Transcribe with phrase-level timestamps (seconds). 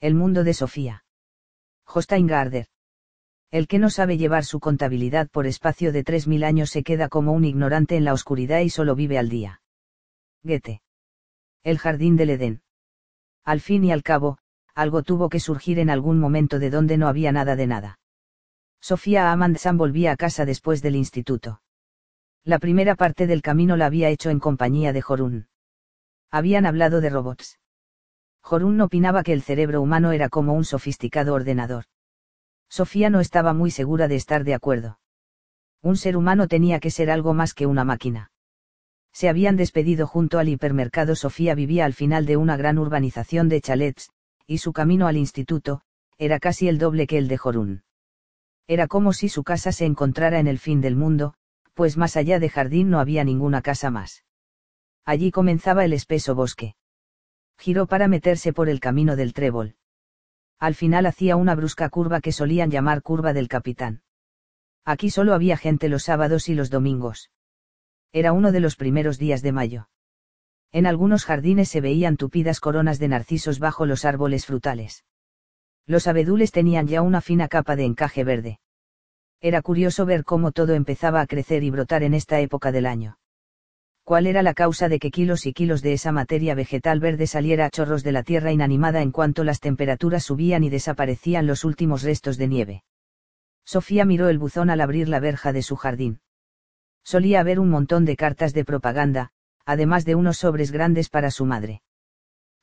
[0.00, 1.04] El mundo de Sofía.
[1.86, 2.66] Garder.
[3.50, 7.08] El que no sabe llevar su contabilidad por espacio de tres mil años se queda
[7.08, 9.62] como un ignorante en la oscuridad y solo vive al día.
[10.42, 10.82] Goethe.
[11.62, 12.62] El jardín del Edén.
[13.42, 14.36] Al fin y al cabo,
[14.74, 17.98] algo tuvo que surgir en algún momento de donde no había nada de nada.
[18.82, 21.62] Sofía Amandsan volvía a casa después del instituto.
[22.44, 25.48] La primera parte del camino la había hecho en compañía de Jorun.
[26.30, 27.58] Habían hablado de robots.
[28.46, 31.86] Jorun opinaba que el cerebro humano era como un sofisticado ordenador.
[32.68, 35.00] Sofía no estaba muy segura de estar de acuerdo.
[35.82, 38.30] Un ser humano tenía que ser algo más que una máquina.
[39.12, 41.16] Se habían despedido junto al hipermercado.
[41.16, 44.10] Sofía vivía al final de una gran urbanización de chalets,
[44.46, 45.80] y su camino al instituto,
[46.16, 47.82] era casi el doble que el de Jorun.
[48.68, 51.34] Era como si su casa se encontrara en el fin del mundo,
[51.74, 54.22] pues más allá de jardín no había ninguna casa más.
[55.04, 56.76] Allí comenzaba el espeso bosque.
[57.58, 59.76] Giró para meterse por el camino del trébol.
[60.58, 64.02] Al final hacía una brusca curva que solían llamar curva del capitán.
[64.84, 67.30] Aquí solo había gente los sábados y los domingos.
[68.12, 69.88] Era uno de los primeros días de mayo.
[70.72, 75.04] En algunos jardines se veían tupidas coronas de narcisos bajo los árboles frutales.
[75.86, 78.60] Los abedules tenían ya una fina capa de encaje verde.
[79.40, 83.18] Era curioso ver cómo todo empezaba a crecer y brotar en esta época del año.
[84.06, 87.66] ¿Cuál era la causa de que kilos y kilos de esa materia vegetal verde saliera
[87.66, 92.04] a chorros de la tierra inanimada en cuanto las temperaturas subían y desaparecían los últimos
[92.04, 92.84] restos de nieve?
[93.64, 96.20] Sofía miró el buzón al abrir la verja de su jardín.
[97.02, 99.32] Solía haber un montón de cartas de propaganda,
[99.64, 101.82] además de unos sobres grandes para su madre.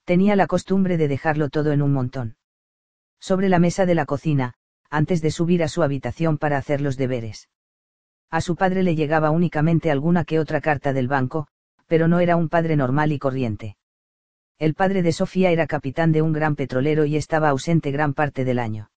[0.05, 2.37] Tenía la costumbre de dejarlo todo en un montón.
[3.19, 4.53] Sobre la mesa de la cocina,
[4.89, 7.49] antes de subir a su habitación para hacer los deberes.
[8.33, 11.45] A su padre le llegaba únicamente alguna que otra carta del banco,
[11.85, 13.77] pero no era un padre normal y corriente.
[14.57, 18.43] El padre de Sofía era capitán de un gran petrolero y estaba ausente gran parte
[18.43, 18.89] del año.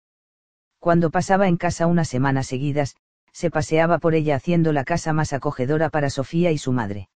[0.78, 2.96] Cuando pasaba en casa unas semanas seguidas,
[3.30, 7.10] se paseaba por ella haciendo la casa más acogedora para Sofía y su madre.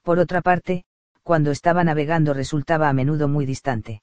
[0.00, 0.86] Por otra parte,
[1.22, 4.00] cuando estaba navegando resultaba a menudo muy distante.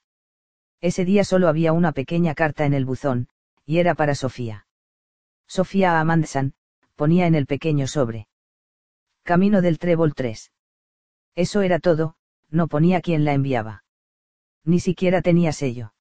[0.80, 3.30] Ese día solo había una pequeña carta en el buzón,
[3.66, 4.68] y era para Sofía.
[5.47, 6.53] Sofía Amandsan,
[7.01, 8.28] ponía en el pequeño sobre.
[9.23, 10.51] Camino del Trébol 3.
[11.34, 12.13] Eso era todo,
[12.51, 13.84] no ponía quién la enviaba.
[14.66, 15.95] Ni siquiera tenía sello.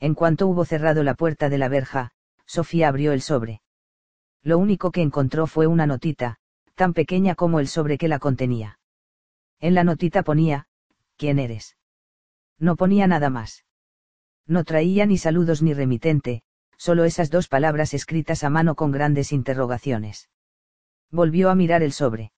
[0.00, 2.12] En cuanto hubo cerrado la puerta de la verja,
[2.46, 3.60] Sofía abrió el sobre.
[4.42, 6.38] Lo único que encontró fue una notita,
[6.74, 8.78] tan pequeña como el sobre que la contenía.
[9.60, 10.68] En la notita ponía,
[11.18, 11.76] ¿quién eres?
[12.58, 13.66] No ponía nada más.
[14.46, 16.44] No traía ni saludos ni remitente,
[16.76, 20.28] solo esas dos palabras escritas a mano con grandes interrogaciones.
[21.10, 22.32] Volvió a mirar el sobre.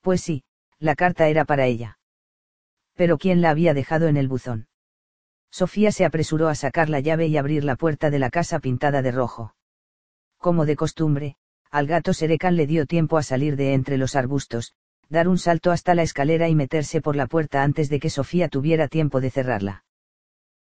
[0.00, 0.44] Pues sí,
[0.78, 1.98] la carta era para ella.
[2.94, 4.68] Pero ¿quién la había dejado en el buzón?
[5.50, 9.02] Sofía se apresuró a sacar la llave y abrir la puerta de la casa pintada
[9.02, 9.54] de rojo.
[10.38, 11.36] Como de costumbre,
[11.70, 14.74] al gato Serecan le dio tiempo a salir de entre los arbustos,
[15.08, 18.48] dar un salto hasta la escalera y meterse por la puerta antes de que Sofía
[18.48, 19.84] tuviera tiempo de cerrarla.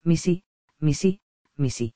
[0.03, 0.43] Misi,
[0.79, 1.21] Misi,
[1.55, 1.95] Misi.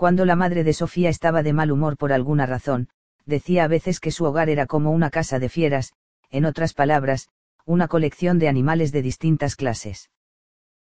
[0.00, 2.88] Cuando la madre de Sofía estaba de mal humor por alguna razón,
[3.26, 5.92] decía a veces que su hogar era como una casa de fieras,
[6.30, 7.28] en otras palabras,
[7.66, 10.08] una colección de animales de distintas clases.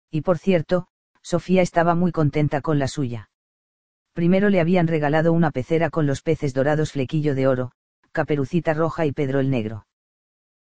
[0.09, 0.87] Y por cierto,
[1.21, 3.29] Sofía estaba muy contenta con la suya.
[4.13, 7.73] Primero le habían regalado una pecera con los peces dorados flequillo de oro,
[8.13, 9.89] caperucita roja y Pedro el negro.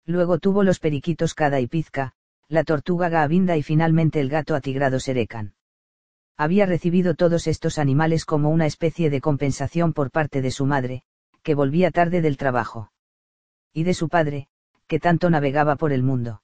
[0.06, 2.14] Luego tuvo los periquitos cada y pizca,
[2.48, 5.56] la tortuga gavinda y finalmente el gato atigrado serecan
[6.38, 11.04] había recibido todos estos animales como una especie de compensación por parte de su madre,
[11.44, 12.92] que volvía tarde del trabajo.
[13.74, 14.48] Y de su padre,
[14.88, 16.42] que tanto navegaba por el mundo.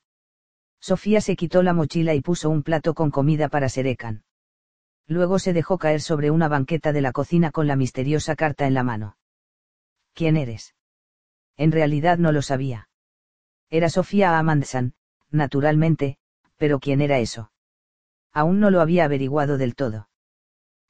[0.79, 4.23] Sofía se quitó la mochila y puso un plato con comida para Serecan.
[5.07, 8.73] Luego se dejó caer sobre una banqueta de la cocina con la misteriosa carta en
[8.73, 9.17] la mano.
[10.13, 10.73] ¿Quién eres?
[11.57, 12.89] En realidad no lo sabía.
[13.69, 14.93] Era Sofía Amandsan,
[15.29, 16.17] naturalmente,
[16.57, 17.50] pero ¿quién era eso?
[18.31, 20.09] Aún no lo había averiguado del todo.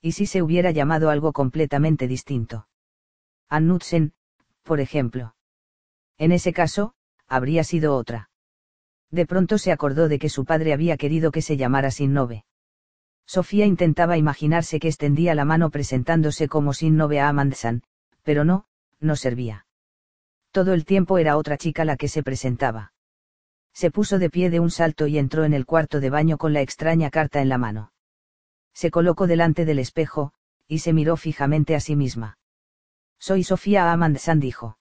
[0.01, 2.67] ¿Y si se hubiera llamado algo completamente distinto?
[3.49, 4.13] Annutsen,
[4.63, 5.35] por ejemplo.
[6.17, 6.93] En ese caso,
[7.27, 8.29] habría sido otra.
[9.09, 12.45] De pronto se acordó de que su padre había querido que se llamara Sinnove.
[13.25, 17.83] Sofía intentaba imaginarse que extendía la mano presentándose como Sinnove a Amandsan,
[18.23, 18.65] pero no,
[18.99, 19.65] no servía.
[20.51, 22.93] Todo el tiempo era otra chica la que se presentaba
[23.73, 26.53] se puso de pie de un salto y entró en el cuarto de baño con
[26.53, 27.93] la extraña carta en la mano.
[28.73, 30.33] Se colocó delante del espejo,
[30.67, 32.37] y se miró fijamente a sí misma.
[33.19, 34.77] Soy Sofía Amandsan dijo.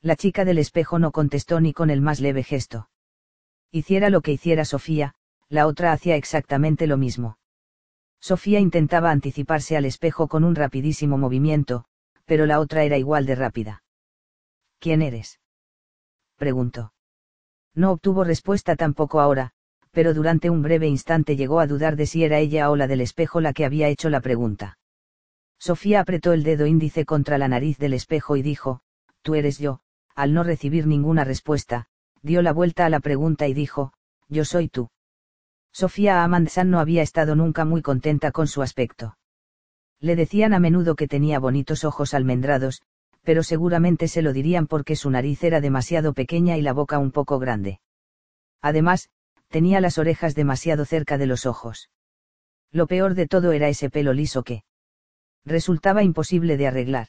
[0.00, 2.88] La chica del espejo no contestó ni con el más leve gesto.
[3.70, 5.14] Hiciera lo que hiciera Sofía,
[5.48, 7.38] la otra hacía exactamente lo mismo.
[8.20, 11.84] Sofía intentaba anticiparse al espejo con un rapidísimo movimiento,
[12.24, 13.84] pero la otra era igual de rápida.
[14.78, 15.40] ¿Quién eres?
[16.36, 16.92] preguntó.
[17.74, 19.52] No obtuvo respuesta tampoco ahora,
[19.90, 23.00] pero durante un breve instante llegó a dudar de si era ella o la del
[23.00, 24.78] espejo la que había hecho la pregunta.
[25.58, 28.80] Sofía apretó el dedo índice contra la nariz del espejo y dijo,
[29.22, 29.80] Tú eres yo,
[30.14, 31.86] al no recibir ninguna respuesta,
[32.22, 33.92] dio la vuelta a la pregunta y dijo,
[34.28, 34.90] Yo soy tú.
[35.72, 39.16] Sofía Amandsan no había estado nunca muy contenta con su aspecto.
[40.00, 42.82] Le decían a menudo que tenía bonitos ojos almendrados,
[43.22, 47.12] pero seguramente se lo dirían porque su nariz era demasiado pequeña y la boca un
[47.12, 47.80] poco grande.
[48.60, 49.10] Además,
[49.48, 51.90] tenía las orejas demasiado cerca de los ojos.
[52.70, 54.64] Lo peor de todo era ese pelo liso que
[55.44, 57.08] resultaba imposible de arreglar.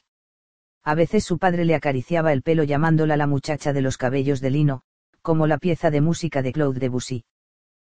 [0.82, 4.50] A veces su padre le acariciaba el pelo llamándola la muchacha de los cabellos de
[4.50, 4.82] lino,
[5.22, 7.24] como la pieza de música de Claude Debussy.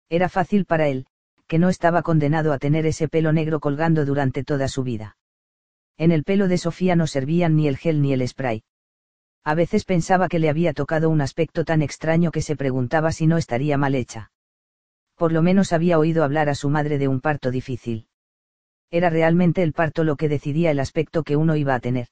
[0.10, 1.08] Era fácil para él,
[1.48, 5.18] que no estaba condenado a tener ese pelo negro colgando durante toda su vida.
[5.98, 8.64] En el pelo de Sofía no servían ni el gel ni el spray.
[9.44, 13.28] A veces pensaba que le había tocado un aspecto tan extraño que se preguntaba si
[13.28, 14.32] no estaría mal hecha.
[15.16, 18.08] Por lo menos había oído hablar a su madre de un parto difícil.
[18.92, 22.08] Era realmente el parto lo que decidía el aspecto que uno iba a tener.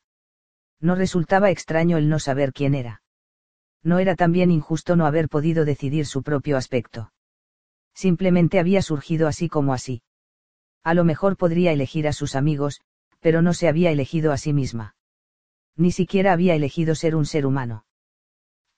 [0.79, 3.01] No resultaba extraño el no saber quién era.
[3.83, 7.11] No era también injusto no haber podido decidir su propio aspecto
[7.95, 10.03] simplemente había surgido así como así.
[10.83, 12.81] A lo mejor podría elegir a sus amigos,
[13.25, 14.95] pero no se había elegido a sí misma.
[15.75, 17.83] Ni siquiera había elegido ser un ser humano.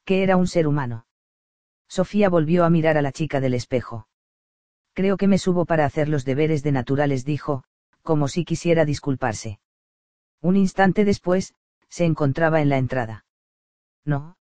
[0.06, 1.06] ¿Qué era un ser humano?
[1.90, 4.08] Sofía volvió a mirar a la chica del espejo.
[4.94, 7.66] Creo que me subo para hacer los deberes de naturales, dijo,
[8.04, 9.60] como si quisiera disculparse.
[10.40, 11.54] Un instante después,
[11.90, 13.26] se encontraba en la entrada.
[14.06, 14.38] No,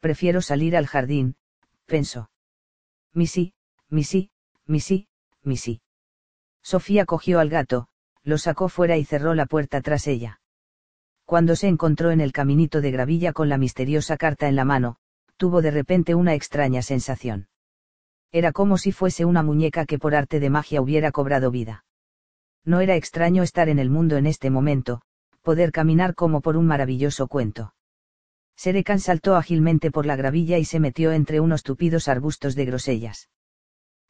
[0.00, 1.36] prefiero salir al jardín,
[1.84, 2.30] pensó.
[3.12, 3.52] Missy,
[3.90, 4.30] Missy,
[4.64, 5.06] Missy,
[5.42, 5.82] Missy.
[6.62, 7.88] Sofía cogió al gato,
[8.24, 10.40] lo sacó fuera y cerró la puerta tras ella.
[11.24, 14.96] Cuando se encontró en el caminito de gravilla con la misteriosa carta en la mano,
[15.36, 17.48] tuvo de repente una extraña sensación.
[18.32, 21.84] Era como si fuese una muñeca que por arte de magia hubiera cobrado vida.
[22.64, 25.02] No era extraño estar en el mundo en este momento,
[25.42, 27.74] poder caminar como por un maravilloso cuento.
[28.56, 33.30] Serecan saltó ágilmente por la gravilla y se metió entre unos tupidos arbustos de grosellas.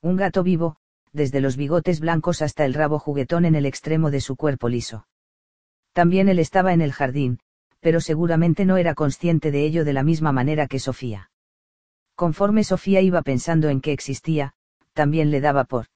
[0.03, 0.79] Un gato vivo,
[1.12, 5.07] desde los bigotes blancos hasta el rabo juguetón en el extremo de su cuerpo liso.
[5.93, 7.41] También él estaba en el jardín,
[7.81, 11.31] pero seguramente no era consciente de ello de la misma manera que Sofía.
[12.15, 14.53] Conforme Sofía iba pensando en que existía,
[14.93, 15.87] también le daba por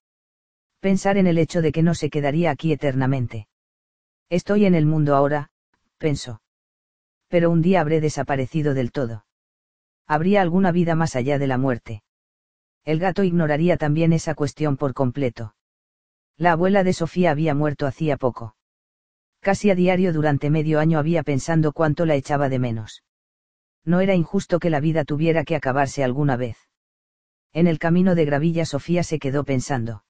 [0.81, 3.47] pensar en el hecho de que no se quedaría aquí eternamente.
[4.31, 5.51] Estoy en el mundo ahora,
[5.99, 6.41] pensó.
[7.29, 9.25] Pero un día habré desaparecido del todo.
[10.07, 12.03] Habría alguna vida más allá de la muerte
[12.85, 15.55] el gato ignoraría también esa cuestión por completo.
[16.37, 18.57] La abuela de Sofía había muerto hacía poco.
[19.41, 23.03] Casi a diario durante medio año había pensando cuánto la echaba de menos.
[23.85, 26.57] No era injusto que la vida tuviera que acabarse alguna vez.
[27.53, 30.05] En el camino de gravilla Sofía se quedó pensando.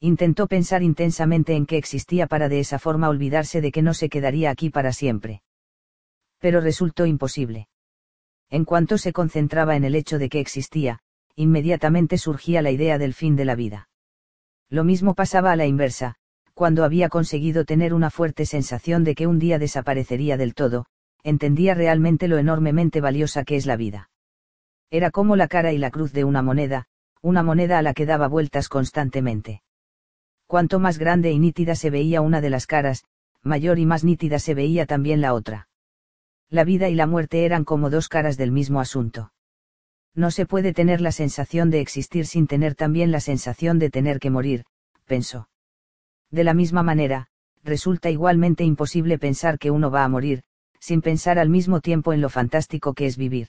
[0.00, 4.08] Intentó pensar intensamente en que existía para de esa forma olvidarse de que no se
[4.08, 5.42] quedaría aquí para siempre.
[6.38, 7.68] Pero resultó imposible.
[8.50, 11.00] En cuanto se concentraba en el hecho de que existía,
[11.38, 13.88] inmediatamente surgía la idea del fin de la vida.
[14.68, 16.16] Lo mismo pasaba a la inversa,
[16.52, 20.86] cuando había conseguido tener una fuerte sensación de que un día desaparecería del todo,
[21.22, 24.10] entendía realmente lo enormemente valiosa que es la vida.
[24.90, 26.86] Era como la cara y la cruz de una moneda,
[27.22, 29.62] una moneda a la que daba vueltas constantemente.
[30.48, 33.04] Cuanto más grande y nítida se veía una de las caras,
[33.42, 35.68] mayor y más nítida se veía también la otra.
[36.50, 39.30] La vida y la muerte eran como dos caras del mismo asunto
[40.14, 44.18] no se puede tener la sensación de existir sin tener también la sensación de tener
[44.18, 44.64] que morir,
[45.06, 45.48] pensó.
[46.30, 47.28] De la misma manera,
[47.64, 50.42] resulta igualmente imposible pensar que uno va a morir,
[50.80, 53.48] sin pensar al mismo tiempo en lo fantástico que es vivir.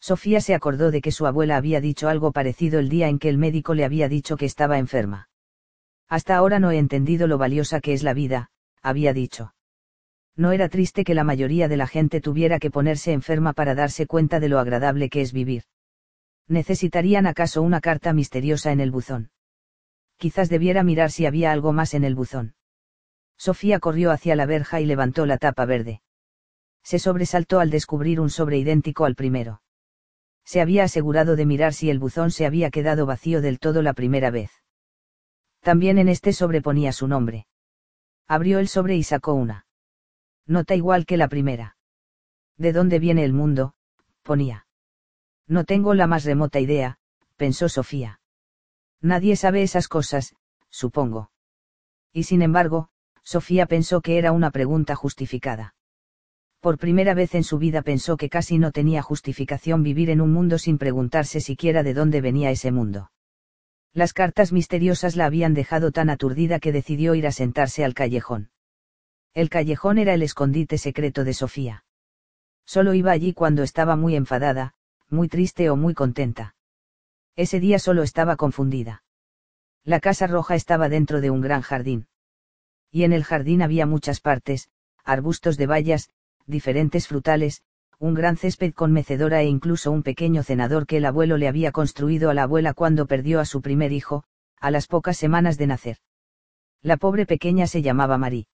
[0.00, 3.28] Sofía se acordó de que su abuela había dicho algo parecido el día en que
[3.28, 5.28] el médico le había dicho que estaba enferma.
[6.08, 8.50] Hasta ahora no he entendido lo valiosa que es la vida,
[8.82, 9.55] había dicho.
[10.36, 14.06] No era triste que la mayoría de la gente tuviera que ponerse enferma para darse
[14.06, 15.64] cuenta de lo agradable que es vivir.
[16.46, 19.30] ¿Necesitarían acaso una carta misteriosa en el buzón?
[20.18, 22.54] Quizás debiera mirar si había algo más en el buzón.
[23.38, 26.02] Sofía corrió hacia la verja y levantó la tapa verde.
[26.82, 29.62] Se sobresaltó al descubrir un sobre idéntico al primero.
[30.44, 33.92] Se había asegurado de mirar si el buzón se había quedado vacío del todo la
[33.92, 34.50] primera vez.
[35.60, 37.46] También en este sobre ponía su nombre.
[38.28, 39.65] Abrió el sobre y sacó una.
[40.46, 41.76] Nota igual que la primera.
[42.56, 43.74] ¿De dónde viene el mundo?
[44.22, 44.66] ponía.
[45.46, 46.98] No tengo la más remota idea,
[47.36, 48.20] pensó Sofía.
[49.00, 50.34] Nadie sabe esas cosas,
[50.70, 51.30] supongo.
[52.12, 52.88] Y sin embargo,
[53.22, 55.74] Sofía pensó que era una pregunta justificada.
[56.60, 60.32] Por primera vez en su vida pensó que casi no tenía justificación vivir en un
[60.32, 63.10] mundo sin preguntarse siquiera de dónde venía ese mundo.
[63.92, 68.50] Las cartas misteriosas la habían dejado tan aturdida que decidió ir a sentarse al callejón.
[69.36, 71.84] El callejón era el escondite secreto de Sofía.
[72.64, 74.72] Solo iba allí cuando estaba muy enfadada,
[75.10, 76.54] muy triste o muy contenta.
[77.36, 79.02] Ese día solo estaba confundida.
[79.84, 82.06] La casa roja estaba dentro de un gran jardín.
[82.90, 84.70] Y en el jardín había muchas partes,
[85.04, 86.08] arbustos de bayas,
[86.46, 87.60] diferentes frutales,
[87.98, 91.72] un gran césped con mecedora e incluso un pequeño cenador que el abuelo le había
[91.72, 94.24] construido a la abuela cuando perdió a su primer hijo,
[94.58, 95.98] a las pocas semanas de nacer.
[96.80, 98.46] La pobre pequeña se llamaba Marí.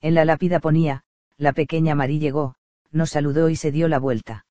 [0.00, 1.02] En la lápida ponía,
[1.36, 2.54] la pequeña Marí llegó,
[2.92, 4.46] nos saludó y se dio la vuelta.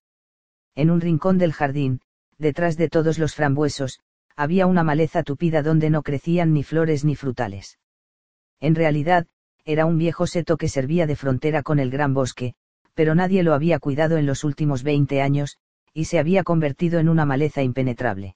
[0.75, 2.01] En un rincón del jardín,
[2.37, 3.99] detrás de todos los frambuesos,
[4.35, 7.79] había una maleza tupida donde no crecían ni flores ni frutales.
[8.59, 9.25] En realidad,
[9.65, 12.53] era un viejo seto que servía de frontera con el gran bosque,
[12.93, 15.57] pero nadie lo había cuidado en los últimos 20 años,
[15.93, 18.35] y se había convertido en una maleza impenetrable.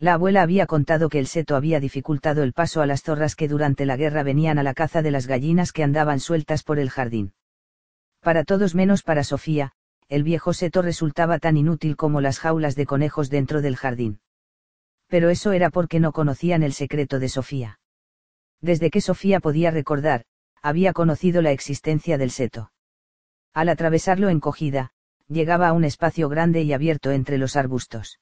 [0.00, 3.48] La abuela había contado que el seto había dificultado el paso a las zorras que
[3.48, 6.88] durante la guerra venían a la caza de las gallinas que andaban sueltas por el
[6.88, 7.32] jardín.
[8.20, 9.72] Para todos menos para Sofía,
[10.08, 14.20] el viejo seto resultaba tan inútil como las jaulas de conejos dentro del jardín.
[15.08, 17.80] Pero eso era porque no conocían el secreto de Sofía.
[18.60, 20.24] Desde que Sofía podía recordar,
[20.62, 22.70] había conocido la existencia del seto.
[23.52, 24.92] Al atravesarlo encogida,
[25.28, 28.20] llegaba a un espacio grande y abierto entre los arbustos.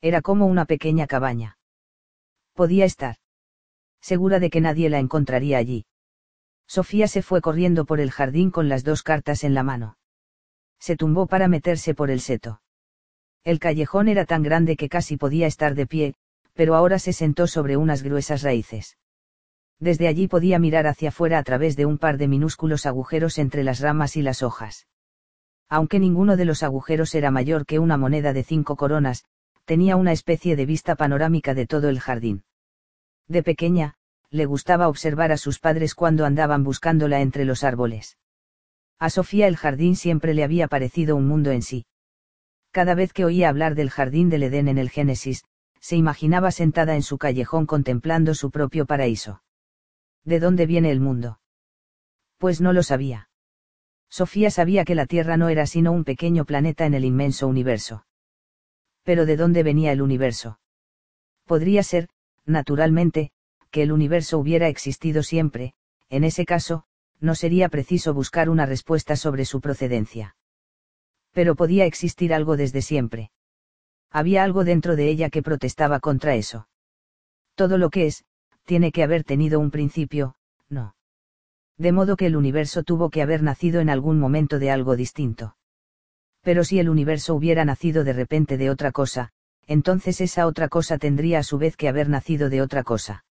[0.00, 1.58] Era como una pequeña cabaña.
[2.54, 3.16] Podía estar.
[4.00, 5.86] Segura de que nadie la encontraría allí.
[6.66, 9.96] Sofía se fue corriendo por el jardín con las dos cartas en la mano.
[10.78, 12.60] Se tumbó para meterse por el seto.
[13.42, 16.14] El callejón era tan grande que casi podía estar de pie,
[16.54, 18.98] pero ahora se sentó sobre unas gruesas raíces.
[19.80, 23.64] Desde allí podía mirar hacia afuera a través de un par de minúsculos agujeros entre
[23.64, 24.86] las ramas y las hojas.
[25.68, 29.24] Aunque ninguno de los agujeros era mayor que una moneda de cinco coronas,
[29.68, 32.42] tenía una especie de vista panorámica de todo el jardín.
[33.28, 33.96] De pequeña,
[34.30, 38.16] le gustaba observar a sus padres cuando andaban buscándola entre los árboles.
[38.98, 41.84] A Sofía el jardín siempre le había parecido un mundo en sí.
[42.70, 45.44] Cada vez que oía hablar del jardín del Edén en el Génesis,
[45.80, 49.42] se imaginaba sentada en su callejón contemplando su propio paraíso.
[50.24, 51.40] ¿De dónde viene el mundo?
[52.38, 53.28] Pues no lo sabía.
[54.08, 58.06] Sofía sabía que la Tierra no era sino un pequeño planeta en el inmenso universo
[59.08, 60.60] pero ¿de dónde venía el universo?
[61.46, 62.10] Podría ser,
[62.44, 63.30] naturalmente,
[63.70, 65.72] que el universo hubiera existido siempre,
[66.10, 66.84] en ese caso,
[67.18, 70.36] no sería preciso buscar una respuesta sobre su procedencia.
[71.32, 73.30] Pero podía existir algo desde siempre.
[74.10, 76.68] Había algo dentro de ella que protestaba contra eso.
[77.54, 78.26] Todo lo que es,
[78.66, 80.34] tiene que haber tenido un principio,
[80.68, 80.96] no.
[81.78, 85.56] De modo que el universo tuvo que haber nacido en algún momento de algo distinto
[86.42, 89.30] pero si el universo hubiera nacido de repente de otra cosa,
[89.66, 93.24] entonces esa otra cosa tendría a su vez que haber nacido de otra cosa.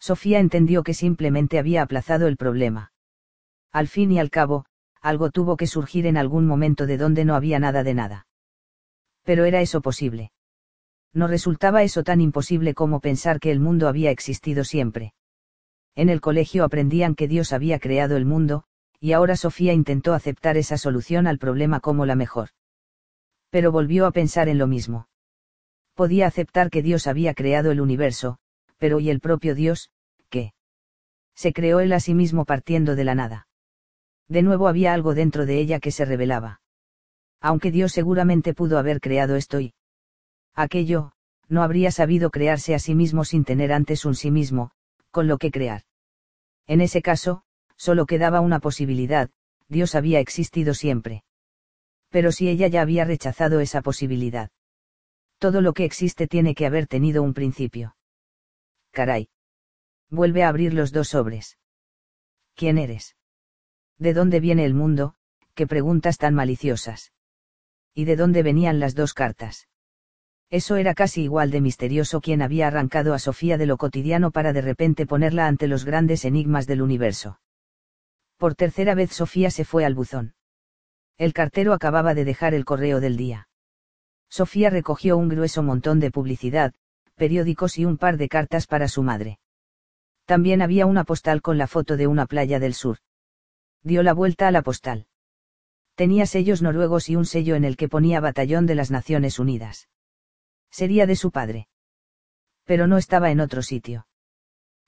[0.00, 2.92] Sofía entendió que simplemente había aplazado el problema.
[3.70, 4.64] Al fin y al cabo,
[5.00, 8.26] algo tuvo que surgir en algún momento de donde no había nada de nada.
[9.22, 10.32] Pero era eso posible.
[11.14, 15.14] No resultaba eso tan imposible como pensar que el mundo había existido siempre.
[15.94, 18.64] En el colegio aprendían que Dios había creado el mundo,
[19.02, 22.50] y ahora Sofía intentó aceptar esa solución al problema como la mejor.
[23.50, 25.08] Pero volvió a pensar en lo mismo.
[25.94, 28.38] Podía aceptar que Dios había creado el universo,
[28.78, 29.90] pero ¿y el propio Dios,
[30.30, 30.54] qué?
[31.34, 33.48] Se creó él a sí mismo partiendo de la nada.
[34.28, 36.60] De nuevo había algo dentro de ella que se revelaba.
[37.40, 39.74] Aunque Dios seguramente pudo haber creado esto y
[40.54, 41.10] aquello,
[41.48, 44.70] no habría sabido crearse a sí mismo sin tener antes un sí mismo,
[45.10, 45.82] con lo que crear.
[46.68, 47.42] En ese caso,
[47.82, 49.28] solo quedaba una posibilidad,
[49.66, 51.24] Dios había existido siempre.
[52.10, 54.50] Pero si ella ya había rechazado esa posibilidad.
[55.38, 57.96] Todo lo que existe tiene que haber tenido un principio.
[58.92, 59.30] Caray.
[60.10, 61.58] Vuelve a abrir los dos sobres.
[62.54, 63.16] ¿Quién eres?
[63.98, 65.16] ¿De dónde viene el mundo?
[65.56, 67.12] ¿Qué preguntas tan maliciosas?
[67.94, 69.66] ¿Y de dónde venían las dos cartas?
[70.50, 74.52] Eso era casi igual de misterioso quien había arrancado a Sofía de lo cotidiano para
[74.52, 77.40] de repente ponerla ante los grandes enigmas del universo.
[78.42, 80.34] Por tercera vez Sofía se fue al buzón.
[81.16, 83.46] El cartero acababa de dejar el correo del día.
[84.28, 86.74] Sofía recogió un grueso montón de publicidad,
[87.14, 89.38] periódicos y un par de cartas para su madre.
[90.24, 92.98] También había una postal con la foto de una playa del sur.
[93.84, 95.06] Dio la vuelta a la postal.
[95.94, 99.88] Tenía sellos noruegos y un sello en el que ponía Batallón de las Naciones Unidas.
[100.68, 101.68] Sería de su padre.
[102.64, 104.08] Pero no estaba en otro sitio.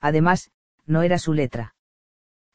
[0.01, 0.51] Además,
[0.87, 1.77] no era su letra.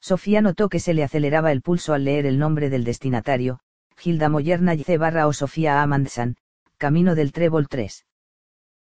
[0.01, 3.59] Sofía notó que se le aceleraba el pulso al leer el nombre del destinatario,
[3.97, 4.97] Gilda Moyerna C.
[4.97, 6.37] barra o Sofía Amandsan,
[6.77, 8.05] camino del Trébol 3.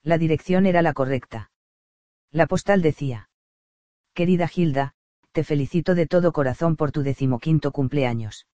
[0.02, 1.50] La dirección era la correcta.
[2.30, 3.30] La postal decía.
[4.12, 4.94] Querida Gilda,
[5.30, 8.46] te felicito de todo corazón por tu decimoquinto cumpleaños.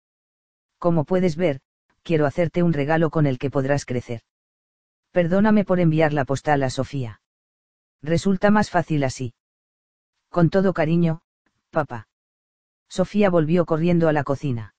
[0.78, 1.60] Como puedes ver,
[2.02, 4.20] quiero hacerte un regalo con el que podrás crecer.
[5.10, 7.20] Perdóname por enviar la postal a Sofía.
[8.02, 9.34] Resulta más fácil así.
[10.28, 11.22] Con todo cariño,
[11.70, 12.09] papá.
[12.90, 14.74] Sofía volvió corriendo a la cocina.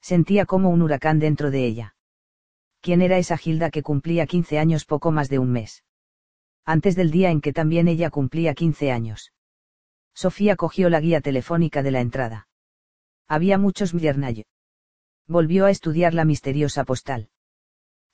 [0.00, 1.94] Sentía como un huracán dentro de ella.
[2.80, 5.84] ¿Quién era esa Gilda que cumplía 15 años poco más de un mes?
[6.64, 9.32] Antes del día en que también ella cumplía 15 años.
[10.14, 12.48] Sofía cogió la guía telefónica de la entrada.
[13.28, 14.46] Había muchos Mjernay.
[15.26, 17.28] Volvió a estudiar la misteriosa postal.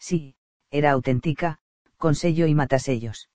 [0.00, 0.34] Sí,
[0.70, 1.60] era auténtica,
[1.96, 3.28] con sello y matasellos.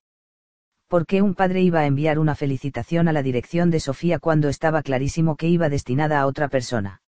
[0.88, 4.48] ¿Por qué un padre iba a enviar una felicitación a la dirección de Sofía cuando
[4.48, 7.02] estaba clarísimo que iba destinada a otra persona?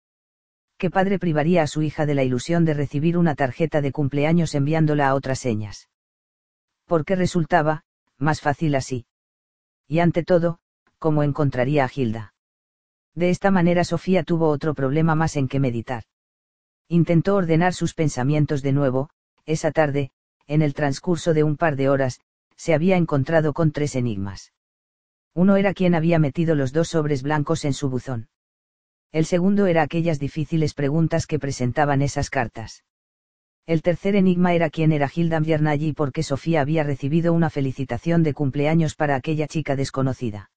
[0.77, 4.53] ¿Qué padre privaría a su hija de la ilusión de recibir una tarjeta de cumpleaños
[4.53, 5.89] enviándola a otras señas?
[6.88, 7.86] Porque resultaba,
[8.17, 9.05] más fácil así.
[9.88, 10.59] Y ante todo,
[10.98, 12.33] ¿cómo encontraría a Gilda?
[13.15, 16.03] De esta manera Sofía tuvo otro problema más en que meditar.
[16.89, 19.09] Intentó ordenar sus pensamientos de nuevo,
[19.45, 20.12] esa tarde,
[20.48, 22.19] en el transcurso de un par de horas,
[22.60, 24.51] se había encontrado con tres enigmas.
[25.34, 28.28] Uno era quien había metido los dos sobres blancos en su buzón.
[29.13, 32.84] El segundo era aquellas difíciles preguntas que presentaban esas cartas.
[33.66, 37.50] El tercer enigma era quién era Hilda Viernaggi y por qué Sofía había recibido una
[37.50, 40.51] felicitación de cumpleaños para aquella chica desconocida.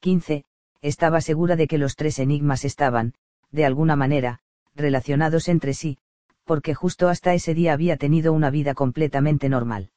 [0.00, 0.44] 15.
[0.80, 3.14] Estaba segura de que los tres enigmas estaban,
[3.52, 4.40] de alguna manera,
[4.74, 5.98] relacionados entre sí,
[6.42, 9.92] porque justo hasta ese día había tenido una vida completamente normal.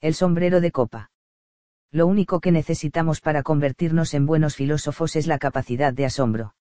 [0.00, 1.10] El sombrero de copa.
[1.90, 6.54] Lo único que necesitamos para convertirnos en buenos filósofos es la capacidad de asombro.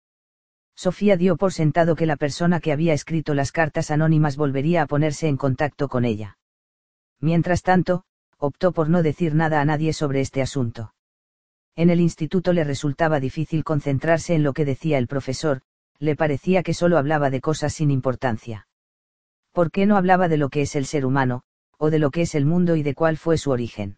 [0.75, 4.87] Sofía dio por sentado que la persona que había escrito las cartas anónimas volvería a
[4.87, 6.39] ponerse en contacto con ella.
[7.19, 8.05] Mientras tanto,
[8.39, 10.95] optó por no decir nada a nadie sobre este asunto.
[11.75, 15.61] En el instituto le resultaba difícil concentrarse en lo que decía el profesor,
[15.99, 18.67] le parecía que solo hablaba de cosas sin importancia.
[19.51, 21.43] ¿Por qué no hablaba de lo que es el ser humano,
[21.77, 23.97] o de lo que es el mundo y de cuál fue su origen?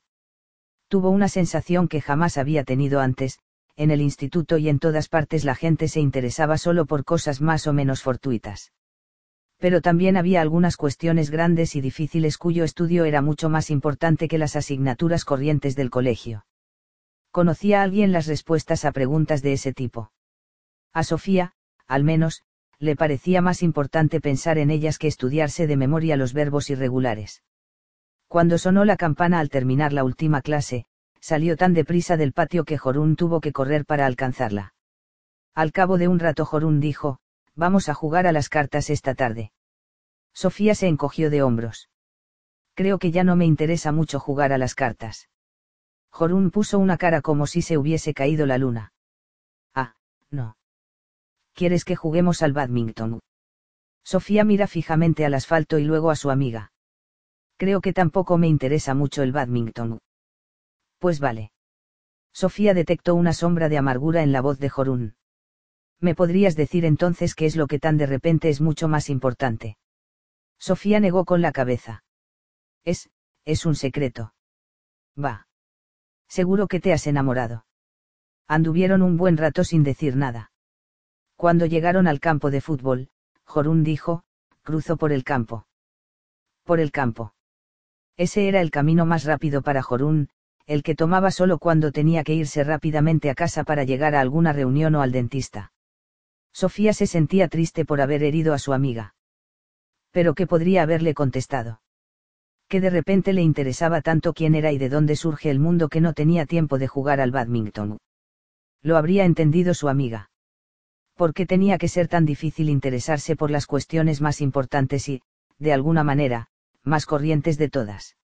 [0.88, 3.40] Tuvo una sensación que jamás había tenido antes,
[3.76, 7.68] en el instituto y en todas partes la gente se interesaba solo por cosas más
[7.68, 8.74] o menos fortuitas.
[9.58, 14.38] Pero también había algunas cuestiones grandes y difíciles cuyo estudio era mucho más importante que
[14.38, 16.46] las asignaturas corrientes del colegio.
[17.32, 20.12] ¿Conocía a alguien las respuestas a preguntas de ese tipo?
[20.94, 21.54] A Sofía,
[21.88, 22.44] al menos,
[22.80, 27.44] le parecía más importante pensar en ellas que estudiarse de memoria los verbos irregulares.
[28.30, 30.86] Cuando sonó la campana al terminar la última clase,
[31.20, 34.76] salió tan deprisa del patio que Jorún tuvo que correr para alcanzarla.
[35.56, 37.18] Al cabo de un rato Jorún dijo,
[37.56, 39.52] vamos a jugar a las cartas esta tarde.
[40.32, 41.90] Sofía se encogió de hombros.
[42.76, 45.28] Creo que ya no me interesa mucho jugar a las cartas.
[46.12, 48.94] Jorún puso una cara como si se hubiese caído la luna.
[49.74, 49.96] Ah,
[50.30, 50.56] no.
[51.54, 53.22] ¿Quieres que juguemos al badminton?
[54.04, 56.72] Sofía mira fijamente al asfalto y luego a su amiga.
[57.60, 60.00] Creo que tampoco me interesa mucho el badminton.
[60.98, 61.52] Pues vale.
[62.32, 65.16] Sofía detectó una sombra de amargura en la voz de Jorún.
[66.00, 69.78] ¿Me podrías decir entonces qué es lo que tan de repente es mucho más importante?
[70.58, 72.06] Sofía negó con la cabeza.
[72.86, 73.10] Es,
[73.44, 74.34] es un secreto.
[75.22, 75.50] Va.
[76.30, 77.66] Seguro que te has enamorado.
[78.48, 80.54] Anduvieron un buen rato sin decir nada.
[81.36, 83.10] Cuando llegaron al campo de fútbol,
[83.44, 84.24] Jorún dijo,
[84.64, 85.68] cruzo por el campo.
[86.64, 87.34] Por el campo.
[88.20, 90.28] Ese era el camino más rápido para Jorún,
[90.66, 94.52] el que tomaba solo cuando tenía que irse rápidamente a casa para llegar a alguna
[94.52, 95.72] reunión o al dentista.
[96.52, 99.16] Sofía se sentía triste por haber herido a su amiga.
[100.12, 101.82] Pero ¿qué podría haberle contestado?
[102.68, 106.02] Que de repente le interesaba tanto quién era y de dónde surge el mundo que
[106.02, 108.00] no tenía tiempo de jugar al badminton.
[108.82, 110.30] Lo habría entendido su amiga.
[111.16, 115.22] ¿Por qué tenía que ser tan difícil interesarse por las cuestiones más importantes y,
[115.58, 116.50] de alguna manera,
[116.84, 118.16] más corrientes de todas?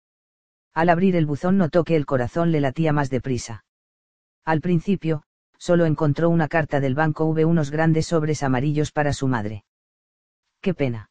[0.74, 3.64] Al abrir el buzón notó que el corazón le latía más deprisa.
[4.44, 5.24] Al principio,
[5.58, 9.64] solo encontró una carta del banco V unos grandes sobres amarillos para su madre.
[10.62, 11.10] ¡Qué pena!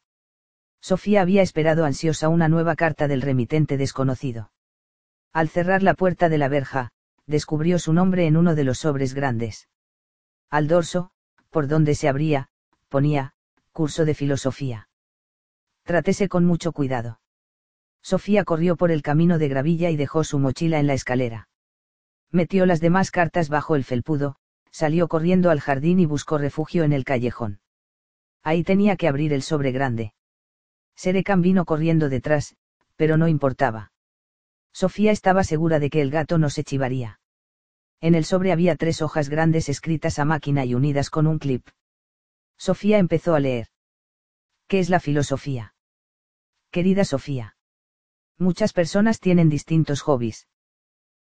[0.81, 4.51] Sofía había esperado ansiosa una nueva carta del remitente desconocido.
[5.33, 6.91] Al cerrar la puerta de la verja,
[7.25, 9.67] descubrió su nombre en uno de los sobres grandes.
[10.49, 11.09] Al dorso,
[11.49, 12.49] por donde se abría,
[12.87, 13.33] ponía,
[13.71, 14.89] curso de filosofía.
[15.83, 17.19] Trátese con mucho cuidado.
[18.05, 21.49] Sofía corrió por el camino de gravilla y dejó su mochila en la escalera.
[22.29, 24.37] Metió las demás cartas bajo el felpudo,
[24.69, 27.61] Salió corriendo al jardín y buscó refugio en el callejón.
[28.43, 30.13] Ahí tenía que abrir el sobre grande.
[30.95, 32.57] Serecan vino corriendo detrás,
[32.97, 33.93] pero no importaba.
[34.73, 37.21] Sofía estaba segura de que el gato no se chivaría.
[38.01, 41.65] En el sobre había tres hojas grandes escritas a máquina y unidas con un clip.
[42.57, 43.69] Sofía empezó a leer.
[44.67, 45.73] ¿Qué es la filosofía?
[46.69, 47.54] Querida Sofía.
[48.37, 50.47] Muchas personas tienen distintos hobbies.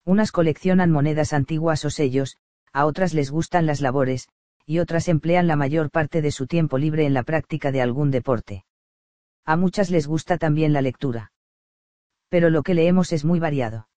[0.05, 2.37] Unas coleccionan monedas antiguas o sellos,
[2.71, 4.29] a otras les gustan las labores,
[4.65, 8.11] y otras emplean la mayor parte de su tiempo libre en la práctica de algún
[8.11, 8.65] deporte.
[9.43, 11.31] A muchas les gusta también la lectura.
[12.29, 13.89] Pero lo que leemos es muy variado.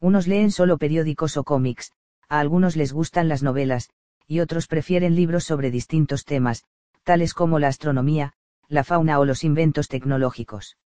[0.00, 1.90] Unos leen solo periódicos o cómics,
[2.28, 3.90] a algunos les gustan las novelas,
[4.28, 6.62] y otros prefieren libros sobre distintos temas,
[7.02, 8.34] tales como la astronomía,
[8.68, 10.76] la fauna o los inventos tecnológicos.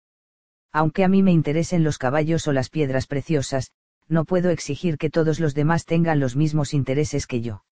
[0.73, 3.73] Aunque a mí me interesen los caballos o las piedras preciosas,
[4.09, 7.65] no puedo exigir que todos los demás tengan los mismos intereses que yo.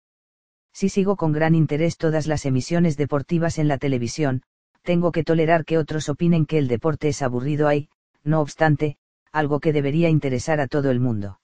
[0.73, 4.43] Si sigo con gran interés todas las emisiones deportivas en la televisión,
[4.83, 7.89] tengo que tolerar que otros opinen que el deporte es aburrido hay,
[8.23, 8.97] no obstante,
[9.33, 11.41] algo que debería interesar a todo el mundo.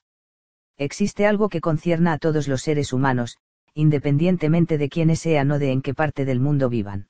[0.77, 3.39] Existe algo que concierna a todos los seres humanos,
[3.75, 7.09] independientemente de quiénes sean o de en qué parte del mundo vivan.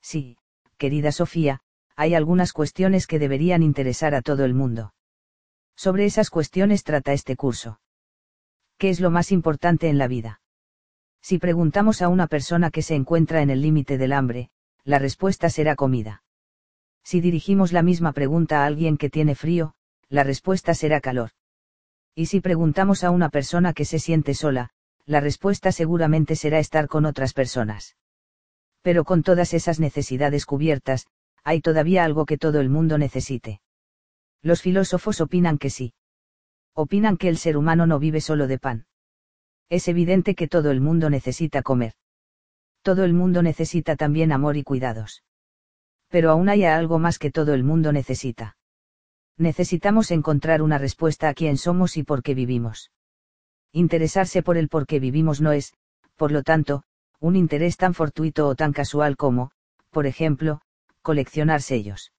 [0.00, 0.38] Sí,
[0.78, 1.60] querida Sofía,
[1.96, 4.94] hay algunas cuestiones que deberían interesar a todo el mundo.
[5.74, 7.80] Sobre esas cuestiones trata este curso.
[8.78, 10.40] ¿Qué es lo más importante en la vida?
[11.22, 14.50] Si preguntamos a una persona que se encuentra en el límite del hambre,
[14.84, 16.22] la respuesta será comida.
[17.02, 19.74] Si dirigimos la misma pregunta a alguien que tiene frío,
[20.08, 21.30] la respuesta será calor.
[22.14, 24.70] Y si preguntamos a una persona que se siente sola,
[25.04, 27.96] la respuesta seguramente será estar con otras personas.
[28.82, 31.06] Pero con todas esas necesidades cubiertas,
[31.46, 33.60] hay todavía algo que todo el mundo necesite.
[34.42, 35.94] Los filósofos opinan que sí.
[36.74, 38.86] Opinan que el ser humano no vive solo de pan.
[39.68, 41.92] Es evidente que todo el mundo necesita comer.
[42.82, 45.22] Todo el mundo necesita también amor y cuidados.
[46.08, 48.56] Pero aún hay algo más que todo el mundo necesita.
[49.38, 52.90] Necesitamos encontrar una respuesta a quién somos y por qué vivimos.
[53.70, 55.74] Interesarse por el por qué vivimos no es,
[56.16, 56.82] por lo tanto,
[57.20, 59.52] un interés tan fortuito o tan casual como,
[59.90, 60.60] por ejemplo,
[61.06, 62.10] coleccionar sellos.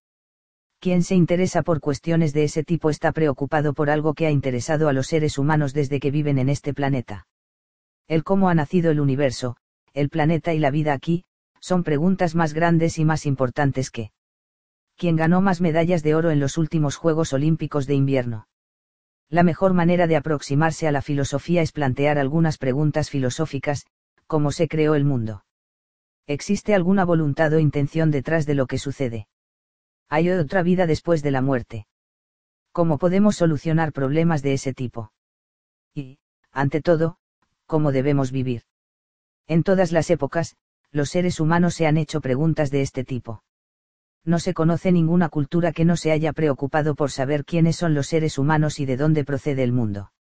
[0.80, 4.88] Quien se interesa por cuestiones de ese tipo está preocupado por algo que ha interesado
[4.88, 7.28] a los seres humanos desde que viven en este planeta
[8.08, 9.58] el cómo ha nacido el universo,
[9.93, 11.26] el planeta y la vida aquí,
[11.60, 14.12] son preguntas más grandes y más importantes que
[14.95, 18.47] ¿Quién ganó más medallas de oro en los últimos Juegos Olímpicos de invierno?
[19.30, 23.86] La mejor manera de aproximarse a la filosofía es plantear algunas preguntas filosóficas,
[24.26, 25.43] ¿cómo se creó el mundo?
[26.28, 29.30] ¿Existe alguna voluntad o intención detrás de lo que sucede?
[30.10, 31.88] ¿Hay otra vida después de la muerte?
[32.74, 35.13] ¿Cómo podemos solucionar problemas de ese tipo?
[35.94, 36.20] Y,
[36.52, 37.18] ante todo,
[37.66, 38.63] cómo debemos vivir.
[39.48, 40.58] En todas las épocas,
[40.92, 43.44] los seres humanos se han hecho preguntas de este tipo.
[44.26, 48.08] No se conoce ninguna cultura que no se haya preocupado por saber quiénes son los
[48.08, 50.12] seres humanos y de dónde procede el mundo.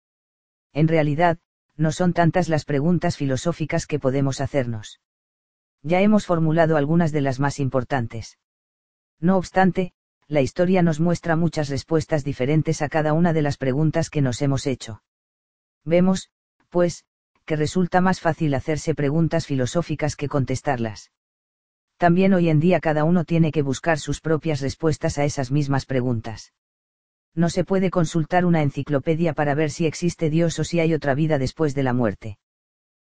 [0.73, 1.39] En realidad,
[1.77, 5.01] no son tantas las preguntas filosóficas que podemos hacernos.
[5.87, 8.39] Ya hemos formulado algunas de las más importantes.
[9.21, 9.93] No obstante,
[10.27, 14.43] la historia nos muestra muchas respuestas diferentes a cada una de las preguntas que nos
[14.43, 15.05] hemos hecho.
[15.85, 16.33] Vemos,
[16.71, 17.05] pues,
[17.45, 21.13] que resulta más fácil hacerse preguntas filosóficas que contestarlas.
[21.99, 25.87] También hoy en día cada uno tiene que buscar sus propias respuestas a esas mismas
[25.87, 26.53] preguntas.
[27.33, 31.15] No se puede consultar una enciclopedia para ver si existe Dios o si hay otra
[31.15, 32.39] vida después de la muerte.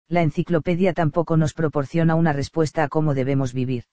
[0.09, 3.85] La enciclopedia tampoco nos proporciona una respuesta a cómo debemos vivir.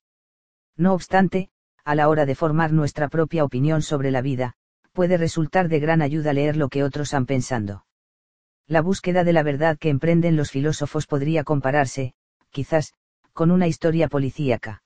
[0.76, 1.50] No obstante,
[1.84, 4.54] a la hora de formar nuestra propia opinión sobre la vida,
[4.92, 7.86] puede resultar de gran ayuda leer lo que otros han pensando.
[8.66, 12.14] La búsqueda de la verdad que emprenden los filósofos podría compararse,
[12.50, 12.92] quizás,
[13.32, 14.82] con una historia policíaca.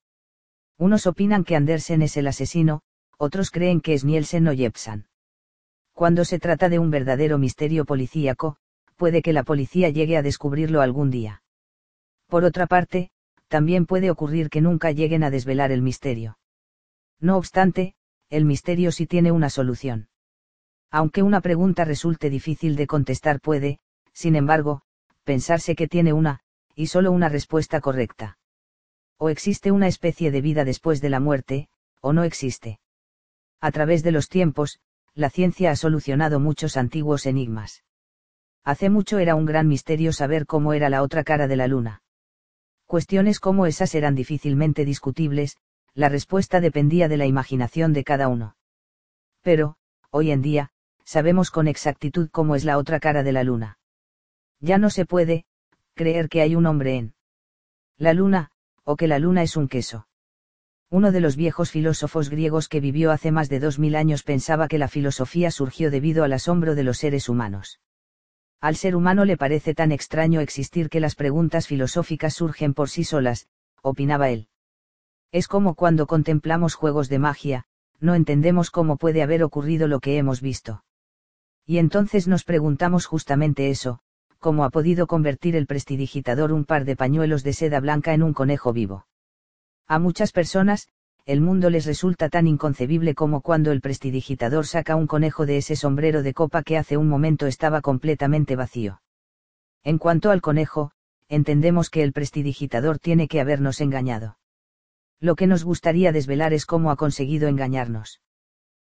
[0.78, 2.82] Unos opinan que Andersen es el asesino,
[3.18, 5.06] otros creen que es Nielsen o Jepsan.
[5.92, 8.58] Cuando se trata de un verdadero misterio policíaco,
[8.96, 11.42] puede que la policía llegue a descubrirlo algún día.
[12.26, 13.10] Por otra parte,
[13.48, 16.38] también puede ocurrir que nunca lleguen a desvelar el misterio.
[17.20, 17.94] No obstante,
[18.28, 20.08] el misterio sí tiene una solución.
[20.90, 23.78] Aunque una pregunta resulte difícil de contestar puede,
[24.12, 24.82] sin embargo,
[25.24, 26.40] pensarse que tiene una,
[26.74, 28.38] y solo una respuesta correcta.
[29.18, 31.68] O existe una especie de vida después de la muerte,
[32.00, 32.80] o no existe.
[33.60, 34.78] A través de los tiempos,
[35.14, 37.82] la ciencia ha solucionado muchos antiguos enigmas.
[38.66, 42.02] Hace mucho era un gran misterio saber cómo era la otra cara de la luna.
[42.84, 45.56] Cuestiones como esas eran difícilmente discutibles,
[45.94, 48.56] la respuesta dependía de la imaginación de cada uno.
[49.40, 49.76] Pero,
[50.10, 50.70] hoy en día,
[51.04, 53.78] sabemos con exactitud cómo es la otra cara de la luna.
[54.58, 55.44] Ya no se puede,
[55.94, 57.14] creer que hay un hombre en
[57.98, 58.50] la luna,
[58.82, 60.08] o que la luna es un queso.
[60.90, 64.66] Uno de los viejos filósofos griegos que vivió hace más de dos mil años pensaba
[64.66, 67.78] que la filosofía surgió debido al asombro de los seres humanos.
[68.60, 73.04] Al ser humano le parece tan extraño existir que las preguntas filosóficas surgen por sí
[73.04, 73.48] solas,
[73.82, 74.48] opinaba él.
[75.32, 77.64] Es como cuando contemplamos juegos de magia,
[78.00, 80.84] no entendemos cómo puede haber ocurrido lo que hemos visto.
[81.66, 84.00] Y entonces nos preguntamos justamente eso,
[84.38, 88.32] cómo ha podido convertir el prestidigitador un par de pañuelos de seda blanca en un
[88.32, 89.06] conejo vivo.
[89.86, 90.88] A muchas personas,
[91.26, 95.74] el mundo les resulta tan inconcebible como cuando el prestidigitador saca un conejo de ese
[95.74, 99.02] sombrero de copa que hace un momento estaba completamente vacío.
[99.82, 100.92] En cuanto al conejo,
[101.28, 104.38] entendemos que el prestidigitador tiene que habernos engañado.
[105.18, 108.20] Lo que nos gustaría desvelar es cómo ha conseguido engañarnos.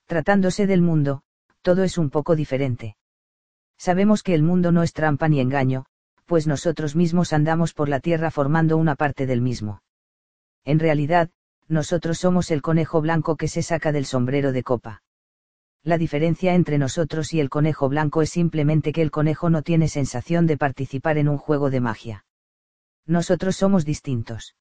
[0.06, 1.22] Tratándose del mundo,
[1.62, 2.96] todo es un poco diferente.
[3.78, 5.86] Sabemos que el mundo no es trampa ni engaño,
[6.24, 9.82] pues nosotros mismos andamos por la tierra formando una parte del mismo.
[10.64, 11.30] En realidad,
[11.68, 15.02] nosotros somos el conejo blanco que se saca del sombrero de copa.
[15.82, 19.88] La diferencia entre nosotros y el conejo blanco es simplemente que el conejo no tiene
[19.88, 22.24] sensación de participar en un juego de magia.
[23.06, 24.56] Nosotros somos distintos.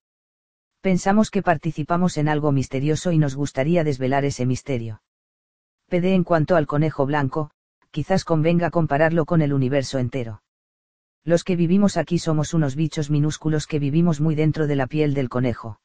[0.80, 5.02] Pensamos que participamos en algo misterioso y nos gustaría desvelar ese misterio.
[5.88, 7.50] PD en cuanto al conejo blanco,
[7.90, 10.42] quizás convenga compararlo con el universo entero.
[11.24, 15.12] Los que vivimos aquí somos unos bichos minúsculos que vivimos muy dentro de la piel
[15.12, 15.80] del conejo.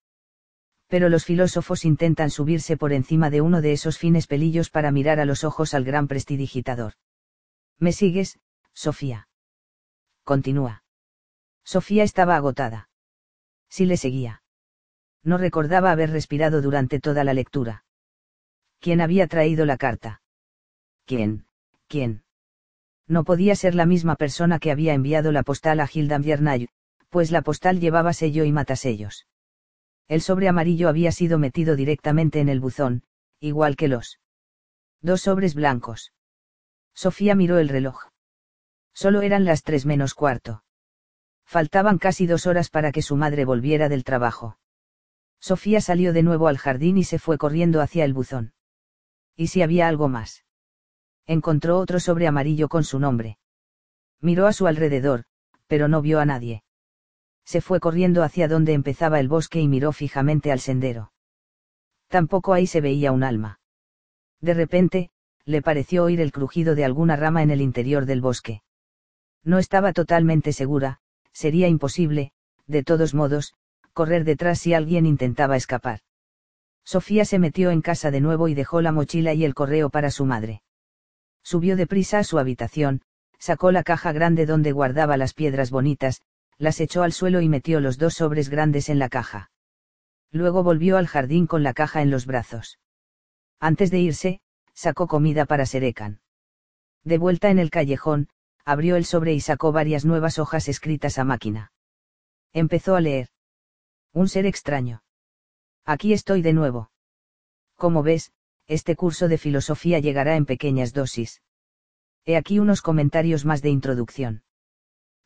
[0.91, 5.19] Pero los filósofos intentan subirse por encima de uno de esos fines pelillos para mirar
[5.19, 6.93] a los ojos al gran prestidigitador.
[7.80, 8.39] ¿Me sigues,
[8.73, 9.27] Sofía?
[10.23, 10.84] Continúa.
[11.63, 12.89] Sofía estaba agotada.
[13.69, 14.41] Sí le seguía
[15.23, 17.84] no recordaba haber respirado durante toda la lectura.
[18.80, 20.21] ¿Quién había traído la carta?
[21.06, 21.45] ¿Quién?
[21.88, 22.23] ¿Quién?
[23.08, 26.69] No podía ser la misma persona que había enviado la postal a Hilda Viernay,
[27.10, 29.27] pues la postal llevaba sello y matasellos.
[30.12, 33.04] El sobre amarillo había sido metido directamente en el buzón,
[33.39, 34.19] igual que los
[35.00, 36.12] dos sobres blancos.
[36.93, 38.10] Sofía miró el reloj.
[38.93, 40.65] Solo eran las tres menos cuarto.
[41.45, 44.58] Faltaban casi dos horas para que su madre volviera del trabajo.
[45.39, 48.54] Sofía salió de nuevo al jardín y se fue corriendo hacia el buzón.
[49.38, 50.43] ¿Y si había algo más?
[51.26, 53.38] Encontró otro sobre amarillo con su nombre.
[54.19, 55.24] Miró a su alrededor,
[55.67, 56.65] pero no vio a nadie.
[57.45, 61.12] Se fue corriendo hacia donde empezaba el bosque y miró fijamente al sendero.
[62.08, 63.60] Tampoco ahí se veía un alma.
[64.41, 65.10] De repente,
[65.45, 68.62] le pareció oír el crujido de alguna rama en el interior del bosque.
[69.43, 70.99] No estaba totalmente segura,
[71.34, 72.32] sería imposible,
[72.67, 73.54] de todos modos,
[73.93, 76.01] correr detrás si alguien intentaba escapar.
[76.84, 80.12] Sofía se metió en casa de nuevo y dejó la mochila y el correo para
[80.12, 80.62] su madre.
[81.43, 83.01] Subió deprisa a su habitación,
[83.39, 86.21] sacó la caja grande donde guardaba las piedras bonitas,
[86.57, 89.51] las echó al suelo y metió los dos sobres grandes en la caja.
[90.31, 92.79] Luego volvió al jardín con la caja en los brazos.
[93.59, 94.41] Antes de irse,
[94.73, 96.21] sacó comida para Serecan.
[97.03, 98.29] De vuelta en el callejón,
[98.63, 101.71] abrió el sobre y sacó varias nuevas hojas escritas a máquina.
[102.53, 103.29] Empezó a leer.
[104.13, 105.03] Un ser extraño.
[105.85, 106.91] Aquí estoy de nuevo.
[107.75, 108.31] Como ves,
[108.67, 111.41] este curso de filosofía llegará en pequeñas dosis.
[112.25, 114.43] He aquí unos comentarios más de introducción.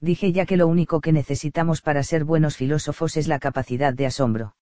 [0.09, 4.05] Dije ya que lo único que necesitamos para ser buenos filósofos es la capacidad de
[4.05, 4.55] asombro.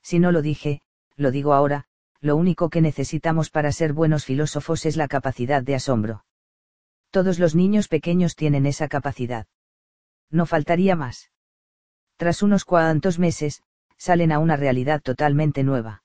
[0.00, 0.80] Si no lo dije,
[1.16, 1.86] lo digo ahora,
[2.20, 6.24] lo único que necesitamos para ser buenos filósofos es la capacidad de asombro.
[7.10, 9.48] Todos los niños pequeños tienen esa capacidad.
[10.30, 11.30] No faltaría más
[12.16, 13.62] tras unos cuantos meses,
[13.96, 16.02] salen a una realidad totalmente nueva.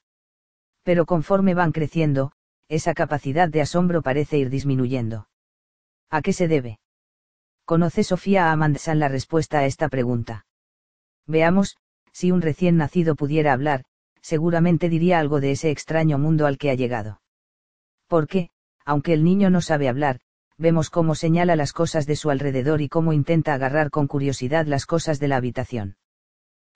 [0.81, 2.31] Pero conforme van creciendo,
[2.69, 5.27] esa capacidad de asombro parece ir disminuyendo.
[6.09, 6.79] ¿A qué se debe?
[7.65, 10.45] ¿Conoce Sofía Amandsan la respuesta a esta pregunta?
[11.25, 11.77] Veamos,
[12.11, 13.85] si un recién nacido pudiera hablar,
[14.21, 17.21] seguramente diría algo de ese extraño mundo al que ha llegado.
[18.07, 18.51] Porque,
[18.85, 20.19] aunque el niño no sabe hablar,
[20.59, 24.85] vemos cómo señala las cosas de su alrededor y cómo intenta agarrar con curiosidad las
[24.85, 25.97] cosas de la habitación.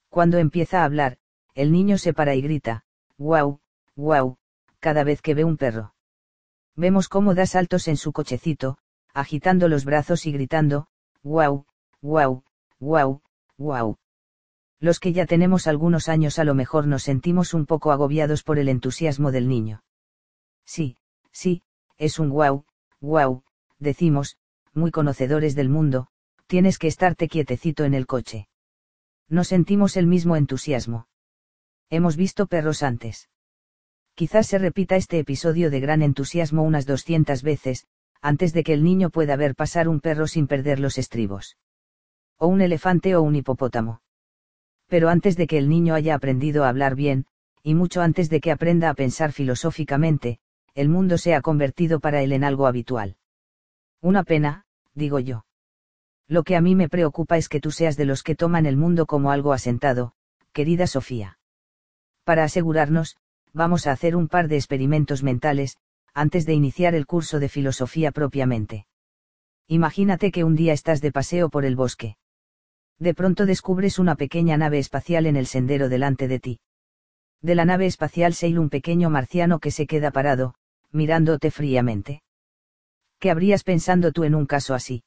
[0.10, 1.18] Cuando empieza a hablar,
[1.54, 2.84] el niño se para y grita,
[3.16, 3.60] guau,
[3.96, 4.38] guau,
[4.80, 5.94] cada vez que ve un perro.
[6.76, 8.80] Vemos cómo da saltos en su cochecito,
[9.14, 10.88] agitando los brazos y gritando,
[11.24, 11.66] guau,
[12.02, 12.44] guau,
[12.80, 13.22] guau,
[13.58, 13.98] guau.
[14.80, 18.60] Los que ya tenemos algunos años a lo mejor nos sentimos un poco agobiados por
[18.60, 19.84] el entusiasmo del niño.
[20.66, 20.98] Sí,
[21.32, 21.64] sí,
[21.98, 22.66] es un guau,
[23.02, 23.44] guau,
[23.80, 24.38] decimos,
[24.74, 26.08] muy conocedores del mundo,
[26.48, 28.50] tienes que estarte quietecito en el coche
[29.30, 31.08] no sentimos el mismo entusiasmo.
[31.90, 33.30] Hemos visto perros antes.
[34.16, 37.88] Quizás se repita este episodio de gran entusiasmo unas 200 veces,
[38.22, 41.58] antes de que el niño pueda ver pasar un perro sin perder los estribos.
[42.38, 44.02] O un elefante o un hipopótamo.
[44.88, 47.26] Pero antes de que el niño haya aprendido a hablar bien,
[47.64, 50.40] y mucho antes de que aprenda a pensar filosóficamente,
[50.74, 53.18] el mundo se ha convertido para él en algo habitual.
[54.02, 55.46] Una pena, digo yo.
[56.28, 58.78] Lo que a mí me preocupa es que tú seas de los que toman el
[58.78, 60.14] mundo como algo asentado,
[60.54, 61.40] querida Sofía.
[62.24, 63.18] Para asegurarnos,
[63.52, 65.78] vamos a hacer un par de experimentos mentales,
[66.20, 68.86] antes de iniciar el curso de filosofía propiamente.
[69.70, 72.18] Imagínate que un día estás de paseo por el bosque.
[72.98, 76.60] De pronto descubres una pequeña nave espacial en el sendero delante de ti.
[77.42, 80.56] De la nave espacial sale un pequeño marciano que se queda parado,
[80.92, 82.22] mirándote fríamente.
[83.20, 85.04] ¿Qué habrías pensando tú en un caso así?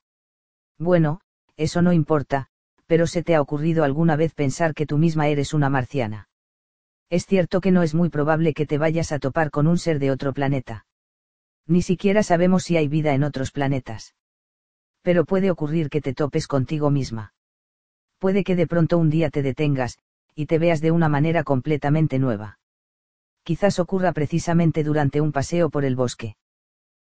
[0.79, 1.20] Bueno,
[1.59, 2.46] eso no importa,
[2.87, 6.31] pero ¿se te ha ocurrido alguna vez pensar que tú misma eres una marciana?
[7.11, 9.98] Es cierto que no es muy probable que te vayas a topar con un ser
[9.98, 10.87] de otro planeta.
[11.72, 14.14] Ni siquiera sabemos si hay vida en otros planetas.
[15.00, 17.32] Pero puede ocurrir que te topes contigo misma.
[18.18, 19.98] Puede que de pronto un día te detengas,
[20.35, 22.58] y te veas de una manera completamente nueva.
[23.42, 26.37] Quizás ocurra precisamente durante un paseo por el bosque.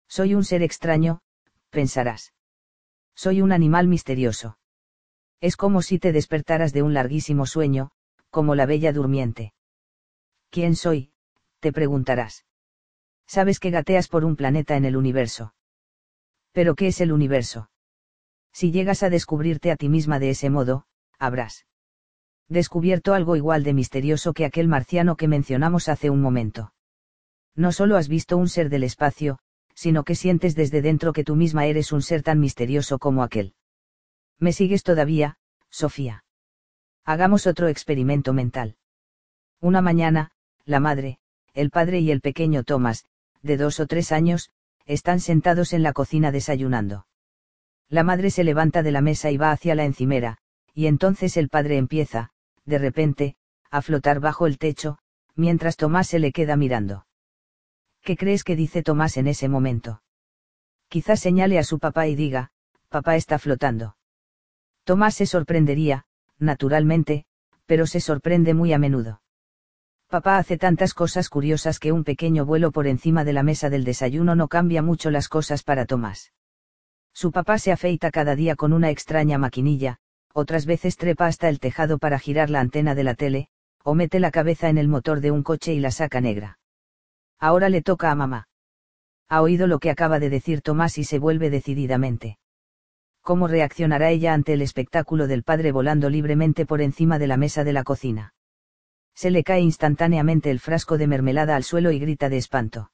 [0.07, 1.23] Soy un ser extraño,
[1.71, 2.33] pensarás.
[3.17, 4.59] Soy un animal misterioso.
[5.41, 7.91] Es como si te despertaras de un larguísimo sueño,
[8.31, 9.55] como la bella durmiente.
[10.51, 11.11] ¿Quién soy?
[11.59, 12.45] te preguntarás.
[13.33, 15.55] Sabes que gateas por un planeta en el universo.
[16.53, 17.71] ¿Pero qué es el universo?
[18.53, 20.85] Si llegas a descubrirte a ti misma de ese modo,
[21.19, 21.65] habrás
[22.51, 26.75] descubierto algo igual de misterioso que aquel marciano que mencionamos hace un momento.
[27.57, 29.39] No solo has visto un ser del espacio,
[29.75, 33.55] sino que sientes desde dentro que tú misma eres un ser tan misterioso como aquel.
[34.39, 35.39] ¿Me sigues todavía,
[35.71, 36.27] Sofía?
[37.03, 38.77] Hagamos otro experimento mental.
[39.59, 40.33] Una mañana,
[40.67, 41.19] la madre,
[41.55, 43.07] el padre y el pequeño Thomas,
[43.43, 44.51] de dos o tres años,
[44.87, 47.07] están sentados en la cocina desayunando.
[47.89, 50.39] La madre se levanta de la mesa y va hacia la encimera,
[50.75, 52.31] y entonces el padre empieza,
[52.65, 53.37] de repente,
[53.71, 54.99] a flotar bajo el techo,
[55.35, 57.07] mientras Tomás se le queda mirando.
[58.03, 60.03] ¿Qué crees que dice Tomás en ese momento?
[60.89, 62.51] Quizás señale a su papá y diga,
[62.89, 63.97] papá está flotando.
[64.85, 66.05] Tomás se sorprendería,
[66.39, 67.25] naturalmente,
[67.67, 69.23] pero se sorprende muy a menudo.
[70.13, 73.83] Papá hace tantas cosas curiosas que un pequeño vuelo por encima de la mesa del
[73.83, 76.35] desayuno no cambia mucho las cosas para Tomás.
[77.15, 79.97] Su papá se afeita cada día con una extraña maquinilla,
[80.35, 83.49] otras veces trepa hasta el tejado para girar la antena de la tele,
[83.85, 86.59] o mete la cabeza en el motor de un coche y la saca negra.
[87.39, 88.49] Ahora le toca a mamá.
[89.31, 92.37] Ha oído lo que acaba de decir Tomás y se vuelve decididamente.
[93.23, 97.65] ¿Cómo reaccionará ella ante el espectáculo del padre volando libremente por encima de la mesa
[97.65, 98.35] de la cocina?
[99.15, 102.91] Se le cae instantáneamente el frasco de mermelada al suelo y grita de espanto.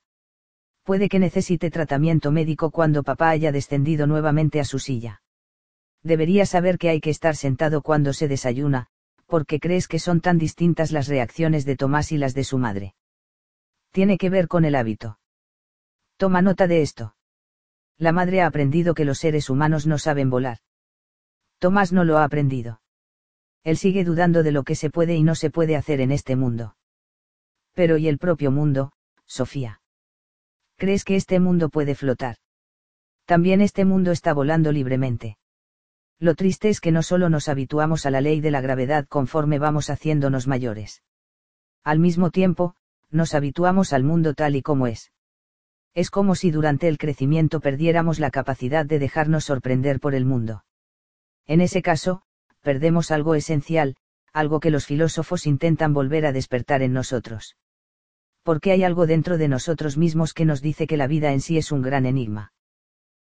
[0.83, 5.23] Puede que necesite tratamiento médico cuando papá haya descendido nuevamente a su silla
[6.03, 8.87] debería saber que hay que estar sentado cuando se desayuna,
[9.27, 12.95] porque crees que son tan distintas las reacciones de Tomás y las de su madre.
[13.93, 15.19] Tiene que ver con el hábito.
[16.17, 17.15] Toma nota de esto.
[17.97, 20.59] La madre ha aprendido que los seres humanos no saben volar.
[21.59, 22.81] Tomás no lo ha aprendido.
[23.65, 26.37] Él sigue dudando de lo que se puede y no se puede hacer en este
[26.37, 26.77] mundo.
[27.75, 28.93] Pero ¿y el propio mundo,
[29.27, 29.81] Sofía?
[30.77, 32.37] ¿Crees que este mundo puede flotar?
[33.25, 35.39] También este mundo está volando libremente.
[36.19, 39.59] Lo triste es que no solo nos habituamos a la ley de la gravedad conforme
[39.59, 41.03] vamos haciéndonos mayores.
[41.85, 42.75] Al mismo tiempo,
[43.11, 45.13] nos habituamos al mundo tal y como es.
[45.95, 50.65] Es como si durante el crecimiento perdiéramos la capacidad de dejarnos sorprender por el mundo.
[51.47, 52.23] En ese caso,
[52.69, 53.97] perdemos algo esencial,
[54.35, 57.57] algo que los filósofos intentan volver a despertar en nosotros.
[58.43, 61.57] Porque hay algo dentro de nosotros mismos que nos dice que la vida en sí
[61.57, 62.53] es un gran enigma.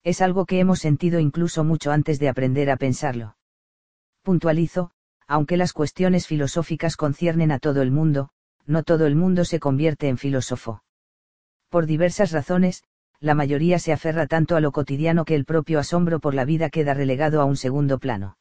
[0.03, 3.37] Es algo que hemos sentido incluso mucho antes de aprender a pensarlo.
[4.25, 4.91] Puntualizo,
[5.29, 8.31] aunque las cuestiones filosóficas conciernen a todo el mundo,
[8.67, 10.83] no todo el mundo se convierte en filósofo.
[11.69, 12.83] Por diversas razones,
[13.21, 16.71] la mayoría se aferra tanto a lo cotidiano que el propio asombro por la vida
[16.71, 18.38] queda relegado a un segundo plano.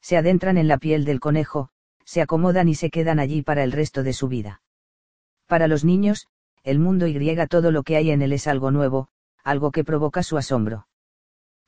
[0.00, 1.70] Se adentran en la piel del conejo,
[2.04, 4.62] se acomodan y se quedan allí para el resto de su vida.
[5.46, 6.26] Para los niños,
[6.62, 9.08] el mundo y todo lo que hay en él es algo nuevo,
[9.44, 10.86] algo que provoca su asombro.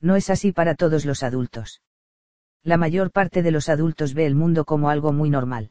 [0.00, 1.82] No es así para todos los adultos.
[2.62, 5.70] La mayor parte de los adultos ve el mundo como algo muy normal.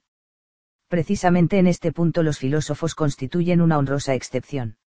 [0.88, 4.78] Precisamente en este punto los filósofos constituyen una honrosa excepción.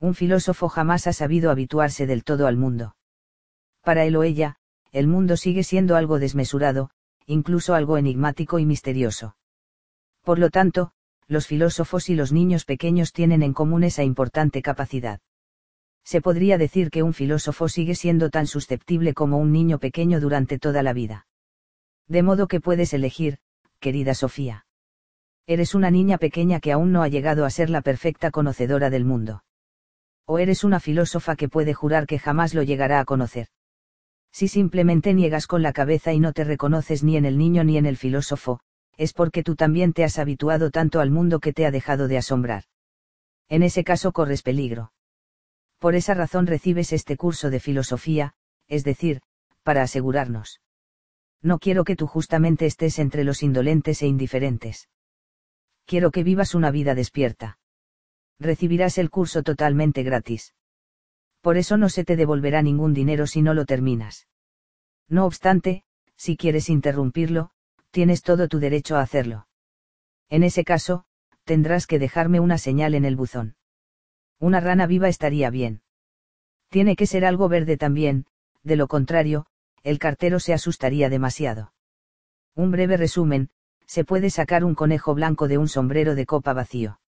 [0.00, 2.96] Un filósofo jamás ha sabido habituarse del todo al mundo.
[3.82, 4.56] Para él o ella,
[4.92, 6.90] el mundo sigue siendo algo desmesurado,
[7.26, 9.36] incluso algo enigmático y misterioso.
[10.22, 10.92] Por lo tanto,
[11.26, 15.20] los filósofos y los niños pequeños tienen en común esa importante capacidad
[16.10, 20.58] se podría decir que un filósofo sigue siendo tan susceptible como un niño pequeño durante
[20.58, 21.26] toda la vida.
[22.08, 23.38] De modo que puedes elegir,
[23.78, 24.66] querida Sofía.
[25.46, 29.04] Eres una niña pequeña que aún no ha llegado a ser la perfecta conocedora del
[29.04, 29.44] mundo.
[30.26, 33.46] O eres una filósofa que puede jurar que jamás lo llegará a conocer.
[34.32, 37.76] Si simplemente niegas con la cabeza y no te reconoces ni en el niño ni
[37.76, 38.60] en el filósofo,
[38.96, 42.18] es porque tú también te has habituado tanto al mundo que te ha dejado de
[42.18, 42.64] asombrar.
[43.48, 44.92] En ese caso corres peligro.
[45.78, 48.34] Por esa razón recibes este curso de filosofía,
[48.68, 49.22] es decir,
[49.62, 50.60] para asegurarnos.
[51.42, 54.88] No quiero que tú justamente estés entre los indolentes e indiferentes.
[55.86, 57.58] Quiero que vivas una vida despierta.
[58.38, 60.54] Recibirás el curso totalmente gratis.
[61.40, 64.28] Por eso no se te devolverá ningún dinero si no lo terminas.
[65.08, 65.84] No obstante,
[66.16, 67.50] si quieres interrumpirlo,
[67.90, 69.48] tienes todo tu derecho a hacerlo.
[70.28, 71.04] En ese caso,
[71.44, 73.56] tendrás que dejarme una señal en el buzón.
[74.38, 75.82] Una rana viva estaría bien.
[76.68, 78.26] Tiene que ser algo verde también,
[78.62, 79.46] de lo contrario,
[79.82, 81.72] el cartero se asustaría demasiado.
[82.54, 83.50] Un breve resumen,
[83.86, 87.00] se puede sacar un conejo blanco de un sombrero de copa vacío.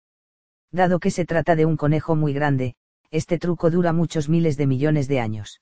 [0.70, 2.76] Dado que se trata de un conejo muy grande,
[3.10, 5.60] este truco dura muchos miles de millones de años.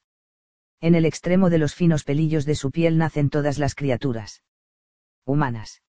[0.81, 4.43] En el extremo de los finos pelillos de su piel nacen todas las criaturas
[5.25, 5.83] humanas.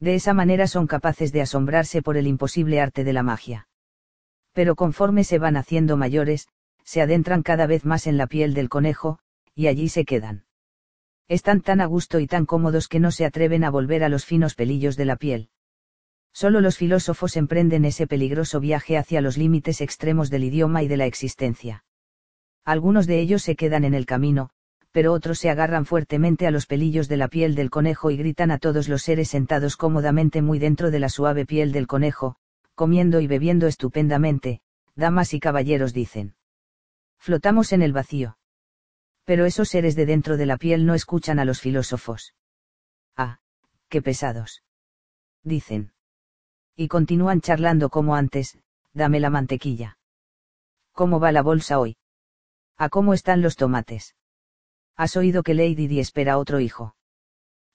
[0.00, 3.68] De esa manera son capaces de asombrarse por el imposible arte de la magia.
[4.52, 6.48] Pero conforme se van haciendo mayores,
[6.84, 9.18] se adentran cada vez más en la piel del conejo,
[9.54, 10.44] y allí se quedan.
[11.28, 14.24] Están tan a gusto y tan cómodos que no se atreven a volver a los
[14.24, 15.48] finos pelillos de la piel.
[16.34, 20.96] Solo los filósofos emprenden ese peligroso viaje hacia los límites extremos del idioma y de
[20.96, 21.84] la existencia.
[22.64, 24.50] Algunos de ellos se quedan en el camino,
[24.90, 28.50] pero otros se agarran fuertemente a los pelillos de la piel del conejo y gritan
[28.50, 32.34] a todos los seres sentados cómodamente muy dentro de la suave piel del conejo,
[32.74, 34.60] comiendo y bebiendo estupendamente,
[34.96, 36.34] damas y caballeros dicen.
[37.16, 38.38] Flotamos en el vacío.
[39.24, 42.34] Pero esos seres de dentro de la piel no escuchan a los filósofos.
[43.16, 43.38] Ah,
[43.88, 44.64] qué pesados.
[45.44, 45.93] Dicen.
[46.76, 48.58] Y continúan charlando como antes,
[48.92, 49.98] dame la mantequilla.
[50.92, 51.96] ¿Cómo va la bolsa hoy?
[52.76, 54.16] ¿A cómo están los tomates?
[54.96, 56.96] Has oído que Lady Di espera otro hijo.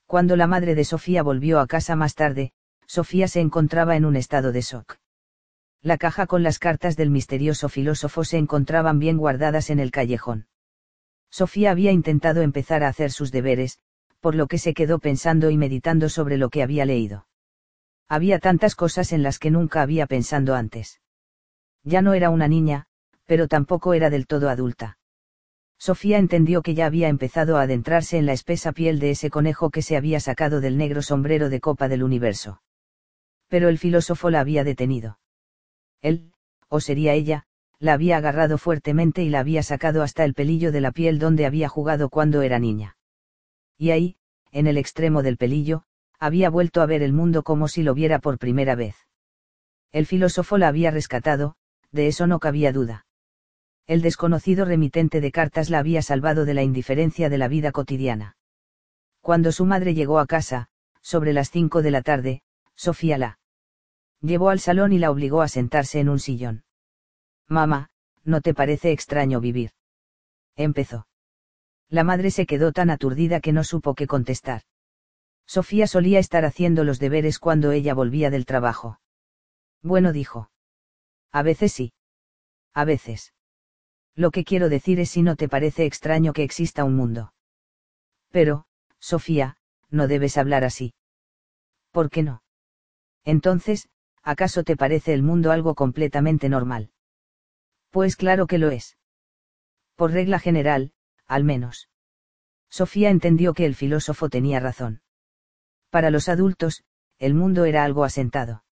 [0.06, 2.52] Cuando la madre de Sofía volvió a casa más tarde,
[2.88, 4.97] Sofía se encontraba en un estado de shock.
[5.82, 10.47] La caja con las cartas del misterioso filósofo se encontraban bien guardadas en el callejón.
[11.30, 13.80] Sofía había intentado empezar a hacer sus deberes,
[14.20, 17.28] por lo que se quedó pensando y meditando sobre lo que había leído.
[18.10, 20.99] Había tantas cosas en las que nunca había pensado antes.
[21.84, 22.88] Ya no era una niña,
[23.26, 24.97] pero tampoco era del todo adulta.
[25.78, 29.70] Sofía entendió que ya había empezado a adentrarse en la espesa piel de ese conejo
[29.70, 32.62] que se había sacado del negro sombrero de copa del universo.
[33.47, 35.20] Pero el filósofo la había detenido.
[36.01, 36.34] Él,
[36.68, 37.45] o sería ella,
[37.78, 41.45] la había agarrado fuertemente y la había sacado hasta el pelillo de la piel donde
[41.45, 42.97] había jugado cuando era niña.
[43.78, 44.18] Y ahí,
[44.51, 45.84] en el extremo del pelillo,
[46.20, 48.95] había vuelto a ver el mundo como si lo viera por primera vez.
[49.91, 51.55] El filósofo la había rescatado,
[51.91, 53.05] de eso no cabía duda
[53.89, 58.38] el desconocido remitente de cartas la había salvado de la indiferencia de la vida cotidiana.
[59.20, 60.67] Cuando su madre llegó a casa,
[61.01, 62.43] sobre las cinco de la tarde,
[62.76, 63.39] Sofía la
[64.22, 66.65] llevó al salón y la obligó a sentarse en un sillón.
[67.47, 67.89] Mamá,
[68.24, 69.72] ¿no te parece extraño vivir?
[70.55, 71.07] Empezó.
[71.89, 74.61] La madre se quedó tan aturdida que no supo qué contestar.
[75.50, 79.00] Sofía solía estar haciendo los deberes cuando ella volvía del trabajo.
[79.82, 80.52] Bueno, dijo.
[81.32, 81.91] A veces sí.
[82.76, 83.34] A veces.
[84.14, 87.34] Lo que quiero decir es si no te parece extraño que exista un mundo.
[88.30, 88.68] Pero,
[89.00, 89.58] Sofía,
[89.89, 90.93] no debes hablar así.
[91.89, 92.43] ¿Por qué no?
[93.26, 93.89] Entonces,
[94.22, 96.91] ¿acaso te parece el mundo algo completamente normal?
[97.89, 99.00] Pues claro que lo es.
[99.95, 100.93] Por regla general,
[101.26, 101.89] al menos.
[102.70, 105.02] Sofía entendió que el filósofo tenía razón.
[105.90, 106.84] Para los adultos,
[107.18, 108.64] el mundo era algo asentado.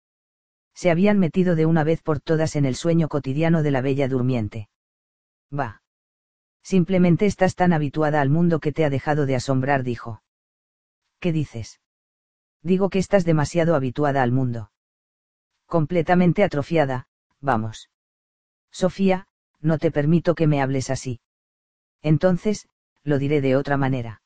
[0.74, 4.08] Se habían metido de una vez por todas en el sueño cotidiano de la bella
[4.08, 4.70] durmiente.
[5.52, 5.82] Va.
[6.62, 10.22] Simplemente estás tan habituada al mundo que te ha dejado de asombrar, dijo.
[11.20, 11.82] ¿Qué dices?
[12.62, 14.72] Digo que estás demasiado habituada al mundo.
[15.66, 17.08] Completamente atrofiada,
[17.42, 17.90] vamos.
[18.72, 19.28] Sofía,
[19.60, 21.22] no te permito que me hables así.
[22.02, 22.68] Entonces,
[23.04, 24.22] lo diré de otra manera.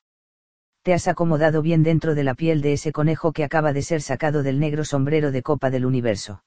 [0.82, 4.02] Te has acomodado bien dentro de la piel de ese conejo que acaba de ser
[4.02, 6.42] sacado del negro sombrero de copa del universo.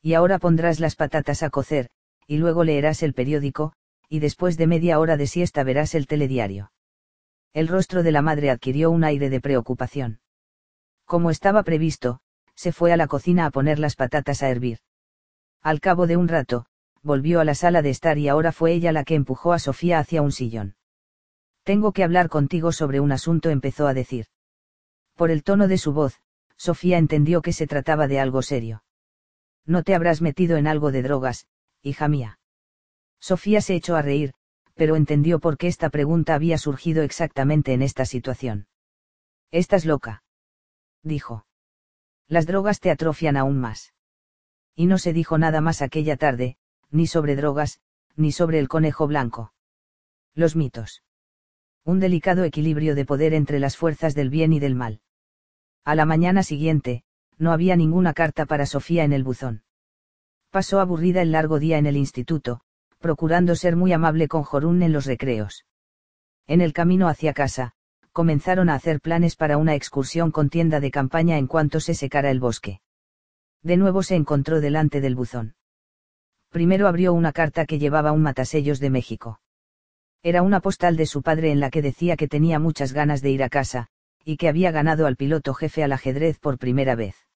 [0.00, 1.90] Y ahora pondrás las patatas a cocer,
[2.28, 3.72] y luego leerás el periódico,
[4.08, 6.70] y después de media hora de siesta verás el telediario.
[7.52, 10.20] El rostro de la madre adquirió un aire de preocupación.
[11.04, 12.20] Como estaba previsto,
[12.54, 14.78] se fue a la cocina a poner las patatas a hervir.
[15.62, 16.66] Al cabo de un rato,
[17.02, 19.98] volvió a la sala de estar y ahora fue ella la que empujó a Sofía
[19.98, 20.76] hacia un sillón.
[21.68, 24.28] Tengo que hablar contigo sobre un asunto, empezó a decir.
[25.16, 26.18] Por el tono de su voz,
[26.56, 28.84] Sofía entendió que se trataba de algo serio.
[29.66, 31.46] No te habrás metido en algo de drogas,
[31.82, 32.40] hija mía.
[33.20, 34.32] Sofía se echó a reír,
[34.76, 38.66] pero entendió por qué esta pregunta había surgido exactamente en esta situación.
[39.50, 40.22] Estás loca.
[41.02, 41.44] Dijo.
[42.28, 43.92] Las drogas te atrofian aún más.
[44.74, 46.56] Y no se dijo nada más aquella tarde,
[46.90, 47.82] ni sobre drogas,
[48.16, 49.52] ni sobre el conejo blanco.
[50.34, 51.02] Los mitos.
[51.84, 55.00] Un delicado equilibrio de poder entre las fuerzas del bien y del mal.
[55.84, 57.02] A la mañana siguiente,
[57.38, 59.62] no había ninguna carta para Sofía en el buzón.
[60.50, 62.60] Pasó aburrida el largo día en el instituto,
[62.98, 65.64] procurando ser muy amable con Jorún en los recreos.
[66.46, 67.72] En el camino hacia casa,
[68.12, 72.30] comenzaron a hacer planes para una excursión con tienda de campaña en cuanto se secara
[72.30, 72.80] el bosque.
[73.62, 75.54] De nuevo se encontró delante del buzón.
[76.50, 79.40] Primero abrió una carta que llevaba un matasellos de México.
[80.22, 83.30] Era una postal de su padre en la que decía que tenía muchas ganas de
[83.30, 83.88] ir a casa,
[84.24, 87.28] y que había ganado al piloto jefe al ajedrez por primera vez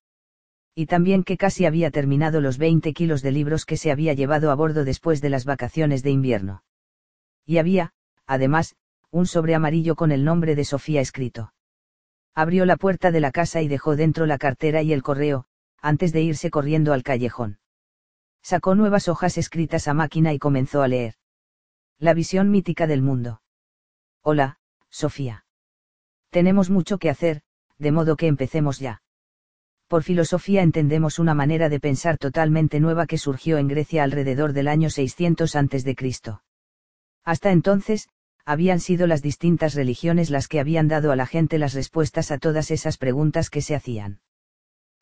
[0.74, 4.51] y también que casi había terminado los 20 kilos de libros que se había llevado
[4.51, 6.64] a bordo después de las vacaciones de invierno.
[7.45, 7.93] Y había,
[8.26, 8.76] además,
[9.11, 11.53] un sobre amarillo con el nombre de Sofía escrito.
[12.35, 15.45] Abrió la puerta de la casa y dejó dentro la cartera y el correo,
[15.83, 17.59] antes de irse corriendo al callejón.
[18.43, 21.14] Sacó nuevas hojas escritas a máquina y comenzó a leer.
[22.03, 23.42] La visión mítica del mundo.
[24.22, 24.59] Hola,
[24.90, 25.44] Sofía.
[26.30, 27.42] Tenemos mucho que hacer,
[27.78, 29.03] de modo que empecemos ya.
[29.86, 34.66] Por filosofía entendemos una manera de pensar totalmente nueva que surgió en Grecia alrededor del
[34.66, 35.94] año 600 a.C.
[37.22, 38.09] Hasta entonces,
[38.44, 42.38] habían sido las distintas religiones las que habían dado a la gente las respuestas a
[42.38, 44.22] todas esas preguntas que se hacían.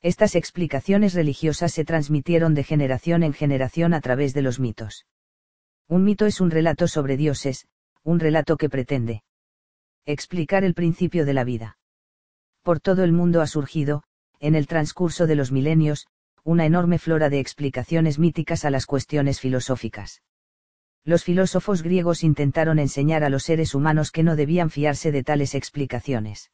[0.03, 5.07] Estas explicaciones religiosas se transmitieron de generación en generación a través de los mitos.
[5.91, 7.67] Un mito es un relato sobre dioses,
[8.05, 9.25] un relato que pretende
[10.07, 11.79] explicar el principio de la vida.
[12.63, 14.05] Por todo el mundo ha surgido,
[14.39, 16.07] en el transcurso de los milenios,
[16.45, 20.23] una enorme flora de explicaciones míticas a las cuestiones filosóficas.
[21.05, 25.57] Los filósofos griegos intentaron enseñar a los seres humanos que no debían fiarse de tales
[25.57, 26.53] explicaciones.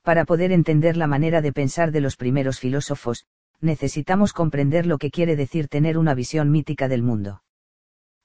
[0.00, 3.26] Para poder entender la manera de pensar de los primeros filósofos,
[3.60, 7.42] necesitamos comprender lo que quiere decir tener una visión mítica del mundo.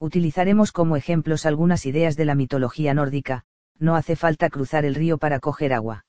[0.01, 3.45] Utilizaremos como ejemplos algunas ideas de la mitología nórdica,
[3.79, 6.03] no hace falta cruzar el río para coger agua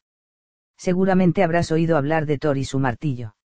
[0.83, 3.37] seguramente habrás oído hablar de Thor y su martillo.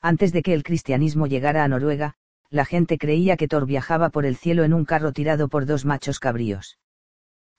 [0.00, 2.14] Antes de que el cristianismo llegara a Noruega,
[2.50, 5.84] la gente creía que Thor viajaba por el cielo en un carro tirado por dos
[5.84, 6.80] machos cabríos.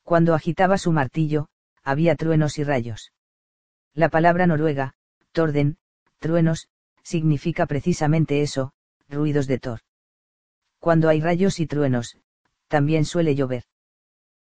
[0.03, 1.47] Cuando agitaba su martillo,
[1.85, 3.13] había truenos y rayos.
[3.93, 4.93] La palabra noruega,
[5.31, 5.77] torden,
[6.19, 6.67] truenos,
[7.01, 8.73] significa precisamente eso,
[9.07, 9.79] ruidos de Thor.
[10.79, 12.17] Cuando hay rayos y truenos,
[12.67, 13.63] también suele llover.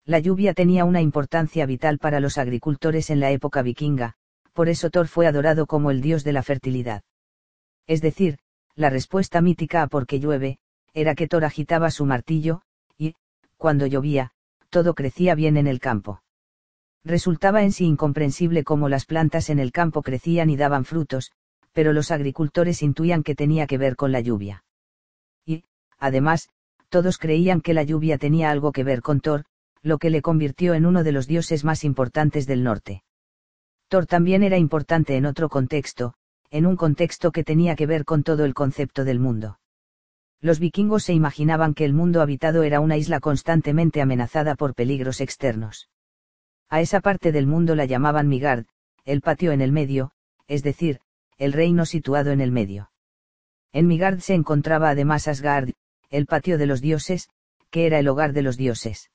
[0.04, 4.16] La lluvia tenía una importancia vital para los agricultores en la época vikinga,
[4.52, 7.02] por eso Thor fue adorado como el dios de la fertilidad.
[7.86, 8.38] Es decir,
[8.74, 10.58] la respuesta mítica a por qué llueve,
[10.92, 12.62] era que Thor agitaba su martillo,
[12.98, 13.14] y,
[13.56, 14.32] cuando llovía,
[14.70, 16.22] todo crecía bien en el campo.
[17.04, 21.32] Resultaba en sí incomprensible cómo las plantas en el campo crecían y daban frutos,
[21.72, 24.64] pero los agricultores intuían que tenía que ver con la lluvia.
[25.98, 26.48] Además,
[26.88, 29.44] todos creían que la lluvia tenía algo que ver con Thor,
[29.82, 33.02] lo que le convirtió en uno de los dioses más importantes del norte.
[33.88, 36.14] Thor también era importante en otro contexto,
[36.50, 39.58] en un contexto que tenía que ver con todo el concepto del mundo.
[40.40, 45.20] Los vikingos se imaginaban que el mundo habitado era una isla constantemente amenazada por peligros
[45.20, 45.88] externos.
[46.68, 48.66] A esa parte del mundo la llamaban Migard,
[49.04, 50.12] el patio en el medio,
[50.46, 51.00] es decir,
[51.38, 52.90] el reino situado en el medio.
[53.72, 55.70] En Migard se encontraba además Asgard,
[56.14, 57.28] el patio de los dioses,
[57.70, 59.10] que era el hogar de los dioses.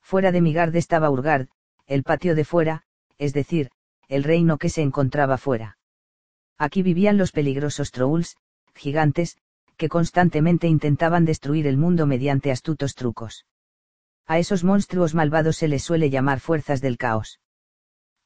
[0.00, 1.48] Fuera de Migard estaba Urgard,
[1.86, 2.84] el patio de fuera,
[3.18, 3.72] es decir,
[4.06, 5.78] el reino que se encontraba fuera.
[6.58, 8.36] Aquí vivían los peligrosos trolls,
[8.72, 9.36] gigantes,
[9.76, 13.44] que constantemente intentaban destruir el mundo mediante astutos trucos.
[14.24, 17.40] A esos monstruos malvados se les suele llamar fuerzas del caos.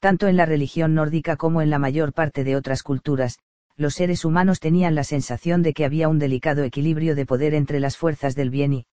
[0.01, 3.39] Tanto en la religión nórdica como en la mayor parte de otras culturas,
[3.77, 7.81] los seres humanos tenían la sensación de que había un delicado equilibrio de poder entre
[7.81, 8.87] las fuerzas del bien y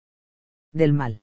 [0.71, 1.21] del mal.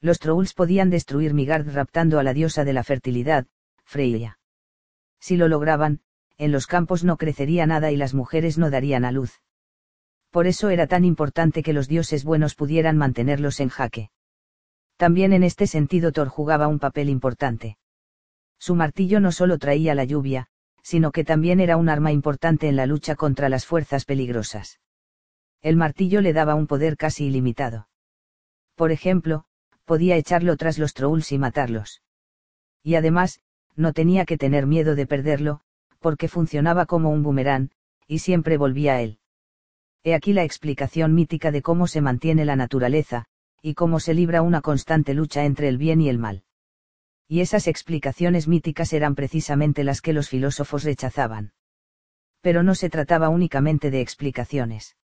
[0.00, 3.46] Los trolls podían destruir Migard raptando a la diosa de la fertilidad,
[3.84, 4.38] Freya
[5.26, 6.00] si lo lograban,
[6.38, 9.40] en los campos no crecería nada y las mujeres no darían a luz.
[10.30, 14.10] Por eso era tan importante que los dioses buenos pudieran mantenerlos en jaque.
[14.96, 17.76] También en este sentido Thor jugaba un papel importante.
[18.58, 20.46] Su martillo no solo traía la lluvia,
[20.86, 24.78] sino que también era un arma importante en la lucha contra las fuerzas peligrosas.
[25.60, 27.88] El martillo le daba un poder casi ilimitado.
[28.76, 29.46] Por ejemplo,
[29.84, 32.02] podía echarlo tras los trolls y matarlos.
[32.84, 33.40] Y además,
[33.74, 35.60] no tenía que tener miedo de perderlo,
[35.98, 37.70] porque funcionaba como un boomerang,
[38.06, 39.18] y siempre volvía a él.
[40.04, 43.24] He aquí la explicación mítica de cómo se mantiene la naturaleza,
[43.60, 46.44] y cómo se libra una constante lucha entre el bien y el mal.
[47.28, 51.52] Y esas explicaciones míticas eran precisamente las que los filósofos rechazaban.
[52.40, 54.96] Pero no se trataba únicamente de explicaciones.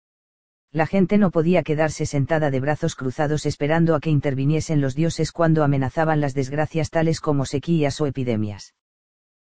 [0.72, 5.32] La gente no podía quedarse sentada de brazos cruzados esperando a que interviniesen los dioses
[5.32, 8.74] cuando amenazaban las desgracias tales como sequías o epidemias.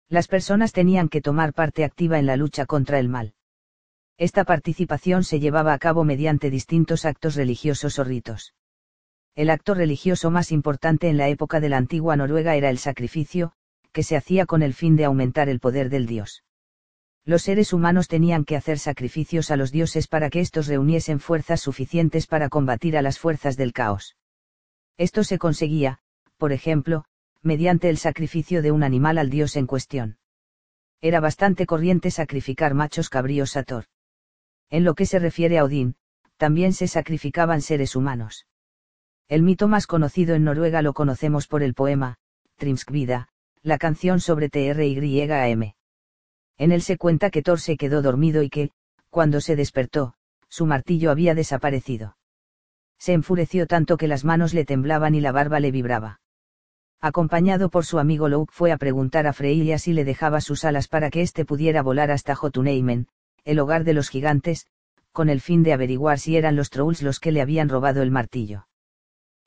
[0.09, 3.35] Las personas tenían que tomar parte activa en la lucha contra el mal.
[4.19, 8.55] Esta participación se llevaba a cabo mediante distintos actos religiosos o ritos.
[9.35, 13.53] El acto religioso más importante en la época de la antigua Noruega era el sacrificio,
[13.91, 16.45] que se hacía con el fin de aumentar el poder del dios.
[17.25, 21.61] Los seres humanos tenían que hacer sacrificios a los dioses para que éstos reuniesen fuerzas
[21.61, 24.17] suficientes para combatir a las fuerzas del caos.
[24.99, 26.01] Esto se conseguía,
[26.37, 27.05] por ejemplo,
[27.41, 30.19] mediante el sacrificio de un animal al dios en cuestión.
[31.01, 33.87] Era bastante corriente sacrificar machos cabríos a Thor.
[34.69, 35.97] En lo que se refiere a Odín,
[36.37, 38.47] también se sacrificaban seres humanos.
[39.29, 42.17] El mito más conocido en Noruega lo conocemos por el poema,
[42.57, 43.29] Trimskvida,
[43.63, 45.73] la canción sobre TRYAM.
[46.59, 48.71] En él se cuenta que Thor se quedó dormido y que,
[49.11, 50.15] cuando se despertó,
[50.49, 52.17] su martillo había desaparecido.
[52.99, 56.21] Se enfureció tanto que las manos le temblaban y la barba le vibraba.
[57.01, 60.87] Acompañado por su amigo Louk fue a preguntar a Freya si le dejaba sus alas
[60.87, 63.09] para que éste pudiera volar hasta Jotunheimen,
[63.45, 64.67] el hogar de los gigantes,
[65.11, 68.13] con el fin de averiguar si eran los Trolls los que le habían robado el
[68.13, 68.67] martillo.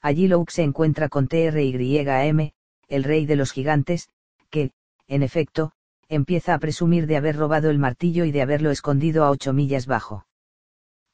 [0.06, 2.52] Allí Louk se encuentra con TRYM,
[2.90, 4.08] el rey de los gigantes,
[4.52, 4.70] que,
[5.08, 5.72] en efecto,
[6.10, 9.88] empieza a presumir de haber robado el martillo y de haberlo escondido a ocho millas
[9.88, 10.28] bajo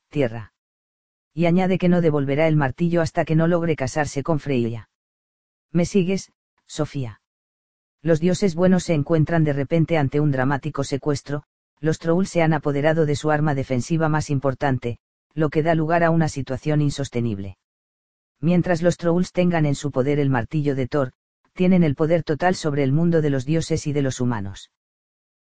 [0.09, 0.51] tierra.
[1.33, 4.89] Y añade que no devolverá el martillo hasta que no logre casarse con Freya.
[5.71, 6.33] ¿Me sigues,
[6.67, 7.21] Sofía?
[8.01, 11.43] Los dioses buenos se encuentran de repente ante un dramático secuestro,
[11.79, 14.97] los Trolls se han apoderado de su arma defensiva más importante,
[15.33, 17.55] lo que da lugar a una situación insostenible.
[18.41, 21.13] Mientras los Trolls tengan en su poder el martillo de Thor,
[21.53, 24.71] tienen el poder total sobre el mundo de los dioses y de los humanos.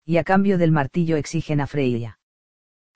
[0.05, 2.19] Y a cambio del martillo exigen a Freya.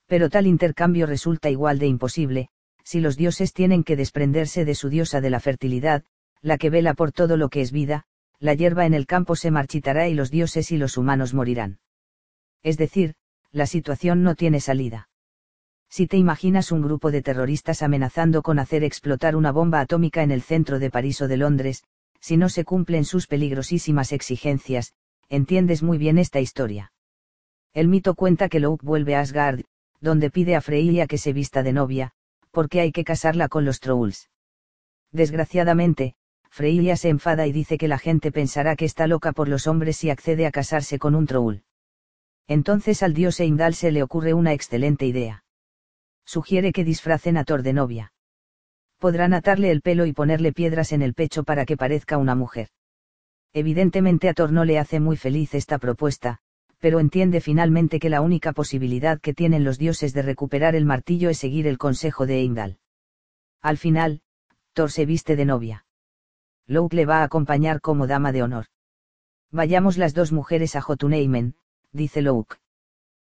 [0.05, 2.49] Pero tal intercambio resulta igual de imposible,
[2.83, 6.03] si los dioses tienen que desprenderse de su diosa de la fertilidad,
[6.41, 8.05] la que vela por todo lo que es vida,
[8.39, 11.79] la hierba en el campo se marchitará y los dioses y los humanos morirán.
[12.61, 13.15] Es decir,
[13.51, 15.09] la situación no tiene salida.
[15.89, 20.31] Si te imaginas un grupo de terroristas amenazando con hacer explotar una bomba atómica en
[20.31, 21.83] el centro de París o de Londres,
[22.19, 24.93] si no se cumplen sus peligrosísimas exigencias,
[25.29, 26.91] entiendes muy bien esta historia.
[27.73, 29.61] El mito cuenta que Louk vuelve a Asgard,
[30.01, 32.11] donde pide a Freya que se vista de novia,
[32.51, 34.29] porque hay que casarla con los Trolls.
[35.11, 36.15] Desgraciadamente,
[36.49, 39.97] Freya se enfada y dice que la gente pensará que está loca por los hombres
[39.97, 41.57] si accede a casarse con un Troll.
[42.47, 45.43] Entonces al dios Heimdall se le ocurre una excelente idea.
[46.28, 48.11] Sugiere que disfracen a Thor de novia.
[48.99, 52.67] Podrán atarle el pelo y ponerle piedras en el pecho para que parezca una mujer.
[53.53, 56.39] Evidentemente a Thor no le hace muy feliz esta propuesta,
[56.80, 61.30] pero entiende finalmente que la única posibilidad que tienen los dioses de recuperar el martillo
[61.30, 62.78] es seguir el consejo de Heimdall.
[63.61, 64.21] Al final,
[64.73, 65.86] Thor se viste de novia.
[66.65, 68.65] Louk le va a acompañar como dama de honor.
[69.49, 71.55] Vayamos las dos mujeres a Jotunheimen,
[71.93, 72.57] dice Louk.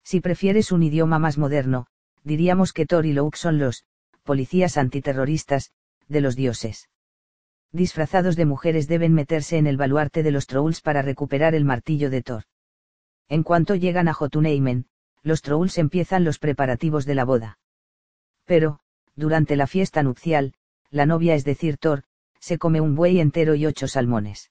[0.03, 1.86] Si prefieres un idioma más moderno,
[2.29, 3.85] diríamos que Thor y Louk son los,
[4.22, 5.72] policías antiterroristas,
[6.09, 6.89] de los dioses.
[7.72, 12.11] Disfrazados de mujeres deben meterse en el baluarte de los Trolls para recuperar el martillo
[12.11, 12.45] de Thor.
[13.29, 14.87] En cuanto llegan a Jotunheimen,
[15.22, 17.59] los Trolls empiezan los preparativos de la boda.
[18.45, 18.81] Pero,
[19.16, 20.55] durante la fiesta nupcial,
[20.91, 22.05] la novia es decir Thor,
[22.41, 24.51] se come un buey entero y ocho salmones.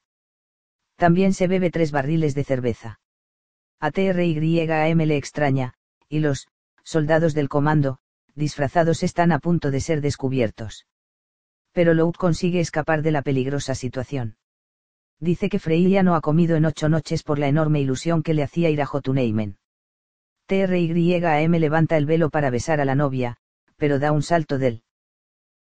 [0.96, 3.00] También se bebe tres barriles de cerveza.
[3.80, 5.74] A TRYAM le extraña,
[6.10, 6.48] y los,
[6.88, 7.98] soldados del comando,
[8.34, 10.88] disfrazados están a punto de ser descubiertos.
[11.74, 14.38] Pero Loud consigue escapar de la peligrosa situación.
[15.20, 18.44] Dice que Freya no ha comido en ocho noches por la enorme ilusión que le
[18.44, 19.58] hacía ir a Jotunheimen.
[20.46, 23.36] TRYAM levanta el velo para besar a la novia,
[23.76, 24.84] pero da un salto del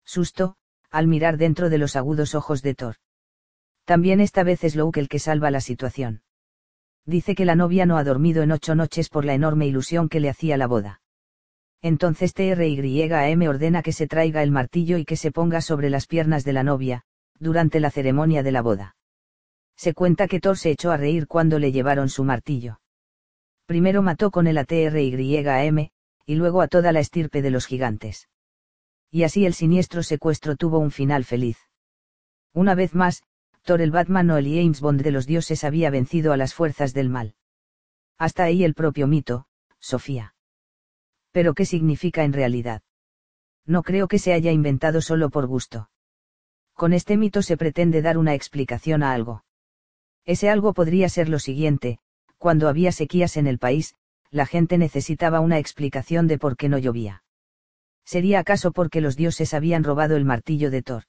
[0.03, 0.57] susto,
[0.91, 2.97] al mirar dentro de los agudos ojos de Thor.
[3.86, 6.21] También esta vez es Louk el que salva la situación
[7.05, 10.19] dice que la novia no ha dormido en ocho noches por la enorme ilusión que
[10.19, 11.01] le hacía la boda.
[11.86, 16.43] Entonces TRYAM ordena que se traiga el martillo y que se ponga sobre las piernas
[16.43, 17.03] de la novia,
[17.38, 18.95] durante la ceremonia de la boda.
[19.77, 22.79] Se cuenta que Thor se echó a reír cuando le llevaron su martillo.
[23.67, 25.89] Primero mató con el a TRYAM,
[26.25, 28.29] y luego a toda la estirpe de los gigantes.
[29.11, 31.59] Y así el siniestro secuestro tuvo un final feliz.
[32.51, 33.21] Una vez más,
[33.53, 36.93] Doctor el Batman o el James Bond de los dioses había vencido a las fuerzas
[36.95, 37.36] del mal.
[38.17, 39.45] Hasta ahí el propio mito,
[39.79, 40.34] Sofía.
[41.36, 42.81] Pero ¿qué significa en realidad?
[43.65, 45.89] No creo que se haya inventado solo por gusto.
[46.73, 49.43] Con este mito se pretende dar una explicación a algo.
[50.23, 51.99] Ese algo podría ser lo siguiente,
[52.38, 53.95] cuando había sequías en el país,
[54.31, 57.25] la gente necesitaba una explicación de por qué no llovía.
[58.05, 61.03] ¿Sería acaso porque los dioses habían robado el martillo de Thor?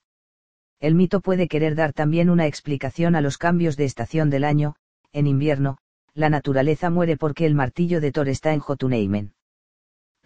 [0.81, 4.75] El mito puede querer dar también una explicación a los cambios de estación del año,
[5.13, 5.77] en invierno,
[6.13, 9.36] la naturaleza muere porque el martillo de Thor está en Jotunheimen.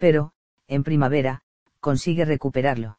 [0.02, 0.32] Pero,
[0.66, 1.42] en primavera,
[1.78, 2.98] consigue recuperarlo.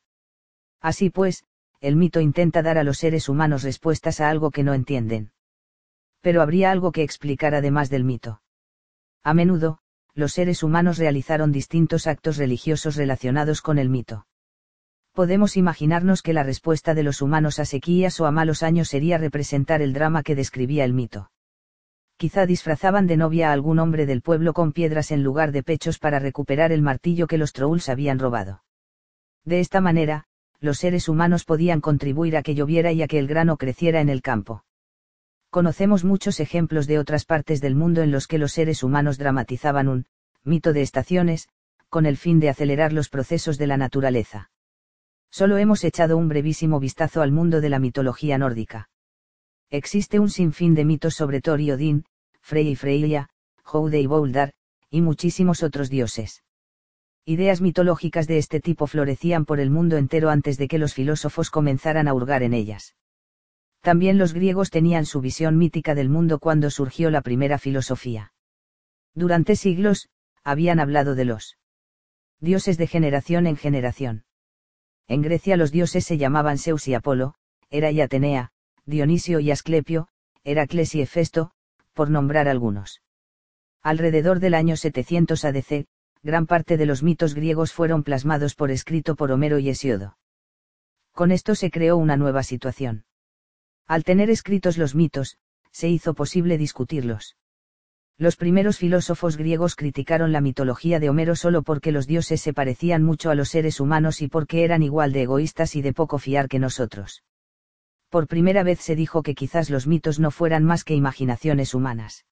[0.80, 1.43] Así pues,
[1.82, 5.34] el mito intenta dar a los seres humanos respuestas a algo que no entienden.
[6.22, 8.41] Pero habría algo que explicar además del mito.
[9.22, 9.80] A menudo,
[10.14, 14.26] los seres humanos realizaron distintos actos religiosos relacionados con el mito
[15.12, 19.20] podemos imaginarnos que la respuesta de los humanos a sequías o a malos años sería
[19.20, 21.30] representar el drama que describía el mito.
[22.18, 25.99] Quizá disfrazaban de novia a algún hombre del pueblo con piedras en lugar de pechos
[25.99, 28.64] para recuperar el martillo que los trolls habían robado.
[29.43, 30.26] De esta manera,
[30.59, 34.09] los seres humanos podían contribuir a que lloviera y a que el grano creciera en
[34.09, 34.64] el campo.
[35.49, 39.88] Conocemos muchos ejemplos de otras partes del mundo en los que los seres humanos dramatizaban
[39.88, 40.05] un
[40.43, 41.49] mito de estaciones,
[41.89, 44.49] con el fin de acelerar los procesos de la naturaleza.
[45.30, 48.89] Solo hemos echado un brevísimo vistazo al mundo de la mitología nórdica.
[49.74, 52.05] Existe un sinfín de mitos sobre Thor y Odín,
[52.41, 53.30] Frey y Freya,
[53.63, 54.53] Houde y Bouldar,
[54.91, 56.43] y muchísimos otros dioses.
[57.26, 61.49] Ideas mitológicas de este tipo florecían por el mundo entero antes de que los filósofos
[61.49, 62.95] comenzaran a hurgar en ellas.
[63.82, 68.32] También los griegos tenían su visión mítica del mundo cuando surgió la primera filosofía.
[69.15, 70.07] Durante siglos,
[70.43, 71.57] habían hablado de los
[72.39, 74.26] dioses de generación en generación.
[75.07, 77.34] En Grecia los dioses se llamaban Zeus y Apolo,
[77.71, 78.51] Hera y Atenea,
[78.86, 80.10] Dionisio y Asclepio,
[80.44, 81.52] Heracles y Hefesto,
[81.94, 83.02] por nombrar algunos.
[83.82, 85.86] Alrededor del año 700 ADC,
[86.22, 90.18] gran parte de los mitos griegos fueron plasmados por escrito por Homero y Hesiodo.
[91.14, 93.06] Con esto se creó una nueva situación.
[93.88, 95.38] Al tener escritos los mitos,
[95.72, 97.38] se hizo posible discutirlos.
[98.18, 103.04] Los primeros filósofos griegos criticaron la mitología de Homero solo porque los dioses se parecían
[103.04, 106.48] mucho a los seres humanos y porque eran igual de egoístas y de poco fiar
[106.48, 107.24] que nosotros.
[108.14, 112.28] Por primera vez se dijo que quizás los mitos no fueran más que imaginaciones humanas.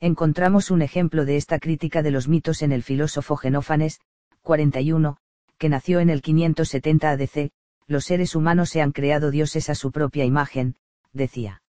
[0.00, 4.00] Encontramos un ejemplo de esta crítica de los mitos en el filósofo Genófanes,
[4.42, 5.18] 41,
[5.58, 7.52] que nació en el 570 ADC,
[7.86, 10.74] los seres humanos se han creado dioses a su propia imagen,
[11.12, 11.62] decía.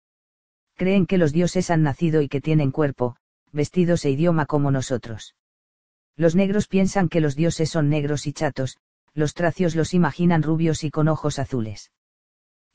[0.78, 3.18] Creen que los dioses han nacido y que tienen cuerpo,
[3.52, 5.36] vestidos e idioma como nosotros.
[6.16, 8.78] Los negros piensan que los dioses son negros y chatos,
[9.14, 11.92] los tracios los imaginan rubios y con ojos azules.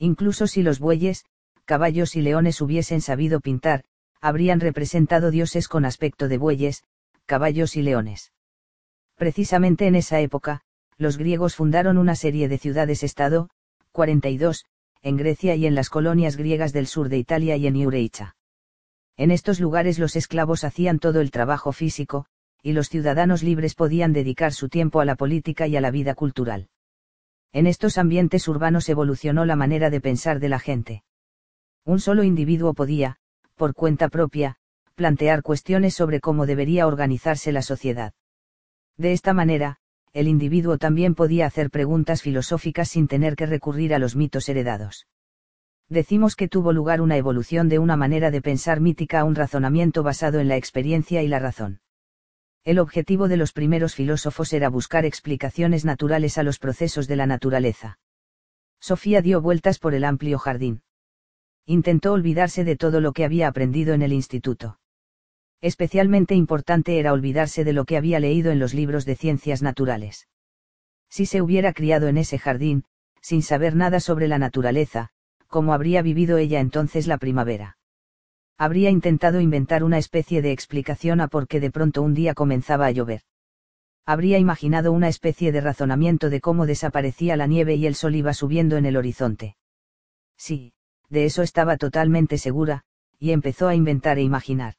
[0.02, 1.26] Incluso si los bueyes,
[1.66, 3.84] caballos y leones hubiesen sabido pintar,
[4.22, 6.82] habrían representado dioses con aspecto de bueyes,
[7.26, 8.32] caballos y leones.
[9.16, 10.62] Precisamente en esa época,
[10.96, 13.50] los griegos fundaron una serie de ciudades-estado,
[13.92, 14.64] 42,
[15.02, 18.36] en Grecia y en las colonias griegas del sur de Italia y en Iureicha.
[19.18, 22.24] En estos lugares los esclavos hacían todo el trabajo físico,
[22.62, 26.14] y los ciudadanos libres podían dedicar su tiempo a la política y a la vida
[26.14, 26.68] cultural.
[27.52, 31.02] En estos ambientes urbanos evolucionó la manera de pensar de la gente.
[31.84, 33.16] Un solo individuo podía,
[33.56, 34.56] por cuenta propia,
[34.94, 38.12] plantear cuestiones sobre cómo debería organizarse la sociedad.
[38.96, 39.78] De esta manera,
[40.12, 45.06] el individuo también podía hacer preguntas filosóficas sin tener que recurrir a los mitos heredados
[45.90, 50.02] decimos que tuvo lugar una evolución de una manera de pensar mítica a un razonamiento
[50.02, 51.80] basado en la experiencia y la razón.
[52.64, 57.26] El objetivo de los primeros filósofos era buscar explicaciones naturales a los procesos de la
[57.26, 57.98] naturaleza.
[58.80, 60.82] Sofía dio vueltas por el amplio jardín.
[61.64, 64.78] Intentó olvidarse de todo lo que había aprendido en el instituto.
[65.62, 70.28] Especialmente importante era olvidarse de lo que había leído en los libros de ciencias naturales.
[71.08, 72.84] Si se hubiera criado en ese jardín,
[73.20, 75.10] sin saber nada sobre la naturaleza,
[75.48, 77.76] cómo habría vivido ella entonces la primavera.
[78.60, 82.84] Habría intentado inventar una especie de explicación a por qué de pronto un día comenzaba
[82.84, 83.22] a llover.
[84.04, 88.34] Habría imaginado una especie de razonamiento de cómo desaparecía la nieve y el sol iba
[88.34, 89.56] subiendo en el horizonte.
[90.36, 90.74] Sí,
[91.08, 92.82] de eso estaba totalmente segura,
[93.18, 94.74] y empezó a inventar e imaginar.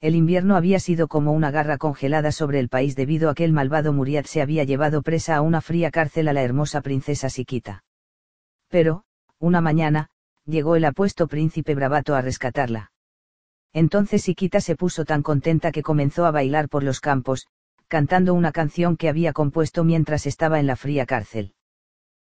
[0.00, 3.52] El invierno había sido como una garra congelada sobre el país debido a que el
[3.52, 7.82] malvado Muriat se había llevado presa a una fría cárcel a la hermosa princesa Siquita.
[8.68, 9.02] Pero,
[9.40, 10.10] una mañana,
[10.46, 12.91] llegó el apuesto príncipe Bravato a rescatarla.
[13.72, 17.46] Entonces Siquita se puso tan contenta que comenzó a bailar por los campos,
[17.88, 21.54] cantando una canción que había compuesto mientras estaba en la fría cárcel.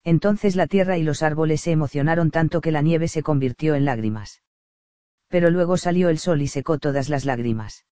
[0.04, 3.84] Entonces la tierra y los árboles se emocionaron tanto que la nieve se convirtió en
[3.84, 4.42] lágrimas.
[5.28, 7.84] Pero luego salió el sol y secó todas las lágrimas.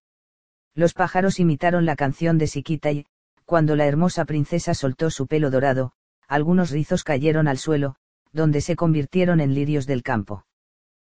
[0.74, 3.06] Los pájaros imitaron la canción de Siquita y,
[3.44, 5.92] cuando la hermosa princesa soltó su pelo dorado,
[6.26, 7.96] algunos rizos cayeron al suelo,
[8.32, 10.45] donde se convirtieron en lirios del campo.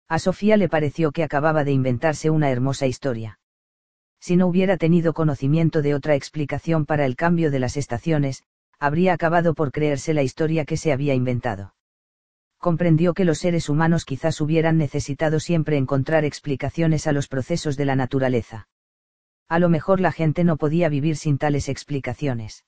[0.09, 3.39] A Sofía le pareció que acababa de inventarse una hermosa historia.
[4.19, 8.43] Si no hubiera tenido conocimiento de otra explicación para el cambio de las estaciones,
[8.79, 11.73] habría acabado por creerse la historia que se había inventado.
[12.57, 17.85] Comprendió que los seres humanos quizás hubieran necesitado siempre encontrar explicaciones a los procesos de
[17.85, 18.67] la naturaleza.
[19.49, 22.65] A lo mejor la gente no podía vivir sin tales explicaciones.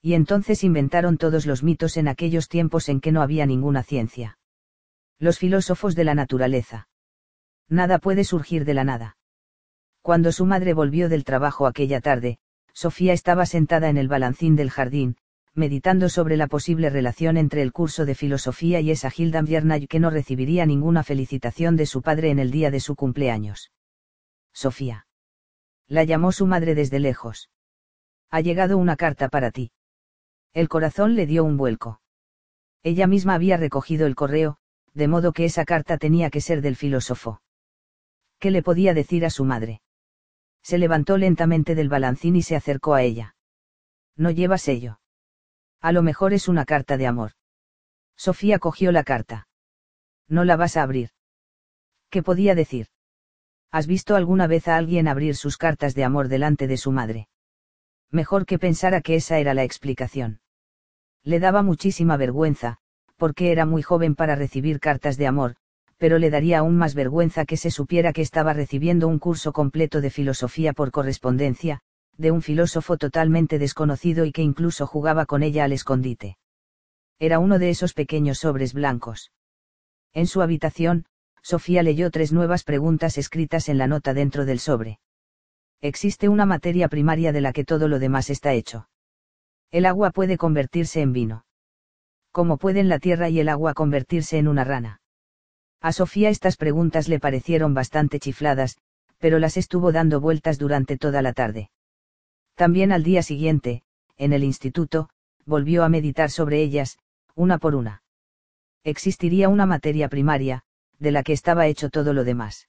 [0.00, 4.38] Y entonces inventaron todos los mitos en aquellos tiempos en que no había ninguna ciencia.
[5.22, 6.88] Los filósofos de la naturaleza.
[7.68, 9.16] Nada puede surgir de la nada.
[10.00, 12.40] Cuando su madre volvió del trabajo aquella tarde,
[12.72, 15.16] Sofía estaba sentada en el balancín del jardín,
[15.54, 20.00] meditando sobre la posible relación entre el curso de filosofía y esa Hilda Viernay que
[20.00, 23.70] no recibiría ninguna felicitación de su padre en el día de su cumpleaños.
[24.52, 25.06] Sofía.
[25.86, 27.48] La llamó su madre desde lejos.
[28.28, 29.70] Ha llegado una carta para ti.
[30.52, 32.00] El corazón le dio un vuelco.
[32.82, 34.58] Ella misma había recogido el correo,
[34.94, 37.40] de modo que esa carta tenía que ser del filósofo.
[38.38, 39.80] ¿Qué le podía decir a su madre?
[40.62, 43.34] Se levantó lentamente del balancín y se acercó a ella.
[44.16, 45.00] No lleva sello.
[45.80, 47.32] A lo mejor es una carta de amor.
[48.16, 49.48] Sofía cogió la carta.
[50.28, 51.10] No la vas a abrir.
[52.10, 52.88] ¿Qué podía decir?
[53.70, 57.28] ¿Has visto alguna vez a alguien abrir sus cartas de amor delante de su madre?
[58.10, 60.40] Mejor que pensara que esa era la explicación.
[61.22, 62.81] Le daba muchísima vergüenza,
[63.22, 65.54] porque era muy joven para recibir cartas de amor,
[65.96, 70.00] pero le daría aún más vergüenza que se supiera que estaba recibiendo un curso completo
[70.00, 71.82] de filosofía por correspondencia,
[72.16, 76.36] de un filósofo totalmente desconocido y que incluso jugaba con ella al escondite.
[77.20, 79.30] Era uno de esos pequeños sobres blancos.
[80.12, 81.04] En su habitación,
[81.42, 84.98] Sofía leyó tres nuevas preguntas escritas en la nota dentro del sobre.
[85.80, 88.88] Existe una materia primaria de la que todo lo demás está hecho.
[89.70, 91.44] El agua puede convertirse en vino.
[92.32, 95.02] ¿Cómo pueden la tierra y el agua convertirse en una rana?
[95.82, 98.78] A Sofía estas preguntas le parecieron bastante chifladas,
[99.18, 101.70] pero las estuvo dando vueltas durante toda la tarde.
[102.54, 103.82] También al día siguiente,
[104.16, 105.10] en el instituto,
[105.44, 106.98] volvió a meditar sobre ellas,
[107.34, 108.02] una por una.
[108.82, 110.62] Existiría una materia primaria,
[110.98, 112.68] de la que estaba hecho todo lo demás.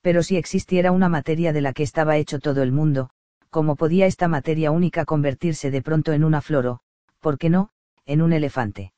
[0.00, 3.10] Pero si existiera una materia de la que estaba hecho todo el mundo,
[3.50, 6.80] ¿cómo podía esta materia única convertirse de pronto en una flor o,
[7.20, 7.70] por qué no,
[8.10, 8.92] en un elefante?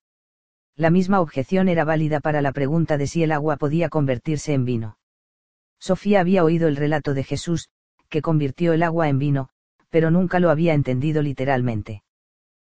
[0.74, 4.64] La misma objeción era válida para la pregunta de si el agua podía convertirse en
[4.64, 4.96] vino.
[5.78, 7.68] Sofía había oído el relato de Jesús,
[8.08, 9.50] que convirtió el agua en vino,
[9.90, 12.02] pero nunca lo había entendido literalmente.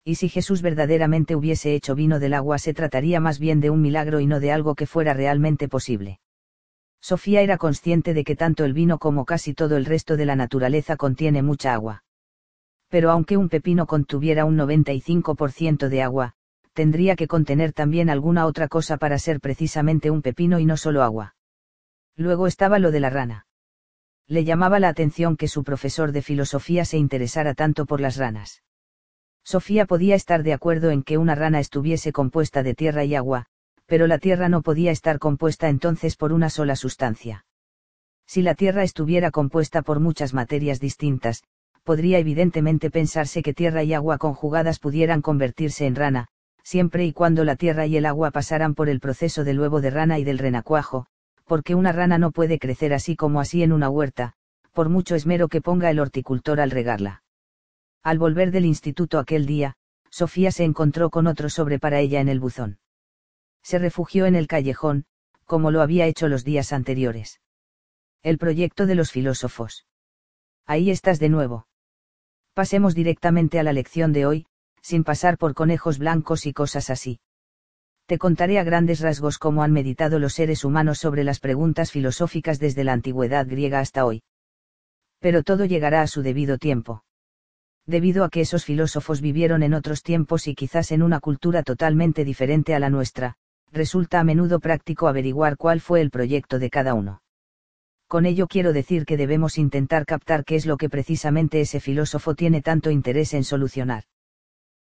[0.04, 3.82] Y si Jesús verdaderamente hubiese hecho vino del agua se trataría más bien de un
[3.82, 6.18] milagro y no de algo que fuera realmente posible.
[7.02, 10.36] Sofía era consciente de que tanto el vino como casi todo el resto de la
[10.36, 12.04] naturaleza contiene mucha agua.
[12.92, 16.34] Pero aunque un pepino contuviera un 95% de agua,
[16.74, 21.02] tendría que contener también alguna otra cosa para ser precisamente un pepino y no solo
[21.02, 21.34] agua.
[22.16, 23.46] Luego estaba lo de la rana.
[24.26, 28.62] Le llamaba la atención que su profesor de filosofía se interesara tanto por las ranas.
[29.42, 33.46] Sofía podía estar de acuerdo en que una rana estuviese compuesta de tierra y agua,
[33.86, 37.46] pero la tierra no podía estar compuesta entonces por una sola sustancia.
[38.26, 41.42] Si la tierra estuviera compuesta por muchas materias distintas,
[41.84, 46.28] podría evidentemente pensarse que tierra y agua conjugadas pudieran convertirse en rana,
[46.62, 49.90] siempre y cuando la tierra y el agua pasaran por el proceso del huevo de
[49.90, 51.06] rana y del renacuajo,
[51.44, 54.34] porque una rana no puede crecer así como así en una huerta,
[54.72, 57.22] por mucho esmero que ponga el horticultor al regarla.
[58.02, 59.74] Al volver del instituto aquel día,
[60.10, 62.78] Sofía se encontró con otro sobre para ella en el buzón.
[63.62, 65.04] Se refugió en el callejón,
[65.44, 67.40] como lo había hecho los días anteriores.
[68.22, 69.86] El proyecto de los filósofos.
[70.66, 71.66] Ahí estás de nuevo.
[72.54, 74.46] Pasemos directamente a la lección de hoy,
[74.82, 77.20] sin pasar por conejos blancos y cosas así.
[78.06, 82.58] Te contaré a grandes rasgos cómo han meditado los seres humanos sobre las preguntas filosóficas
[82.58, 84.22] desde la antigüedad griega hasta hoy.
[85.18, 87.04] Pero todo llegará a su debido tiempo.
[87.86, 92.24] Debido a que esos filósofos vivieron en otros tiempos y quizás en una cultura totalmente
[92.24, 93.36] diferente a la nuestra,
[93.70, 97.22] resulta a menudo práctico averiguar cuál fue el proyecto de cada uno.
[98.12, 102.34] Con ello quiero decir que debemos intentar captar qué es lo que precisamente ese filósofo
[102.34, 104.04] tiene tanto interés en solucionar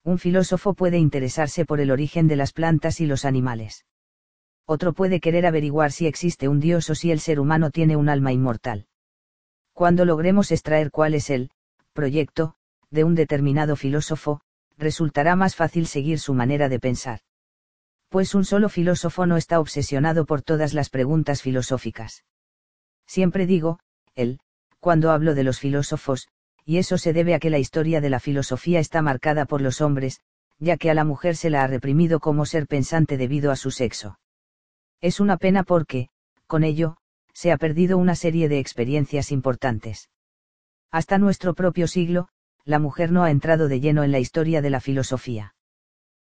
[0.08, 3.86] un filósofo puede interesarse por el origen de las plantas y los animales.
[4.66, 8.08] Otro puede querer averiguar si existe un Dios o si el ser humano tiene un
[8.08, 8.88] alma inmortal.
[9.74, 11.52] Cuando logremos extraer cuál es el
[11.92, 12.56] proyecto
[12.90, 14.40] de un determinado filósofo,
[14.78, 17.20] resultará más fácil seguir su manera de pensar.
[18.08, 22.24] Pues un solo filósofo no está obsesionado por todas las preguntas filosóficas.
[23.08, 23.80] Siempre digo,
[24.16, 24.40] él,
[24.80, 26.28] cuando hablo de los filósofos,
[26.66, 29.82] y eso se debe a que la historia de la filosofía está marcada por los
[29.82, 30.22] hombres,
[30.60, 33.72] ya que a la mujer se la ha reprimido como ser pensante debido a su
[33.72, 34.20] sexo.
[35.00, 36.10] Es una pena porque,
[36.46, 36.98] con ello,
[37.34, 40.10] se ha perdido una serie de experiencias importantes.
[40.92, 42.30] Hasta nuestro propio siglo,
[42.66, 45.56] la mujer no ha entrado de lleno en la historia de la filosofía.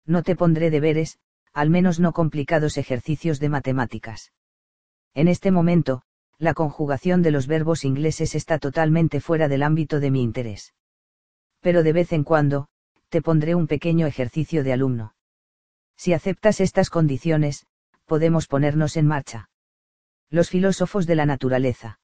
[0.06, 1.18] No te pondré deberes,
[1.54, 4.34] al menos no complicados ejercicios de matemáticas.
[5.16, 6.04] En este momento,
[6.40, 10.74] la conjugación de los verbos ingleses está totalmente fuera del ámbito de mi interés.
[11.62, 12.68] Pero de vez en cuando,
[13.10, 15.16] te pondré un pequeño ejercicio de alumno.
[15.96, 17.66] Si aceptas estas condiciones,
[18.06, 19.50] podemos ponernos en marcha.
[20.30, 22.00] Los filósofos de la naturaleza.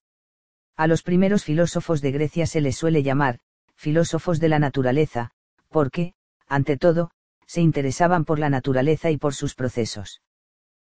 [0.76, 3.38] A los primeros filósofos de Grecia se les suele llamar,
[3.76, 5.30] filósofos de la naturaleza,
[5.68, 6.14] porque,
[6.48, 7.10] ante todo,
[7.46, 10.22] se interesaban por la naturaleza y por sus procesos.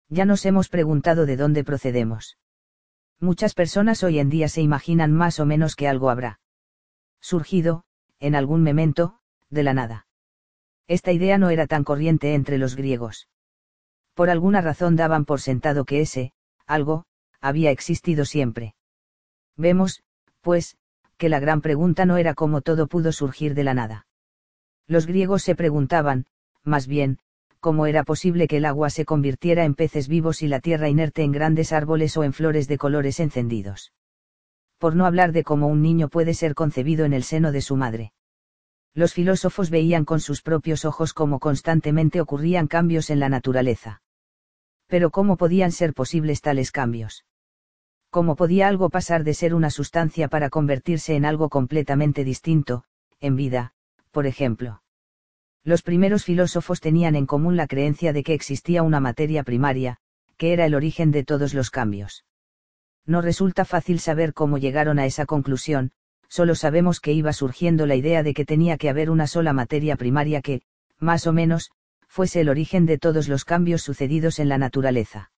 [0.09, 2.37] Ya nos hemos preguntado de dónde procedemos.
[3.21, 6.39] Muchas personas hoy en día se imaginan más o menos que algo habrá
[7.19, 7.83] surgido,
[8.19, 10.07] en algún momento, de la nada.
[10.87, 13.27] Esta idea no era tan corriente entre los griegos.
[14.13, 16.31] Por alguna razón daban por sentado que ese,
[16.65, 17.05] algo,
[17.41, 18.75] había existido siempre.
[19.57, 20.01] Vemos,
[20.41, 20.77] pues,
[21.17, 24.07] que la gran pregunta no era cómo todo pudo surgir de la nada.
[24.87, 26.25] Los griegos se preguntaban,
[26.63, 27.19] más bien,
[27.59, 31.23] cómo era posible que el agua se convirtiera en peces vivos y la tierra inerte
[31.23, 33.93] en grandes árboles o en flores de colores encendidos.
[34.77, 37.75] Por no hablar de cómo un niño puede ser concebido en el seno de su
[37.75, 38.13] madre.
[38.93, 44.01] Los filósofos veían con sus propios ojos cómo constantemente ocurrían cambios en la naturaleza.
[44.87, 47.25] Pero ¿cómo podían ser posibles tales cambios?
[48.09, 52.85] ¿Cómo podía algo pasar de ser una sustancia para convertirse en algo completamente distinto,
[53.19, 53.73] en vida,
[54.11, 54.81] por ejemplo?
[55.69, 59.97] Los primeros filósofos tenían en común la creencia de que existía una materia primaria,
[60.35, 62.25] que era el origen de todos los cambios.
[63.05, 65.91] No resulta fácil saber cómo llegaron a esa conclusión,
[66.27, 69.95] solo sabemos que iba surgiendo la idea de que tenía que haber una sola materia
[69.95, 70.63] primaria que,
[70.97, 71.69] más o menos,
[72.07, 75.29] fuese el origen de todos los cambios sucedidos en la naturaleza.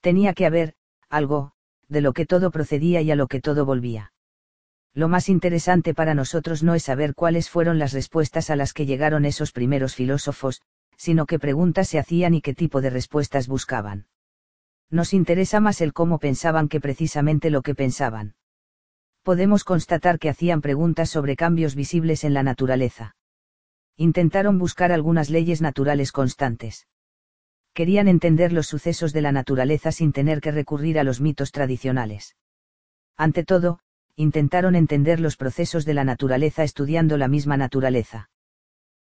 [0.00, 0.74] Tenía que haber,
[1.08, 1.52] algo,
[1.88, 4.13] de lo que todo procedía y a lo que todo volvía.
[4.94, 8.86] Lo más interesante para nosotros no es saber cuáles fueron las respuestas a las que
[8.86, 10.62] llegaron esos primeros filósofos,
[10.96, 14.06] sino qué preguntas se hacían y qué tipo de respuestas buscaban.
[14.90, 18.36] Nos interesa más el cómo pensaban que precisamente lo que pensaban.
[19.24, 23.16] Podemos constatar que hacían preguntas sobre cambios visibles en la naturaleza.
[23.96, 26.86] Intentaron buscar algunas leyes naturales constantes.
[27.72, 32.36] Querían entender los sucesos de la naturaleza sin tener que recurrir a los mitos tradicionales.
[33.16, 33.80] Ante todo,
[34.16, 38.30] intentaron entender los procesos de la naturaleza estudiando la misma naturaleza.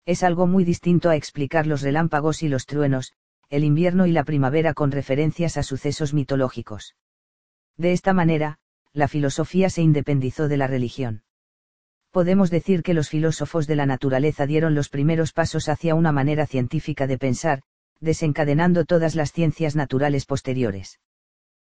[0.06, 3.14] Es algo muy distinto a explicar los relámpagos y los truenos,
[3.50, 6.96] el invierno y la primavera con referencias a sucesos mitológicos.
[7.78, 8.60] De esta manera,
[8.94, 11.24] la filosofía se independizó de la religión.
[12.12, 16.46] Podemos decir que los filósofos de la naturaleza dieron los primeros pasos hacia una manera
[16.46, 17.62] científica de pensar,
[18.00, 21.00] desencadenando todas las ciencias naturales posteriores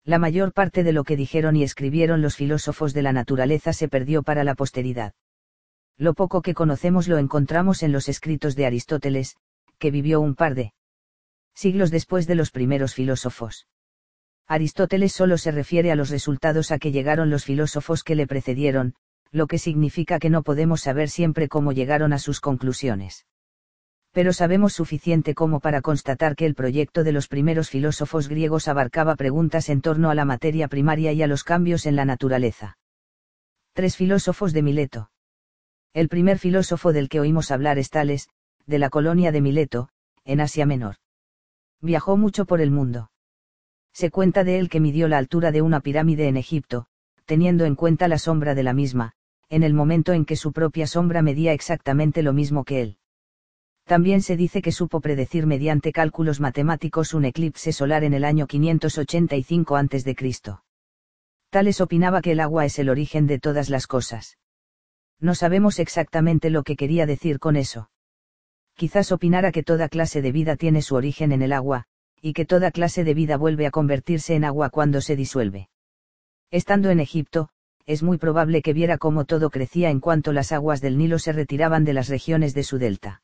[0.05, 3.89] la mayor parte de lo que dijeron y escribieron los filósofos de la naturaleza se
[3.89, 5.15] perdió para la posteridad.
[5.97, 9.37] Lo poco que conocemos lo encontramos en los escritos de Aristóteles,
[9.79, 10.73] que vivió un par de
[11.55, 13.69] siglos después de los primeros filósofos.
[14.49, 18.95] Aristóteles solo se refiere a los resultados a que llegaron los filósofos que le precedieron,
[19.31, 23.25] lo que significa que no podemos saber siempre cómo llegaron a sus conclusiones
[24.13, 29.17] pero sabemos suficiente como para constatar que el proyecto de los primeros filósofos griegos abarcaba
[29.17, 32.77] preguntas en torno a la materia primaria y a los cambios en la naturaleza.
[33.73, 35.11] Tres filósofos de Mileto.
[35.95, 38.29] El primer filósofo del que oímos hablar es Tales,
[38.67, 39.89] de la colonia de Mileto,
[40.25, 40.97] en Asia Menor.
[41.81, 43.11] Viajó mucho por el mundo.
[43.95, 46.87] Se cuenta de él que midió la altura de una pirámide en Egipto,
[47.25, 49.13] teniendo en cuenta la sombra de la misma,
[49.49, 52.99] en el momento en que su propia sombra medía exactamente lo mismo que él.
[53.93, 58.47] También se dice que supo predecir mediante cálculos matemáticos un eclipse solar en el año
[58.47, 60.17] 585 a.C.
[61.51, 64.39] Tales opinaba que el agua es el origen de todas las cosas.
[65.21, 67.91] No sabemos exactamente lo que quería decir con eso.
[68.77, 71.85] Quizás opinara que toda clase de vida tiene su origen en el agua,
[72.23, 75.69] y que toda clase de vida vuelve a convertirse en agua cuando se disuelve.
[76.51, 77.51] Estando en Egipto,
[77.85, 81.33] es muy probable que viera cómo todo crecía en cuanto las aguas del Nilo se
[81.33, 83.21] retiraban de las regiones de su delta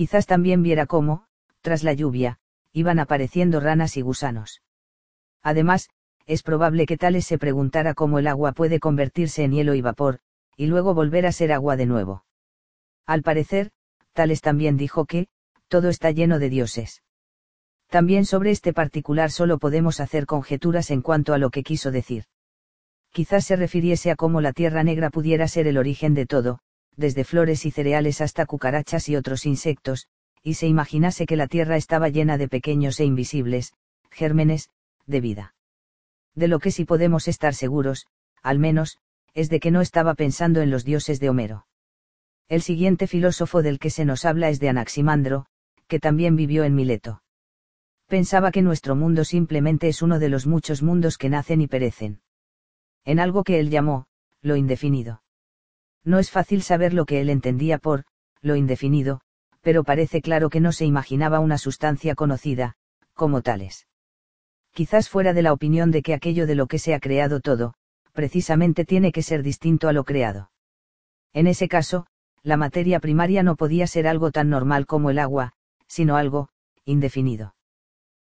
[0.00, 1.26] quizás también viera cómo,
[1.60, 2.38] tras la lluvia,
[2.72, 4.62] iban apareciendo ranas y gusanos.
[5.42, 5.90] Además,
[6.24, 10.20] es probable que Tales se preguntara cómo el agua puede convertirse en hielo y vapor,
[10.56, 12.24] y luego volver a ser agua de nuevo.
[13.04, 13.72] Al parecer,
[14.14, 15.26] Tales también dijo que,
[15.68, 17.02] todo está lleno de dioses.
[17.90, 22.24] También sobre este particular solo podemos hacer conjeturas en cuanto a lo que quiso decir.
[23.12, 26.60] Quizás se refiriese a cómo la tierra negra pudiera ser el origen de todo,
[26.96, 30.08] desde flores y cereales hasta cucarachas y otros insectos,
[30.42, 33.72] y se imaginase que la tierra estaba llena de pequeños e invisibles,
[34.10, 34.70] gérmenes,
[35.06, 35.54] de vida.
[36.34, 38.06] De lo que sí podemos estar seguros,
[38.42, 38.98] al menos,
[39.34, 41.66] es de que no estaba pensando en los dioses de Homero.
[42.48, 45.46] El siguiente filósofo del que se nos habla es de Anaximandro,
[45.86, 47.22] que también vivió en Mileto
[48.10, 52.20] pensaba que nuestro mundo simplemente es uno de los muchos mundos que nacen y perecen.
[53.04, 54.06] En algo que él llamó,
[54.42, 55.22] lo indefinido.
[56.04, 58.04] No es fácil saber lo que él entendía por,
[58.40, 59.20] lo indefinido,
[59.60, 62.76] pero parece claro que no se imaginaba una sustancia conocida,
[63.14, 63.86] como tales.
[64.72, 67.74] Quizás fuera de la opinión de que aquello de lo que se ha creado todo,
[68.12, 70.50] precisamente tiene que ser distinto a lo creado.
[71.32, 72.06] En ese caso,
[72.42, 75.52] la materia primaria no podía ser algo tan normal como el agua,
[75.86, 76.48] sino algo,
[76.84, 77.54] indefinido.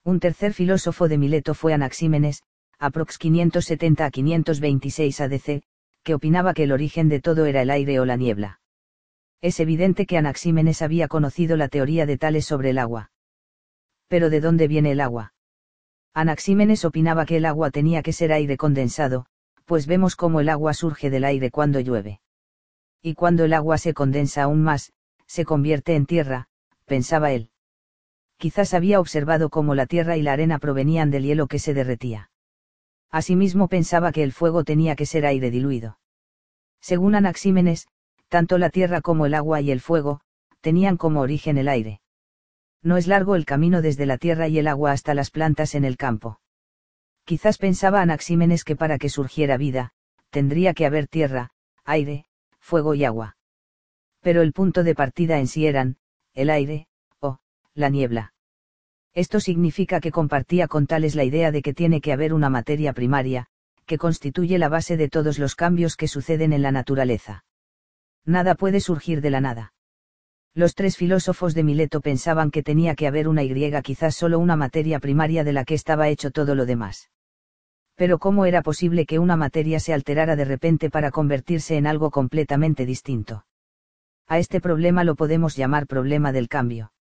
[0.05, 2.43] Un tercer filósofo de Mileto fue Anaxímenes,
[2.79, 5.63] aprox 570 a 526 ADC,
[6.07, 8.61] que opinaba que el origen de todo era el aire o la niebla.
[9.43, 13.11] Es evidente que Anaxímenes había conocido la teoría de Tales sobre el agua.
[14.07, 15.35] Pero ¿de dónde viene el agua?
[16.15, 19.27] Anaxímenes opinaba que el agua tenía que ser aire condensado,
[19.65, 22.21] pues vemos cómo el agua surge del aire cuando llueve.
[23.03, 24.93] Y cuando el agua se condensa aún más,
[25.27, 26.47] se convierte en tierra,
[26.85, 27.51] pensaba él
[28.39, 32.31] quizás había observado cómo la tierra y la arena provenían del hielo que se derretía.
[33.11, 35.99] Asimismo pensaba que el fuego tenía que ser aire diluido.
[36.81, 37.89] Según Anaxímenes,
[38.29, 40.21] tanto la tierra como el agua y el fuego,
[40.61, 42.01] tenían como origen el aire.
[42.83, 45.85] No es largo el camino desde la tierra y el agua hasta las plantas en
[45.85, 46.41] el campo.
[47.25, 49.93] Quizás pensaba Anaxímenes que para que surgiera vida,
[50.31, 51.51] tendría que haber tierra,
[51.85, 52.27] aire,
[52.61, 53.37] fuego y agua.
[54.21, 55.97] Pero el punto de partida en sí eran,
[56.35, 56.89] el aire,
[57.77, 58.33] la niebla.
[59.17, 62.93] Esto significa que compartía con tales la idea de que tiene que haber una materia
[62.93, 63.47] primaria,
[63.87, 67.43] que constituye la base de todos los cambios que suceden en la naturaleza.
[68.27, 69.73] Nada puede surgir de la nada.
[70.53, 74.55] Los tres filósofos de Mileto pensaban que tenía que haber una Y quizás solo una
[74.55, 77.09] materia primaria de la que estaba hecho todo lo demás.
[77.95, 82.11] Pero ¿cómo era posible que una materia se alterara de repente para convertirse en algo
[82.11, 83.47] completamente distinto?
[84.27, 86.93] A este problema lo podemos llamar problema del cambio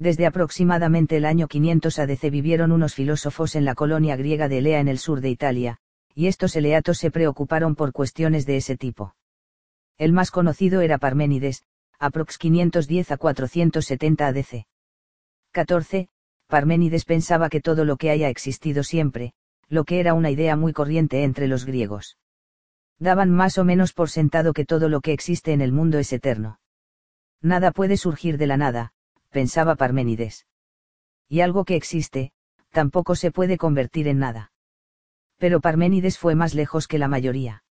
[0.00, 4.80] desde aproximadamente el año 500 ADC vivieron unos filósofos en la colonia griega de Elea
[4.80, 5.76] en el sur de Italia,
[6.14, 9.14] y estos eleatos se preocuparon por cuestiones de ese tipo.
[9.98, 11.64] El más conocido era Parménides,
[11.98, 14.66] aprox 510 a 470 ADC.
[15.52, 16.08] 14.
[16.46, 19.34] Parménides pensaba que todo lo que haya existido siempre,
[19.68, 22.16] lo que era una idea muy corriente entre los griegos.
[22.98, 26.10] Daban más o menos por sentado que todo lo que existe en el mundo es
[26.14, 26.58] eterno.
[27.42, 28.92] Nada puede surgir de la nada,
[29.30, 30.46] pensaba Parménides.
[31.28, 32.32] Y algo que existe,
[32.70, 34.52] tampoco se puede convertir en nada.
[35.38, 37.64] Pero Parménides fue más lejos que la mayoría.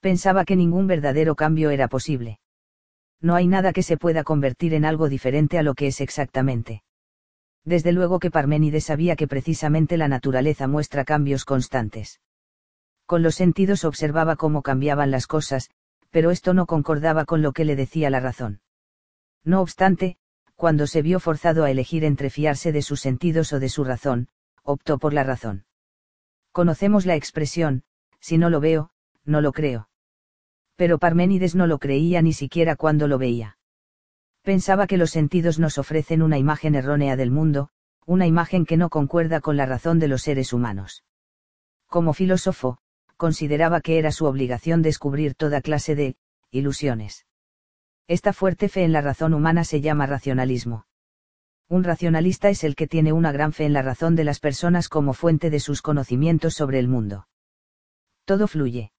[0.00, 2.40] Pensaba que ningún verdadero cambio era posible.
[3.20, 6.82] No hay nada que se pueda convertir en algo diferente a lo que es exactamente.
[7.64, 12.20] Desde luego que Parménides sabía que precisamente la naturaleza muestra cambios constantes.
[13.04, 15.70] Con los sentidos observaba cómo cambiaban las cosas,
[16.10, 18.60] pero esto no concordaba con lo que le decía la razón.
[19.44, 20.16] No obstante,
[20.60, 24.28] cuando se vio forzado a elegir entre fiarse de sus sentidos o de su razón,
[24.62, 25.64] optó por la razón.
[26.52, 27.82] Conocemos la expresión,
[28.20, 28.90] si no lo veo,
[29.24, 29.88] no lo creo.
[30.76, 33.56] Pero Parménides no lo creía ni siquiera cuando lo veía.
[34.42, 37.70] Pensaba que los sentidos nos ofrecen una imagen errónea del mundo,
[38.04, 41.04] una imagen que no concuerda con la razón de los seres humanos.
[41.86, 42.76] Como filósofo,
[43.16, 46.16] consideraba que era su obligación descubrir toda clase de
[46.50, 47.24] ilusiones.
[48.10, 50.84] Esta fuerte fe en la razón humana se llama racionalismo.
[51.68, 54.88] Un racionalista es el que tiene una gran fe en la razón de las personas
[54.88, 57.28] como fuente de sus conocimientos sobre el mundo.
[58.24, 58.90] Todo fluye.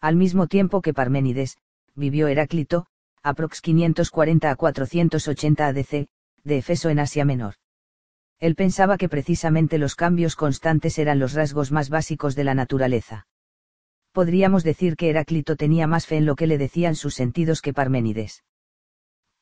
[0.00, 1.58] Al mismo tiempo que Parménides,
[1.96, 2.86] vivió Heráclito,
[3.24, 6.06] aprox 540 a 480 ADC,
[6.44, 7.54] de Efeso en Asia Menor.
[8.38, 13.26] Él pensaba que precisamente los cambios constantes eran los rasgos más básicos de la naturaleza
[14.18, 17.72] podríamos decir que Heráclito tenía más fe en lo que le decían sus sentidos que
[17.72, 18.42] Parménides.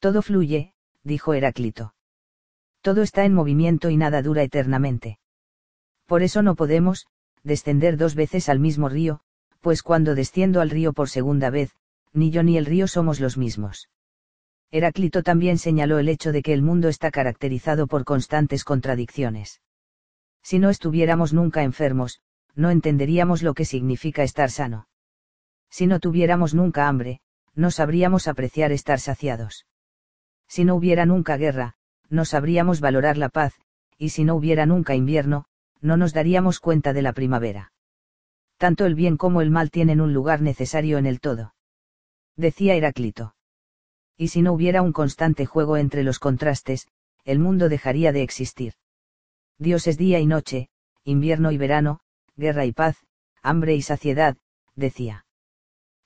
[0.00, 1.94] Todo fluye, dijo Heráclito.
[2.82, 5.18] Todo está en movimiento y nada dura eternamente.
[6.04, 7.06] Por eso no podemos,
[7.42, 9.20] descender dos veces al mismo río,
[9.62, 11.74] pues cuando desciendo al río por segunda vez,
[12.12, 13.88] ni yo ni el río somos los mismos.
[14.70, 19.62] Heráclito también señaló el hecho de que el mundo está caracterizado por constantes contradicciones.
[20.42, 22.20] Si no estuviéramos nunca enfermos,
[22.56, 24.88] no entenderíamos lo que significa estar sano.
[25.70, 27.20] Si no tuviéramos nunca hambre,
[27.54, 29.66] no sabríamos apreciar estar saciados.
[30.48, 31.74] Si no hubiera nunca guerra,
[32.08, 33.54] no sabríamos valorar la paz,
[33.98, 35.44] y si no hubiera nunca invierno,
[35.80, 37.72] no nos daríamos cuenta de la primavera.
[38.56, 41.54] Tanto el bien como el mal tienen un lugar necesario en el todo.
[42.36, 43.34] Decía Heráclito.
[44.16, 46.88] Y si no hubiera un constante juego entre los contrastes,
[47.24, 48.74] el mundo dejaría de existir.
[49.58, 50.68] Dios es día y noche,
[51.04, 52.00] invierno y verano,
[52.36, 52.96] guerra y paz,
[53.42, 54.36] hambre y saciedad,
[54.74, 55.24] decía.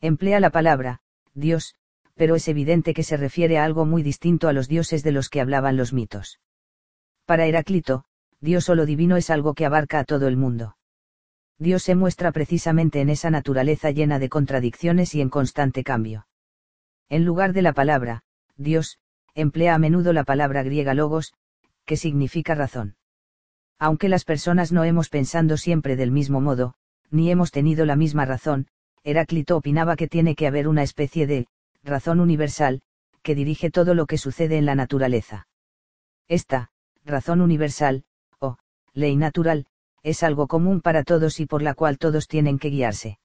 [0.01, 1.01] Emplea la palabra,
[1.35, 1.75] Dios,
[2.15, 5.29] pero es evidente que se refiere a algo muy distinto a los dioses de los
[5.29, 6.41] que hablaban los mitos.
[7.25, 8.05] Para Heráclito,
[8.41, 10.77] Dios o lo divino es algo que abarca a todo el mundo.
[11.59, 16.27] Dios se muestra precisamente en esa naturaleza llena de contradicciones y en constante cambio.
[17.11, 18.23] En lugar de la palabra,
[18.57, 18.99] Dios,
[19.35, 21.35] emplea a menudo la palabra griega logos,
[21.85, 22.97] que significa razón.
[23.81, 26.75] Aunque las personas no hemos pensado siempre del mismo modo,
[27.11, 28.67] ni hemos tenido la misma razón,
[29.05, 31.49] Heráclito opinaba que tiene que haber una especie de
[31.83, 32.83] razón universal,
[33.23, 35.49] que dirige todo lo que sucede en la naturaleza.
[36.29, 36.71] Esta,
[37.07, 38.05] razón universal,
[38.39, 38.59] o
[38.93, 39.67] ley natural,
[40.03, 43.19] es algo común para todos y por la cual todos tienen que guiarse.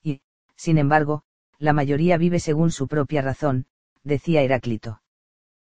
[0.00, 0.20] Y,
[0.54, 1.24] sin embargo,
[1.58, 3.66] la mayoría vive según su propia razón,
[4.04, 5.02] decía Heráclito.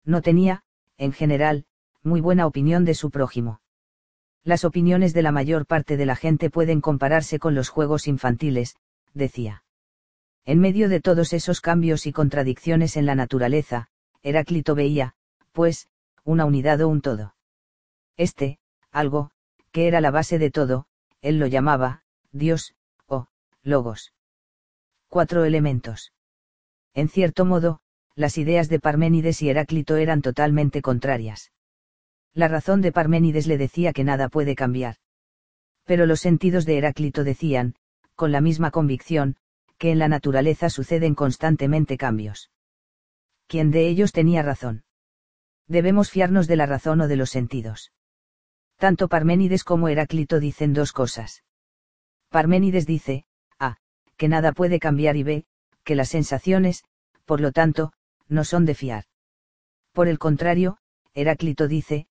[0.04, 0.64] No tenía,
[0.98, 1.66] en general,
[2.04, 3.62] muy buena opinión de su prójimo.
[4.44, 8.76] Las opiniones de la mayor parte de la gente pueden compararse con los juegos infantiles,
[9.14, 9.64] decía.
[10.44, 13.88] En medio de todos esos cambios y contradicciones en la naturaleza,
[14.22, 15.16] Heráclito veía,
[15.54, 15.88] pues,
[16.26, 17.36] una unidad o un todo.
[18.18, 18.60] Este,
[18.92, 19.32] algo,
[19.72, 20.88] que era la base de todo,
[21.22, 22.04] él lo llamaba,
[22.34, 22.76] Dios,
[23.08, 23.28] o,
[23.64, 24.14] Logos.
[25.08, 26.12] Cuatro elementos.
[26.94, 27.80] En cierto modo,
[28.14, 31.53] las ideas de Parménides y Heráclito eran totalmente contrarias.
[32.34, 34.96] La razón de Parménides le decía que nada puede cambiar.
[35.84, 37.76] Pero los sentidos de Heráclito decían,
[38.16, 39.36] con la misma convicción,
[39.78, 42.50] que en la naturaleza suceden constantemente cambios.
[43.48, 44.84] ¿Quién de ellos tenía razón?
[45.68, 47.92] Debemos fiarnos de la razón o de los sentidos.
[48.78, 51.44] Tanto Parménides como Heráclito dicen dos cosas.
[52.30, 53.26] Parménides dice,
[53.60, 53.78] A,
[54.18, 55.46] que nada puede cambiar y B,
[55.84, 56.84] que las sensaciones,
[57.26, 57.94] por lo tanto,
[58.28, 59.06] no son de fiar.
[59.92, 60.78] Por el contrario,
[61.14, 62.08] Heráclito dice,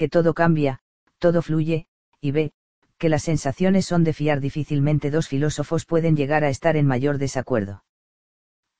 [0.00, 0.78] que todo cambia,
[1.18, 1.86] todo fluye,
[2.22, 2.52] y B,
[2.96, 7.18] que las sensaciones son de fiar difícilmente dos filósofos pueden llegar a estar en mayor
[7.18, 7.84] desacuerdo.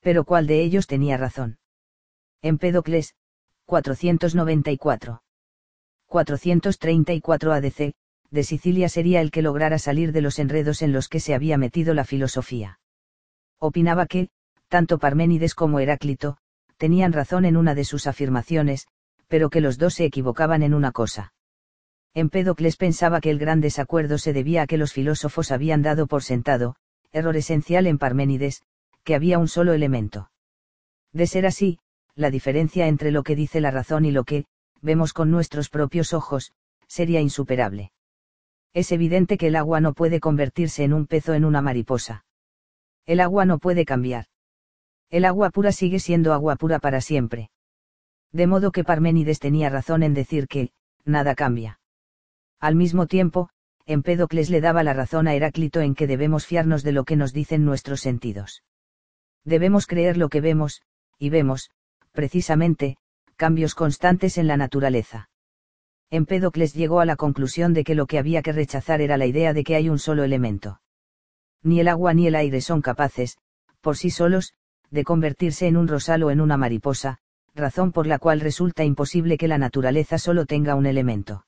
[0.01, 1.59] Pero ¿cuál de ellos tenía razón?
[2.41, 3.17] Empédocles,
[3.67, 5.23] 494.
[6.07, 7.93] 434 ADC,
[8.31, 11.59] de Sicilia sería el que lograra salir de los enredos en los que se había
[11.59, 12.81] metido la filosofía.
[13.59, 14.31] Opinaba que,
[14.69, 16.39] tanto Parménides como Heráclito,
[16.79, 18.89] tenían razón en una de sus afirmaciones,
[19.31, 21.33] pero que los dos se equivocaban en una cosa.
[22.15, 26.25] Empédocles pensaba que el gran desacuerdo se debía a que los filósofos habían dado por
[26.25, 26.75] sentado,
[27.13, 28.65] error esencial en Parménides,
[29.05, 30.33] que había un solo elemento.
[31.13, 31.79] De ser así,
[32.17, 34.47] la diferencia entre lo que dice la razón y lo que,
[34.83, 36.53] vemos con nuestros propios ojos,
[36.89, 37.93] sería insuperable.
[38.75, 42.25] Es evidente que el agua no puede convertirse en un pez o en una mariposa.
[43.07, 44.27] El agua no puede cambiar.
[45.09, 47.51] El agua pura sigue siendo agua pura para siempre.
[48.33, 50.71] De modo que Parménides tenía razón en decir que,
[51.05, 51.81] nada cambia.
[52.61, 53.51] Al mismo tiempo,
[53.87, 57.33] Empédocles le daba la razón a Heráclito en que debemos fiarnos de lo que nos
[57.33, 58.63] dicen nuestros sentidos.
[59.45, 60.83] Debemos creer lo que vemos,
[61.19, 61.71] y vemos,
[62.13, 62.99] precisamente,
[63.37, 65.29] cambios constantes en la naturaleza.
[66.11, 69.53] Empédocles llegó a la conclusión de que lo que había que rechazar era la idea
[69.53, 70.81] de que hay un solo elemento.
[71.63, 73.39] Ni el agua ni el aire son capaces,
[73.81, 74.55] por sí solos,
[74.91, 77.19] de convertirse en un rosal o en una mariposa,
[77.55, 81.47] razón por la cual resulta imposible que la naturaleza solo tenga un elemento.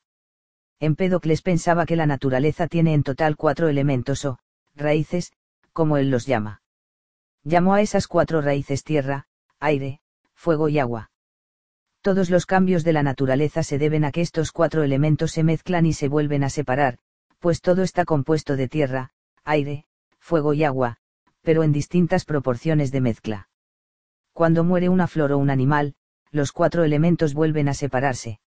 [0.80, 4.38] Empédocles pensaba que la naturaleza tiene en total cuatro elementos o,
[4.74, 5.32] raíces,
[5.72, 6.60] como él los llama.
[7.44, 9.26] Llamó a esas cuatro raíces tierra,
[9.60, 10.00] aire,
[10.34, 11.10] fuego y agua.
[12.00, 15.86] Todos los cambios de la naturaleza se deben a que estos cuatro elementos se mezclan
[15.86, 16.98] y se vuelven a separar,
[17.38, 19.10] pues todo está compuesto de tierra,
[19.44, 19.86] aire,
[20.18, 20.96] fuego y agua,
[21.42, 23.48] pero en distintas proporciones de mezcla.
[24.32, 25.94] Cuando muere una flor o un animal,
[26.30, 28.40] los cuatro elementos vuelven a separarse.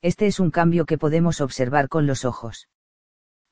[0.00, 2.68] Este es un cambio que podemos observar con los ojos.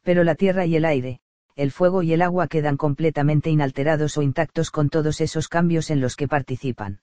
[0.02, 1.20] Pero la tierra y el aire,
[1.56, 6.00] el fuego y el agua quedan completamente inalterados o intactos con todos esos cambios en
[6.00, 7.00] los que participan.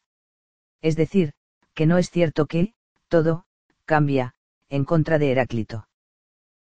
[0.81, 1.33] Es decir,
[1.73, 2.73] que no es cierto que,
[3.07, 3.45] todo,
[3.85, 4.33] cambia,
[4.69, 5.87] en contra de Heráclito.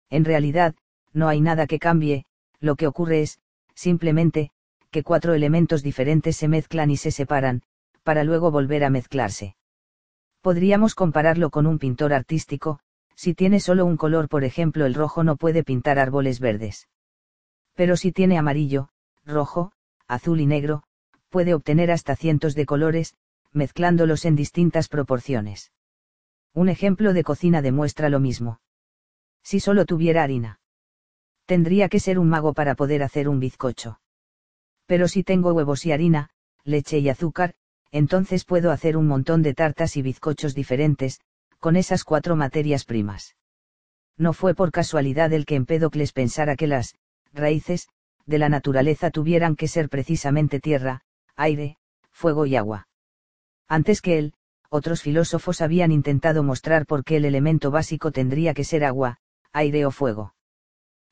[0.09, 0.75] En realidad,
[1.11, 2.25] no hay nada que cambie,
[2.59, 3.39] lo que ocurre es,
[3.73, 4.51] simplemente,
[4.91, 7.63] que cuatro elementos diferentes se mezclan y se separan,
[8.07, 9.57] para luego volver a mezclarse.
[10.39, 12.79] Podríamos compararlo con un pintor artístico,
[13.15, 16.87] si tiene solo un color, por ejemplo, el rojo no puede pintar árboles verdes.
[17.75, 18.87] Pero si tiene amarillo,
[19.25, 19.73] rojo,
[20.07, 20.83] azul y negro,
[21.27, 23.13] puede obtener hasta cientos de colores,
[23.51, 25.73] mezclándolos en distintas proporciones.
[26.53, 28.61] Un ejemplo de cocina demuestra lo mismo.
[29.43, 30.61] Si solo tuviera harina.
[31.45, 33.99] Tendría que ser un mago para poder hacer un bizcocho.
[34.85, 36.29] Pero si tengo huevos y harina,
[36.63, 37.53] leche y azúcar,
[37.91, 41.19] entonces puedo hacer un montón de tartas y bizcochos diferentes,
[41.59, 43.35] con esas cuatro materias primas.
[44.17, 46.95] No fue por casualidad el que Empédocles pensara que las
[47.33, 47.87] raíces
[48.25, 51.01] de la naturaleza tuvieran que ser precisamente tierra,
[51.35, 51.77] aire,
[52.11, 52.87] fuego y agua.
[53.67, 54.33] Antes que él,
[54.69, 59.17] otros filósofos habían intentado mostrar por qué el elemento básico tendría que ser agua,
[59.53, 60.33] aire o fuego.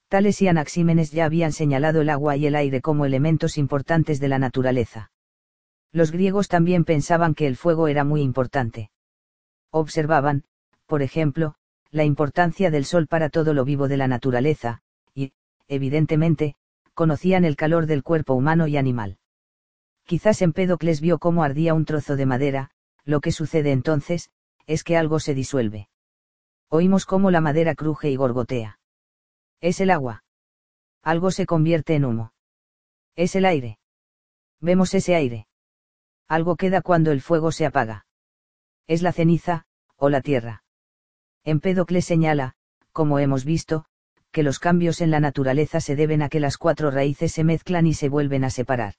[0.10, 4.28] Tales y Anaxímenes ya habían señalado el agua y el aire como elementos importantes de
[4.28, 5.12] la naturaleza.
[5.92, 8.92] Los griegos también pensaban que el fuego era muy importante.
[9.72, 10.44] Observaban,
[10.86, 11.56] por ejemplo,
[11.92, 14.82] la importancia del sol para todo lo vivo de la naturaleza,
[15.14, 15.32] y,
[15.68, 16.56] evidentemente,
[16.94, 19.18] conocían el calor del cuerpo humano y animal.
[20.06, 22.72] Quizás Empédocles vio cómo ardía un trozo de madera,
[23.06, 24.30] lo que sucede entonces,
[24.68, 25.90] es que algo se disuelve.
[26.70, 28.80] Oímos cómo la madera cruje y gorgotea.
[29.62, 30.24] Es el agua.
[31.02, 32.34] Algo se convierte en humo.
[33.16, 33.80] Es el aire.
[34.60, 35.48] Vemos ese aire.
[36.28, 38.08] Algo queda cuando el fuego se apaga.
[38.88, 39.66] Es la ceniza,
[39.96, 40.64] o la tierra.
[41.44, 42.54] Empédocles señala,
[42.92, 43.86] como hemos visto,
[44.32, 47.86] que los cambios en la naturaleza se deben a que las cuatro raíces se mezclan
[47.86, 48.96] y se vuelven a separar.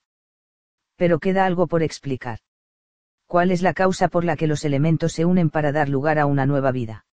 [0.95, 2.39] Pero queda algo por explicar.
[3.25, 6.25] ¿Cuál es la causa por la que los elementos se unen para dar lugar a
[6.25, 7.05] una nueva vida?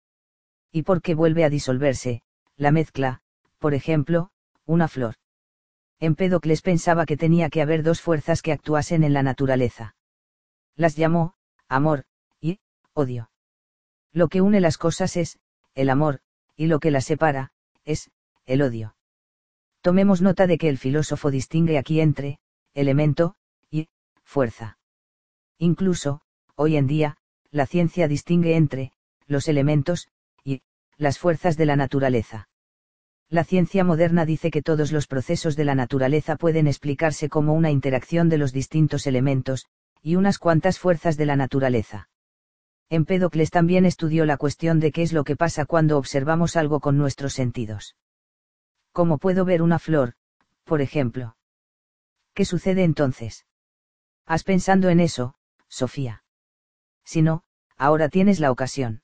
[0.71, 2.21] ¿Y por qué vuelve a disolverse,
[2.55, 3.21] la mezcla,
[3.57, 4.29] por ejemplo,
[4.65, 5.15] una flor?
[5.99, 9.95] Empédocles pensaba que tenía que haber dos fuerzas que actuasen en la naturaleza
[10.75, 11.35] las llamó,
[11.67, 12.05] amor,
[12.41, 12.59] y,
[12.93, 13.29] odio.
[14.11, 15.39] Lo que une las cosas es,
[15.75, 16.21] el amor,
[16.55, 17.51] y lo que las separa,
[17.83, 18.11] es,
[18.45, 18.95] el odio.
[19.81, 22.39] Tomemos nota de que el filósofo distingue aquí entre,
[22.73, 23.35] elemento,
[23.69, 23.89] y,
[24.23, 24.77] fuerza.
[25.57, 26.21] Incluso,
[26.55, 27.17] hoy en día,
[27.51, 28.91] la ciencia distingue entre,
[29.27, 30.07] los elementos,
[30.43, 30.61] y,
[30.97, 32.49] las fuerzas de la naturaleza.
[33.29, 37.71] La ciencia moderna dice que todos los procesos de la naturaleza pueden explicarse como una
[37.71, 39.65] interacción de los distintos elementos,
[40.03, 42.09] y unas cuantas fuerzas de la naturaleza.
[42.89, 46.97] Empédocles también estudió la cuestión de qué es lo que pasa cuando observamos algo con
[46.97, 47.95] nuestros sentidos.
[48.91, 50.13] ¿Cómo puedo ver una flor,
[50.65, 51.37] por ejemplo?
[52.33, 53.47] ¿Qué sucede entonces?
[54.25, 55.35] ¿Has pensando en eso,
[55.67, 56.23] Sofía?
[57.05, 57.43] Si no,
[57.77, 59.01] ahora tienes la ocasión.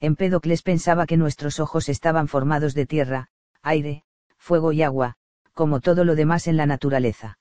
[0.00, 3.30] Empédocles pensaba que nuestros ojos estaban formados de tierra,
[3.62, 4.04] aire,
[4.36, 5.16] fuego y agua,
[5.54, 7.38] como todo lo demás en la naturaleza.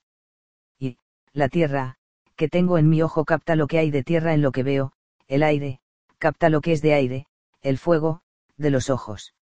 [0.80, 0.98] Y,
[1.34, 1.98] la tierra,
[2.38, 4.94] que tengo en mi ojo capta lo que hay de tierra en lo que veo,
[5.28, 5.80] el aire,
[6.20, 7.26] capta lo que es de aire,
[7.62, 8.22] el fuego,
[8.58, 9.34] de los ojos.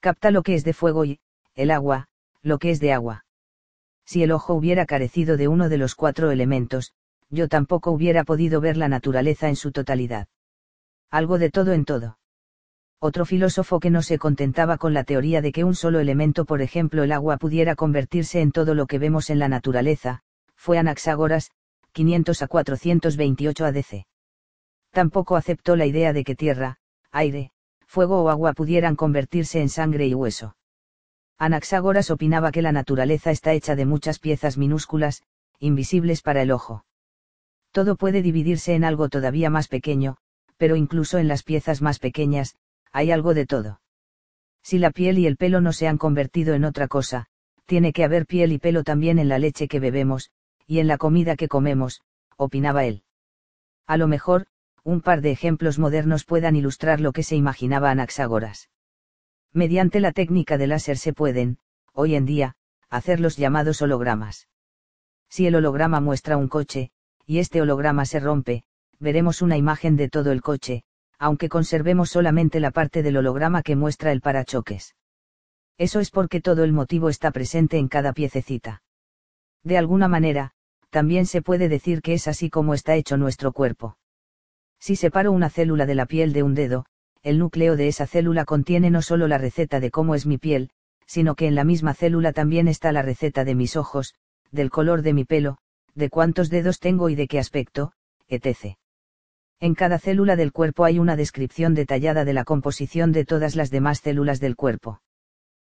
[0.00, 1.20] Capta lo que es de fuego y,
[1.54, 2.08] el agua,
[2.42, 3.24] lo que es de agua.
[4.04, 6.92] Si el ojo hubiera carecido de uno de los cuatro elementos,
[7.30, 10.28] yo tampoco hubiera podido ver la naturaleza en su totalidad.
[11.10, 12.18] Algo de todo en todo.
[13.00, 16.62] Otro filósofo que no se contentaba con la teoría de que un solo elemento, por
[16.62, 20.22] ejemplo el agua, pudiera convertirse en todo lo que vemos en la naturaleza,
[20.56, 21.52] fue Anaxágoras,
[21.98, 24.06] 500 a 428 ADC.
[24.92, 26.78] Tampoco aceptó la idea de que tierra,
[27.10, 27.50] aire,
[27.88, 30.54] fuego o agua pudieran convertirse en sangre y hueso.
[31.38, 35.24] Anaxágoras opinaba que la naturaleza está hecha de muchas piezas minúsculas,
[35.58, 36.84] invisibles para el ojo.
[37.72, 40.18] Todo puede dividirse en algo todavía más pequeño,
[40.56, 42.54] pero incluso en las piezas más pequeñas,
[42.92, 43.80] hay algo de todo.
[44.62, 47.26] Si la piel y el pelo no se han convertido en otra cosa,
[47.66, 50.30] tiene que haber piel y pelo también en la leche que bebemos,
[50.68, 52.02] y en la comida que comemos,
[52.36, 53.02] opinaba él.
[53.86, 54.46] A lo mejor,
[54.84, 58.68] un par de ejemplos modernos puedan ilustrar lo que se imaginaba Anaxágoras.
[59.52, 61.58] Mediante la técnica de láser se pueden,
[61.94, 62.54] hoy en día,
[62.90, 64.46] hacer los llamados hologramas.
[65.30, 66.90] Si el holograma muestra un coche,
[67.24, 68.64] y este holograma se rompe,
[68.98, 70.84] veremos una imagen de todo el coche,
[71.18, 74.94] aunque conservemos solamente la parte del holograma que muestra el parachoques.
[75.78, 78.82] Eso es porque todo el motivo está presente en cada piececita.
[79.64, 80.52] De alguna manera,
[80.90, 83.98] también se puede decir que es así como está hecho nuestro cuerpo.
[84.78, 86.86] Si separo una célula de la piel de un dedo,
[87.22, 90.70] el núcleo de esa célula contiene no solo la receta de cómo es mi piel,
[91.06, 94.14] sino que en la misma célula también está la receta de mis ojos,
[94.50, 95.58] del color de mi pelo,
[95.94, 97.92] de cuántos dedos tengo y de qué aspecto,
[98.28, 98.76] etc.
[99.60, 103.70] En cada célula del cuerpo hay una descripción detallada de la composición de todas las
[103.70, 105.02] demás células del cuerpo.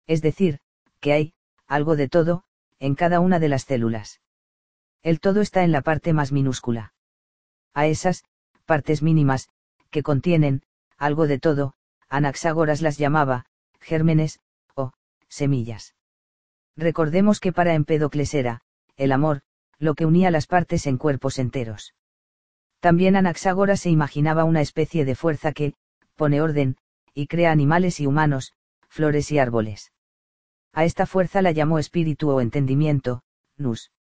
[0.05, 0.59] Es decir,
[0.99, 1.33] que hay,
[1.65, 2.43] algo de todo,
[2.79, 4.20] en cada una de las células.
[5.03, 6.93] El todo está en la parte más minúscula.
[7.73, 8.23] A esas,
[8.65, 9.49] partes mínimas,
[9.89, 10.61] que contienen,
[10.97, 11.73] algo de todo,
[12.09, 13.45] Anaxágoras las llamaba,
[13.79, 14.39] gérmenes,
[14.75, 14.93] o,
[15.27, 15.95] semillas.
[16.75, 18.61] Recordemos que para Empédocles era,
[18.95, 19.41] el amor,
[19.79, 21.95] lo que unía las partes en cuerpos enteros.
[22.79, 25.73] También Anaxágoras se imaginaba una especie de fuerza que,
[26.15, 26.77] pone orden,
[27.13, 28.53] y crea animales y humanos,
[28.87, 29.91] flores y árboles.
[30.73, 33.23] A esta fuerza la llamó espíritu o entendimiento,
[33.57, 33.91] nous.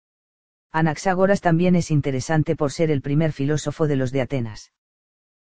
[0.71, 4.71] Anaxágoras también es interesante por ser el primer filósofo de los de Atenas.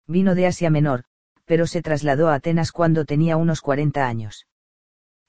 [0.07, 1.05] Vino de Asia Menor,
[1.47, 4.47] pero se trasladó a Atenas cuando tenía unos 40 años.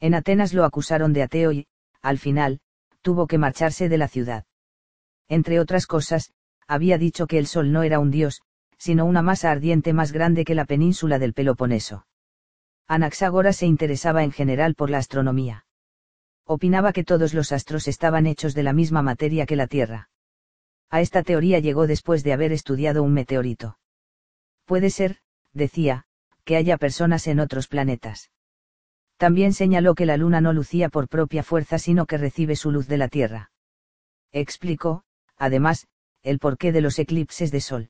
[0.01, 1.67] En Atenas lo acusaron de ateo y,
[2.01, 2.59] al final,
[3.01, 4.45] tuvo que marcharse de la ciudad.
[5.29, 6.33] Entre otras cosas,
[6.67, 8.41] había dicho que el sol no era un dios,
[8.77, 12.05] sino una masa ardiente más grande que la península del Peloponeso.
[12.87, 15.64] Anaxágoras se interesaba en general por la astronomía.
[16.45, 20.09] Opinaba que todos los astros estaban hechos de la misma materia que la Tierra.
[20.91, 23.79] A esta teoría llegó después de haber estudiado un meteorito.
[24.65, 25.17] Puede ser,
[25.53, 26.05] decía,
[26.43, 28.29] que haya personas en otros planetas.
[29.17, 32.87] También señaló que la Luna no lucía por propia fuerza sino que recibe su luz
[32.87, 33.51] de la Tierra.
[34.31, 35.03] Explicó,
[35.37, 35.87] además,
[36.21, 37.89] el porqué de los eclipses de Sol.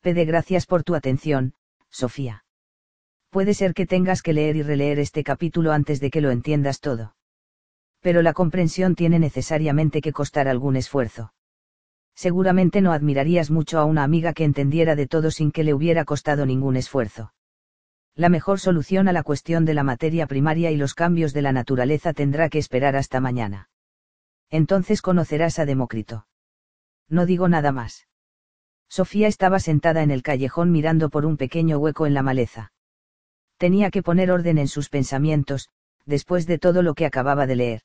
[0.00, 1.54] Pede gracias por tu atención,
[1.88, 2.44] Sofía.
[3.30, 6.80] Puede ser que tengas que leer y releer este capítulo antes de que lo entiendas
[6.80, 7.15] todo.
[8.06, 11.32] Pero la comprensión tiene necesariamente que costar algún esfuerzo.
[12.14, 16.04] Seguramente no admirarías mucho a una amiga que entendiera de todo sin que le hubiera
[16.04, 17.34] costado ningún esfuerzo.
[18.14, 21.50] La mejor solución a la cuestión de la materia primaria y los cambios de la
[21.50, 23.70] naturaleza tendrá que esperar hasta mañana.
[24.50, 26.28] Entonces conocerás a Demócrito.
[27.08, 28.06] No digo nada más.
[28.88, 32.70] Sofía estaba sentada en el callejón mirando por un pequeño hueco en la maleza.
[33.56, 35.70] Tenía que poner orden en sus pensamientos,
[36.04, 37.82] después de todo lo que acababa de leer.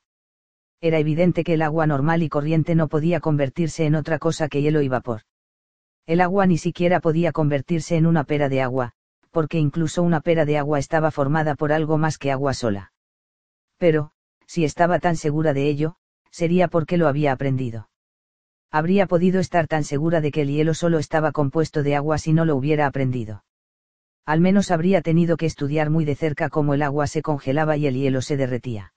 [0.82, 4.64] Era evidente que el agua normal y corriente no podía convertirse en otra cosa que
[4.64, 5.22] hielo y vapor.
[6.08, 8.94] El agua ni siquiera podía convertirse en una pera de agua,
[9.30, 12.94] porque incluso una pera de agua estaba formada por algo más que agua sola.
[13.78, 14.12] Pero,
[14.48, 15.98] si estaba tan segura de ello,
[16.32, 17.90] sería porque lo había aprendido.
[18.72, 22.34] Habría podido estar tan segura de que el hielo solo estaba compuesto de agua si
[22.34, 23.44] no lo hubiera aprendido.
[24.26, 27.86] Al menos habría tenido que estudiar muy de cerca cómo el agua se congelaba y
[27.86, 28.94] el hielo se derretía.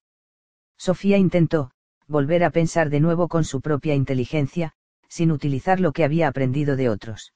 [0.76, 1.70] Sofía intentó,
[2.06, 4.72] volver a pensar de nuevo con su propia inteligencia,
[5.08, 7.32] sin utilizar lo que había aprendido de otros.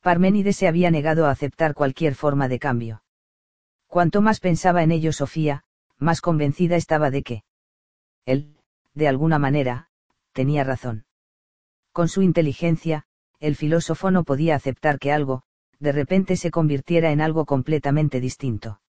[0.00, 3.02] Parménides se había negado a aceptar cualquier forma de cambio.
[3.86, 5.64] Cuanto más pensaba en ello Sofía,
[5.98, 7.44] más convencida estaba de que
[8.24, 8.56] él,
[8.94, 9.88] de alguna manera,
[10.32, 11.06] tenía razón.
[11.92, 13.04] Con su inteligencia,
[13.40, 15.42] el filósofo no podía aceptar que algo,
[15.78, 18.80] de repente se convirtiera en algo completamente distinto.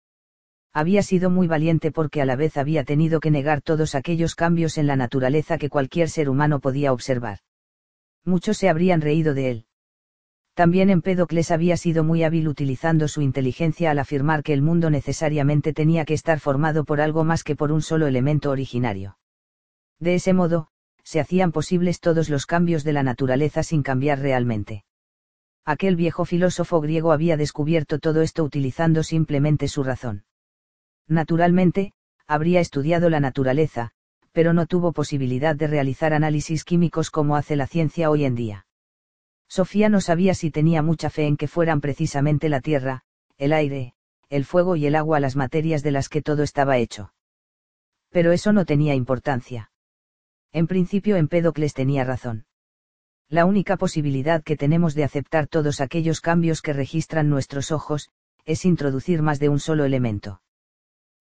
[0.77, 4.77] Había sido muy valiente porque a la vez había tenido que negar todos aquellos cambios
[4.77, 7.39] en la naturaleza que cualquier ser humano podía observar.
[8.23, 9.65] Muchos se habrían reído de él.
[10.53, 15.73] También Empédocles había sido muy hábil utilizando su inteligencia al afirmar que el mundo necesariamente
[15.73, 19.17] tenía que estar formado por algo más que por un solo elemento originario.
[19.97, 20.67] De ese modo,
[21.01, 24.85] se hacían posibles todos los cambios de la naturaleza sin cambiar realmente.
[25.65, 30.25] Aquel viejo filósofo griego había descubierto todo esto utilizando simplemente su razón.
[31.07, 31.93] Naturalmente,
[32.27, 33.91] habría estudiado la naturaleza,
[34.31, 38.65] pero no tuvo posibilidad de realizar análisis químicos como hace la ciencia hoy en día.
[39.47, 43.03] Sofía no sabía si tenía mucha fe en que fueran precisamente la tierra,
[43.37, 43.93] el aire,
[44.29, 47.13] el fuego y el agua las materias de las que todo estaba hecho.
[48.09, 49.71] Pero eso no tenía importancia.
[50.51, 52.47] En principio Empédocles tenía razón
[53.29, 58.09] la única posibilidad que tenemos de aceptar todos aquellos cambios que registran nuestros ojos,
[58.45, 60.41] es introducir más de un solo elemento.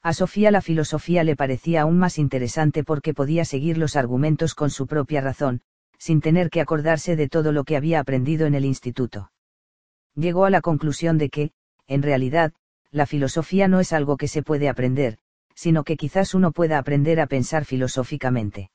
[0.02, 4.70] A Sofía la filosofía le parecía aún más interesante porque podía seguir los argumentos con
[4.70, 5.62] su propia razón,
[5.98, 9.32] sin tener que acordarse de todo lo que había aprendido en el instituto.
[10.14, 11.50] Llegó a la conclusión de que,
[11.86, 12.52] en realidad,
[12.90, 15.18] la filosofía no es algo que se puede aprender,
[15.54, 18.70] sino que quizás uno pueda aprender a pensar filosóficamente.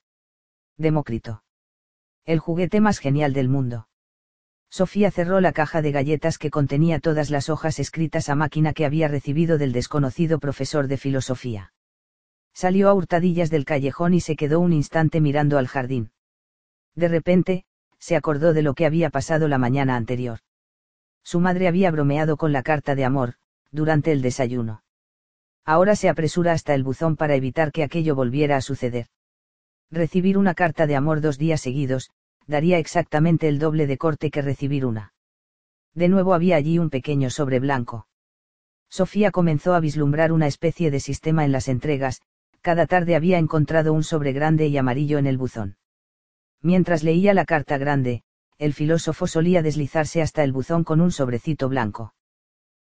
[0.77, 1.43] Demócrito
[2.25, 3.87] el juguete más genial del mundo.
[4.71, 8.85] Sofía cerró la caja de galletas que contenía todas las hojas escritas a máquina que
[8.85, 11.73] había recibido del desconocido profesor de filosofía.
[12.53, 16.11] Salió a hurtadillas del callejón y se quedó un instante mirando al jardín.
[16.95, 17.65] De repente,
[17.99, 20.39] se acordó de lo que había pasado la mañana anterior.
[21.21, 23.33] Su madre había bromeado con la carta de amor,
[23.71, 24.83] durante el desayuno.
[25.65, 29.07] Ahora se apresura hasta el buzón para evitar que aquello volviera a suceder.
[29.91, 32.09] Recibir una carta de amor dos días seguidos,
[32.47, 35.13] daría exactamente el doble de corte que recibir una.
[35.93, 38.07] De nuevo había allí un pequeño sobre blanco.
[38.89, 42.21] Sofía comenzó a vislumbrar una especie de sistema en las entregas,
[42.61, 45.77] cada tarde había encontrado un sobre grande y amarillo en el buzón.
[46.61, 48.23] Mientras leía la carta grande,
[48.57, 52.13] el filósofo solía deslizarse hasta el buzón con un sobrecito blanco.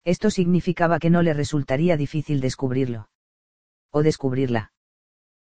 [0.03, 3.09] Esto significaba que no le resultaría difícil descubrirlo.
[3.91, 4.71] O descubrirla.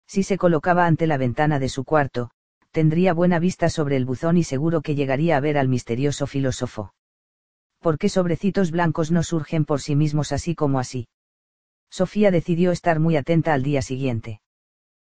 [0.07, 2.31] Si se colocaba ante la ventana de su cuarto,
[2.73, 6.95] tendría buena vista sobre el buzón y seguro que llegaría a ver al misterioso filósofo.
[7.79, 11.07] ¿Por qué sobrecitos blancos no surgen por sí mismos así como así?
[11.91, 14.41] Sofía decidió estar muy atenta al día siguiente.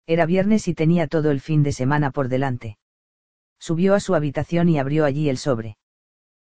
[0.06, 2.78] Era viernes y tenía todo el fin de semana por delante.
[3.60, 5.78] Subió a su habitación y abrió allí el sobre.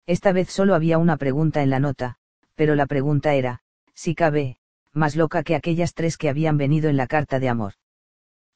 [0.07, 2.17] Esta vez solo había una pregunta en la nota,
[2.55, 3.61] pero la pregunta era,
[3.93, 4.57] si cabe,
[4.95, 7.75] más loca que aquellas tres que habían venido en la carta de amor.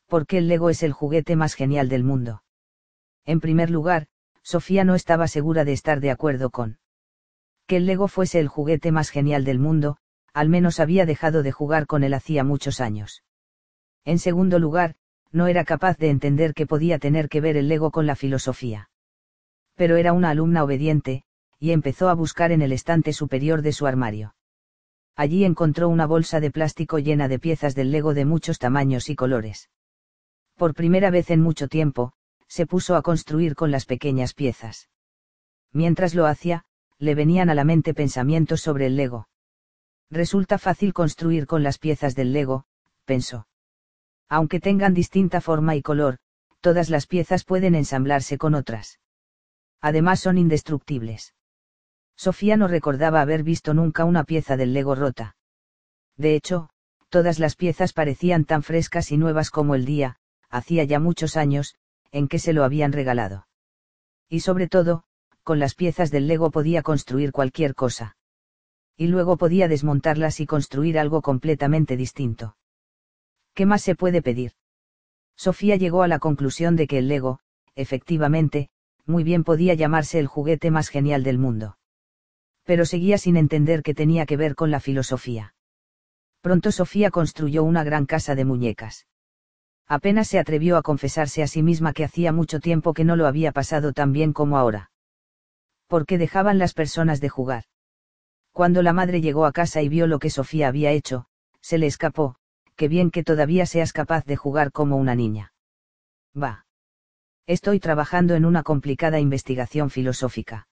[0.08, 2.42] ¿Por qué el Lego es el juguete más genial del mundo?
[3.26, 4.06] En primer lugar,
[4.42, 6.78] Sofía no estaba segura de estar de acuerdo con
[7.66, 9.98] que el Lego fuese el juguete más genial del mundo,
[10.32, 13.22] al menos había dejado de jugar con él hacía muchos años.
[14.06, 14.94] En segundo lugar,
[15.30, 18.88] no era capaz de entender qué podía tener que ver el Lego con la filosofía.
[19.74, 21.24] Pero era una alumna obediente,
[21.58, 24.34] y empezó a buscar en el estante superior de su armario.
[25.14, 29.14] Allí encontró una bolsa de plástico llena de piezas del Lego de muchos tamaños y
[29.14, 29.68] colores.
[30.58, 32.14] Por primera vez en mucho tiempo,
[32.48, 34.88] se puso a construir con las pequeñas piezas.
[35.72, 36.64] Mientras lo hacía,
[36.98, 39.28] le venían a la mente pensamientos sobre el Lego.
[40.10, 42.64] Resulta fácil construir con las piezas del Lego,
[43.04, 43.46] pensó.
[44.28, 46.18] Aunque tengan distinta forma y color,
[46.60, 48.98] todas las piezas pueden ensamblarse con otras.
[49.80, 51.34] Además son indestructibles.
[52.16, 55.36] Sofía no recordaba haber visto nunca una pieza del Lego rota.
[56.16, 56.68] De hecho,
[57.10, 60.18] todas las piezas parecían tan frescas y nuevas como el día,
[60.50, 61.74] hacía ya muchos años,
[62.12, 63.46] en que se lo habían regalado.
[64.28, 65.04] Y sobre todo,
[65.42, 68.16] con las piezas del Lego podía construir cualquier cosa.
[68.96, 72.56] Y luego podía desmontarlas y construir algo completamente distinto.
[73.54, 74.52] ¿Qué más se puede pedir?
[75.36, 77.40] Sofía llegó a la conclusión de que el Lego,
[77.74, 78.70] efectivamente,
[79.06, 81.78] muy bien podía llamarse el juguete más genial del mundo.
[82.64, 85.54] Pero seguía sin entender qué tenía que ver con la filosofía.
[86.42, 89.07] Pronto Sofía construyó una gran casa de muñecas.
[89.88, 93.26] Apenas se atrevió a confesarse a sí misma que hacía mucho tiempo que no lo
[93.26, 94.90] había pasado tan bien como ahora.
[95.86, 97.64] ¿Por qué dejaban las personas de jugar?
[98.52, 101.24] Cuando la madre llegó a casa y vio lo que Sofía había hecho,
[101.62, 102.36] se le escapó,
[102.76, 105.54] que bien que todavía seas capaz de jugar como una niña.
[106.36, 106.66] Va.
[107.46, 110.68] Estoy trabajando en una complicada investigación filosófica.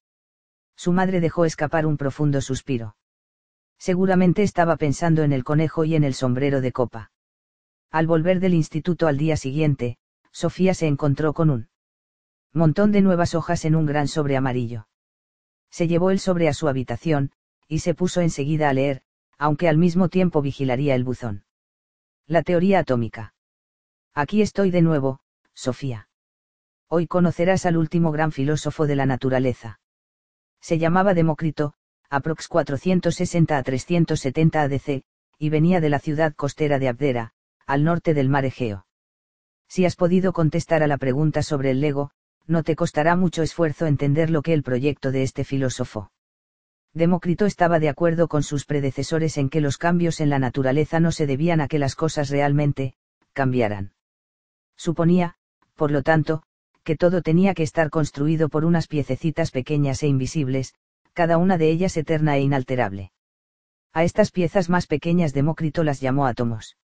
[0.76, 2.96] Su madre dejó escapar un profundo suspiro.
[3.78, 7.10] Seguramente estaba pensando en el conejo y en el sombrero de copa.
[7.96, 9.96] Al volver del instituto al día siguiente,
[10.30, 11.68] Sofía se encontró con un
[12.52, 14.86] montón de nuevas hojas en un gran sobre amarillo
[15.70, 17.32] se llevó el sobre a su habitación,
[17.68, 19.02] y se puso enseguida a leer,
[19.36, 21.44] aunque al mismo tiempo vigilaría el buzón.
[22.26, 23.34] La teoría atómica.
[24.14, 25.20] Aquí estoy de nuevo,
[25.54, 26.08] Sofía.
[26.88, 29.80] Hoy conocerás al último gran filósofo de la naturaleza.
[30.60, 31.74] Se llamaba Demócrito,
[32.08, 35.02] aprox 460 a 370 ADC,
[35.38, 37.34] y venía de la ciudad costera de Abdera,
[37.66, 38.86] al norte del mar Egeo.
[39.68, 42.10] Si has podido contestar a la pregunta sobre el Lego,
[42.46, 46.12] no te costará mucho esfuerzo entender lo que el proyecto de este filósofo.
[46.94, 51.12] Demócrito estaba de acuerdo con sus predecesores en que los cambios en la naturaleza no
[51.12, 52.94] se debían a que las cosas realmente,
[53.32, 53.92] cambiaran.
[54.76, 55.34] Suponía,
[55.74, 56.42] por lo tanto,
[56.84, 60.74] que todo tenía que estar construido por unas piececitas pequeñas e invisibles,
[61.12, 63.10] cada una de ellas eterna e inalterable.
[63.92, 66.76] A estas piezas más pequeñas Demócrito las llamó átomos.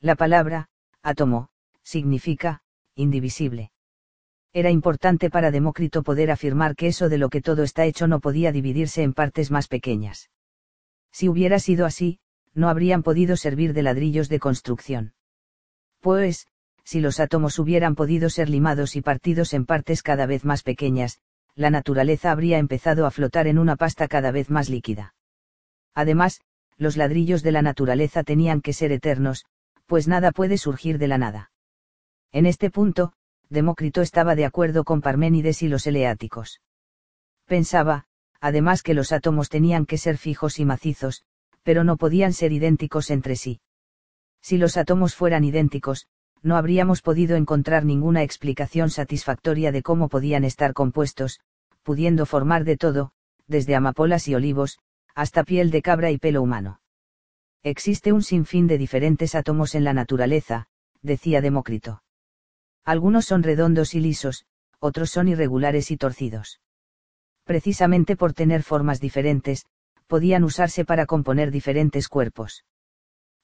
[0.00, 0.68] La palabra,
[1.02, 1.48] átomo,
[1.82, 2.60] significa,
[2.94, 3.72] indivisible.
[4.52, 8.20] Era importante para Demócrito poder afirmar que eso de lo que todo está hecho no
[8.20, 10.30] podía dividirse en partes más pequeñas.
[11.10, 12.20] Si hubiera sido así,
[12.54, 15.14] no habrían podido servir de ladrillos de construcción.
[16.00, 16.46] Pues,
[16.84, 21.20] si los átomos hubieran podido ser limados y partidos en partes cada vez más pequeñas,
[21.54, 25.14] la naturaleza habría empezado a flotar en una pasta cada vez más líquida.
[25.94, 26.40] Además,
[26.76, 29.44] los ladrillos de la naturaleza tenían que ser eternos,
[29.88, 31.50] pues nada puede surgir de la nada.
[32.30, 33.14] En este punto,
[33.48, 36.60] Demócrito estaba de acuerdo con Parménides y los eleáticos.
[37.46, 38.04] Pensaba,
[38.38, 41.24] además que los átomos tenían que ser fijos y macizos,
[41.62, 43.60] pero no podían ser idénticos entre sí.
[44.42, 46.06] Si los átomos fueran idénticos,
[46.42, 51.40] no habríamos podido encontrar ninguna explicación satisfactoria de cómo podían estar compuestos,
[51.82, 53.12] pudiendo formar de todo,
[53.46, 54.78] desde amapolas y olivos,
[55.14, 56.80] hasta piel de cabra y pelo humano.
[57.62, 60.66] Existe un sinfín de diferentes átomos en la naturaleza,
[61.02, 62.02] decía Demócrito.
[62.84, 64.46] Algunos son redondos y lisos,
[64.78, 66.60] otros son irregulares y torcidos.
[67.44, 69.66] Precisamente por tener formas diferentes,
[70.06, 72.64] podían usarse para componer diferentes cuerpos.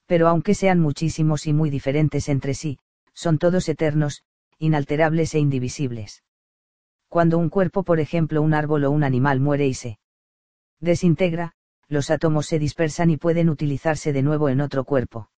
[0.06, 2.78] Pero aunque sean muchísimos y muy diferentes entre sí,
[3.12, 4.22] son todos eternos,
[4.58, 6.22] inalterables e indivisibles.
[7.08, 9.98] Cuando un cuerpo, por ejemplo un árbol o un animal muere y se
[10.80, 11.54] desintegra,
[11.88, 15.30] los átomos se dispersan y pueden utilizarse de nuevo en otro cuerpo.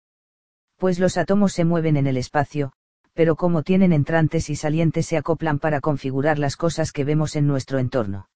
[0.77, 2.73] Pues los átomos se mueven en el espacio,
[3.13, 7.47] pero como tienen entrantes y salientes se acoplan para configurar las cosas que vemos en
[7.47, 8.29] nuestro entorno.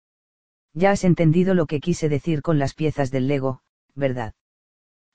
[0.73, 3.61] Ya has entendido lo que quise decir con las piezas del Lego,
[3.95, 4.35] ¿verdad?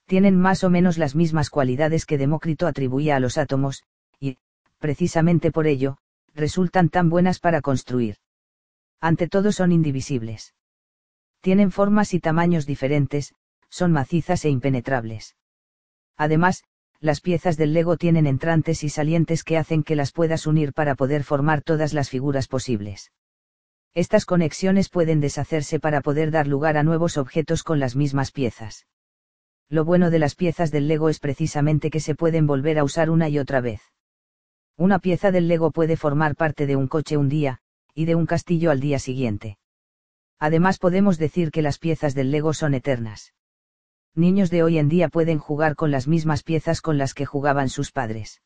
[0.07, 3.85] Tienen más o menos las mismas cualidades que Demócrito atribuía a los átomos,
[4.19, 4.39] y,
[4.81, 5.99] precisamente por ello,
[6.35, 8.17] resultan tan buenas para construir.
[9.01, 10.55] Ante todo son indivisibles.
[11.43, 13.35] Tienen formas y tamaños diferentes,
[13.69, 15.37] son macizas e impenetrables.
[16.17, 16.63] Además,
[17.01, 20.95] las piezas del Lego tienen entrantes y salientes que hacen que las puedas unir para
[20.95, 23.11] poder formar todas las figuras posibles.
[23.93, 28.87] Estas conexiones pueden deshacerse para poder dar lugar a nuevos objetos con las mismas piezas.
[29.69, 33.11] Lo bueno de las piezas del Lego es precisamente que se pueden volver a usar
[33.11, 33.83] una y otra vez.
[34.77, 37.59] Una pieza del Lego puede formar parte de un coche un día,
[37.95, 39.59] y de un castillo al día siguiente.
[40.43, 43.33] Además podemos decir que las piezas del Lego son eternas.
[44.17, 47.69] Niños de hoy en día pueden jugar con las mismas piezas con las que jugaban
[47.69, 48.43] sus padres.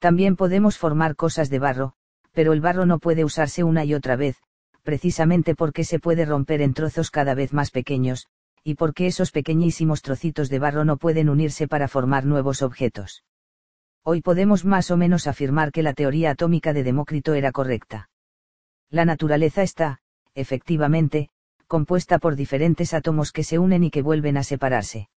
[0.00, 1.92] También podemos formar cosas de barro,
[2.32, 4.38] pero el barro no puede usarse una y otra vez,
[4.82, 8.26] precisamente porque se puede romper en trozos cada vez más pequeños,
[8.64, 13.22] y porque esos pequeñísimos trocitos de barro no pueden unirse para formar nuevos objetos.
[14.02, 18.10] Hoy podemos más o menos afirmar que la teoría atómica de Demócrito era correcta.
[18.90, 20.00] La naturaleza está,
[20.34, 21.28] efectivamente,
[21.66, 25.08] compuesta por diferentes átomos que se unen y que vuelven a separarse.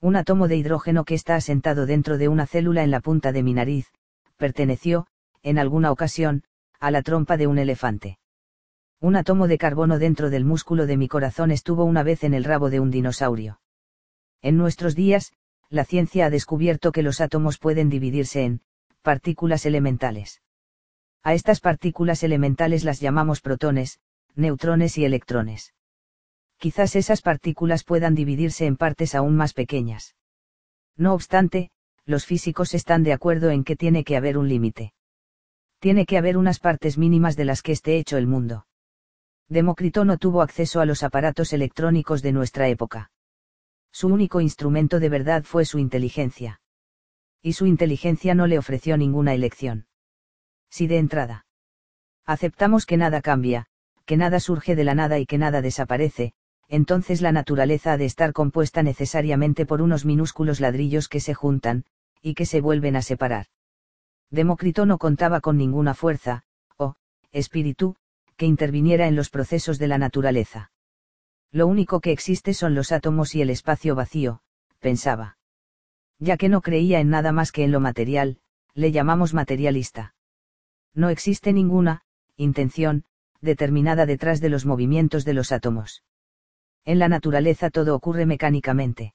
[0.00, 3.42] Un átomo de hidrógeno que está asentado dentro de una célula en la punta de
[3.42, 3.90] mi nariz,
[4.36, 5.06] perteneció,
[5.42, 6.44] en alguna ocasión,
[6.80, 8.18] a la trompa de un elefante.
[9.00, 12.44] Un átomo de carbono dentro del músculo de mi corazón estuvo una vez en el
[12.44, 13.60] rabo de un dinosaurio.
[14.42, 15.32] En nuestros días,
[15.70, 18.62] la ciencia ha descubierto que los átomos pueden dividirse en
[19.02, 20.42] partículas elementales.
[21.22, 23.98] A estas partículas elementales las llamamos protones,
[24.36, 25.74] neutrones y electrones.
[26.58, 30.14] Quizás esas partículas puedan dividirse en partes aún más pequeñas.
[30.96, 31.70] No obstante,
[32.06, 34.92] los físicos están de acuerdo en que tiene que haber un límite.
[35.78, 38.66] Tiene que haber unas partes mínimas de las que esté hecho el mundo.
[39.48, 43.10] Demócrito no tuvo acceso a los aparatos electrónicos de nuestra época.
[43.92, 46.60] Su único instrumento de verdad fue su inteligencia.
[47.42, 49.86] Y su inteligencia no le ofreció ninguna elección.
[50.70, 51.46] Si de entrada
[52.24, 53.66] aceptamos que nada cambia,
[54.06, 56.32] que nada surge de la nada y que nada desaparece,
[56.68, 61.84] entonces la naturaleza ha de estar compuesta necesariamente por unos minúsculos ladrillos que se juntan,
[62.22, 63.46] y que se vuelven a separar.
[64.30, 66.44] Demócrito no contaba con ninguna fuerza,
[66.76, 66.96] o,
[67.32, 67.96] espíritu,
[68.36, 70.72] que interviniera en los procesos de la naturaleza.
[71.52, 74.40] Lo único que existe son los átomos y el espacio vacío,
[74.80, 75.38] pensaba.
[76.18, 78.38] Ya que no creía en nada más que en lo material,
[78.74, 80.14] le llamamos materialista.
[80.94, 82.02] No existe ninguna,
[82.36, 83.04] intención,
[83.44, 86.02] determinada detrás de los movimientos de los átomos.
[86.84, 89.14] En la naturaleza todo ocurre mecánicamente.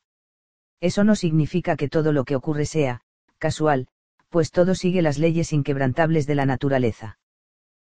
[0.80, 3.02] Eso no significa que todo lo que ocurre sea,
[3.38, 3.88] casual,
[4.30, 7.20] pues todo sigue las leyes inquebrantables de la naturaleza.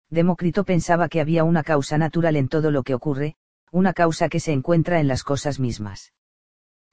[0.08, 3.36] Demócrito pensaba que había una causa natural en todo lo que ocurre,
[3.70, 6.12] una causa que se encuentra en las cosas mismas.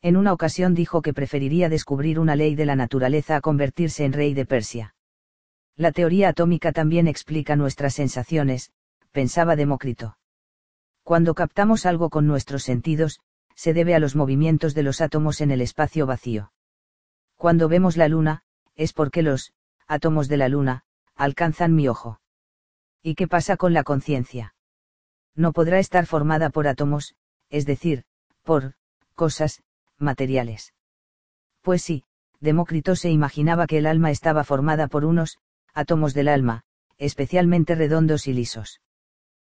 [0.04, 4.14] En una ocasión dijo que preferiría descubrir una ley de la naturaleza a convertirse en
[4.14, 4.94] rey de Persia.
[5.76, 8.72] La teoría atómica también explica nuestras sensaciones,
[9.18, 10.16] pensaba Demócrito.
[11.02, 13.20] Cuando captamos algo con nuestros sentidos,
[13.56, 16.52] se debe a los movimientos de los átomos en el espacio vacío.
[17.36, 18.44] Cuando vemos la luna,
[18.76, 19.54] es porque los
[19.88, 20.84] átomos de la luna
[21.16, 22.22] alcanzan mi ojo.
[23.02, 24.54] ¿Y qué pasa con la conciencia?
[25.34, 27.16] No podrá estar formada por átomos,
[27.50, 28.04] es decir,
[28.44, 28.76] por
[29.16, 29.64] cosas
[29.98, 30.76] materiales.
[31.64, 32.04] Pues sí,
[32.40, 35.40] Demócrito se imaginaba que el alma estaba formada por unos
[35.74, 36.66] átomos del alma,
[37.00, 38.80] especialmente redondos y lisos.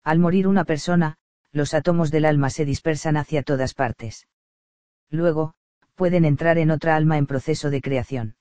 [0.03, 1.17] Al morir una persona,
[1.51, 4.27] los átomos del alma se dispersan hacia todas partes.
[5.09, 5.53] Luego,
[5.95, 8.35] pueden entrar en otra alma en proceso de creación.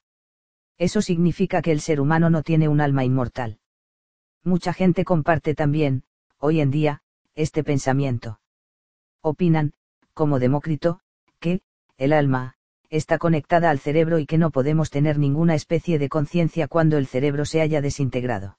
[0.76, 3.59] Eso significa que el ser humano no tiene un alma inmortal.
[4.44, 6.05] Mucha gente comparte también,
[6.39, 7.02] hoy en día,
[7.35, 8.40] este pensamiento.
[9.20, 9.72] Opinan,
[10.14, 11.01] como Demócrito,
[11.40, 11.62] que,
[11.97, 12.55] el alma,
[12.90, 17.06] está conectada al cerebro y que no podemos tener ninguna especie de conciencia cuando el
[17.06, 18.59] cerebro se haya desintegrado.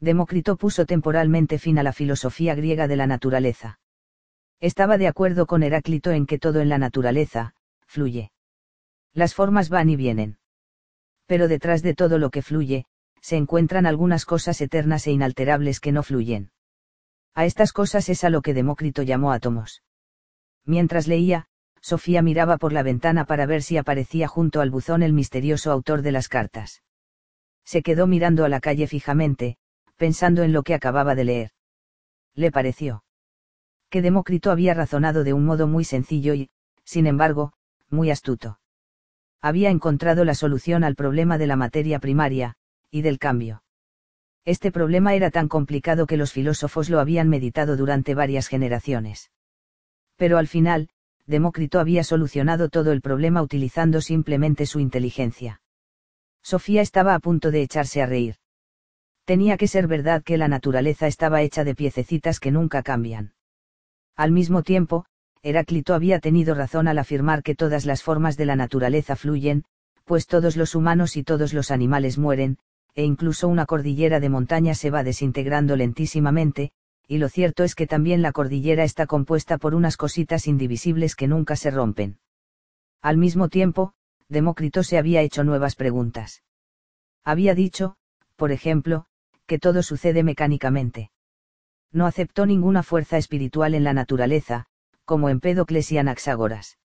[0.00, 3.80] Demócrito puso temporalmente fin a la filosofía griega de la naturaleza.
[4.60, 7.54] Estaba de acuerdo con Heráclito en que todo en la naturaleza,
[7.86, 8.30] fluye.
[9.12, 10.38] Las formas van y vienen.
[11.26, 12.84] Pero detrás de todo lo que fluye,
[13.20, 16.50] se encuentran algunas cosas eternas e inalterables que no fluyen.
[17.34, 19.82] A estas cosas es a lo que Demócrito llamó átomos.
[20.64, 21.46] Mientras leía,
[21.80, 26.02] Sofía miraba por la ventana para ver si aparecía junto al buzón el misterioso autor
[26.02, 26.82] de las cartas.
[27.64, 29.56] Se quedó mirando a la calle fijamente,
[29.98, 31.50] pensando en lo que acababa de leer.
[32.34, 33.04] Le pareció
[33.90, 36.50] que Demócrito había razonado de un modo muy sencillo y,
[36.84, 37.52] sin embargo,
[37.90, 38.60] muy astuto.
[39.40, 42.54] Había encontrado la solución al problema de la materia primaria,
[42.90, 43.62] y del cambio.
[44.44, 49.30] Este problema era tan complicado que los filósofos lo habían meditado durante varias generaciones.
[50.16, 50.88] Pero al final,
[51.26, 55.60] Demócrito había solucionado todo el problema utilizando simplemente su inteligencia.
[56.42, 58.36] Sofía estaba a punto de echarse a reír.
[59.28, 63.34] Tenía que ser verdad que la naturaleza estaba hecha de piececitas que nunca cambian.
[64.16, 65.04] Al mismo tiempo,
[65.42, 69.66] Heráclito había tenido razón al afirmar que todas las formas de la naturaleza fluyen,
[70.06, 72.56] pues todos los humanos y todos los animales mueren,
[72.94, 76.70] e incluso una cordillera de montañas se va desintegrando lentísimamente,
[77.06, 81.28] y lo cierto es que también la cordillera está compuesta por unas cositas indivisibles que
[81.28, 82.18] nunca se rompen.
[83.02, 83.92] Al mismo tiempo,
[84.30, 86.42] Demócrito se había hecho nuevas preguntas.
[87.24, 87.96] Había dicho,
[88.36, 89.04] por ejemplo,
[89.48, 91.10] que todo sucede mecánicamente.
[91.90, 94.66] No aceptó ninguna fuerza espiritual en la naturaleza,
[95.06, 96.78] como Empédocles y Anaxágoras.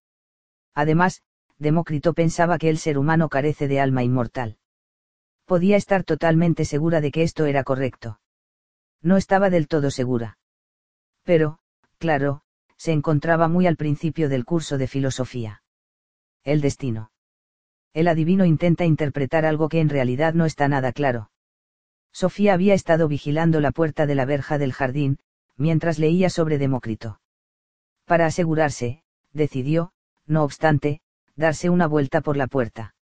[0.73, 1.21] Además,
[1.59, 4.57] Demócrito pensaba que el ser humano carece de alma inmortal.
[5.45, 8.21] Podía estar totalmente segura de que esto era correcto.
[9.01, 10.37] No estaba del todo segura.
[11.23, 11.59] Pero,
[11.97, 12.43] claro,
[12.77, 15.63] se encontraba muy al principio del curso de filosofía.
[16.45, 17.11] El destino.
[17.93, 21.29] El adivino intenta interpretar algo que en realidad no está nada claro.
[22.13, 25.19] Sofía había estado vigilando la puerta de la verja del jardín,
[25.57, 27.19] mientras leía sobre Demócrito.
[28.05, 29.03] Para asegurarse,
[29.33, 29.91] decidió,
[30.27, 31.01] no obstante,
[31.35, 32.95] darse una vuelta por la puerta.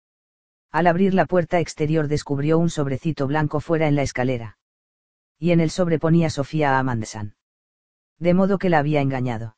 [0.70, 4.58] Al abrir la puerta exterior descubrió un sobrecito blanco fuera en la escalera.
[5.38, 7.34] Y en el sobre ponía Sofía Amandsan.
[8.18, 9.56] De modo que la había engañado.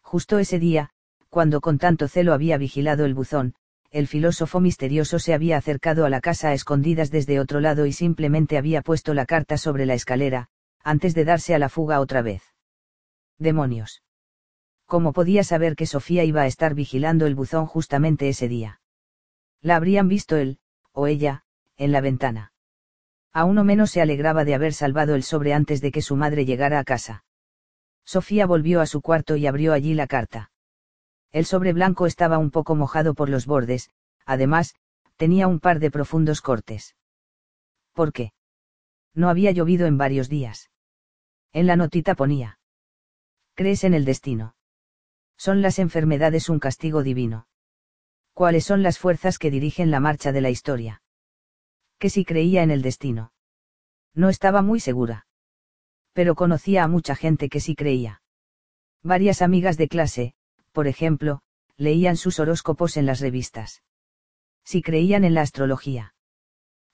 [0.00, 0.90] Justo ese día,
[1.28, 3.54] cuando con tanto celo había vigilado el buzón,
[3.94, 7.92] el filósofo misterioso se había acercado a la casa a escondidas desde otro lado y
[7.92, 10.48] simplemente había puesto la carta sobre la escalera,
[10.82, 12.42] antes de darse a la fuga otra vez.
[13.38, 14.02] Demonios.
[14.86, 18.80] ¿Cómo podía saber que Sofía iba a estar vigilando el buzón justamente ese día?
[19.60, 20.58] La habrían visto él,
[20.90, 21.44] o ella,
[21.76, 22.52] en la ventana.
[23.32, 26.44] A uno menos se alegraba de haber salvado el sobre antes de que su madre
[26.44, 27.24] llegara a casa.
[28.04, 30.50] Sofía volvió a su cuarto y abrió allí la carta.
[31.34, 33.90] El sobre blanco estaba un poco mojado por los bordes,
[34.24, 34.76] además,
[35.16, 36.94] tenía un par de profundos cortes.
[37.92, 38.32] ¿Por qué?
[39.14, 40.70] No había llovido en varios días.
[41.52, 42.60] En la notita ponía.
[43.54, 44.54] ¿Crees en el destino?
[45.36, 47.48] ¿Son las enfermedades un castigo divino?
[48.32, 51.02] ¿Cuáles son las fuerzas que dirigen la marcha de la historia?
[51.98, 53.32] Que si creía en el destino.
[54.14, 55.26] No estaba muy segura.
[56.12, 58.22] Pero conocía a mucha gente que sí creía.
[59.02, 60.36] Varias amigas de clase,
[60.74, 61.40] por ejemplo,
[61.76, 63.82] leían sus horóscopos en las revistas.
[64.64, 66.14] Si creían en la astrología.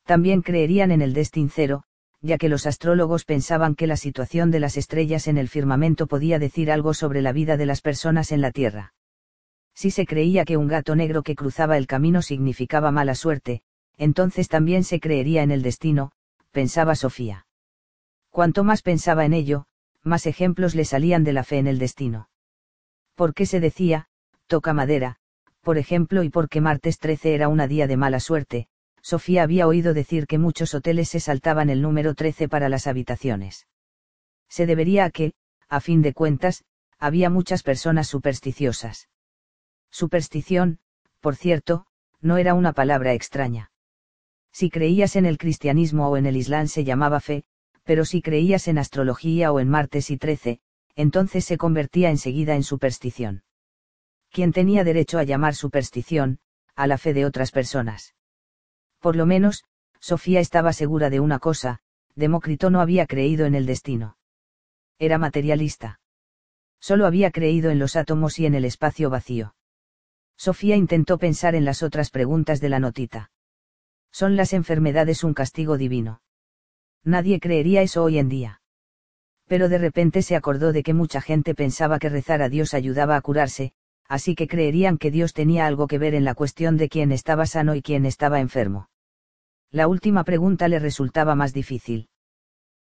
[0.04, 1.84] También creerían en el destincero,
[2.20, 6.38] ya que los astrólogos pensaban que la situación de las estrellas en el firmamento podía
[6.38, 8.92] decir algo sobre la vida de las personas en la Tierra.
[9.74, 13.62] Si se creía que un gato negro que cruzaba el camino significaba mala suerte,
[13.96, 16.12] entonces también se creería en el destino,
[16.50, 17.46] pensaba Sofía.
[18.28, 19.64] Cuanto más pensaba en ello,
[20.02, 22.29] más ejemplos le salían de la fe en el destino.
[23.20, 24.06] ¿Por qué se decía,
[24.46, 25.18] toca madera,
[25.60, 28.66] por ejemplo, y porque martes 13 era una día de mala suerte,
[29.02, 33.66] Sofía había oído decir que muchos hoteles se saltaban el número 13 para las habitaciones.
[34.48, 35.34] Se debería a que,
[35.68, 36.64] a fin de cuentas,
[36.98, 39.10] había muchas personas supersticiosas.
[39.90, 40.78] Superstición,
[41.20, 41.84] por cierto,
[42.22, 43.70] no era una palabra extraña.
[44.50, 47.44] Si creías en el cristianismo o en el islam se llamaba fe,
[47.84, 50.62] pero si creías en astrología o en martes y 13,
[50.96, 53.42] entonces se convertía enseguida en superstición.
[54.30, 56.38] ¿Quién tenía derecho a llamar superstición,
[56.74, 58.14] a la fe de otras personas?
[59.00, 59.64] Por lo menos,
[59.98, 61.80] Sofía estaba segura de una cosa,
[62.14, 64.16] Demócrito no había creído en el destino.
[64.98, 66.00] Era materialista.
[66.80, 69.54] Solo había creído en los átomos y en el espacio vacío.
[70.36, 73.30] Sofía intentó pensar en las otras preguntas de la notita.
[74.10, 76.22] ¿Son las enfermedades un castigo divino?
[77.04, 78.59] Nadie creería eso hoy en día.
[79.50, 83.16] Pero de repente se acordó de que mucha gente pensaba que rezar a Dios ayudaba
[83.16, 83.72] a curarse,
[84.06, 87.46] así que creerían que Dios tenía algo que ver en la cuestión de quién estaba
[87.46, 88.90] sano y quién estaba enfermo.
[89.72, 92.08] La última pregunta le resultaba más difícil.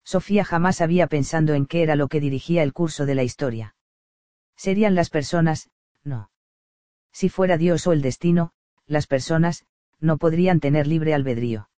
[0.05, 3.75] Sofía jamás había pensado en qué era lo que dirigía el curso de la historia.
[4.57, 5.69] Serían las personas,
[6.05, 6.31] no.
[7.11, 8.53] Si fuera Dios o el destino,
[8.87, 9.67] las personas,
[9.99, 11.71] no podrían tener libre albedrío.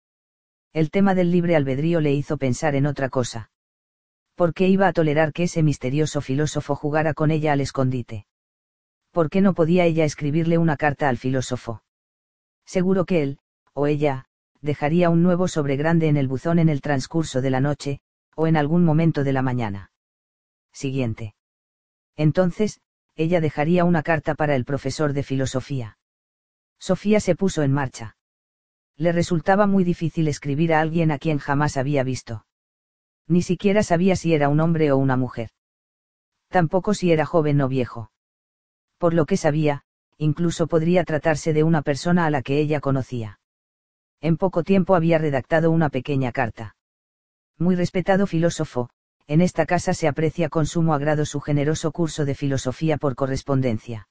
[0.74, 3.50] El tema del libre albedrío le hizo pensar en otra cosa.
[4.34, 8.26] ¿Por qué iba a tolerar que ese misterioso filósofo jugara con ella al escondite?
[9.12, 11.82] ¿Por qué no podía ella escribirle una carta al filósofo?
[12.66, 13.38] Seguro que él,
[13.72, 14.26] o ella,
[14.60, 18.00] dejaría un nuevo sobre grande en el buzón en el transcurso de la noche,
[18.34, 19.92] o en algún momento de la mañana.
[20.72, 21.34] Siguiente.
[22.16, 22.80] Entonces,
[23.14, 25.98] ella dejaría una carta para el profesor de filosofía.
[26.80, 28.16] Sofía se puso en marcha.
[28.96, 32.44] Le resultaba muy difícil escribir a alguien a quien jamás había visto.
[33.26, 35.50] Ni siquiera sabía si era un hombre o una mujer.
[36.48, 38.10] Tampoco si era joven o viejo.
[38.98, 39.82] Por lo que sabía,
[40.18, 43.40] incluso podría tratarse de una persona a la que ella conocía.
[44.20, 46.76] En poco tiempo había redactado una pequeña carta.
[47.58, 48.90] Muy respetado filósofo,
[49.26, 54.08] en esta casa se aprecia con sumo agrado su generoso curso de filosofía por correspondencia.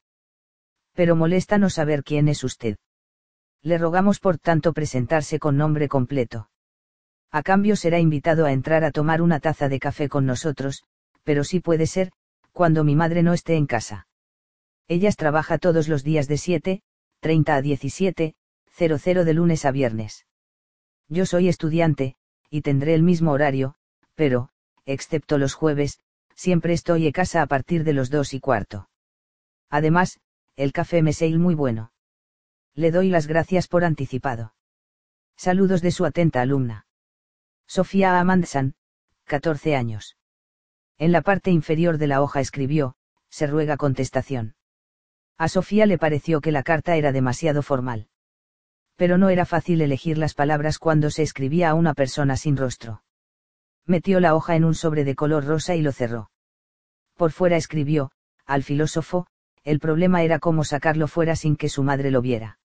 [0.94, 2.78] Pero molesta no saber quién es usted.
[3.62, 6.50] Le rogamos por tanto presentarse con nombre completo.
[7.34, 10.84] A cambio será invitado a entrar a tomar una taza de café con nosotros,
[11.24, 12.12] pero sí puede ser,
[12.52, 14.08] cuando mi madre no esté en casa.
[14.88, 16.82] Ellas trabaja todos los días de 7,
[17.22, 18.36] 30 a 17,
[18.76, 20.28] 00 de lunes a viernes.
[21.10, 22.16] Yo soy estudiante,
[22.52, 23.74] y tendré el mismo horario,
[24.14, 24.50] pero,
[24.86, 26.00] excepto los jueves,
[26.36, 28.90] siempre estoy en casa a partir de los dos y cuarto.
[29.72, 30.20] Además,
[30.56, 31.94] el café me seil muy bueno.
[32.76, 34.54] Le doy las gracias por anticipado.
[35.36, 36.86] Saludos de su atenta alumna.
[37.68, 38.76] Sofía Amandsan,
[39.26, 40.18] 14 años.
[40.98, 42.96] En la parte inferior de la hoja escribió,
[43.30, 44.56] se ruega contestación.
[45.38, 48.08] A Sofía le pareció que la carta era demasiado formal.
[48.96, 53.04] Pero no era fácil elegir las palabras cuando se escribía a una persona sin rostro.
[53.86, 56.30] Metió la hoja en un sobre de color rosa y lo cerró.
[57.16, 58.12] Por fuera escribió,
[58.46, 59.28] al filósofo,
[59.64, 62.60] el problema era cómo sacarlo fuera sin que su madre lo viera.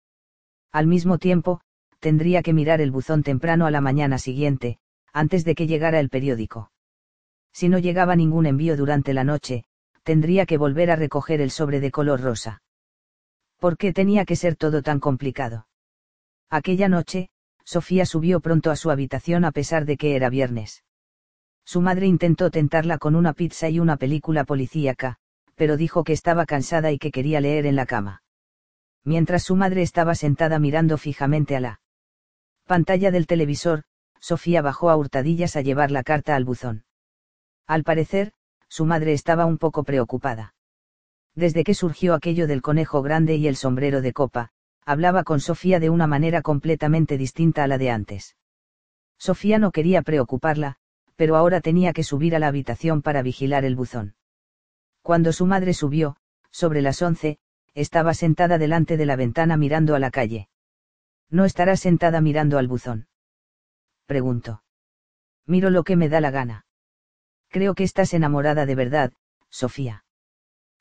[0.72, 1.60] Al mismo tiempo,
[2.00, 4.78] tendría que mirar el buzón temprano a la mañana siguiente,
[5.16, 6.70] antes de que llegara el periódico.
[7.50, 9.64] Si no llegaba ningún envío durante la noche,
[10.02, 12.62] tendría que volver a recoger el sobre de color rosa.
[13.58, 15.68] ¿Por qué tenía que ser todo tan complicado?
[16.50, 17.30] Aquella noche,
[17.64, 20.84] Sofía subió pronto a su habitación a pesar de que era viernes.
[21.64, 25.16] Su madre intentó tentarla con una pizza y una película policíaca,
[25.54, 28.22] pero dijo que estaba cansada y que quería leer en la cama.
[29.02, 31.80] Mientras su madre estaba sentada mirando fijamente a la
[32.66, 33.84] pantalla del televisor,
[34.26, 36.84] Sofía bajó a hurtadillas a llevar la carta al buzón.
[37.64, 38.32] Al parecer,
[38.68, 40.56] su madre estaba un poco preocupada.
[41.36, 44.50] Desde que surgió aquello del conejo grande y el sombrero de copa,
[44.84, 48.36] hablaba con Sofía de una manera completamente distinta a la de antes.
[49.16, 50.74] Sofía no quería preocuparla,
[51.14, 54.16] pero ahora tenía que subir a la habitación para vigilar el buzón.
[55.02, 56.16] Cuando su madre subió,
[56.50, 57.38] sobre las once,
[57.74, 60.48] estaba sentada delante de la ventana mirando a la calle.
[61.30, 63.06] ¿No estará sentada mirando al buzón?
[64.06, 64.62] Preguntó.
[65.46, 66.66] Miro lo que me da la gana.
[67.48, 69.12] Creo que estás enamorada de verdad,
[69.50, 70.04] Sofía.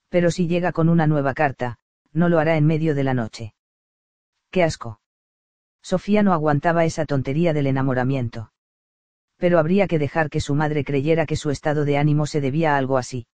[0.09, 1.77] Pero si llega con una nueva carta,
[2.11, 3.53] no lo hará en medio de la noche.
[4.49, 5.01] ¡Qué asco!
[5.81, 8.51] Sofía no aguantaba esa tontería del enamoramiento.
[9.37, 12.73] Pero habría que dejar que su madre creyera que su estado de ánimo se debía
[12.73, 13.27] a algo así.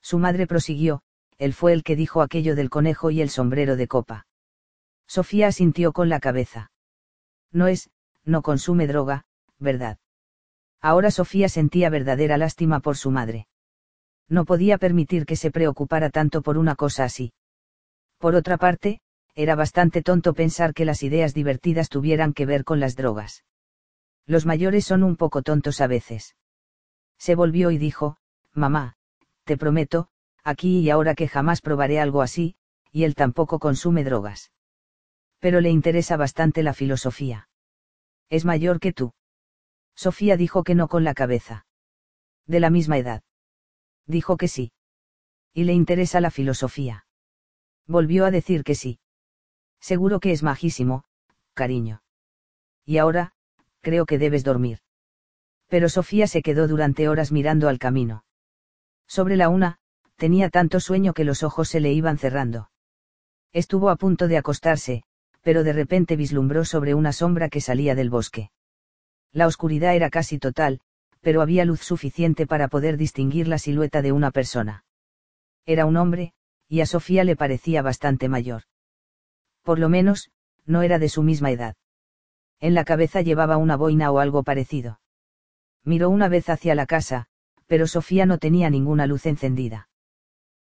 [0.00, 1.02] Su madre prosiguió,
[1.36, 4.26] él fue el que dijo aquello del conejo y el sombrero de copa.
[5.06, 6.70] Sofía asintió con la cabeza.
[7.52, 7.90] No es,
[8.28, 9.24] no consume droga,
[9.58, 9.98] ¿verdad?
[10.80, 13.48] Ahora Sofía sentía verdadera lástima por su madre.
[14.28, 17.32] No podía permitir que se preocupara tanto por una cosa así.
[18.18, 19.00] Por otra parte,
[19.34, 23.44] era bastante tonto pensar que las ideas divertidas tuvieran que ver con las drogas.
[24.26, 26.36] Los mayores son un poco tontos a veces.
[27.18, 28.18] Se volvió y dijo,
[28.52, 28.96] Mamá,
[29.44, 30.08] te prometo,
[30.44, 32.56] aquí y ahora que jamás probaré algo así,
[32.92, 34.52] y él tampoco consume drogas.
[35.38, 37.47] Pero le interesa bastante la filosofía.
[38.30, 39.14] Es mayor que tú.
[39.94, 41.66] Sofía dijo que no con la cabeza.
[42.46, 43.22] De la misma edad.
[44.06, 44.72] Dijo que sí.
[45.52, 47.06] Y le interesa la filosofía.
[47.86, 49.00] Volvió a decir que sí.
[49.80, 51.04] Seguro que es majísimo,
[51.54, 52.02] cariño.
[52.84, 53.32] Y ahora,
[53.80, 54.80] creo que debes dormir.
[55.68, 58.24] Pero Sofía se quedó durante horas mirando al camino.
[59.06, 59.78] Sobre la una,
[60.16, 62.70] tenía tanto sueño que los ojos se le iban cerrando.
[63.52, 65.04] Estuvo a punto de acostarse,
[65.42, 68.50] pero de repente vislumbró sobre una sombra que salía del bosque.
[69.32, 70.80] La oscuridad era casi total,
[71.20, 74.84] pero había luz suficiente para poder distinguir la silueta de una persona.
[75.66, 76.32] Era un hombre,
[76.68, 78.62] y a Sofía le parecía bastante mayor.
[79.62, 80.30] Por lo menos,
[80.64, 81.76] no era de su misma edad.
[82.60, 85.00] En la cabeza llevaba una boina o algo parecido.
[85.84, 87.26] Miró una vez hacia la casa,
[87.66, 89.88] pero Sofía no tenía ninguna luz encendida.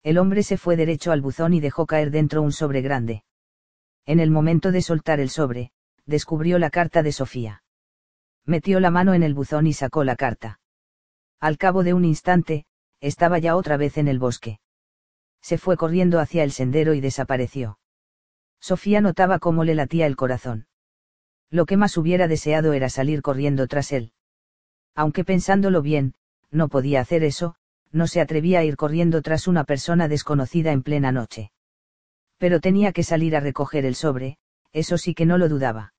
[0.02, 3.24] El hombre se fue derecho al buzón y dejó caer dentro un sobre grande.
[4.06, 5.72] En el momento de soltar el sobre,
[6.06, 7.62] descubrió la carta de Sofía
[8.44, 10.60] metió la mano en el buzón y sacó la carta.
[11.40, 12.64] Al cabo de un instante,
[13.00, 14.60] estaba ya otra vez en el bosque.
[15.40, 17.78] Se fue corriendo hacia el sendero y desapareció.
[18.60, 20.66] Sofía notaba cómo le latía el corazón.
[21.50, 24.12] Lo que más hubiera deseado era salir corriendo tras él.
[24.94, 26.14] Aunque pensándolo bien,
[26.50, 27.56] no podía hacer eso,
[27.90, 31.51] no se atrevía a ir corriendo tras una persona desconocida en plena noche.
[32.42, 34.36] Pero tenía que salir a recoger el sobre,
[34.72, 35.94] eso sí que no lo dudaba.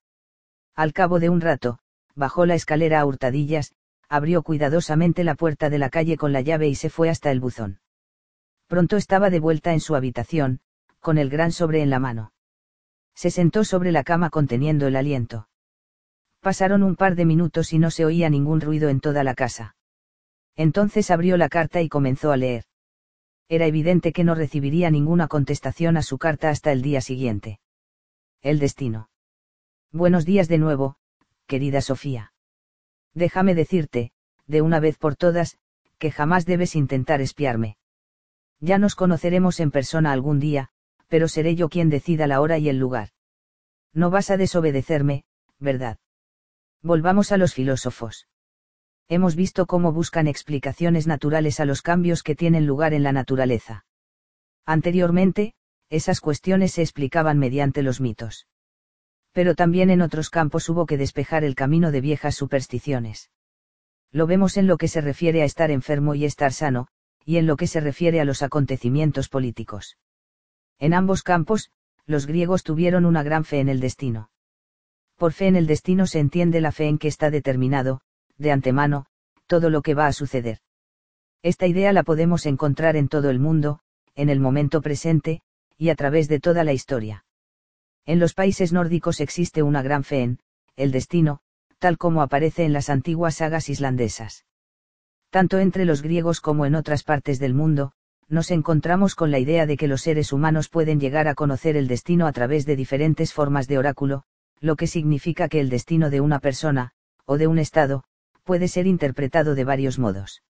[0.74, 1.78] Al cabo de un rato,
[2.14, 3.72] bajó la escalera a hurtadillas,
[4.10, 7.40] abrió cuidadosamente la puerta de la calle con la llave y se fue hasta el
[7.40, 7.80] buzón.
[8.66, 10.60] Pronto estaba de vuelta en su habitación,
[11.00, 12.34] con el gran sobre en la mano.
[13.14, 15.48] Se sentó sobre la cama conteniendo el aliento.
[16.40, 19.76] Pasaron un par de minutos y no se oía ningún ruido en toda la casa.
[20.56, 22.64] Entonces abrió la carta y comenzó a leer.
[23.48, 27.60] Era evidente que no recibiría ninguna contestación a su carta hasta el día siguiente.
[28.40, 29.10] El destino.
[29.92, 30.96] Buenos días de nuevo,
[31.46, 32.32] querida Sofía.
[33.12, 34.12] Déjame decirte,
[34.46, 35.58] de una vez por todas,
[35.98, 37.76] que jamás debes intentar espiarme.
[38.60, 40.70] Ya nos conoceremos en persona algún día,
[41.08, 43.10] pero seré yo quien decida la hora y el lugar.
[43.92, 45.24] No vas a desobedecerme,
[45.58, 45.98] ¿verdad?
[46.82, 48.26] Volvamos a los filósofos.
[49.08, 53.84] Hemos visto cómo buscan explicaciones naturales a los cambios que tienen lugar en la naturaleza.
[54.64, 55.52] Anteriormente,
[55.90, 58.46] esas cuestiones se explicaban mediante los mitos.
[59.32, 63.30] Pero también en otros campos hubo que despejar el camino de viejas supersticiones.
[64.10, 66.86] Lo vemos en lo que se refiere a estar enfermo y estar sano,
[67.24, 69.98] y en lo que se refiere a los acontecimientos políticos.
[70.78, 71.70] En ambos campos,
[72.06, 74.30] los griegos tuvieron una gran fe en el destino.
[75.16, 78.00] Por fe en el destino se entiende la fe en que está determinado,
[78.38, 79.06] de antemano,
[79.46, 80.58] todo lo que va a suceder.
[81.42, 83.80] Esta idea la podemos encontrar en todo el mundo,
[84.14, 85.42] en el momento presente,
[85.76, 87.24] y a través de toda la historia.
[88.06, 90.38] En los países nórdicos existe una gran fe en,
[90.76, 91.40] el destino,
[91.78, 94.44] tal como aparece en las antiguas sagas islandesas.
[95.30, 97.92] Tanto entre los griegos como en otras partes del mundo,
[98.28, 101.88] nos encontramos con la idea de que los seres humanos pueden llegar a conocer el
[101.88, 104.24] destino a través de diferentes formas de oráculo,
[104.60, 106.92] lo que significa que el destino de una persona,
[107.26, 108.04] o de un estado,
[108.44, 110.42] puede ser interpretado de varios modos.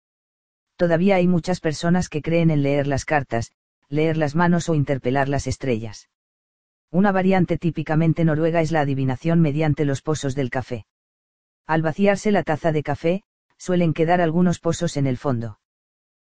[0.77, 3.52] Todavía hay muchas personas que creen en leer las cartas,
[3.89, 6.09] leer las manos o interpelar las estrellas.
[6.90, 10.86] Una variante típicamente noruega es la adivinación mediante los pozos del café.
[11.66, 13.23] Al vaciarse la taza de café,
[13.56, 15.60] suelen quedar algunos pozos en el fondo.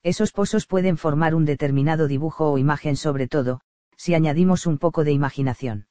[0.03, 3.63] Esos pozos pueden formar un determinado dibujo o imagen sobre todo,
[3.97, 5.87] si añadimos un poco de imaginación.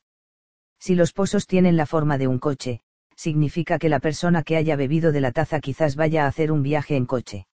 [0.80, 2.82] Si los pozos tienen la forma de un coche,
[3.16, 6.64] significa que la persona que haya bebido de la taza quizás vaya a hacer un
[6.64, 7.48] viaje en coche.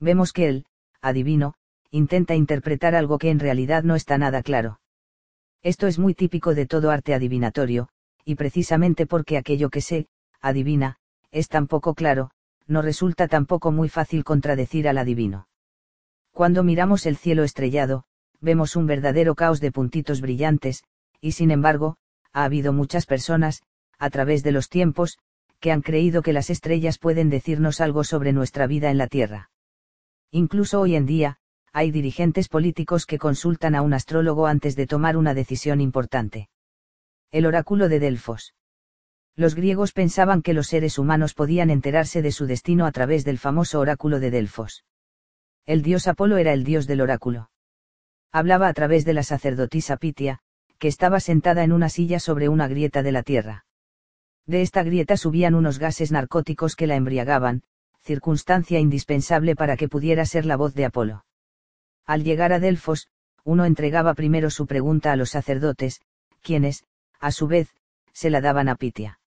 [0.00, 0.66] Vemos que él,
[1.00, 1.54] adivino,
[1.90, 4.80] intenta interpretar algo que en realidad no está nada claro.
[5.62, 7.88] Esto es muy típico de todo arte adivinatorio,
[8.24, 10.08] y precisamente porque aquello que se,
[10.40, 10.96] adivina,
[11.30, 12.30] es tan poco claro,
[12.66, 15.48] no resulta tampoco muy fácil contradecir al adivino.
[16.32, 18.04] Cuando miramos el cielo estrellado,
[18.40, 20.84] vemos un verdadero caos de puntitos brillantes,
[21.20, 21.96] y sin embargo,
[22.32, 23.62] ha habido muchas personas,
[23.98, 25.18] a través de los tiempos,
[25.60, 29.50] que han creído que las estrellas pueden decirnos algo sobre nuestra vida en la Tierra.
[30.30, 31.38] Incluso hoy en día,
[31.72, 36.48] hay dirigentes políticos que consultan a un astrólogo antes de tomar una decisión importante.
[37.30, 38.54] El oráculo de Delfos.
[39.36, 43.38] Los griegos pensaban que los seres humanos podían enterarse de su destino a través del
[43.38, 44.84] famoso oráculo de Delfos.
[45.66, 47.50] El dios Apolo era el dios del oráculo.
[48.30, 50.40] Hablaba a través de la sacerdotisa Pitia,
[50.78, 53.63] que estaba sentada en una silla sobre una grieta de la tierra.
[54.46, 57.62] De esta grieta subían unos gases narcóticos que la embriagaban,
[58.02, 61.24] circunstancia indispensable para que pudiera ser la voz de Apolo.
[62.04, 63.08] Al llegar a Delfos,
[63.44, 66.00] uno entregaba primero su pregunta a los sacerdotes,
[66.42, 66.84] quienes,
[67.20, 67.74] a su vez,
[68.12, 69.20] se la daban a Pitia.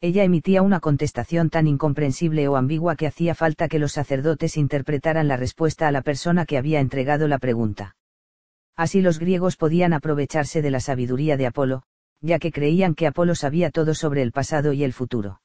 [0.00, 5.28] Ella emitía una contestación tan incomprensible o ambigua que hacía falta que los sacerdotes interpretaran
[5.28, 7.96] la respuesta a la persona que había entregado la pregunta.
[8.76, 11.84] Así los griegos podían aprovecharse de la sabiduría de Apolo,
[12.24, 15.42] ya que creían que Apolo sabía todo sobre el pasado y el futuro.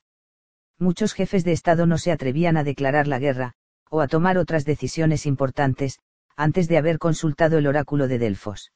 [0.78, 3.54] Muchos jefes de Estado no se atrevían a declarar la guerra,
[3.90, 6.00] o a tomar otras decisiones importantes,
[6.38, 8.72] antes de haber consultado el oráculo de Delfos.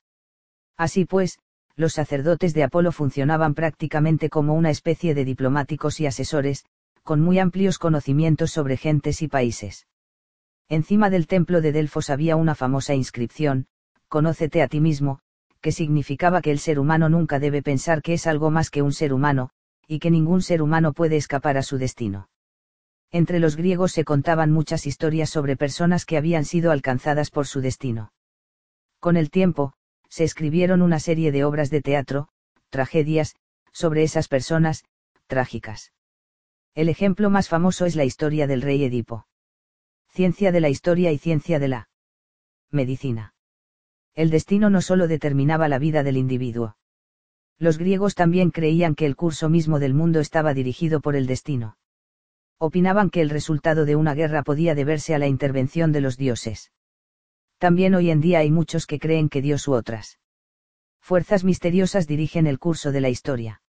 [0.76, 1.40] Así pues,
[1.78, 6.66] los sacerdotes de Apolo funcionaban prácticamente como una especie de diplomáticos y asesores,
[7.04, 9.88] con muy amplios conocimientos sobre gentes y países.
[10.68, 13.68] Encima del templo de Delfos había una famosa inscripción,
[14.10, 15.22] Conócete a ti mismo,
[15.64, 18.92] que significaba que el ser humano nunca debe pensar que es algo más que un
[18.92, 19.50] ser humano,
[19.88, 22.28] y que ningún ser humano puede escapar a su destino.
[23.12, 27.62] Entre los griegos se contaban muchas historias sobre personas que habían sido alcanzadas por su
[27.62, 28.12] destino.
[29.00, 29.72] Con el tiempo,
[30.10, 32.28] se escribieron una serie de obras de teatro,
[32.70, 33.38] tragedias,
[33.72, 34.84] sobre esas personas,
[35.28, 35.94] trágicas.
[36.76, 39.28] El ejemplo más famoso es la historia del rey Edipo.
[40.10, 41.88] Ciencia de la historia y ciencia de la
[42.70, 43.33] medicina
[44.16, 46.78] el destino no solo determinaba la vida del individuo.
[47.58, 51.78] Los griegos también creían que el curso mismo del mundo estaba dirigido por el destino.
[52.58, 56.72] Opinaban que el resultado de una guerra podía deberse a la intervención de los dioses.
[57.58, 60.20] También hoy en día hay muchos que creen que Dios u otras
[61.00, 63.62] fuerzas misteriosas dirigen el curso de la historia.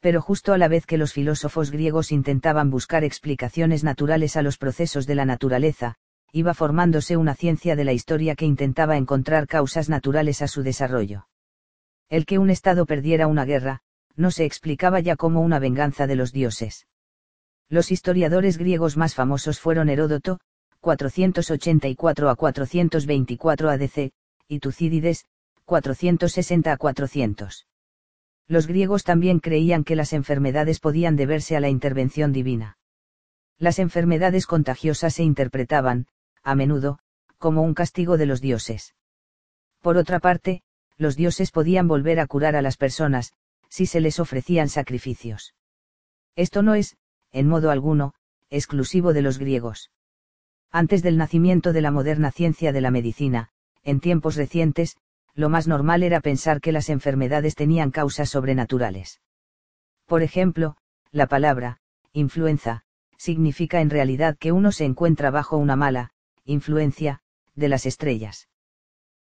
[0.00, 4.56] Pero justo a la vez que los filósofos griegos intentaban buscar explicaciones naturales a los
[4.56, 5.96] procesos de la naturaleza,
[6.32, 11.28] iba formándose una ciencia de la historia que intentaba encontrar causas naturales a su desarrollo.
[12.08, 13.80] El que un Estado perdiera una guerra,
[14.16, 16.86] no se explicaba ya como una venganza de los dioses.
[17.68, 20.38] Los historiadores griegos más famosos fueron Heródoto,
[20.80, 24.12] 484 a 424 ADC,
[24.48, 25.26] y Tucídides,
[25.64, 27.66] 460 a 400.
[28.46, 32.78] Los griegos también creían que las enfermedades podían deberse a la intervención divina.
[33.58, 36.06] Las enfermedades contagiosas se interpretaban,
[36.46, 37.00] a menudo,
[37.38, 38.94] como un castigo de los dioses.
[39.82, 40.62] Por otra parte,
[40.96, 43.32] los dioses podían volver a curar a las personas,
[43.68, 45.54] si se les ofrecían sacrificios.
[46.36, 46.96] Esto no es,
[47.32, 48.14] en modo alguno,
[48.48, 49.90] exclusivo de los griegos.
[50.70, 53.48] Antes del nacimiento de la moderna ciencia de la medicina,
[53.82, 54.96] en tiempos recientes,
[55.34, 59.20] lo más normal era pensar que las enfermedades tenían causas sobrenaturales.
[60.06, 60.76] Por ejemplo,
[61.10, 61.80] la palabra,
[62.12, 62.84] influenza,
[63.16, 66.12] significa en realidad que uno se encuentra bajo una mala,
[66.46, 67.20] influencia,
[67.54, 68.48] de las estrellas.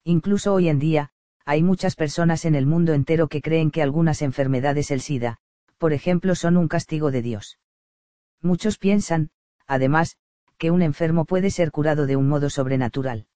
[0.04, 1.10] Incluso hoy en día,
[1.44, 5.38] hay muchas personas en el mundo entero que creen que algunas enfermedades el SIDA,
[5.78, 7.58] por ejemplo, son un castigo de Dios.
[8.40, 9.30] Muchos piensan,
[9.66, 10.16] además,
[10.58, 13.26] que un enfermo puede ser curado de un modo sobrenatural.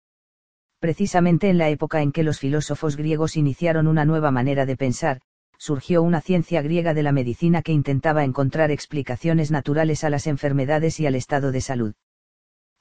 [0.78, 5.20] Precisamente en la época en que los filósofos griegos iniciaron una nueva manera de pensar,
[5.58, 11.00] surgió una ciencia griega de la medicina que intentaba encontrar explicaciones naturales a las enfermedades
[11.00, 11.94] y al estado de salud.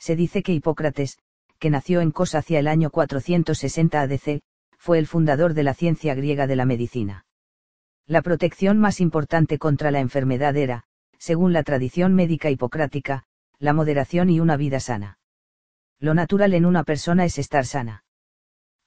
[0.03, 1.17] Se dice que Hipócrates,
[1.59, 4.41] que nació en Cos hacia el año 460 ADC,
[4.77, 7.25] fue el fundador de la ciencia griega de la medicina.
[8.05, 10.83] La protección más importante contra la enfermedad era,
[11.19, 13.23] según la tradición médica hipocrática,
[13.59, 15.19] la moderación y una vida sana.
[15.99, 18.03] Lo natural en una persona es estar sana.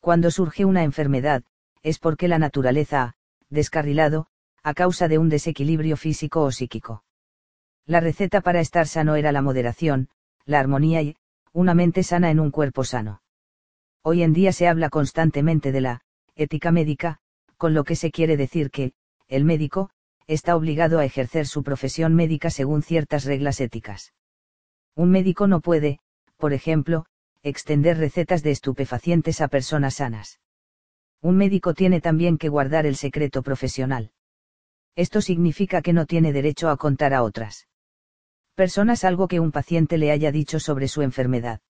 [0.01, 1.44] Cuando surge una enfermedad,
[1.82, 3.14] es porque la naturaleza ha,
[3.48, 4.26] descarrilado,
[4.62, 7.05] a causa de un desequilibrio físico o psíquico.
[7.86, 10.10] La receta para estar sano era la moderación,
[10.47, 11.16] la armonía y,
[11.52, 13.20] una mente sana en un cuerpo sano.
[14.02, 16.02] Hoy en día se habla constantemente de la
[16.36, 17.18] ética médica,
[17.56, 18.93] con lo que se quiere decir que,
[19.27, 19.90] el médico,
[20.27, 24.12] está obligado a ejercer su profesión médica según ciertas reglas éticas.
[24.94, 25.98] Un médico no puede,
[26.36, 27.06] por ejemplo,
[27.43, 30.40] extender recetas de estupefacientes a personas sanas.
[31.20, 34.12] Un médico tiene también que guardar el secreto profesional.
[34.94, 37.66] Esto significa que no tiene derecho a contar a otras
[38.57, 41.61] personas algo que un paciente le haya dicho sobre su enfermedad.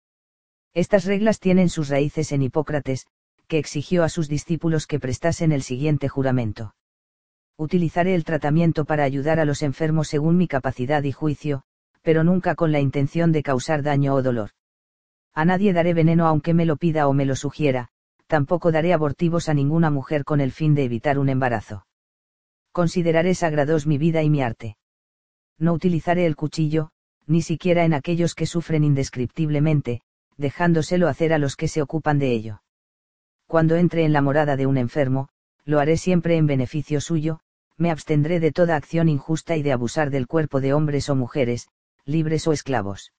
[0.73, 3.09] Estas reglas tienen sus raíces en Hipócrates,
[3.49, 6.77] que exigió a sus discípulos que prestasen el siguiente juramento.
[7.57, 11.65] Utilizaré el tratamiento para ayudar a los enfermos según mi capacidad y juicio,
[12.03, 14.51] pero nunca con la intención de causar daño o dolor.
[15.35, 17.89] A nadie daré veneno aunque me lo pida o me lo sugiera,
[18.29, 21.85] tampoco daré abortivos a ninguna mujer con el fin de evitar un embarazo.
[22.71, 24.77] Consideraré sagrados mi vida y mi arte.
[25.59, 26.91] No utilizaré el cuchillo,
[27.27, 30.03] ni siquiera en aquellos que sufren indescriptiblemente,
[30.37, 32.63] dejándoselo hacer a los que se ocupan de ello.
[33.47, 35.29] Cuando entre en la morada de un enfermo,
[35.65, 37.41] lo haré siempre en beneficio suyo,
[37.77, 41.69] me abstendré de toda acción injusta y de abusar del cuerpo de hombres o mujeres,
[42.05, 43.13] libres o esclavos.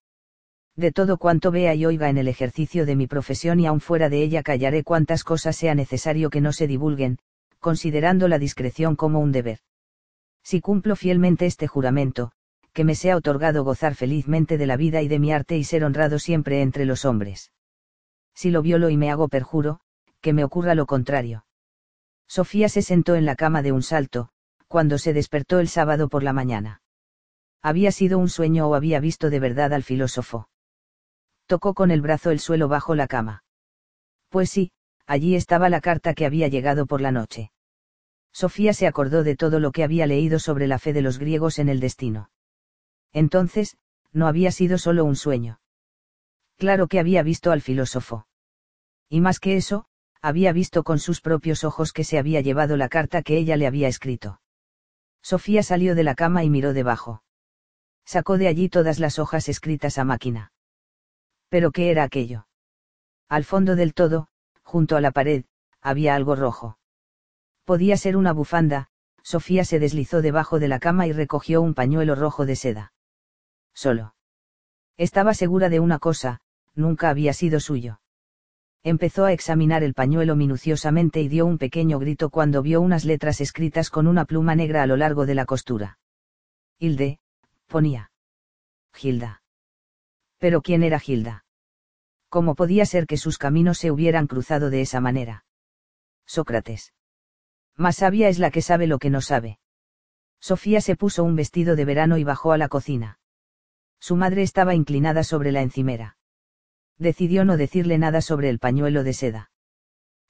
[0.76, 4.10] De todo cuanto vea y oiga en el ejercicio de mi profesión y aun fuera
[4.10, 7.18] de ella callaré cuantas cosas sea necesario que no se divulguen,
[7.60, 9.60] considerando la discreción como un deber.
[10.50, 12.32] Si cumplo fielmente este juramento,
[12.72, 15.84] que me sea otorgado gozar felizmente de la vida y de mi arte y ser
[15.84, 17.52] honrado siempre entre los hombres.
[18.34, 19.82] Si lo violo y me hago perjuro,
[20.22, 21.46] que me ocurra lo contrario.
[22.30, 24.30] Sofía se sentó en la cama de un salto,
[24.70, 26.82] cuando se despertó el sábado por la mañana.
[27.62, 30.48] Había sido un sueño o había visto de verdad al filósofo.
[31.46, 33.44] Tocó con el brazo el suelo bajo la cama.
[34.30, 34.72] Pues sí,
[35.06, 37.52] allí estaba la carta que había llegado por la noche.
[38.32, 41.60] Sofía se acordó de todo lo que había leído sobre la fe de los griegos
[41.60, 42.30] en el destino.
[43.14, 43.78] Entonces,
[44.12, 45.60] no había sido solo un sueño.
[46.58, 48.28] Claro que había visto al filósofo.
[49.10, 49.86] Y más que eso,
[50.22, 53.68] había visto con sus propios ojos que se había llevado la carta que ella le
[53.68, 54.42] había escrito.
[55.22, 57.24] Sofía salió de la cama y miró debajo.
[58.06, 60.52] Sacó de allí todas las hojas escritas a máquina.
[61.50, 62.48] ¿Pero qué era aquello?
[63.30, 64.28] Al fondo del todo,
[64.64, 65.46] junto a la pared,
[65.82, 66.77] había algo rojo.
[67.68, 68.88] Podía ser una bufanda,
[69.24, 72.94] Sofía se deslizó debajo de la cama y recogió un pañuelo rojo de seda
[73.74, 74.16] solo.
[74.96, 76.40] Estaba segura de una cosa,
[76.76, 78.00] nunca había sido suyo.
[78.84, 83.42] Empezó a examinar el pañuelo minuciosamente y dio un pequeño grito cuando vio unas letras
[83.42, 86.00] escritas con una pluma negra a lo largo de la costura.
[86.80, 87.20] Hilde,
[87.68, 88.12] ponía.
[88.94, 89.44] Gilda.
[90.38, 91.44] Pero ¿quién era Gilda?
[92.30, 95.44] ¿Cómo podía ser que sus caminos se hubieran cruzado de esa manera?
[96.26, 96.94] Sócrates.
[97.78, 99.60] Más sabia es la que sabe lo que no sabe.
[100.40, 103.20] Sofía se puso un vestido de verano y bajó a la cocina.
[104.00, 106.18] Su madre estaba inclinada sobre la encimera.
[106.98, 109.52] Decidió no decirle nada sobre el pañuelo de seda.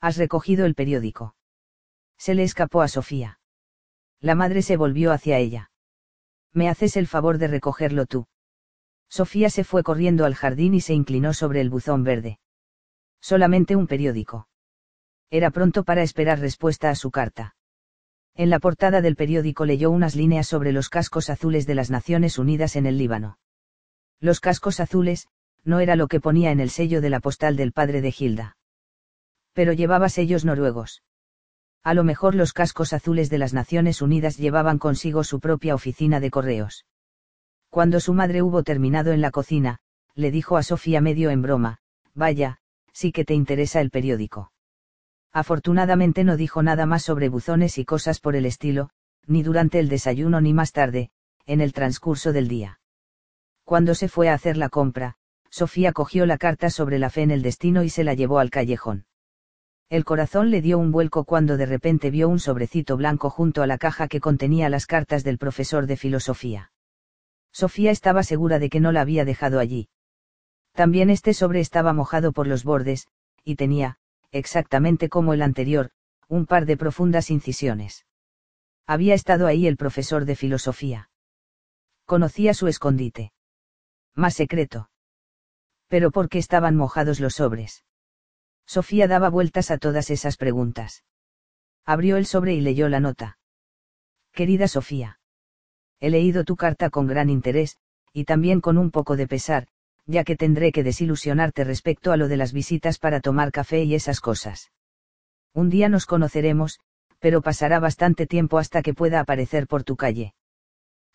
[0.02, 1.36] ¿Has recogido el periódico?
[2.18, 3.40] Se le escapó a Sofía.
[4.20, 5.72] La madre se volvió hacia ella.
[6.52, 8.28] ¿Me haces el favor de recogerlo tú?
[9.10, 12.40] Sofía se fue corriendo al jardín y se inclinó sobre el buzón verde.
[13.22, 14.50] Solamente un periódico.
[15.30, 17.56] Era pronto para esperar respuesta a su carta.
[18.36, 22.38] En la portada del periódico leyó unas líneas sobre los cascos azules de las Naciones
[22.38, 23.40] Unidas en el Líbano.
[24.20, 25.28] Los cascos azules,
[25.64, 28.58] no era lo que ponía en el sello de la postal del padre de Hilda.
[29.54, 31.04] Pero llevaba sellos noruegos.
[31.84, 36.20] A lo mejor los cascos azules de las Naciones Unidas llevaban consigo su propia oficina
[36.20, 36.86] de correos.
[37.70, 39.80] Cuando su madre hubo terminado en la cocina,
[40.14, 41.80] le dijo a Sofía medio en broma,
[42.14, 42.60] vaya,
[42.94, 44.52] sí que te interesa el periódico.
[45.38, 48.90] Afortunadamente no dijo nada más sobre buzones y cosas por el estilo,
[49.28, 51.12] ni durante el desayuno ni más tarde,
[51.46, 52.80] en el transcurso del día.
[53.64, 55.18] Cuando se fue a hacer la compra,
[55.52, 58.50] Sofía cogió la carta sobre la fe en el destino y se la llevó al
[58.50, 59.06] callejón.
[59.90, 63.68] El corazón le dio un vuelco cuando de repente vio un sobrecito blanco junto a
[63.68, 66.72] la caja que contenía las cartas del profesor de filosofía.
[67.52, 69.90] Sofía estaba segura de que no la había dejado allí.
[70.74, 73.08] También este sobre estaba mojado por los bordes,
[73.44, 74.00] y tenía,
[74.32, 75.92] exactamente como el anterior,
[76.28, 78.06] un par de profundas incisiones.
[78.86, 81.10] Había estado ahí el profesor de filosofía.
[82.06, 83.34] Conocía su escondite.
[84.16, 84.90] Más secreto.
[85.88, 87.84] Pero ¿por qué estaban mojados los sobres?
[88.66, 91.04] Sofía daba vueltas a todas esas preguntas.
[91.86, 93.40] Abrió el sobre y leyó la nota.
[94.34, 95.20] Querida Sofía.
[96.00, 97.78] He leído tu carta con gran interés,
[98.14, 99.68] y también con un poco de pesar,
[100.08, 103.94] ya que tendré que desilusionarte respecto a lo de las visitas para tomar café y
[103.94, 104.72] esas cosas.
[105.54, 106.80] Un día nos conoceremos,
[107.20, 110.34] pero pasará bastante tiempo hasta que pueda aparecer por tu calle.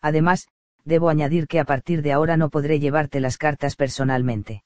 [0.01, 0.47] Además,
[0.85, 4.63] debo añadir que a partir de ahora no podré llevarte las cartas personalmente.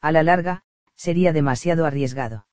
[0.00, 0.62] A la larga,
[0.94, 2.46] sería demasiado arriesgado.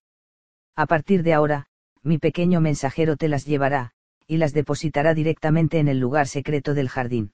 [0.76, 1.68] A partir de ahora,
[2.02, 3.92] mi pequeño mensajero te las llevará,
[4.26, 7.34] y las depositará directamente en el lugar secreto del jardín.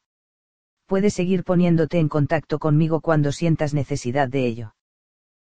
[0.86, 4.76] Puedes seguir poniéndote en contacto conmigo cuando sientas necesidad de ello.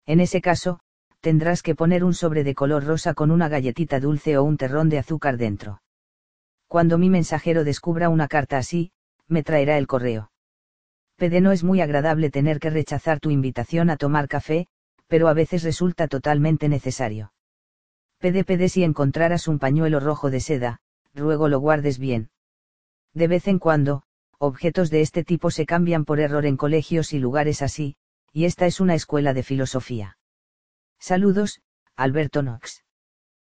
[0.06, 0.80] En ese caso,
[1.20, 4.88] tendrás que poner un sobre de color rosa con una galletita dulce o un terrón
[4.88, 5.82] de azúcar dentro.
[6.66, 8.92] Cuando mi mensajero descubra una carta así,
[9.28, 10.32] me traerá el correo.
[11.16, 14.66] Pede no es muy agradable tener que rechazar tu invitación a tomar café,
[15.06, 17.32] pero a veces resulta totalmente necesario.
[18.18, 20.80] Pede pede si encontraras un pañuelo rojo de seda,
[21.14, 22.30] ruego lo guardes bien.
[23.14, 24.02] De vez en cuando,
[24.42, 27.96] objetos de este tipo se cambian por error en colegios y lugares así,
[28.32, 30.18] y esta es una escuela de filosofía.
[30.98, 31.60] Saludos,
[31.96, 32.84] Alberto Knox.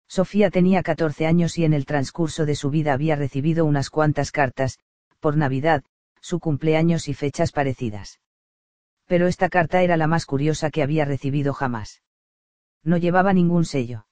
[0.07, 4.31] Sofía tenía 14 años y en el transcurso de su vida había recibido unas cuantas
[4.31, 4.80] cartas,
[5.19, 5.84] por Navidad,
[6.22, 8.19] su cumpleaños y fechas parecidas
[9.05, 12.01] pero esta carta era la más curiosa que había recibido jamás.
[12.84, 14.07] No llevaba ningún sello.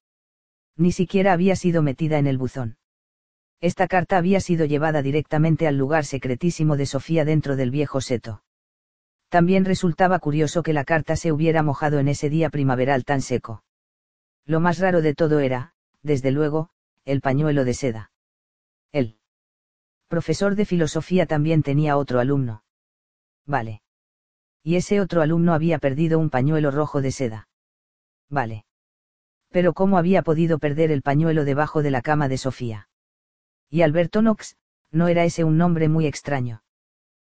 [0.77, 2.77] Ni siquiera había sido metida en el buzón.
[3.61, 8.43] Esta carta había sido llevada directamente al lugar secretísimo de Sofía dentro del viejo seto.
[9.29, 13.63] También resultaba curioso que la carta se hubiera mojado en ese día primaveral tan seco.
[14.45, 16.69] Lo más raro de todo era, desde luego,
[17.05, 18.11] el pañuelo de seda.
[18.91, 19.19] Él.
[20.09, 22.63] Profesor de filosofía también tenía otro alumno.
[23.45, 23.81] Vale
[24.63, 27.47] y ese otro alumno había perdido un pañuelo rojo de seda.
[28.29, 28.65] Vale.
[29.49, 32.87] Pero ¿cómo había podido perder el pañuelo debajo de la cama de Sofía?
[33.71, 34.57] Y Alberto Knox,
[34.91, 36.61] no era ese un nombre muy extraño.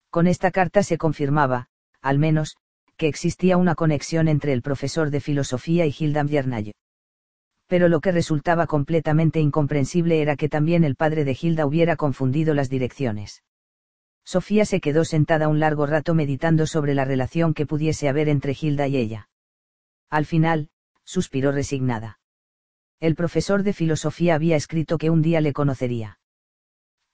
[0.09, 1.69] Con esta carta se confirmaba,
[2.01, 2.57] al menos,
[2.97, 6.73] que existía una conexión entre el profesor de filosofía y Hilda Viernay.
[7.67, 12.55] Pero lo que resultaba completamente incomprensible era que también el padre de Hilda hubiera confundido
[12.55, 13.43] las direcciones.
[14.25, 18.57] Sofía se quedó sentada un largo rato meditando sobre la relación que pudiese haber entre
[18.59, 19.29] Hilda y ella.
[20.09, 20.71] Al final,
[21.05, 22.21] suspiró resignada.
[23.01, 26.21] El profesor de filosofía había escrito que un día le conocería.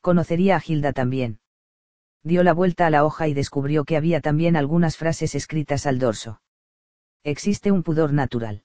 [0.01, 1.41] Conocería a Hilda también.
[2.23, 5.99] Dio la vuelta a la hoja y descubrió que había también algunas frases escritas al
[5.99, 6.41] dorso.
[7.25, 8.63] Existe un pudor natural.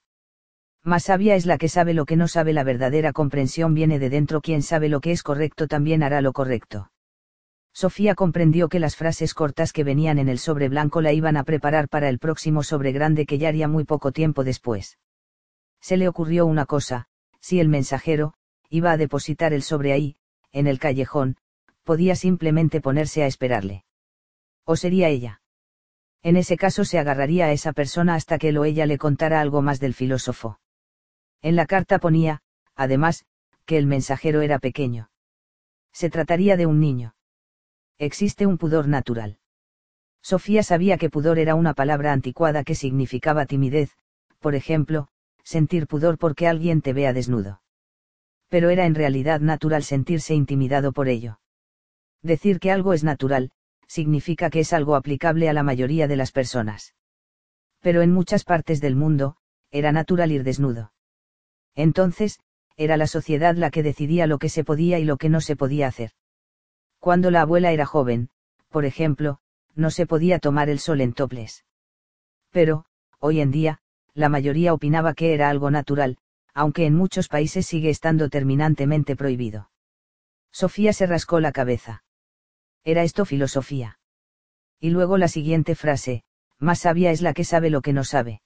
[0.84, 4.10] Más sabia es la que sabe lo que no sabe la verdadera comprensión viene de
[4.10, 6.92] dentro quien sabe lo que es correcto también hará lo correcto.
[7.74, 11.44] Sofía comprendió que las frases cortas que venían en el sobre blanco la iban a
[11.44, 15.00] preparar para el próximo sobre grande que ya haría muy poco tiempo después.
[15.82, 17.08] Se le ocurrió una cosa,
[17.40, 18.36] si el mensajero,
[18.70, 20.18] iba a depositar el sobre ahí,
[20.54, 21.36] en el callejón,
[21.84, 23.84] podía simplemente ponerse a esperarle.
[24.64, 25.42] ¿O sería ella?
[26.22, 29.42] En ese caso se agarraría a esa persona hasta que él o ella le contara
[29.42, 30.60] algo más del filósofo.
[31.42, 32.42] En la carta ponía,
[32.76, 33.26] además,
[33.66, 35.10] que el mensajero era pequeño.
[35.92, 37.16] Se trataría de un niño.
[37.98, 39.40] Existe un pudor natural.
[40.22, 43.98] Sofía sabía que pudor era una palabra anticuada que significaba timidez,
[44.40, 45.10] por ejemplo,
[45.44, 47.62] sentir pudor porque alguien te vea desnudo.
[48.54, 51.40] Pero era en realidad natural sentirse intimidado por ello.
[52.22, 53.50] Decir que algo es natural,
[53.88, 56.94] significa que es algo aplicable a la mayoría de las personas.
[57.80, 59.38] Pero en muchas partes del mundo,
[59.72, 60.94] era natural ir desnudo.
[61.74, 62.40] Entonces,
[62.78, 65.56] era la sociedad la que decidía lo que se podía y lo que no se
[65.56, 66.12] podía hacer.
[67.00, 68.30] Cuando la abuela era joven,
[68.70, 69.40] por ejemplo,
[69.74, 71.66] no se podía tomar el sol en toples.
[72.52, 72.86] Pero,
[73.18, 73.80] hoy en día,
[74.14, 76.20] la mayoría opinaba que era algo natural,
[76.54, 79.70] aunque en muchos países sigue estando terminantemente prohibido.
[80.52, 82.04] Sofía se rascó la cabeza.
[82.84, 84.00] Era esto filosofía.
[84.80, 86.24] Y luego la siguiente frase,
[86.60, 88.42] más sabia es la que sabe lo que no sabe.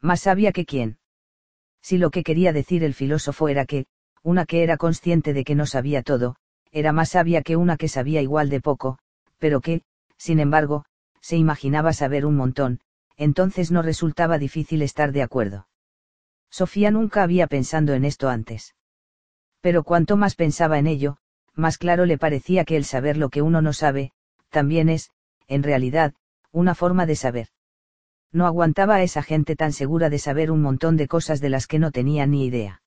[0.00, 0.98] Más sabia que quién.
[1.82, 3.86] Si lo que quería decir el filósofo era que,
[4.22, 6.36] una que era consciente de que no sabía todo,
[6.72, 8.98] era más sabia que una que sabía igual de poco,
[9.38, 9.82] pero que,
[10.16, 10.84] sin embargo,
[11.20, 12.80] se imaginaba saber un montón,
[13.16, 15.68] entonces no resultaba difícil estar de acuerdo.
[16.50, 18.74] Sofía nunca había pensado en esto antes.
[19.60, 21.16] Pero cuanto más pensaba en ello,
[21.54, 24.12] más claro le parecía que el saber lo que uno no sabe,
[24.48, 25.10] también es,
[25.46, 26.14] en realidad,
[26.52, 27.48] una forma de saber.
[28.32, 31.66] No aguantaba a esa gente tan segura de saber un montón de cosas de las
[31.66, 32.82] que no tenía ni idea.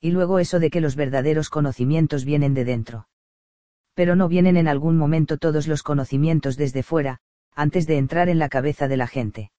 [0.00, 3.08] Y luego eso de que los verdaderos conocimientos vienen de dentro
[3.98, 7.18] pero no vienen en algún momento todos los conocimientos desde fuera,
[7.56, 9.50] antes de entrar en la cabeza de la gente.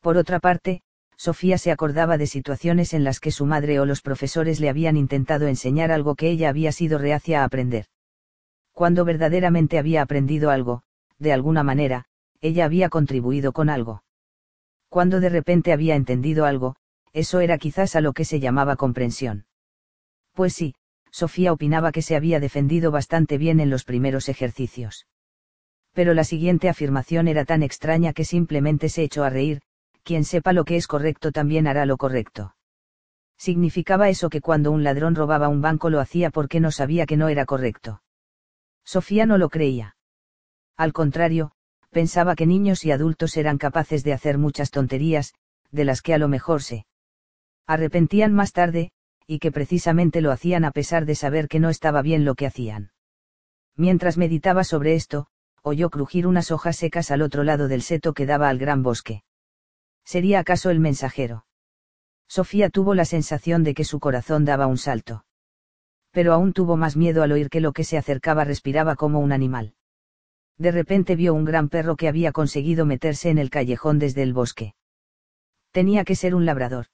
[0.00, 0.82] Por otra parte,
[1.16, 4.96] Sofía se acordaba de situaciones en las que su madre o los profesores le habían
[4.96, 7.86] intentado enseñar algo que ella había sido reacia a aprender.
[8.72, 10.82] Cuando verdaderamente había aprendido algo,
[11.18, 12.06] de alguna manera,
[12.40, 14.02] ella había contribuido con algo.
[14.88, 16.76] Cuando de repente había entendido algo,
[17.12, 19.46] eso era quizás a lo que se llamaba comprensión.
[20.32, 20.74] Pues sí,
[21.10, 25.06] Sofía opinaba que se había defendido bastante bien en los primeros ejercicios.
[25.92, 29.60] Pero la siguiente afirmación era tan extraña que simplemente se echó a reír,
[30.02, 32.54] quien sepa lo que es correcto también hará lo correcto.
[33.36, 37.16] Significaba eso que cuando un ladrón robaba un banco lo hacía porque no sabía que
[37.16, 38.02] no era correcto.
[38.84, 39.96] Sofía no lo creía.
[40.76, 41.52] Al contrario,
[41.90, 45.34] pensaba que niños y adultos eran capaces de hacer muchas tonterías,
[45.70, 46.86] de las que a lo mejor se
[47.66, 48.92] arrepentían más tarde,
[49.26, 52.46] y que precisamente lo hacían a pesar de saber que no estaba bien lo que
[52.46, 52.92] hacían.
[53.76, 55.28] Mientras meditaba sobre esto,
[55.62, 59.22] oyó crujir unas hojas secas al otro lado del seto que daba al gran bosque.
[60.04, 61.46] ¿Sería acaso el mensajero?
[62.28, 65.24] Sofía tuvo la sensación de que su corazón daba un salto.
[66.10, 69.32] Pero aún tuvo más miedo al oír que lo que se acercaba respiraba como un
[69.32, 69.74] animal.
[70.58, 74.32] De repente vio un gran perro que había conseguido meterse en el callejón desde el
[74.32, 74.74] bosque.
[75.72, 76.86] Tenía que ser un labrador.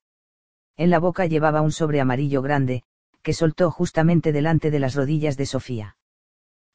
[0.77, 2.85] En la boca llevaba un sobre amarillo grande,
[3.23, 5.97] que soltó justamente delante de las rodillas de Sofía.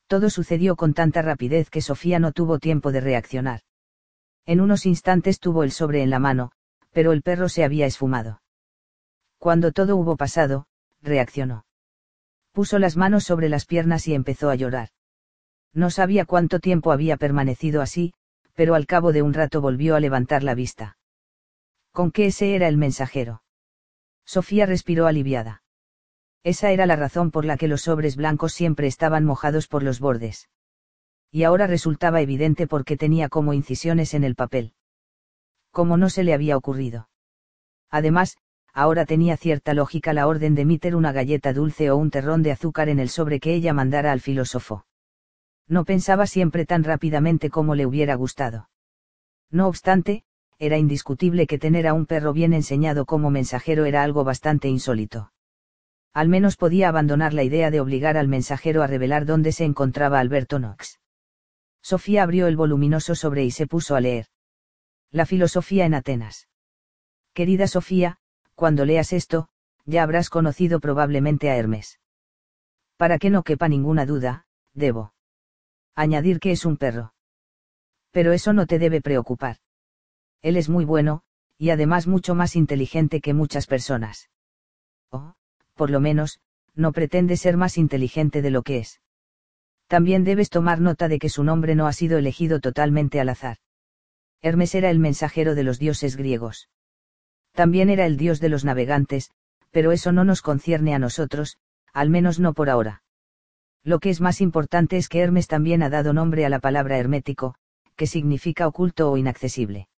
[0.08, 3.62] Todo sucedió con tanta rapidez que Sofía no tuvo tiempo de reaccionar.
[4.46, 6.52] En unos instantes tuvo el sobre en la mano,
[6.92, 8.42] pero el perro se había esfumado.
[9.38, 10.68] Cuando todo hubo pasado,
[11.02, 11.66] reaccionó.
[12.52, 14.90] Puso las manos sobre las piernas y empezó a llorar.
[15.74, 18.14] No sabía cuánto tiempo había permanecido así,
[18.54, 20.98] pero al cabo de un rato volvió a levantar la vista.
[21.92, 23.44] ¿Con qué ese era el mensajero?
[24.26, 25.64] Sofía respiró aliviada.
[26.44, 30.00] Esa era la razón por la que los sobres blancos siempre estaban mojados por los
[30.00, 30.50] bordes.
[31.36, 34.74] Y ahora resultaba evidente porque tenía como incisiones en el papel.
[35.72, 37.10] Como no se le había ocurrido.
[37.90, 38.38] Además,
[38.72, 42.52] ahora tenía cierta lógica la orden de meter una galleta dulce o un terrón de
[42.52, 44.86] azúcar en el sobre que ella mandara al filósofo.
[45.68, 48.70] No pensaba siempre tan rápidamente como le hubiera gustado.
[49.50, 50.26] No obstante,
[50.60, 55.34] era indiscutible que tener a un perro bien enseñado como mensajero era algo bastante insólito.
[56.14, 60.20] Al menos podía abandonar la idea de obligar al mensajero a revelar dónde se encontraba
[60.20, 61.00] Alberto Knox.
[61.84, 64.26] Sofía abrió el voluminoso sobre y se puso a leer.
[65.12, 66.48] La filosofía en Atenas.
[67.34, 68.18] Querida Sofía,
[68.56, 69.50] cuando leas esto,
[69.86, 72.00] ya habrás conocido probablemente a Hermes.
[72.98, 75.14] Para que no quepa ninguna duda, debo
[75.94, 77.14] añadir que es un perro.
[78.10, 79.58] Pero eso no te debe preocupar
[80.44, 81.24] él es muy bueno,
[81.58, 84.30] y además mucho más inteligente que muchas personas.
[85.10, 85.34] O,
[85.74, 86.42] por lo menos,
[86.76, 89.00] no pretende ser más inteligente de lo que es.
[89.94, 93.58] También debes tomar nota de que su nombre no ha sido elegido totalmente al azar.
[94.42, 96.68] Hermes era el mensajero de los dioses griegos.
[97.52, 99.30] También era el dios de los navegantes,
[99.70, 101.58] pero eso no nos concierne a nosotros,
[101.94, 103.04] al menos no por ahora.
[103.84, 106.98] Lo que es más importante es que Hermes también ha dado nombre a la palabra
[106.98, 107.54] hermético,
[107.96, 109.90] que significa oculto o inaccesible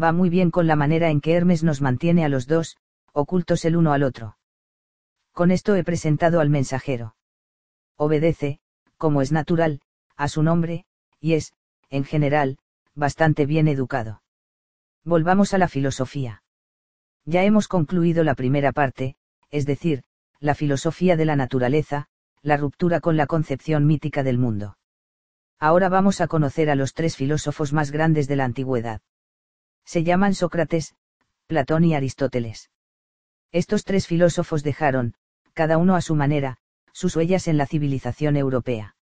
[0.00, 2.76] va muy bien con la manera en que Hermes nos mantiene a los dos,
[3.12, 4.38] ocultos el uno al otro.
[5.32, 7.16] Con esto he presentado al mensajero.
[7.96, 8.60] Obedece,
[8.98, 9.80] como es natural,
[10.16, 10.84] a su nombre,
[11.20, 11.54] y es,
[11.88, 12.58] en general,
[12.94, 14.22] bastante bien educado.
[15.04, 16.42] Volvamos a la filosofía.
[17.24, 19.16] Ya hemos concluido la primera parte,
[19.50, 20.02] es decir,
[20.40, 22.08] la filosofía de la naturaleza,
[22.42, 24.76] la ruptura con la concepción mítica del mundo.
[25.58, 29.00] Ahora vamos a conocer a los tres filósofos más grandes de la antigüedad.
[29.84, 30.94] Se llaman Sócrates,
[31.46, 32.70] Platón y Aristóteles.
[33.50, 35.14] Estos tres filósofos dejaron,
[35.54, 36.58] cada uno a su manera,
[36.98, 38.96] sus huellas en la civilización europea.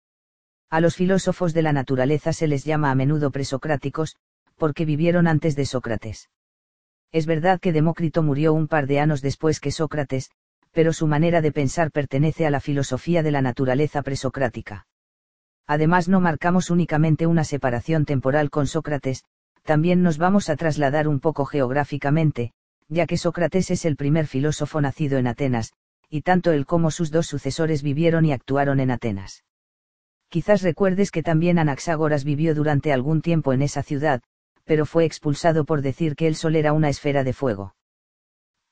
[0.70, 4.16] A los filósofos de la naturaleza se les llama a menudo presocráticos,
[4.56, 6.30] porque vivieron antes de Sócrates.
[7.12, 10.30] Es verdad que Demócrito murió un par de años después que Sócrates,
[10.70, 14.86] pero su manera de pensar pertenece a la filosofía de la naturaleza presocrática.
[15.66, 19.24] Además no marcamos únicamente una separación temporal con Sócrates,
[19.64, 22.52] también nos vamos a trasladar un poco geográficamente,
[22.88, 25.74] ya que Sócrates es el primer filósofo nacido en Atenas,
[26.12, 29.44] y tanto él como sus dos sucesores vivieron y actuaron en Atenas.
[30.28, 34.22] Quizás recuerdes que también Anaxágoras vivió durante algún tiempo en esa ciudad,
[34.64, 37.76] pero fue expulsado por decir que el sol era una esfera de fuego.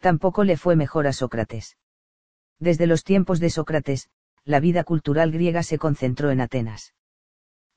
[0.00, 1.78] Tampoco le fue mejor a Sócrates.
[2.58, 4.10] Desde los tiempos de Sócrates,
[4.44, 6.92] la vida cultural griega se concentró en Atenas.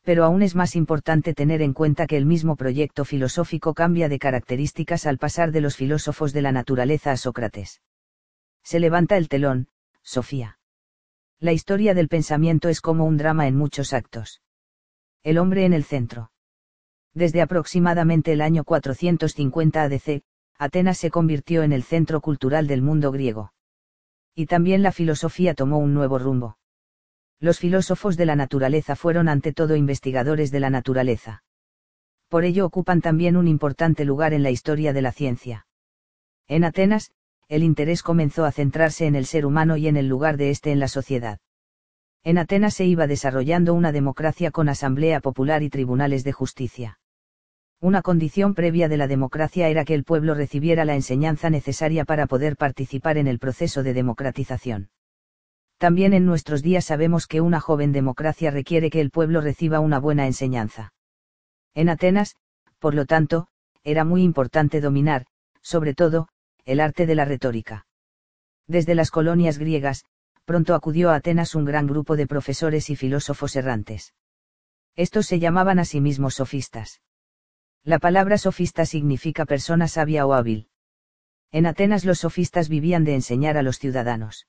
[0.01, 4.19] Pero aún es más importante tener en cuenta que el mismo proyecto filosófico cambia de
[4.19, 7.79] características al pasar de los filósofos de la naturaleza a Sócrates.
[8.63, 9.67] Se levanta el telón,
[10.01, 10.59] Sofía.
[11.39, 14.41] La historia del pensamiento es como un drama en muchos actos.
[15.23, 16.31] El hombre en el centro.
[17.13, 20.23] Desde aproximadamente el año 450 ADC,
[20.57, 23.53] Atenas se convirtió en el centro cultural del mundo griego
[24.35, 26.57] y también la filosofía tomó un nuevo rumbo.
[27.39, 31.43] Los filósofos de la naturaleza fueron ante todo investigadores de la naturaleza.
[32.29, 35.67] Por ello ocupan también un importante lugar en la historia de la ciencia.
[36.47, 37.11] En Atenas,
[37.53, 40.71] el interés comenzó a centrarse en el ser humano y en el lugar de éste
[40.71, 41.37] en la sociedad.
[42.23, 46.97] En Atenas se iba desarrollando una democracia con asamblea popular y tribunales de justicia.
[47.79, 52.25] Una condición previa de la democracia era que el pueblo recibiera la enseñanza necesaria para
[52.25, 54.89] poder participar en el proceso de democratización.
[55.77, 59.99] También en nuestros días sabemos que una joven democracia requiere que el pueblo reciba una
[59.99, 60.91] buena enseñanza.
[61.75, 62.35] En Atenas,
[62.79, 63.45] por lo tanto,
[63.83, 65.27] era muy importante dominar,
[65.61, 66.29] sobre todo,
[66.65, 67.85] el arte de la retórica.
[68.67, 70.05] Desde las colonias griegas,
[70.45, 74.13] pronto acudió a Atenas un gran grupo de profesores y filósofos errantes.
[74.95, 77.01] Estos se llamaban a sí mismos sofistas.
[77.83, 80.69] La palabra sofista significa persona sabia o hábil.
[81.51, 84.47] En Atenas los sofistas vivían de enseñar a los ciudadanos.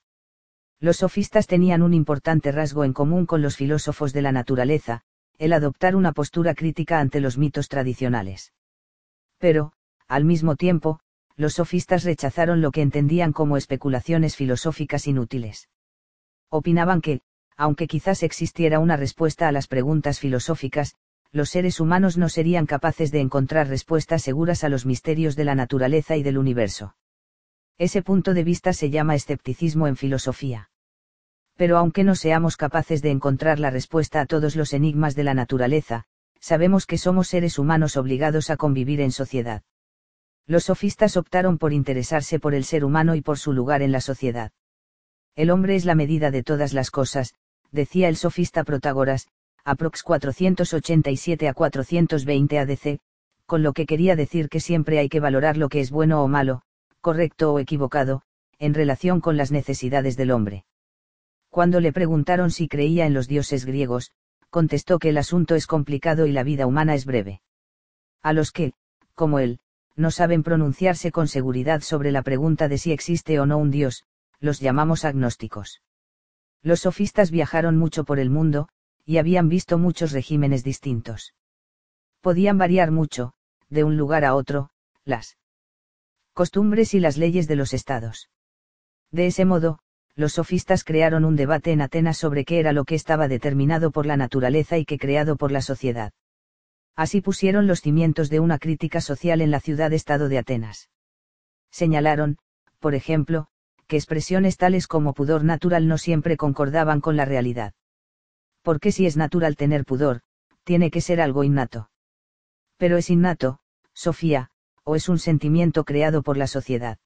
[0.80, 5.02] Los sofistas tenían un importante rasgo en común con los filósofos de la naturaleza,
[5.38, 8.52] el adoptar una postura crítica ante los mitos tradicionales.
[9.38, 9.72] Pero,
[10.06, 11.00] al mismo tiempo,
[11.36, 15.68] los sofistas rechazaron lo que entendían como especulaciones filosóficas inútiles.
[16.48, 17.20] Opinaban que,
[17.56, 20.94] aunque quizás existiera una respuesta a las preguntas filosóficas,
[21.32, 25.56] los seres humanos no serían capaces de encontrar respuestas seguras a los misterios de la
[25.56, 26.94] naturaleza y del universo.
[27.76, 30.70] Ese punto de vista se llama escepticismo en filosofía.
[31.56, 35.34] Pero aunque no seamos capaces de encontrar la respuesta a todos los enigmas de la
[35.34, 36.04] naturaleza,
[36.38, 39.62] sabemos que somos seres humanos obligados a convivir en sociedad.
[40.46, 44.00] Los sofistas optaron por interesarse por el ser humano y por su lugar en la
[44.00, 44.52] sociedad.
[45.36, 47.34] El hombre es la medida de todas las cosas,
[47.72, 49.26] decía el sofista Protágoras,
[49.64, 53.00] aprox 487 a 420 ADC,
[53.46, 56.28] con lo que quería decir que siempre hay que valorar lo que es bueno o
[56.28, 56.62] malo,
[57.00, 58.22] correcto o equivocado,
[58.58, 60.64] en relación con las necesidades del hombre.
[61.48, 64.12] Cuando le preguntaron si creía en los dioses griegos,
[64.50, 67.40] contestó que el asunto es complicado y la vida humana es breve.
[68.22, 68.72] A los que,
[69.14, 69.58] como él,
[69.96, 74.04] no saben pronunciarse con seguridad sobre la pregunta de si existe o no un dios,
[74.40, 75.82] los llamamos agnósticos.
[76.62, 78.68] Los sofistas viajaron mucho por el mundo,
[79.04, 81.34] y habían visto muchos regímenes distintos.
[82.20, 83.34] Podían variar mucho,
[83.68, 84.70] de un lugar a otro,
[85.04, 85.36] las
[86.32, 88.30] costumbres y las leyes de los estados.
[89.12, 89.78] De ese modo,
[90.16, 94.06] los sofistas crearon un debate en Atenas sobre qué era lo que estaba determinado por
[94.06, 96.12] la naturaleza y qué creado por la sociedad.
[96.96, 100.90] Así pusieron los cimientos de una crítica social en la ciudad-estado de Atenas.
[101.70, 102.38] Señalaron,
[102.78, 103.48] por ejemplo,
[103.86, 107.74] que expresiones tales como pudor natural no siempre concordaban con la realidad
[108.64, 110.22] porque si es natural tener pudor,
[110.64, 111.90] tiene que ser algo innato.
[112.78, 113.60] Pero es innato,
[113.92, 114.50] Sofía,
[114.84, 116.98] o es un sentimiento creado por la sociedad.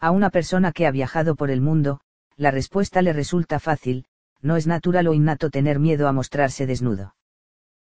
[0.00, 2.00] A una persona que ha viajado por el mundo,
[2.36, 4.06] la respuesta le resulta fácil,
[4.40, 7.14] no es natural o innato tener miedo a mostrarse desnudo.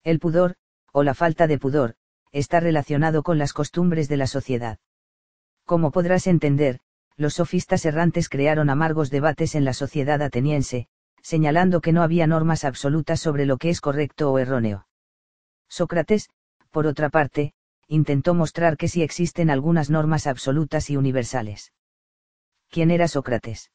[0.03, 0.57] El pudor,
[0.93, 1.95] o la falta de pudor,
[2.33, 4.79] está relacionado con las costumbres de la sociedad.
[5.65, 6.81] Como podrás entender,
[7.17, 10.89] los sofistas errantes crearon amargos debates en la sociedad ateniense,
[11.23, 14.87] señalando que no había normas absolutas sobre lo que es correcto o erróneo.
[15.69, 16.31] Sócrates,
[16.71, 17.55] por otra parte,
[17.89, 21.73] intentó mostrar que sí existen algunas normas absolutas y universales.
[22.71, 23.73] ¿Quién era Sócrates?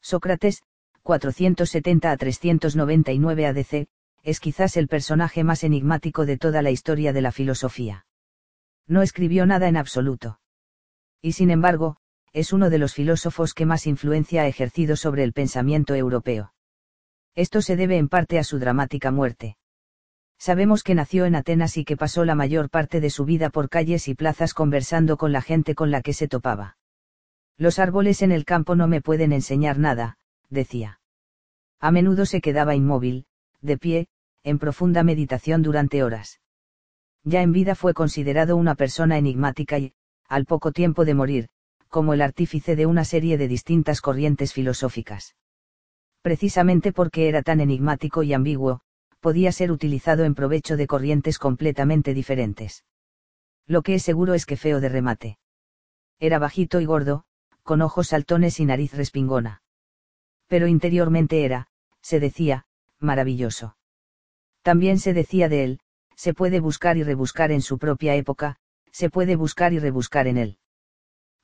[0.00, 0.62] Sócrates,
[1.02, 3.88] 470 a 399 ADC,
[4.26, 8.06] es quizás el personaje más enigmático de toda la historia de la filosofía.
[8.88, 10.40] No escribió nada en absoluto.
[11.22, 11.98] Y sin embargo,
[12.32, 16.52] es uno de los filósofos que más influencia ha ejercido sobre el pensamiento europeo.
[17.36, 19.58] Esto se debe en parte a su dramática muerte.
[20.38, 23.68] Sabemos que nació en Atenas y que pasó la mayor parte de su vida por
[23.68, 26.78] calles y plazas conversando con la gente con la que se topaba.
[27.58, 30.18] Los árboles en el campo no me pueden enseñar nada,
[30.50, 31.00] decía.
[31.78, 33.26] A menudo se quedaba inmóvil,
[33.60, 34.08] de pie,
[34.46, 36.40] en profunda meditación durante horas.
[37.24, 39.92] Ya en vida fue considerado una persona enigmática y,
[40.28, 41.48] al poco tiempo de morir,
[41.88, 45.34] como el artífice de una serie de distintas corrientes filosóficas.
[46.22, 48.82] Precisamente porque era tan enigmático y ambiguo,
[49.18, 52.84] podía ser utilizado en provecho de corrientes completamente diferentes.
[53.66, 55.38] Lo que es seguro es que feo de remate.
[56.20, 57.24] Era bajito y gordo,
[57.64, 59.62] con ojos saltones y nariz respingona.
[60.46, 61.66] Pero interiormente era,
[62.00, 62.66] se decía,
[63.00, 63.75] maravilloso.
[64.66, 65.80] También se decía de él,
[66.16, 68.56] se puede buscar y rebuscar en su propia época,
[68.90, 70.58] se puede buscar y rebuscar en él.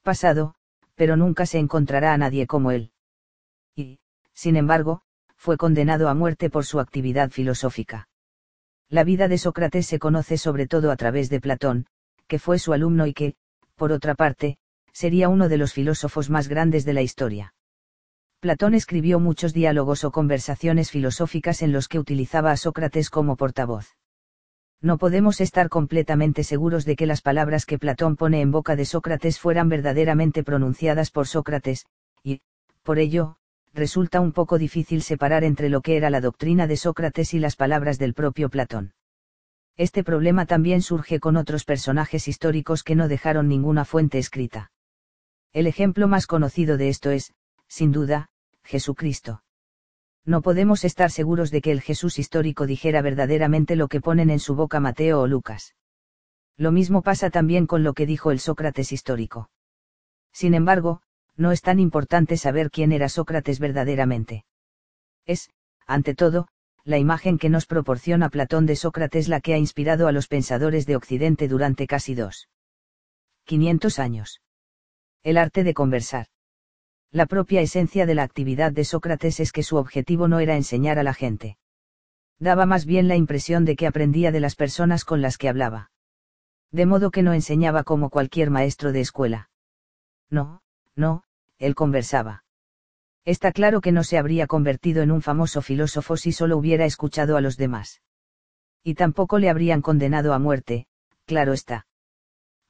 [0.03, 0.57] Pasado,
[0.97, 2.91] pero nunca se encontrará a nadie como él.
[3.77, 4.01] Y,
[4.35, 5.03] sin embargo,
[5.37, 8.09] fue condenado a muerte por su actividad filosófica.
[8.89, 11.87] La vida de Sócrates se conoce sobre todo a través de Platón,
[12.27, 13.37] que fue su alumno y que,
[13.77, 14.59] por otra parte,
[14.93, 17.55] sería uno de los filósofos más grandes de la historia.
[18.43, 23.97] Platón escribió muchos diálogos o conversaciones filosóficas en los que utilizaba a Sócrates como portavoz.
[24.81, 28.85] No podemos estar completamente seguros de que las palabras que Platón pone en boca de
[28.85, 31.87] Sócrates fueran verdaderamente pronunciadas por Sócrates,
[32.25, 32.41] y,
[32.83, 33.37] por ello,
[33.75, 37.55] resulta un poco difícil separar entre lo que era la doctrina de Sócrates y las
[37.55, 38.93] palabras del propio Platón.
[39.77, 44.73] Este problema también surge con otros personajes históricos que no dejaron ninguna fuente escrita.
[45.53, 47.33] El ejemplo más conocido de esto es,
[47.69, 48.31] sin duda,
[48.65, 49.43] Jesucristo.
[50.25, 54.39] No podemos estar seguros de que el Jesús histórico dijera verdaderamente lo que ponen en
[54.39, 55.75] su boca Mateo o Lucas.
[56.57, 59.51] Lo mismo pasa también con lo que dijo el Sócrates histórico.
[60.33, 61.03] Sin embargo,
[61.37, 64.45] no es tan importante saber quién era Sócrates verdaderamente.
[65.27, 65.51] Es,
[65.87, 66.49] ante todo,
[66.85, 70.87] la imagen que nos proporciona Platón de Sócrates la que ha inspirado a los pensadores
[70.87, 72.49] de Occidente durante casi dos.
[73.45, 74.41] 500 años.
[75.23, 76.27] El arte de conversar.
[77.13, 80.99] La propia esencia de la actividad de Sócrates es que su objetivo no era enseñar
[80.99, 81.59] a la gente.
[82.39, 85.91] Daba más bien la impresión de que aprendía de las personas con las que hablaba.
[86.71, 89.51] De modo que no enseñaba como cualquier maestro de escuela.
[90.31, 90.63] No,
[90.97, 91.25] no,
[91.59, 92.45] él conversaba.
[93.27, 97.37] Está claro que no se habría convertido en un famoso filósofo si solo hubiera escuchado
[97.37, 98.01] a los demás.
[98.83, 100.87] Y tampoco le habrían condenado a muerte,
[101.27, 101.87] claro está.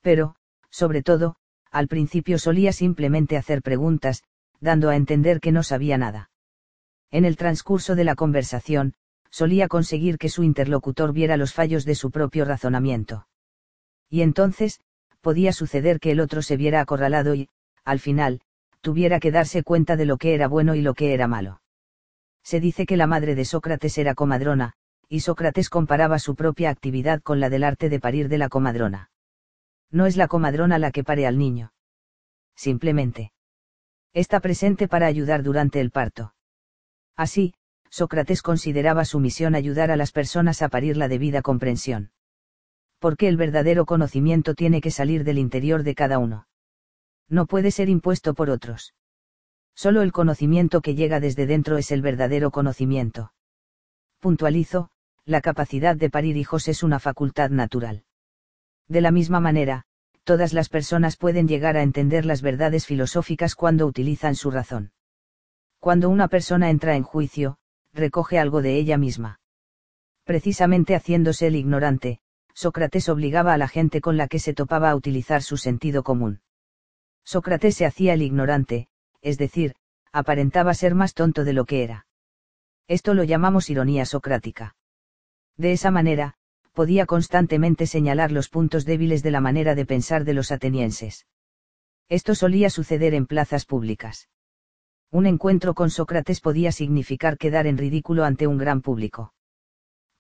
[0.01, 0.35] Pero,
[0.69, 1.37] sobre todo,
[1.71, 4.25] al principio solía simplemente hacer preguntas,
[4.63, 6.31] dando a entender que no sabía nada.
[7.11, 8.95] En el transcurso de la conversación,
[9.29, 13.27] solía conseguir que su interlocutor viera los fallos de su propio razonamiento.
[14.09, 14.81] Y entonces,
[15.21, 17.49] podía suceder que el otro se viera acorralado y,
[17.85, 18.41] al final,
[18.81, 21.61] tuviera que darse cuenta de lo que era bueno y lo que era malo.
[22.45, 24.75] Se dice que la madre de Sócrates era comadrona,
[25.09, 29.11] y Sócrates comparaba su propia actividad con la del arte de parir de la comadrona.
[29.91, 31.73] No es la comadrona la que pare al niño.
[32.57, 33.33] Simplemente.
[34.13, 36.35] Está presente para ayudar durante el parto.
[37.17, 37.55] Así,
[37.91, 42.11] Sócrates consideraba su misión ayudar a las personas a parir la debida comprensión.
[42.99, 46.47] Porque el verdadero conocimiento tiene que salir del interior de cada uno
[47.33, 48.95] no puede ser impuesto por otros.
[49.75, 53.33] Solo el conocimiento que llega desde dentro es el verdadero conocimiento.
[54.21, 54.91] Puntualizo,
[55.25, 58.05] la capacidad de parir hijos es una facultad natural.
[58.87, 59.87] De la misma manera,
[60.25, 64.93] todas las personas pueden llegar a entender las verdades filosóficas cuando utilizan su razón.
[65.81, 67.59] Cuando una persona entra en juicio,
[67.93, 69.41] recoge algo de ella misma.
[70.25, 72.21] Precisamente haciéndose el ignorante,
[72.55, 76.41] Sócrates obligaba a la gente con la que se topaba a utilizar su sentido común.
[77.25, 78.89] Sócrates se hacía el ignorante,
[79.21, 79.75] es decir,
[80.13, 82.07] aparentaba ser más tonto de lo que era.
[82.89, 84.77] Esto lo llamamos ironía socrática.
[85.57, 86.35] De esa manera,
[86.73, 91.27] podía constantemente señalar los puntos débiles de la manera de pensar de los atenienses.
[92.09, 94.29] Esto solía suceder en plazas públicas.
[95.11, 99.35] Un encuentro con Sócrates podía significar quedar en ridículo ante un gran público.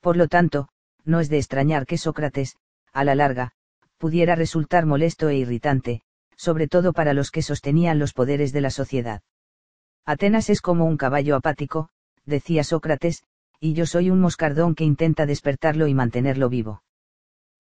[0.01, 0.69] Por lo tanto,
[1.05, 2.57] no es de extrañar que Sócrates,
[2.93, 3.53] a la larga,
[3.97, 6.03] pudiera resultar molesto e irritante,
[6.37, 9.23] sobre todo para los que sostenían los poderes de la sociedad.
[10.05, 11.89] Atenas es como un caballo apático,
[12.27, 13.23] decía Sócrates,
[13.65, 16.83] y yo soy un moscardón que intenta despertarlo y mantenerlo vivo.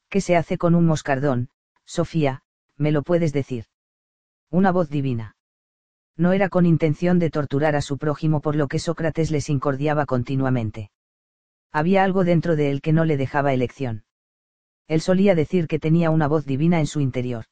[0.08, 1.48] ¿Qué se hace con un moscardón,
[1.84, 2.42] Sofía,
[2.76, 3.66] me lo puedes decir?
[4.50, 5.36] Una voz divina.
[6.16, 10.04] No era con intención de torturar a su prójimo por lo que Sócrates les incordiaba
[10.04, 10.90] continuamente.
[11.70, 14.04] Había algo dentro de él que no le dejaba elección.
[14.88, 17.44] Él solía decir que tenía una voz divina en su interior.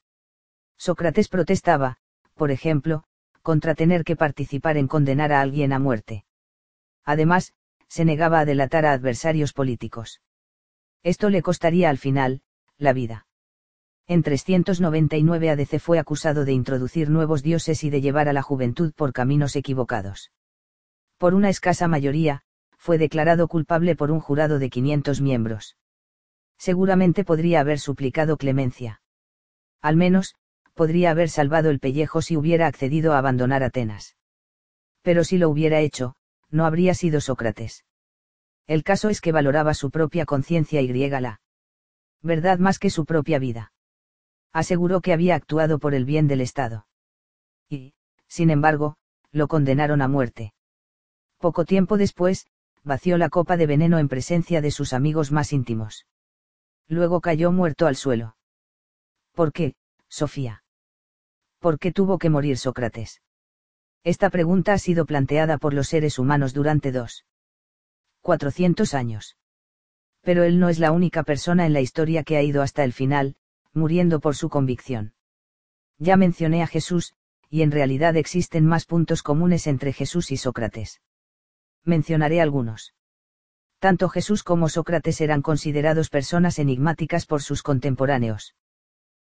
[0.77, 1.99] Sócrates protestaba,
[2.35, 3.05] por ejemplo,
[3.43, 6.25] contra tener que participar en condenar a alguien a muerte.
[7.05, 7.55] Además,
[7.91, 10.23] se negaba a delatar a adversarios políticos.
[11.03, 12.41] Esto le costaría al final,
[12.79, 13.27] la vida.
[14.07, 18.93] En 399 ADC fue acusado de introducir nuevos dioses y de llevar a la juventud
[18.95, 20.31] por caminos equivocados.
[21.19, 22.43] Por una escasa mayoría,
[22.79, 25.77] fue declarado culpable por un jurado de 500 miembros.
[26.59, 29.03] Seguramente podría haber suplicado clemencia.
[29.83, 30.37] Al menos,
[30.75, 34.17] podría haber salvado el pellejo si hubiera accedido a abandonar Atenas.
[35.03, 36.15] Pero si lo hubiera hecho,
[36.51, 37.85] no habría sido Sócrates.
[38.67, 41.41] El caso es que valoraba su propia conciencia y la
[42.23, 43.73] verdad más que su propia vida.
[44.53, 46.87] Aseguró que había actuado por el bien del Estado.
[47.69, 47.95] Y,
[48.29, 48.97] sin embargo,
[49.33, 50.53] lo condenaron a muerte.
[51.39, 52.47] Poco tiempo después,
[52.83, 56.07] vació la copa de veneno en presencia de sus amigos más íntimos.
[56.89, 58.37] Luego cayó muerto al suelo.
[59.33, 59.75] ¿Por qué,
[60.09, 60.65] Sofía?
[61.61, 63.23] ¿Por qué tuvo que morir Sócrates?
[64.03, 67.27] Esta pregunta ha sido planteada por los seres humanos durante dos.
[68.23, 69.37] 400 años.
[70.23, 72.93] Pero él no es la única persona en la historia que ha ido hasta el
[72.93, 73.37] final,
[73.73, 75.15] muriendo por su convicción.
[75.99, 77.15] Ya mencioné a Jesús,
[77.51, 81.03] y en realidad existen más puntos comunes entre Jesús y Sócrates.
[81.85, 82.95] Mencionaré algunos.
[83.79, 88.55] Tanto Jesús como Sócrates eran considerados personas enigmáticas por sus contemporáneos.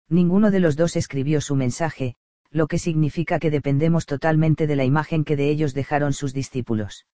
[0.10, 2.16] Ninguno de los dos escribió su mensaje,
[2.54, 7.08] lo que significa que dependemos totalmente de la imagen que de ellos dejaron sus discípulos.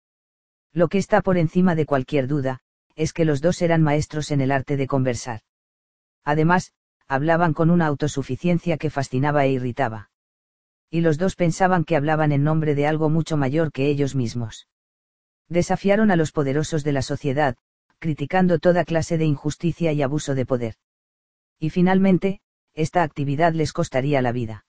[0.72, 2.58] Lo que está por encima de cualquier duda,
[2.96, 5.42] es que los dos eran maestros en el arte de conversar.
[6.24, 6.72] Además,
[7.06, 10.10] hablaban con una autosuficiencia que fascinaba e irritaba.
[10.90, 14.66] Y los dos pensaban que hablaban en nombre de algo mucho mayor que ellos mismos.
[15.48, 17.56] Desafiaron a los poderosos de la sociedad,
[18.00, 20.74] criticando toda clase de injusticia y abuso de poder.
[21.60, 22.40] Y finalmente,
[22.74, 24.64] esta actividad les costaría la vida.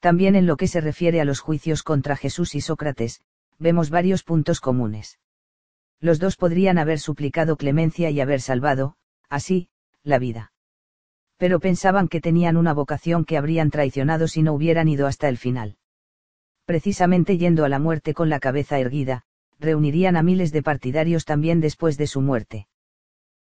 [0.00, 3.20] También en lo que se refiere a los juicios contra Jesús y Sócrates,
[3.58, 5.18] vemos varios puntos comunes.
[6.00, 8.94] Los dos podrían haber suplicado clemencia y haber salvado,
[9.28, 9.68] así,
[10.04, 10.52] la vida.
[11.36, 15.38] Pero pensaban que tenían una vocación que habrían traicionado si no hubieran ido hasta el
[15.38, 15.76] final.
[16.64, 19.24] Precisamente yendo a la muerte con la cabeza erguida,
[19.58, 22.68] reunirían a miles de partidarios también después de su muerte.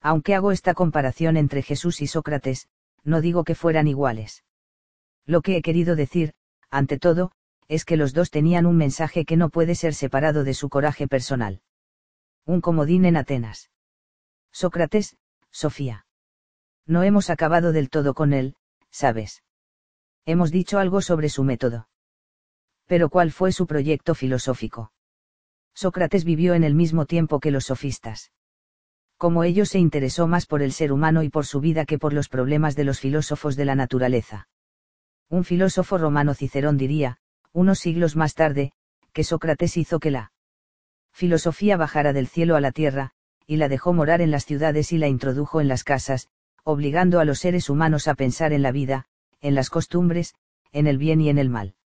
[0.01, 2.69] Aunque hago esta comparación entre Jesús y Sócrates,
[3.05, 4.45] no digo que fueran iguales.
[5.25, 6.35] Lo que he querido decir,
[6.73, 7.31] ante todo,
[7.69, 11.07] es que los dos tenían un mensaje que no puede ser separado de su coraje
[11.07, 11.61] personal.
[12.45, 13.71] Un comodín en Atenas.
[14.51, 15.17] Sócrates,
[15.51, 16.07] Sofía.
[16.87, 18.57] No hemos acabado del todo con él,
[18.91, 19.45] ¿sabes?
[20.25, 21.89] Hemos dicho algo sobre su método.
[22.87, 24.93] Pero ¿cuál fue su proyecto filosófico?
[25.75, 28.33] Sócrates vivió en el mismo tiempo que los sofistas.
[29.19, 32.13] Como ellos se interesó más por el ser humano y por su vida que por
[32.13, 34.49] los problemas de los filósofos de la naturaleza.
[35.33, 37.17] Un filósofo romano Cicerón diría,
[37.55, 38.73] unos siglos más tarde,
[39.15, 40.31] que Sócrates hizo que la
[41.11, 43.13] filosofía bajara del cielo a la tierra,
[43.47, 46.29] y la dejó morar en las ciudades y la introdujo en las casas,
[46.65, 49.07] obligando a los seres humanos a pensar en la vida,
[49.41, 50.35] en las costumbres,
[50.71, 51.77] en el bien y en el mal.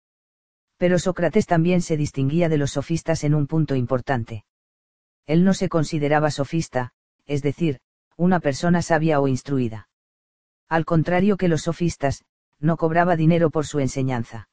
[0.77, 4.45] Pero Sócrates también se distinguía de los sofistas en un punto importante.
[5.25, 6.95] Él no se consideraba sofista,
[7.27, 7.79] es decir,
[8.17, 9.89] una persona sabia o instruida.
[10.69, 12.25] Al contrario que los sofistas,
[12.59, 14.49] no cobraba dinero por su enseñanza.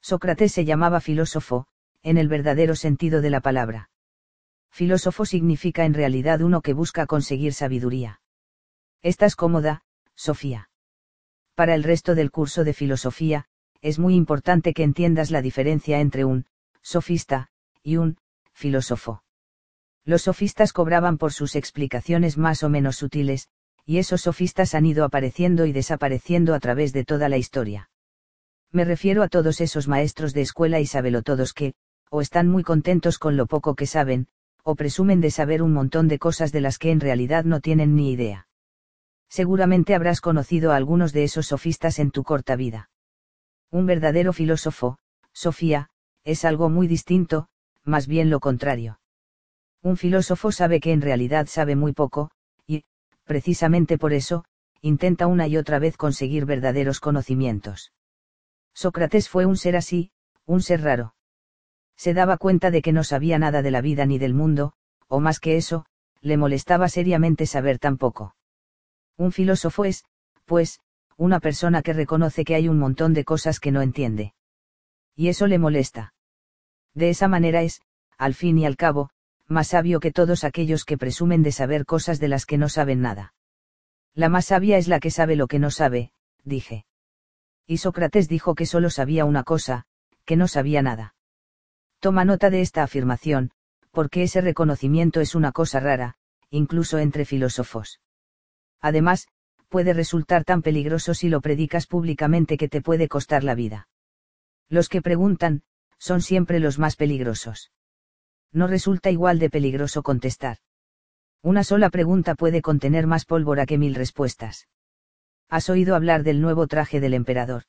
[0.00, 1.66] Sócrates se llamaba filósofo,
[2.02, 3.90] en el verdadero sentido de la palabra.
[4.70, 8.20] Filósofo significa en realidad uno que busca conseguir sabiduría.
[9.02, 9.82] Estás cómoda,
[10.14, 10.70] Sofía.
[11.54, 13.46] Para el resto del curso de filosofía,
[13.80, 16.46] es muy importante que entiendas la diferencia entre un
[16.82, 17.50] sofista
[17.82, 18.18] y un
[18.52, 19.22] filósofo.
[20.04, 23.48] Los sofistas cobraban por sus explicaciones más o menos sutiles,
[23.88, 27.88] y esos sofistas han ido apareciendo y desapareciendo a través de toda la historia.
[28.70, 31.72] Me refiero a todos esos maestros de escuela y sabelotodos que,
[32.10, 34.28] o están muy contentos con lo poco que saben,
[34.62, 37.96] o presumen de saber un montón de cosas de las que en realidad no tienen
[37.96, 38.46] ni idea.
[39.30, 42.90] Seguramente habrás conocido a algunos de esos sofistas en tu corta vida.
[43.70, 44.98] Un verdadero filósofo,
[45.32, 45.88] Sofía,
[46.24, 47.48] es algo muy distinto,
[47.84, 49.00] más bien lo contrario.
[49.82, 52.30] Un filósofo sabe que en realidad sabe muy poco,
[53.28, 54.44] precisamente por eso,
[54.80, 57.92] intenta una y otra vez conseguir verdaderos conocimientos.
[58.74, 60.10] Sócrates fue un ser así,
[60.46, 61.14] un ser raro.
[61.96, 64.72] Se daba cuenta de que no sabía nada de la vida ni del mundo,
[65.06, 65.84] o más que eso,
[66.20, 68.34] le molestaba seriamente saber tan poco.
[69.16, 70.04] Un filósofo es,
[70.44, 70.80] pues,
[71.16, 74.34] una persona que reconoce que hay un montón de cosas que no entiende.
[75.16, 76.14] Y eso le molesta.
[76.94, 77.82] De esa manera es,
[78.16, 79.10] al fin y al cabo,
[79.48, 83.00] más sabio que todos aquellos que presumen de saber cosas de las que no saben
[83.00, 83.34] nada.
[84.14, 86.12] La más sabia es la que sabe lo que no sabe,
[86.44, 86.84] dije.
[87.66, 89.84] Y Sócrates dijo que solo sabía una cosa,
[90.24, 91.14] que no sabía nada.
[92.00, 93.50] Toma nota de esta afirmación,
[93.90, 96.16] porque ese reconocimiento es una cosa rara,
[96.50, 98.00] incluso entre filósofos.
[98.80, 99.28] Además,
[99.68, 103.88] puede resultar tan peligroso si lo predicas públicamente que te puede costar la vida.
[104.68, 105.62] Los que preguntan,
[105.98, 107.72] son siempre los más peligrosos.
[108.52, 110.58] No resulta igual de peligroso contestar.
[111.42, 114.68] Una sola pregunta puede contener más pólvora que mil respuestas.
[115.48, 117.64] ¿Has oído hablar del nuevo traje del emperador?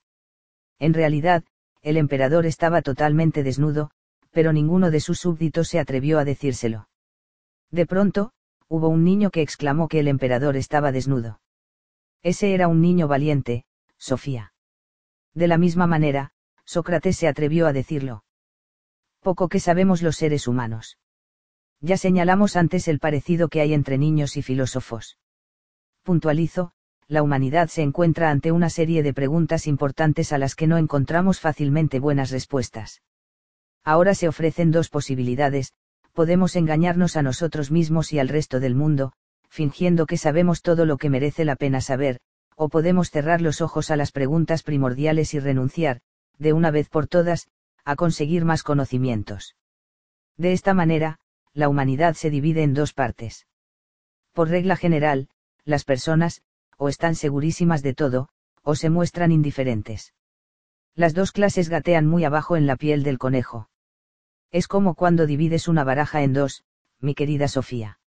[0.80, 1.44] En realidad,
[1.82, 3.92] el emperador estaba totalmente desnudo,
[4.32, 6.90] pero ninguno de sus súbditos se atrevió a decírselo.
[7.72, 8.32] De pronto,
[8.68, 11.40] hubo un niño que exclamó que el emperador estaba desnudo.
[12.22, 13.66] Ese era un niño valiente,
[13.98, 14.54] Sofía.
[15.34, 16.32] De la misma manera,
[16.66, 18.24] Sócrates se atrevió a decirlo.
[19.22, 20.98] Poco que sabemos los seres humanos.
[21.82, 25.18] Ya señalamos antes el parecido que hay entre niños y filósofos.
[26.04, 26.72] Puntualizo,
[27.08, 31.40] la humanidad se encuentra ante una serie de preguntas importantes a las que no encontramos
[31.40, 33.02] fácilmente buenas respuestas.
[33.84, 35.74] Ahora se ofrecen dos posibilidades,
[36.14, 39.14] podemos engañarnos a nosotros mismos y al resto del mundo,
[39.50, 42.20] fingiendo que sabemos todo lo que merece la pena saber,
[42.56, 46.02] o podemos cerrar los ojos a las preguntas primordiales y renunciar,
[46.38, 47.48] de una vez por todas,
[47.90, 49.56] a conseguir más conocimientos.
[50.38, 51.18] De esta manera,
[51.54, 53.48] la humanidad se divide en dos partes.
[54.32, 55.28] Por regla general,
[55.66, 56.44] las personas,
[56.78, 58.30] o están segurísimas de todo,
[58.62, 60.14] o se muestran indiferentes.
[60.94, 63.72] Las dos clases gatean muy abajo en la piel del conejo.
[64.52, 66.64] Es como cuando divides una baraja en dos,
[67.00, 68.00] mi querida Sofía.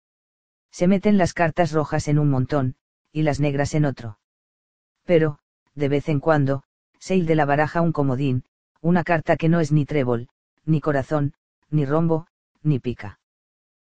[0.71, 2.77] Se meten las cartas rojas en un montón,
[3.13, 4.19] y las negras en otro.
[5.05, 5.39] Pero,
[5.75, 6.65] de vez en cuando,
[6.99, 8.45] se de la baraja un comodín,
[8.81, 10.29] una carta que no es ni trébol,
[10.65, 11.35] ni corazón,
[11.71, 12.27] ni rombo,
[12.63, 13.21] ni pica.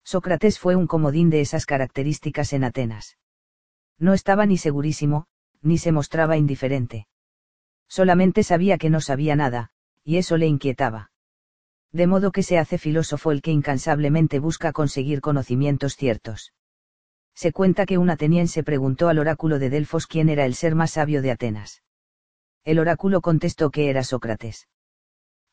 [0.04, 3.16] Sócrates fue un comodín de esas características en Atenas.
[3.98, 5.26] No estaba ni segurísimo,
[5.62, 7.06] ni se mostraba indiferente.
[7.88, 9.70] Solamente sabía que no sabía nada,
[10.04, 11.10] y eso le inquietaba.
[11.92, 16.52] De modo que se hace filósofo el que incansablemente busca conseguir conocimientos ciertos
[17.34, 20.92] se cuenta que un ateniense preguntó al oráculo de Delfos quién era el ser más
[20.92, 21.82] sabio de Atenas.
[22.64, 24.68] El oráculo contestó que era Sócrates.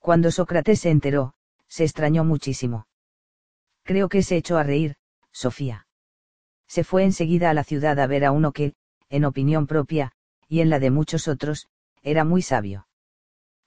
[0.01, 1.35] Cuando Sócrates se enteró,
[1.67, 2.87] se extrañó muchísimo.
[3.83, 4.95] Creo que se echó a reír,
[5.31, 5.85] Sofía.
[6.67, 8.73] Se fue enseguida a la ciudad a ver a uno que,
[9.09, 10.11] en opinión propia,
[10.47, 11.67] y en la de muchos otros,
[12.01, 12.87] era muy sabio.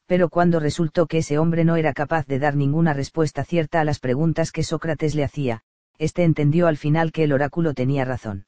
[0.06, 3.84] Pero cuando resultó que ese hombre no era capaz de dar ninguna respuesta cierta a
[3.84, 5.62] las preguntas que Sócrates le hacía,
[5.98, 8.46] este entendió al final que el oráculo tenía razón.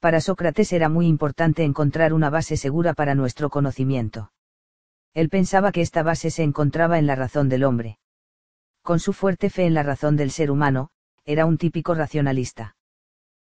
[0.00, 4.32] Para Sócrates era muy importante encontrar una base segura para nuestro conocimiento.
[5.14, 7.98] Él pensaba que esta base se encontraba en la razón del hombre.
[8.82, 10.90] Con su fuerte fe en la razón del ser humano,
[11.24, 12.76] era un típico racionalista.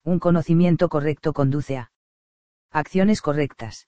[0.03, 1.91] Un conocimiento correcto conduce a
[2.71, 3.87] acciones correctas.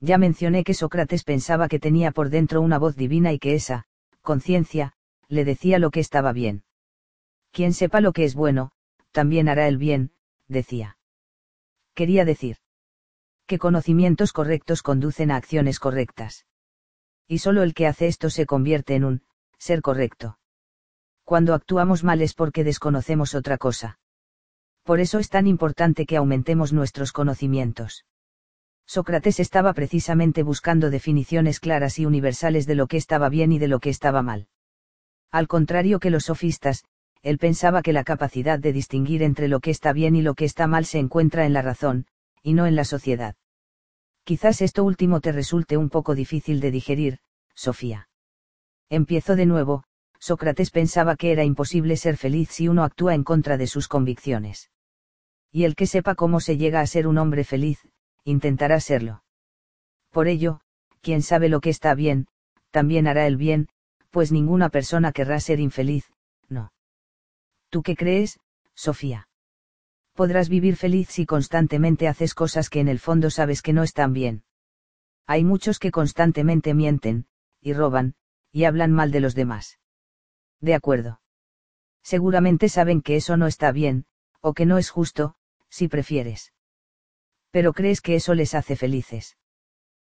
[0.00, 3.86] Ya mencioné que Sócrates pensaba que tenía por dentro una voz divina y que esa,
[4.22, 4.92] conciencia,
[5.28, 6.64] le decía lo que estaba bien.
[7.50, 8.72] Quien sepa lo que es bueno,
[9.12, 10.12] también hará el bien,
[10.46, 10.98] decía.
[11.94, 12.58] Quería decir.
[13.46, 16.44] Que conocimientos correctos conducen a acciones correctas.
[17.28, 19.22] Y solo el que hace esto se convierte en un,
[19.58, 20.38] ser correcto.
[21.24, 23.98] Cuando actuamos mal es porque desconocemos otra cosa.
[24.84, 28.04] Por eso es tan importante que aumentemos nuestros conocimientos.
[28.86, 33.66] Sócrates estaba precisamente buscando definiciones claras y universales de lo que estaba bien y de
[33.66, 34.46] lo que estaba mal.
[35.32, 36.84] Al contrario que los sofistas,
[37.22, 40.44] él pensaba que la capacidad de distinguir entre lo que está bien y lo que
[40.44, 42.06] está mal se encuentra en la razón,
[42.44, 43.34] y no en la sociedad.
[44.26, 47.20] Quizás esto último te resulte un poco difícil de digerir,
[47.54, 48.08] Sofía.
[48.90, 49.84] Empiezo de nuevo,
[50.18, 54.72] Sócrates pensaba que era imposible ser feliz si uno actúa en contra de sus convicciones.
[55.52, 57.86] Y el que sepa cómo se llega a ser un hombre feliz,
[58.24, 59.22] intentará serlo.
[60.10, 60.60] Por ello,
[61.02, 62.26] quien sabe lo que está bien,
[62.72, 63.68] también hará el bien,
[64.10, 66.10] pues ninguna persona querrá ser infeliz,
[66.48, 66.72] no.
[67.70, 68.40] ¿Tú qué crees,
[68.74, 69.28] Sofía?
[70.16, 74.14] Podrás vivir feliz si constantemente haces cosas que en el fondo sabes que no están
[74.14, 74.44] bien.
[75.26, 77.26] Hay muchos que constantemente mienten,
[77.60, 78.14] y roban,
[78.50, 79.78] y hablan mal de los demás.
[80.60, 81.20] De acuerdo.
[82.02, 84.06] Seguramente saben que eso no está bien,
[84.40, 85.34] o que no es justo,
[85.68, 86.54] si prefieres.
[87.50, 89.36] Pero crees que eso les hace felices.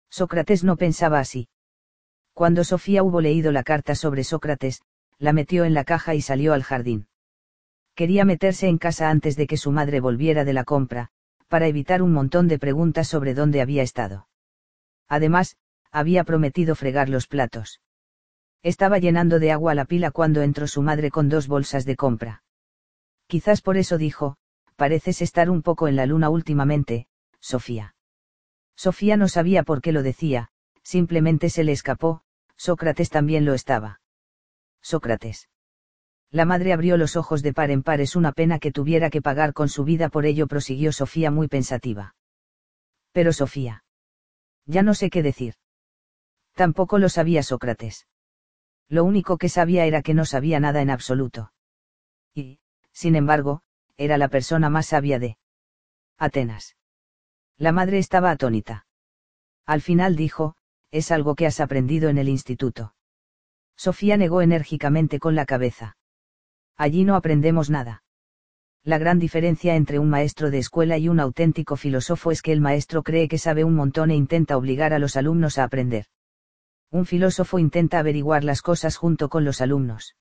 [0.09, 1.49] Sócrates no pensaba así.
[2.33, 4.83] Cuando Sofía hubo leído la carta sobre Sócrates,
[5.17, 7.09] la metió en la caja y salió al jardín.
[7.97, 11.09] Quería meterse en casa antes de que su madre volviera de la compra,
[11.47, 14.27] para evitar un montón de preguntas sobre dónde había estado.
[15.07, 15.57] Además,
[15.91, 17.81] había prometido fregar los platos.
[18.61, 22.43] Estaba llenando de agua la pila cuando entró su madre con dos bolsas de compra.
[23.25, 24.37] Quizás por eso dijo,
[24.75, 27.07] pareces estar un poco en la luna últimamente,
[27.39, 27.95] Sofía.
[28.75, 30.49] Sofía no sabía por qué lo decía,
[30.83, 32.21] simplemente se le escapó,
[32.57, 34.01] Sócrates también lo estaba.
[34.83, 35.49] Sócrates.
[36.31, 38.01] La madre abrió los ojos de par en par.
[38.01, 41.47] Es una pena que tuviera que pagar con su vida por ello, prosiguió Sofía muy
[41.47, 42.15] pensativa.
[43.11, 43.83] Pero Sofía.
[44.65, 45.55] Ya no sé qué decir.
[46.53, 48.07] Tampoco lo sabía Sócrates.
[48.89, 51.53] Lo único que sabía era que no sabía nada en absoluto.
[52.33, 52.59] Y,
[52.91, 53.61] sin embargo,
[53.95, 55.37] era la persona más sabia de
[56.17, 56.75] Atenas.
[57.57, 58.85] La madre estaba atónita.
[59.65, 60.55] Al final dijo,
[60.91, 62.95] es algo que has aprendido en el instituto.
[63.75, 65.96] Sofía negó enérgicamente con la cabeza.
[66.77, 68.03] Allí no aprendemos nada.
[68.83, 72.61] La gran diferencia entre un maestro de escuela y un auténtico filósofo es que el
[72.61, 76.05] maestro cree que sabe un montón e intenta obligar a los alumnos a aprender.
[76.89, 80.15] Un filósofo intenta averiguar las cosas junto con los alumnos.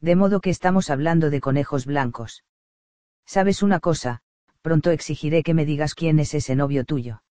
[0.00, 2.44] De modo que estamos hablando de conejos blancos.
[3.26, 4.22] ¿Sabes una cosa?
[4.62, 7.22] Pronto exigiré que me digas quién es ese novio tuyo.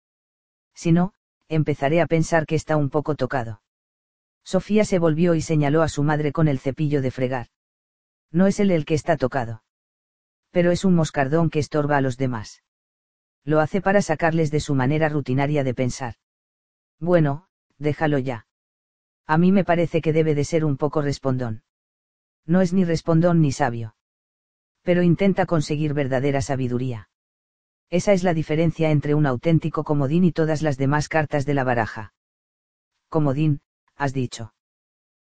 [0.74, 1.14] Si no,
[1.48, 3.62] empezaré a pensar que está un poco tocado.
[4.44, 7.48] Sofía se volvió y señaló a su madre con el cepillo de fregar.
[8.32, 9.64] No es él el que está tocado.
[10.52, 12.64] Pero es un moscardón que estorba a los demás.
[13.44, 16.16] Lo hace para sacarles de su manera rutinaria de pensar.
[17.00, 18.48] Bueno, déjalo ya.
[19.26, 21.64] A mí me parece que debe de ser un poco respondón.
[22.46, 23.96] No es ni respondón ni sabio.
[24.82, 27.10] Pero intenta conseguir verdadera sabiduría.
[27.90, 31.64] Esa es la diferencia entre un auténtico comodín y todas las demás cartas de la
[31.64, 32.14] baraja.
[33.08, 33.62] Comodín,
[33.96, 34.54] has dicho.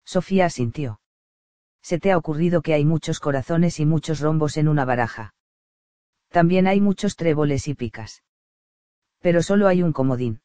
[0.04, 1.00] Sofía asintió
[1.82, 5.34] se te ha ocurrido que hay muchos corazones y muchos rombos en una baraja.
[6.28, 8.22] También hay muchos tréboles y picas.
[9.20, 10.42] Pero solo hay un comodín.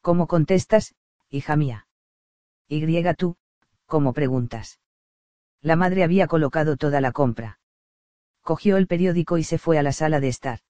[0.00, 0.94] ¿Cómo contestas,
[1.28, 1.86] hija mía?
[2.68, 3.36] Y tú,
[3.86, 4.80] ¿cómo preguntas?
[5.60, 7.58] La madre había colocado toda la compra.
[8.42, 10.60] Cogió el periódico y se fue a la sala de estar.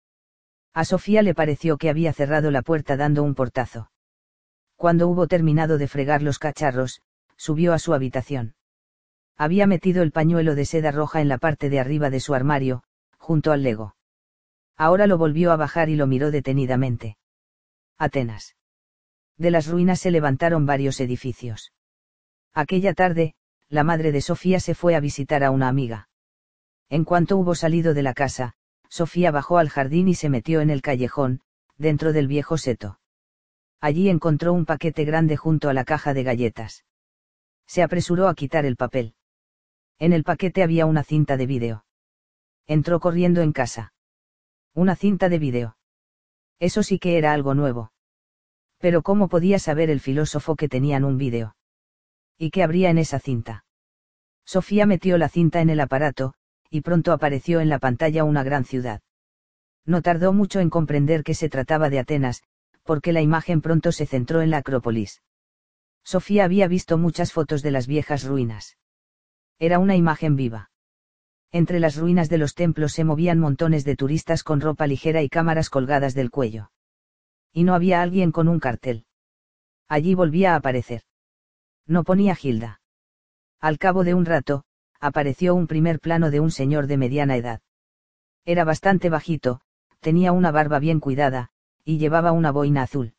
[0.73, 3.91] A Sofía le pareció que había cerrado la puerta dando un portazo.
[4.77, 7.03] Cuando hubo terminado de fregar los cacharros,
[7.37, 8.55] subió a su habitación.
[9.41, 12.83] Había metido el pañuelo de seda roja en la parte de arriba de su armario,
[13.17, 13.97] junto al lego.
[14.77, 17.17] Ahora lo volvió a bajar y lo miró detenidamente.
[17.97, 18.55] Atenas.
[19.39, 21.73] De las ruinas se levantaron varios edificios.
[22.52, 23.33] Aquella tarde,
[23.70, 26.10] la madre de Sofía se fue a visitar a una amiga.
[26.91, 28.52] En cuanto hubo salido de la casa,
[28.91, 31.41] Sofía bajó al jardín y se metió en el callejón,
[31.78, 33.01] dentro del viejo seto.
[33.81, 36.85] Allí encontró un paquete grande junto a la caja de galletas.
[37.67, 39.15] Se apresuró a quitar el papel.
[40.01, 41.85] En el paquete había una cinta de vídeo.
[42.67, 43.93] Entró corriendo en casa.
[44.75, 45.77] Una cinta de vídeo.
[46.59, 47.93] Eso sí que era algo nuevo.
[48.79, 51.55] Pero ¿cómo podía saber el filósofo que tenían un vídeo?
[52.39, 53.67] ¿Y qué habría en esa cinta?
[54.47, 56.33] Sofía metió la cinta en el aparato,
[56.70, 59.03] y pronto apareció en la pantalla una gran ciudad.
[59.85, 62.43] No tardó mucho en comprender que se trataba de Atenas,
[62.85, 65.20] porque la imagen pronto se centró en la Acrópolis.
[66.05, 68.79] Sofía había visto muchas fotos de las viejas ruinas.
[69.61, 70.71] Era una imagen viva.
[71.53, 75.29] Entre las ruinas de los templos se movían montones de turistas con ropa ligera y
[75.29, 76.71] cámaras colgadas del cuello.
[77.53, 79.05] Y no había alguien con un cartel.
[79.87, 81.03] Allí volvía a aparecer.
[81.87, 82.81] No ponía Gilda.
[83.61, 84.65] Al cabo de un rato,
[84.99, 87.61] apareció un primer plano de un señor de mediana edad.
[88.47, 89.61] Era bastante bajito,
[90.01, 91.51] tenía una barba bien cuidada,
[91.85, 93.13] y llevaba una boina azul.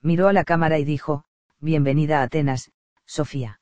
[0.00, 1.24] Miró a la cámara y dijo,
[1.60, 2.72] Bienvenida a Atenas,
[3.06, 3.61] Sofía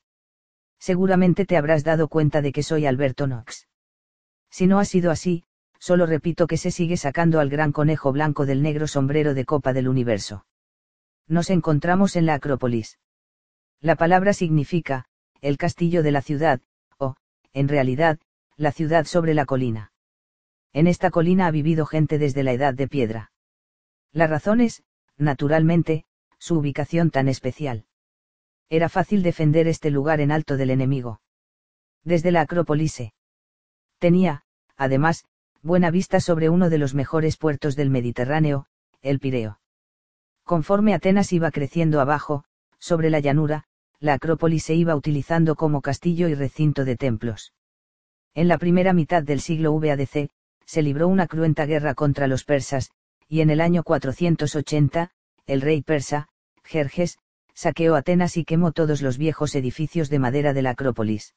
[0.81, 3.69] seguramente te habrás dado cuenta de que soy Alberto Knox.
[4.51, 5.45] Si no ha sido así,
[5.79, 9.73] solo repito que se sigue sacando al gran conejo blanco del negro sombrero de copa
[9.73, 10.47] del universo.
[11.29, 12.99] Nos encontramos en la Acrópolis.
[13.81, 15.05] La palabra significa,
[15.41, 16.61] el castillo de la ciudad,
[16.99, 17.15] o,
[17.53, 18.19] en realidad,
[18.57, 19.93] la ciudad sobre la colina.
[20.73, 23.33] En esta colina ha vivido gente desde la edad de piedra.
[24.13, 24.83] La razón es,
[25.17, 26.05] naturalmente,
[26.39, 27.87] su ubicación tan especial
[28.71, 31.21] era fácil defender este lugar en alto del enemigo.
[32.05, 33.03] Desde la Acrópolis
[33.99, 34.45] tenía,
[34.77, 35.25] además,
[35.61, 38.67] buena vista sobre uno de los mejores puertos del Mediterráneo,
[39.03, 39.61] el Pireo.
[40.45, 42.45] Conforme Atenas iba creciendo abajo,
[42.79, 43.65] sobre la llanura,
[43.99, 47.53] la Acrópolis se iba utilizando como castillo y recinto de templos.
[48.35, 50.31] En la primera mitad del siglo VADC,
[50.65, 52.91] se libró una cruenta guerra contra los persas,
[53.29, 55.11] y en el año 480,
[55.47, 56.29] el rey persa,
[56.63, 57.19] Jerjes,
[57.61, 61.35] saqueó Atenas y quemó todos los viejos edificios de madera de la Acrópolis.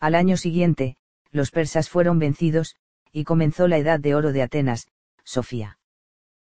[0.00, 0.96] Al año siguiente,
[1.32, 2.76] los persas fueron vencidos,
[3.12, 4.88] y comenzó la Edad de Oro de Atenas,
[5.22, 5.78] Sofía.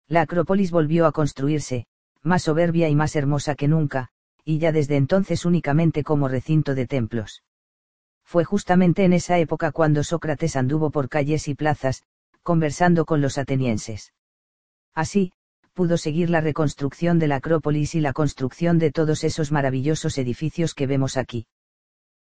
[0.09, 1.87] La Acrópolis volvió a construirse,
[2.21, 4.11] más soberbia y más hermosa que nunca,
[4.45, 7.43] y ya desde entonces únicamente como recinto de templos.
[8.23, 12.03] Fue justamente en esa época cuando Sócrates anduvo por calles y plazas,
[12.43, 14.12] conversando con los atenienses.
[14.95, 15.33] Así,
[15.73, 20.75] pudo seguir la reconstrucción de la Acrópolis y la construcción de todos esos maravillosos edificios
[20.75, 21.47] que vemos aquí.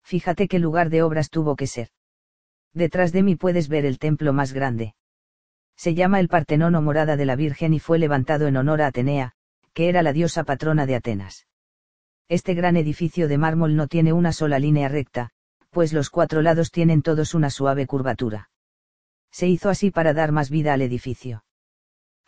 [0.04, 1.90] Fíjate qué lugar de obras tuvo que ser.
[2.74, 4.96] Detrás de mí puedes ver el templo más grande.
[5.76, 8.88] Se llama el Partenón o Morada de la Virgen y fue levantado en honor a
[8.88, 9.34] Atenea,
[9.74, 11.48] que era la diosa patrona de Atenas.
[12.30, 15.30] Este gran edificio de mármol no tiene una sola línea recta,
[15.70, 18.50] pues los cuatro lados tienen todos una suave curvatura.
[19.32, 21.44] Se hizo así para dar más vida al edificio.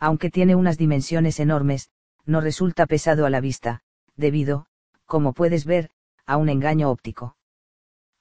[0.00, 1.90] Aunque tiene unas dimensiones enormes,
[2.26, 3.82] no resulta pesado a la vista,
[4.16, 4.66] debido,
[5.06, 5.90] como puedes ver,
[6.26, 7.36] a un engaño óptico.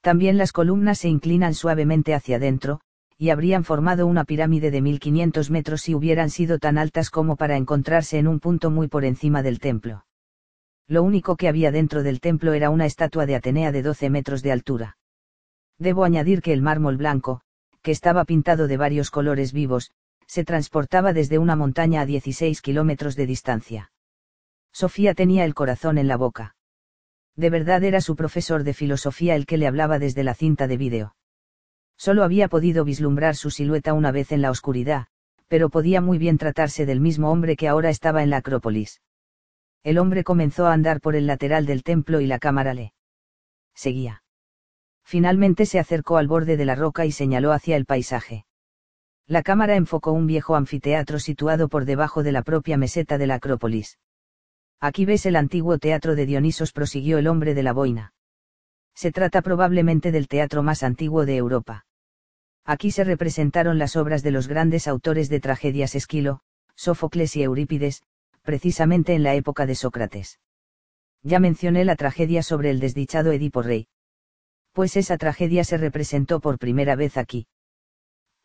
[0.02, 2.82] También las columnas se inclinan suavemente hacia adentro,
[3.18, 7.58] y habrían formado una pirámide de 1500 metros si hubieran sido tan altas como para
[7.58, 10.04] encontrarse en un punto muy por encima del templo
[10.90, 14.42] lo único que había dentro del templo era una estatua de Atenea de 12 metros
[14.42, 14.98] de altura.
[15.78, 17.42] Debo añadir que el mármol blanco,
[17.84, 19.92] que estaba pintado de varios colores vivos,
[20.30, 23.92] se transportaba desde una montaña a 16 kilómetros de distancia.
[24.72, 26.56] Sofía tenía el corazón en la boca.
[27.36, 30.78] De verdad era su profesor de filosofía el que le hablaba desde la cinta de
[30.78, 31.16] vídeo.
[31.98, 35.08] Solo había podido vislumbrar su silueta una vez en la oscuridad,
[35.48, 39.02] pero podía muy bien tratarse del mismo hombre que ahora estaba en la Acrópolis
[39.84, 42.94] el hombre comenzó a andar por el lateral del templo y la cámara le
[43.74, 44.24] seguía.
[45.04, 48.46] Finalmente se acercó al borde de la roca y señaló hacia el paisaje.
[49.30, 53.36] La cámara enfocó un viejo anfiteatro situado por debajo de la propia meseta de la
[53.36, 54.00] Acrópolis.
[54.80, 58.14] Aquí ves el antiguo teatro de Dionisos, prosiguió el hombre de la boina.
[58.96, 61.86] Se trata probablemente del teatro más antiguo de Europa.
[62.66, 66.40] Aquí se representaron las obras de los grandes autores de tragedias Esquilo,
[66.74, 68.02] Sófocles y Eurípides,
[68.42, 70.40] precisamente en la época de Sócrates.
[71.22, 73.90] Ya mencioné la tragedia sobre el desdichado Edipo Rey.
[74.72, 77.46] Pues esa tragedia se representó por primera vez aquí.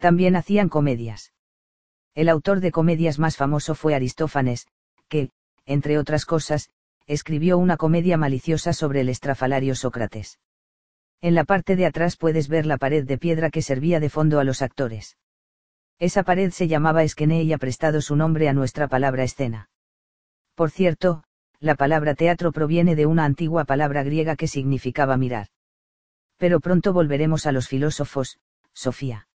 [0.05, 1.33] También hacían comedias.
[2.15, 4.67] El autor de comedias más famoso fue Aristófanes,
[5.09, 5.31] que,
[5.65, 6.69] entre otras cosas,
[7.07, 10.39] escribió una comedia maliciosa sobre el estrafalario Sócrates.
[11.23, 14.41] En la parte de atrás puedes ver la pared de piedra que servía de fondo
[14.41, 15.17] a los actores.
[15.99, 19.71] Esa pared se llamaba Esquené y ha prestado su nombre a nuestra palabra escena.
[20.55, 21.25] Por cierto,
[21.61, 25.47] la palabra teatro proviene de una antigua palabra griega que significaba mirar.
[26.37, 28.39] Pero pronto volveremos a los filósofos,
[28.75, 29.29] Sofía.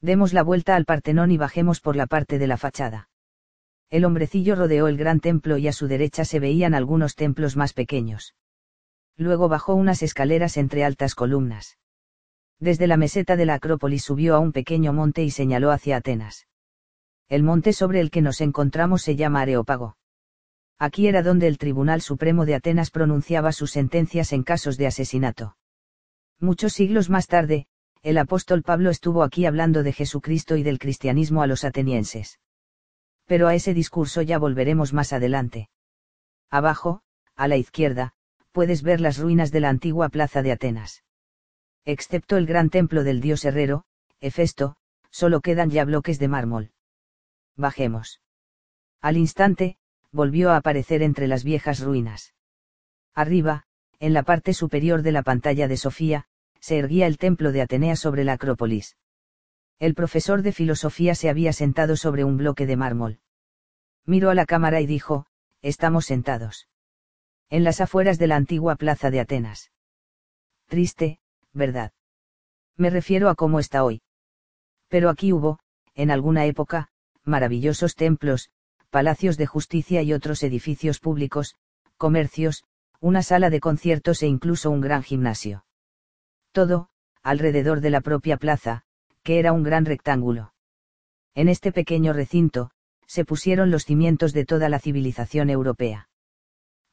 [0.00, 3.08] Demos la vuelta al Partenón y bajemos por la parte de la fachada.
[3.88, 7.72] El hombrecillo rodeó el gran templo y a su derecha se veían algunos templos más
[7.72, 8.34] pequeños.
[9.16, 11.78] Luego bajó unas escaleras entre altas columnas.
[12.58, 16.46] Desde la meseta de la Acrópolis subió a un pequeño monte y señaló hacia Atenas.
[17.28, 19.96] El monte sobre el que nos encontramos se llama Areópago.
[20.78, 25.56] Aquí era donde el Tribunal Supremo de Atenas pronunciaba sus sentencias en casos de asesinato.
[26.38, 27.66] Muchos siglos más tarde,
[28.02, 32.38] el apóstol Pablo estuvo aquí hablando de Jesucristo y del cristianismo a los atenienses.
[33.26, 35.68] Pero a ese discurso ya volveremos más adelante.
[36.50, 37.02] Abajo,
[37.34, 38.14] a la izquierda,
[38.52, 41.02] puedes ver las ruinas de la antigua plaza de Atenas.
[41.84, 43.84] Excepto el gran templo del dios herrero,
[44.20, 44.76] Hefesto,
[45.10, 46.70] solo quedan ya bloques de mármol.
[47.56, 48.20] Bajemos.
[49.00, 49.76] Al instante,
[50.12, 52.34] volvió a aparecer entre las viejas ruinas.
[53.14, 53.64] Arriba,
[53.98, 56.26] en la parte superior de la pantalla de Sofía,
[56.66, 58.96] se erguía el templo de Atenea sobre la Acrópolis.
[59.78, 63.20] El profesor de filosofía se había sentado sobre un bloque de mármol.
[64.04, 65.26] Miró a la cámara y dijo,
[65.62, 66.66] estamos sentados.
[67.50, 69.70] En las afueras de la antigua plaza de Atenas.
[70.66, 71.20] Triste,
[71.52, 71.92] ¿verdad?
[72.76, 74.02] Me refiero a cómo está hoy.
[74.88, 75.60] Pero aquí hubo,
[75.94, 76.88] en alguna época,
[77.22, 78.50] maravillosos templos,
[78.90, 81.54] palacios de justicia y otros edificios públicos,
[81.96, 82.64] comercios,
[82.98, 85.65] una sala de conciertos e incluso un gran gimnasio.
[86.56, 86.88] Todo,
[87.22, 88.80] alrededor de la propia plaza,
[89.22, 90.54] que era un gran rectángulo.
[91.34, 92.70] En este pequeño recinto,
[93.06, 96.08] se pusieron los cimientos de toda la civilización europea.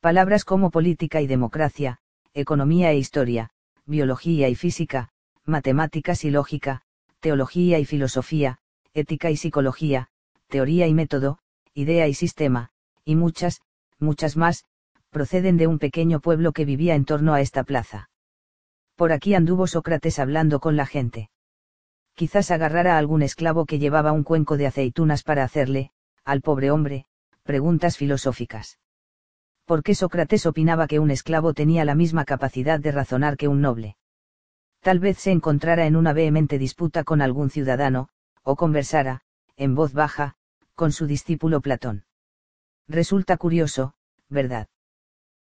[0.01, 2.00] Palabras como política y democracia,
[2.33, 3.51] economía e historia,
[3.85, 5.11] biología y física,
[5.45, 6.82] matemáticas y lógica,
[7.22, 8.58] teología y filosofía,
[8.93, 10.09] ética y psicología,
[10.50, 11.40] teoría y método,
[11.74, 12.72] idea y sistema,
[13.06, 13.61] y muchas,
[13.98, 14.66] muchas más,
[15.09, 18.09] proceden de un pequeño pueblo que vivía en torno a esta plaza.
[19.03, 21.30] Por aquí anduvo Sócrates hablando con la gente.
[22.15, 25.91] Quizás agarrara a algún esclavo que llevaba un cuenco de aceitunas para hacerle,
[26.23, 27.03] al pobre hombre,
[27.43, 28.80] preguntas filosóficas.
[29.65, 33.59] ¿Por qué Sócrates opinaba que un esclavo tenía la misma capacidad de razonar que un
[33.59, 33.98] noble?
[34.80, 38.07] Tal vez se encontrara en una vehemente disputa con algún ciudadano,
[38.41, 39.19] o conversara,
[39.57, 40.35] en voz baja,
[40.75, 42.06] con su discípulo Platón.
[42.88, 43.95] Resulta curioso,
[44.30, 44.69] ¿verdad?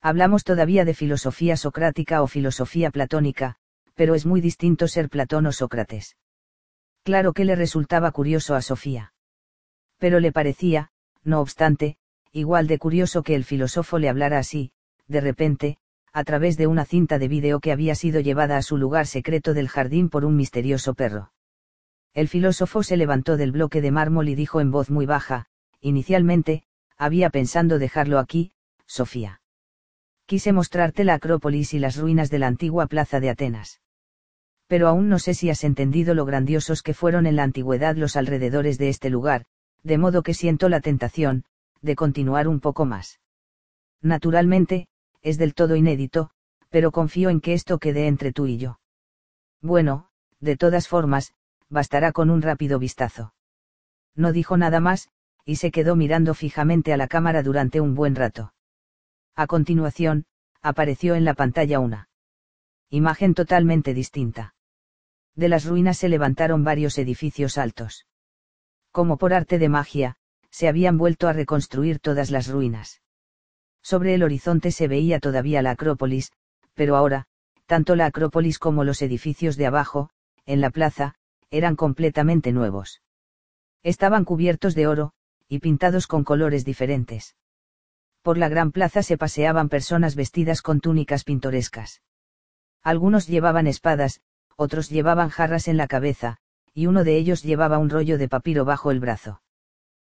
[0.07, 3.57] Hablamos todavía de filosofía socrática o filosofía platónica,
[3.95, 6.19] pero es muy distinto ser Platón o Sócrates.
[7.05, 9.15] Claro que le resultaba curioso a Sofía.
[9.97, 10.91] Pero le parecía,
[11.23, 11.97] no obstante,
[12.33, 14.73] igual de curioso que el filósofo le hablara así,
[15.09, 15.79] de repente,
[16.13, 19.55] a través de una cinta de vídeo que había sido llevada a su lugar secreto
[19.55, 21.33] del jardín por un misterioso perro.
[22.13, 25.47] El filósofo se levantó del bloque de mármol y dijo en voz muy baja,
[25.81, 26.65] inicialmente,
[26.99, 28.53] había pensando dejarlo aquí,
[28.85, 29.41] Sofía.
[30.27, 33.83] Quise mostrarte la Acrópolis y las ruinas de la antigua plaza de Atenas.
[34.67, 38.17] Pero aún no sé si has entendido lo grandiosos que fueron en la antigüedad los
[38.17, 39.45] alrededores de este lugar,
[39.83, 41.45] de modo que siento la tentación,
[41.83, 43.21] de continuar un poco más.
[44.01, 44.89] Naturalmente,
[45.21, 46.31] es del todo inédito,
[46.71, 48.81] pero confío en que esto quede entre tú y yo.
[49.61, 50.09] Bueno,
[50.41, 51.35] de todas formas,
[51.69, 53.35] bastará con un rápido vistazo.
[54.17, 55.11] No dijo nada más,
[55.45, 58.54] y se quedó mirando fijamente a la cámara durante un buen rato.
[59.37, 60.27] A continuación,
[60.63, 62.09] apareció en la pantalla una
[62.89, 64.55] imagen totalmente distinta.
[65.35, 68.07] De las ruinas se levantaron varios edificios altos.
[68.93, 70.17] Como por arte de magia,
[70.51, 73.03] se habían vuelto a reconstruir todas las ruinas.
[73.83, 76.31] Sobre el horizonte se veía todavía la Acrópolis,
[76.75, 77.27] pero ahora,
[77.67, 80.11] tanto la Acrópolis como los edificios de abajo,
[80.47, 81.17] en la plaza,
[81.51, 83.03] eran completamente nuevos.
[83.83, 85.13] Estaban cubiertos de oro,
[85.49, 87.35] y pintados con colores diferentes.
[88.25, 92.01] Por la gran plaza se paseaban personas vestidas con túnicas pintorescas.
[92.83, 94.23] Algunos llevaban espadas,
[94.57, 96.39] otros llevaban jarras en la cabeza,
[96.73, 99.43] y uno de ellos llevaba un rollo de papiro bajo el brazo.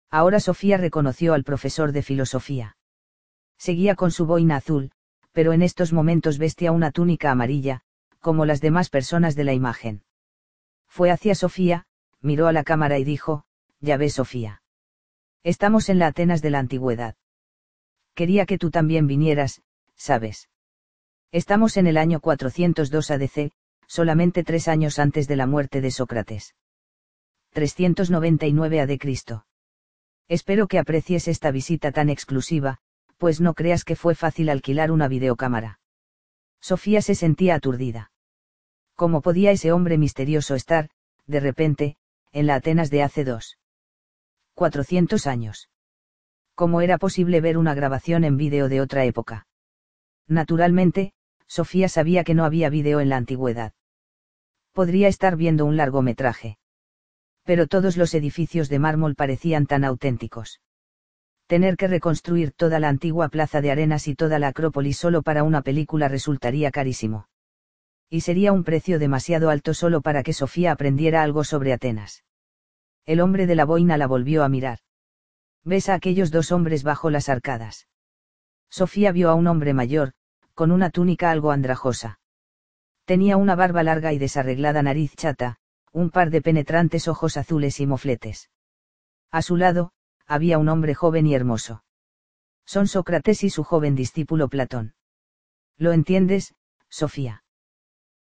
[0.09, 2.75] Ahora Sofía reconoció al profesor de filosofía.
[3.57, 4.91] Seguía con su boina azul,
[5.31, 7.79] pero en estos momentos vestía una túnica amarilla,
[8.19, 10.03] como las demás personas de la imagen.
[10.85, 11.85] Fue hacia Sofía,
[12.19, 13.45] miró a la cámara y dijo,
[13.79, 14.63] ya ves Sofía.
[15.43, 17.15] Estamos en la Atenas de la antigüedad.
[18.21, 19.63] Quería que tú también vinieras,
[19.95, 20.47] sabes.
[21.31, 23.51] Estamos en el año 402 ADC,
[23.87, 26.53] solamente tres años antes de la muerte de Sócrates.
[27.53, 29.41] 399 AD.
[30.27, 32.77] Espero que aprecies esta visita tan exclusiva,
[33.17, 35.79] pues no creas que fue fácil alquilar una videocámara.
[36.59, 38.11] Sofía se sentía aturdida.
[38.93, 40.91] ¿Cómo podía ese hombre misterioso estar,
[41.25, 41.97] de repente,
[42.33, 43.57] en la Atenas de hace dos?
[44.53, 45.70] 400 años.
[46.55, 49.47] ¿Cómo era posible ver una grabación en vídeo de otra época?
[50.27, 51.13] Naturalmente,
[51.47, 53.73] Sofía sabía que no había vídeo en la antigüedad.
[54.71, 56.57] Podría estar viendo un largometraje
[57.43, 60.61] pero todos los edificios de mármol parecían tan auténticos.
[61.47, 65.43] Tener que reconstruir toda la antigua plaza de arenas y toda la Acrópolis solo para
[65.43, 67.27] una película resultaría carísimo.
[68.09, 72.23] Y sería un precio demasiado alto solo para que Sofía aprendiera algo sobre Atenas.
[73.05, 74.79] El hombre de la boina la volvió a mirar.
[75.63, 77.87] ¿Ves a aquellos dos hombres bajo las arcadas?
[78.69, 80.13] Sofía vio a un hombre mayor,
[80.55, 82.19] con una túnica algo andrajosa.
[83.05, 85.57] Tenía una barba larga y desarreglada nariz chata,
[85.91, 88.49] un par de penetrantes ojos azules y mofletes.
[89.29, 89.91] A su lado,
[90.25, 91.83] había un hombre joven y hermoso.
[92.65, 94.95] Son Sócrates y su joven discípulo Platón.
[95.77, 96.55] ¿Lo entiendes,
[96.89, 97.43] Sofía?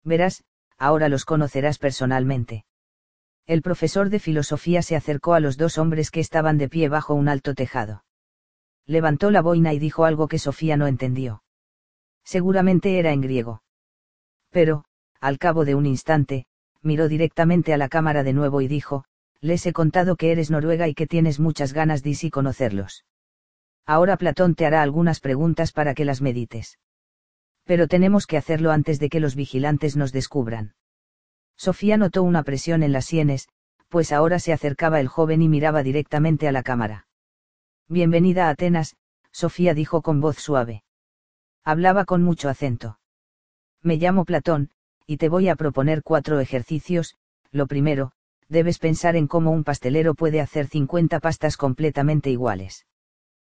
[0.02, 0.44] Verás,
[0.76, 2.64] ahora los conocerás personalmente.
[3.46, 7.14] El profesor de filosofía se acercó a los dos hombres que estaban de pie bajo
[7.14, 8.04] un alto tejado.
[8.86, 11.42] Levantó la boina y dijo algo que Sofía no entendió.
[12.24, 13.62] Seguramente era en griego.
[14.50, 14.84] Pero,
[15.20, 16.46] al cabo de un instante,
[16.82, 19.04] miró directamente a la cámara de nuevo y dijo,
[19.40, 23.04] les he contado que eres noruega y que tienes muchas ganas de sí conocerlos.
[23.86, 26.78] Ahora Platón te hará algunas preguntas para que las medites.
[27.64, 30.74] Pero tenemos que hacerlo antes de que los vigilantes nos descubran.
[31.60, 33.46] Sofía notó una presión en las sienes,
[33.90, 37.06] pues ahora se acercaba el joven y miraba directamente a la cámara.
[37.86, 38.96] Bienvenida a Atenas,
[39.30, 40.84] Sofía dijo con voz suave.
[41.62, 42.98] Hablaba con mucho acento.
[43.82, 44.70] Me llamo Platón,
[45.04, 47.16] y te voy a proponer cuatro ejercicios,
[47.50, 48.12] lo primero,
[48.48, 52.86] debes pensar en cómo un pastelero puede hacer 50 pastas completamente iguales.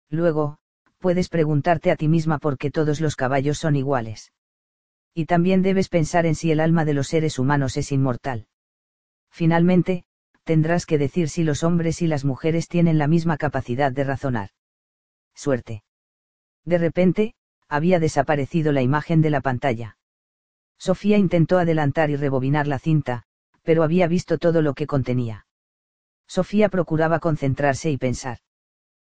[0.09, 0.57] Luego,
[0.97, 4.31] puedes preguntarte a ti misma por qué todos los caballos son iguales.
[5.14, 8.48] Y también debes pensar en si el alma de los seres humanos es inmortal.
[9.30, 10.06] Finalmente,
[10.43, 14.49] tendrás que decir si los hombres y las mujeres tienen la misma capacidad de razonar.
[15.35, 15.83] Suerte.
[16.65, 17.33] De repente,
[17.67, 19.98] había desaparecido la imagen de la pantalla.
[20.77, 23.23] Sofía intentó adelantar y rebobinar la cinta,
[23.64, 25.45] pero había visto todo lo que contenía.
[26.27, 28.40] Sofía procuraba concentrarse y pensar.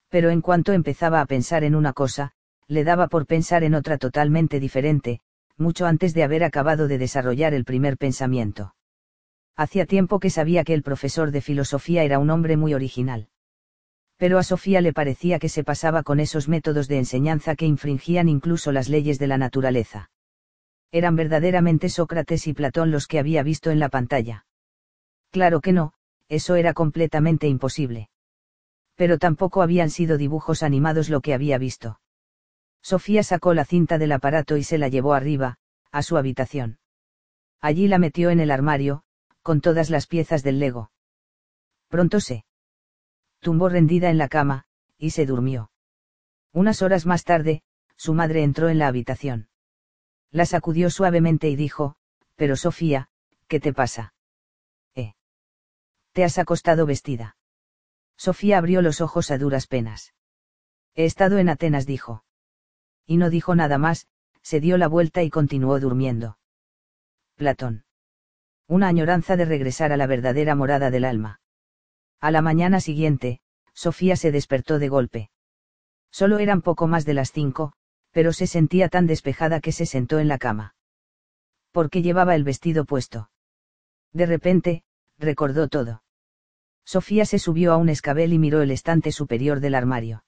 [0.10, 2.34] Pero en cuanto empezaba a pensar en una cosa,
[2.68, 5.20] le daba por pensar en otra totalmente diferente,
[5.58, 8.76] mucho antes de haber acabado de desarrollar el primer pensamiento.
[9.56, 13.30] Hacía tiempo que sabía que el profesor de filosofía era un hombre muy original.
[14.18, 18.30] Pero a Sofía le parecía que se pasaba con esos métodos de enseñanza que infringían
[18.30, 20.12] incluso las leyes de la naturaleza.
[20.92, 24.46] Eran verdaderamente Sócrates y Platón los que había visto en la pantalla.
[25.32, 25.94] Claro que no,
[26.30, 28.10] eso era completamente imposible.
[28.96, 32.00] Pero tampoco habían sido dibujos animados lo que había visto.
[32.84, 35.58] Sofía sacó la cinta del aparato y se la llevó arriba,
[35.92, 36.80] a su habitación.
[37.62, 39.04] Allí la metió en el armario,
[39.42, 40.92] con todas las piezas del Lego.
[41.88, 42.46] Pronto se
[43.40, 44.66] tumbó rendida en la cama,
[44.98, 45.72] y se durmió.
[46.52, 47.64] Unas horas más tarde,
[47.96, 49.48] su madre entró en la habitación.
[50.30, 51.96] La sacudió suavemente y dijo,
[52.36, 53.10] pero Sofía,
[53.48, 54.14] ¿qué te pasa?
[54.96, 55.14] Eh.
[56.12, 57.38] Te has acostado vestida.
[58.18, 60.14] Sofía abrió los ojos a duras penas.
[60.96, 62.24] He estado en Atenas, dijo
[63.06, 64.08] y no dijo nada más,
[64.42, 66.38] se dio la vuelta y continuó durmiendo.
[67.36, 67.86] Platón.
[68.68, 71.42] Una añoranza de regresar a la verdadera morada del alma.
[72.20, 73.42] A la mañana siguiente,
[73.74, 75.30] Sofía se despertó de golpe.
[76.12, 77.74] Solo eran poco más de las cinco,
[78.12, 80.76] pero se sentía tan despejada que se sentó en la cama.
[81.72, 83.32] Porque llevaba el vestido puesto.
[84.14, 84.84] De repente,
[85.18, 86.04] recordó todo.
[86.86, 90.24] Sofía se subió a un escabel y miró el estante superior del armario.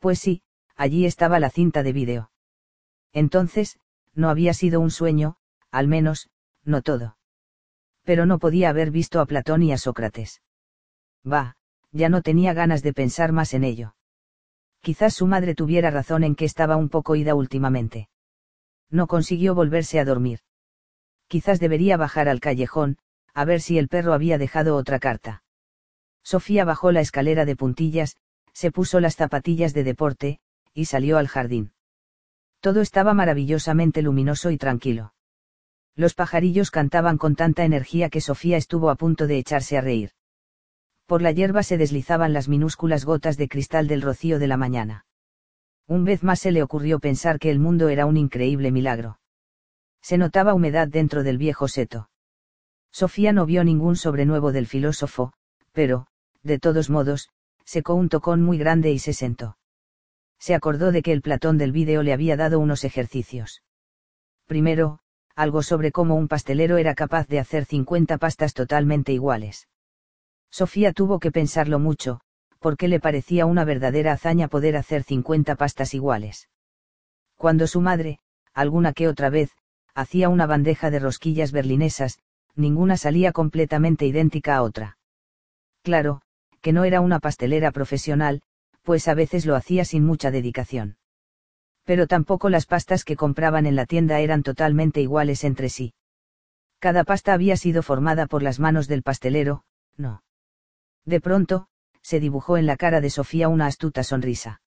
[0.00, 0.42] Pues sí,
[0.80, 2.30] allí estaba la cinta de vídeo.
[3.12, 3.78] Entonces,
[4.14, 5.36] no había sido un sueño,
[5.70, 6.30] al menos,
[6.64, 7.18] no todo.
[8.02, 10.40] Pero no podía haber visto a Platón y a Sócrates.
[11.30, 11.58] Va,
[11.92, 13.94] ya no tenía ganas de pensar más en ello.
[14.80, 18.08] Quizás su madre tuviera razón en que estaba un poco ida últimamente.
[18.88, 20.40] No consiguió volverse a dormir.
[21.28, 22.96] Quizás debería bajar al callejón,
[23.34, 25.42] a ver si el perro había dejado otra carta.
[26.22, 28.16] Sofía bajó la escalera de puntillas,
[28.54, 30.40] se puso las zapatillas de deporte,
[30.74, 31.72] y salió al jardín.
[32.60, 35.14] Todo estaba maravillosamente luminoso y tranquilo.
[35.96, 40.10] Los pajarillos cantaban con tanta energía que Sofía estuvo a punto de echarse a reír.
[41.06, 45.06] Por la hierba se deslizaban las minúsculas gotas de cristal del rocío de la mañana.
[45.86, 49.18] Un vez más se le ocurrió pensar que el mundo era un increíble milagro.
[50.02, 52.10] Se notaba humedad dentro del viejo seto.
[52.92, 55.32] Sofía no vio ningún sobrenuevo del filósofo,
[55.72, 56.06] pero,
[56.42, 57.28] de todos modos,
[57.64, 59.56] secó un tocón muy grande y se sentó
[60.40, 63.62] se acordó de que el Platón del vídeo le había dado unos ejercicios.
[64.46, 64.98] Primero,
[65.36, 69.68] algo sobre cómo un pastelero era capaz de hacer 50 pastas totalmente iguales.
[70.50, 72.20] Sofía tuvo que pensarlo mucho,
[72.58, 76.48] porque le parecía una verdadera hazaña poder hacer 50 pastas iguales.
[77.36, 78.18] Cuando su madre,
[78.52, 79.50] alguna que otra vez,
[79.94, 82.18] hacía una bandeja de rosquillas berlinesas,
[82.56, 84.98] ninguna salía completamente idéntica a otra.
[85.82, 86.22] Claro,
[86.60, 88.42] que no era una pastelera profesional,
[88.82, 90.96] pues a veces lo hacía sin mucha dedicación.
[91.84, 95.94] Pero tampoco las pastas que compraban en la tienda eran totalmente iguales entre sí.
[96.78, 99.64] Cada pasta había sido formada por las manos del pastelero,
[99.96, 100.22] no.
[101.04, 101.68] De pronto,
[102.02, 104.62] se dibujó en la cara de Sofía una astuta sonrisa.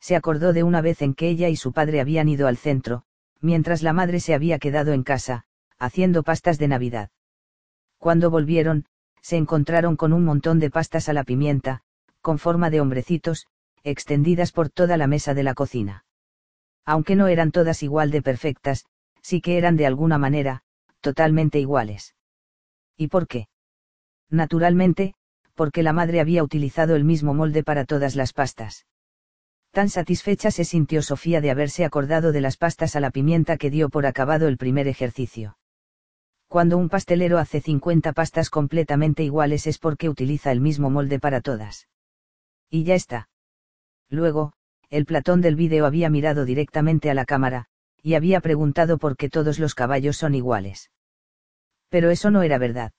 [0.00, 3.04] Se acordó de una vez en que ella y su padre habían ido al centro,
[3.40, 5.44] mientras la madre se había quedado en casa,
[5.78, 7.10] haciendo pastas de Navidad.
[7.98, 8.86] Cuando volvieron,
[9.22, 11.82] se encontraron con un montón de pastas a la pimienta,
[12.28, 13.46] con forma de hombrecitos,
[13.84, 16.04] extendidas por toda la mesa de la cocina.
[16.84, 18.84] Aunque no eran todas igual de perfectas,
[19.22, 20.60] sí que eran de alguna manera,
[21.00, 22.14] totalmente iguales.
[22.98, 23.48] ¿Y por qué?
[24.28, 25.14] Naturalmente,
[25.54, 28.84] porque la madre había utilizado el mismo molde para todas las pastas.
[29.70, 33.70] Tan satisfecha se sintió Sofía de haberse acordado de las pastas a la pimienta que
[33.70, 35.56] dio por acabado el primer ejercicio.
[36.46, 41.40] Cuando un pastelero hace 50 pastas completamente iguales es porque utiliza el mismo molde para
[41.40, 41.88] todas.
[42.70, 43.28] Y ya está.
[44.10, 44.52] Luego,
[44.90, 47.66] el Platón del vídeo había mirado directamente a la cámara,
[48.02, 50.90] y había preguntado por qué todos los caballos son iguales.
[51.88, 52.92] Pero eso no era verdad.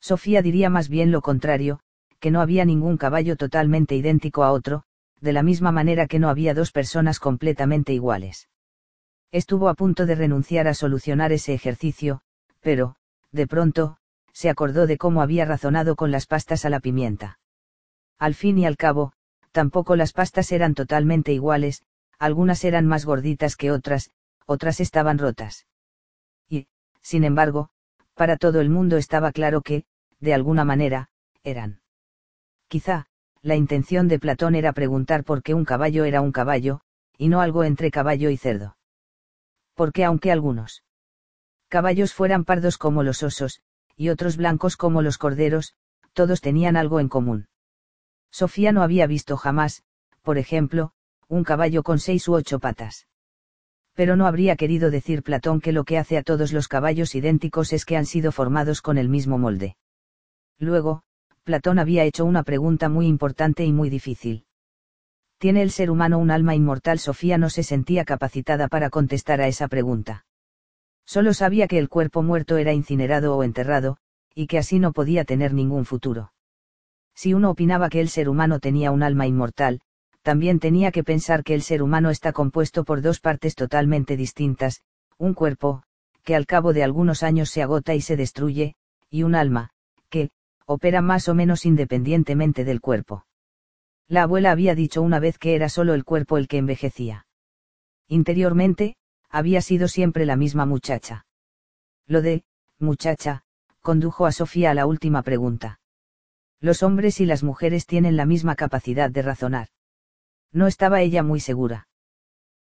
[0.00, 1.80] Sofía diría más bien lo contrario,
[2.18, 4.84] que no había ningún caballo totalmente idéntico a otro,
[5.20, 8.48] de la misma manera que no había dos personas completamente iguales.
[9.30, 12.20] Estuvo a punto de renunciar a solucionar ese ejercicio,
[12.60, 12.96] pero,
[13.30, 13.96] de pronto,
[14.32, 17.38] se acordó de cómo había razonado con las pastas a la pimienta.
[18.18, 19.12] Al fin y al cabo,
[19.52, 21.82] tampoco las pastas eran totalmente iguales,
[22.18, 24.10] algunas eran más gorditas que otras,
[24.46, 25.66] otras estaban rotas.
[26.48, 26.68] Y,
[27.00, 27.70] sin embargo,
[28.14, 29.84] para todo el mundo estaba claro que,
[30.20, 31.08] de alguna manera,
[31.42, 31.80] eran.
[32.68, 33.06] Quizá,
[33.42, 36.80] la intención de Platón era preguntar por qué un caballo era un caballo,
[37.18, 38.76] y no algo entre caballo y cerdo.
[39.74, 40.84] Porque aunque algunos
[41.68, 43.60] caballos fueran pardos como los osos,
[43.96, 45.74] y otros blancos como los corderos,
[46.12, 47.48] todos tenían algo en común.
[48.32, 49.84] Sofía no había visto jamás,
[50.22, 50.92] por ejemplo,
[51.28, 53.06] un caballo con seis u ocho patas.
[53.94, 57.74] Pero no habría querido decir Platón que lo que hace a todos los caballos idénticos
[57.74, 59.76] es que han sido formados con el mismo molde.
[60.58, 61.02] Luego,
[61.44, 64.46] Platón había hecho una pregunta muy importante y muy difícil.
[65.36, 66.98] ¿Tiene el ser humano un alma inmortal?
[67.00, 70.24] Sofía no se sentía capacitada para contestar a esa pregunta.
[71.04, 73.98] Solo sabía que el cuerpo muerto era incinerado o enterrado,
[74.34, 76.32] y que así no podía tener ningún futuro.
[77.14, 79.80] Si uno opinaba que el ser humano tenía un alma inmortal,
[80.22, 84.82] también tenía que pensar que el ser humano está compuesto por dos partes totalmente distintas,
[85.18, 85.82] un cuerpo,
[86.24, 88.74] que al cabo de algunos años se agota y se destruye,
[89.10, 89.70] y un alma,
[90.08, 90.30] que,
[90.66, 93.26] opera más o menos independientemente del cuerpo.
[94.08, 97.26] La abuela había dicho una vez que era solo el cuerpo el que envejecía.
[98.08, 98.96] Interiormente,
[99.28, 101.26] había sido siempre la misma muchacha.
[102.06, 102.44] Lo de,
[102.78, 103.42] muchacha,
[103.80, 105.80] condujo a Sofía a la última pregunta.
[106.62, 109.68] Los hombres y las mujeres tienen la misma capacidad de razonar.
[110.52, 111.88] No estaba ella muy segura.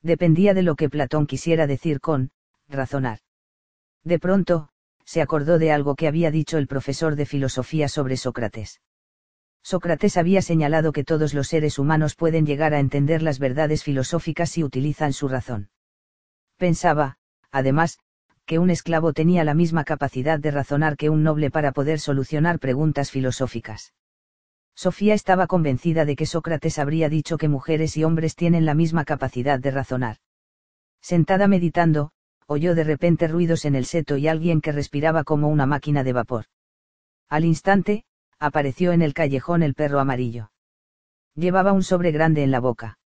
[0.02, 2.32] Dependía de lo que Platón quisiera decir con,
[2.68, 3.20] razonar.
[4.04, 4.68] De pronto,
[5.06, 8.82] se acordó de algo que había dicho el profesor de filosofía sobre Sócrates.
[9.64, 14.50] Sócrates había señalado que todos los seres humanos pueden llegar a entender las verdades filosóficas
[14.50, 15.70] si utilizan su razón.
[16.58, 17.18] Pensaba,
[17.50, 18.00] además,
[18.46, 22.60] que un esclavo tenía la misma capacidad de razonar que un noble para poder solucionar
[22.60, 23.94] preguntas filosóficas.
[24.76, 29.06] Sofía estaba convencida de que Sócrates habría dicho que mujeres y hombres tienen la misma
[29.06, 30.18] capacidad de razonar.
[31.02, 32.12] Sentada meditando,
[32.46, 36.14] oyó de repente ruidos en el seto y alguien que respiraba como una máquina de
[36.14, 36.46] vapor.
[37.30, 38.04] Al instante,
[38.38, 40.52] apareció en el callejón el perro amarillo.
[41.36, 43.00] Llevaba un sobre grande en la boca.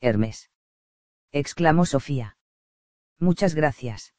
[0.00, 0.50] Hermes.
[1.30, 2.36] exclamó Sofía.
[3.18, 4.15] Muchas gracias.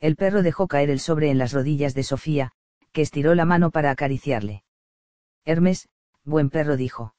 [0.00, 2.52] El perro dejó caer el sobre en las rodillas de Sofía,
[2.92, 4.64] que estiró la mano para acariciarle.
[5.44, 5.88] Hermes,
[6.24, 7.14] buen perro dijo.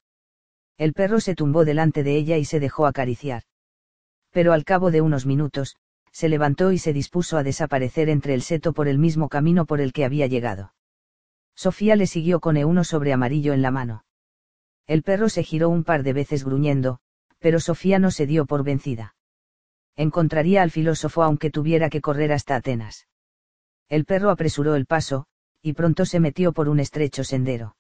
[0.78, 3.44] El perro se tumbó delante de ella y se dejó acariciar.
[4.32, 5.76] Pero al cabo de unos minutos,
[6.12, 9.80] se levantó y se dispuso a desaparecer entre el seto por el mismo camino por
[9.80, 10.74] el que había llegado.
[11.56, 14.06] Sofía le siguió con euno sobre amarillo en la mano.
[14.88, 17.00] El perro se giró un par de veces gruñendo,
[17.40, 19.16] pero Sofía no se dio por vencida.
[19.96, 23.08] Encontraría al filósofo aunque tuviera que correr hasta Atenas.
[23.90, 25.26] El perro apresuró el paso,
[25.62, 27.76] y pronto se metió por un estrecho sendero.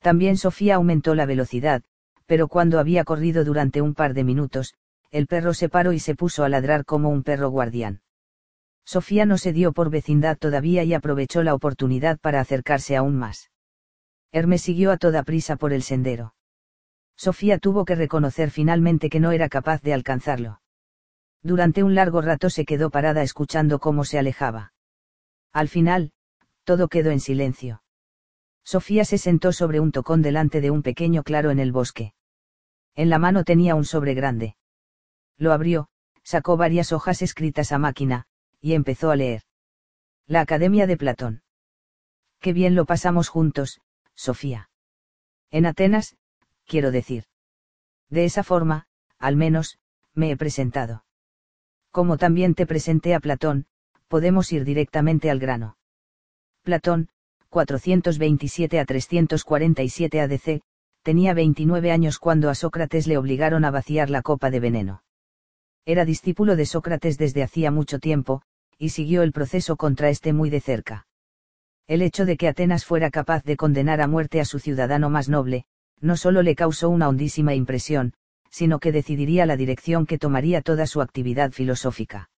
[0.00, 1.82] También Sofía aumentó la velocidad,
[2.26, 4.74] pero cuando había corrido durante un par de minutos,
[5.10, 8.02] el perro se paró y se puso a ladrar como un perro guardián.
[8.84, 13.50] Sofía no se dio por vecindad todavía y aprovechó la oportunidad para acercarse aún más.
[14.32, 16.34] Hermes siguió a toda prisa por el sendero.
[17.16, 20.60] Sofía tuvo que reconocer finalmente que no era capaz de alcanzarlo.
[21.42, 24.72] Durante un largo rato se quedó parada escuchando cómo se alejaba.
[25.52, 26.12] Al final,
[26.64, 27.82] todo quedó en silencio.
[28.62, 32.14] Sofía se sentó sobre un tocón delante de un pequeño claro en el bosque.
[32.94, 34.56] En la mano tenía un sobre grande.
[35.38, 35.88] Lo abrió,
[36.22, 38.26] sacó varias hojas escritas a máquina,
[38.60, 39.42] y empezó a leer.
[40.26, 41.42] La Academia de Platón.
[42.38, 43.80] Qué bien lo pasamos juntos,
[44.14, 44.70] Sofía.
[45.50, 46.16] En Atenas,
[46.66, 47.24] quiero decir.
[48.10, 48.86] De esa forma,
[49.18, 49.78] al menos,
[50.14, 51.04] me he presentado.
[51.90, 53.66] Como también te presenté a Platón,
[54.08, 55.76] podemos ir directamente al grano.
[56.62, 57.08] Platón,
[57.48, 60.62] 427 a 347 ADC,
[61.02, 65.02] tenía 29 años cuando a Sócrates le obligaron a vaciar la copa de veneno.
[65.84, 68.42] Era discípulo de Sócrates desde hacía mucho tiempo,
[68.78, 71.06] y siguió el proceso contra este muy de cerca.
[71.86, 75.28] El hecho de que Atenas fuera capaz de condenar a muerte a su ciudadano más
[75.28, 75.64] noble,
[76.00, 78.14] no solo le causó una hondísima impresión,
[78.50, 82.30] sino que decidiría la dirección que tomaría toda su actividad filosófica.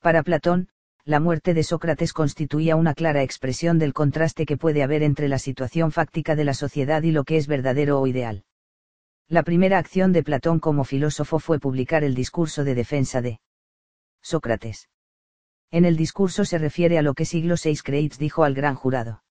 [0.00, 0.68] Para Platón,
[1.04, 5.38] la muerte de Sócrates constituía una clara expresión del contraste que puede haber entre la
[5.38, 8.44] situación fáctica de la sociedad y lo que es verdadero o ideal.
[9.28, 13.40] La primera acción de Platón como filósofo fue publicar el discurso de defensa de
[14.22, 14.88] Sócrates.
[15.72, 19.24] En el discurso se refiere a lo que siglo VI Creitz dijo al gran jurado.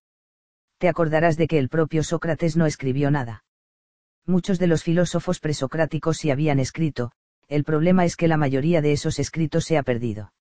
[0.79, 3.44] Te acordarás de que el propio Sócrates no escribió nada.
[4.27, 7.11] Muchos de los filósofos presocráticos sí habían escrito,
[7.47, 10.33] el problema es que la mayoría de esos escritos se ha perdido.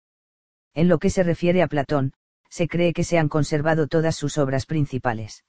[0.72, 2.14] En lo que se refiere a Platón,
[2.48, 5.44] se cree que se han conservado todas sus obras principales.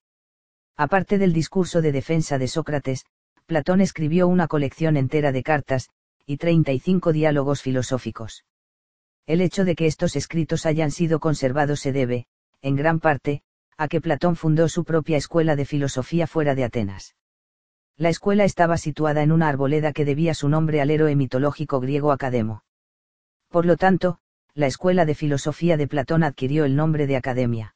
[0.75, 3.05] Aparte del discurso de defensa de Sócrates,
[3.45, 5.89] Platón escribió una colección entera de cartas,
[6.25, 8.43] y 35 diálogos filosóficos.
[9.25, 12.25] El hecho de que estos escritos hayan sido conservados se debe,
[12.61, 13.43] en gran parte,
[13.77, 17.15] a que Platón fundó su propia escuela de filosofía fuera de Atenas.
[17.97, 22.11] La escuela estaba situada en una arboleda que debía su nombre al héroe mitológico griego
[22.11, 22.63] Academo.
[23.49, 24.19] Por lo tanto,
[24.53, 27.75] la escuela de filosofía de Platón adquirió el nombre de academia.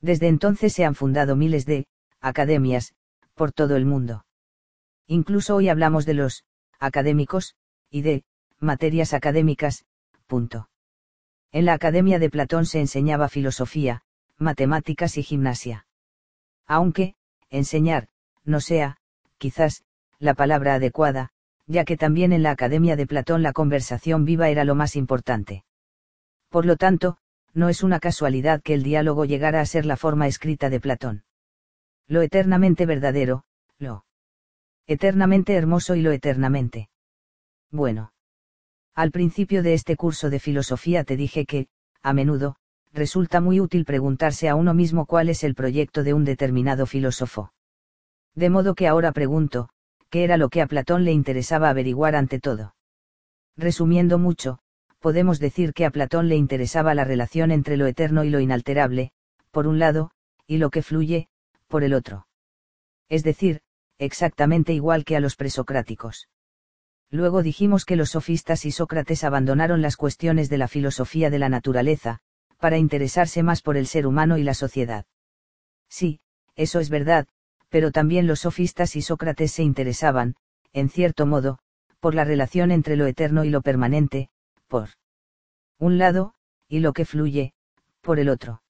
[0.00, 1.86] Desde entonces se han fundado miles de
[2.20, 2.94] academias,
[3.34, 4.26] por todo el mundo.
[5.06, 6.44] Incluso hoy hablamos de los
[6.78, 7.54] académicos,
[7.90, 8.24] y de
[8.58, 9.84] materias académicas.
[11.50, 14.02] En la Academia de Platón se enseñaba filosofía,
[14.38, 15.86] matemáticas y gimnasia.
[16.66, 17.16] Aunque,
[17.48, 18.08] enseñar,
[18.44, 18.99] no sea,
[19.40, 19.82] quizás,
[20.18, 21.30] la palabra adecuada,
[21.66, 25.64] ya que también en la Academia de Platón la conversación viva era lo más importante.
[26.50, 27.16] Por lo tanto,
[27.54, 31.24] no es una casualidad que el diálogo llegara a ser la forma escrita de Platón.
[32.06, 33.44] Lo eternamente verdadero,
[33.78, 34.04] lo
[34.86, 36.90] eternamente hermoso y lo eternamente
[37.70, 38.12] bueno.
[38.94, 41.68] Al principio de este curso de filosofía te dije que,
[42.02, 42.56] a menudo,
[42.92, 47.52] resulta muy útil preguntarse a uno mismo cuál es el proyecto de un determinado filósofo.
[48.40, 49.68] De modo que ahora pregunto,
[50.08, 52.74] ¿qué era lo que a Platón le interesaba averiguar ante todo?
[53.54, 54.60] Resumiendo mucho,
[54.98, 59.12] podemos decir que a Platón le interesaba la relación entre lo eterno y lo inalterable,
[59.50, 60.12] por un lado,
[60.46, 61.28] y lo que fluye,
[61.68, 62.28] por el otro.
[63.10, 63.60] Es decir,
[63.98, 66.30] exactamente igual que a los presocráticos.
[67.10, 71.50] Luego dijimos que los sofistas y Sócrates abandonaron las cuestiones de la filosofía de la
[71.50, 72.20] naturaleza,
[72.56, 75.04] para interesarse más por el ser humano y la sociedad.
[75.90, 76.20] Sí,
[76.56, 77.26] eso es verdad,
[77.70, 80.34] pero también los sofistas y Sócrates se interesaban,
[80.72, 81.58] en cierto modo,
[82.00, 84.28] por la relación entre lo eterno y lo permanente,
[84.68, 84.90] por
[85.78, 86.34] un lado,
[86.68, 87.54] y lo que fluye,
[88.02, 88.62] por el otro.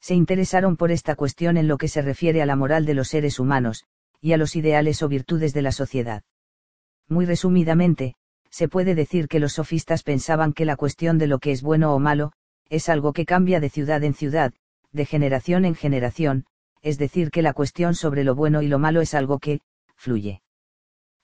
[0.00, 3.08] Se interesaron por esta cuestión en lo que se refiere a la moral de los
[3.08, 3.84] seres humanos,
[4.20, 6.22] y a los ideales o virtudes de la sociedad.
[7.08, 8.14] Muy resumidamente,
[8.50, 11.94] se puede decir que los sofistas pensaban que la cuestión de lo que es bueno
[11.94, 12.32] o malo,
[12.68, 14.52] es algo que cambia de ciudad en ciudad,
[14.92, 16.46] de generación en generación,
[16.86, 19.60] es decir, que la cuestión sobre lo bueno y lo malo es algo que,
[19.96, 20.42] fluye.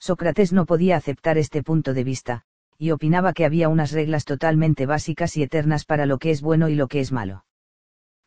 [0.00, 2.42] Sócrates no podía aceptar este punto de vista,
[2.78, 6.68] y opinaba que había unas reglas totalmente básicas y eternas para lo que es bueno
[6.68, 7.44] y lo que es malo.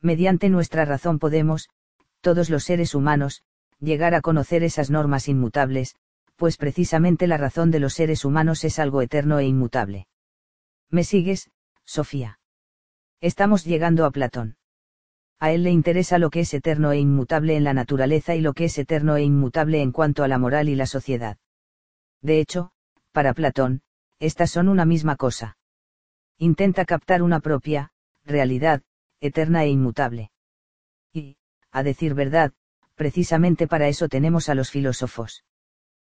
[0.01, 1.67] Mediante nuestra razón podemos,
[2.22, 3.43] todos los seres humanos,
[3.81, 5.97] llegar a conocer esas normas inmutables,
[6.38, 10.07] pues precisamente la razón de los seres humanos es algo eterno e inmutable.
[10.89, 11.51] ¿Me sigues,
[11.83, 12.39] Sofía?
[13.19, 14.55] Estamos llegando a Platón.
[15.39, 18.53] A él le interesa lo que es eterno e inmutable en la naturaleza y lo
[18.53, 21.38] que es eterno e inmutable en cuanto a la moral y la sociedad.
[22.22, 22.72] De hecho,
[23.11, 23.81] para Platón,
[24.19, 25.57] estas son una misma cosa.
[26.38, 27.91] Intenta captar una propia,
[28.23, 28.81] realidad,
[29.19, 30.31] eterna e inmutable.
[31.14, 31.38] Y,
[31.72, 32.53] a decir verdad,
[32.95, 35.43] precisamente para eso tenemos a los filósofos.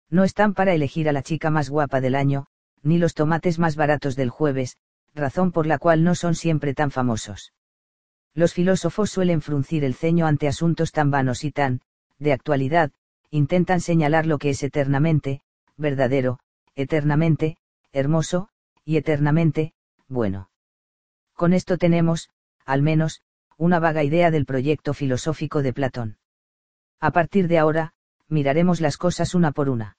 [0.08, 2.46] No están para elegir a la chica más guapa del año,
[2.82, 4.78] ni los tomates más baratos del jueves,
[5.14, 7.52] razón por la cual no son siempre tan famosos.
[8.34, 11.80] Los filósofos suelen fruncir el ceño ante asuntos tan vanos y tan,
[12.18, 12.92] de actualidad,
[13.30, 15.40] intentan señalar lo que es eternamente,
[15.76, 16.38] verdadero,
[16.74, 17.56] eternamente,
[17.92, 18.48] hermoso,
[18.84, 19.74] y eternamente,
[20.08, 20.50] bueno.
[21.34, 22.30] Con esto tenemos,
[22.64, 23.22] al menos,
[23.56, 26.18] una vaga idea del proyecto filosófico de Platón.
[27.00, 27.94] A partir de ahora,
[28.28, 29.96] miraremos las cosas una por una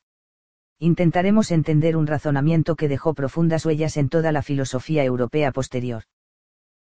[0.81, 6.05] intentaremos entender un razonamiento que dejó profundas huellas en toda la filosofía europea posterior.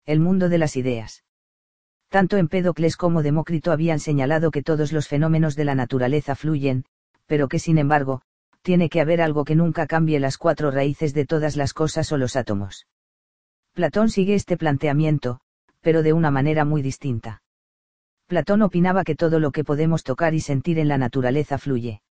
[0.06, 1.24] El mundo de las ideas.
[2.08, 6.84] Tanto Empédocles como Demócrito habían señalado que todos los fenómenos de la naturaleza fluyen,
[7.26, 8.22] pero que sin embargo,
[8.62, 12.16] tiene que haber algo que nunca cambie las cuatro raíces de todas las cosas o
[12.16, 12.86] los átomos.
[13.74, 15.40] Platón sigue este planteamiento,
[15.80, 17.42] pero de una manera muy distinta.
[18.26, 22.02] Platón opinaba que todo lo que podemos tocar y sentir en la naturaleza fluye.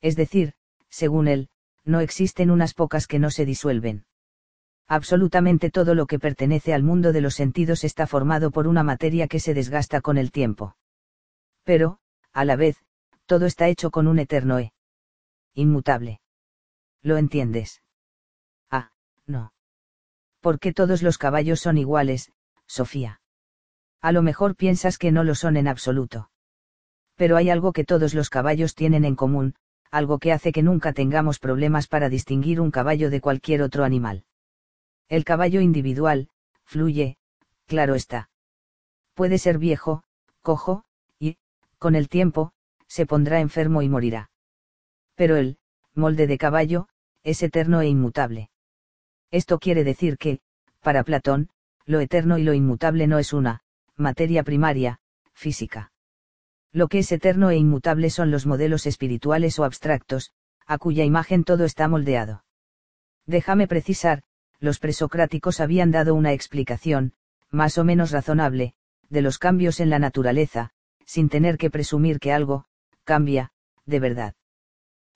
[0.00, 0.54] Es decir,
[0.88, 1.48] según él,
[1.84, 4.04] no existen unas pocas que no se disuelven.
[4.88, 9.26] Absolutamente todo lo que pertenece al mundo de los sentidos está formado por una materia
[9.26, 10.76] que se desgasta con el tiempo.
[11.64, 11.98] Pero,
[12.32, 12.76] a la vez,
[13.26, 14.72] todo está hecho con un eterno E.
[15.54, 16.20] Inmutable.
[17.02, 17.82] ¿Lo entiendes?
[18.70, 18.92] Ah,
[19.26, 19.52] no.
[20.40, 22.30] ¿Por qué todos los caballos son iguales,
[22.66, 23.20] Sofía?
[24.00, 26.30] A lo mejor piensas que no lo son en absoluto.
[27.16, 29.56] Pero hay algo que todos los caballos tienen en común,
[29.90, 34.25] algo que hace que nunca tengamos problemas para distinguir un caballo de cualquier otro animal.
[35.08, 36.28] El caballo individual,
[36.64, 37.16] fluye,
[37.66, 38.28] claro está.
[39.14, 40.02] Puede ser viejo,
[40.42, 40.84] cojo,
[41.18, 41.38] y,
[41.78, 42.52] con el tiempo,
[42.88, 44.30] se pondrá enfermo y morirá.
[45.14, 45.58] Pero el,
[45.94, 46.88] molde de caballo,
[47.22, 48.50] es eterno e inmutable.
[49.30, 50.40] Esto quiere decir que,
[50.80, 51.50] para Platón,
[51.84, 53.62] lo eterno y lo inmutable no es una,
[53.96, 55.00] materia primaria,
[55.34, 55.92] física.
[56.72, 60.32] Lo que es eterno e inmutable son los modelos espirituales o abstractos,
[60.66, 62.44] a cuya imagen todo está moldeado.
[63.24, 64.22] Déjame precisar,
[64.60, 67.12] los presocráticos habían dado una explicación,
[67.50, 68.74] más o menos razonable,
[69.08, 70.70] de los cambios en la naturaleza,
[71.04, 72.64] sin tener que presumir que algo,
[73.04, 73.52] cambia,
[73.84, 74.34] de verdad.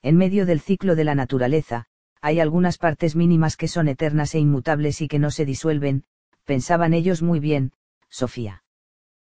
[0.02, 1.86] En medio del ciclo de la naturaleza,
[2.22, 6.04] hay algunas partes mínimas que son eternas e inmutables y que no se disuelven,
[6.44, 7.72] pensaban ellos muy bien,
[8.08, 8.62] Sofía.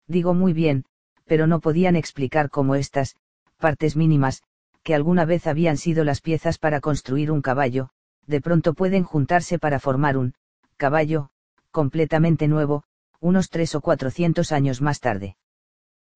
[0.08, 0.86] Digo muy bien,
[1.26, 3.16] pero no podían explicar cómo estas,
[3.58, 4.44] partes mínimas,
[4.84, 7.90] que alguna vez habían sido las piezas para construir un caballo,
[8.28, 10.34] de pronto pueden juntarse para formar un
[10.78, 11.30] caballo,
[11.72, 12.84] completamente nuevo,
[13.20, 15.38] unos tres o cuatrocientos años más tarde.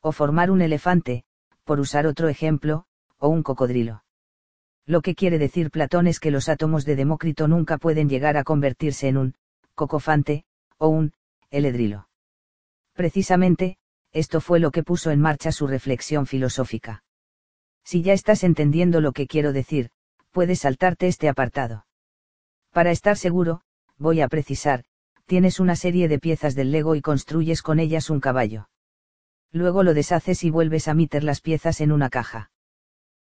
[0.01, 1.23] O formar un elefante,
[1.63, 2.85] por usar otro ejemplo,
[3.17, 4.03] o un cocodrilo.
[4.85, 8.43] Lo que quiere decir Platón es que los átomos de Demócrito nunca pueden llegar a
[8.43, 9.35] convertirse en un
[9.75, 10.45] cocofante,
[10.77, 11.13] o un
[11.49, 12.07] eledrilo.
[12.93, 13.77] Precisamente,
[14.11, 17.03] esto fue lo que puso en marcha su reflexión filosófica.
[17.83, 19.89] Si ya estás entendiendo lo que quiero decir,
[20.31, 21.86] puedes saltarte este apartado.
[22.71, 23.61] Para estar seguro,
[23.97, 24.83] voy a precisar,
[25.25, 28.69] tienes una serie de piezas del Lego y construyes con ellas un caballo.
[29.51, 32.51] Luego lo deshaces y vuelves a meter las piezas en una caja.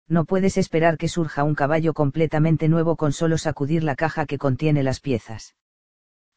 [0.08, 4.38] No puedes esperar que surja un caballo completamente nuevo con solo sacudir la caja que
[4.38, 5.54] contiene las piezas.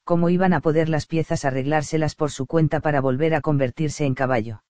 [0.04, 4.16] ¿Cómo iban a poder las piezas arreglárselas por su cuenta para volver a convertirse en
[4.16, 4.64] caballo?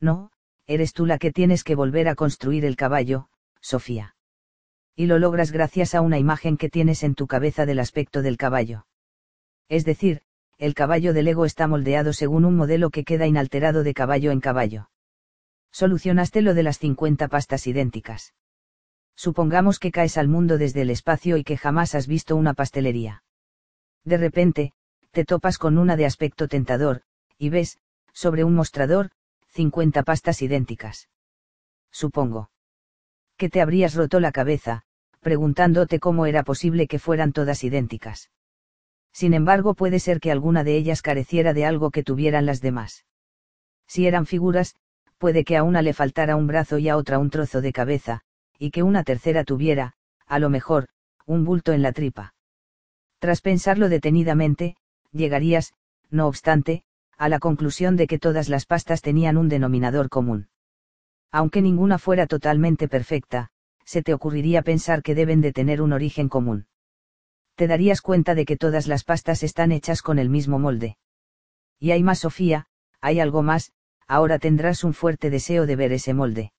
[0.00, 0.30] No,
[0.66, 3.28] eres tú la que tienes que volver a construir el caballo,
[3.60, 4.14] Sofía.
[4.94, 8.36] Y lo logras gracias a una imagen que tienes en tu cabeza del aspecto del
[8.36, 8.86] caballo.
[9.68, 10.22] Es decir,
[10.58, 14.40] el caballo del ego está moldeado según un modelo que queda inalterado de caballo en
[14.40, 14.90] caballo.
[15.72, 18.34] Solucionaste lo de las 50 pastas idénticas.
[19.16, 23.24] Supongamos que caes al mundo desde el espacio y que jamás has visto una pastelería.
[24.04, 24.72] De repente,
[25.10, 27.02] te topas con una de aspecto tentador,
[27.38, 27.78] y ves,
[28.12, 29.10] sobre un mostrador,
[29.48, 31.08] 50 pastas idénticas.
[31.90, 32.51] Supongo.
[33.42, 34.82] Que te habrías roto la cabeza,
[35.18, 38.30] preguntándote cómo era posible que fueran todas idénticas.
[39.12, 43.04] Sin embargo, puede ser que alguna de ellas careciera de algo que tuvieran las demás.
[43.88, 44.76] Si eran figuras,
[45.18, 48.20] puede que a una le faltara un brazo y a otra un trozo de cabeza,
[48.60, 49.94] y que una tercera tuviera,
[50.28, 50.86] a lo mejor,
[51.26, 52.34] un bulto en la tripa.
[53.18, 54.76] Tras pensarlo detenidamente,
[55.10, 55.72] llegarías,
[56.10, 56.84] no obstante,
[57.18, 60.46] a la conclusión de que todas las pastas tenían un denominador común.
[61.32, 63.48] Aunque ninguna fuera totalmente perfecta,
[63.84, 66.66] se te ocurriría pensar que deben de tener un origen común.
[67.56, 70.98] Te darías cuenta de que todas las pastas están hechas con el mismo molde.
[71.78, 72.66] Y hay más, Sofía,
[73.00, 73.72] hay algo más,
[74.06, 76.52] ahora tendrás un fuerte deseo de ver ese molde.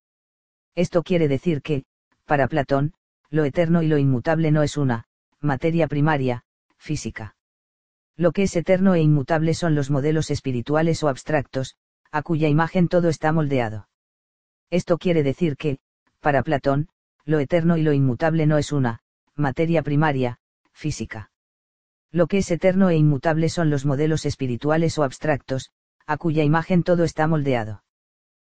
[0.76, 1.85] Esto quiere decir que,
[2.26, 2.93] para Platón,
[3.30, 5.06] lo eterno y lo inmutable no es una,
[5.40, 6.45] materia primaria,
[6.77, 7.35] física.
[8.16, 11.76] Lo que es eterno e inmutable son los modelos espirituales o abstractos,
[12.11, 13.88] a cuya imagen todo está moldeado.
[14.74, 15.77] Esto quiere decir que,
[16.19, 16.88] para Platón,
[17.26, 19.02] lo eterno y lo inmutable no es una,
[19.35, 20.40] materia primaria,
[20.72, 21.30] física.
[22.11, 25.69] Lo que es eterno e inmutable son los modelos espirituales o abstractos,
[26.08, 27.84] a cuya imagen todo está moldeado.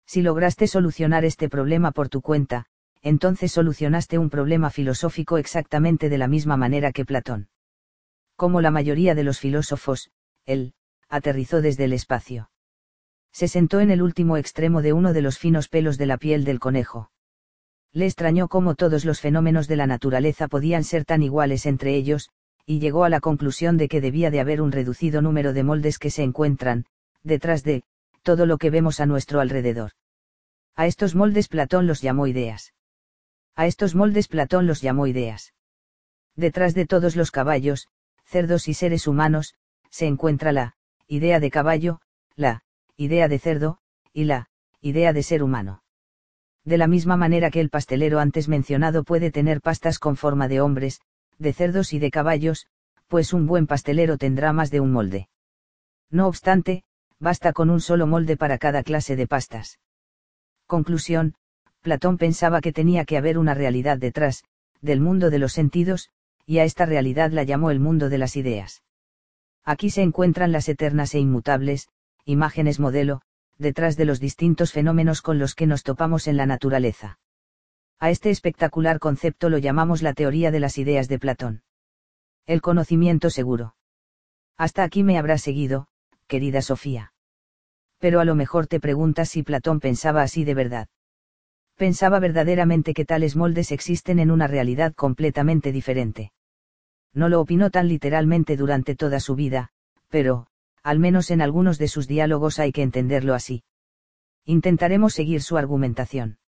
[0.07, 2.67] Si lograste solucionar este problema por tu cuenta,
[3.03, 7.49] entonces solucionaste un problema filosófico exactamente de la misma manera que Platón.
[8.37, 10.13] Como la mayoría de los filósofos,
[10.47, 10.75] él,
[11.09, 12.51] aterrizó desde el espacio.
[13.35, 16.45] Se sentó en el último extremo de uno de los finos pelos de la piel
[16.45, 17.11] del conejo.
[17.93, 22.31] Le extrañó cómo todos los fenómenos de la naturaleza podían ser tan iguales entre ellos,
[22.65, 25.99] y llegó a la conclusión de que debía de haber un reducido número de moldes
[25.99, 26.87] que se encuentran,
[27.25, 27.83] detrás de,
[28.23, 29.91] todo lo que vemos a nuestro alrededor.
[30.77, 32.73] A estos moldes Platón los llamó ideas.
[33.57, 35.55] A estos moldes Platón los llamó ideas.
[36.37, 37.89] Detrás de todos los caballos,
[38.25, 39.55] cerdos y seres humanos,
[39.91, 40.77] se encuentra la,
[41.09, 42.01] idea de caballo,
[42.35, 42.64] la,
[42.97, 43.79] idea de cerdo,
[44.13, 44.49] y la,
[44.81, 45.83] idea de ser humano.
[46.65, 50.61] De la misma manera que el pastelero antes mencionado puede tener pastas con forma de
[50.61, 51.01] hombres,
[51.39, 52.67] de cerdos y de caballos,
[53.09, 55.29] pues un buen pastelero tendrá más de un molde.
[56.11, 56.85] No obstante,
[57.19, 59.79] basta con un solo molde para cada clase de pastas.
[60.67, 61.35] Conclusión,
[61.83, 64.45] Platón pensaba que tenía que haber una realidad detrás,
[64.81, 66.11] del mundo de los sentidos,
[66.47, 68.83] y a esta realidad la llamó el mundo de las ideas.
[69.65, 71.89] Aquí se encuentran las eternas e inmutables,
[72.25, 73.23] imágenes modelo,
[73.59, 77.19] detrás de los distintos fenómenos con los que nos topamos en la naturaleza.
[78.01, 81.63] A este espectacular concepto lo llamamos la teoría de las ideas de Platón.
[82.47, 83.77] El conocimiento seguro.
[84.57, 85.89] Hasta aquí me habrá seguido,
[86.27, 87.13] querida Sofía.
[87.99, 90.89] Pero a lo mejor te preguntas si Platón pensaba así de verdad.
[91.77, 96.33] Pensaba verdaderamente que tales moldes existen en una realidad completamente diferente.
[97.13, 99.71] No lo opinó tan literalmente durante toda su vida,
[100.09, 100.47] pero,
[100.85, 103.65] al menos en algunos de sus diálogos hay que entenderlo así.
[104.45, 106.39] Intentaremos seguir su argumentación.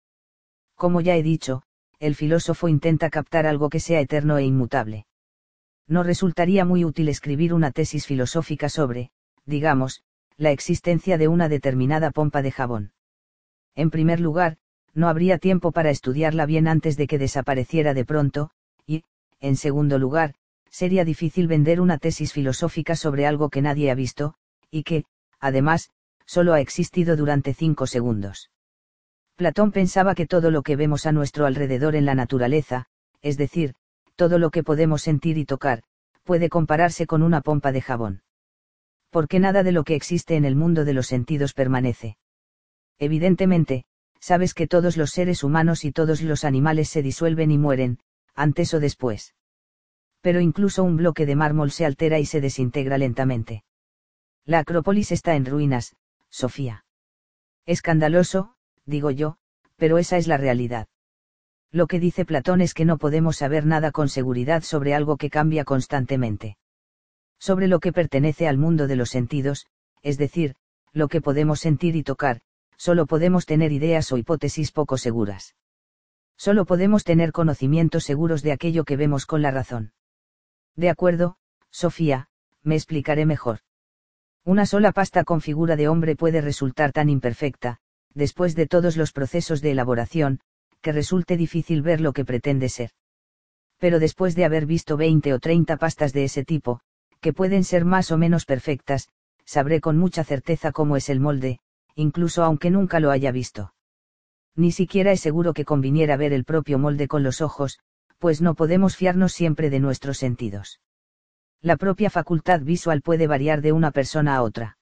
[0.76, 1.62] Como ya he dicho,
[1.98, 5.06] el filósofo intenta captar algo que sea eterno e inmutable.
[5.88, 9.10] No resultaría muy útil escribir una tesis filosófica sobre,
[9.46, 10.02] digamos,
[10.36, 12.92] la existencia de una determinada pompa de jabón.
[13.74, 14.58] En primer lugar,
[14.92, 18.50] no habría tiempo para estudiarla bien antes de que desapareciera de pronto,
[18.86, 19.04] y,
[19.40, 20.34] en segundo lugar,
[20.76, 24.34] sería difícil vender una tesis filosófica sobre algo que nadie ha visto,
[24.70, 25.06] y que,
[25.40, 25.88] además,
[26.26, 28.50] solo ha existido durante cinco segundos.
[29.36, 32.88] Platón pensaba que todo lo que vemos a nuestro alrededor en la naturaleza,
[33.22, 33.74] es decir,
[34.16, 35.82] todo lo que podemos sentir y tocar,
[36.24, 38.22] puede compararse con una pompa de jabón.
[39.08, 42.18] Porque nada de lo que existe en el mundo de los sentidos permanece.
[42.98, 43.86] Evidentemente,
[44.20, 47.98] sabes que todos los seres humanos y todos los animales se disuelven y mueren,
[48.34, 49.32] antes o después.
[50.26, 53.62] Pero incluso un bloque de mármol se altera y se desintegra lentamente.
[54.44, 55.94] La Acrópolis está en ruinas,
[56.30, 56.84] Sofía.
[57.64, 58.56] Escandaloso,
[58.86, 59.36] digo yo,
[59.76, 60.88] pero esa es la realidad.
[61.70, 65.30] Lo que dice Platón es que no podemos saber nada con seguridad sobre algo que
[65.30, 66.56] cambia constantemente.
[67.38, 69.66] Sobre lo que pertenece al mundo de los sentidos,
[70.02, 70.56] es decir,
[70.92, 72.40] lo que podemos sentir y tocar,
[72.76, 75.54] solo podemos tener ideas o hipótesis poco seguras.
[76.36, 79.92] Solo podemos tener conocimientos seguros de aquello que vemos con la razón.
[80.76, 81.36] De acuerdo,
[81.70, 82.28] Sofía,
[82.62, 83.60] me explicaré mejor.
[84.44, 87.78] Una sola pasta con figura de hombre puede resultar tan imperfecta,
[88.14, 90.40] después de todos los procesos de elaboración,
[90.80, 92.90] que resulte difícil ver lo que pretende ser.
[93.78, 96.80] Pero después de haber visto 20 o 30 pastas de ese tipo,
[97.20, 99.08] que pueden ser más o menos perfectas,
[99.44, 101.58] sabré con mucha certeza cómo es el molde,
[101.94, 103.74] incluso aunque nunca lo haya visto.
[104.54, 107.78] Ni siquiera es seguro que conviniera ver el propio molde con los ojos,
[108.26, 110.80] pues no podemos fiarnos siempre de nuestros sentidos.
[111.62, 114.78] La propia facultad visual puede variar de una persona a otra.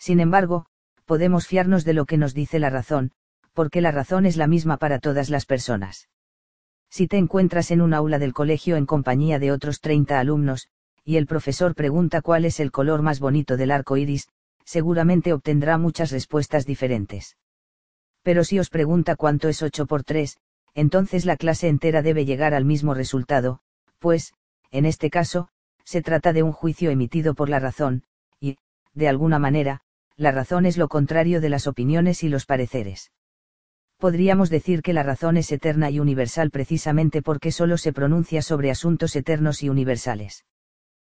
[0.00, 0.66] Sin embargo,
[1.04, 3.12] podemos fiarnos de lo que nos dice la razón,
[3.52, 6.08] porque la razón es la misma para todas las personas.
[6.90, 10.66] Si te encuentras en un aula del colegio en compañía de otros 30 alumnos,
[11.04, 14.26] y el profesor pregunta cuál es el color más bonito del arco iris,
[14.64, 17.36] seguramente obtendrá muchas respuestas diferentes.
[18.24, 20.40] Pero si os pregunta cuánto es 8 por 3,
[20.76, 23.60] entonces la clase entera debe llegar al mismo resultado,
[23.98, 24.34] pues,
[24.70, 25.48] en este caso,
[25.84, 28.04] se trata de un juicio emitido por la razón,
[28.40, 28.58] y,
[28.92, 29.80] de alguna manera,
[30.16, 33.10] la razón es lo contrario de las opiniones y los pareceres.
[33.96, 38.70] Podríamos decir que la razón es eterna y universal precisamente porque solo se pronuncia sobre
[38.70, 40.44] asuntos eternos y universales.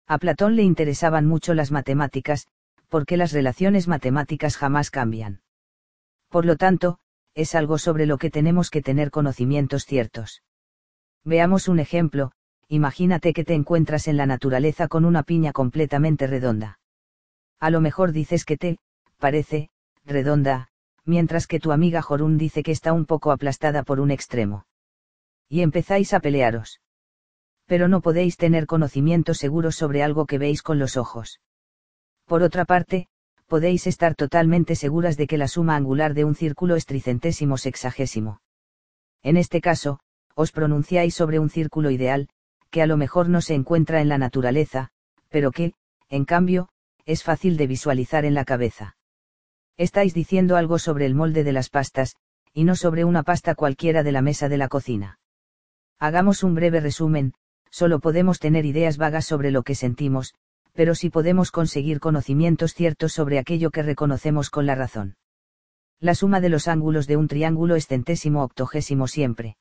[0.05, 2.47] A Platón le interesaban mucho las matemáticas,
[2.89, 5.41] porque las relaciones matemáticas jamás cambian.
[6.29, 6.99] Por lo tanto,
[7.37, 10.43] es algo sobre lo que tenemos que tener conocimientos ciertos.
[11.23, 12.33] Veamos un ejemplo,
[12.67, 16.79] imagínate que te encuentras en la naturaleza con una piña completamente redonda.
[17.59, 18.79] A lo mejor dices que te,
[19.17, 19.69] parece,
[20.03, 20.67] redonda,
[21.05, 24.65] mientras que tu amiga Jorun dice que está un poco aplastada por un extremo.
[25.47, 26.81] Y empezáis a pelearos
[27.67, 31.41] pero no podéis tener conocimientos seguros sobre algo que veis con los ojos.
[32.25, 33.09] Por otra parte,
[33.47, 38.41] podéis estar totalmente seguras de que la suma angular de un círculo es tricentésimo sexagésimo.
[39.23, 39.99] En este caso,
[40.35, 42.29] os pronunciáis sobre un círculo ideal,
[42.69, 44.89] que a lo mejor no se encuentra en la naturaleza,
[45.29, 45.73] pero que,
[46.09, 46.69] en cambio,
[47.05, 48.97] es fácil de visualizar en la cabeza.
[49.77, 52.15] Estáis diciendo algo sobre el molde de las pastas,
[52.53, 55.19] y no sobre una pasta cualquiera de la mesa de la cocina.
[55.99, 57.33] Hagamos un breve resumen,
[57.69, 60.33] solo podemos tener ideas vagas sobre lo que sentimos,
[60.77, 65.15] pero sí podemos conseguir conocimientos ciertos sobre aquello que reconocemos con la razón.
[65.99, 69.57] La suma de los ángulos de un triángulo es centésimo octogésimo siempre.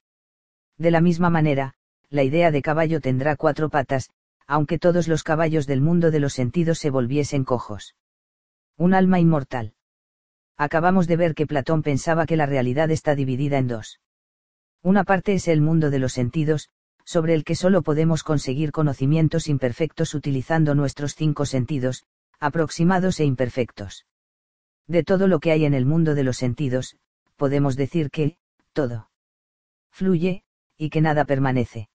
[0.76, 1.72] De la misma manera,
[2.10, 4.10] la idea de caballo tendrá cuatro patas,
[4.46, 7.94] aunque todos los caballos del mundo de los sentidos se volviesen cojos.
[8.76, 9.72] Un alma inmortal.
[10.58, 14.00] Acabamos de ver que Platón pensaba que la realidad está dividida en dos.
[14.82, 16.68] Una parte es el mundo de los sentidos,
[17.06, 22.04] sobre el que solo podemos conseguir conocimientos imperfectos utilizando nuestros cinco sentidos,
[22.40, 24.06] aproximados e imperfectos.
[24.88, 26.96] De todo lo que hay en el mundo de los sentidos,
[27.36, 28.38] podemos decir que,
[28.72, 29.08] todo
[29.90, 30.42] fluye,
[30.76, 31.88] y que nada permanece.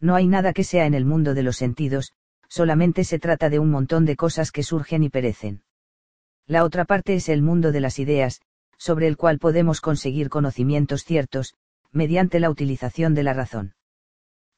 [0.00, 2.12] No hay nada que sea en el mundo de los sentidos,
[2.48, 5.62] solamente se trata de un montón de cosas que surgen y perecen.
[6.46, 8.42] La otra parte es el mundo de las ideas,
[8.76, 11.54] sobre el cual podemos conseguir conocimientos ciertos,
[11.90, 13.75] mediante la utilización de la razón.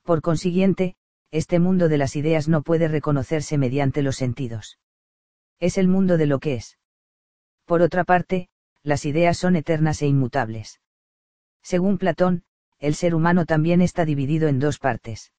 [0.08, 0.96] Por consiguiente,
[1.30, 4.78] este mundo de las ideas no puede reconocerse mediante los sentidos.
[5.60, 6.78] Es el mundo de lo que es.
[7.66, 8.48] Por otra parte,
[8.82, 10.80] las ideas son eternas e inmutables.
[11.62, 12.44] Según Platón,
[12.78, 15.30] el ser humano también está dividido en dos partes.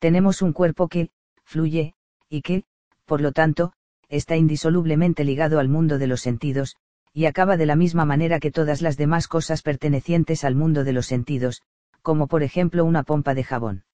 [0.00, 1.08] Tenemos un cuerpo que,
[1.44, 1.94] fluye,
[2.28, 2.64] y que,
[3.06, 3.72] por lo tanto,
[4.10, 6.76] está indisolublemente ligado al mundo de los sentidos,
[7.14, 10.92] y acaba de la misma manera que todas las demás cosas pertenecientes al mundo de
[10.92, 11.62] los sentidos,
[12.02, 13.84] como por ejemplo una pompa de jabón.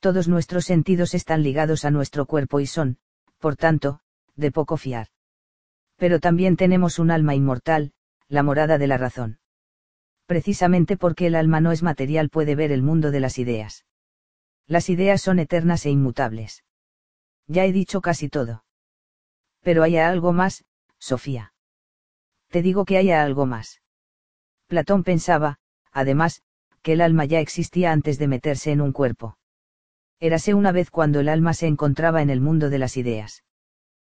[0.00, 2.98] Todos nuestros sentidos están ligados a nuestro cuerpo y son,
[3.38, 4.00] por tanto,
[4.34, 5.08] de poco fiar.
[5.96, 7.92] Pero también tenemos un alma inmortal,
[8.28, 9.38] la morada de la razón.
[10.26, 13.86] Precisamente porque el alma no es material puede ver el mundo de las ideas.
[14.66, 16.64] Las ideas son eternas e inmutables.
[17.46, 18.64] Ya he dicho casi todo.
[19.62, 20.64] Pero hay algo más,
[20.98, 21.52] Sofía.
[22.48, 23.80] Te digo que haya algo más.
[24.66, 25.58] Platón pensaba,
[25.92, 26.42] además,
[26.86, 29.38] que el alma ya existía antes de meterse en un cuerpo.
[30.20, 33.42] Érase una vez cuando el alma se encontraba en el mundo de las ideas.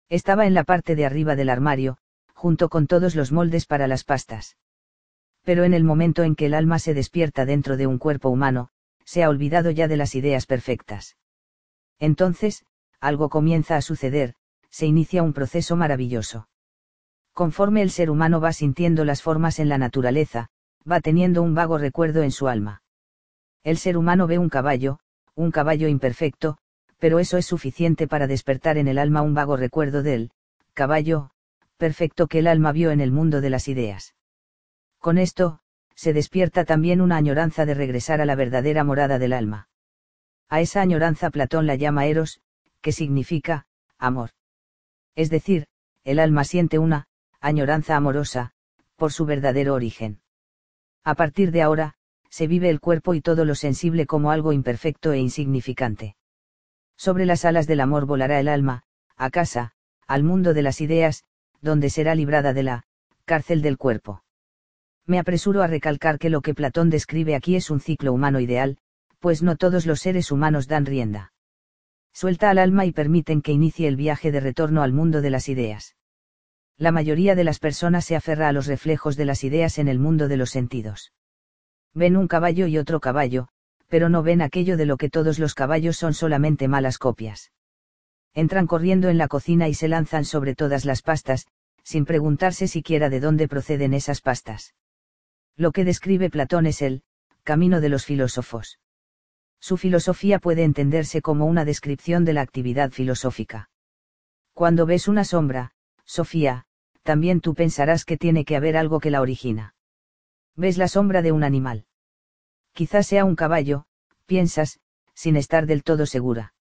[0.07, 1.97] Estaba en la parte de arriba del armario,
[2.35, 4.55] junto con todos los moldes para las pastas.
[5.41, 8.69] Pero en el momento en que el alma se despierta dentro de un cuerpo humano,
[9.03, 11.17] se ha olvidado ya de las ideas perfectas.
[11.97, 12.67] Entonces,
[12.99, 14.35] algo comienza a suceder,
[14.69, 16.49] se inicia un proceso maravilloso.
[17.33, 20.51] Conforme el ser humano va sintiendo las formas en la naturaleza,
[20.89, 22.81] va teniendo un vago recuerdo en su alma.
[23.63, 24.99] El ser humano ve un caballo,
[25.35, 26.57] un caballo imperfecto,
[26.99, 30.31] pero eso es suficiente para despertar en el alma un vago recuerdo del
[30.73, 31.31] caballo,
[31.77, 34.15] perfecto que el alma vio en el mundo de las ideas.
[34.99, 35.59] Con esto,
[35.95, 39.69] se despierta también una añoranza de regresar a la verdadera morada del alma.
[40.49, 42.41] A esa añoranza Platón la llama eros,
[42.81, 43.67] que significa,
[43.97, 44.31] amor.
[45.15, 45.67] Es decir,
[46.03, 47.07] el alma siente una,
[47.39, 48.51] añoranza amorosa,
[48.95, 50.21] por su verdadero origen.
[51.03, 51.95] A partir de ahora,
[52.29, 56.15] se vive el cuerpo y todo lo sensible como algo imperfecto e insignificante.
[56.97, 58.83] Sobre las alas del amor volará el alma,
[59.15, 59.71] a casa,
[60.07, 61.23] al mundo de las ideas,
[61.61, 62.83] donde será librada de la
[63.25, 64.23] cárcel del cuerpo.
[65.05, 68.77] Me apresuro a recalcar que lo que Platón describe aquí es un ciclo humano ideal,
[69.19, 71.31] pues no todos los seres humanos dan rienda
[72.19, 75.47] suelta al alma y permiten que inicie el viaje de retorno al mundo de las
[75.47, 75.95] ideas.
[76.79, 79.99] La mayoría de las personas se aferra a los reflejos de las ideas en el
[79.99, 81.11] mundo de los sentidos.
[81.93, 83.49] Ven un caballo y otro caballo,
[83.89, 87.51] pero no ven aquello de lo que todos los caballos son solamente malas copias.
[88.33, 91.47] Entran corriendo en la cocina y se lanzan sobre todas las pastas,
[91.83, 94.73] sin preguntarse siquiera de dónde proceden esas pastas.
[95.57, 97.03] Lo que describe Platón es el
[97.43, 98.79] camino de los filósofos.
[99.59, 103.69] Su filosofía puede entenderse como una descripción de la actividad filosófica.
[104.53, 105.73] Cuando ves una sombra,
[106.05, 106.65] Sofía,
[107.03, 109.75] también tú pensarás que tiene que haber algo que la origina.
[110.55, 111.85] Ves la sombra de un animal.
[112.73, 113.85] Quizás sea un caballo,
[114.25, 114.79] piensas,
[115.13, 116.53] sin estar del todo segura.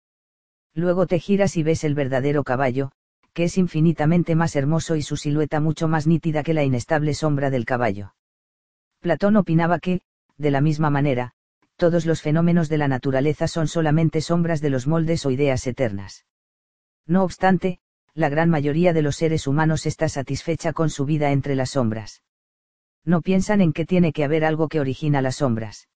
[0.75, 2.93] Luego te giras y ves el verdadero caballo,
[3.33, 7.51] que es infinitamente más hermoso y su silueta mucho más nítida que la inestable sombra
[7.51, 8.15] del caballo.
[9.01, 10.01] Platón opinaba que,
[10.37, 11.33] de la misma manera,
[11.77, 16.27] todos los fenómenos de la naturaleza son solamente sombras de los moldes o ideas eternas.
[17.07, 17.81] No obstante,
[18.19, 22.25] la gran mayoría de los seres humanos está satisfecha con su vida entre las sombras.
[23.05, 25.89] No piensan en que tiene que haber algo que origina las sombras.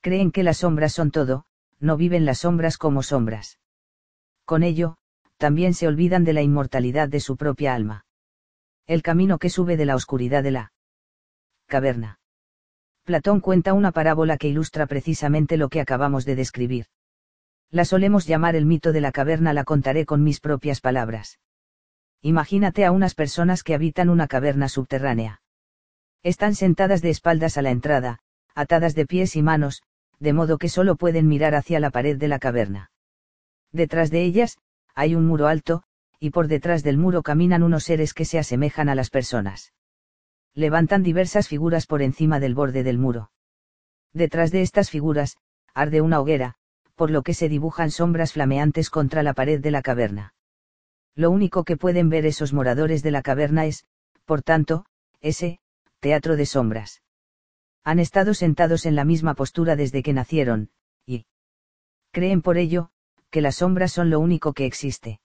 [0.00, 1.44] Creen que las sombras son todo,
[1.80, 3.58] no viven las sombras como sombras.
[4.46, 4.96] Con ello,
[5.36, 8.06] también se olvidan de la inmortalidad de su propia alma.
[8.86, 10.72] El camino que sube de la oscuridad de la
[11.66, 12.20] caverna.
[13.04, 16.86] Platón cuenta una parábola que ilustra precisamente lo que acabamos de describir.
[17.74, 21.40] La solemos llamar el mito de la caverna, la contaré con mis propias palabras.
[22.22, 25.42] Imagínate a unas personas que habitan una caverna subterránea.
[26.22, 28.20] Están sentadas de espaldas a la entrada,
[28.54, 29.82] atadas de pies y manos,
[30.20, 32.92] de modo que solo pueden mirar hacia la pared de la caverna.
[33.72, 34.58] Detrás de ellas,
[34.94, 35.82] hay un muro alto,
[36.20, 39.72] y por detrás del muro caminan unos seres que se asemejan a las personas
[40.54, 43.32] levantan diversas figuras por encima del borde del muro.
[44.12, 45.36] Detrás de estas figuras,
[45.74, 46.54] arde una hoguera,
[46.94, 50.34] por lo que se dibujan sombras flameantes contra la pared de la caverna.
[51.14, 53.84] Lo único que pueden ver esos moradores de la caverna es,
[54.24, 54.86] por tanto,
[55.20, 55.58] ese,
[56.00, 57.02] teatro de sombras.
[57.84, 60.70] Han estado sentados en la misma postura desde que nacieron,
[61.06, 61.26] y
[62.12, 62.90] creen por ello,
[63.30, 65.20] que las sombras son lo único que existe.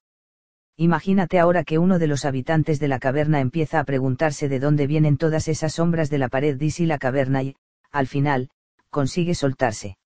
[0.75, 4.87] Imagínate ahora que uno de los habitantes de la caverna empieza a preguntarse de dónde
[4.87, 7.55] vienen todas esas sombras de la pared y la caverna y,
[7.91, 8.49] al final,
[8.89, 9.98] consigue soltarse.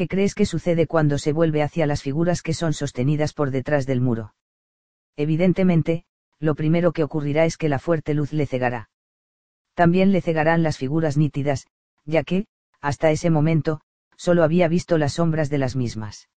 [0.00, 3.84] ¿Qué crees que sucede cuando se vuelve hacia las figuras que son sostenidas por detrás
[3.84, 4.32] del muro?
[5.14, 6.06] Evidentemente,
[6.38, 8.88] lo primero que ocurrirá es que la fuerte luz le cegará.
[9.74, 11.66] También le cegarán las figuras nítidas,
[12.06, 12.46] ya que,
[12.80, 13.82] hasta ese momento,
[14.16, 16.30] solo había visto las sombras de las mismas.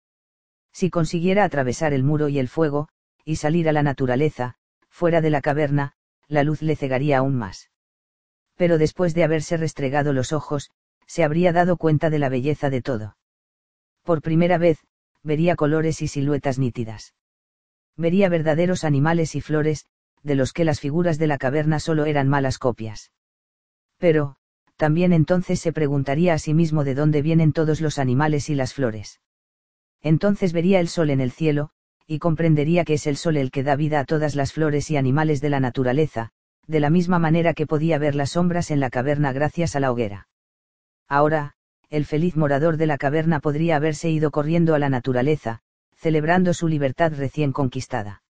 [0.73, 2.89] Si consiguiera atravesar el muro y el fuego,
[3.25, 4.57] y salir a la naturaleza,
[4.89, 5.93] fuera de la caverna,
[6.27, 7.71] la luz le cegaría aún más.
[8.57, 10.73] Pero después de haberse restregado los ojos,
[11.07, 13.15] se habría dado cuenta de la belleza de todo.
[14.03, 14.79] Por primera vez,
[15.23, 17.15] vería colores y siluetas nítidas.
[17.97, 19.87] Vería verdaderos animales y flores,
[20.23, 23.13] de los que las figuras de la caverna solo eran malas copias.
[23.99, 24.37] Pero,
[24.77, 28.75] también entonces se preguntaría a sí mismo de dónde vienen todos los animales y las
[28.75, 29.21] flores.
[30.01, 31.71] Entonces vería el sol en el cielo,
[32.07, 34.97] y comprendería que es el sol el que da vida a todas las flores y
[34.97, 36.31] animales de la naturaleza,
[36.67, 39.93] de la misma manera que podía ver las sombras en la caverna gracias a la
[39.93, 40.29] hoguera.
[41.09, 41.55] Ahora,
[41.93, 45.61] el feliz morador de la caverna podría haberse ido corriendo a la naturaleza,
[45.95, 48.23] celebrando su libertad recién conquistada.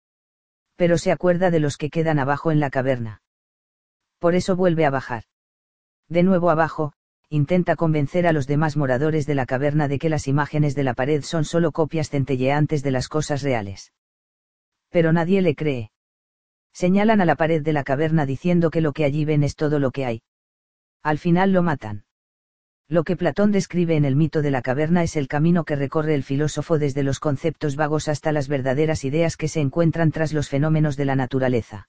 [0.76, 3.20] Pero se acuerda de los que quedan abajo en la caverna.
[4.18, 5.24] Por eso vuelve a bajar.
[6.08, 6.94] De nuevo abajo,
[7.28, 10.94] intenta convencer a los demás moradores de la caverna de que las imágenes de la
[10.94, 13.92] pared son solo copias centelleantes de las cosas reales.
[14.88, 15.90] Pero nadie le cree.
[16.72, 19.78] Señalan a la pared de la caverna diciendo que lo que allí ven es todo
[19.78, 20.22] lo que hay.
[21.02, 22.04] Al final lo matan.
[22.90, 26.16] Lo que Platón describe en el mito de la caverna es el camino que recorre
[26.16, 30.48] el filósofo desde los conceptos vagos hasta las verdaderas ideas que se encuentran tras los
[30.48, 31.88] fenómenos de la naturaleza.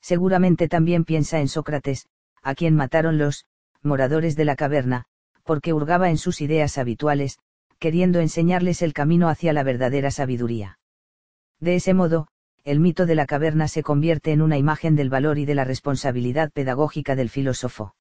[0.00, 2.06] Seguramente también piensa en Sócrates,
[2.40, 3.46] a quien mataron los
[3.82, 5.06] moradores de la caverna,
[5.42, 7.40] porque hurgaba en sus ideas habituales,
[7.80, 10.78] queriendo enseñarles el camino hacia la verdadera sabiduría.
[11.58, 12.28] De ese modo,
[12.62, 15.64] el mito de la caverna se convierte en una imagen del valor y de la
[15.64, 17.96] responsabilidad pedagógica del filósofo.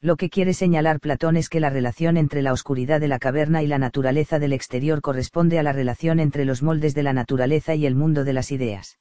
[0.00, 3.62] Lo que quiere señalar Platón es que la relación entre la oscuridad de la caverna
[3.62, 7.74] y la naturaleza del exterior corresponde a la relación entre los moldes de la naturaleza
[7.74, 8.98] y el mundo de las ideas.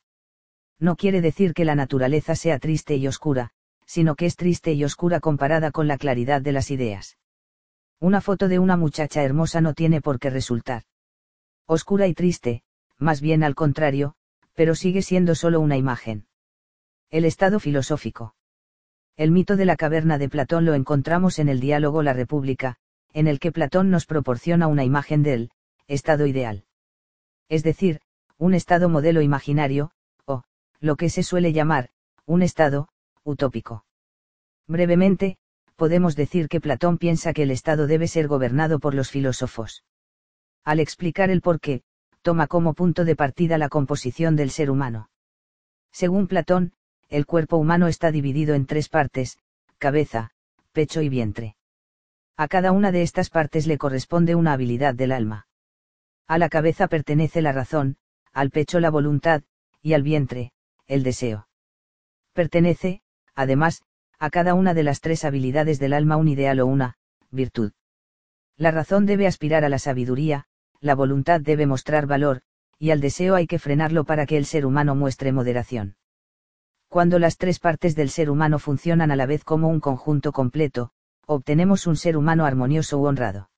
[0.80, 3.52] No quiere decir que la naturaleza sea triste y oscura,
[3.86, 7.18] sino que es triste y oscura comparada con la claridad de las ideas.
[8.00, 10.84] Una foto de una muchacha hermosa no tiene por qué resultar
[11.68, 12.62] oscura y triste,
[13.00, 14.14] más bien al contrario,
[14.54, 16.28] pero sigue siendo solo una imagen.
[17.10, 18.35] El estado filosófico.
[19.18, 22.76] El mito de la caverna de Platón lo encontramos en el diálogo La República,
[23.14, 25.52] en el que Platón nos proporciona una imagen del
[25.88, 26.66] estado ideal.
[27.48, 28.02] Es decir,
[28.38, 29.92] un estado modelo imaginario,
[30.26, 30.44] o,
[30.82, 31.90] lo que se suele llamar,
[32.26, 32.90] un estado,
[33.24, 33.86] utópico.
[34.68, 35.38] Brevemente,
[35.78, 39.84] podemos decir que Platón piensa que el Estado debe ser gobernado por los filósofos.
[40.64, 41.84] Al explicar el por qué,
[42.22, 45.10] toma como punto de partida la composición del ser humano.
[45.92, 46.74] Según Platón,
[47.16, 49.38] el cuerpo humano está dividido en tres partes,
[49.78, 50.32] cabeza,
[50.74, 51.56] pecho y vientre.
[52.36, 55.48] A cada una de estas partes le corresponde una habilidad del alma.
[56.28, 57.96] A la cabeza pertenece la razón,
[58.34, 59.44] al pecho la voluntad,
[59.82, 60.52] y al vientre,
[60.88, 61.48] el deseo.
[62.34, 63.02] Pertenece,
[63.34, 63.84] además,
[64.20, 66.98] a cada una de las tres habilidades del alma un ideal o una,
[67.32, 67.72] virtud.
[68.58, 70.48] La razón debe aspirar a la sabiduría,
[70.82, 72.42] la voluntad debe mostrar valor,
[72.78, 75.96] y al deseo hay que frenarlo para que el ser humano muestre moderación.
[76.90, 80.92] Cuando las tres partes del ser humano funcionan a la vez como un conjunto completo,
[81.26, 83.50] obtenemos un ser humano armonioso u honrado.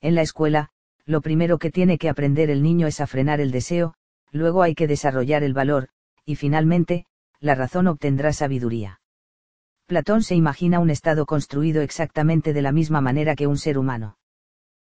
[0.00, 0.70] En la escuela,
[1.06, 3.94] lo primero que tiene que aprender el niño es a frenar el deseo,
[4.30, 5.88] luego hay que desarrollar el valor,
[6.24, 7.06] y finalmente,
[7.40, 9.00] la razón obtendrá sabiduría.
[9.86, 14.16] Platón se imagina un estado construido exactamente de la misma manera que un ser humano.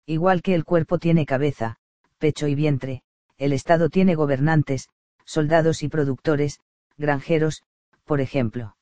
[0.05, 1.77] Igual que el cuerpo tiene cabeza,
[2.17, 3.03] pecho y vientre,
[3.37, 4.89] el estado tiene gobernantes,
[5.23, 6.59] soldados y productores,
[7.01, 7.63] granjeros,
[8.05, 8.77] por ejemplo.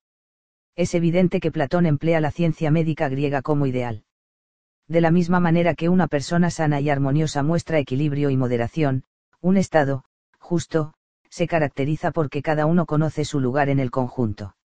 [0.75, 4.03] Es evidente que Platón emplea la ciencia médica griega como ideal.
[4.87, 9.03] De la misma manera que una persona sana y armoniosa muestra equilibrio y moderación,
[9.41, 10.03] un estado,
[10.39, 10.93] justo,
[11.29, 14.55] se caracteriza porque cada uno conoce su lugar en el conjunto.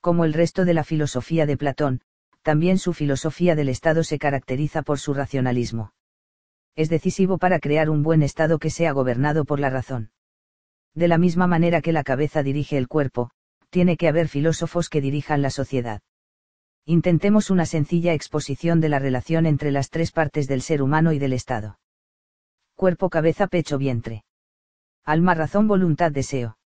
[0.00, 2.02] Como el resto de la filosofía de Platón,
[2.42, 5.92] también su filosofía del Estado se caracteriza por su racionalismo.
[6.76, 10.10] Es decisivo para crear un buen Estado que sea gobernado por la razón.
[10.94, 13.30] De la misma manera que la cabeza dirige el cuerpo,
[13.70, 16.00] tiene que haber filósofos que dirijan la sociedad.
[16.84, 21.18] Intentemos una sencilla exposición de la relación entre las tres partes del ser humano y
[21.18, 21.78] del Estado.
[22.74, 24.24] Cuerpo, cabeza, pecho, vientre.
[25.04, 26.58] Alma, razón, voluntad, deseo.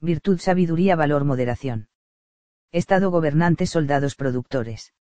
[0.00, 1.88] Virtud, sabiduría, valor, moderación.
[2.72, 4.92] Estado gobernante, soldados, productores.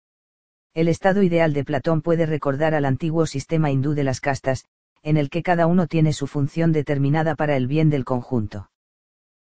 [0.73, 4.65] El estado ideal de Platón puede recordar al antiguo sistema hindú de las castas,
[5.03, 8.69] en el que cada uno tiene su función determinada para el bien del conjunto.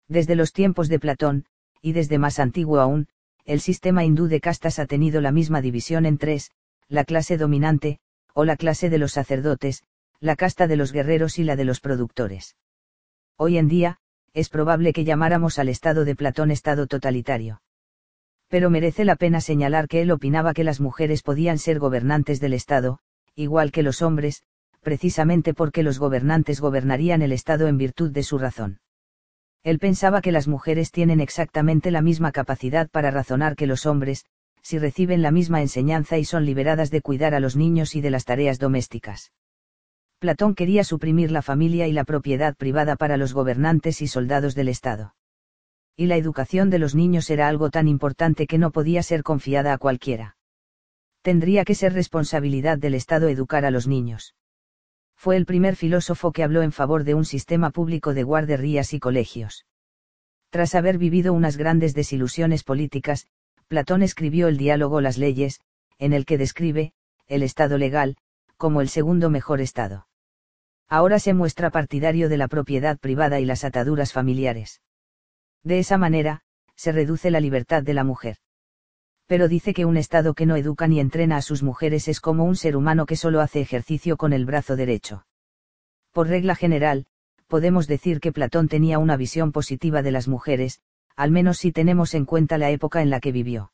[0.07, 1.45] Desde los tiempos de Platón,
[1.81, 3.07] y desde más antiguo aún,
[3.45, 6.51] el sistema hindú de castas ha tenido la misma división en tres,
[6.87, 7.99] la clase dominante,
[8.33, 9.83] o la clase de los sacerdotes,
[10.19, 12.55] la casta de los guerreros y la de los productores.
[13.35, 13.97] Hoy en día,
[14.33, 17.61] es probable que llamáramos al estado de Platón estado totalitario.
[18.47, 22.53] Pero merece la pena señalar que él opinaba que las mujeres podían ser gobernantes del
[22.53, 22.99] Estado,
[23.35, 24.43] igual que los hombres,
[24.83, 28.79] precisamente porque los gobernantes gobernarían el Estado en virtud de su razón.
[29.63, 34.25] Él pensaba que las mujeres tienen exactamente la misma capacidad para razonar que los hombres,
[34.61, 38.11] si reciben la misma enseñanza y son liberadas de cuidar a los niños y de
[38.11, 39.31] las tareas domésticas.
[40.19, 44.67] Platón quería suprimir la familia y la propiedad privada para los gobernantes y soldados del
[44.67, 45.15] Estado.
[45.95, 49.73] Y la educación de los niños era algo tan importante que no podía ser confiada
[49.73, 50.37] a cualquiera.
[51.21, 54.33] Tendría que ser responsabilidad del Estado educar a los niños
[55.23, 58.99] fue el primer filósofo que habló en favor de un sistema público de guarderías y
[58.99, 59.65] colegios.
[60.49, 63.27] Tras haber vivido unas grandes desilusiones políticas,
[63.69, 65.61] Platón escribió el diálogo Las leyes,
[65.97, 66.91] en el que describe,
[67.27, 68.17] el Estado legal,
[68.57, 70.09] como el segundo mejor Estado.
[70.89, 74.81] Ahora se muestra partidario de la propiedad privada y las ataduras familiares.
[75.63, 76.41] De esa manera,
[76.75, 78.39] se reduce la libertad de la mujer.
[79.33, 82.43] Pero dice que un Estado que no educa ni entrena a sus mujeres es como
[82.43, 85.25] un ser humano que solo hace ejercicio con el brazo derecho.
[86.11, 87.07] Por regla general,
[87.47, 90.81] podemos decir que Platón tenía una visión positiva de las mujeres,
[91.15, 93.73] al menos si tenemos en cuenta la época en la que vivió.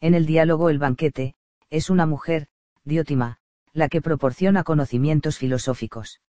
[0.00, 1.34] En el diálogo El banquete,
[1.68, 2.46] es una mujer,
[2.82, 3.36] Diótima,
[3.74, 6.22] la que proporciona conocimientos filosóficos.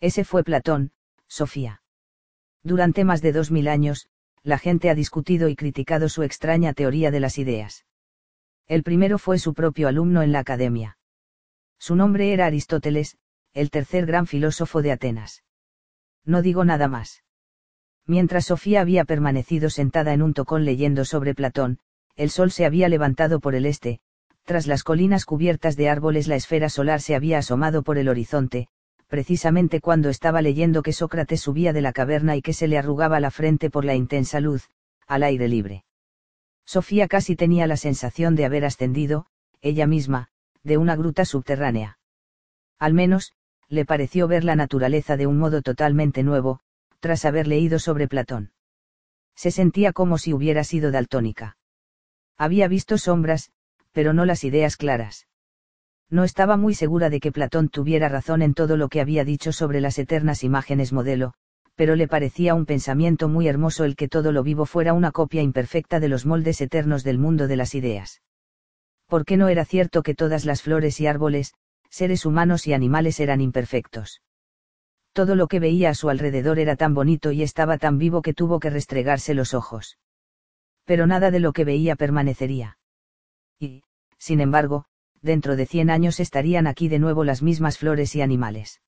[0.00, 0.90] Ese fue Platón,
[1.28, 1.82] Sofía.
[2.64, 4.08] Durante más de dos mil años,
[4.42, 7.84] la gente ha discutido y criticado su extraña teoría de las ideas.
[8.66, 10.98] El primero fue su propio alumno en la academia.
[11.78, 13.16] Su nombre era Aristóteles,
[13.52, 15.44] el tercer gran filósofo de Atenas.
[16.24, 17.24] No digo nada más.
[18.06, 21.78] Mientras Sofía había permanecido sentada en un tocón leyendo sobre Platón,
[22.16, 24.00] el sol se había levantado por el este,
[24.44, 28.68] tras las colinas cubiertas de árboles la esfera solar se había asomado por el horizonte,
[29.08, 33.18] precisamente cuando estaba leyendo que Sócrates subía de la caverna y que se le arrugaba
[33.20, 34.70] la frente por la intensa luz,
[35.06, 35.84] al aire libre.
[36.64, 39.26] Sofía casi tenía la sensación de haber ascendido,
[39.62, 40.28] ella misma,
[40.62, 41.98] de una gruta subterránea.
[42.78, 43.32] Al menos,
[43.68, 46.60] le pareció ver la naturaleza de un modo totalmente nuevo,
[47.00, 48.52] tras haber leído sobre Platón.
[49.34, 51.56] Se sentía como si hubiera sido daltónica.
[52.36, 53.50] Había visto sombras,
[53.92, 55.26] pero no las ideas claras.
[56.10, 59.52] No estaba muy segura de que Platón tuviera razón en todo lo que había dicho
[59.52, 61.34] sobre las eternas imágenes modelo,
[61.74, 65.42] pero le parecía un pensamiento muy hermoso el que todo lo vivo fuera una copia
[65.42, 68.22] imperfecta de los moldes eternos del mundo de las ideas.
[69.06, 71.54] ¿Por qué no era cierto que todas las flores y árboles,
[71.90, 74.22] seres humanos y animales eran imperfectos?
[75.12, 78.34] Todo lo que veía a su alrededor era tan bonito y estaba tan vivo que
[78.34, 79.98] tuvo que restregarse los ojos.
[80.84, 82.78] Pero nada de lo que veía permanecería.
[83.58, 83.82] Y,
[84.18, 84.86] sin embargo,
[85.22, 88.80] dentro de cien años estarían aquí de nuevo las mismas flores y animales.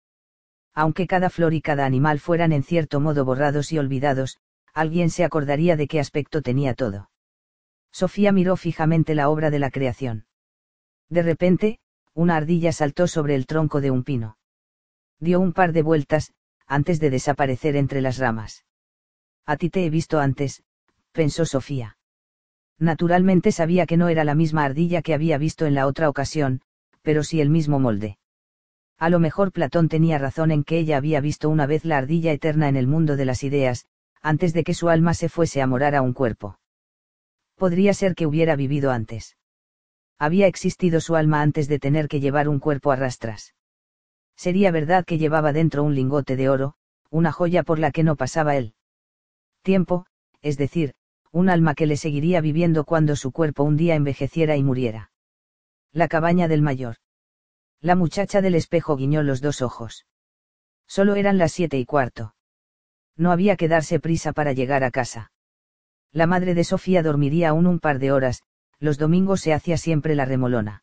[0.75, 4.39] Aunque cada flor y cada animal fueran en cierto modo borrados y olvidados,
[4.73, 7.11] alguien se acordaría de qué aspecto tenía todo.
[7.93, 10.27] Sofía miró fijamente la obra de la creación.
[11.09, 11.81] De repente,
[12.15, 14.39] una ardilla saltó sobre el tronco de un pino.
[15.19, 16.33] Dio un par de vueltas,
[16.67, 18.65] antes de desaparecer entre las ramas.
[19.45, 20.63] A ti te he visto antes,
[21.13, 21.99] pensó Sofía.
[22.81, 26.63] Naturalmente sabía que no era la misma ardilla que había visto en la otra ocasión,
[27.03, 28.19] pero sí el mismo molde.
[28.99, 32.33] A lo mejor Platón tenía razón en que ella había visto una vez la ardilla
[32.33, 33.87] eterna en el mundo de las ideas,
[34.23, 36.59] antes de que su alma se fuese a morar a un cuerpo.
[37.57, 39.37] Podría ser que hubiera vivido antes.
[40.19, 43.55] Había existido su alma antes de tener que llevar un cuerpo a rastras.
[44.37, 46.75] Sería verdad que llevaba dentro un lingote de oro,
[47.11, 48.75] una joya por la que no pasaba él.
[49.63, 50.07] Tiempo,
[50.41, 50.95] es decir,
[51.33, 55.13] un alma que le seguiría viviendo cuando su cuerpo un día envejeciera y muriera.
[55.93, 56.97] La cabaña del mayor.
[57.81, 60.07] La muchacha del espejo guiñó los dos ojos.
[60.87, 62.35] Solo eran las siete y cuarto.
[63.17, 65.31] No había que darse prisa para llegar a casa.
[66.13, 68.43] La madre de Sofía dormiría aún un par de horas,
[68.81, 70.83] los domingos se hacía siempre la remolona.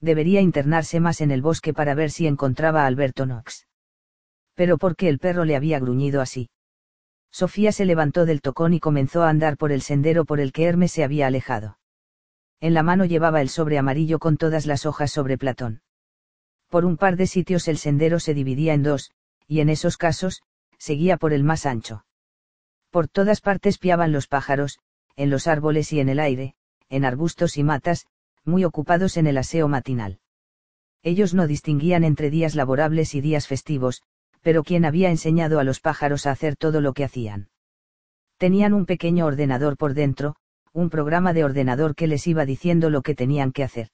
[0.00, 3.66] Debería internarse más en el bosque para ver si encontraba a Alberto Knox.
[4.54, 6.50] Pero ¿por qué el perro le había gruñido así?
[7.30, 10.64] Sofía se levantó del tocón y comenzó a andar por el sendero por el que
[10.64, 11.78] Hermes se había alejado.
[12.60, 15.82] En la mano llevaba el sobre amarillo con todas las hojas sobre Platón.
[16.68, 19.12] Por un par de sitios el sendero se dividía en dos,
[19.46, 20.42] y en esos casos,
[20.78, 22.04] seguía por el más ancho.
[22.90, 24.78] Por todas partes piaban los pájaros,
[25.16, 26.54] en los árboles y en el aire,
[26.88, 28.06] en arbustos y matas,
[28.44, 30.20] muy ocupados en el aseo matinal.
[31.02, 34.02] Ellos no distinguían entre días laborables y días festivos,
[34.46, 37.48] pero ¿quién había enseñado a los pájaros a hacer todo lo que hacían?
[38.36, 40.36] Tenían un pequeño ordenador por dentro,
[40.72, 43.88] un programa de ordenador que les iba diciendo lo que tenían que hacer.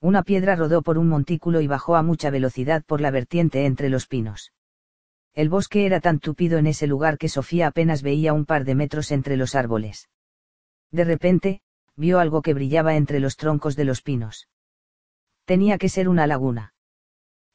[0.00, 3.88] Una piedra rodó por un montículo y bajó a mucha velocidad por la vertiente entre
[3.88, 4.52] los pinos.
[5.32, 8.76] El bosque era tan tupido en ese lugar que Sofía apenas veía un par de
[8.76, 10.08] metros entre los árboles.
[10.92, 11.62] De repente,
[11.96, 14.48] vio algo que brillaba entre los troncos de los pinos.
[15.44, 16.74] Tenía que ser una laguna.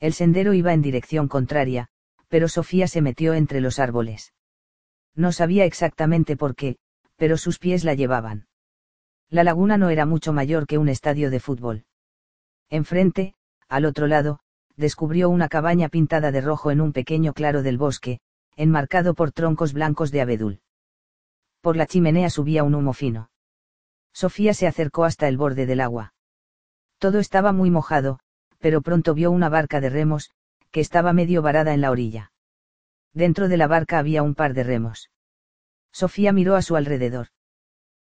[0.02, 1.90] El sendero iba en dirección contraria,
[2.30, 4.34] pero Sofía se metió entre los árboles.
[5.16, 6.78] No sabía exactamente por qué,
[7.18, 8.48] pero sus pies la llevaban.
[9.30, 11.86] La laguna no era mucho mayor que un estadio de fútbol.
[12.70, 13.36] Enfrente,
[13.68, 14.40] al otro lado,
[14.76, 18.22] descubrió una cabaña pintada de rojo en un pequeño claro del bosque,
[18.56, 20.62] enmarcado por troncos blancos de abedul.
[21.62, 23.30] Por la chimenea subía un humo fino.
[24.14, 26.14] Sofía se acercó hasta el borde del agua.
[26.98, 28.20] Todo estaba muy mojado,
[28.60, 30.32] pero pronto vio una barca de remos,
[30.72, 32.32] que estaba medio varada en la orilla.
[33.14, 35.10] Dentro de la barca había un par de remos.
[35.92, 37.28] Sofía miró a su alrededor.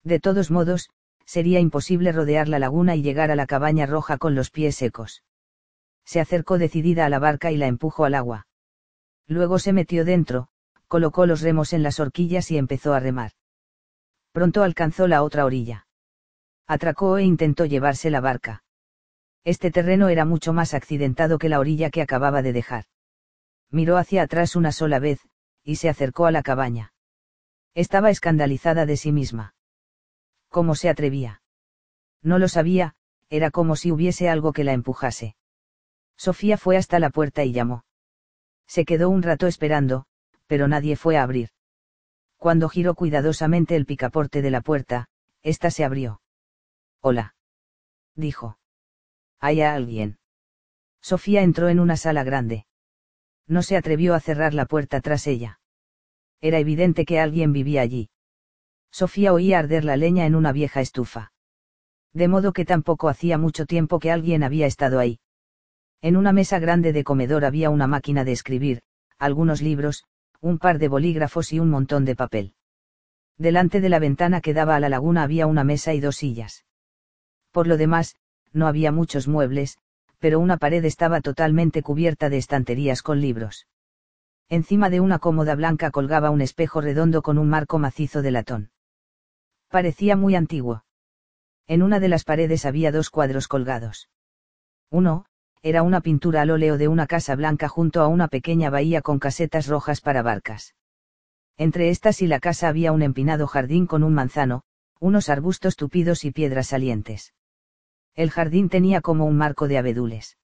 [0.05, 0.91] De todos modos,
[1.25, 5.23] sería imposible rodear la laguna y llegar a la cabaña roja con los pies secos.
[6.05, 8.47] Se acercó decidida a la barca y la empujó al agua.
[9.27, 10.49] Luego se metió dentro,
[10.89, 13.33] colocó los remos en las horquillas y empezó a remar.
[14.33, 15.87] Pronto alcanzó la otra orilla.
[16.67, 18.65] Atracó e intentó llevarse la barca.
[19.45, 22.85] Este terreno era mucho más accidentado que la orilla que acababa de dejar.
[23.71, 25.21] Miró hacia atrás una sola vez,
[25.65, 26.93] y se acercó a la cabaña.
[27.75, 29.55] Estaba escandalizada de sí misma.
[30.49, 31.43] ¿Cómo se atrevía?
[32.23, 32.95] No lo sabía,
[33.31, 35.37] era como si hubiese algo que la empujase.
[36.17, 37.85] Sofía fue hasta la puerta y llamó.
[38.67, 40.05] Se quedó un rato esperando,
[40.47, 41.51] pero nadie fue a abrir.
[42.37, 45.09] Cuando giró cuidadosamente el picaporte de la puerta,
[45.43, 46.21] ésta se abrió.
[47.01, 47.35] Hola.
[48.15, 48.60] Dijo.
[49.41, 50.19] ¿Hay alguien?
[51.01, 52.67] Sofía entró en una sala grande.
[53.47, 55.61] No se atrevió a cerrar la puerta tras ella.
[56.41, 58.11] Era evidente que alguien vivía allí.
[58.91, 61.33] Sofía oía arder la leña en una vieja estufa.
[62.13, 65.21] De modo que tampoco hacía mucho tiempo que alguien había estado ahí.
[66.03, 68.83] En una mesa grande de comedor había una máquina de escribir,
[69.19, 70.05] algunos libros,
[70.41, 72.55] un par de bolígrafos y un montón de papel.
[73.37, 76.65] Delante de la ventana que daba a la laguna había una mesa y dos sillas.
[77.53, 78.17] Por lo demás,
[78.53, 79.79] no había muchos muebles,
[80.19, 83.67] pero una pared estaba totalmente cubierta de estanterías con libros.
[84.49, 88.71] Encima de una cómoda blanca colgaba un espejo redondo con un marco macizo de latón.
[89.69, 90.85] Parecía muy antiguo.
[91.69, 94.11] En una de las paredes había dos cuadros colgados.
[94.91, 95.25] Uno,
[95.63, 99.19] era una pintura al óleo de una casa blanca junto a una pequeña bahía con
[99.19, 100.75] casetas rojas para barcas.
[101.57, 104.63] Entre estas y la casa había un empinado jardín con un manzano,
[104.99, 107.33] unos arbustos tupidos y piedras salientes.
[108.21, 110.37] El jardín tenía como un marco de abedules.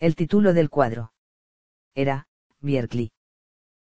[0.00, 1.14] El título del cuadro.
[1.94, 2.26] Era,
[2.60, 3.10] Bierkli.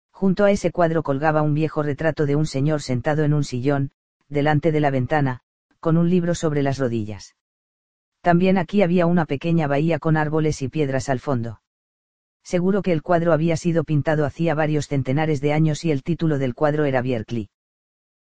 [0.09, 3.91] Junto a ese cuadro colgaba un viejo retrato de un señor sentado en un sillón,
[4.29, 5.41] delante de la ventana,
[5.81, 7.35] con un libro sobre las rodillas.
[8.21, 11.61] También aquí había una pequeña bahía con árboles y piedras al fondo.
[12.41, 16.37] Seguro que el cuadro había sido pintado hacía varios centenares de años y el título
[16.37, 17.49] del cuadro era Bierkli.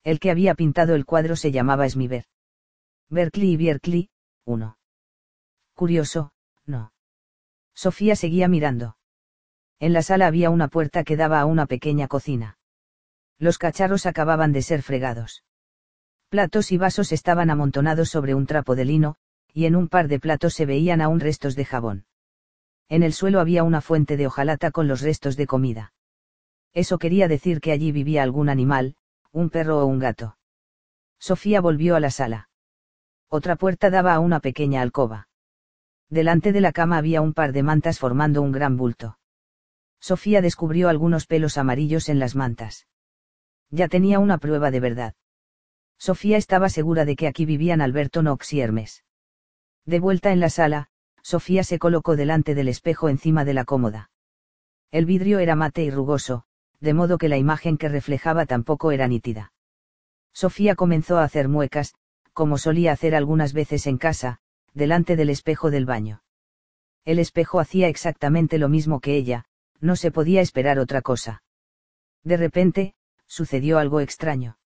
[0.04, 2.26] El que había pintado el cuadro se llamaba Smiver.
[3.08, 4.10] Berkeley y Bierkli,
[4.44, 4.80] uno.
[5.82, 6.32] Curioso,
[6.68, 6.94] no.
[7.74, 8.98] Sofía seguía mirando.
[9.80, 12.60] En la sala había una puerta que daba a una pequeña cocina.
[13.40, 15.44] Los cacharros acababan de ser fregados.
[16.30, 19.16] Platos y vasos estaban amontonados sobre un trapo de lino,
[19.56, 22.06] y en un par de platos se veían aún restos de jabón.
[22.88, 25.94] En el suelo había una fuente de hojalata con los restos de comida.
[26.74, 28.98] Eso quería decir que allí vivía algún animal,
[29.32, 30.38] un perro o un gato.
[31.18, 32.50] Sofía volvió a la sala.
[33.30, 35.30] Otra puerta daba a una pequeña alcoba.
[36.12, 39.18] Delante de la cama había un par de mantas formando un gran bulto.
[40.02, 42.86] Sofía descubrió algunos pelos amarillos en las mantas.
[43.70, 45.16] Ya tenía una prueba de verdad.
[45.98, 49.06] Sofía estaba segura de que aquí vivían Alberto Knox y Hermes.
[49.86, 50.90] De vuelta en la sala,
[51.24, 54.12] Sofía se colocó delante del espejo encima de la cómoda.
[54.92, 56.44] El vidrio era mate y rugoso,
[56.82, 59.54] de modo que la imagen que reflejaba tampoco era nítida.
[60.34, 61.96] Sofía comenzó a hacer muecas,
[62.34, 64.41] como solía hacer algunas veces en casa,
[64.74, 66.24] delante del espejo del baño.
[67.06, 69.46] El espejo hacía exactamente lo mismo que ella,
[69.80, 71.44] no se podía esperar otra cosa.
[72.24, 72.94] De repente,
[73.28, 74.58] sucedió algo extraño.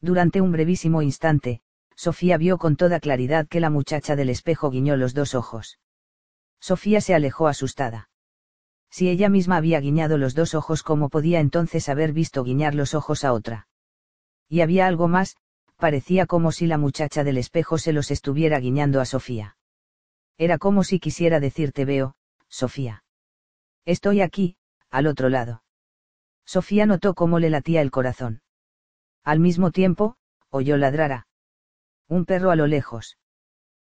[0.00, 1.62] Durante un brevísimo instante,
[1.94, 5.78] Sofía vio con toda claridad que la muchacha del espejo guiñó los dos ojos.
[6.58, 8.08] Sofía se alejó asustada.
[8.90, 12.94] Si ella misma había guiñado los dos ojos, ¿cómo podía entonces haber visto guiñar los
[12.94, 13.68] ojos a otra?
[14.48, 15.36] Y había algo más,
[15.82, 19.56] parecía como si la muchacha del espejo se los estuviera guiñando a Sofía.
[20.38, 22.14] Era como si quisiera decirte veo,
[22.48, 23.02] Sofía.
[23.84, 24.56] Estoy aquí,
[24.90, 25.64] al otro lado.
[26.44, 28.42] Sofía notó cómo le latía el corazón.
[29.24, 30.14] Al mismo tiempo,
[30.50, 31.24] oyó ladrar
[32.06, 33.18] un perro a lo lejos.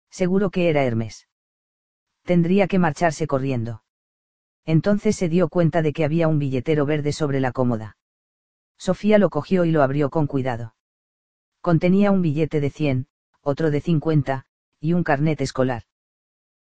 [0.09, 1.27] Seguro que era Hermes.
[2.23, 3.83] Tendría que marcharse corriendo.
[4.65, 7.97] Entonces se dio cuenta de que había un billetero verde sobre la cómoda.
[8.79, 10.73] Sofía lo cogió y lo abrió con cuidado.
[11.63, 13.07] Contenía un billete de 100,
[13.41, 14.43] otro de 50,
[14.81, 15.83] y un carnet escolar.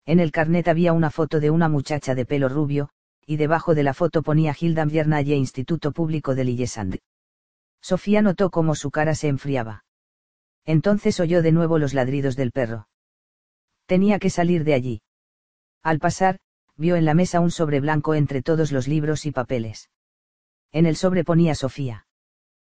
[0.05, 2.91] En el carnet había una foto de una muchacha de pelo rubio,
[3.25, 6.99] y debajo de la foto ponía Hilda Viernaye Instituto Público de Lillesand.
[7.81, 9.85] Sofía notó cómo su cara se enfriaba.
[10.65, 12.87] Entonces oyó de nuevo los ladridos del perro.
[13.87, 15.01] Tenía que salir de allí.
[15.81, 16.37] Al pasar,
[16.77, 19.89] vio en la mesa un sobre blanco entre todos los libros y papeles.
[20.71, 22.05] En el sobre ponía Sofía.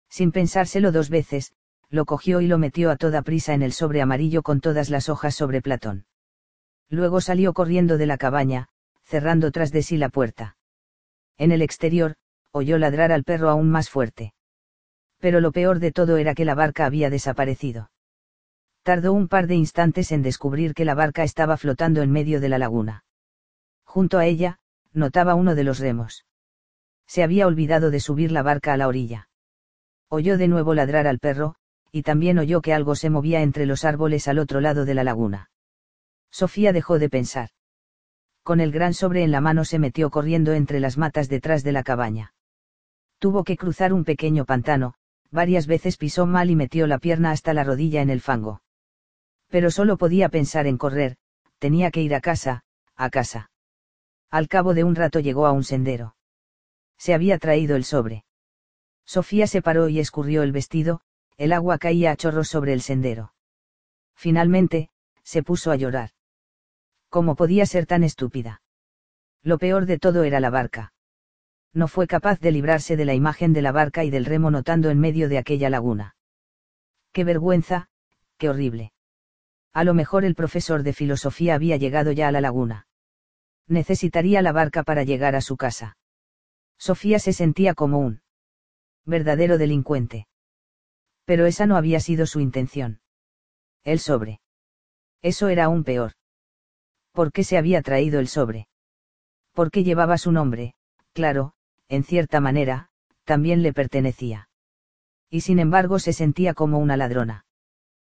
[0.07, 1.53] Sin pensárselo dos veces,
[1.93, 5.07] lo cogió y lo metió a toda prisa en el sobre amarillo con todas las
[5.07, 6.05] hojas sobre Platón.
[6.89, 8.67] Luego salió corriendo de la cabaña,
[9.03, 10.57] cerrando tras de sí la puerta.
[11.37, 12.15] En el exterior,
[12.51, 14.33] oyó ladrar al perro aún más fuerte
[15.23, 17.89] pero lo peor de todo era que la barca había desaparecido.
[18.81, 22.49] Tardó un par de instantes en descubrir que la barca estaba flotando en medio de
[22.49, 23.05] la laguna.
[23.85, 24.59] Junto a ella,
[24.91, 26.25] notaba uno de los remos.
[27.07, 29.29] Se había olvidado de subir la barca a la orilla.
[30.09, 31.55] Oyó de nuevo ladrar al perro,
[31.95, 35.03] y también oyó que algo se movía entre los árboles al otro lado de la
[35.03, 35.51] laguna.
[36.31, 37.49] Sofía dejó de pensar.
[38.41, 41.71] Con el gran sobre en la mano se metió corriendo entre las matas detrás de
[41.71, 42.33] la cabaña.
[43.19, 44.95] Tuvo que cruzar un pequeño pantano,
[45.29, 48.63] varias veces pisó mal y metió la pierna hasta la rodilla en el fango.
[49.49, 51.17] Pero solo podía pensar en correr,
[51.59, 52.63] tenía que ir a casa,
[52.95, 53.51] a casa.
[54.31, 56.15] Al cabo de un rato llegó a un sendero.
[56.97, 58.25] Se había traído el sobre.
[59.05, 61.01] Sofía se paró y escurrió el vestido,
[61.37, 63.33] el agua caía a chorros sobre el sendero.
[64.15, 64.89] Finalmente,
[65.23, 66.11] se puso a llorar.
[67.09, 68.61] ¿Cómo podía ser tan estúpida?
[69.41, 70.93] Lo peor de todo era la barca
[71.73, 74.89] no fue capaz de librarse de la imagen de la barca y del remo notando
[74.89, 76.15] en medio de aquella laguna.
[77.11, 77.89] Qué vergüenza,
[78.37, 78.93] qué horrible.
[79.73, 82.87] A lo mejor el profesor de filosofía había llegado ya a la laguna.
[83.67, 85.97] Necesitaría la barca para llegar a su casa.
[86.77, 88.21] Sofía se sentía como un
[89.05, 90.27] verdadero delincuente.
[91.25, 93.01] Pero esa no había sido su intención.
[93.83, 94.41] El sobre.
[95.21, 96.13] Eso era aún peor.
[97.11, 98.67] ¿Por qué se había traído el sobre?
[99.53, 100.75] ¿Por qué llevaba su nombre?
[101.13, 101.53] Claro,
[101.87, 102.89] en cierta manera,
[103.23, 104.49] también le pertenecía.
[105.29, 107.45] Y sin embargo se sentía como una ladrona.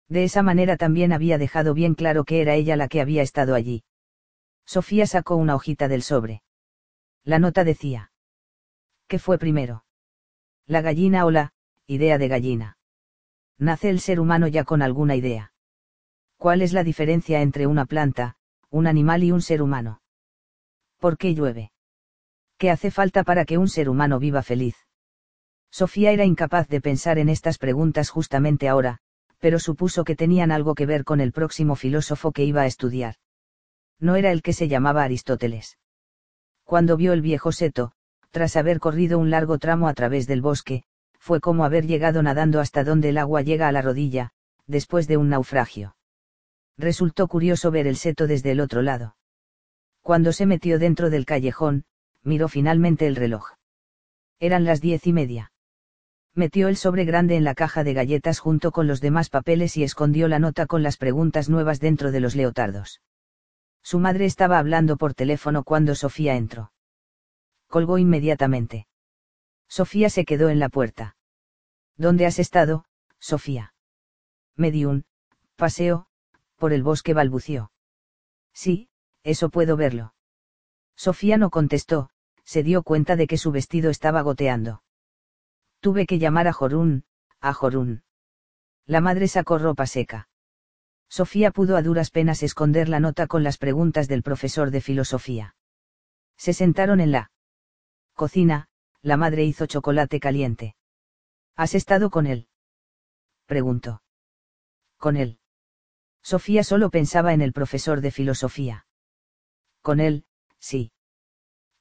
[0.08, 3.56] De esa manera también había dejado bien claro que era ella la que había estado
[3.56, 3.84] allí.
[4.66, 6.42] Sofía sacó una hojita del sobre.
[7.24, 8.12] La nota decía.
[9.08, 9.86] ¿Qué fue primero?
[10.66, 11.54] La gallina o la
[11.88, 12.75] idea de gallina.
[13.58, 15.54] Nace el ser humano ya con alguna idea.
[16.38, 18.36] ¿Cuál es la diferencia entre una planta,
[18.70, 20.02] un animal y un ser humano?
[21.00, 21.72] ¿Por qué llueve?
[22.58, 24.76] ¿Qué hace falta para que un ser humano viva feliz?
[25.72, 29.00] Sofía era incapaz de pensar en estas preguntas justamente ahora,
[29.40, 33.16] pero supuso que tenían algo que ver con el próximo filósofo que iba a estudiar.
[34.00, 35.78] No era el que se llamaba Aristóteles.
[36.64, 37.92] Cuando vio el viejo seto,
[38.32, 40.84] tras haber corrido un largo tramo a través del bosque,
[41.26, 44.30] fue como haber llegado nadando hasta donde el agua llega a la rodilla,
[44.68, 45.96] después de un naufragio.
[46.78, 49.16] Resultó curioso ver el seto desde el otro lado.
[50.04, 51.86] Cuando se metió dentro del callejón,
[52.22, 53.54] miró finalmente el reloj.
[54.40, 55.52] Eran las diez y media.
[56.36, 59.84] Metió el sobre grande en la caja de galletas junto con los demás papeles y
[59.84, 63.02] escondió la nota con las preguntas nuevas dentro de los leotardos.
[63.82, 66.72] Su madre estaba hablando por teléfono cuando Sofía entró.
[67.68, 68.86] Colgó inmediatamente.
[69.68, 71.16] Sofía se quedó en la puerta.
[71.98, 72.86] ¿Dónde has estado,
[73.20, 73.74] Sofía?
[74.56, 75.06] Me di un
[75.56, 76.08] paseo,
[76.58, 77.72] por el bosque balbució.
[78.54, 78.90] Sí,
[79.24, 80.14] eso puedo verlo.
[80.96, 82.10] Sofía no contestó,
[82.44, 84.84] se dio cuenta de que su vestido estaba goteando.
[85.80, 87.06] Tuve que llamar a Jorún,
[87.42, 88.04] a Jorún.
[88.86, 90.30] La madre sacó ropa seca.
[91.10, 95.56] Sofía pudo a duras penas esconder la nota con las preguntas del profesor de filosofía.
[96.38, 97.32] Se sentaron en la
[98.14, 98.68] cocina,
[99.06, 100.76] la madre hizo chocolate caliente.
[101.56, 102.48] ¿Has estado con él?
[103.46, 104.02] preguntó.
[104.98, 105.40] Con él.
[106.24, 108.88] Sofía solo pensaba en el profesor de filosofía.
[109.84, 110.26] Con él,
[110.58, 110.92] sí.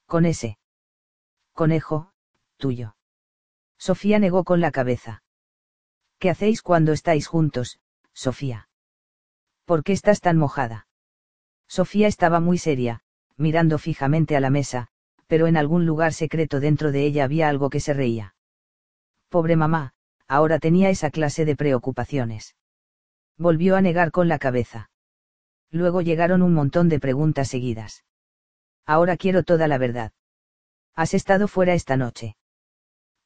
[0.04, 0.58] Con ese.
[1.54, 2.12] Conejo,
[2.58, 2.94] tuyo.
[3.78, 5.22] Sofía negó con la cabeza.
[6.18, 7.80] ¿Qué hacéis cuando estáis juntos,
[8.12, 8.68] Sofía?
[9.64, 10.88] ¿Por qué estás tan mojada?
[11.68, 13.00] Sofía estaba muy seria,
[13.38, 14.90] mirando fijamente a la mesa,
[15.26, 18.34] pero en algún lugar secreto dentro de ella había algo que se reía.
[19.28, 19.94] Pobre mamá,
[20.28, 22.56] ahora tenía esa clase de preocupaciones.
[23.36, 24.90] Volvió a negar con la cabeza.
[25.70, 28.04] Luego llegaron un montón de preguntas seguidas.
[28.86, 30.12] Ahora quiero toda la verdad.
[30.94, 32.36] Has estado fuera esta noche.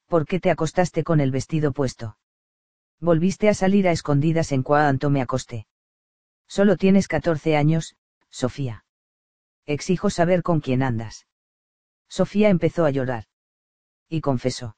[0.07, 2.17] ¿Por qué te acostaste con el vestido puesto?
[3.01, 5.67] Volviste a salir a escondidas en cuanto me acosté.
[6.47, 7.97] Solo tienes 14 años,
[8.31, 8.85] Sofía.
[9.67, 11.27] Exijo saber con quién andas.
[12.09, 13.25] Sofía empezó a llorar.
[14.09, 14.77] Y confesó.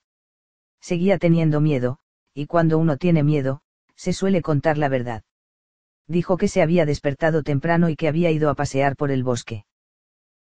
[0.80, 1.98] Seguía teniendo miedo,
[2.34, 3.62] y cuando uno tiene miedo,
[3.96, 5.22] se suele contar la verdad.
[6.06, 9.64] Dijo que se había despertado temprano y que había ido a pasear por el bosque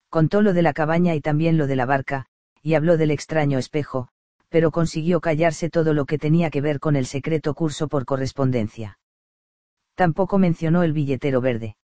[0.10, 2.26] contó lo de la cabaña y también lo de la barca,
[2.62, 4.10] y habló del extraño espejo,
[4.50, 9.00] pero consiguió callarse todo lo que tenía que ver con el secreto curso por correspondencia.
[9.96, 11.78] Tampoco mencionó el billetero verde.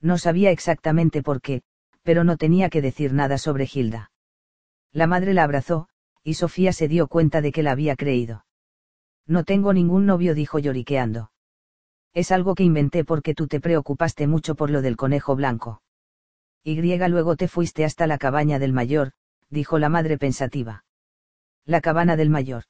[0.00, 1.62] No sabía exactamente por qué,
[2.02, 4.10] pero no tenía que decir nada sobre Gilda.
[4.92, 5.88] La madre la abrazó,
[6.22, 8.44] y Sofía se dio cuenta de que la había creído.
[9.26, 11.32] No tengo ningún novio, dijo lloriqueando.
[12.12, 15.82] Es algo que inventé porque tú te preocupaste mucho por lo del conejo blanco.
[16.62, 19.12] Y luego te fuiste hasta la cabaña del mayor,
[19.48, 20.84] dijo la madre pensativa.
[21.64, 22.64] La cabana del mayor.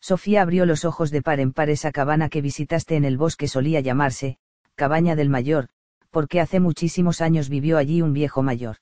[0.00, 3.48] Sofía abrió los ojos de par en par esa cabana que visitaste en el bosque
[3.48, 4.38] solía llamarse,
[4.74, 5.68] cabaña del mayor,
[6.10, 8.76] porque hace muchísimos años vivió allí un viejo mayor.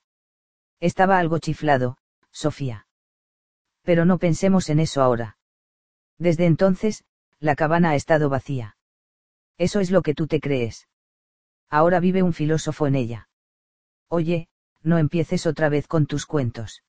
[0.81, 1.97] Estaba algo chiflado,
[2.33, 2.87] Sofía.
[3.83, 5.39] Pero no pensemos en eso ahora.
[6.19, 7.05] Desde entonces,
[7.41, 8.77] La cabana ha estado vacía.
[9.59, 10.87] Eso es lo que tú te crees.
[11.69, 13.29] Ahora vive un filósofo en ella.
[14.09, 14.49] Oye,
[14.83, 16.85] no empieces otra vez con tus cuentos.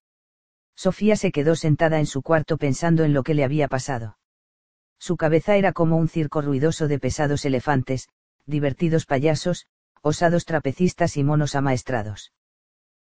[0.76, 4.20] Sofía se quedó sentada en su cuarto pensando en lo que le había pasado.
[5.00, 8.10] Su cabeza era como un circo ruidoso de pesados elefantes,
[8.46, 9.68] divertidos payasos,
[10.02, 12.32] osados trapecistas y monos amaestrados.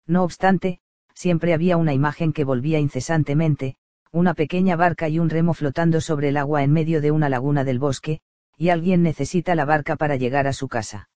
[0.07, 0.81] No obstante,
[1.17, 3.77] siempre había una imagen que volvía incesantemente,
[4.13, 7.65] una pequeña barca y un remo flotando sobre el agua en medio de una laguna
[7.65, 8.21] del bosque,
[8.59, 11.09] y alguien necesita la barca para llegar a su casa.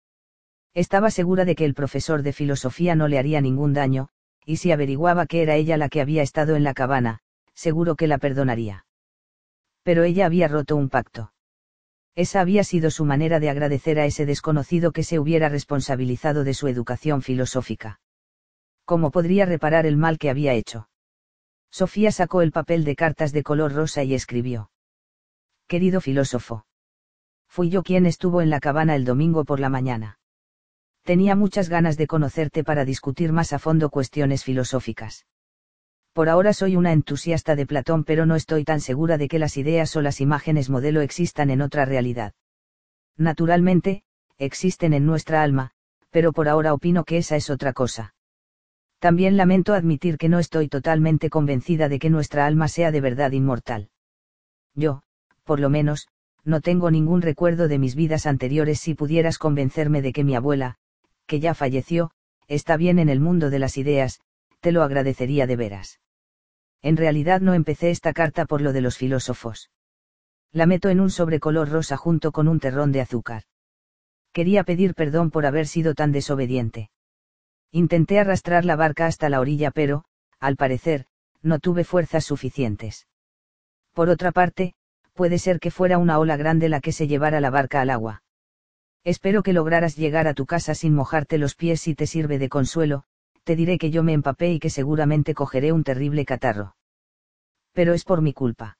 [0.72, 4.08] Estaba segura de que el profesor de filosofía no le haría ningún daño,
[4.46, 7.20] y si averiguaba que era ella la que había estado en la cabana,
[7.54, 8.86] seguro que la perdonaría.
[9.82, 11.32] Pero ella había roto un pacto.
[12.14, 16.54] Esa había sido su manera de agradecer a ese desconocido que se hubiera responsabilizado de
[16.54, 18.00] su educación filosófica.
[18.90, 20.88] ¿Cómo podría reparar el mal que había hecho?
[21.70, 24.72] Sofía sacó el papel de cartas de color rosa y escribió.
[25.68, 26.66] Querido filósofo.
[27.46, 30.18] Fui yo quien estuvo en la cabana el domingo por la mañana.
[31.04, 35.24] Tenía muchas ganas de conocerte para discutir más a fondo cuestiones filosóficas.
[36.12, 39.56] Por ahora soy una entusiasta de Platón pero no estoy tan segura de que las
[39.56, 42.32] ideas o las imágenes modelo existan en otra realidad.
[43.16, 44.02] Naturalmente,
[44.36, 45.70] existen en nuestra alma,
[46.10, 48.14] pero por ahora opino que esa es otra cosa.
[49.00, 53.32] También lamento admitir que no estoy totalmente convencida de que nuestra alma sea de verdad
[53.32, 53.88] inmortal.
[54.74, 55.02] Yo,
[55.44, 56.06] por lo menos,
[56.44, 60.76] no tengo ningún recuerdo de mis vidas anteriores si pudieras convencerme de que mi abuela,
[61.26, 62.10] que ya falleció,
[62.46, 64.20] está bien en el mundo de las ideas,
[64.60, 65.98] te lo agradecería de veras.
[66.82, 69.70] En realidad no empecé esta carta por lo de los filósofos.
[70.52, 73.44] La meto en un sobrecolor rosa junto con un terrón de azúcar.
[74.32, 76.90] Quería pedir perdón por haber sido tan desobediente.
[77.72, 80.04] Intenté arrastrar la barca hasta la orilla pero,
[80.40, 81.06] al parecer,
[81.42, 83.06] no tuve fuerzas suficientes.
[83.94, 84.74] Por otra parte,
[85.14, 88.22] puede ser que fuera una ola grande la que se llevara la barca al agua.
[89.04, 92.48] Espero que lograras llegar a tu casa sin mojarte los pies si te sirve de
[92.48, 93.04] consuelo,
[93.44, 96.76] te diré que yo me empapé y que seguramente cogeré un terrible catarro.
[97.72, 98.78] Pero es por mi culpa.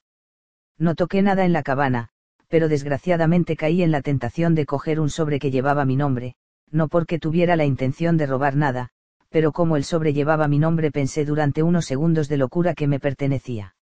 [0.78, 2.09] No toqué nada en la cabana,
[2.49, 6.35] pero desgraciadamente caí en la tentación de coger un sobre que llevaba mi nombre,
[6.73, 8.90] no porque tuviera la intención de robar nada,
[9.28, 13.00] pero como el sobre llevaba mi nombre pensé durante unos segundos de locura que me
[13.00, 13.74] pertenecía.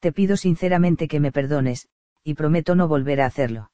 [0.00, 1.88] Te pido sinceramente que me perdones,
[2.22, 3.70] y prometo no volver a hacerlo.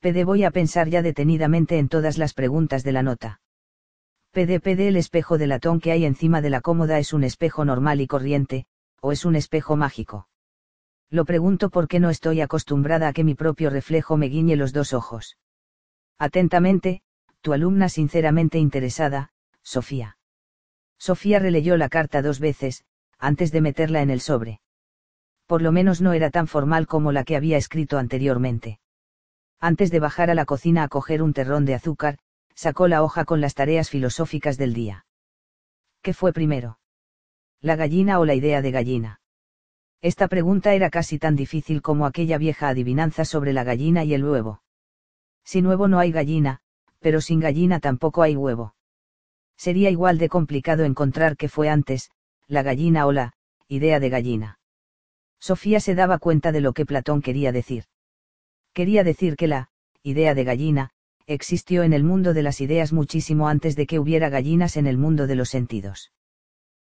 [0.00, 3.40] PD voy a pensar ya detenidamente en todas las preguntas de la nota.
[4.32, 7.64] PD PD el espejo de latón que hay encima de la cómoda es un espejo
[7.64, 8.66] normal y corriente,
[9.00, 10.28] o es un espejo mágico.
[11.10, 14.92] Lo pregunto porque no estoy acostumbrada a que mi propio reflejo me guiñe los dos
[14.92, 15.36] ojos.
[16.18, 17.02] Atentamente,
[17.40, 19.30] tu alumna sinceramente interesada,
[19.62, 20.16] Sofía.
[20.98, 22.84] Sofía releyó la carta dos veces,
[23.18, 24.60] antes de meterla en el sobre.
[25.46, 28.80] Por lo menos no era tan formal como la que había escrito anteriormente.
[29.58, 32.18] Antes de bajar a la cocina a coger un terrón de azúcar,
[32.54, 35.06] sacó la hoja con las tareas filosóficas del día.
[36.02, 36.78] ¿Qué fue primero?
[37.60, 39.20] ¿La gallina o la idea de gallina?
[40.02, 44.24] Esta pregunta era casi tan difícil como aquella vieja adivinanza sobre la gallina y el
[44.24, 44.62] huevo.
[45.44, 46.60] Sin huevo no hay gallina,
[47.00, 48.74] pero sin gallina tampoco hay huevo.
[49.56, 52.10] Sería igual de complicado encontrar qué fue antes,
[52.46, 53.34] la gallina o la
[53.68, 54.58] idea de gallina.
[55.38, 57.84] Sofía se daba cuenta de lo que Platón quería decir.
[58.72, 59.70] Quería decir que la
[60.02, 60.90] idea de gallina
[61.26, 64.98] existió en el mundo de las ideas muchísimo antes de que hubiera gallinas en el
[64.98, 66.12] mundo de los sentidos.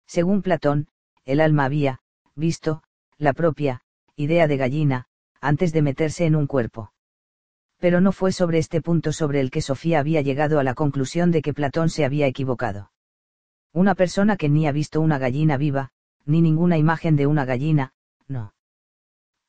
[0.06, 0.88] Según Platón,
[1.24, 2.00] el alma había,
[2.34, 2.82] visto,
[3.16, 3.82] la propia,
[4.16, 5.06] idea de gallina,
[5.40, 6.93] antes de meterse en un cuerpo.
[7.84, 11.30] Pero no fue sobre este punto sobre el que Sofía había llegado a la conclusión
[11.30, 12.90] de que Platón se había equivocado.
[13.74, 15.90] Una persona que ni ha visto una gallina viva,
[16.24, 17.92] ni ninguna imagen de una gallina,
[18.26, 18.54] no.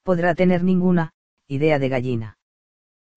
[0.04, 1.14] Podrá tener ninguna,
[1.48, 2.38] idea de gallina.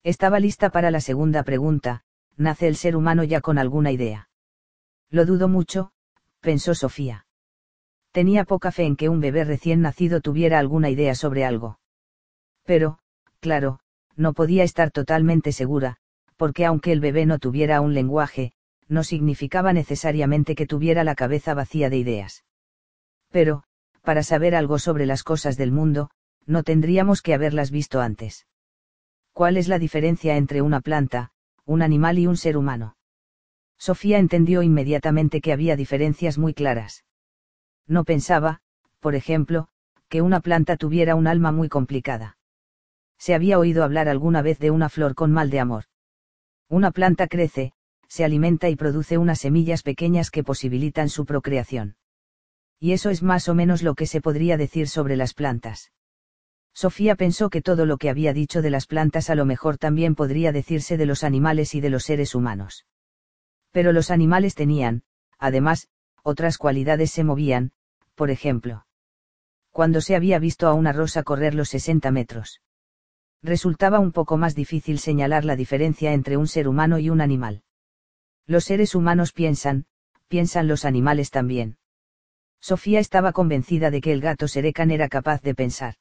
[0.03, 2.05] Estaba lista para la segunda pregunta,
[2.37, 4.29] ¿nace el ser humano ya con alguna idea?
[5.09, 5.91] Lo dudo mucho,
[6.39, 7.25] pensó Sofía.
[8.13, 11.77] Tenía poca fe en que un bebé recién nacido tuviera alguna idea sobre algo.
[12.63, 12.99] Pero,
[13.41, 13.81] claro,
[14.19, 15.95] no podía estar totalmente segura,
[16.35, 18.51] porque aunque el bebé no tuviera un lenguaje,
[18.89, 22.43] no significaba necesariamente que tuviera la cabeza vacía de ideas.
[23.31, 23.63] Pero,
[24.01, 26.09] para saber algo sobre las cosas del mundo,
[26.45, 28.45] no tendríamos que haberlas visto antes.
[29.31, 31.31] ¿Cuál es la diferencia entre una planta,
[31.65, 32.97] un animal y un ser humano?
[33.77, 37.05] Sofía entendió inmediatamente que había diferencias muy claras.
[37.87, 38.59] No pensaba,
[38.99, 39.69] por ejemplo,
[40.09, 42.38] que una planta tuviera un alma muy complicada.
[43.19, 45.83] Se había oído hablar alguna vez de una flor con mal de amor.
[46.69, 47.73] Una planta crece,
[48.07, 51.97] se alimenta y produce unas semillas pequeñas que posibilitan su procreación.
[52.79, 55.91] Y eso es más o menos lo que se podría decir sobre las plantas
[56.73, 60.15] Sofía pensó que todo lo que había dicho de las plantas a lo mejor también
[60.15, 62.85] podría decirse de los animales y de los seres humanos.
[63.71, 65.03] Pero los animales tenían,
[65.37, 65.89] además,
[66.23, 67.73] otras cualidades se movían,
[68.15, 68.85] por ejemplo.
[69.71, 72.61] Cuando se había visto a una rosa correr los 60 metros.
[73.41, 77.63] Resultaba un poco más difícil señalar la diferencia entre un ser humano y un animal.
[78.45, 79.85] Los seres humanos piensan,
[80.27, 81.77] piensan los animales también.
[82.59, 85.95] Sofía estaba convencida de que el gato Serecan era capaz de pensar.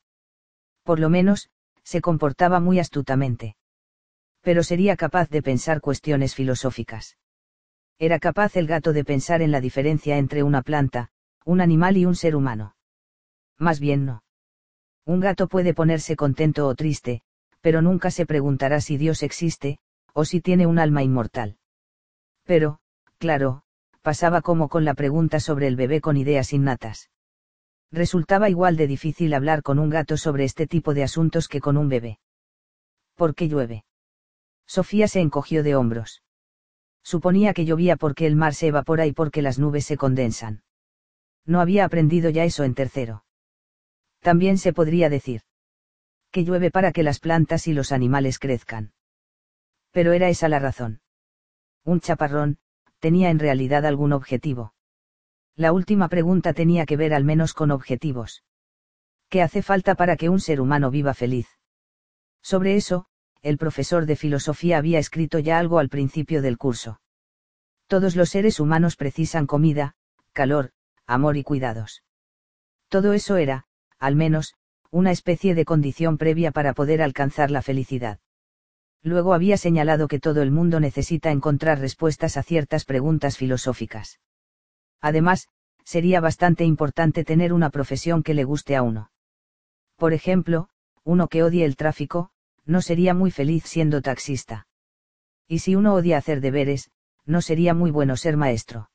[0.83, 1.51] Por lo menos,
[1.85, 3.57] se comportaba muy astutamente.
[4.41, 7.17] Pero sería capaz de pensar cuestiones filosóficas.
[7.99, 11.11] Era capaz el gato de pensar en la diferencia entre una planta,
[11.45, 12.77] un animal y un ser humano.
[13.59, 14.23] Más bien no.
[15.05, 17.23] Un gato puede ponerse contento o triste,
[17.61, 19.79] pero nunca se preguntará si Dios existe,
[20.13, 21.59] o si tiene un alma inmortal.
[22.45, 22.79] Pero,
[23.19, 23.63] claro,
[24.03, 27.11] pasaba como con la pregunta sobre el bebé con ideas innatas.
[27.91, 31.77] Resultaba igual de difícil hablar con un gato sobre este tipo de asuntos que con
[31.77, 32.19] un bebé.
[33.15, 33.85] ¿Por qué llueve?
[34.67, 36.23] Sofía se encogió de hombros.
[37.03, 40.63] Suponía que llovía porque el mar se evapora y porque las nubes se condensan.
[41.47, 43.25] No había aprendido ya eso en tercero.
[44.21, 45.43] También se podría decir
[46.31, 48.93] que llueve para que las plantas y los animales crezcan.
[49.91, 51.01] Pero era esa la razón.
[51.85, 52.59] Un chaparrón,
[52.99, 54.75] tenía en realidad algún objetivo.
[55.57, 58.45] La última pregunta tenía que ver al menos con objetivos.
[59.29, 61.49] ¿Qué hace falta para que un ser humano viva feliz?
[62.43, 63.07] Sobre eso,
[63.43, 67.01] el profesor de filosofía había escrito ya algo al principio del curso.
[67.87, 69.95] Todos los seres humanos precisan comida,
[70.33, 70.73] calor,
[71.07, 72.03] amor y cuidados.
[72.89, 73.67] Todo eso era,
[73.99, 74.55] al menos,
[74.91, 78.19] una especie de condición previa para poder alcanzar la felicidad.
[79.03, 84.21] Luego había señalado que todo el mundo necesita encontrar respuestas a ciertas preguntas filosóficas.
[85.01, 85.49] Además,
[85.85, 89.11] sería bastante importante tener una profesión que le guste a uno.
[89.97, 90.69] Por ejemplo,
[91.05, 92.31] uno que odie el tráfico,
[92.65, 94.67] no sería muy feliz siendo taxista.
[95.47, 96.91] Y si uno odia hacer deberes,
[97.25, 98.91] no sería muy bueno ser maestro.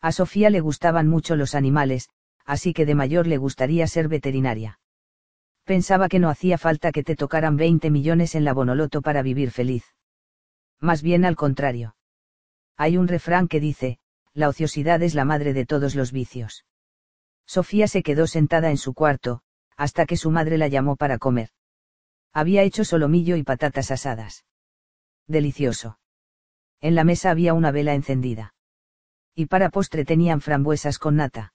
[0.00, 2.08] A Sofía le gustaban mucho los animales,
[2.44, 4.78] así que de mayor le gustaría ser veterinaria.
[5.68, 9.50] Pensaba que no hacía falta que te tocaran 20 millones en la Bonoloto para vivir
[9.50, 9.84] feliz.
[10.80, 11.94] Más bien al contrario.
[12.78, 13.98] Hay un refrán que dice,
[14.32, 16.64] la ociosidad es la madre de todos los vicios.
[17.44, 19.42] Sofía se quedó sentada en su cuarto,
[19.76, 21.50] hasta que su madre la llamó para comer.
[22.32, 24.46] Había hecho solomillo y patatas asadas.
[25.26, 25.98] Delicioso.
[26.80, 28.54] En la mesa había una vela encendida.
[29.34, 31.52] Y para postre tenían frambuesas con nata.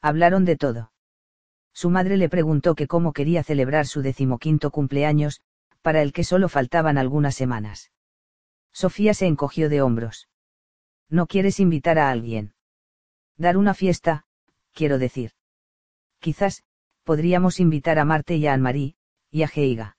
[0.00, 0.90] Hablaron de todo
[1.76, 5.42] su madre le preguntó que cómo quería celebrar su decimoquinto cumpleaños,
[5.82, 7.92] para el que solo faltaban algunas semanas.
[8.72, 10.26] Sofía se encogió de hombros.
[11.10, 12.54] ¿No quieres invitar a alguien?
[13.36, 14.24] Dar una fiesta,
[14.72, 15.32] quiero decir.
[16.18, 16.64] Quizás,
[17.04, 18.96] podríamos invitar a Marte y a Anne-Marie,
[19.30, 19.98] y a Geiga.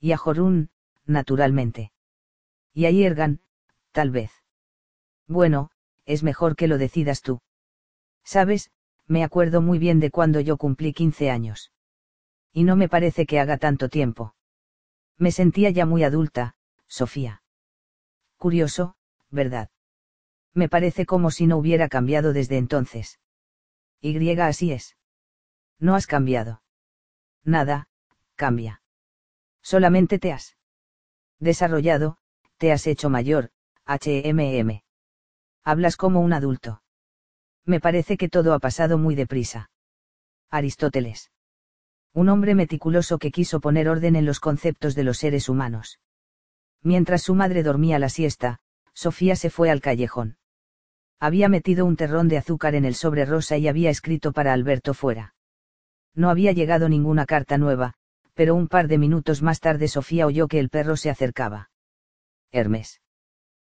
[0.00, 0.70] Y a Jorún,
[1.06, 1.92] naturalmente.
[2.74, 3.38] Y a Yergan,
[3.92, 4.32] tal vez.
[5.28, 5.70] Bueno,
[6.06, 7.40] es mejor que lo decidas tú.
[8.24, 8.72] Sabes,
[9.08, 11.72] me acuerdo muy bien de cuando yo cumplí 15 años.
[12.52, 14.34] Y no me parece que haga tanto tiempo.
[15.16, 16.54] Me sentía ya muy adulta,
[16.86, 17.42] Sofía.
[18.36, 18.96] Curioso,
[19.30, 19.70] ¿verdad?
[20.54, 23.18] Me parece como si no hubiera cambiado desde entonces.
[24.00, 24.96] Y así es.
[25.78, 26.62] No has cambiado.
[27.44, 27.88] Nada,
[28.36, 28.82] cambia.
[29.62, 30.56] Solamente te has
[31.38, 32.18] desarrollado,
[32.58, 33.50] te has hecho mayor,
[33.86, 34.82] HMM.
[35.64, 36.82] Hablas como un adulto.
[37.68, 39.70] Me parece que todo ha pasado muy deprisa.
[40.50, 41.30] Aristóteles.
[42.14, 46.00] Un hombre meticuloso que quiso poner orden en los conceptos de los seres humanos.
[46.82, 48.60] Mientras su madre dormía la siesta,
[48.94, 50.38] Sofía se fue al callejón.
[51.20, 54.94] Había metido un terrón de azúcar en el sobre rosa y había escrito para Alberto
[54.94, 55.34] fuera.
[56.14, 57.92] No había llegado ninguna carta nueva,
[58.32, 61.68] pero un par de minutos más tarde Sofía oyó que el perro se acercaba.
[62.50, 63.02] Hermes.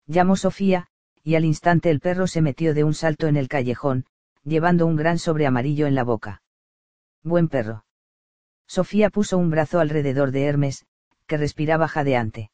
[0.06, 0.88] Llamó Sofía,
[1.24, 4.06] y al instante el perro se metió de un salto en el callejón,
[4.44, 6.42] llevando un gran sobre amarillo en la boca.
[7.24, 7.86] Buen perro.
[8.68, 10.86] Sofía puso un brazo alrededor de Hermes,
[11.28, 12.52] que respiraba jadeante.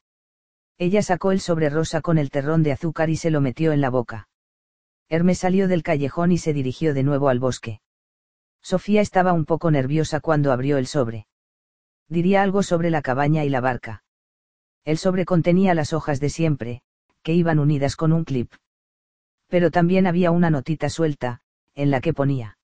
[0.77, 3.81] Ella sacó el sobre rosa con el terrón de azúcar y se lo metió en
[3.81, 4.27] la boca.
[5.09, 7.81] Hermes salió del callejón y se dirigió de nuevo al bosque.
[8.61, 11.27] Sofía estaba un poco nerviosa cuando abrió el sobre.
[12.09, 14.03] Diría algo sobre la cabaña y la barca.
[14.83, 16.81] El sobre contenía las hojas de siempre,
[17.27, 18.53] que iban unidas con un clip.
[19.47, 21.41] Pero también había una notita suelta,
[21.75, 22.57] en la que ponía.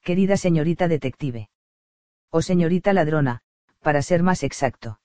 [0.00, 1.50] Querida señorita detective.
[2.30, 3.42] O señorita ladrona,
[3.82, 4.98] para ser más exacto.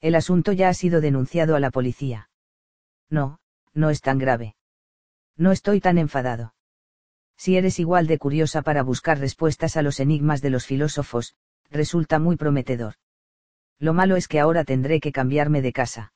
[0.00, 2.30] El asunto ya ha sido denunciado a la policía.
[3.10, 3.38] No,
[3.74, 4.56] no es tan grave.
[5.36, 6.52] No estoy tan enfadado.
[7.36, 11.36] Si eres igual de curiosa para buscar respuestas a los enigmas de los filósofos,
[11.70, 12.94] resulta muy prometedor.
[13.78, 16.12] Lo malo es que ahora tendré que cambiarme de casa.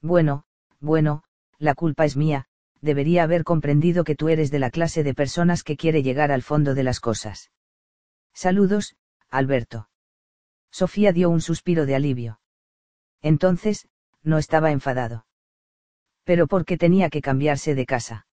[0.00, 0.44] Bueno,
[0.82, 1.22] bueno,
[1.58, 2.46] la culpa es mía,
[2.80, 6.42] debería haber comprendido que tú eres de la clase de personas que quiere llegar al
[6.42, 7.50] fondo de las cosas.
[8.34, 8.96] Saludos,
[9.30, 9.88] Alberto.
[10.70, 12.40] Sofía dio un suspiro de alivio.
[13.20, 13.88] Entonces,
[14.22, 15.26] no estaba enfadado.
[16.24, 18.26] Pero ¿por qué tenía que cambiarse de casa?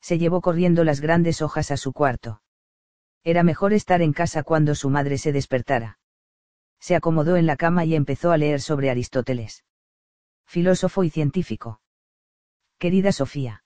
[0.00, 2.40] Se llevó corriendo las grandes hojas a su cuarto.
[3.22, 5.98] Era mejor estar en casa cuando su madre se despertara.
[6.78, 9.64] Se acomodó en la cama y empezó a leer sobre Aristóteles.
[10.46, 11.80] Filósofo y científico.
[12.78, 13.64] Querida Sofía.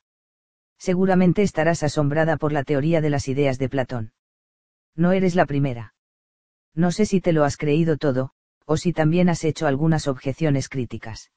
[0.79, 4.13] Seguramente estarás asombrada por la teoría de las ideas de Platón.
[4.97, 5.95] No eres la primera.
[6.75, 8.31] No sé si te lo has creído todo,
[8.65, 11.31] o si también has hecho algunas objeciones críticas.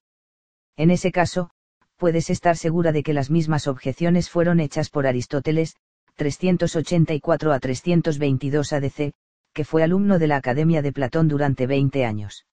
[0.77, 1.49] En ese caso,
[1.97, 5.75] puedes estar segura de que las mismas objeciones fueron hechas por Aristóteles,
[6.15, 9.13] 384 a 322 ADC,
[9.51, 12.45] que fue alumno de la Academia de Platón durante 20 años.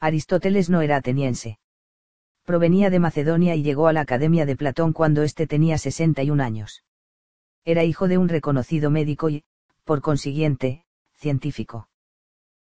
[0.00, 1.58] Aristóteles no era ateniense.
[2.46, 6.84] Provenía de Macedonia y llegó a la Academia de Platón cuando éste tenía 61 años.
[7.64, 9.42] Era hijo de un reconocido médico y,
[9.82, 10.84] por consiguiente,
[11.16, 11.88] científico.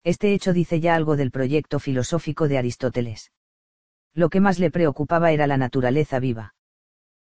[0.04, 3.32] Este hecho dice ya algo del proyecto filosófico de Aristóteles.
[4.14, 6.56] Lo que más le preocupaba era la naturaleza viva.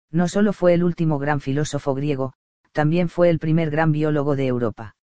[0.09, 2.35] No solo fue el último gran filósofo griego,
[2.71, 4.95] también fue el primer gran biólogo de Europa.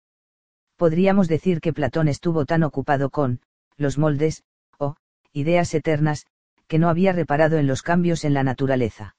[0.78, 3.42] Podríamos decir que Platón estuvo tan ocupado con,
[3.76, 4.46] los moldes,
[4.78, 4.96] o,
[5.34, 6.28] ideas eternas,
[6.72, 9.18] que no había reparado en los cambios en la naturaleza.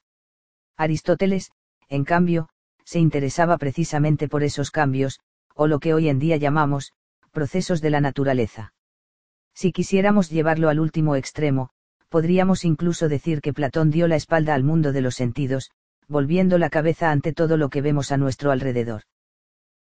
[0.78, 1.52] Aristóteles,
[1.90, 2.48] en cambio,
[2.82, 5.20] se interesaba precisamente por esos cambios,
[5.54, 6.94] o lo que hoy en día llamamos,
[7.30, 8.72] procesos de la naturaleza.
[9.52, 11.68] Si quisiéramos llevarlo al último extremo,
[12.08, 15.72] podríamos incluso decir que Platón dio la espalda al mundo de los sentidos,
[16.08, 19.02] volviendo la cabeza ante todo lo que vemos a nuestro alrededor.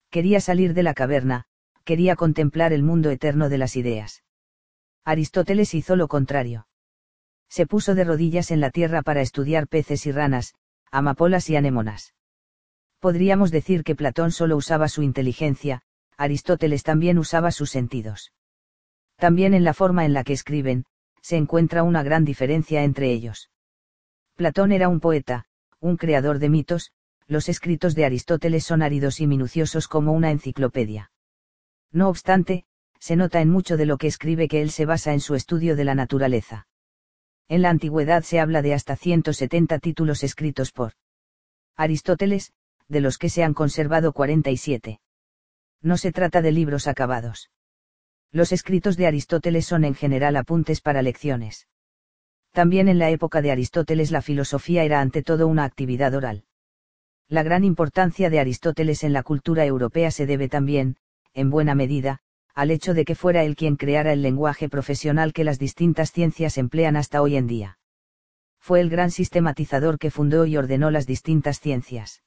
[0.09, 1.45] Quería salir de la caverna,
[1.85, 4.25] quería contemplar el mundo eterno de las ideas.
[5.05, 6.67] Aristóteles hizo lo contrario.
[7.51, 10.55] Se puso de rodillas en la tierra para estudiar peces y ranas,
[10.89, 12.13] amapolas y anémonas.
[13.01, 15.81] Podríamos decir que Platón solo usaba su inteligencia,
[16.15, 18.31] Aristóteles también usaba sus sentidos.
[19.17, 20.85] También en la forma en la que escriben,
[21.21, 23.49] se encuentra una gran diferencia entre ellos.
[24.37, 25.43] Platón era un poeta,
[25.81, 26.93] un creador de mitos,
[27.27, 31.11] los escritos de Aristóteles son áridos y minuciosos como una enciclopedia.
[31.91, 32.63] No obstante,
[32.97, 35.75] se nota en mucho de lo que escribe que él se basa en su estudio
[35.75, 36.67] de la naturaleza.
[37.51, 40.93] En la antigüedad se habla de hasta 170 títulos escritos por
[41.75, 42.53] Aristóteles,
[42.87, 45.01] de los que se han conservado 47.
[45.81, 47.51] No se trata de libros acabados.
[48.31, 51.67] Los escritos de Aristóteles son en general apuntes para lecciones.
[52.53, 56.45] También en la época de Aristóteles la filosofía era ante todo una actividad oral.
[57.27, 60.95] La gran importancia de Aristóteles en la cultura europea se debe también,
[61.33, 62.21] en buena medida,
[62.53, 66.57] al hecho de que fuera él quien creara el lenguaje profesional que las distintas ciencias
[66.57, 67.77] emplean hasta hoy en día.
[68.59, 72.23] Fue el gran sistematizador que fundó y ordenó las distintas ciencias.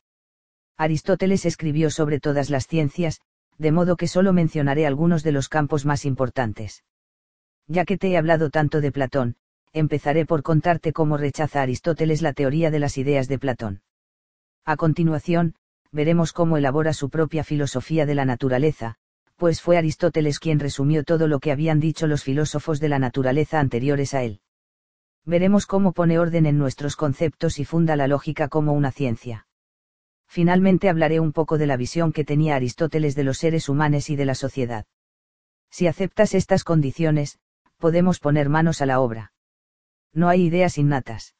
[0.76, 3.20] Aristóteles escribió sobre todas las ciencias,
[3.58, 6.82] de modo que solo mencionaré algunos de los campos más importantes.
[7.68, 9.36] Ya que te he hablado tanto de Platón,
[9.72, 13.82] empezaré por contarte cómo rechaza Aristóteles la teoría de las ideas de Platón.
[14.64, 15.54] A continuación,
[15.92, 18.96] veremos cómo elabora su propia filosofía de la naturaleza,
[19.36, 23.60] pues fue Aristóteles quien resumió todo lo que habían dicho los filósofos de la naturaleza
[23.60, 24.40] anteriores a él.
[25.24, 29.46] Veremos cómo pone orden en nuestros conceptos y funda la lógica como una ciencia.
[30.26, 34.16] Finalmente hablaré un poco de la visión que tenía Aristóteles de los seres humanos y
[34.16, 34.84] de la sociedad.
[35.70, 37.38] Si aceptas estas condiciones,
[37.78, 39.32] podemos poner manos a la obra.
[40.12, 41.34] No hay ideas innatas.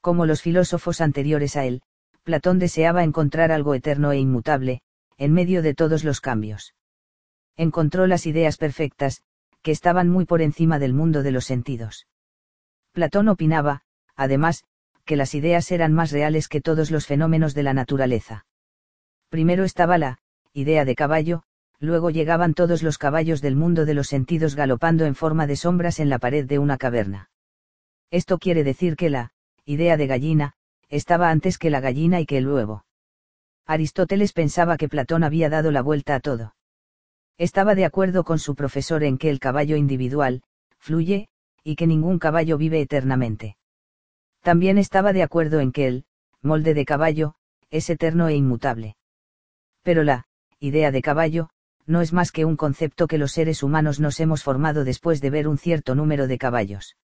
[0.00, 1.82] Como los filósofos anteriores a él,
[2.24, 4.80] Platón deseaba encontrar algo eterno e inmutable,
[5.18, 6.74] en medio de todos los cambios.
[7.56, 9.22] Encontró las ideas perfectas,
[9.62, 12.06] que estaban muy por encima del mundo de los sentidos.
[12.92, 13.82] Platón opinaba,
[14.16, 14.64] además,
[15.04, 18.46] que las ideas eran más reales que todos los fenómenos de la naturaleza.
[19.28, 20.18] Primero estaba la,
[20.52, 21.42] idea de caballo,
[21.78, 26.00] luego llegaban todos los caballos del mundo de los sentidos galopando en forma de sombras
[26.00, 27.30] en la pared de una caverna.
[28.10, 29.32] Esto quiere decir que la,
[29.64, 30.54] idea de gallina,
[30.88, 32.84] estaba antes que la gallina y que el huevo.
[33.66, 36.54] Aristóteles pensaba que Platón había dado la vuelta a todo.
[37.38, 40.42] Estaba de acuerdo con su profesor en que el caballo individual,
[40.78, 41.28] fluye,
[41.62, 43.56] y que ningún caballo vive eternamente.
[44.42, 46.04] También estaba de acuerdo en que el,
[46.42, 47.34] molde de caballo,
[47.70, 48.96] es eterno e inmutable.
[49.82, 50.26] Pero la,
[50.60, 51.48] idea de caballo,
[51.86, 55.30] no es más que un concepto que los seres humanos nos hemos formado después de
[55.30, 56.96] ver un cierto número de caballos.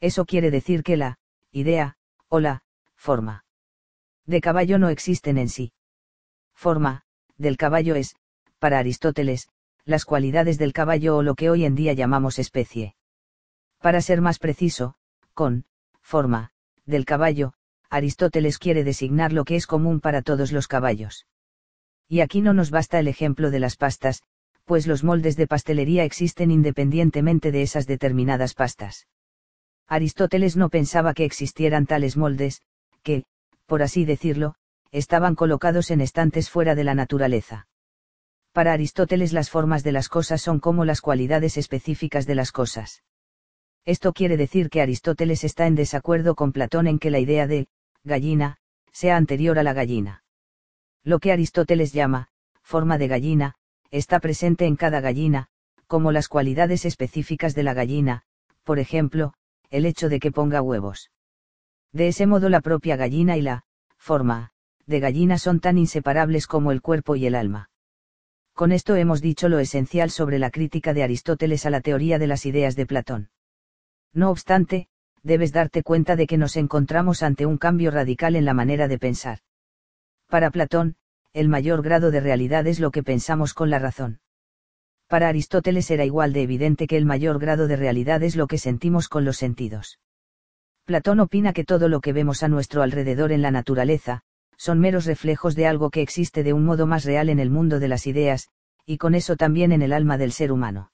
[0.00, 1.18] Eso quiere decir que la,
[1.50, 1.96] idea,
[2.28, 2.62] o la,
[2.94, 3.44] forma
[4.26, 5.72] de caballo no existen en sí.
[6.54, 7.04] Forma,
[7.36, 8.16] del caballo es,
[8.66, 9.48] para Aristóteles,
[9.84, 12.96] las cualidades del caballo o lo que hoy en día llamamos especie.
[13.80, 14.96] Para ser más preciso,
[15.34, 15.66] con
[16.02, 16.50] forma
[16.84, 17.52] del caballo,
[17.90, 21.28] Aristóteles quiere designar lo que es común para todos los caballos.
[22.08, 24.24] Y aquí no nos basta el ejemplo de las pastas,
[24.64, 29.06] pues los moldes de pastelería existen independientemente de esas determinadas pastas.
[29.86, 32.62] Aristóteles no pensaba que existieran tales moldes,
[33.04, 33.22] que,
[33.66, 34.56] por así decirlo,
[34.90, 37.68] estaban colocados en estantes fuera de la naturaleza.
[38.56, 43.02] Para Aristóteles las formas de las cosas son como las cualidades específicas de las cosas.
[43.84, 47.68] Esto quiere decir que Aristóteles está en desacuerdo con Platón en que la idea de
[48.02, 48.56] gallina
[48.92, 50.24] sea anterior a la gallina.
[51.04, 52.30] Lo que Aristóteles llama
[52.62, 53.56] forma de gallina,
[53.90, 55.48] está presente en cada gallina,
[55.86, 58.22] como las cualidades específicas de la gallina,
[58.64, 59.34] por ejemplo,
[59.68, 61.10] el hecho de que ponga huevos.
[61.92, 63.66] De ese modo la propia gallina y la
[63.98, 64.52] forma
[64.86, 67.68] de gallina son tan inseparables como el cuerpo y el alma.
[68.56, 72.26] Con esto hemos dicho lo esencial sobre la crítica de Aristóteles a la teoría de
[72.26, 73.28] las ideas de Platón.
[74.14, 74.88] No obstante,
[75.22, 78.98] debes darte cuenta de que nos encontramos ante un cambio radical en la manera de
[78.98, 79.40] pensar.
[80.26, 80.96] Para Platón,
[81.34, 84.20] el mayor grado de realidad es lo que pensamos con la razón.
[85.06, 88.56] Para Aristóteles era igual de evidente que el mayor grado de realidad es lo que
[88.56, 90.00] sentimos con los sentidos.
[90.86, 94.22] Platón opina que todo lo que vemos a nuestro alrededor en la naturaleza,
[94.56, 97.78] son meros reflejos de algo que existe de un modo más real en el mundo
[97.78, 98.48] de las ideas,
[98.84, 100.92] y con eso también en el alma del ser humano.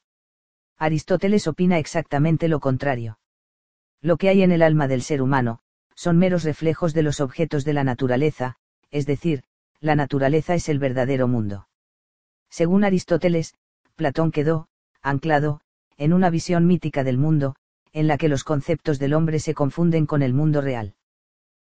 [0.78, 3.18] Aristóteles opina exactamente lo contrario.
[4.00, 5.60] Lo que hay en el alma del ser humano,
[5.94, 8.56] son meros reflejos de los objetos de la naturaleza,
[8.90, 9.44] es decir,
[9.80, 11.68] la naturaleza es el verdadero mundo.
[12.50, 13.54] Según Aristóteles,
[13.94, 14.68] Platón quedó,
[15.02, 15.60] anclado,
[15.96, 17.54] en una visión mítica del mundo,
[17.92, 20.94] en la que los conceptos del hombre se confunden con el mundo real.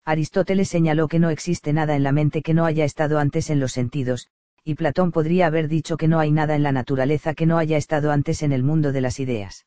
[0.08, 3.60] Aristóteles señaló que no existe nada en la mente que no haya estado antes en
[3.60, 4.30] los sentidos,
[4.64, 7.76] y Platón podría haber dicho que no hay nada en la naturaleza que no haya
[7.76, 9.66] estado antes en el mundo de las ideas.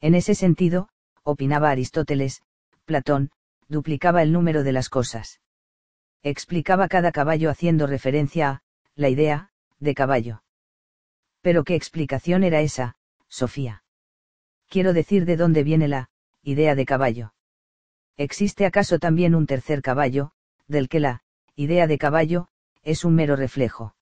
[0.00, 0.88] En ese sentido,
[1.24, 2.42] opinaba Aristóteles,
[2.86, 3.32] Platón,
[3.68, 5.42] duplicaba el número de las cosas.
[6.22, 8.62] Explicaba cada caballo haciendo referencia a,
[8.94, 10.42] la idea, de caballo.
[11.42, 12.96] Pero ¿qué explicación era esa,
[13.28, 13.84] Sofía?
[14.70, 16.08] Quiero decir de dónde viene la,
[16.42, 17.34] idea de caballo.
[18.20, 20.32] ¿Existe acaso también un tercer caballo,
[20.68, 21.22] del que la,
[21.56, 22.48] idea de caballo,
[22.82, 23.94] es un mero reflejo?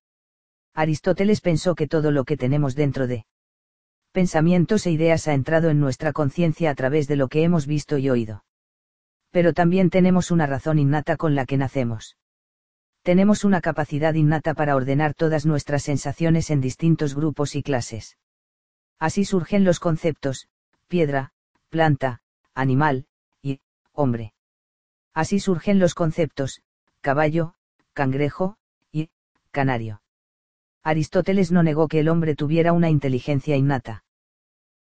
[0.75, 3.27] Aristóteles pensó que todo lo que tenemos dentro de
[4.11, 7.97] pensamientos e ideas ha entrado en nuestra conciencia a través de lo que hemos visto
[7.97, 8.45] y oído.
[9.31, 12.17] Pero también tenemos una razón innata con la que nacemos.
[13.03, 18.19] Tenemos una capacidad innata para ordenar todas nuestras sensaciones en distintos grupos y clases.
[18.99, 20.49] Así surgen los conceptos,
[20.89, 21.31] piedra,
[21.71, 22.23] planta,
[22.53, 23.07] animal,
[23.99, 24.33] hombre.
[25.13, 26.63] Así surgen los conceptos,
[27.01, 27.55] caballo,
[27.95, 28.57] cangrejo,
[28.93, 29.11] y,
[29.51, 30.03] canario.
[30.85, 34.05] Aristóteles no negó que el hombre tuviera una inteligencia innata.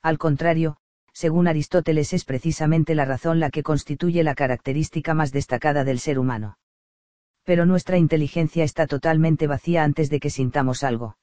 [0.02, 0.76] Al contrario,
[1.14, 6.18] según Aristóteles es precisamente la razón la que constituye la característica más destacada del ser
[6.18, 6.58] humano.
[7.42, 11.16] Pero nuestra inteligencia está totalmente vacía antes de que sintamos algo.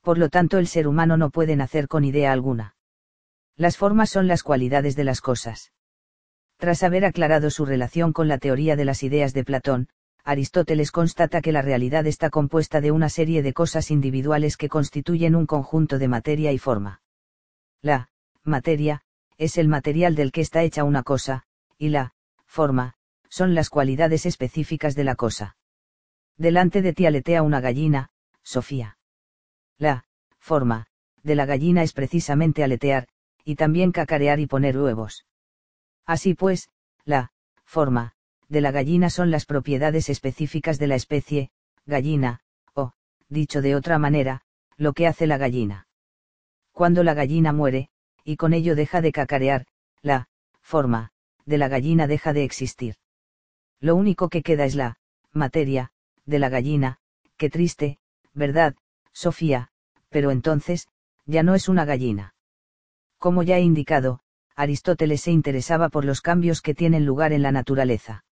[0.00, 2.74] Por lo tanto el ser humano no puede nacer con idea alguna.
[3.56, 5.70] Las formas son las cualidades de las cosas.
[6.64, 9.90] Tras haber aclarado su relación con la teoría de las ideas de Platón,
[10.24, 15.34] Aristóteles constata que la realidad está compuesta de una serie de cosas individuales que constituyen
[15.34, 17.02] un conjunto de materia y forma.
[17.82, 18.08] La
[18.44, 19.02] materia
[19.36, 21.42] es el material del que está hecha una cosa,
[21.76, 22.14] y la
[22.46, 22.94] forma
[23.28, 25.58] son las cualidades específicas de la cosa.
[26.38, 28.08] Delante de ti aletea una gallina,
[28.42, 28.96] Sofía.
[29.76, 30.06] La
[30.38, 30.86] forma
[31.22, 33.06] de la gallina es precisamente aletear,
[33.44, 35.26] y también cacarear y poner huevos.
[36.06, 36.70] Así pues,
[37.04, 37.32] la
[37.64, 38.14] forma
[38.48, 41.50] de la gallina son las propiedades específicas de la especie,
[41.86, 42.40] gallina,
[42.74, 42.92] o,
[43.28, 44.42] dicho de otra manera,
[44.76, 45.86] lo que hace la gallina.
[46.72, 47.88] Cuando la gallina muere,
[48.24, 49.66] y con ello deja de cacarear,
[50.02, 50.28] la
[50.60, 51.12] forma
[51.46, 52.96] de la gallina deja de existir.
[53.80, 54.98] Lo único que queda es la
[55.32, 55.92] materia
[56.24, 56.98] de la gallina,
[57.36, 57.98] qué triste,
[58.32, 58.74] ¿verdad,
[59.12, 59.70] Sofía?
[60.08, 60.88] Pero entonces,
[61.26, 62.34] ya no es una gallina.
[63.18, 64.20] Como ya he indicado,
[64.56, 68.24] Aristóteles se interesaba por los cambios que tienen lugar en la naturaleza.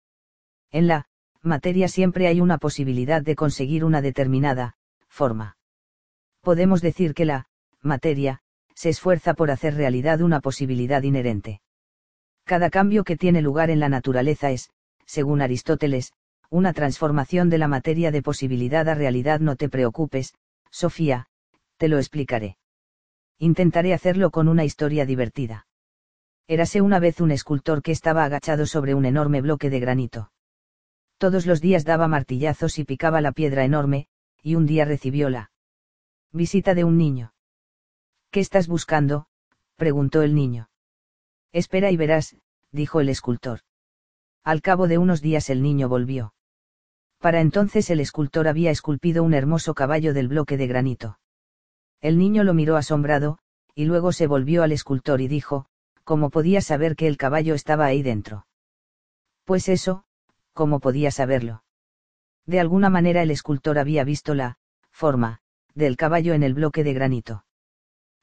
[0.70, 1.06] En la
[1.42, 4.76] materia siempre hay una posibilidad de conseguir una determinada
[5.08, 5.56] forma.
[6.42, 7.48] Podemos decir que la
[7.80, 8.42] materia
[8.74, 11.62] se esfuerza por hacer realidad una posibilidad inherente.
[12.44, 14.70] Cada cambio que tiene lugar en la naturaleza es,
[15.06, 16.12] según Aristóteles,
[16.50, 19.40] una transformación de la materia de posibilidad a realidad.
[19.40, 20.34] No te preocupes,
[20.70, 21.26] Sofía,
[21.76, 22.58] te lo explicaré.
[23.38, 25.66] Intentaré hacerlo con una historia divertida.
[26.50, 30.30] Érase una vez un escultor que estaba agachado sobre un enorme bloque de granito
[31.20, 34.06] todos los días daba martillazos y picaba la piedra enorme,
[34.42, 35.50] y un día recibió la
[36.32, 37.34] visita de un niño.
[38.30, 39.26] ¿Qué estás buscando?
[39.76, 40.70] preguntó el niño.
[41.52, 42.36] Espera y verás,
[42.72, 43.60] dijo el escultor.
[44.44, 46.32] Al cabo de unos días el niño volvió.
[47.18, 51.18] Para entonces el escultor había esculpido un hermoso caballo del bloque de granito.
[52.00, 53.40] El niño lo miró asombrado,
[53.74, 55.66] y luego se volvió al escultor y dijo,
[56.10, 58.44] ¿cómo podía saber que el caballo estaba ahí dentro?
[59.44, 60.02] Pues eso,
[60.54, 61.62] ¿cómo podía saberlo?
[62.46, 64.58] De alguna manera el escultor había visto la
[64.90, 65.40] forma
[65.72, 67.44] del caballo en el bloque de granito.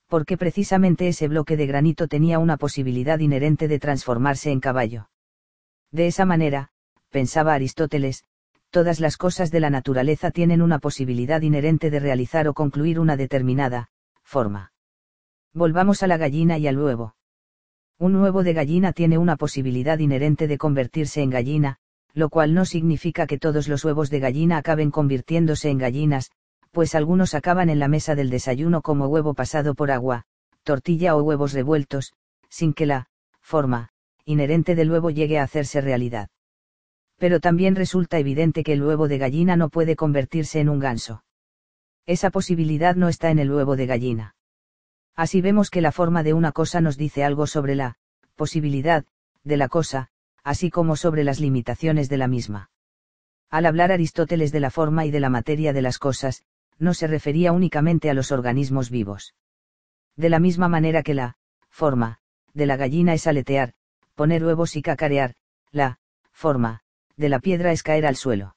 [0.07, 5.09] Porque precisamente ese bloque de granito tenía una posibilidad inherente de transformarse en caballo.
[5.89, 6.71] De esa manera,
[7.09, 8.25] pensaba Aristóteles,
[8.69, 13.15] todas las cosas de la naturaleza tienen una posibilidad inherente de realizar o concluir una
[13.15, 13.91] determinada
[14.23, 14.73] forma.
[15.53, 17.16] Volvamos a la gallina y al huevo.
[17.99, 21.77] Un huevo de gallina tiene una posibilidad inherente de convertirse en gallina,
[22.13, 26.31] lo cual no significa que todos los huevos de gallina acaben convirtiéndose en gallinas,
[26.71, 30.23] pues algunos acaban en la mesa del desayuno como huevo pasado por agua,
[30.63, 32.13] tortilla o huevos revueltos,
[32.49, 33.09] sin que la
[33.41, 33.89] forma
[34.25, 36.29] inherente del huevo llegue a hacerse realidad
[37.17, 41.23] pero también resulta evidente que el huevo de gallina no puede convertirse en un ganso.
[42.05, 44.35] Esa posibilidad no está en el huevo de gallina.
[45.17, 47.97] Así vemos que la forma de una cosa nos dice algo sobre la
[48.35, 49.03] posibilidad
[49.43, 50.09] de la cosa,
[50.43, 52.69] así como sobre las limitaciones de la misma.
[53.49, 56.43] Al hablar Aristóteles de la forma y de la materia de las cosas,
[56.77, 59.33] no se refería únicamente a los organismos vivos.
[60.15, 61.37] De la misma manera que la
[61.67, 62.19] forma
[62.53, 63.73] de la gallina es aletear,
[64.13, 65.33] poner huevos y cacarear,
[65.71, 65.99] la
[66.31, 66.83] forma
[67.15, 68.55] de la piedra es caer al suelo.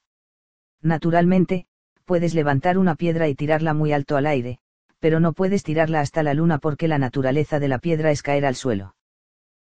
[0.83, 1.65] Naturalmente,
[2.05, 4.59] puedes levantar una piedra y tirarla muy alto al aire,
[5.01, 8.45] pero no puedes tirarla hasta la luna porque la naturaleza de la piedra es caer
[8.45, 8.95] al suelo.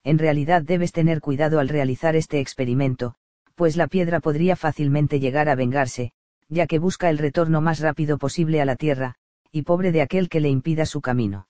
[0.04, 3.14] En realidad debes tener cuidado al realizar este experimento,
[3.54, 6.14] pues la piedra podría fácilmente llegar a vengarse,
[6.50, 9.14] ya que busca el retorno más rápido posible a la tierra,
[9.52, 11.48] y pobre de aquel que le impida su camino.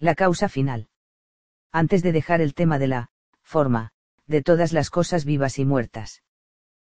[0.00, 0.88] La causa final.
[1.70, 3.10] Antes de dejar el tema de la
[3.42, 3.92] forma,
[4.26, 6.22] de todas las cosas vivas y muertas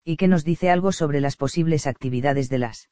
[0.06, 2.88] y que nos dice algo sobre las posibles actividades de las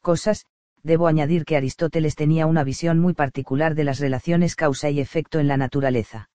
[0.00, 0.46] cosas,
[0.82, 5.38] debo añadir que Aristóteles tenía una visión muy particular de las relaciones causa y efecto
[5.38, 6.30] en la naturaleza.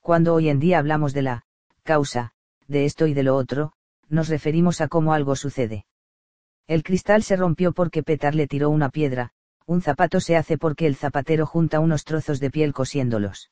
[0.00, 1.44] Cuando hoy en día hablamos de la
[1.82, 2.32] causa,
[2.66, 3.72] de esto y de lo otro,
[4.08, 5.86] nos referimos a cómo algo sucede.
[6.66, 9.32] El cristal se rompió porque Petar le tiró una piedra,
[9.66, 13.50] un zapato se hace porque el zapatero junta unos trozos de piel cosiéndolos.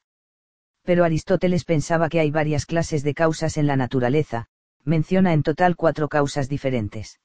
[0.82, 4.46] Pero Aristóteles pensaba que hay varias clases de causas en la naturaleza,
[4.84, 7.20] menciona en total cuatro causas diferentes.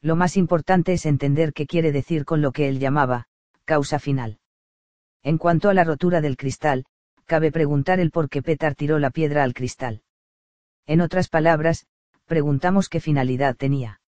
[0.00, 3.26] Lo más importante es entender qué quiere decir con lo que él llamaba,
[3.64, 4.38] causa final.
[5.22, 6.84] En cuanto a la rotura del cristal,
[7.24, 10.02] cabe preguntar el por qué Petar tiró la piedra al cristal.
[10.86, 11.86] En otras palabras,
[12.26, 14.00] preguntamos qué finalidad tenía.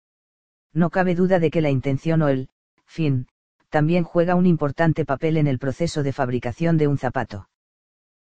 [0.72, 2.48] No cabe duda de que la intención o el
[2.86, 3.26] fin
[3.68, 7.48] también juega un importante papel en el proceso de fabricación de un zapato.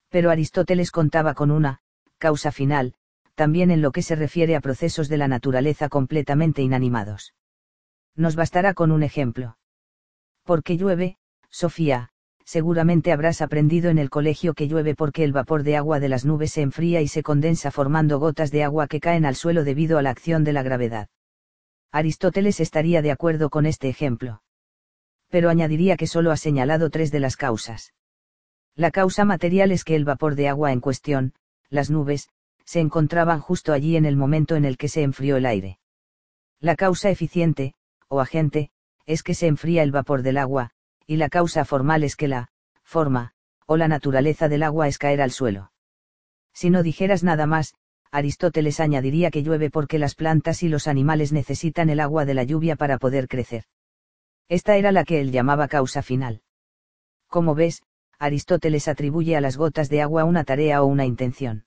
[0.10, 1.82] Pero Aristóteles contaba con una
[2.18, 2.94] causa final,
[3.36, 7.34] también en lo que se refiere a procesos de la naturaleza completamente inanimados.
[8.16, 9.58] Nos bastará con un ejemplo.
[10.44, 11.18] Porque llueve,
[11.50, 12.10] Sofía,
[12.46, 16.26] seguramente habrás aprendido en el colegio que llueve porque el vapor de agua de las
[16.26, 19.98] nubes se enfría y se condensa formando gotas de agua que caen al suelo debido
[19.98, 21.10] a la acción de la gravedad.
[21.92, 24.42] Aristóteles estaría de acuerdo con este ejemplo.
[25.30, 27.94] Pero añadiría que solo ha señalado tres de las causas.
[28.76, 31.34] La causa material es que el vapor de agua en cuestión,
[31.70, 32.30] las nubes,
[32.66, 35.80] se encontraban justo allí en el momento en el que se enfrió el aire.
[36.60, 37.74] La causa eficiente,
[38.08, 38.70] o agente,
[39.06, 40.72] es que se enfría el vapor del agua,
[41.08, 42.50] y la causa formal es que la
[42.84, 43.34] forma,
[43.66, 45.72] o la naturaleza del agua es caer al suelo.
[46.54, 47.74] Si no dijeras nada más,
[48.12, 52.44] Aristóteles añadiría que llueve porque las plantas y los animales necesitan el agua de la
[52.44, 53.66] lluvia para poder crecer.
[54.48, 56.42] Esta era la que él llamaba causa final.
[57.28, 57.82] Como ves,
[58.20, 61.66] Aristóteles atribuye a las gotas de agua una tarea o una intención.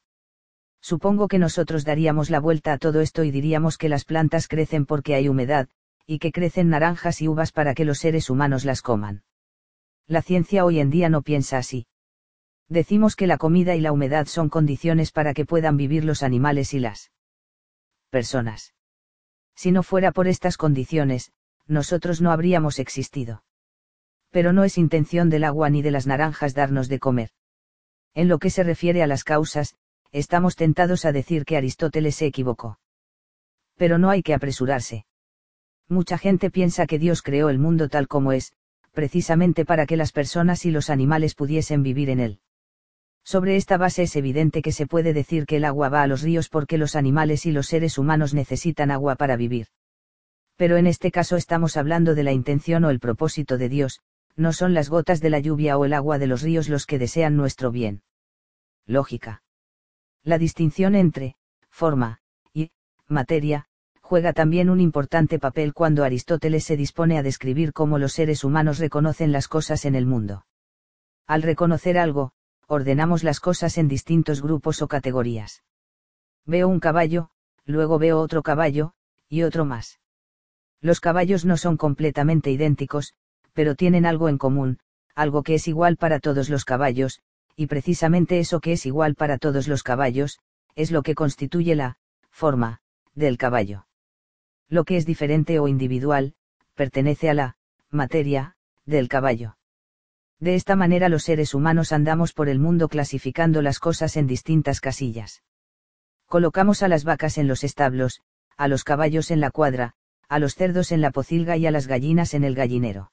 [0.81, 4.86] Supongo que nosotros daríamos la vuelta a todo esto y diríamos que las plantas crecen
[4.86, 5.68] porque hay humedad,
[6.10, 9.24] y que crecen naranjas y uvas para que los seres humanos las coman.
[10.06, 11.86] La ciencia hoy en día no piensa así.
[12.66, 16.72] Decimos que la comida y la humedad son condiciones para que puedan vivir los animales
[16.72, 17.12] y las
[18.08, 18.72] personas.
[19.54, 21.30] Si no fuera por estas condiciones,
[21.66, 23.44] nosotros no habríamos existido.
[24.30, 27.32] Pero no es intención del agua ni de las naranjas darnos de comer.
[28.14, 29.76] En lo que se refiere a las causas,
[30.10, 32.78] estamos tentados a decir que Aristóteles se equivocó.
[33.76, 35.04] Pero no hay que apresurarse.
[35.89, 38.52] Mucha gente piensa que Dios creó el mundo tal como es,
[38.92, 42.41] precisamente para que las personas y los animales pudiesen vivir en él.
[43.25, 46.23] Sobre esta base es evidente que se puede decir que el agua va a los
[46.23, 49.68] ríos porque los animales y los seres humanos necesitan agua para vivir.
[50.57, 54.00] Pero en este caso estamos hablando de la intención o el propósito de Dios,
[54.34, 56.99] no son las gotas de la lluvia o el agua de los ríos los que
[56.99, 58.02] desean nuestro bien.
[58.86, 59.42] Lógica.
[60.23, 61.36] La distinción entre
[61.70, 62.20] forma
[62.52, 62.70] y
[63.07, 63.67] materia
[64.08, 68.78] juega también un importante papel cuando Aristóteles se dispone a describir cómo los seres humanos
[68.78, 70.46] reconocen las cosas en el mundo.
[71.26, 72.32] Al reconocer algo,
[72.68, 75.62] ordenamos las cosas en distintos grupos o categorías.
[76.46, 77.28] Veo un caballo,
[77.66, 78.94] luego veo otro caballo,
[79.28, 80.00] y otro más.
[80.80, 83.12] Los caballos no son completamente idénticos,
[83.52, 84.78] pero tienen algo en común,
[85.14, 87.20] algo que es igual para todos los caballos,
[87.56, 90.38] y precisamente eso que es igual para todos los caballos,
[90.76, 91.98] es lo que constituye la
[92.30, 92.80] forma
[93.14, 93.88] del caballo.
[94.68, 96.34] Lo que es diferente o individual,
[96.74, 97.56] pertenece a la
[97.90, 99.56] materia del caballo.
[100.40, 104.80] De esta manera los seres humanos andamos por el mundo clasificando las cosas en distintas
[104.80, 105.42] casillas.
[106.26, 108.20] Colocamos a las vacas en los establos,
[108.56, 109.94] a los caballos en la cuadra,
[110.28, 113.10] a los cerdos en la pocilga y a las gallinas en el gallinero.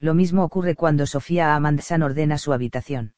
[0.00, 3.14] Lo mismo ocurre cuando Sofía Amandsan ordena su habitación.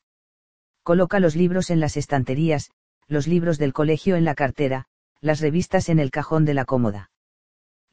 [0.83, 2.71] Coloca los libros en las estanterías,
[3.09, 4.87] los libros del colegio en la cartera,
[5.21, 7.11] las revistas en el cajón de la cómoda.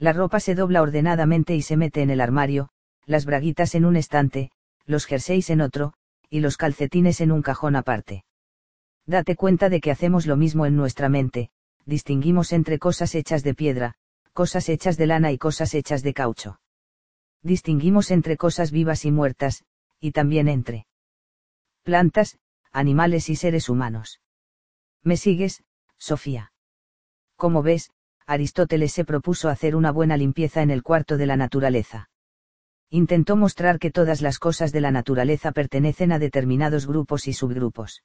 [0.04, 2.68] La ropa se dobla ordenadamente y se mete en el armario,
[3.06, 4.52] las braguitas en un estante,
[4.86, 5.94] los jerseys en otro,
[6.30, 8.26] y los calcetines en un cajón aparte.
[9.06, 11.52] Date cuenta de que hacemos lo mismo en nuestra mente,
[11.86, 13.94] distinguimos entre cosas hechas de piedra,
[14.34, 16.60] cosas hechas de lana y cosas hechas de caucho.
[17.42, 19.64] Distinguimos entre cosas vivas y muertas,
[20.02, 20.86] y también entre
[21.84, 22.40] plantas,
[22.74, 24.20] animales y seres humanos.
[25.02, 25.64] ¿Me sigues,
[25.98, 26.52] Sofía?
[27.38, 27.94] Como ves,
[28.26, 32.10] Aristóteles se propuso hacer una buena limpieza en el cuarto de la naturaleza.
[32.90, 38.04] Intentó mostrar que todas las cosas de la naturaleza pertenecen a determinados grupos y subgrupos.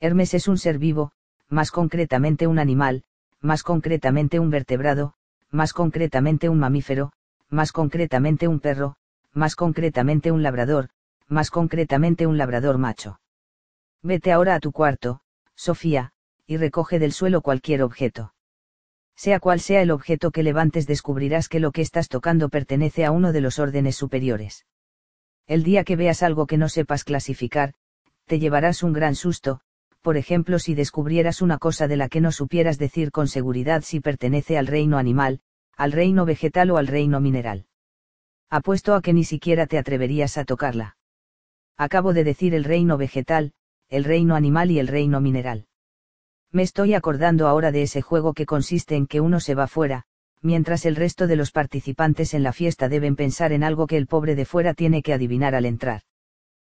[0.00, 1.12] Hermes es un ser vivo,
[1.48, 3.04] más concretamente un animal,
[3.40, 5.14] más concretamente un vertebrado,
[5.50, 7.12] más concretamente un mamífero,
[7.50, 8.96] más concretamente un perro,
[9.32, 10.88] más concretamente un labrador,
[11.28, 13.20] más concretamente un labrador macho.
[14.02, 15.20] Vete ahora a tu cuarto,
[15.54, 16.12] Sofía,
[16.46, 18.32] y recoge del suelo cualquier objeto.
[19.18, 23.10] Sea cual sea el objeto que levantes descubrirás que lo que estás tocando pertenece a
[23.10, 24.64] uno de los órdenes superiores.
[25.48, 27.74] El día que veas algo que no sepas clasificar,
[28.26, 29.60] te llevarás un gran susto,
[30.02, 33.98] por ejemplo si descubrieras una cosa de la que no supieras decir con seguridad si
[33.98, 35.40] pertenece al reino animal,
[35.76, 37.66] al reino vegetal o al reino mineral.
[38.50, 40.96] Apuesto a que ni siquiera te atreverías a tocarla.
[41.76, 43.52] Acabo de decir el reino vegetal,
[43.88, 45.67] el reino animal y el reino mineral.
[46.50, 50.04] Me estoy acordando ahora de ese juego que consiste en que uno se va fuera,
[50.40, 54.06] mientras el resto de los participantes en la fiesta deben pensar en algo que el
[54.06, 56.02] pobre de fuera tiene que adivinar al entrar.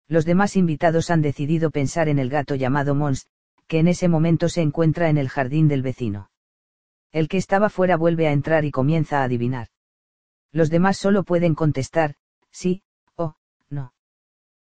[0.09, 3.29] Los demás invitados han decidido pensar en el gato llamado Mons,
[3.69, 6.31] que en ese momento se encuentra en el jardín del vecino.
[7.13, 9.69] El que estaba fuera vuelve a entrar y comienza a adivinar.
[10.51, 12.17] Los demás solo pueden contestar,
[12.51, 12.83] sí,
[13.15, 13.37] o,
[13.69, 13.93] no.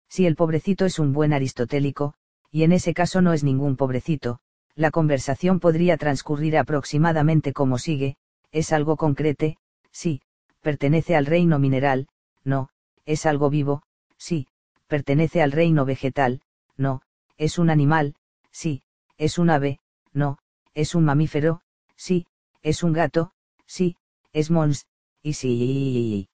[0.09, 2.15] Si el pobrecito es un buen aristotélico,
[2.51, 4.41] y en ese caso no es ningún pobrecito,
[4.77, 8.17] la conversación podría transcurrir aproximadamente como sigue,
[8.51, 9.57] es algo concrete,
[9.91, 10.21] sí,
[10.61, 12.09] pertenece al reino mineral,
[12.43, 12.69] no,
[13.05, 13.83] es algo vivo,
[14.17, 14.49] sí,
[14.87, 16.41] pertenece al reino vegetal,
[16.77, 17.03] no,
[17.37, 18.15] es un animal,
[18.51, 18.83] sí,
[19.17, 19.81] es un ave,
[20.13, 20.39] no,
[20.75, 21.61] es un mamífero,
[21.97, 22.27] sí,
[22.63, 23.33] es un gato,
[23.67, 23.97] sí,
[24.33, 24.87] es mons,
[25.23, 26.29] y sí.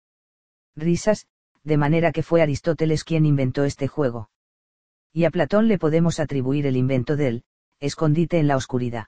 [0.77, 1.27] Risas,
[1.63, 4.31] de manera que fue Aristóteles quien inventó este juego.
[5.13, 7.45] Y a Platón le podemos atribuir el invento del,
[7.81, 9.07] escondite en la oscuridad.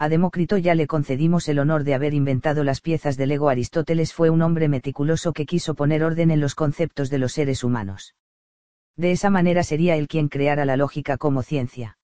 [0.00, 3.48] A Demócrito ya le concedimos el honor de haber inventado las piezas del ego.
[3.48, 7.64] Aristóteles fue un hombre meticuloso que quiso poner orden en los conceptos de los seres
[7.64, 8.14] humanos.
[8.96, 11.98] De esa manera sería él quien creara la lógica como ciencia.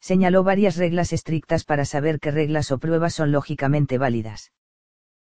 [0.00, 4.52] Señaló varias reglas estrictas para saber qué reglas o pruebas son lógicamente válidas.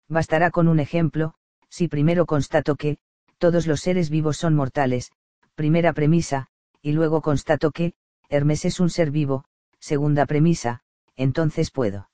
[0.08, 1.34] Bastará con un ejemplo,
[1.68, 2.98] si primero constato que,
[3.38, 5.12] todos los seres vivos son mortales,
[5.54, 6.48] primera premisa,
[6.82, 7.94] y luego constato que,
[8.28, 9.44] Hermes es un ser vivo,
[9.84, 10.80] segunda premisa,
[11.14, 12.08] entonces puedo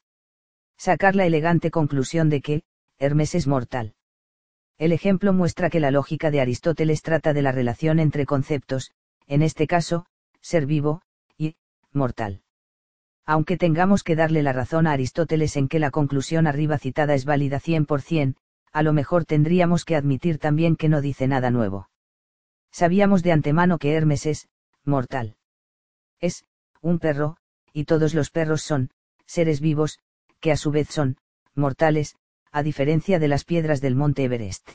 [0.76, 2.62] sacar la elegante conclusión de que,
[2.98, 3.94] Hermes es mortal.
[4.76, 8.90] El ejemplo muestra que la lógica de Aristóteles trata de la relación entre conceptos,
[9.28, 10.06] en este caso,
[10.40, 11.02] ser vivo,
[11.38, 11.54] y,
[11.92, 12.42] mortal.
[13.24, 17.24] Aunque tengamos que darle la razón a Aristóteles en que la conclusión arriba citada es
[17.24, 18.34] válida 100%,
[18.72, 21.88] a lo mejor tendríamos que admitir también que no dice nada nuevo.
[22.72, 24.48] Sabíamos de antemano que Hermes es,
[24.84, 25.36] mortal.
[26.18, 26.44] Es,
[26.80, 27.36] un perro,
[27.72, 28.90] y todos los perros son,
[29.26, 29.98] seres vivos,
[30.40, 31.16] que a su vez son,
[31.54, 32.16] mortales,
[32.52, 34.70] a diferencia de las piedras del monte Everest.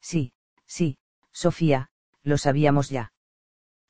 [0.00, 0.32] Sí,
[0.66, 0.98] sí,
[1.32, 1.90] Sofía,
[2.22, 3.12] lo sabíamos ya.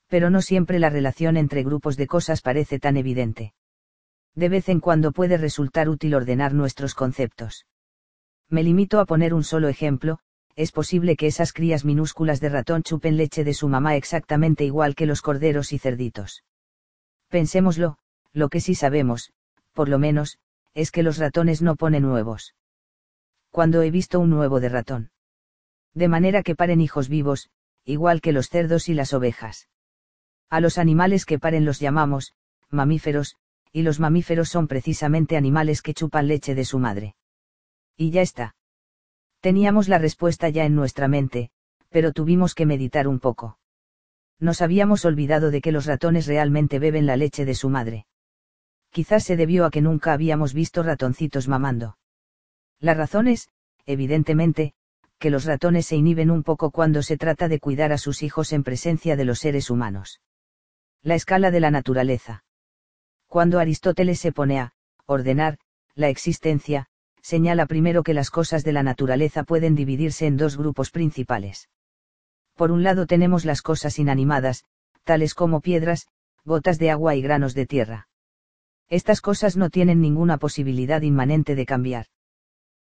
[0.08, 3.54] Pero no siempre la relación entre grupos de cosas parece tan evidente.
[4.34, 7.66] De vez en cuando puede resultar útil ordenar nuestros conceptos.
[8.48, 10.18] Me limito a poner un solo ejemplo,
[10.54, 14.94] es posible que esas crías minúsculas de ratón chupen leche de su mamá exactamente igual
[14.94, 16.44] que los corderos y cerditos.
[17.28, 17.96] Pensémoslo,
[18.32, 19.32] lo que sí sabemos,
[19.72, 20.38] por lo menos,
[20.74, 22.54] es que los ratones no ponen huevos.
[23.50, 25.10] Cuando he visto un huevo de ratón.
[25.94, 27.50] De manera que paren hijos vivos,
[27.84, 29.68] igual que los cerdos y las ovejas.
[30.48, 32.34] A los animales que paren los llamamos,
[32.70, 33.36] mamíferos,
[33.72, 37.16] y los mamíferos son precisamente animales que chupan leche de su madre.
[37.96, 38.54] Y ya está.
[39.40, 41.50] Teníamos la respuesta ya en nuestra mente,
[41.90, 43.58] pero tuvimos que meditar un poco.
[44.38, 48.06] Nos habíamos olvidado de que los ratones realmente beben la leche de su madre.
[48.92, 51.96] Quizás se debió a que nunca habíamos visto ratoncitos mamando.
[52.78, 53.48] La razón es,
[53.86, 54.74] evidentemente,
[55.18, 58.52] que los ratones se inhiben un poco cuando se trata de cuidar a sus hijos
[58.52, 60.20] en presencia de los seres humanos.
[61.02, 62.44] La escala de la naturaleza.
[63.28, 64.74] Cuando Aristóteles se pone a
[65.06, 65.58] ordenar
[65.94, 66.88] la existencia,
[67.22, 71.70] señala primero que las cosas de la naturaleza pueden dividirse en dos grupos principales.
[72.56, 74.64] Por un lado tenemos las cosas inanimadas,
[75.04, 76.08] tales como piedras,
[76.44, 78.08] gotas de agua y granos de tierra.
[78.92, 82.08] Estas cosas no tienen ninguna posibilidad inmanente de cambiar.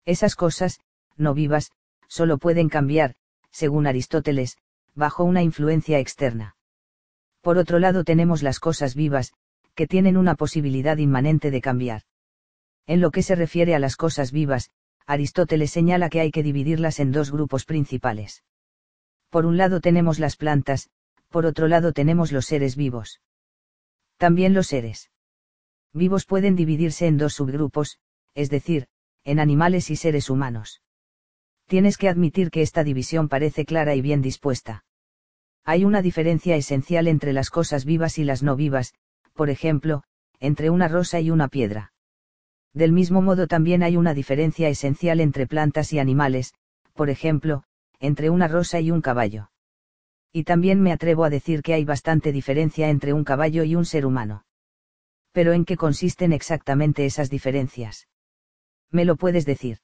[0.04, 0.78] Esas cosas,
[1.16, 1.72] no vivas,
[2.06, 3.16] solo pueden cambiar,
[3.50, 4.56] según Aristóteles,
[4.94, 6.54] bajo una influencia externa.
[7.40, 9.32] Por otro lado tenemos las cosas vivas,
[9.74, 12.02] que tienen una posibilidad inmanente de cambiar.
[12.86, 14.70] En lo que se refiere a las cosas vivas,
[15.06, 18.44] Aristóteles señala que hay que dividirlas en dos grupos principales.
[19.28, 20.88] Por un lado tenemos las plantas,
[21.30, 23.20] por otro lado tenemos los seres vivos.
[24.18, 25.10] También los seres
[25.96, 27.98] vivos pueden dividirse en dos subgrupos,
[28.34, 28.86] es decir,
[29.24, 30.82] en animales y seres humanos.
[31.66, 34.84] Tienes que admitir que esta división parece clara y bien dispuesta.
[35.64, 38.94] Hay una diferencia esencial entre las cosas vivas y las no vivas,
[39.34, 40.04] por ejemplo,
[40.38, 41.92] entre una rosa y una piedra.
[42.72, 46.54] Del mismo modo también hay una diferencia esencial entre plantas y animales,
[46.94, 47.64] por ejemplo,
[47.98, 49.50] entre una rosa y un caballo.
[50.32, 53.86] Y también me atrevo a decir que hay bastante diferencia entre un caballo y un
[53.86, 54.44] ser humano.
[55.36, 58.08] Pero ¿en qué consisten exactamente esas diferencias?
[58.90, 59.80] ¿Me lo puedes decir?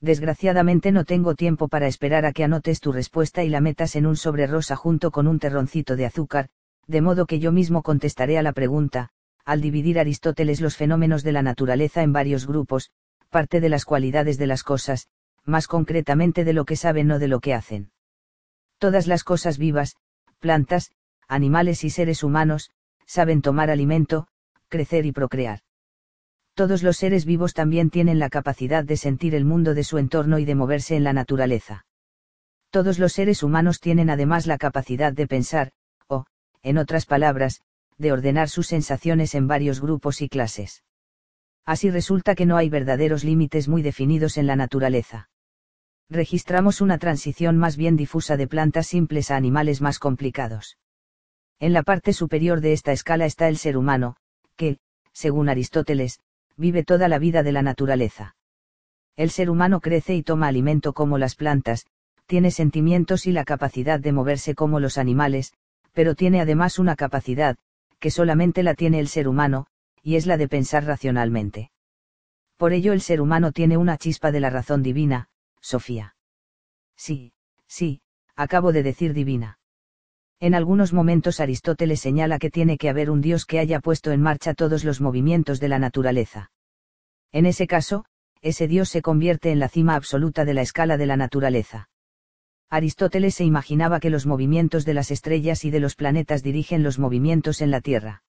[0.00, 4.04] Desgraciadamente no tengo tiempo para esperar a que anotes tu respuesta y la metas en
[4.04, 6.48] un sobre rosa junto con un terroncito de azúcar,
[6.88, 9.10] de modo que yo mismo contestaré a la pregunta,
[9.44, 12.90] al dividir Aristóteles los fenómenos de la naturaleza en varios grupos,
[13.30, 15.06] parte de las cualidades de las cosas,
[15.44, 17.92] más concretamente de lo que saben o de lo que hacen.
[18.78, 19.94] Todas las cosas vivas,
[20.40, 20.90] plantas,
[21.28, 22.72] animales y seres humanos,
[23.06, 24.26] saben tomar alimento,
[24.68, 25.60] crecer y procrear.
[26.54, 30.38] Todos los seres vivos también tienen la capacidad de sentir el mundo de su entorno
[30.38, 31.84] y de moverse en la naturaleza.
[32.70, 35.72] Todos los seres humanos tienen además la capacidad de pensar,
[36.06, 36.26] o,
[36.62, 37.60] en otras palabras,
[37.98, 40.84] de ordenar sus sensaciones en varios grupos y clases.
[41.64, 45.28] Así resulta que no hay verdaderos límites muy definidos en la naturaleza.
[46.10, 50.78] Registramos una transición más bien difusa de plantas simples a animales más complicados.
[51.58, 54.16] En la parte superior de esta escala está el ser humano,
[54.56, 54.78] que,
[55.12, 56.20] según Aristóteles,
[56.56, 58.36] vive toda la vida de la naturaleza.
[59.16, 61.86] El ser humano crece y toma alimento como las plantas,
[62.26, 65.52] tiene sentimientos y la capacidad de moverse como los animales,
[65.92, 67.56] pero tiene además una capacidad,
[68.00, 69.66] que solamente la tiene el ser humano,
[70.02, 71.70] y es la de pensar racionalmente.
[72.56, 75.28] Por ello el ser humano tiene una chispa de la razón divina,
[75.60, 76.16] Sofía.
[76.96, 77.32] Sí,
[77.66, 78.00] sí,
[78.36, 79.58] acabo de decir divina.
[80.44, 84.20] En algunos momentos Aristóteles señala que tiene que haber un Dios que haya puesto en
[84.20, 86.50] marcha todos los movimientos de la naturaleza.
[87.32, 88.04] En ese caso,
[88.42, 91.88] ese Dios se convierte en la cima absoluta de la escala de la naturaleza.
[92.68, 96.98] Aristóteles se imaginaba que los movimientos de las estrellas y de los planetas dirigen los
[96.98, 98.22] movimientos en la Tierra.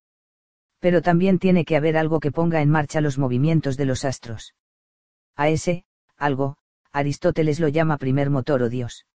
[0.79, 4.55] Pero también tiene que haber algo que ponga en marcha los movimientos de los astros.
[5.35, 5.83] A ese,
[6.15, 6.55] algo,
[6.93, 9.05] Aristóteles lo llama primer motor o Dios.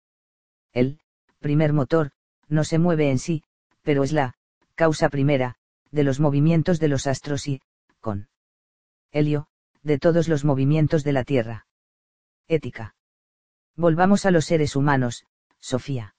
[0.74, 0.98] El,
[1.38, 2.12] primer motor,
[2.50, 3.42] no se mueve en sí,
[3.82, 4.34] pero es la,
[4.74, 5.56] causa primera,
[5.90, 7.62] de los movimientos de los astros y,
[8.00, 8.28] con
[9.12, 9.46] helio,
[9.82, 11.66] de todos los movimientos de la Tierra.
[12.48, 12.94] Ética.
[13.76, 15.24] Volvamos a los seres humanos,
[15.58, 16.14] Sofía.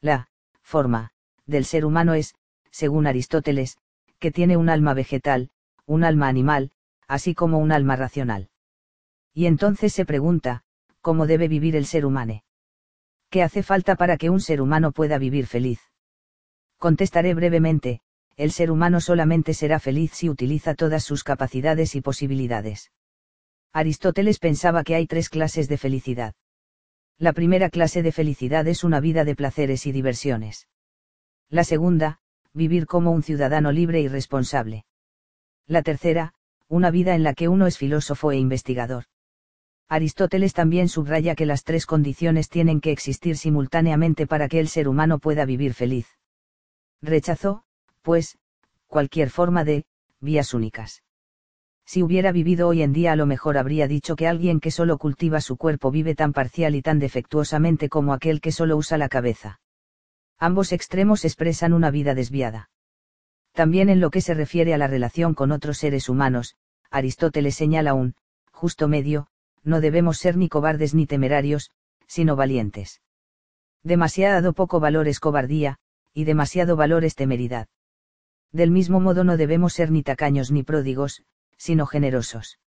[0.00, 0.28] La
[0.62, 1.12] forma
[1.46, 2.34] del ser humano es,
[2.70, 3.78] según Aristóteles,
[4.18, 5.50] que tiene un alma vegetal,
[5.84, 6.72] un alma animal,
[7.08, 8.50] así como un alma racional.
[9.32, 10.64] Y entonces se pregunta,
[11.00, 12.45] ¿cómo debe vivir el ser humano?
[13.30, 15.80] ¿Qué hace falta para que un ser humano pueda vivir feliz?
[16.78, 18.00] Contestaré brevemente,
[18.36, 22.92] el ser humano solamente será feliz si utiliza todas sus capacidades y posibilidades.
[23.72, 26.34] Aristóteles pensaba que hay tres clases de felicidad.
[27.18, 30.68] La primera clase de felicidad es una vida de placeres y diversiones.
[31.48, 32.18] La segunda,
[32.52, 34.84] vivir como un ciudadano libre y responsable.
[35.66, 36.34] La tercera,
[36.68, 39.04] una vida en la que uno es filósofo e investigador.
[39.88, 44.88] Aristóteles también subraya que las tres condiciones tienen que existir simultáneamente para que el ser
[44.88, 46.08] humano pueda vivir feliz.
[47.00, 47.62] Rechazó,
[48.02, 48.38] pues,
[48.88, 49.84] cualquier forma de,
[50.20, 51.02] vías únicas.
[51.84, 54.98] Si hubiera vivido hoy en día a lo mejor habría dicho que alguien que solo
[54.98, 59.08] cultiva su cuerpo vive tan parcial y tan defectuosamente como aquel que solo usa la
[59.08, 59.60] cabeza.
[60.36, 62.70] Ambos extremos expresan una vida desviada.
[63.52, 66.56] También en lo que se refiere a la relación con otros seres humanos,
[66.90, 68.16] Aristóteles señala un,
[68.50, 69.28] justo medio,
[69.66, 71.72] no debemos ser ni cobardes ni temerarios,
[72.06, 73.02] sino valientes.
[73.82, 75.78] Demasiado poco valor es cobardía,
[76.14, 77.68] y demasiado valor es temeridad.
[78.52, 81.24] Del mismo modo no debemos ser ni tacaños ni pródigos,
[81.58, 82.60] sino generosos.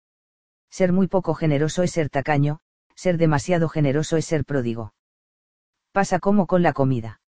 [0.71, 2.61] Ser muy poco generoso es ser tacaño,
[2.95, 4.95] ser demasiado generoso es ser pródigo.
[5.93, 7.21] Pasa como con la comida.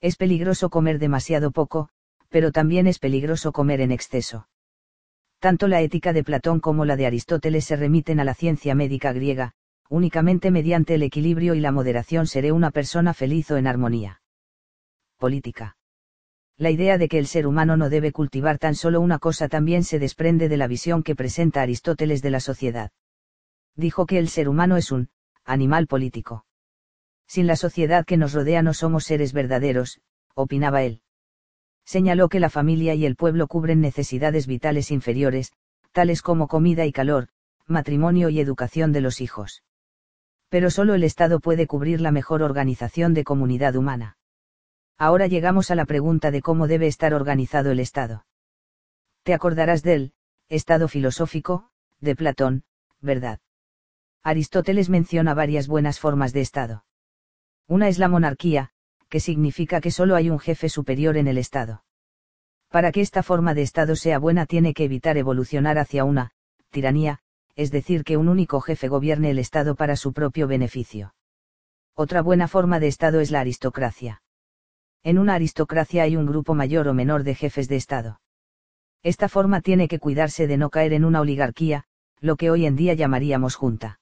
[0.00, 1.90] Es peligroso comer demasiado poco,
[2.30, 4.48] pero también es peligroso comer en exceso.
[5.38, 9.12] Tanto la ética de Platón como la de Aristóteles se remiten a la ciencia médica
[9.12, 9.52] griega,
[9.88, 14.22] únicamente mediante el equilibrio y la moderación seré una persona feliz o en armonía.
[15.18, 15.76] Política
[16.58, 19.84] la idea de que el ser humano no debe cultivar tan solo una cosa también
[19.84, 22.90] se desprende de la visión que presenta Aristóteles de la sociedad.
[23.74, 25.10] Dijo que el ser humano es un
[25.44, 26.46] animal político.
[27.26, 30.00] Sin la sociedad que nos rodea no somos seres verdaderos,
[30.34, 31.02] opinaba él.
[31.86, 35.52] Señaló que la familia y el pueblo cubren necesidades vitales inferiores,
[35.92, 37.28] tales como comida y calor,
[37.66, 39.62] matrimonio y educación de los hijos.
[40.48, 44.18] Pero solo el Estado puede cubrir la mejor organización de comunidad humana.
[44.98, 48.26] Ahora llegamos a la pregunta de cómo debe estar organizado el Estado.
[49.22, 50.12] Te acordarás del,
[50.48, 52.64] Estado filosófico, de Platón,
[53.00, 53.38] ¿verdad?
[54.24, 56.84] Aristóteles menciona varias buenas formas de Estado.
[57.68, 58.72] Una es la monarquía,
[59.08, 61.84] que significa que solo hay un jefe superior en el Estado.
[62.68, 66.32] Para que esta forma de Estado sea buena tiene que evitar evolucionar hacia una,
[66.70, 67.20] tiranía,
[67.54, 71.14] es decir, que un único jefe gobierne el Estado para su propio beneficio.
[71.94, 74.22] Otra buena forma de Estado es la aristocracia.
[75.02, 78.20] En una aristocracia hay un grupo mayor o menor de jefes de Estado.
[79.02, 81.84] Esta forma tiene que cuidarse de no caer en una oligarquía,
[82.20, 84.00] lo que hoy en día llamaríamos junta.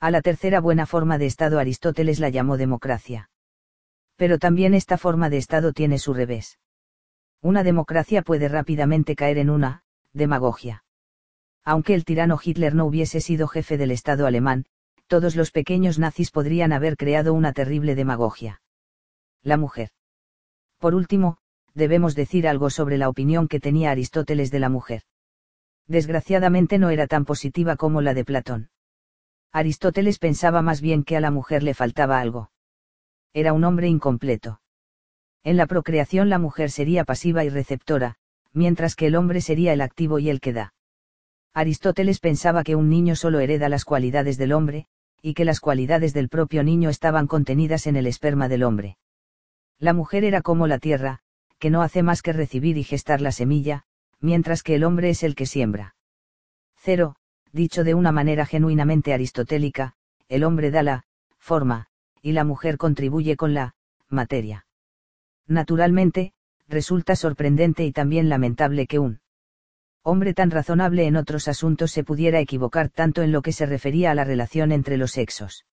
[0.00, 3.30] A la tercera buena forma de Estado Aristóteles la llamó democracia.
[4.16, 6.58] Pero también esta forma de Estado tiene su revés.
[7.42, 10.84] Una democracia puede rápidamente caer en una, demagogia.
[11.64, 14.64] Aunque el tirano Hitler no hubiese sido jefe del Estado alemán,
[15.06, 18.62] todos los pequeños nazis podrían haber creado una terrible demagogia.
[19.42, 19.90] La mujer.
[20.78, 21.38] Por último,
[21.74, 25.02] debemos decir algo sobre la opinión que tenía Aristóteles de la mujer.
[25.86, 28.70] Desgraciadamente no era tan positiva como la de Platón.
[29.52, 32.50] Aristóteles pensaba más bien que a la mujer le faltaba algo.
[33.36, 34.62] Era un hombre incompleto.
[35.44, 38.14] En la procreación la mujer sería pasiva y receptora,
[38.54, 40.72] mientras que el hombre sería el activo y el que da.
[41.52, 44.86] Aristóteles pensaba que un niño solo hereda las cualidades del hombre,
[45.20, 48.96] y que las cualidades del propio niño estaban contenidas en el esperma del hombre.
[49.78, 51.18] La mujer era como la tierra,
[51.58, 53.84] que no hace más que recibir y gestar la semilla,
[54.18, 55.94] mientras que el hombre es el que siembra.
[56.74, 57.16] Cero,
[57.52, 59.92] dicho de una manera genuinamente aristotélica,
[60.30, 61.04] el hombre da la
[61.36, 61.90] forma,
[62.22, 63.74] y la mujer contribuye con la
[64.08, 64.66] materia.
[65.46, 66.32] Naturalmente,
[66.68, 69.20] resulta sorprendente y también lamentable que un
[70.02, 74.12] hombre tan razonable en otros asuntos se pudiera equivocar tanto en lo que se refería
[74.12, 75.66] a la relación entre los sexos.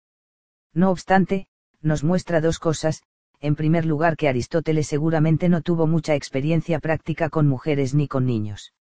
[0.74, 1.48] No obstante,
[1.82, 3.04] nos muestra dos cosas,
[3.42, 8.26] en primer lugar que Aristóteles seguramente no tuvo mucha experiencia práctica con mujeres ni con
[8.26, 8.74] niños.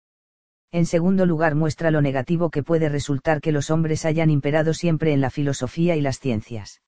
[0.70, 5.12] En segundo lugar muestra lo negativo que puede resultar que los hombres hayan imperado siempre
[5.12, 6.80] en la filosofía y las ciencias.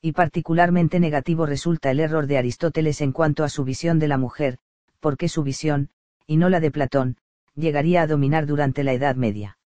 [0.00, 4.18] Y particularmente negativo resulta el error de Aristóteles en cuanto a su visión de la
[4.18, 4.58] mujer,
[5.00, 5.90] porque su visión,
[6.26, 7.16] y no la de Platón,
[7.54, 9.58] llegaría a dominar durante la Edad Media.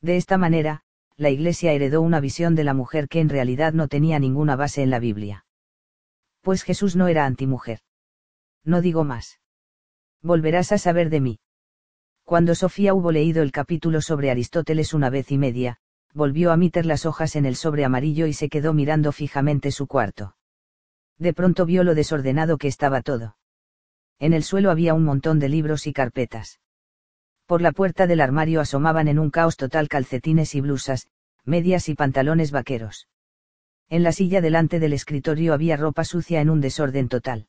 [0.00, 0.82] De esta manera,
[1.16, 4.82] la Iglesia heredó una visión de la mujer que en realidad no tenía ninguna base
[4.82, 5.44] en la Biblia
[6.40, 7.80] pues Jesús no era antimujer.
[8.64, 9.40] No digo más.
[10.22, 11.38] Volverás a saber de mí.
[12.24, 15.78] Cuando Sofía hubo leído el capítulo sobre Aristóteles una vez y media,
[16.12, 19.86] volvió a meter las hojas en el sobre amarillo y se quedó mirando fijamente su
[19.86, 20.36] cuarto.
[21.18, 23.36] De pronto vio lo desordenado que estaba todo.
[24.18, 26.60] En el suelo había un montón de libros y carpetas.
[27.46, 31.08] Por la puerta del armario asomaban en un caos total calcetines y blusas,
[31.44, 33.08] medias y pantalones vaqueros.
[33.88, 37.48] En la silla delante del escritorio había ropa sucia en un desorden total.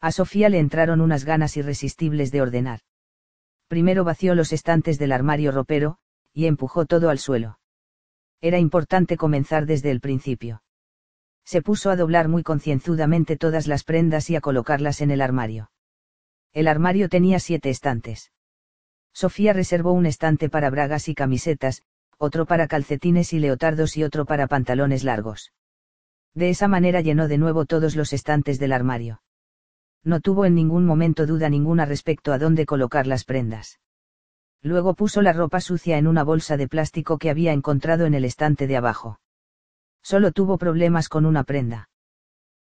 [0.00, 2.80] A Sofía le entraron unas ganas irresistibles de ordenar.
[3.68, 5.98] Primero vació los estantes del armario ropero,
[6.32, 7.59] y empujó todo al suelo.
[8.40, 10.62] Era importante comenzar desde el principio.
[11.44, 15.70] Se puso a doblar muy concienzudamente todas las prendas y a colocarlas en el armario.
[16.52, 18.32] El armario tenía siete estantes.
[19.12, 21.82] Sofía reservó un estante para bragas y camisetas,
[22.18, 25.52] otro para calcetines y leotardos y otro para pantalones largos.
[26.34, 29.22] De esa manera llenó de nuevo todos los estantes del armario.
[30.04, 33.80] No tuvo en ningún momento duda ninguna respecto a dónde colocar las prendas.
[34.62, 38.24] Luego puso la ropa sucia en una bolsa de plástico que había encontrado en el
[38.24, 39.20] estante de abajo.
[40.02, 41.88] Solo tuvo problemas con una prenda.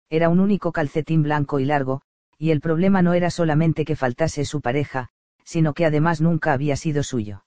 [0.09, 2.01] Era un único calcetín blanco y largo,
[2.37, 5.09] y el problema no era solamente que faltase su pareja,
[5.43, 7.45] sino que además nunca había sido suyo.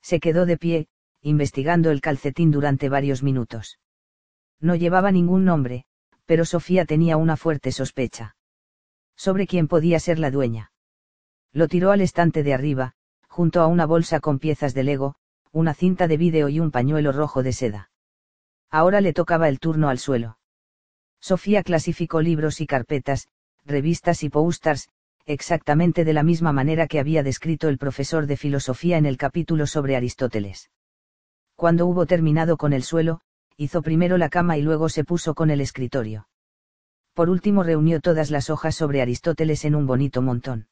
[0.00, 0.88] Se quedó de pie,
[1.20, 3.80] investigando el calcetín durante varios minutos.
[4.60, 5.84] No llevaba ningún nombre,
[6.26, 8.36] pero Sofía tenía una fuerte sospecha.
[9.16, 10.72] Sobre quién podía ser la dueña.
[11.52, 12.94] Lo tiró al estante de arriba,
[13.34, 15.16] junto a una bolsa con piezas de Lego,
[15.50, 17.90] una cinta de vídeo y un pañuelo rojo de seda.
[18.70, 20.38] Ahora le tocaba el turno al suelo.
[21.18, 23.26] Sofía clasificó libros y carpetas,
[23.64, 24.88] revistas y posters,
[25.26, 29.66] exactamente de la misma manera que había descrito el profesor de filosofía en el capítulo
[29.66, 30.70] sobre Aristóteles.
[31.56, 33.20] Cuando hubo terminado con el suelo,
[33.56, 36.28] hizo primero la cama y luego se puso con el escritorio.
[37.14, 40.68] Por último reunió todas las hojas sobre Aristóteles en un bonito montón.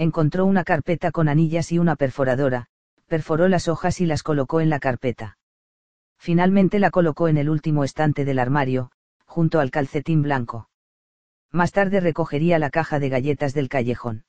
[0.00, 2.68] Encontró una carpeta con anillas y una perforadora,
[3.06, 5.36] perforó las hojas y las colocó en la carpeta.
[6.16, 8.92] Finalmente la colocó en el último estante del armario,
[9.26, 10.70] junto al calcetín blanco.
[11.50, 14.24] Más tarde recogería la caja de galletas del callejón.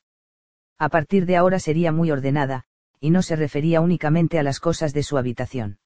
[0.78, 2.66] A partir de ahora sería muy ordenada,
[3.00, 5.80] y no se refería únicamente a las cosas de su habitación.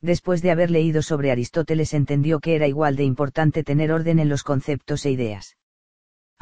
[0.00, 4.28] Después de haber leído sobre Aristóteles entendió que era igual de importante tener orden en
[4.28, 5.56] los conceptos e ideas.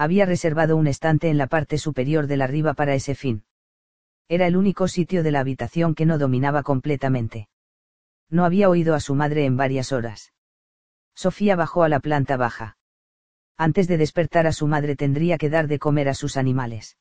[0.01, 3.43] Había reservado un estante en la parte superior de la riba para ese fin.
[4.28, 7.49] Era el único sitio de la habitación que no dominaba completamente.
[8.31, 10.33] No había oído a su madre en varias horas.
[11.17, 12.77] Sofía bajó a la planta baja.
[13.57, 16.97] Antes de despertar a su madre tendría que dar de comer a sus animales.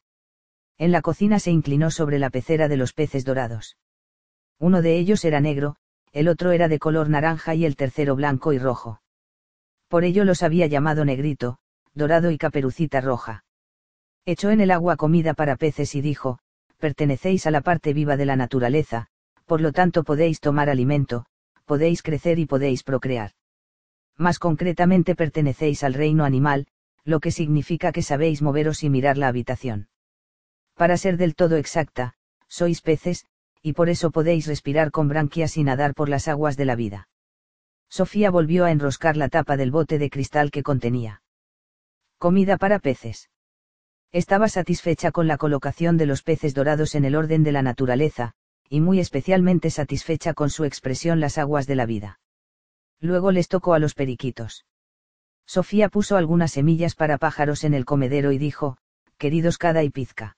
[0.80, 3.78] En la cocina se inclinó sobre la pecera de los peces dorados.
[4.58, 5.76] Uno de ellos era negro,
[6.14, 9.04] el otro era de color naranja y el tercero blanco y rojo.
[9.88, 11.60] Por ello los había llamado negrito,
[11.98, 13.44] dorado y caperucita roja.
[14.26, 16.40] Echó en el agua comida para peces y dijo,
[16.78, 19.08] pertenecéis a la parte viva de la naturaleza,
[19.46, 21.26] por lo tanto podéis tomar alimento,
[21.66, 23.32] podéis crecer y podéis procrear.
[24.16, 26.68] Más concretamente pertenecéis al reino animal,
[27.04, 29.88] lo que significa que sabéis moveros y mirar la habitación.
[30.76, 32.14] Para ser del todo exacta,
[32.48, 33.26] sois peces,
[33.62, 37.10] y por eso podéis respirar con branquias y nadar por las aguas de la vida.
[37.90, 41.22] Sofía volvió a enroscar la tapa del bote de cristal que contenía.
[42.20, 43.30] Comida para peces.
[44.12, 48.34] Estaba satisfecha con la colocación de los peces dorados en el orden de la naturaleza,
[48.68, 52.20] y muy especialmente satisfecha con su expresión las aguas de la vida.
[53.00, 54.66] Luego les tocó a los periquitos.
[55.46, 58.78] Sofía puso algunas semillas para pájaros en el comedero y dijo,
[59.20, 60.38] queridos Cada y Pizca.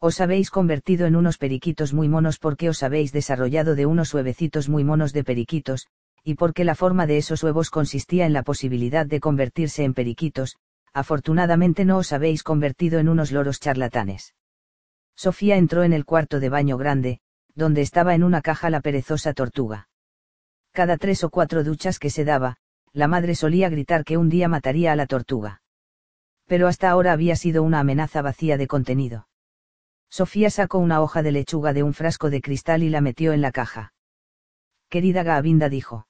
[0.00, 4.68] Os habéis convertido en unos periquitos muy monos porque os habéis desarrollado de unos huevecitos
[4.68, 5.86] muy monos de periquitos,
[6.24, 10.58] y porque la forma de esos huevos consistía en la posibilidad de convertirse en periquitos,
[10.92, 14.34] afortunadamente no os habéis convertido en unos loros charlatanes.
[15.16, 17.20] Sofía entró en el cuarto de baño grande,
[17.54, 19.88] donde estaba en una caja la perezosa tortuga.
[20.72, 22.56] Cada tres o cuatro duchas que se daba,
[22.92, 25.62] la madre solía gritar que un día mataría a la tortuga.
[26.46, 29.28] Pero hasta ahora había sido una amenaza vacía de contenido.
[30.08, 33.40] Sofía sacó una hoja de lechuga de un frasco de cristal y la metió en
[33.40, 33.92] la caja.
[34.88, 36.08] Querida Gavinda dijo.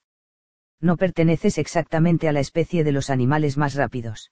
[0.79, 4.31] No perteneces exactamente a la especie de los animales más rápidos.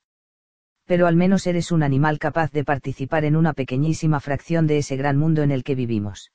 [0.89, 4.97] Pero al menos eres un animal capaz de participar en una pequeñísima fracción de ese
[4.97, 6.31] gran mundo en el que vivimos.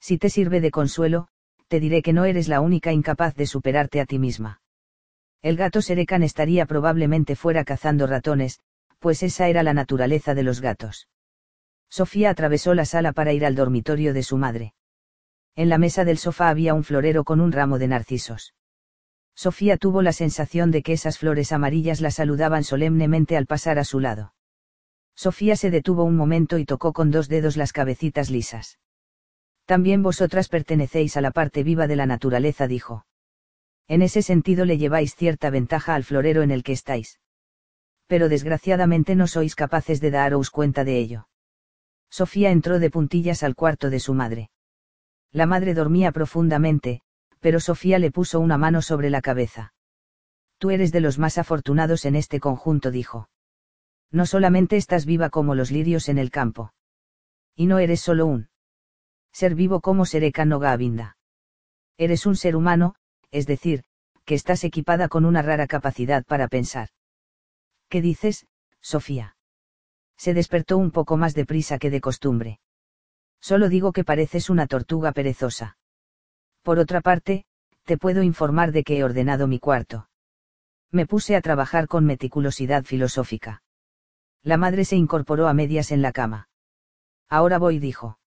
[0.00, 1.28] Si te sirve de consuelo,
[1.68, 4.62] te diré que no eres la única incapaz de superarte a ti misma.
[5.42, 8.60] El gato Serecan estaría probablemente fuera cazando ratones,
[8.98, 11.10] pues esa era la naturaleza de los gatos.
[11.90, 14.72] Sofía atravesó la sala para ir al dormitorio de su madre.
[15.54, 18.54] En la mesa del sofá había un florero con un ramo de narcisos.
[19.36, 23.84] Sofía tuvo la sensación de que esas flores amarillas la saludaban solemnemente al pasar a
[23.84, 24.32] su lado.
[25.14, 28.78] Sofía se detuvo un momento y tocó con dos dedos las cabecitas lisas.
[29.66, 33.04] También vosotras pertenecéis a la parte viva de la naturaleza, dijo.
[33.88, 37.20] En ese sentido le lleváis cierta ventaja al florero en el que estáis.
[38.06, 41.28] Pero desgraciadamente no sois capaces de daros cuenta de ello.
[42.08, 44.50] Sofía entró de puntillas al cuarto de su madre.
[45.30, 47.02] La madre dormía profundamente,
[47.40, 49.72] pero Sofía le puso una mano sobre la cabeza.
[50.58, 53.28] Tú eres de los más afortunados en este conjunto, dijo.
[54.10, 56.72] No solamente estás viva como los lirios en el campo.
[57.54, 58.48] Y no eres solo un
[59.32, 61.18] ser vivo como Sereca Gavinda.
[61.98, 62.94] Eres un ser humano,
[63.30, 63.84] es decir,
[64.24, 66.88] que estás equipada con una rara capacidad para pensar.
[67.88, 68.46] ¿Qué dices,
[68.80, 69.36] Sofía?
[70.16, 72.60] se despertó un poco más deprisa que de costumbre.
[73.40, 75.76] Solo digo que pareces una tortuga perezosa.
[76.66, 77.44] Por otra parte,
[77.84, 80.08] te puedo informar de que he ordenado mi cuarto.
[80.90, 83.62] Me puse a trabajar con meticulosidad filosófica.
[84.42, 86.48] La madre se incorporó a medias en la cama.
[87.28, 88.18] Ahora voy, dijo.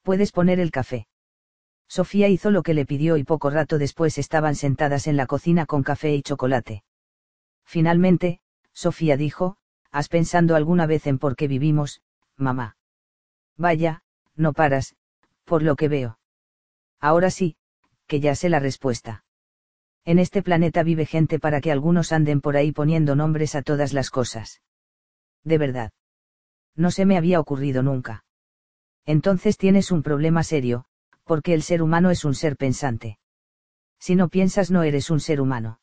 [0.00, 1.08] Puedes poner el café.
[1.88, 5.66] Sofía hizo lo que le pidió y poco rato después estaban sentadas en la cocina
[5.66, 6.84] con café y chocolate.
[7.66, 8.40] Finalmente,
[8.72, 9.58] Sofía dijo,
[9.90, 12.00] ¿has pensado alguna vez en por qué vivimos,
[12.34, 12.78] mamá?
[13.58, 14.04] Vaya,
[14.36, 14.96] no paras,
[15.44, 16.18] por lo que veo.
[17.02, 17.56] Ahora sí,
[18.06, 19.24] que ya sé la respuesta.
[20.04, 23.92] En este planeta vive gente para que algunos anden por ahí poniendo nombres a todas
[23.92, 24.62] las cosas.
[25.42, 25.92] De verdad.
[26.76, 28.24] No se me había ocurrido nunca.
[29.04, 30.84] Entonces tienes un problema serio,
[31.24, 33.18] porque el ser humano es un ser pensante.
[33.98, 35.80] Si no piensas no eres un ser humano.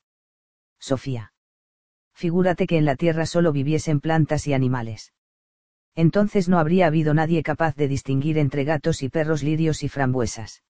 [0.79, 1.33] Sofía.
[2.13, 5.13] Figúrate que en la Tierra solo viviesen plantas y animales.
[5.95, 10.63] Entonces no habría habido nadie capaz de distinguir entre gatos y perros lirios y frambuesas.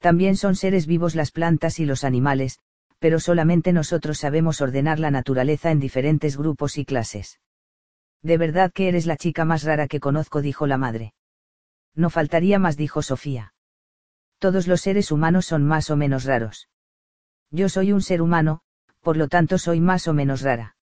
[0.00, 2.58] También son seres vivos las plantas y los animales,
[2.98, 7.38] pero solamente nosotros sabemos ordenar la naturaleza en diferentes grupos y clases.
[8.22, 11.12] De verdad que eres la chica más rara que conozco, dijo la madre.
[11.94, 13.52] No faltaría más, dijo Sofía.
[14.38, 16.68] Todos los seres humanos son más o menos raros.
[17.50, 18.60] Yo soy un ser humano,
[19.00, 20.76] por lo tanto soy más o menos rara.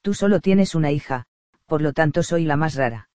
[0.00, 1.26] Tú solo tienes una hija,
[1.66, 3.10] por lo tanto soy la más rara.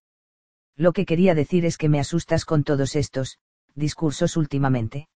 [0.76, 3.38] Lo que quería decir es que me asustas con todos estos,
[3.74, 5.08] discursos últimamente.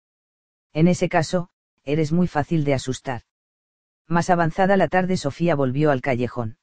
[0.73, 1.49] En ese caso,
[1.83, 3.23] eres muy fácil de asustar.
[4.07, 6.57] Más avanzada la tarde Sofía volvió al callejón.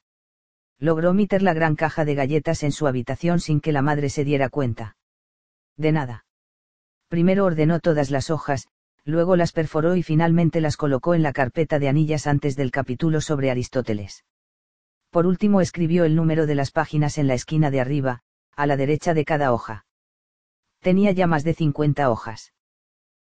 [0.79, 4.23] Logró meter la gran caja de galletas en su habitación sin que la madre se
[4.23, 4.97] diera cuenta.
[5.75, 6.25] De nada.
[7.07, 8.67] Primero ordenó todas las hojas,
[9.05, 13.21] luego las perforó y finalmente las colocó en la carpeta de anillas antes del capítulo
[13.21, 14.25] sobre Aristóteles.
[15.09, 18.21] Por último escribió el número de las páginas en la esquina de arriba,
[18.55, 19.85] a la derecha de cada hoja.
[20.81, 22.53] Tenía ya más de 50 hojas.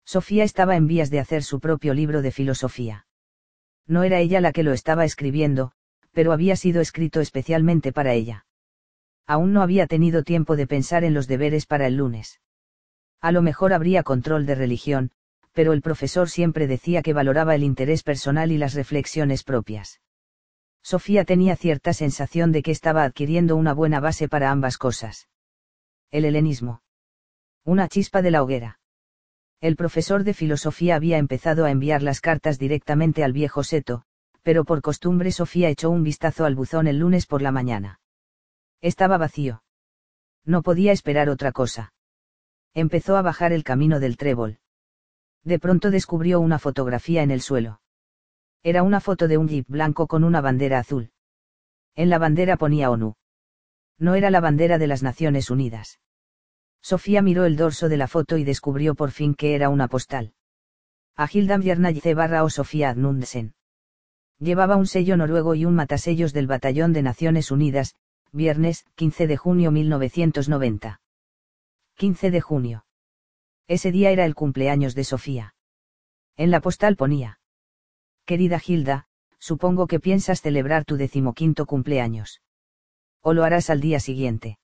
[0.07, 3.05] Sofía estaba en vías de hacer su propio libro de filosofía.
[3.87, 5.73] No era ella la que lo estaba escribiendo,
[6.13, 8.45] pero había sido escrito especialmente para ella.
[9.25, 12.39] Aún no había tenido tiempo de pensar en los deberes para el lunes.
[13.19, 15.11] A lo mejor habría control de religión,
[15.51, 19.99] pero el profesor siempre decía que valoraba el interés personal y las reflexiones propias.
[20.81, 25.27] Sofía tenía cierta sensación de que estaba adquiriendo una buena base para ambas cosas.
[26.11, 26.81] El helenismo.
[27.65, 28.79] Una chispa de la hoguera.
[29.59, 34.03] El profesor de filosofía había empezado a enviar las cartas directamente al viejo seto,
[34.43, 37.99] pero por costumbre Sofía echó un vistazo al buzón el lunes por la mañana.
[38.81, 39.63] Estaba vacío.
[40.45, 41.93] No podía esperar otra cosa.
[42.75, 44.59] Empezó a bajar el camino del trébol.
[45.43, 47.81] De pronto descubrió una fotografía en el suelo.
[48.61, 51.11] Era una foto de un jeep blanco con una bandera azul.
[51.95, 53.15] En la bandera ponía ONU.
[53.97, 55.99] No era la bandera de las Naciones Unidas.
[56.81, 60.33] Sofía miró el dorso de la foto y descubrió por fin que era una postal.
[61.15, 61.57] A Hilda
[62.15, 63.55] barra o Sofía Adnundsen.
[64.39, 67.95] Llevaba un sello noruego y un matasellos del Batallón de Naciones Unidas,
[68.31, 71.01] viernes, 15 de junio 1990.
[71.95, 72.85] 15 de junio.
[73.67, 75.55] Ese día era el cumpleaños de Sofía.
[76.35, 77.39] En la postal ponía.
[78.25, 79.07] Querida Hilda,
[79.39, 82.41] supongo que piensas celebrar tu decimoquinto cumpleaños.
[83.21, 84.59] O lo harás al día siguiente.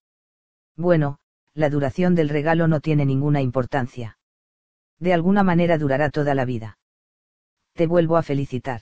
[0.76, 1.18] Bueno,
[1.54, 4.18] la duración del regalo no tiene ninguna importancia.
[5.00, 6.78] De alguna manera durará toda la vida.
[7.74, 8.82] Te vuelvo a felicitar.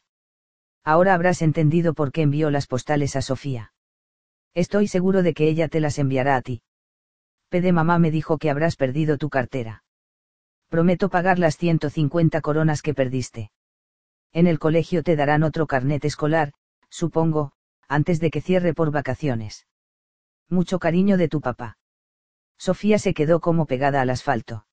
[0.83, 3.73] Ahora habrás entendido por qué envió las postales a Sofía.
[4.53, 6.61] Estoy seguro de que ella te las enviará a ti.
[7.49, 9.83] Pede mamá me dijo que habrás perdido tu cartera.
[10.69, 13.51] Prometo pagar las 150 coronas que perdiste.
[14.31, 16.53] En el colegio te darán otro carnet escolar,
[16.89, 17.51] supongo,
[17.87, 19.67] antes de que cierre por vacaciones.
[20.49, 21.77] Mucho cariño de tu papá.
[22.61, 24.67] Sofía se quedó como pegada al asfalto.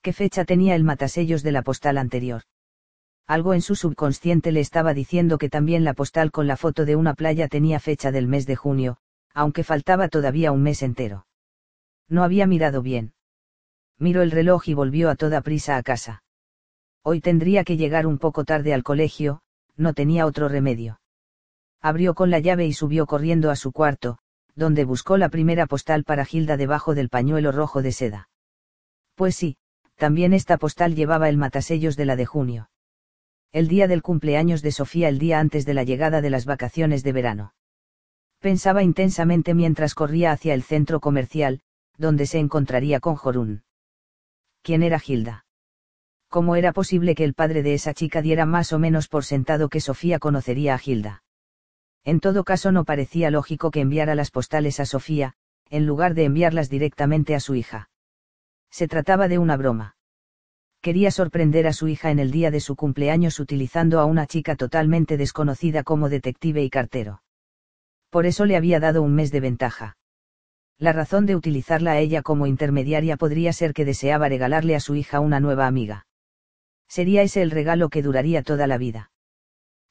[0.00, 2.42] ¿Qué fecha tenía el matasellos de la postal anterior?
[3.26, 6.94] Algo en su subconsciente le estaba diciendo que también la postal con la foto de
[6.94, 8.98] una playa tenía fecha del mes de junio,
[9.34, 11.26] aunque faltaba todavía un mes entero.
[12.08, 13.12] No había mirado bien.
[13.98, 16.22] Miró el reloj y volvió a toda prisa a casa.
[17.02, 19.40] Hoy tendría que llegar un poco tarde al colegio,
[19.76, 21.00] no tenía otro remedio.
[21.80, 24.20] Abrió con la llave y subió corriendo a su cuarto,
[24.60, 28.28] donde buscó la primera postal para Gilda debajo del pañuelo rojo de seda.
[29.14, 29.56] Pues sí,
[29.96, 32.70] también esta postal llevaba el matasellos de la de junio.
[33.52, 37.02] El día del cumpleaños de Sofía el día antes de la llegada de las vacaciones
[37.02, 37.54] de verano.
[38.38, 41.62] Pensaba intensamente mientras corría hacia el centro comercial,
[41.96, 43.62] donde se encontraría con Jorún.
[44.62, 45.46] ¿Quién era Gilda?
[46.28, 49.70] ¿Cómo era posible que el padre de esa chica diera más o menos por sentado
[49.70, 51.22] que Sofía conocería a Gilda?
[52.04, 55.34] En todo caso no parecía lógico que enviara las postales a Sofía,
[55.68, 57.90] en lugar de enviarlas directamente a su hija.
[58.70, 59.96] Se trataba de una broma.
[60.80, 64.56] Quería sorprender a su hija en el día de su cumpleaños utilizando a una chica
[64.56, 67.22] totalmente desconocida como detective y cartero.
[68.08, 69.98] Por eso le había dado un mes de ventaja.
[70.78, 74.94] La razón de utilizarla a ella como intermediaria podría ser que deseaba regalarle a su
[74.94, 76.06] hija una nueva amiga.
[76.88, 79.09] Sería ese el regalo que duraría toda la vida.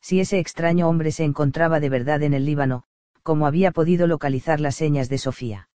[0.01, 2.83] Si ese extraño hombre se encontraba de verdad en el Líbano,
[3.23, 5.69] ¿cómo había podido localizar las señas de Sofía?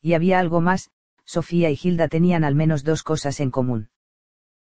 [0.00, 0.90] Y había algo más,
[1.24, 3.90] Sofía y Gilda tenían al menos dos cosas en común.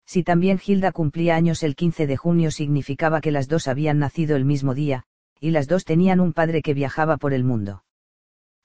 [0.05, 4.35] Si también Gilda cumplía años el 15 de junio significaba que las dos habían nacido
[4.35, 5.05] el mismo día,
[5.39, 7.83] y las dos tenían un padre que viajaba por el mundo.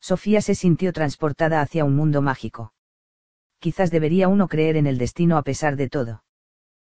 [0.00, 2.72] Sofía se sintió transportada hacia un mundo mágico.
[3.58, 6.22] Quizás debería uno creer en el destino a pesar de todo.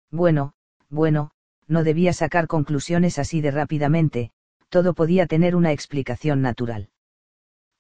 [0.10, 0.54] Bueno,
[0.90, 1.33] bueno,
[1.68, 4.32] no debía sacar conclusiones así de rápidamente,
[4.70, 6.90] todo podía tener una explicación natural.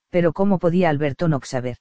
[0.09, 1.77] Pero ¿cómo podía Alberto Nox saber?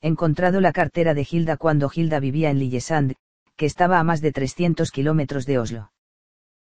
[0.00, 3.14] Encontrado la cartera de Gilda cuando Gilda vivía en Lillesand,
[3.56, 5.92] que estaba a más de 300 kilómetros de Oslo.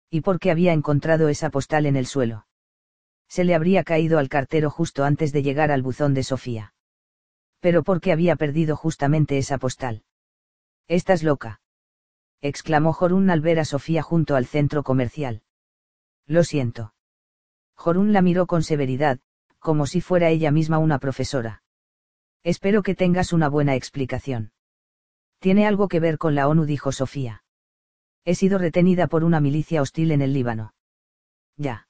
[0.09, 2.47] ¿Y por qué había encontrado esa postal en el suelo?
[3.27, 6.73] Se le habría caído al cartero justo antes de llegar al buzón de Sofía.
[7.59, 10.03] Pero ¿por qué había perdido justamente esa postal?
[10.87, 11.61] Estás loca.
[12.41, 15.43] Exclamó Jorún al ver a Sofía junto al centro comercial.
[16.25, 16.93] Lo siento.
[17.75, 19.19] Jorún la miró con severidad,
[19.59, 21.63] como si fuera ella misma una profesora.
[22.43, 24.51] Espero que tengas una buena explicación.
[25.39, 27.43] Tiene algo que ver con la ONU, dijo Sofía.
[28.25, 30.73] He sido retenida por una milicia hostil en el Líbano.
[31.57, 31.87] Ya.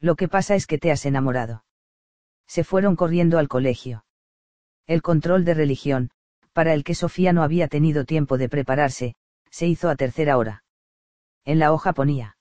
[0.00, 1.64] Lo que pasa es que te has enamorado.
[2.46, 4.04] Se fueron corriendo al colegio.
[4.86, 6.10] El control de religión,
[6.52, 9.14] para el que Sofía no había tenido tiempo de prepararse,
[9.50, 10.64] se hizo a tercera hora.
[11.44, 12.36] En la hoja ponía.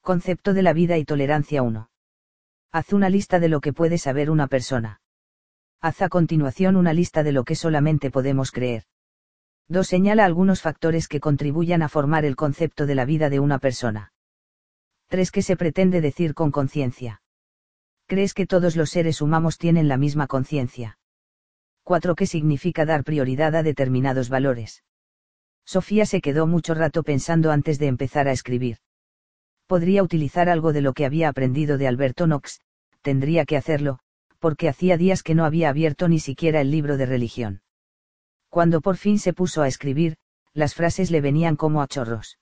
[0.00, 1.90] Concepto de la vida y tolerancia 1.
[2.72, 5.00] Haz una lista de lo que puede saber una persona.
[5.80, 8.84] Haz a continuación una lista de lo que solamente podemos creer.
[9.68, 9.86] 2.
[9.86, 14.12] Señala algunos factores que contribuyan a formar el concepto de la vida de una persona.
[15.08, 15.30] 3.
[15.30, 17.22] ¿Qué se pretende decir con conciencia?
[18.06, 20.98] ¿Crees que todos los seres humanos tienen la misma conciencia?
[21.84, 22.14] 4.
[22.14, 24.82] ¿Qué significa dar prioridad a determinados valores?
[25.64, 28.78] Sofía se quedó mucho rato pensando antes de empezar a escribir.
[29.66, 32.60] Podría utilizar algo de lo que había aprendido de Alberto Knox,
[33.02, 34.00] tendría que hacerlo,
[34.40, 37.62] porque hacía días que no había abierto ni siquiera el libro de religión.
[38.48, 40.16] Cuando por fin se puso a escribir,
[40.54, 42.38] las frases le venían como a chorros.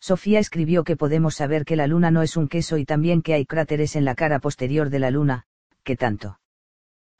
[0.00, 3.34] Sofía escribió que podemos saber que la luna no es un queso y también que
[3.34, 5.44] hay cráteres en la cara posterior de la luna,
[5.84, 6.40] que tanto.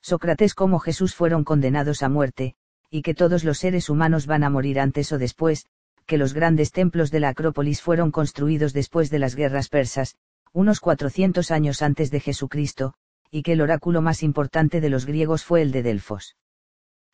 [0.00, 2.54] Sócrates como Jesús fueron condenados a muerte,
[2.90, 5.66] y que todos los seres humanos van a morir antes o después,
[6.06, 10.16] que los grandes templos de la Acrópolis fueron construidos después de las guerras persas,
[10.52, 12.94] unos 400 años antes de Jesucristo,
[13.30, 16.36] y que el oráculo más importante de los griegos fue el de Delfos.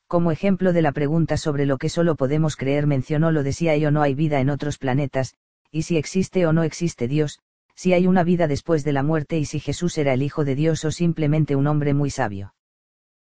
[0.08, 3.68] Como ejemplo de la pregunta sobre lo que solo podemos creer mencionó lo de si
[3.68, 5.34] hay o no hay vida en otros planetas,
[5.70, 7.40] y si existe o no existe Dios,
[7.74, 10.54] si hay una vida después de la muerte y si Jesús era el Hijo de
[10.54, 12.54] Dios o simplemente un hombre muy sabio.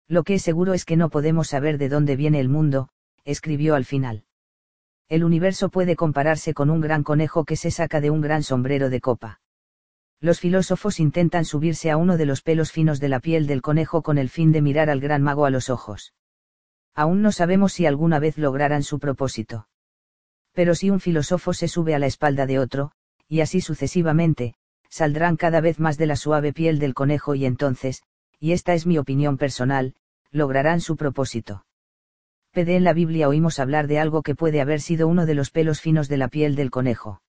[0.08, 2.88] Lo que es seguro es que no podemos saber de dónde viene el mundo,
[3.24, 4.24] escribió al final.
[5.08, 8.90] El universo puede compararse con un gran conejo que se saca de un gran sombrero
[8.90, 9.40] de copa.
[10.20, 14.02] Los filósofos intentan subirse a uno de los pelos finos de la piel del conejo
[14.02, 16.12] con el fin de mirar al gran mago a los ojos
[16.98, 19.68] aún no sabemos si alguna vez lograrán su propósito.
[20.52, 22.90] Pero si un filósofo se sube a la espalda de otro,
[23.28, 24.56] y así sucesivamente,
[24.88, 28.02] saldrán cada vez más de la suave piel del conejo y entonces,
[28.40, 29.94] y esta es mi opinión personal,
[30.30, 31.64] lograrán su propósito.
[32.52, 35.50] Pede en la Biblia oímos hablar de algo que puede haber sido uno de los
[35.50, 37.22] pelos finos de la piel del conejo.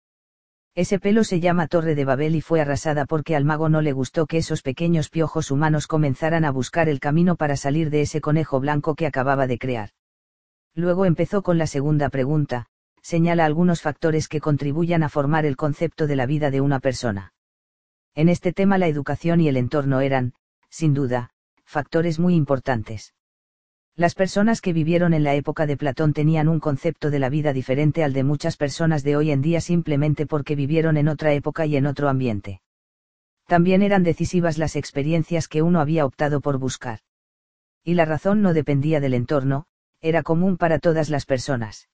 [0.76, 3.92] Ese pelo se llama Torre de Babel y fue arrasada porque al mago no le
[3.92, 8.22] gustó que esos pequeños piojos humanos comenzaran a buscar el camino para salir de ese
[8.22, 9.90] conejo blanco que acababa de crear.
[10.76, 12.68] Luego empezó con la segunda pregunta,
[13.02, 17.34] señala algunos factores que contribuyan a formar el concepto de la vida de una persona.
[18.16, 20.34] En este tema la educación y el entorno eran,
[20.70, 21.32] sin duda,
[21.70, 23.14] factores muy importantes.
[23.96, 27.54] Las personas que vivieron en la época de Platón tenían un concepto de la vida
[27.54, 31.68] diferente al de muchas personas de hoy en día simplemente porque vivieron en otra época
[31.68, 32.62] y en otro ambiente.
[33.46, 37.02] También eran decisivas las experiencias que uno había optado por buscar.
[37.84, 39.66] Y la razón no dependía del entorno,
[40.02, 41.88] era común para todas las personas.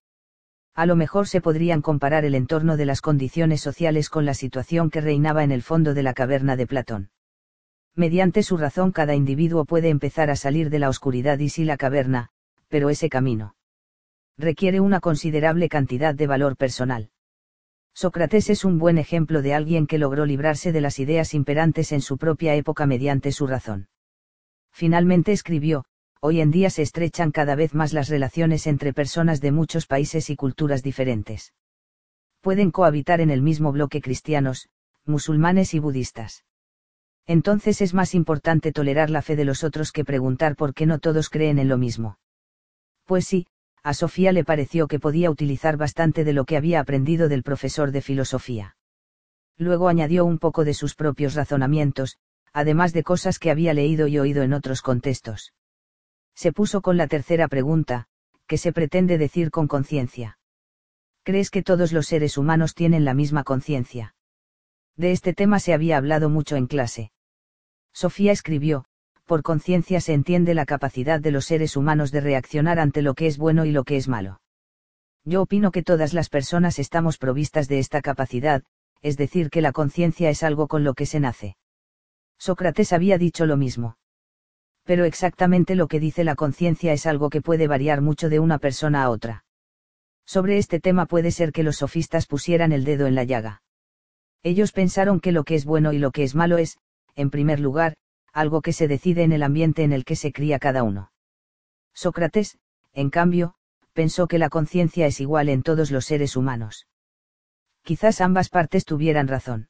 [0.74, 4.90] A lo mejor se podrían comparar el entorno de las condiciones sociales con la situación
[4.90, 7.10] que reinaba en el fondo de la caverna de Platón
[7.96, 11.78] mediante su razón cada individuo puede empezar a salir de la oscuridad y sí la
[11.78, 12.30] caverna,
[12.68, 13.56] pero ese camino
[14.38, 17.10] requiere una considerable cantidad de valor personal.
[17.94, 22.02] Sócrates es un buen ejemplo de alguien que logró librarse de las ideas imperantes en
[22.02, 23.88] su propia época mediante su razón.
[24.74, 25.86] Finalmente escribió,
[26.20, 30.30] hoy en día se estrechan cada vez más las relaciones entre personas de muchos países
[30.30, 31.54] y culturas diferentes.
[32.42, 34.68] Pueden cohabitar en el mismo bloque cristianos,
[35.06, 36.45] musulmanes y budistas.
[37.28, 41.00] Entonces es más importante tolerar la fe de los otros que preguntar por qué no
[41.00, 42.20] todos creen en lo mismo.
[43.06, 43.48] Pues sí,
[43.84, 47.92] a Sofía le pareció que podía utilizar bastante de lo que había aprendido del profesor
[47.92, 48.76] de filosofía.
[49.58, 52.18] Luego añadió un poco de sus propios razonamientos,
[52.52, 55.54] además de cosas que había leído y oído en otros contextos.
[56.36, 58.08] Se puso con la tercera pregunta,
[58.48, 60.38] ¿qué se pretende decir con conciencia?
[61.24, 64.16] ¿Crees que todos los seres humanos tienen la misma conciencia?
[64.96, 67.12] De este tema se había hablado mucho en clase.
[67.96, 68.84] Sofía escribió,
[69.24, 73.26] por conciencia se entiende la capacidad de los seres humanos de reaccionar ante lo que
[73.26, 74.42] es bueno y lo que es malo.
[75.24, 78.64] Yo opino que todas las personas estamos provistas de esta capacidad,
[79.02, 81.56] es decir, que la conciencia es algo con lo que se nace.
[82.38, 83.98] Sócrates había dicho lo mismo.
[84.84, 88.60] Pero exactamente lo que dice la conciencia es algo que puede variar mucho de una
[88.60, 89.46] persona a otra.
[90.26, 93.62] Sobre este tema puede ser que los sofistas pusieran el dedo en la llaga.
[94.44, 96.78] Ellos pensaron que lo que es bueno y lo que es malo es,
[97.16, 97.96] en primer lugar,
[98.34, 101.12] algo que se decide en el ambiente en el que se cría cada uno.
[101.94, 102.58] Sócrates,
[102.94, 103.56] en cambio,
[103.94, 106.88] pensó que la conciencia es igual en todos los seres humanos.
[107.84, 109.70] Quizás ambas partes tuvieran razón.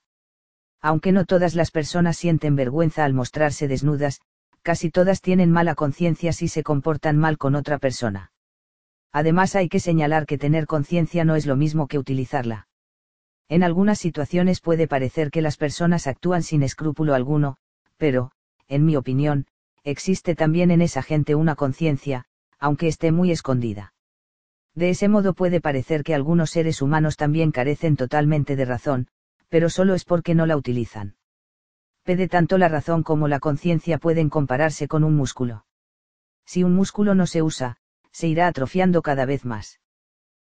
[0.82, 4.22] Aunque no todas las personas sienten vergüenza al mostrarse desnudas,
[4.62, 8.32] casi todas tienen mala conciencia si se comportan mal con otra persona.
[9.12, 12.68] Además hay que señalar que tener conciencia no es lo mismo que utilizarla.
[13.48, 17.58] En algunas situaciones puede parecer que las personas actúan sin escrúpulo alguno,
[17.98, 18.32] pero,
[18.68, 19.46] en mi opinión,
[19.84, 22.26] existe también en esa gente una conciencia,
[22.60, 23.94] aunque esté muy escondida.
[24.74, 29.08] De ese modo puede parecer que algunos seres humanos también carecen totalmente de razón,
[29.48, 31.16] pero solo es porque no la utilizan.
[32.04, 35.66] Pede tanto la razón como la conciencia pueden compararse con un músculo.
[36.46, 37.78] Si un músculo no se usa,
[38.12, 39.80] se irá atrofiando cada vez más.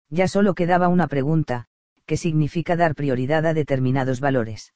[0.08, 1.68] Ya solo quedaba una pregunta,
[2.12, 4.74] que significa dar prioridad a determinados valores.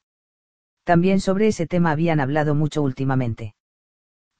[0.84, 3.54] También sobre ese tema habían hablado mucho últimamente.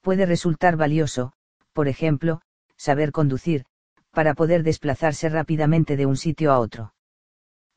[0.01, 1.33] Puede resultar valioso,
[1.73, 2.41] por ejemplo,
[2.75, 3.65] saber conducir,
[4.09, 6.95] para poder desplazarse rápidamente de un sitio a otro.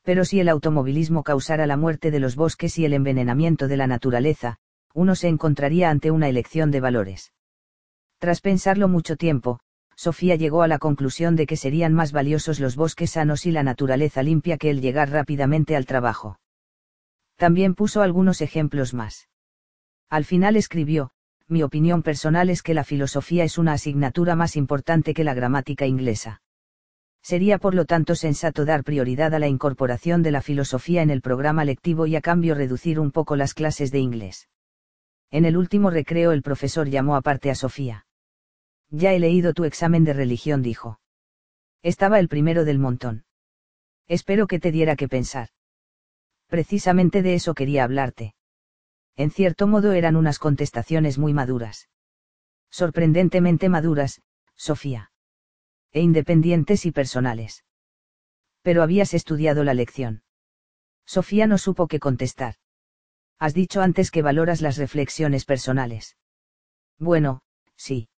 [0.05, 3.86] Pero si el automovilismo causara la muerte de los bosques y el envenenamiento de la
[3.86, 4.57] naturaleza,
[4.94, 7.34] uno se encontraría ante una elección de valores.
[8.16, 9.60] Tras pensarlo mucho tiempo,
[10.00, 13.62] Sofía llegó a la conclusión de que serían más valiosos los bosques sanos y la
[13.62, 16.40] naturaleza limpia que el llegar rápidamente al trabajo.
[17.36, 19.28] También puso algunos ejemplos más.
[20.08, 21.10] Al final escribió,
[21.48, 25.84] mi opinión personal es que la filosofía es una asignatura más importante que la gramática
[25.84, 26.40] inglesa.
[27.20, 31.20] Sería por lo tanto sensato dar prioridad a la incorporación de la filosofía en el
[31.20, 34.48] programa lectivo y a cambio reducir un poco las clases de inglés.
[35.30, 38.06] En el último recreo el profesor llamó aparte a Sofía.
[38.90, 41.00] Ya he leído tu examen de religión, dijo.
[41.82, 43.24] Estaba el primero del montón.
[44.08, 45.50] Espero que te diera que pensar.
[46.48, 48.34] Precisamente de eso quería hablarte.
[49.16, 51.88] En cierto modo eran unas contestaciones muy maduras.
[52.70, 54.22] Sorprendentemente maduras,
[54.56, 55.12] Sofía.
[55.92, 57.64] E independientes y personales.
[58.62, 60.22] Pero habías estudiado la lección.
[61.06, 62.56] Sofía no supo qué contestar.
[63.38, 66.16] Has dicho antes que valoras las reflexiones personales.
[66.98, 67.42] Bueno,
[67.76, 68.08] sí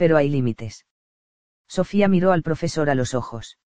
[0.00, 0.86] pero hay límites.
[1.68, 3.58] Sofía miró al profesor a los ojos.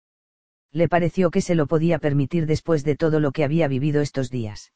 [0.70, 4.30] Le pareció que se lo podía permitir después de todo lo que había vivido estos
[4.30, 4.72] días.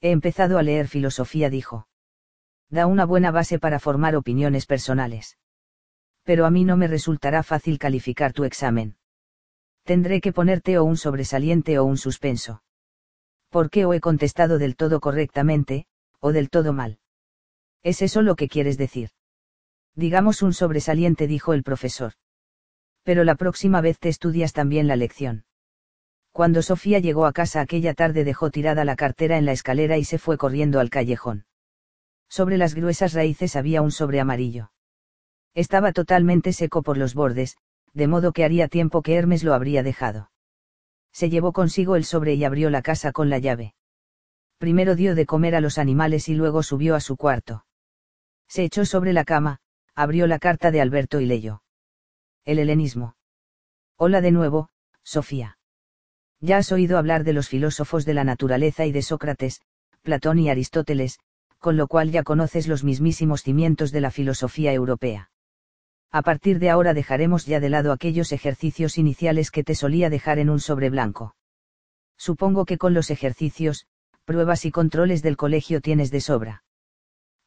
[0.00, 1.88] He empezado a leer filosofía, dijo.
[2.70, 5.36] Da una buena base para formar opiniones personales.
[6.22, 8.98] Pero a mí no me resultará fácil calificar tu examen.
[9.82, 12.62] Tendré que ponerte o un sobresaliente o un suspenso.
[13.48, 15.86] ¿Por qué o he contestado del todo correctamente,
[16.20, 17.00] o del todo mal?
[17.82, 19.10] ¿Es eso lo que quieres decir?
[19.98, 22.12] Digamos un sobresaliente, dijo el profesor.
[23.02, 25.44] Pero la próxima vez te estudias también la lección.
[26.30, 30.04] Cuando Sofía llegó a casa aquella tarde dejó tirada la cartera en la escalera y
[30.04, 31.46] se fue corriendo al callejón.
[32.28, 34.70] Sobre las gruesas raíces había un sobre amarillo.
[35.52, 37.56] Estaba totalmente seco por los bordes,
[37.92, 40.30] de modo que haría tiempo que Hermes lo habría dejado.
[41.10, 43.74] Se llevó consigo el sobre y abrió la casa con la llave.
[44.58, 47.64] Primero dio de comer a los animales y luego subió a su cuarto.
[48.46, 49.58] Se echó sobre la cama,
[49.98, 51.64] abrió la carta de Alberto y leyó.
[52.44, 53.16] El helenismo.
[53.96, 54.70] Hola de nuevo,
[55.02, 55.58] Sofía.
[56.38, 59.60] Ya has oído hablar de los filósofos de la naturaleza y de Sócrates,
[60.02, 61.18] Platón y Aristóteles,
[61.58, 65.32] con lo cual ya conoces los mismísimos cimientos de la filosofía europea.
[66.12, 70.38] A partir de ahora dejaremos ya de lado aquellos ejercicios iniciales que te solía dejar
[70.38, 71.34] en un sobre blanco.
[72.16, 73.88] Supongo que con los ejercicios,
[74.24, 76.62] pruebas y controles del colegio tienes de sobra.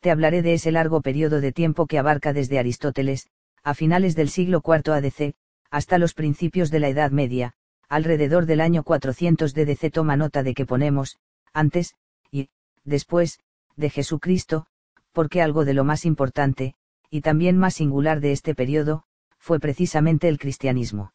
[0.02, 3.28] Te hablaré de ese largo periodo de tiempo que abarca desde Aristóteles,
[3.64, 5.36] a finales del siglo IV ADC,
[5.70, 7.54] hasta los principios de la Edad Media,
[7.88, 11.18] alrededor del año 400 DDC toma nota de que ponemos,
[11.54, 11.94] antes,
[12.32, 12.50] y,
[12.84, 13.40] después,
[13.76, 14.66] de Jesucristo,
[15.12, 16.74] porque algo de lo más importante,
[17.12, 19.04] y también más singular de este periodo,
[19.38, 21.14] fue precisamente el cristianismo.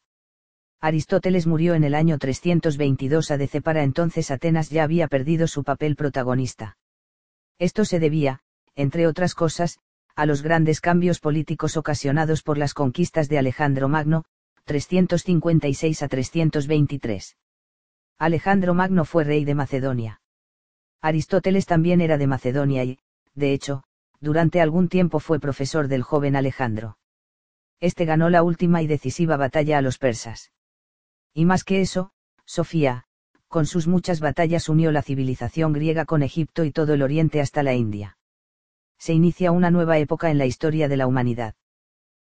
[0.79, 5.95] Aristóteles murió en el año 322 ADC para entonces Atenas ya había perdido su papel
[5.95, 6.77] protagonista.
[7.57, 8.41] Esto se debía,
[8.77, 9.79] entre otras cosas,
[10.15, 14.23] a los grandes cambios políticos ocasionados por las conquistas de Alejandro Magno,
[14.65, 17.37] 356 a 323.
[18.19, 20.21] Alejandro Magno fue rey de Macedonia.
[21.01, 22.99] Aristóteles también era de Macedonia y,
[23.33, 23.83] de hecho,
[24.19, 26.97] durante algún tiempo fue profesor del joven Alejandro.
[27.79, 30.51] Este ganó la última y decisiva batalla a los persas.
[31.33, 32.11] Y más que eso,
[32.45, 33.05] Sofía,
[33.47, 37.63] con sus muchas batallas unió la civilización griega con Egipto y todo el oriente hasta
[37.63, 38.16] la India.
[38.97, 41.55] Se inicia una nueva época en la historia de la humanidad.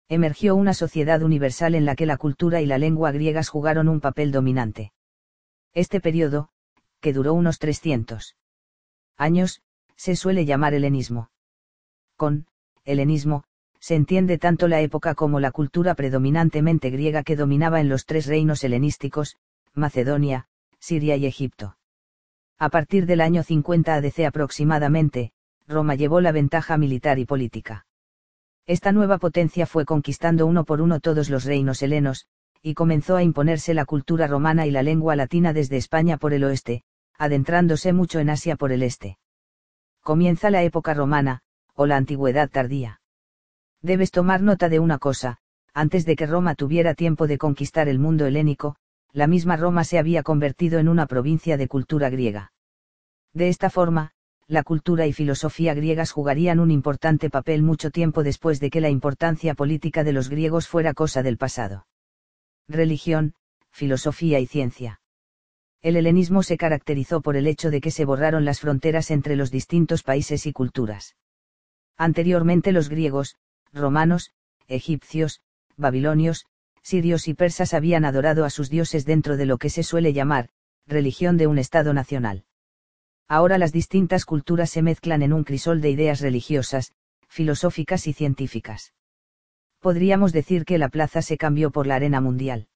[0.09, 3.99] Emergió una sociedad universal en la que la cultura y la lengua griegas jugaron un
[3.99, 4.93] papel dominante.
[5.73, 6.49] Este periodo,
[7.01, 8.35] que duró unos 300
[9.17, 9.61] años,
[9.95, 11.29] se suele llamar helenismo.
[12.15, 12.47] Con
[12.85, 13.43] helenismo,
[13.79, 18.25] se entiende tanto la época como la cultura predominantemente griega que dominaba en los tres
[18.25, 19.37] reinos helenísticos,
[19.73, 20.47] Macedonia,
[20.79, 21.77] Siria y Egipto.
[22.57, 25.31] A partir del año 50 ADC aproximadamente,
[25.67, 27.85] Roma llevó la ventaja militar y política.
[28.65, 32.27] Esta nueva potencia fue conquistando uno por uno todos los reinos helenos,
[32.61, 36.43] y comenzó a imponerse la cultura romana y la lengua latina desde España por el
[36.43, 36.83] oeste,
[37.17, 39.17] adentrándose mucho en Asia por el este.
[40.01, 41.41] Comienza la época romana,
[41.75, 43.01] o la antigüedad tardía.
[43.81, 45.37] Debes tomar nota de una cosa,
[45.73, 48.77] antes de que Roma tuviera tiempo de conquistar el mundo helénico,
[49.13, 52.51] la misma Roma se había convertido en una provincia de cultura griega.
[53.33, 54.11] De esta forma,
[54.47, 58.89] la cultura y filosofía griegas jugarían un importante papel mucho tiempo después de que la
[58.89, 61.85] importancia política de los griegos fuera cosa del pasado.
[62.69, 63.33] Religión,
[63.71, 65.01] filosofía y ciencia.
[65.81, 69.51] El helenismo se caracterizó por el hecho de que se borraron las fronteras entre los
[69.51, 71.17] distintos países y culturas.
[71.97, 73.35] Anteriormente los griegos,
[73.73, 74.31] romanos,
[74.67, 75.41] egipcios,
[75.75, 76.45] babilonios,
[76.81, 80.49] sirios y persas habían adorado a sus dioses dentro de lo que se suele llamar,
[80.87, 82.45] religión de un Estado nacional.
[83.27, 86.93] Ahora las distintas culturas se mezclan en un crisol de ideas religiosas,
[87.27, 88.93] filosóficas y científicas.
[89.79, 92.67] Podríamos decir que la plaza se cambió por la arena mundial.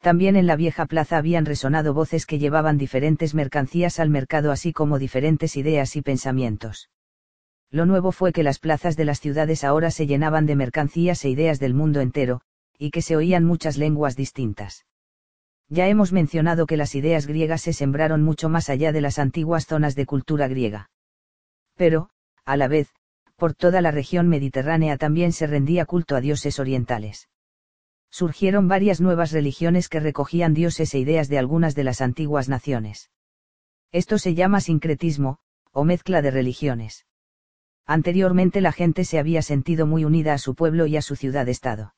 [0.00, 4.72] También en la vieja plaza habían resonado voces que llevaban diferentes mercancías al mercado así
[4.72, 6.90] como diferentes ideas y pensamientos.
[7.70, 11.30] Lo nuevo fue que las plazas de las ciudades ahora se llenaban de mercancías e
[11.30, 12.42] ideas del mundo entero,
[12.78, 14.84] y que se oían muchas lenguas distintas.
[15.72, 19.64] Ya hemos mencionado que las ideas griegas se sembraron mucho más allá de las antiguas
[19.64, 20.90] zonas de cultura griega.
[21.76, 22.10] Pero,
[22.44, 22.90] a la vez,
[23.36, 27.30] por toda la región mediterránea también se rendía culto a dioses orientales.
[28.10, 33.10] Surgieron varias nuevas religiones que recogían dioses e ideas de algunas de las antiguas naciones.
[33.92, 35.38] Esto se llama sincretismo,
[35.70, 37.06] o mezcla de religiones.
[37.86, 41.94] Anteriormente la gente se había sentido muy unida a su pueblo y a su ciudad-estado.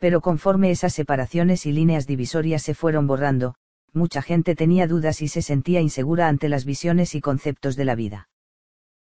[0.00, 3.54] Pero conforme esas separaciones y líneas divisorias se fueron borrando,
[3.92, 7.94] mucha gente tenía dudas y se sentía insegura ante las visiones y conceptos de la
[7.94, 8.28] vida.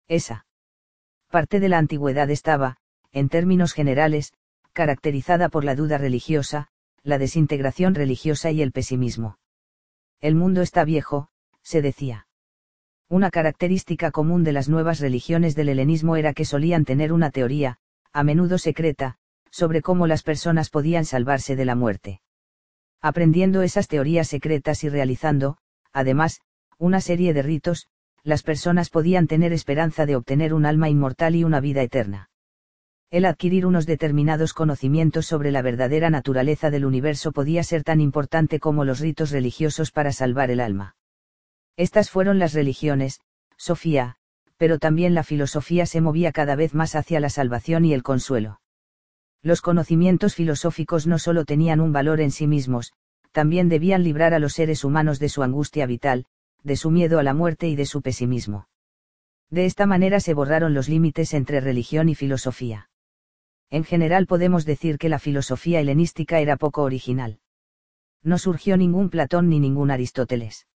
[0.09, 0.44] Esa
[1.31, 2.78] parte de la antigüedad estaba,
[3.12, 4.33] en términos generales,
[4.73, 6.68] caracterizada por la duda religiosa,
[7.05, 9.39] la desintegración religiosa y el pesimismo.
[10.20, 11.28] El mundo está viejo,
[11.62, 12.27] se decía.
[13.09, 17.77] Una característica común de las nuevas religiones del helenismo era que solían tener una teoría,
[18.12, 19.18] a menudo secreta,
[19.51, 22.20] sobre cómo las personas podían salvarse de la muerte.
[23.01, 25.59] Aprendiendo esas teorías secretas y realizando,
[25.93, 26.41] además,
[26.78, 27.89] una serie de ritos,
[28.25, 32.31] las personas podían tener esperanza de obtener un alma inmortal y una vida eterna.
[33.10, 38.60] El adquirir unos determinados conocimientos sobre la verdadera naturaleza del universo podía ser tan importante
[38.60, 40.97] como los ritos religiosos para salvar el alma.
[41.77, 43.20] Estas fueron las religiones,
[43.57, 44.16] Sofía,
[44.59, 48.61] pero también la filosofía se movía cada vez más hacia la salvación y el consuelo.
[49.43, 52.93] Los conocimientos filosóficos no solo tenían un valor en sí mismos,
[53.33, 56.27] también debían librar a los seres humanos de su angustia vital,
[56.65, 58.69] de su miedo a la muerte y de su pesimismo.
[59.51, 62.91] De esta manera se borraron los límites entre religión y filosofía.
[63.71, 67.39] En general podemos decir que la filosofía helenística era poco original.
[68.23, 70.67] No surgió ningún Platón ni ningún Aristóteles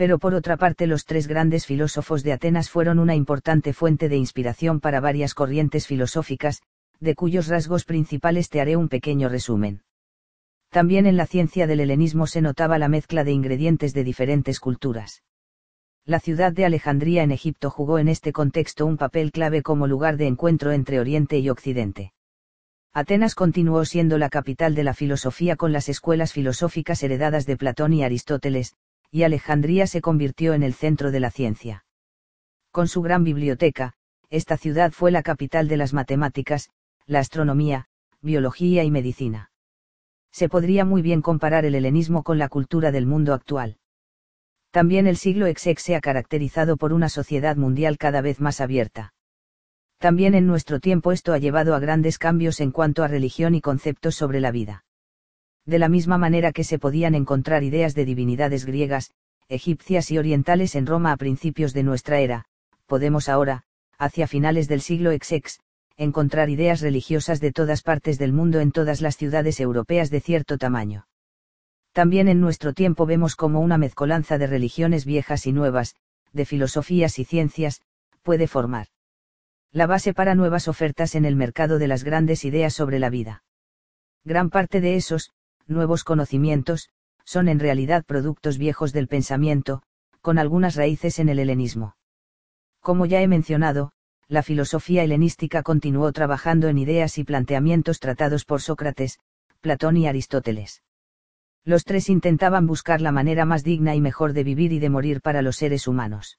[0.00, 4.16] pero por otra parte los tres grandes filósofos de Atenas fueron una importante fuente de
[4.16, 6.62] inspiración para varias corrientes filosóficas,
[7.00, 9.82] de cuyos rasgos principales te haré un pequeño resumen.
[10.68, 15.24] También en la ciencia del helenismo se notaba la mezcla de ingredientes de diferentes culturas.
[16.04, 20.16] La ciudad de Alejandría en Egipto jugó en este contexto un papel clave como lugar
[20.16, 22.12] de encuentro entre Oriente y Occidente.
[22.92, 27.92] Atenas continuó siendo la capital de la filosofía con las escuelas filosóficas heredadas de Platón
[27.92, 28.74] y Aristóteles,
[29.10, 31.84] y Alejandría se convirtió en el centro de la ciencia.
[32.72, 33.94] Con su gran biblioteca,
[34.28, 36.70] esta ciudad fue la capital de las matemáticas,
[37.10, 37.86] la astronomía,
[38.22, 39.50] biología y medicina.
[40.30, 43.78] Se podría muy bien comparar el helenismo con la cultura del mundo actual.
[44.70, 49.12] También el siglo XX se ha caracterizado por una sociedad mundial cada vez más abierta.
[49.98, 53.60] También en nuestro tiempo esto ha llevado a grandes cambios en cuanto a religión y
[53.60, 54.84] conceptos sobre la vida.
[55.66, 59.10] De la misma manera que se podían encontrar ideas de divinidades griegas,
[59.48, 62.44] egipcias y orientales en Roma a principios de nuestra era,
[62.86, 63.64] podemos ahora,
[63.98, 65.58] hacia finales del siglo XX,
[66.00, 70.56] encontrar ideas religiosas de todas partes del mundo en todas las ciudades europeas de cierto
[70.56, 71.06] tamaño.
[71.92, 75.96] También en nuestro tiempo vemos como una mezcolanza de religiones viejas y nuevas,
[76.32, 77.82] de filosofías y ciencias,
[78.22, 78.86] puede formar
[79.72, 83.44] la base para nuevas ofertas en el mercado de las grandes ideas sobre la vida.
[84.24, 85.30] Gran parte de esos,
[85.66, 86.88] nuevos conocimientos,
[87.24, 89.82] son en realidad productos viejos del pensamiento,
[90.22, 91.94] con algunas raíces en el helenismo.
[92.80, 93.92] Como ya he mencionado,
[94.30, 99.18] la filosofía helenística continuó trabajando en ideas y planteamientos tratados por Sócrates,
[99.60, 100.84] Platón y Aristóteles.
[101.64, 105.20] Los tres intentaban buscar la manera más digna y mejor de vivir y de morir
[105.20, 106.38] para los seres humanos.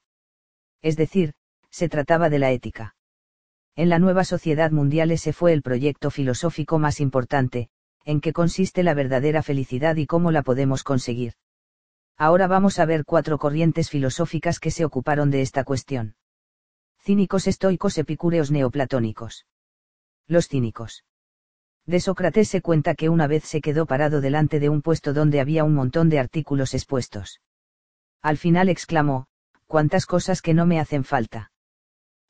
[0.80, 1.34] Es decir,
[1.70, 2.96] se trataba de la ética.
[3.76, 7.68] En la nueva sociedad mundial ese fue el proyecto filosófico más importante,
[8.06, 11.34] en qué consiste la verdadera felicidad y cómo la podemos conseguir.
[12.16, 16.14] Ahora vamos a ver cuatro corrientes filosóficas que se ocuparon de esta cuestión.
[17.04, 19.44] Cínicos estoicos epicúreos neoplatónicos.
[20.28, 21.04] Los cínicos.
[21.84, 25.40] De Sócrates se cuenta que una vez se quedó parado delante de un puesto donde
[25.40, 27.40] había un montón de artículos expuestos.
[28.20, 29.26] Al final exclamó,
[29.66, 31.50] cuántas cosas que no me hacen falta.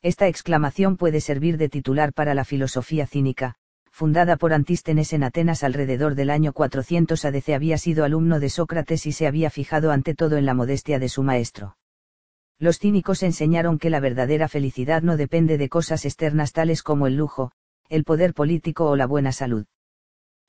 [0.01, 3.57] Esta exclamación puede servir de titular para la filosofía cínica,
[3.91, 9.05] fundada por Antístenes en Atenas alrededor del año 400 ADC había sido alumno de Sócrates
[9.05, 11.77] y se había fijado ante todo en la modestia de su maestro.
[12.63, 17.17] Los cínicos enseñaron que la verdadera felicidad no depende de cosas externas tales como el
[17.17, 17.51] lujo,
[17.89, 19.67] el poder político o la buena salud.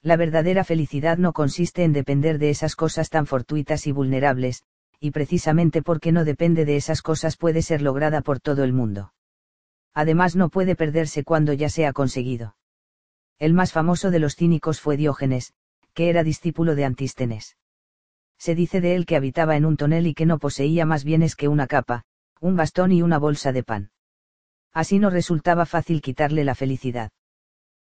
[0.03, 4.63] La verdadera felicidad no consiste en depender de esas cosas tan fortuitas y vulnerables,
[4.99, 9.11] y precisamente porque no depende de esas cosas puede ser lograda por todo el mundo
[9.93, 12.55] además no puede perderse cuando ya se ha conseguido.
[13.39, 15.53] El más famoso de los cínicos fue Diógenes,
[15.93, 17.57] que era discípulo de Antístenes.
[18.43, 21.37] Se dice de él que habitaba en un tonel y que no poseía más bienes
[21.37, 22.03] que una capa,
[22.41, 23.91] un bastón y una bolsa de pan.
[24.73, 27.09] Así no resultaba fácil quitarle la felicidad.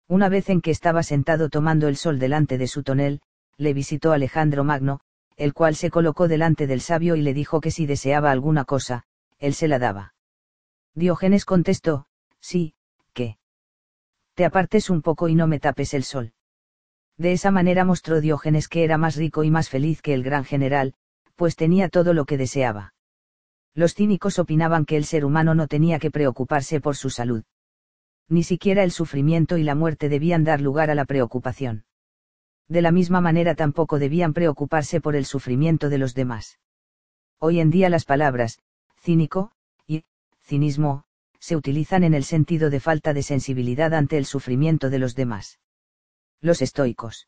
[0.08, 3.22] Una vez en que estaba sentado tomando el sol delante de su tonel,
[3.58, 5.00] le visitó Alejandro Magno,
[5.36, 9.04] el cual se colocó delante del sabio y le dijo que si deseaba alguna cosa,
[9.38, 10.16] él se la daba.
[10.96, 12.08] Diógenes contestó,
[12.40, 12.74] sí,
[13.14, 13.38] que.
[14.34, 16.34] Te apartes un poco y no me tapes el sol.
[17.18, 20.46] De esa manera mostró Diógenes que era más rico y más feliz que el gran
[20.46, 20.94] general,
[21.36, 22.94] pues tenía todo lo que deseaba.
[23.74, 27.44] Los cínicos opinaban que el ser humano no tenía que preocuparse por su salud.
[28.30, 31.86] Ni siquiera el sufrimiento y la muerte debían dar lugar a la preocupación.
[32.68, 36.60] De la misma manera tampoco debían preocuparse por el sufrimiento de los demás.
[37.40, 38.60] Hoy en día las palabras,
[39.00, 39.52] cínico,
[40.42, 41.04] cinismo,
[41.40, 45.60] se utilizan en el sentido de falta de sensibilidad ante el sufrimiento de los demás.
[46.42, 47.28] Los estoicos.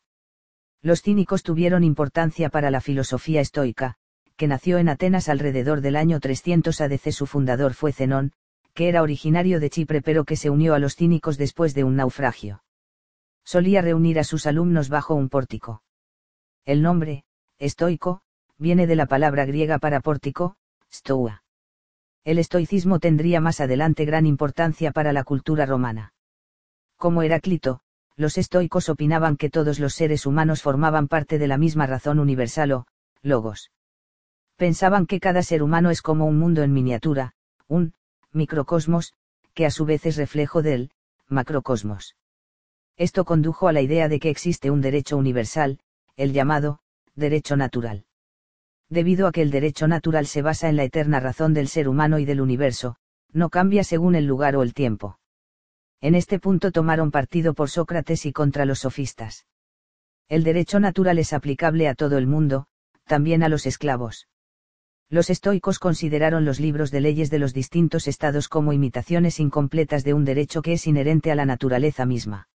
[0.82, 3.96] Los cínicos tuvieron importancia para la filosofía estoica,
[4.36, 7.12] que nació en Atenas alrededor del año 300 ADC.
[7.12, 8.32] Su fundador fue Zenón,
[8.72, 11.96] que era originario de Chipre pero que se unió a los cínicos después de un
[11.96, 12.62] naufragio.
[13.44, 15.82] Solía reunir a sus alumnos bajo un pórtico.
[16.64, 17.24] El nombre,
[17.58, 18.22] estoico,
[18.58, 20.56] viene de la palabra griega para pórtico,
[20.90, 21.42] stoua
[22.24, 26.12] el estoicismo tendría más adelante gran importancia para la cultura romana.
[26.96, 27.80] Como Heráclito,
[28.20, 32.72] los estoicos opinaban que todos los seres humanos formaban parte de la misma razón universal
[32.72, 32.86] o,
[33.22, 33.70] logos.
[34.56, 37.32] Pensaban que cada ser humano es como un mundo en miniatura,
[37.66, 37.94] un,
[38.32, 39.14] microcosmos,
[39.54, 40.90] que a su vez es reflejo del,
[41.28, 42.16] macrocosmos.
[42.96, 45.78] Esto condujo a la idea de que existe un derecho universal,
[46.16, 46.80] el llamado,
[47.14, 48.04] derecho natural
[48.90, 52.18] debido a que el derecho natural se basa en la eterna razón del ser humano
[52.18, 52.96] y del universo,
[53.32, 55.19] no cambia según el lugar o el tiempo.
[56.02, 59.46] En este punto tomaron partido por Sócrates y contra los sofistas.
[60.28, 62.66] El derecho natural es aplicable a todo el mundo,
[63.06, 64.28] también a los esclavos.
[65.10, 70.14] Los estoicos consideraron los libros de leyes de los distintos estados como imitaciones incompletas de
[70.14, 72.48] un derecho que es inherente a la naturaleza misma.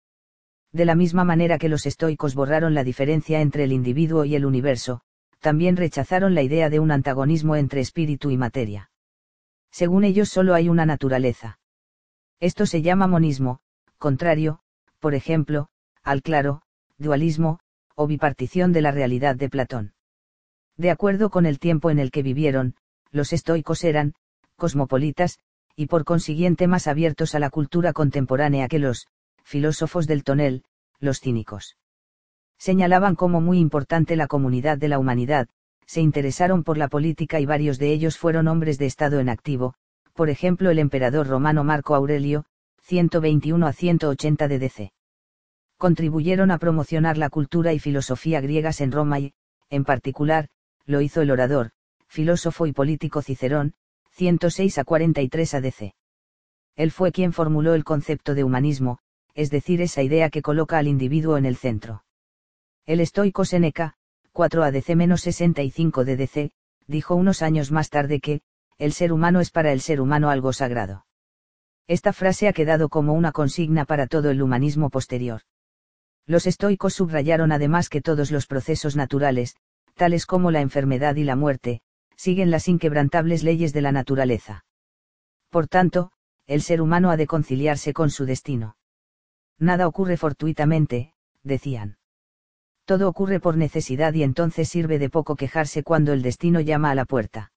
[0.71, 4.45] De la misma manera que los estoicos borraron la diferencia entre el individuo y el
[4.45, 5.01] universo,
[5.39, 8.91] también rechazaron la idea de un antagonismo entre espíritu y materia.
[9.71, 11.59] Según ellos solo hay una naturaleza.
[12.43, 13.61] Esto se llama monismo,
[13.97, 14.59] contrario,
[14.99, 15.69] por ejemplo,
[16.03, 16.61] al claro,
[16.97, 17.61] dualismo,
[17.95, 19.93] o bipartición de la realidad de Platón.
[20.75, 22.75] De acuerdo con el tiempo en el que vivieron,
[23.11, 24.15] los estoicos eran,
[24.57, 25.39] cosmopolitas,
[25.77, 29.07] y por consiguiente más abiertos a la cultura contemporánea que los,
[29.45, 30.65] filósofos del tonel,
[30.99, 31.77] los cínicos.
[32.57, 35.47] Señalaban como muy importante la comunidad de la humanidad,
[35.85, 39.75] se interesaron por la política y varios de ellos fueron hombres de Estado en activo,
[40.13, 42.45] por ejemplo el emperador romano Marco Aurelio,
[42.81, 44.93] 121 a 180 de DC.
[45.77, 49.33] Contribuyeron a promocionar la cultura y filosofía griegas en Roma y,
[49.69, 50.49] en particular,
[50.85, 51.71] lo hizo el orador,
[52.07, 53.73] filósofo y político Cicerón,
[54.11, 55.93] 106 a 43 ADC.
[56.75, 58.99] Él fue quien formuló el concepto de humanismo,
[59.33, 62.03] es decir, esa idea que coloca al individuo en el centro.
[62.85, 63.95] El estoico Seneca,
[64.31, 66.51] 4 ADC-65 DDC,
[66.87, 68.41] dijo unos años más tarde que,
[68.77, 71.05] el ser humano es para el ser humano algo sagrado.
[71.87, 75.41] Esta frase ha quedado como una consigna para todo el humanismo posterior.
[76.25, 79.55] Los estoicos subrayaron además que todos los procesos naturales,
[79.95, 81.81] tales como la enfermedad y la muerte,
[82.15, 84.65] siguen las inquebrantables leyes de la naturaleza.
[85.49, 86.11] Por tanto,
[86.47, 88.77] el ser humano ha de conciliarse con su destino.
[89.59, 91.97] Nada ocurre fortuitamente, decían.
[92.85, 96.95] Todo ocurre por necesidad y entonces sirve de poco quejarse cuando el destino llama a
[96.95, 97.52] la puerta.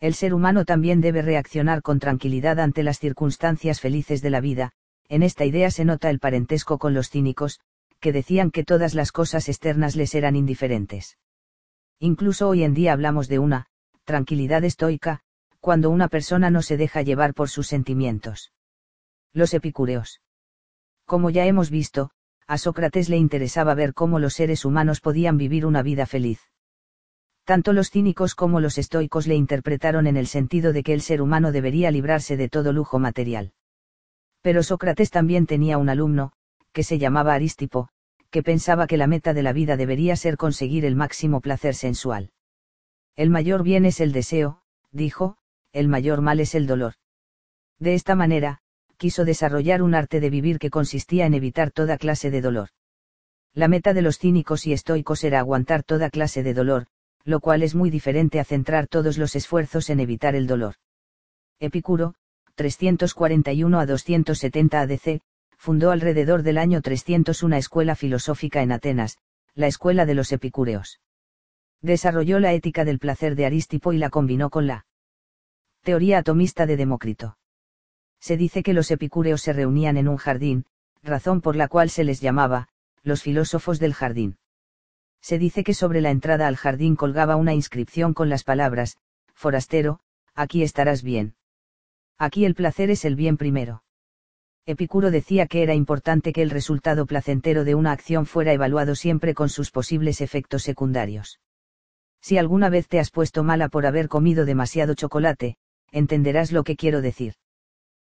[0.00, 4.72] El ser humano también debe reaccionar con tranquilidad ante las circunstancias felices de la vida,
[5.08, 7.60] en esta idea se nota el parentesco con los cínicos,
[8.00, 11.18] que decían que todas las cosas externas les eran indiferentes.
[11.98, 13.66] Incluso hoy en día hablamos de una,
[14.04, 15.20] tranquilidad estoica,
[15.60, 18.52] cuando una persona no se deja llevar por sus sentimientos.
[19.34, 20.22] Los epicúreos.
[21.04, 22.10] Como ya hemos visto,
[22.46, 26.40] a Sócrates le interesaba ver cómo los seres humanos podían vivir una vida feliz.
[27.50, 31.20] Tanto los cínicos como los estoicos le interpretaron en el sentido de que el ser
[31.20, 33.54] humano debería librarse de todo lujo material.
[34.40, 36.30] Pero Sócrates también tenía un alumno,
[36.72, 37.88] que se llamaba Aristipo,
[38.30, 42.30] que pensaba que la meta de la vida debería ser conseguir el máximo placer sensual.
[43.16, 45.36] El mayor bien es el deseo, dijo,
[45.72, 46.92] el mayor mal es el dolor.
[47.80, 48.60] De esta manera,
[48.96, 52.68] quiso desarrollar un arte de vivir que consistía en evitar toda clase de dolor.
[53.54, 56.86] La meta de los cínicos y estoicos era aguantar toda clase de dolor,
[57.24, 60.74] lo cual es muy diferente a centrar todos los esfuerzos en evitar el dolor.
[61.58, 62.14] Epicuro,
[62.54, 65.20] 341 a 270 ADC,
[65.56, 69.18] fundó alrededor del año 300 una escuela filosófica en Atenas,
[69.54, 71.00] la escuela de los epicúreos.
[71.82, 74.86] Desarrolló la ética del placer de Aristipo y la combinó con la
[75.82, 77.36] teoría atomista de Demócrito
[78.20, 80.66] se dice que los epicúreos se reunían en un jardín,
[81.02, 82.68] razón por la cual se les llamaba,
[83.02, 84.36] los filósofos del jardín.
[85.20, 88.96] Se dice que sobre la entrada al jardín colgaba una inscripción con las palabras,
[89.34, 90.00] Forastero,
[90.34, 91.34] aquí estarás bien.
[92.18, 93.82] Aquí el placer es el bien primero.
[94.66, 99.34] Epicuro decía que era importante que el resultado placentero de una acción fuera evaluado siempre
[99.34, 101.40] con sus posibles efectos secundarios.
[102.20, 105.56] Si alguna vez te has puesto mala por haber comido demasiado chocolate,
[105.90, 107.34] entenderás lo que quiero decir.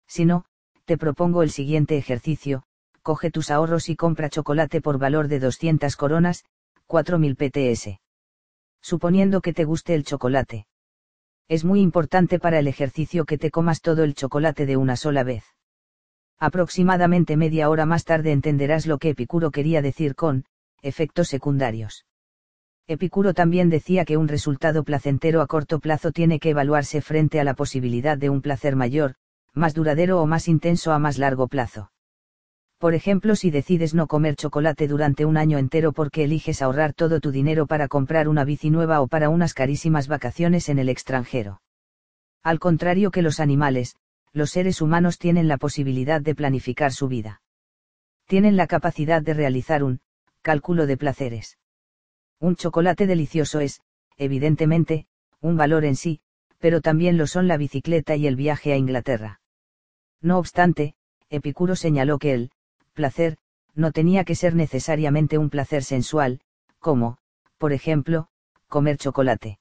[0.06, 0.46] Si no,
[0.86, 2.62] te propongo el siguiente ejercicio,
[3.02, 6.44] coge tus ahorros y compra chocolate por valor de 200 coronas,
[6.88, 8.00] 4.000 PTS.
[8.80, 10.66] Suponiendo que te guste el chocolate.
[11.46, 15.22] Es muy importante para el ejercicio que te comas todo el chocolate de una sola
[15.22, 15.44] vez.
[16.38, 20.44] Aproximadamente media hora más tarde entenderás lo que Epicuro quería decir con,
[20.80, 22.06] efectos secundarios.
[22.86, 27.44] Epicuro también decía que un resultado placentero a corto plazo tiene que evaluarse frente a
[27.44, 29.14] la posibilidad de un placer mayor,
[29.52, 31.90] más duradero o más intenso a más largo plazo.
[32.78, 37.18] Por ejemplo, si decides no comer chocolate durante un año entero porque eliges ahorrar todo
[37.18, 41.60] tu dinero para comprar una bici nueva o para unas carísimas vacaciones en el extranjero.
[42.44, 43.96] Al contrario que los animales,
[44.32, 47.42] los seres humanos tienen la posibilidad de planificar su vida.
[48.26, 50.00] Tienen la capacidad de realizar un
[50.42, 51.58] cálculo de placeres.
[52.38, 53.80] Un chocolate delicioso es,
[54.16, 55.06] evidentemente,
[55.40, 56.20] un valor en sí,
[56.58, 59.40] pero también lo son la bicicleta y el viaje a Inglaterra.
[60.20, 60.94] No obstante,
[61.28, 62.50] Epicuro señaló que el
[62.98, 63.36] placer
[63.76, 66.40] no tenía que ser necesariamente un placer sensual,
[66.80, 67.18] como,
[67.56, 68.26] por ejemplo,
[68.66, 69.60] comer chocolate.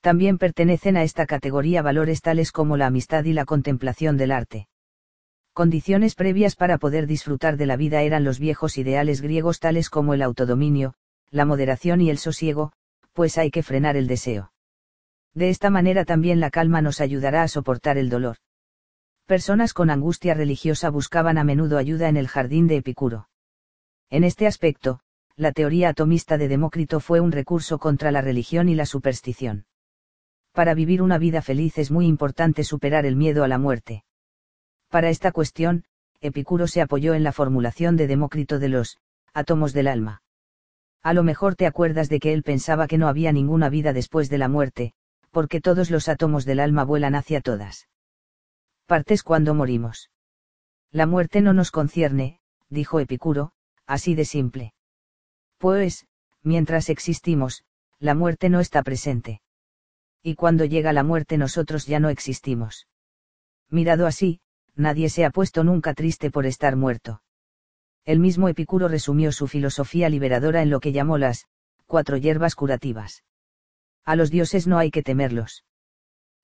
[0.00, 4.68] También pertenecen a esta categoría valores tales como la amistad y la contemplación del arte.
[5.52, 10.14] Condiciones previas para poder disfrutar de la vida eran los viejos ideales griegos tales como
[10.14, 10.94] el autodominio,
[11.30, 12.72] la moderación y el sosiego,
[13.14, 14.52] pues hay que frenar el deseo.
[15.34, 18.36] De esta manera también la calma nos ayudará a soportar el dolor.
[19.26, 23.30] Personas con angustia religiosa buscaban a menudo ayuda en el jardín de Epicuro.
[24.10, 25.00] En este aspecto,
[25.34, 29.64] la teoría atomista de Demócrito fue un recurso contra la religión y la superstición.
[30.52, 34.04] Para vivir una vida feliz es muy importante superar el miedo a la muerte.
[34.90, 35.84] Para esta cuestión,
[36.20, 38.98] Epicuro se apoyó en la formulación de Demócrito de los
[39.32, 40.22] átomos del alma.
[41.02, 44.28] A lo mejor te acuerdas de que él pensaba que no había ninguna vida después
[44.28, 44.92] de la muerte,
[45.30, 47.88] porque todos los átomos del alma vuelan hacia todas.
[48.86, 50.10] Partes cuando morimos.
[50.90, 53.52] La muerte no nos concierne, dijo Epicuro,
[53.86, 54.74] así de simple.
[55.58, 56.06] Pues,
[56.42, 57.64] mientras existimos,
[57.98, 59.40] la muerte no está presente.
[60.22, 62.86] Y cuando llega la muerte nosotros ya no existimos.
[63.70, 64.40] Mirado así,
[64.74, 67.22] nadie se ha puesto nunca triste por estar muerto.
[68.04, 71.46] El mismo Epicuro resumió su filosofía liberadora en lo que llamó las
[71.86, 73.24] cuatro hierbas curativas.
[74.04, 75.64] A los dioses no hay que temerlos.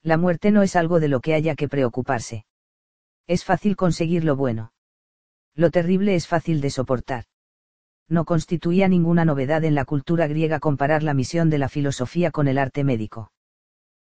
[0.03, 2.45] La muerte no es algo de lo que haya que preocuparse.
[3.27, 4.73] Es fácil conseguir lo bueno.
[5.53, 7.25] Lo terrible es fácil de soportar.
[8.07, 12.47] No constituía ninguna novedad en la cultura griega comparar la misión de la filosofía con
[12.47, 13.31] el arte médico.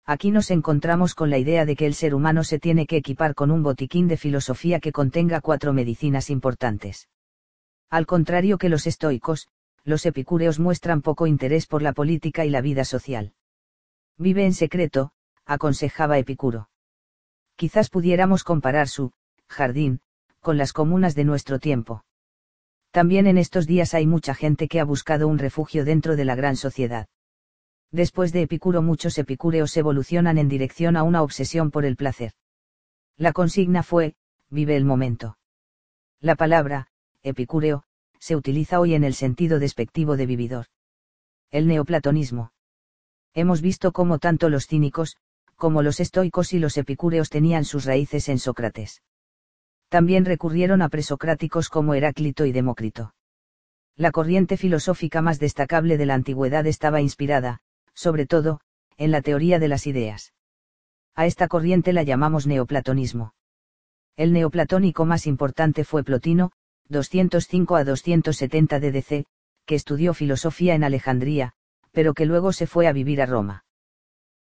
[0.04, 3.34] Aquí nos encontramos con la idea de que el ser humano se tiene que equipar
[3.34, 7.08] con un botiquín de filosofía que contenga cuatro medicinas importantes.
[7.88, 9.48] Al contrario que los estoicos,
[9.84, 13.32] los epicúreos muestran poco interés por la política y la vida social.
[14.18, 15.12] Vive en secreto,
[15.46, 16.68] aconsejaba Epicuro.
[17.56, 19.12] Quizás pudiéramos comparar su
[19.48, 20.00] jardín
[20.40, 22.04] con las comunas de nuestro tiempo.
[22.90, 26.34] También en estos días hay mucha gente que ha buscado un refugio dentro de la
[26.34, 27.08] gran sociedad.
[27.90, 32.32] Después de Epicuro muchos epicúreos evolucionan en dirección a una obsesión por el placer.
[33.16, 34.16] La consigna fue,
[34.50, 35.38] vive el momento.
[36.20, 36.88] La palabra,
[37.22, 37.84] epicúreo,
[38.18, 40.66] se utiliza hoy en el sentido despectivo de vividor.
[41.50, 42.52] El neoplatonismo.
[43.34, 45.16] Hemos visto cómo tanto los cínicos,
[45.56, 49.02] como los estoicos y los epicúreos tenían sus raíces en Sócrates.
[49.88, 53.14] También recurrieron a presocráticos como Heráclito y Demócrito.
[53.96, 57.60] La corriente filosófica más destacable de la antigüedad estaba inspirada,
[57.94, 58.60] sobre todo,
[58.96, 60.32] en la teoría de las ideas.
[61.14, 63.34] A esta corriente la llamamos neoplatonismo.
[64.16, 66.50] El neoplatónico más importante fue Plotino,
[66.88, 69.26] 205 a 270 DDC,
[69.64, 71.52] que estudió filosofía en Alejandría,
[71.92, 73.64] pero que luego se fue a vivir a Roma.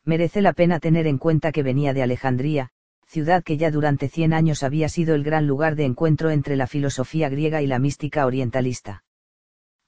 [0.04, 2.70] Merece la pena tener en cuenta que venía de Alejandría,
[3.06, 6.66] ciudad que ya durante 100 años había sido el gran lugar de encuentro entre la
[6.66, 9.04] filosofía griega y la mística orientalista.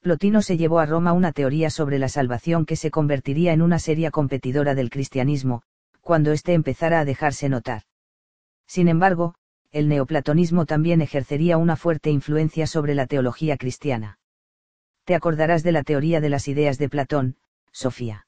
[0.00, 3.78] Plotino se llevó a Roma una teoría sobre la salvación que se convertiría en una
[3.78, 5.62] seria competidora del cristianismo,
[6.02, 7.82] cuando éste empezara a dejarse notar.
[8.66, 9.34] Sin embargo,
[9.72, 14.18] el neoplatonismo también ejercería una fuerte influencia sobre la teología cristiana.
[15.04, 17.36] Te acordarás de la teoría de las ideas de Platón,
[17.72, 18.26] Sofía.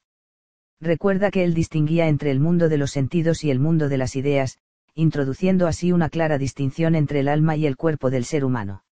[0.79, 4.15] Recuerda que él distinguía entre el mundo de los sentidos y el mundo de las
[4.15, 4.59] ideas,
[4.93, 8.83] introduciendo así una clara distinción entre el alma y el cuerpo del ser humano.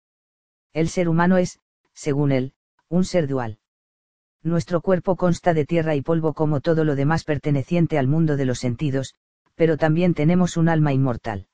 [0.73, 1.61] El ser humano es,
[1.93, 2.53] según él,
[2.89, 3.59] un ser dual.
[4.43, 8.45] Nuestro cuerpo consta de tierra y polvo como todo lo demás perteneciente al mundo de
[8.45, 9.15] los sentidos,
[9.55, 11.47] pero también tenemos un alma inmortal.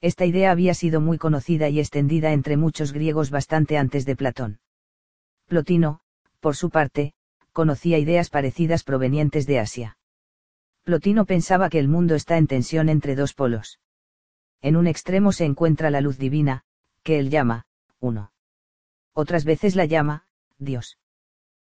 [0.00, 4.60] Esta idea había sido muy conocida y extendida entre muchos griegos bastante antes de Platón.
[5.46, 6.00] Plotino,
[6.40, 7.14] por su parte,
[7.54, 9.96] conocía ideas parecidas provenientes de Asia.
[10.82, 13.78] Plotino pensaba que el mundo está en tensión entre dos polos.
[14.60, 16.64] En un extremo se encuentra la luz divina,
[17.04, 17.66] que él llama,
[18.00, 18.32] uno.
[19.12, 20.26] Otras veces la llama,
[20.58, 20.98] Dios.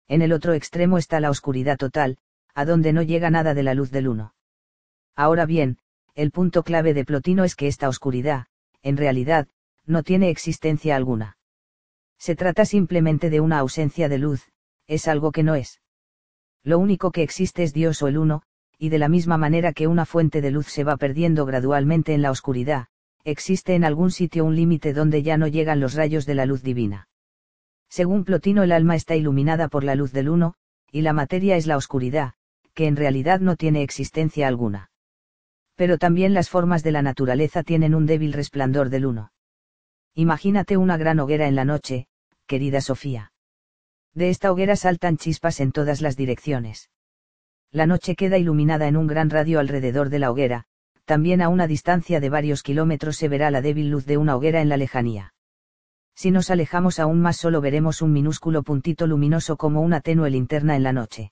[0.07, 2.17] En el otro extremo está la oscuridad total,
[2.55, 4.33] a donde no llega nada de la luz del uno.
[5.17, 5.79] Ahora bien,
[6.15, 8.45] el punto clave de Plotino es que esta oscuridad,
[8.83, 9.49] en realidad,
[9.85, 11.37] no tiene existencia alguna.
[12.17, 14.52] Se trata simplemente de una ausencia de luz,
[14.93, 15.81] es algo que no es.
[16.63, 18.43] Lo único que existe es Dios o el uno,
[18.77, 22.21] y de la misma manera que una fuente de luz se va perdiendo gradualmente en
[22.21, 22.87] la oscuridad,
[23.23, 26.63] existe en algún sitio un límite donde ya no llegan los rayos de la luz
[26.63, 27.07] divina.
[27.89, 30.55] Según Plotino el alma está iluminada por la luz del uno,
[30.91, 32.33] y la materia es la oscuridad,
[32.73, 34.89] que en realidad no tiene existencia alguna
[35.75, 39.31] pero también las formas de la naturaleza tienen un débil resplandor del uno.
[40.13, 42.07] Imagínate una gran hoguera en la noche,
[42.45, 43.32] querida Sofía.
[44.13, 46.89] De esta hoguera saltan chispas en todas las direcciones.
[47.71, 50.65] La noche queda iluminada en un gran radio alrededor de la hoguera,
[51.05, 54.61] también a una distancia de varios kilómetros se verá la débil luz de una hoguera
[54.61, 55.33] en la lejanía.
[56.15, 60.75] Si nos alejamos aún más solo veremos un minúsculo puntito luminoso como una tenue linterna
[60.75, 61.31] en la noche.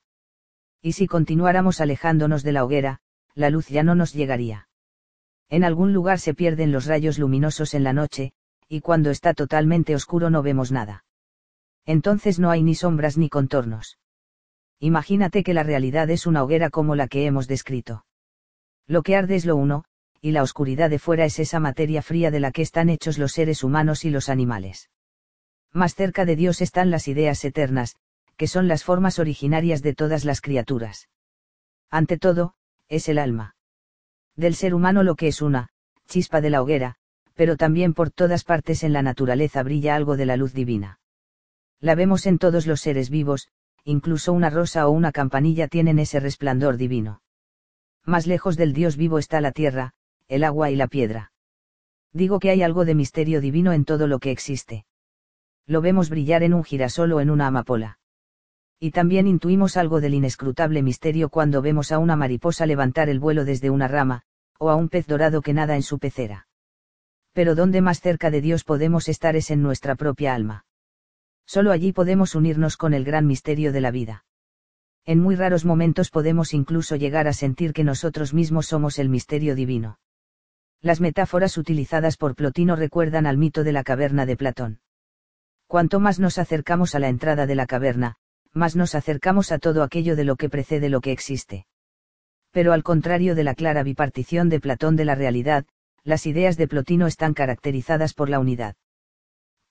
[0.82, 3.00] Y si continuáramos alejándonos de la hoguera,
[3.36, 4.68] la luz ya no nos llegaría.
[5.50, 8.32] En algún lugar se pierden los rayos luminosos en la noche,
[8.68, 11.04] y cuando está totalmente oscuro no vemos nada.
[11.86, 13.98] Entonces no hay ni sombras ni contornos.
[14.80, 18.06] Imagínate que la realidad es una hoguera como la que hemos descrito.
[18.88, 19.86] Lo que arde es lo uno,
[20.22, 23.32] y la oscuridad de fuera es esa materia fría de la que están hechos los
[23.32, 24.90] seres humanos y los animales.
[25.74, 27.96] Más cerca de Dios están las ideas eternas,
[28.38, 31.10] que son las formas originarias de todas las criaturas.
[31.90, 32.56] Ante todo,
[32.88, 33.56] es el alma.
[34.36, 35.70] Del ser humano lo que es una,
[36.08, 36.96] chispa de la hoguera,
[37.36, 41.01] pero también por todas partes en la naturaleza brilla algo de la luz divina.
[41.82, 43.48] La vemos en todos los seres vivos,
[43.84, 47.24] incluso una rosa o una campanilla tienen ese resplandor divino.
[48.06, 49.94] Más lejos del Dios vivo está la tierra,
[50.28, 51.32] el agua y la piedra.
[52.14, 54.86] Digo que hay algo de misterio divino en todo lo que existe.
[55.66, 57.98] Lo vemos brillar en un girasol o en una amapola.
[58.80, 63.44] Y también intuimos algo del inescrutable misterio cuando vemos a una mariposa levantar el vuelo
[63.44, 64.22] desde una rama,
[64.60, 66.48] o a un pez dorado que nada en su pecera.
[67.34, 70.66] Pero donde más cerca de Dios podemos estar es en nuestra propia alma.
[71.46, 74.26] Solo allí podemos unirnos con el gran misterio de la vida.
[75.06, 79.56] En muy raros momentos podemos incluso llegar a sentir que nosotros mismos somos el misterio
[79.56, 80.00] divino.
[80.82, 84.80] Las metáforas utilizadas por Plotino recuerdan al mito de la caverna de Platón.
[85.68, 88.16] Cuanto más nos acercamos a la entrada de la caverna,
[88.52, 91.66] más nos acercamos a todo aquello de lo que precede lo que existe.
[92.52, 95.66] Pero al contrario de la clara bipartición de Platón de la realidad,
[96.04, 98.76] las ideas de Plotino están caracterizadas por la unidad.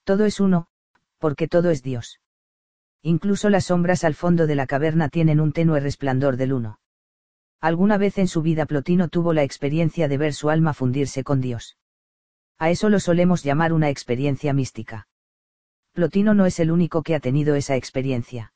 [0.05, 0.69] Todo es uno,
[1.21, 2.21] porque todo es Dios.
[3.03, 6.81] Incluso las sombras al fondo de la caverna tienen un tenue resplandor del uno.
[7.61, 11.41] Alguna vez en su vida Plotino tuvo la experiencia de ver su alma fundirse con
[11.41, 11.77] Dios.
[12.59, 15.09] A eso lo solemos llamar una experiencia mística.
[15.93, 18.53] Plotino no es el único que ha tenido esa experiencia.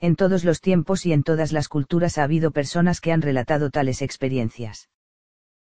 [0.00, 3.70] En todos los tiempos y en todas las culturas ha habido personas que han relatado
[3.70, 4.90] tales experiencias.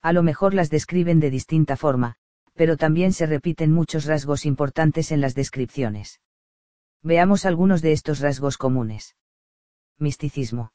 [0.01, 2.17] A lo mejor las describen de distinta forma,
[2.57, 6.19] pero también se repiten muchos rasgos importantes en las descripciones.
[7.03, 9.15] Veamos algunos de estos rasgos comunes.
[9.99, 10.73] Misticismo.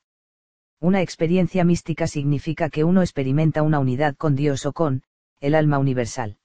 [0.81, 5.03] Una experiencia mística significa que uno experimenta una unidad con Dios o con,
[5.41, 6.39] el alma universal.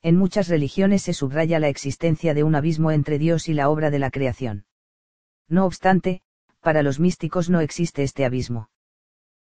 [0.00, 3.90] En muchas religiones se subraya la existencia de un abismo entre Dios y la obra
[3.90, 4.64] de la creación.
[5.48, 6.22] No obstante,
[6.60, 8.70] para los místicos no existe este abismo.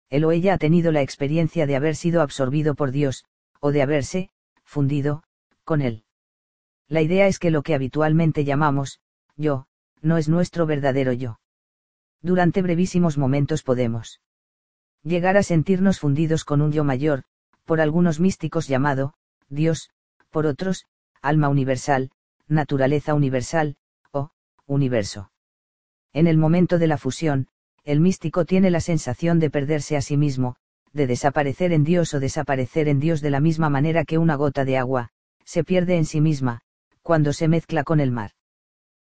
[0.10, 3.26] Él o ella ha tenido la experiencia de haber sido absorbido por Dios,
[3.60, 4.32] o de haberse,
[4.70, 5.24] fundido,
[5.64, 6.04] con él.
[6.88, 9.00] La idea es que lo que habitualmente llamamos,
[9.36, 9.66] yo,
[10.02, 11.40] no es nuestro verdadero yo.
[12.22, 14.22] Durante brevísimos momentos podemos
[15.02, 17.24] llegar a sentirnos fundidos con un yo mayor,
[17.66, 19.16] por algunos místicos llamado,
[19.50, 19.90] Dios,
[20.30, 20.86] por otros,
[21.22, 22.12] alma universal,
[22.48, 23.76] naturaleza universal,
[24.12, 24.30] o,
[24.68, 25.32] universo.
[26.14, 27.48] En el momento de la fusión,
[27.86, 30.58] el místico tiene la sensación de perderse a sí mismo,
[30.94, 34.66] de desaparecer en Dios o desaparecer en Dios de la misma manera que una gota
[34.66, 35.10] de agua,
[35.44, 36.62] se pierde en sí misma,
[37.02, 38.32] cuando se mezcla con el mar.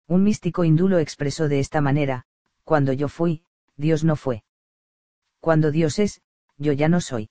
[0.06, 2.24] Un místico hindú lo expresó de esta manera,
[2.64, 3.42] cuando yo fui,
[3.76, 4.44] Dios no fue.
[5.40, 6.20] Cuando Dios es,
[6.56, 7.30] yo ya no soy.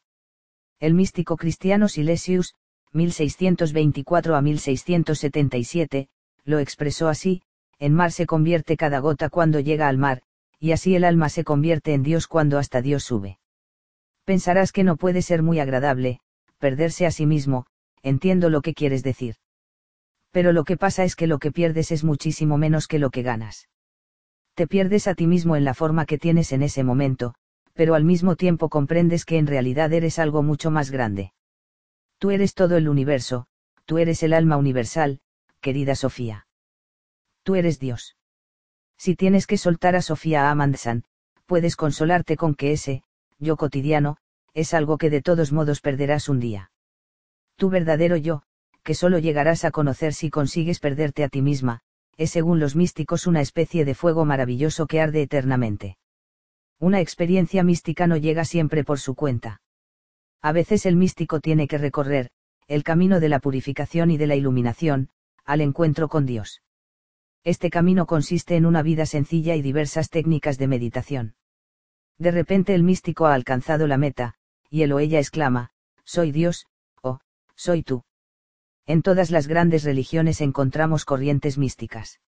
[0.80, 2.56] El místico cristiano Silesius,
[2.94, 6.10] 1624 a 1677,
[6.46, 7.42] lo expresó así,
[7.78, 10.22] en mar se convierte cada gota cuando llega al mar,
[10.60, 13.40] y así el alma se convierte en Dios cuando hasta Dios sube.
[14.30, 16.20] Pensarás que no puede ser muy agradable,
[16.60, 17.66] perderse a sí mismo,
[18.04, 19.38] entiendo lo que quieres decir.
[20.30, 23.24] Pero lo que pasa es que lo que pierdes es muchísimo menos que lo que
[23.24, 23.70] ganas.
[24.54, 27.34] Te pierdes a ti mismo en la forma que tienes en ese momento,
[27.74, 31.34] pero al mismo tiempo comprendes que en realidad eres algo mucho más grande.
[32.20, 33.48] Tú eres todo el universo,
[33.86, 35.22] tú eres el alma universal,
[35.60, 36.46] querida Sofía.
[37.42, 38.16] Tú eres Dios.
[38.96, 41.04] Si tienes que soltar a Sofía Amandsan,
[41.48, 43.02] puedes consolarte con que ese,
[43.40, 44.18] yo cotidiano,
[44.54, 46.72] es algo que de todos modos perderás un día.
[47.56, 48.44] Tu verdadero yo,
[48.84, 51.82] que solo llegarás a conocer si consigues perderte a ti misma,
[52.18, 55.98] es según los místicos una especie de fuego maravilloso que arde eternamente.
[56.80, 59.62] Una experiencia mística no llega siempre por su cuenta.
[60.42, 62.30] A veces el místico tiene que recorrer,
[62.68, 65.10] el camino de la purificación y de la iluminación,
[65.44, 66.62] al encuentro con Dios.
[67.44, 71.36] Este camino consiste en una vida sencilla y diversas técnicas de meditación.
[72.20, 74.36] De repente el místico ha alcanzado la meta,
[74.70, 75.72] y él o ella exclama,
[76.04, 76.68] soy Dios,
[77.02, 77.20] o,
[77.56, 78.04] soy tú.
[78.86, 82.20] En todas las grandes religiones encontramos corrientes místicas.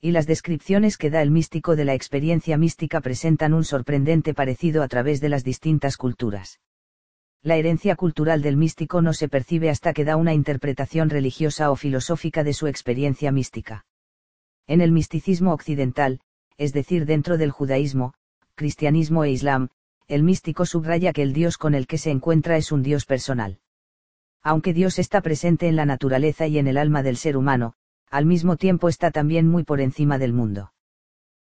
[0.00, 4.84] Y las descripciones que da el místico de la experiencia mística presentan un sorprendente parecido
[4.84, 6.60] a través de las distintas culturas.
[7.42, 11.76] La herencia cultural del místico no se percibe hasta que da una interpretación religiosa o
[11.76, 13.86] filosófica de su experiencia mística.
[14.68, 16.20] En el misticismo occidental,
[16.56, 18.14] es decir, dentro del judaísmo,
[18.58, 19.68] cristianismo e islam,
[20.08, 23.60] el místico subraya que el Dios con el que se encuentra es un Dios personal.
[24.42, 27.74] Aunque Dios está presente en la naturaleza y en el alma del ser humano,
[28.10, 30.72] al mismo tiempo está también muy por encima del mundo.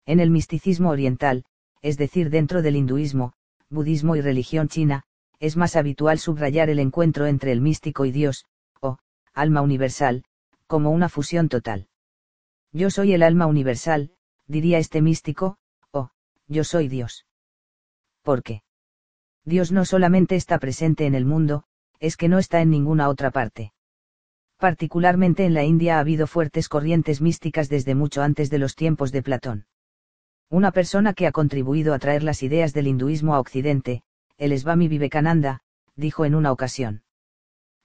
[0.06, 1.45] En el misticismo oriental,
[1.81, 3.33] es decir, dentro del hinduismo,
[3.69, 5.03] budismo y religión china,
[5.40, 8.45] es más habitual subrayar el encuentro entre el místico y Dios,
[8.81, 8.97] o,
[9.33, 10.25] alma universal,
[10.67, 11.88] como una fusión total.
[12.72, 14.11] Yo soy el alma universal,
[14.47, 15.58] diría este místico,
[16.49, 17.26] yo soy Dios.
[18.24, 18.64] ¿Por qué?
[19.46, 21.64] Dios no solamente está presente en el mundo,
[21.99, 23.72] es que no está en ninguna otra parte.
[24.58, 29.12] Particularmente en la India ha habido fuertes corrientes místicas desde mucho antes de los tiempos
[29.12, 29.67] de Platón.
[30.49, 34.01] Una persona que ha contribuido a traer las ideas del hinduismo a Occidente,
[34.38, 35.62] el Swami Vivekananda,
[35.96, 37.03] dijo en una ocasión.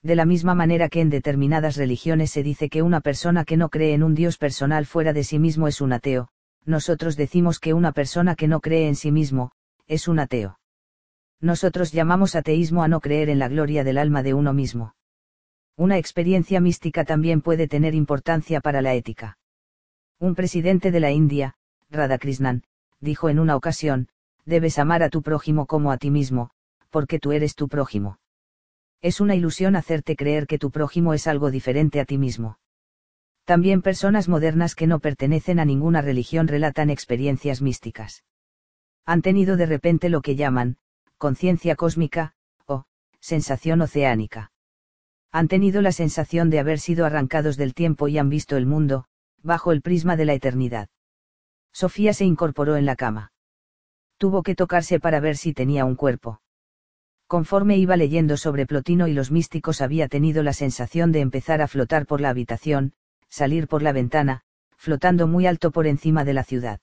[0.01, 3.69] De la misma manera que en determinadas religiones se dice que una persona que no
[3.69, 6.29] cree en un Dios personal fuera de sí mismo es un ateo,
[6.65, 9.51] nosotros decimos que una persona que no cree en sí mismo,
[9.87, 10.59] es un ateo.
[11.39, 14.95] Nosotros llamamos ateísmo a no creer en la gloria del alma de uno mismo.
[15.77, 19.37] Una experiencia mística también puede tener importancia para la ética.
[20.19, 21.55] Un presidente de la India,
[21.91, 22.63] Radhakrishnan,
[23.01, 24.07] dijo en una ocasión,
[24.45, 26.49] debes amar a tu prójimo como a ti mismo,
[26.89, 28.19] porque tú eres tu prójimo.
[29.01, 32.57] Es una ilusión hacerte creer que tu prójimo es algo diferente a ti mismo.
[33.45, 38.23] También personas modernas que no pertenecen a ninguna religión relatan experiencias místicas.
[39.05, 40.77] Han tenido de repente lo que llaman,
[41.17, 42.33] conciencia cósmica,
[42.65, 42.85] o,
[43.19, 44.51] sensación oceánica.
[45.31, 49.05] Han tenido la sensación de haber sido arrancados del tiempo y han visto el mundo,
[49.43, 50.89] bajo el prisma de la eternidad.
[51.71, 53.31] Sofía se incorporó en la cama.
[54.17, 56.41] Tuvo que tocarse para ver si tenía un cuerpo.
[57.27, 61.67] Conforme iba leyendo sobre Plotino y los místicos había tenido la sensación de empezar a
[61.67, 62.93] flotar por la habitación,
[63.35, 64.41] salir por la ventana,
[64.77, 66.79] flotando muy alto por encima de la ciudad.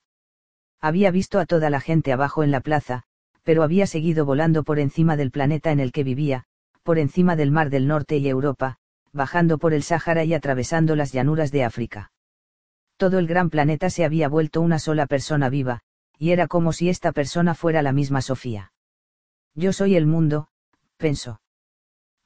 [0.81, 3.05] Había visto a toda la gente abajo en la plaza,
[3.43, 6.45] pero había seguido volando por encima del planeta en el que vivía,
[6.83, 8.77] por encima del Mar del Norte y Europa,
[9.13, 12.13] bajando por el Sáhara y atravesando las llanuras de África.
[12.97, 15.81] Todo el gran planeta se había vuelto una sola persona viva,
[16.19, 18.73] y era como si esta persona fuera la misma Sofía.
[19.55, 20.49] Yo soy el mundo,
[20.99, 21.42] pensó.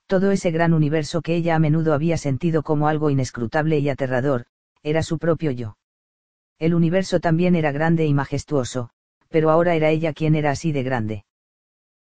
[0.07, 4.47] Todo ese gran universo que ella a menudo había sentido como algo inescrutable y aterrador,
[4.85, 5.79] era su propio yo.
[6.59, 8.91] El universo también era grande y majestuoso,
[9.29, 11.25] pero ahora era ella quien era así de grande.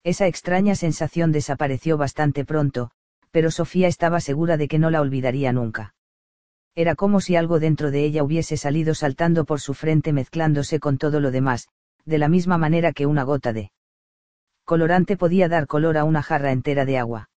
[0.04, 2.92] Esa extraña sensación desapareció bastante pronto,
[3.32, 5.96] pero Sofía estaba segura de que no la olvidaría nunca.
[6.76, 10.98] Era como si algo dentro de ella hubiese salido saltando por su frente mezclándose con
[10.98, 11.70] todo lo demás,
[12.04, 13.72] de la misma manera que una gota de
[14.66, 17.30] colorante podía dar color a una jarra entera de agua.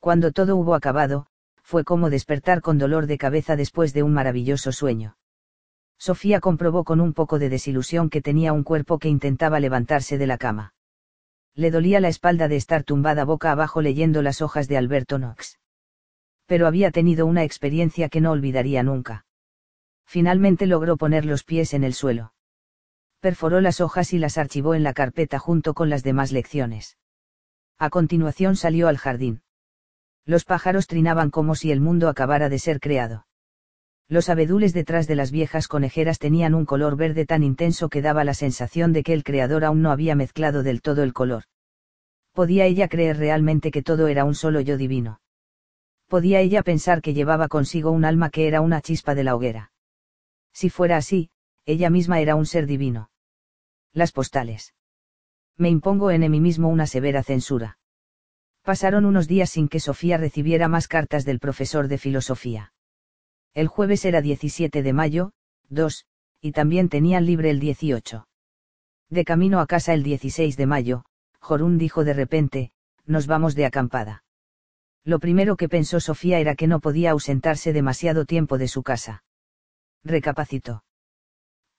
[0.00, 1.26] Cuando todo hubo acabado,
[1.62, 5.16] fue como despertar con dolor de cabeza después de un maravilloso sueño.
[5.98, 10.26] Sofía comprobó con un poco de desilusión que tenía un cuerpo que intentaba levantarse de
[10.26, 10.74] la cama.
[11.54, 15.58] Le dolía la espalda de estar tumbada boca abajo leyendo las hojas de Alberto Knox.
[16.46, 19.26] Pero había tenido una experiencia que no olvidaría nunca.
[20.06, 22.32] Finalmente logró poner los pies en el suelo.
[23.20, 26.96] Perforó las hojas y las archivó en la carpeta junto con las demás lecciones.
[27.76, 29.42] A continuación salió al jardín.
[30.28, 33.26] Los pájaros trinaban como si el mundo acabara de ser creado.
[34.08, 38.24] Los abedules detrás de las viejas conejeras tenían un color verde tan intenso que daba
[38.24, 41.44] la sensación de que el creador aún no había mezclado del todo el color.
[42.34, 45.22] Podía ella creer realmente que todo era un solo yo divino.
[46.08, 49.72] Podía ella pensar que llevaba consigo un alma que era una chispa de la hoguera.
[50.52, 51.30] Si fuera así,
[51.64, 53.10] ella misma era un ser divino.
[53.94, 54.74] Las postales.
[55.56, 57.78] Me impongo en mí mismo una severa censura.
[58.68, 62.74] Pasaron unos días sin que Sofía recibiera más cartas del profesor de filosofía.
[63.54, 65.32] El jueves era 17 de mayo,
[65.70, 66.04] 2,
[66.42, 68.28] y también tenían libre el 18.
[69.08, 71.06] De camino a casa el 16 de mayo,
[71.40, 72.70] Jorún dijo de repente,
[73.06, 74.22] nos vamos de acampada.
[75.02, 79.24] Lo primero que pensó Sofía era que no podía ausentarse demasiado tiempo de su casa.
[80.04, 80.84] Recapacitó.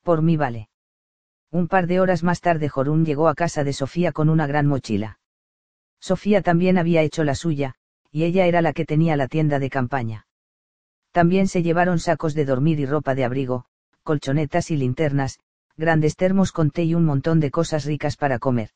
[0.02, 0.70] Por mí vale.
[1.52, 4.66] Un par de horas más tarde Jorún llegó a casa de Sofía con una gran
[4.66, 5.19] mochila.
[6.00, 7.76] Sofía también había hecho la suya,
[8.12, 10.28] y ella era la que tenía la tienda de campaña.
[11.12, 13.66] También se llevaron sacos de dormir y ropa de abrigo,
[14.04, 15.40] colchonetas y linternas,
[15.78, 18.70] grandes termos con té y un montón de cosas ricas para comer.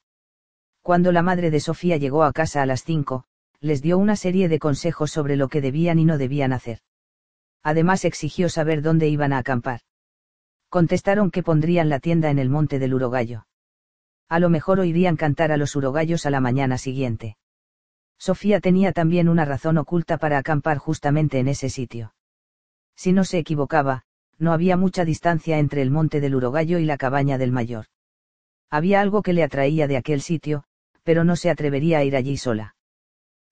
[0.82, 3.26] Cuando la madre de Sofía llegó a casa a las cinco,
[3.60, 6.80] les dio una serie de consejos sobre lo que debían y no debían hacer.
[7.64, 9.82] Además exigió saber dónde iban a acampar.
[10.70, 13.46] Contestaron que pondrían la tienda en el monte del Urogallo.
[14.30, 17.38] A lo mejor oirían cantar a los urogallos a la mañana siguiente.
[18.18, 22.14] Sofía tenía también una razón oculta para acampar justamente en ese sitio.
[22.96, 24.04] Si no se equivocaba,
[24.40, 27.86] no había mucha distancia entre el monte del Urogallo y la cabaña del mayor.
[28.70, 30.64] Había algo que le atraía de aquel sitio,
[31.04, 32.76] pero no se atrevería a ir allí sola.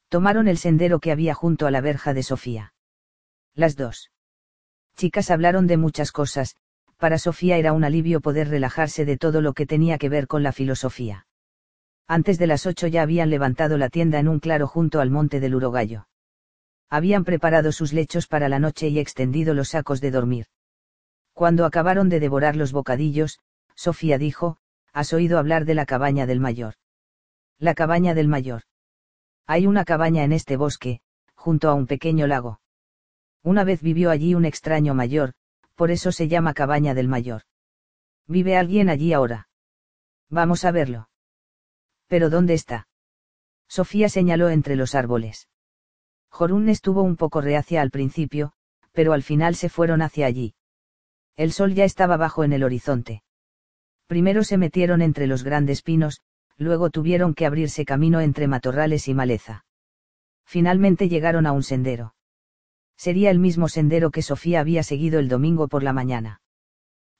[0.10, 2.74] Tomaron el sendero que había junto a la verja de Sofía.
[3.54, 4.12] Las dos.
[4.96, 6.56] Chicas hablaron de muchas cosas,
[7.02, 10.42] para Sofía era un alivio poder relajarse de todo lo que tenía que ver con
[10.42, 11.26] la filosofía.
[12.08, 15.42] Antes de las ocho ya habían levantado la tienda en un claro junto al monte
[15.42, 16.06] del Urogallo
[16.92, 20.48] habían preparado sus lechos para la noche y extendido los sacos de dormir.
[21.34, 23.40] Cuando acabaron de devorar los bocadillos,
[23.76, 24.58] Sofía dijo,
[24.92, 26.74] ¿has oído hablar de la cabaña del mayor?
[27.58, 28.64] La cabaña del mayor.
[29.48, 31.00] Hay una cabaña en este bosque,
[31.34, 32.60] junto a un pequeño lago.
[33.42, 35.32] Una vez vivió allí un extraño mayor,
[35.82, 37.42] por eso se llama cabaña del mayor.
[38.28, 39.50] ¿Vive alguien allí ahora?
[40.30, 41.10] Vamos a verlo.
[42.06, 42.88] ¿Pero dónde está?
[43.68, 45.50] Sofía señaló entre los árboles.
[46.30, 48.54] Jorún estuvo un poco reacia al principio,
[48.92, 50.54] pero al final se fueron hacia allí.
[51.36, 53.24] El sol ya estaba bajo en el horizonte.
[54.06, 56.22] Primero se metieron entre los grandes pinos,
[56.58, 59.66] luego tuvieron que abrirse camino entre matorrales y maleza.
[60.46, 62.14] Finalmente llegaron a un sendero.
[63.02, 66.40] Sería el mismo sendero que Sofía había seguido el domingo por la mañana.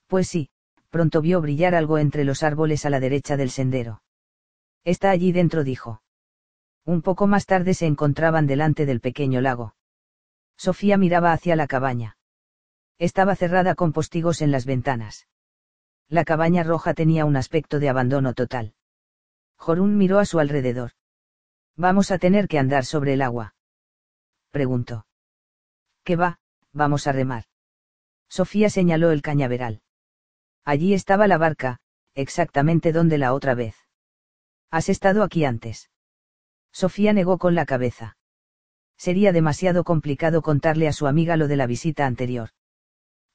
[0.06, 0.52] Pues sí,
[0.92, 4.04] pronto vio brillar algo entre los árboles a la derecha del sendero.
[4.84, 6.04] Está allí dentro, dijo.
[6.86, 9.74] Un poco más tarde se encontraban delante del pequeño lago.
[10.56, 12.16] Sofía miraba hacia la cabaña.
[13.00, 15.28] Estaba cerrada con postigos en las ventanas.
[16.10, 18.76] La cabaña roja tenía un aspecto de abandono total.
[19.56, 20.92] Jorún miró a su alrededor.
[21.76, 23.56] Vamos a tener que andar sobre el agua.
[24.52, 25.08] Preguntó.
[26.04, 26.40] ¿Qué va?
[26.74, 27.46] Vamos a remar.
[28.30, 29.82] Sofía señaló el cañaveral.
[30.64, 31.80] Allí estaba la barca,
[32.16, 33.76] exactamente donde la otra vez.
[34.70, 35.90] ¿Has estado aquí antes?
[36.72, 38.18] Sofía negó con la cabeza.
[38.98, 42.50] Sería demasiado complicado contarle a su amiga lo de la visita anterior.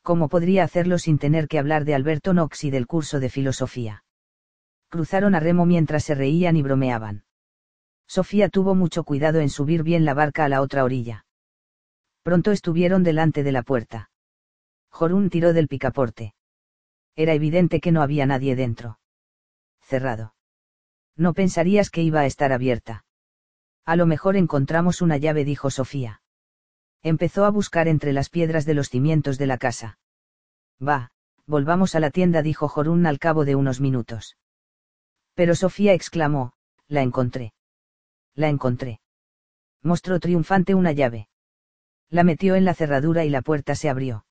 [0.03, 4.05] ¿Cómo podría hacerlo sin tener que hablar de Alberto Knox y del curso de filosofía?
[4.89, 7.25] Cruzaron a remo mientras se reían y bromeaban.
[8.07, 11.26] Sofía tuvo mucho cuidado en subir bien la barca a la otra orilla.
[12.27, 14.11] Pronto estuvieron delante de la puerta.
[14.91, 16.35] Jorún tiró del picaporte.
[17.15, 18.99] Era evidente que no había nadie dentro.
[19.81, 20.35] Cerrado.
[21.15, 23.05] No pensarías que iba a estar abierta.
[23.85, 26.21] A lo mejor encontramos una llave, dijo Sofía.
[27.01, 30.01] Empezó a buscar entre las piedras de los cimientos de la casa.
[30.83, 31.13] Va,
[31.47, 34.37] volvamos a la tienda, dijo Jorún al cabo de unos minutos.
[35.35, 36.55] Pero Sofía exclamó,
[36.89, 37.53] la encontré.
[38.35, 38.99] La encontré.
[39.81, 41.29] Mostró triunfante una llave.
[42.11, 44.27] La metió en la cerradura y la puerta se abrió.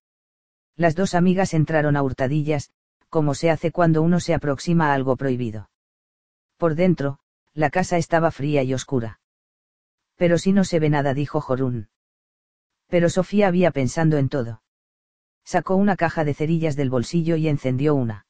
[0.76, 2.72] Las dos amigas entraron a hurtadillas,
[3.10, 5.70] como se hace cuando uno se aproxima a algo prohibido.
[6.58, 7.20] Por dentro,
[7.54, 9.20] la casa estaba fría y oscura.
[10.16, 11.90] Pero si no se ve nada, dijo Jorún.
[12.88, 14.62] Pero Sofía había pensando en todo.
[15.44, 18.26] Sacó una caja de cerillas del bolsillo y encendió una.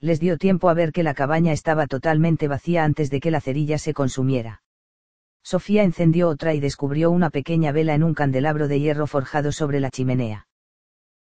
[0.00, 3.40] Les dio tiempo a ver que la cabaña estaba totalmente vacía antes de que la
[3.40, 4.62] cerilla se consumiera.
[5.42, 9.80] Sofía encendió otra y descubrió una pequeña vela en un candelabro de hierro forjado sobre
[9.80, 10.46] la chimenea.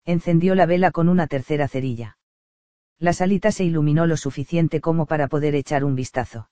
[0.05, 2.19] Encendió la vela con una tercera cerilla.
[2.99, 6.49] La salita se iluminó lo suficiente como para poder echar un vistazo.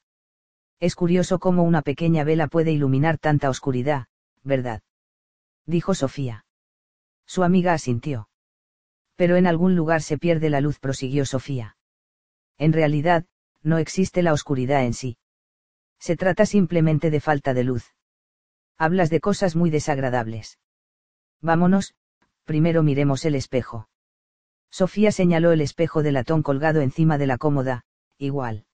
[0.80, 4.06] Es curioso cómo una pequeña vela puede iluminar tanta oscuridad,
[4.42, 4.82] ¿verdad?
[5.64, 6.44] Dijo Sofía.
[7.26, 8.28] Su amiga asintió.
[9.14, 11.76] Pero en algún lugar se pierde la luz, prosiguió Sofía.
[12.58, 13.24] En realidad,
[13.62, 15.18] no existe la oscuridad en sí.
[16.02, 17.94] Se trata simplemente de falta de luz.
[18.76, 20.58] Hablas de cosas muy desagradables.
[21.40, 21.94] Vámonos,
[22.42, 23.88] primero miremos el espejo.
[24.68, 27.84] Sofía señaló el espejo de latón colgado encima de la cómoda,
[28.18, 28.66] igual.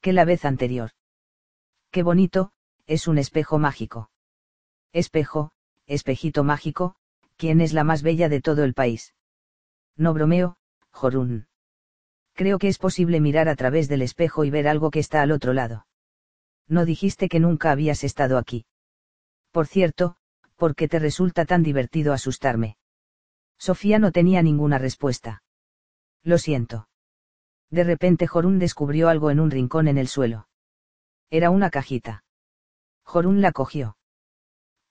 [0.00, 0.92] Que la vez anterior.
[1.90, 2.52] Qué bonito,
[2.86, 4.12] es un espejo mágico.
[4.92, 5.50] Espejo,
[5.86, 6.94] espejito mágico,
[7.36, 9.12] ¿quién es la más bella de todo el país?
[9.96, 10.56] No bromeo,
[10.92, 11.48] Jorún.
[12.34, 15.32] Creo que es posible mirar a través del espejo y ver algo que está al
[15.32, 15.87] otro lado.
[16.68, 18.66] No dijiste que nunca habías estado aquí.
[19.50, 20.16] Por cierto,
[20.56, 22.76] ¿por qué te resulta tan divertido asustarme?
[23.58, 25.42] Sofía no tenía ninguna respuesta.
[26.22, 26.88] Lo siento.
[27.70, 30.48] De repente Jorún descubrió algo en un rincón en el suelo.
[31.30, 32.24] Era una cajita.
[33.02, 33.96] Jorún la cogió.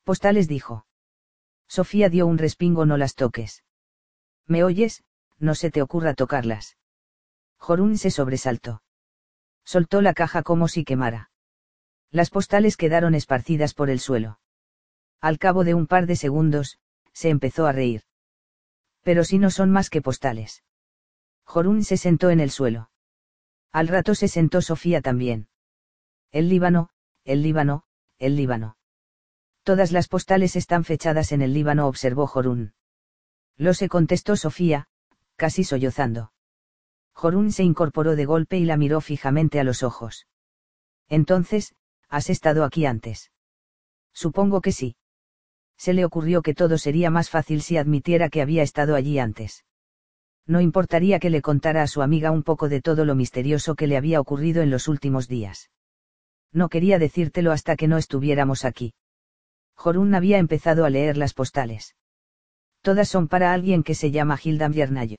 [0.03, 0.85] Postales dijo.
[1.67, 3.63] Sofía dio un respingo no las toques.
[4.45, 5.03] ¿Me oyes?
[5.37, 6.77] No se te ocurra tocarlas.
[7.57, 8.81] Jorún se sobresaltó.
[9.63, 11.29] Soltó la caja como si quemara.
[12.11, 14.39] Las postales quedaron esparcidas por el suelo.
[15.19, 16.79] Al cabo de un par de segundos,
[17.11, 18.03] se empezó a reír.
[19.01, 20.63] Pero si no son más que postales.
[21.43, 22.91] Jorún se sentó en el suelo.
[23.71, 25.49] Al rato se sentó Sofía también.
[26.31, 26.89] El Líbano,
[27.23, 27.83] el Líbano,
[28.19, 28.77] el Líbano.
[29.63, 32.73] Todas las postales están fechadas en el Líbano, observó Jorún.
[33.57, 34.87] Lo se contestó Sofía,
[35.35, 36.31] casi sollozando.
[37.13, 40.27] Jorún se incorporó de golpe y la miró fijamente a los ojos.
[41.09, 41.75] Entonces,
[42.09, 43.31] ¿Has estado aquí antes?
[44.13, 44.95] Supongo que sí.
[45.77, 49.63] Se le ocurrió que todo sería más fácil si admitiera que había estado allí antes.
[50.47, 53.85] No importaría que le contara a su amiga un poco de todo lo misterioso que
[53.85, 55.69] le había ocurrido en los últimos días.
[56.53, 58.93] No quería decírtelo hasta que no estuviéramos aquí.
[59.75, 61.95] Jorún había empezado a leer las postales.
[62.81, 65.17] Todas son para alguien que se llama Hilda Viernayo.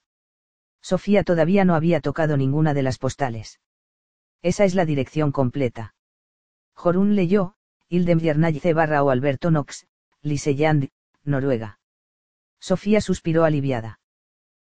[0.80, 3.60] Sofía todavía no había tocado ninguna de las postales.
[4.42, 5.94] Esa es la dirección completa.
[6.78, 7.54] Jorun leyó,
[7.88, 8.20] Ildem
[8.72, 9.88] barra o Alberto Knox,
[10.22, 10.90] Liseyand,
[11.24, 11.80] Noruega.
[12.60, 13.98] Sofía suspiró aliviada.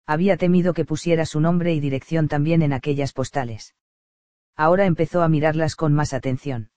[0.05, 3.75] Había temido que pusiera su nombre y dirección también en aquellas postales.
[4.55, 6.71] Ahora empezó a mirarlas con más atención.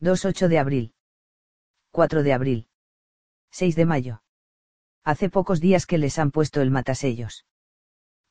[0.00, 0.94] 2-8 de abril.
[1.92, 2.68] 4 de abril.
[3.52, 4.22] 6 de mayo.
[5.04, 7.46] Hace pocos días que les han puesto el matasellos.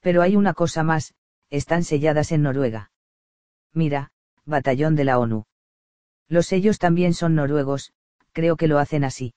[0.01, 1.13] Pero hay una cosa más,
[1.49, 2.91] están selladas en Noruega.
[3.71, 4.11] Mira,
[4.43, 5.45] batallón de la ONU.
[6.29, 7.91] Los sellos también son noruegos,
[8.31, 9.33] creo que lo hacen así.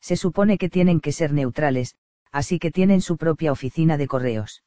[0.00, 1.96] Se supone que tienen que ser neutrales,
[2.30, 4.62] así que tienen su propia oficina de correos.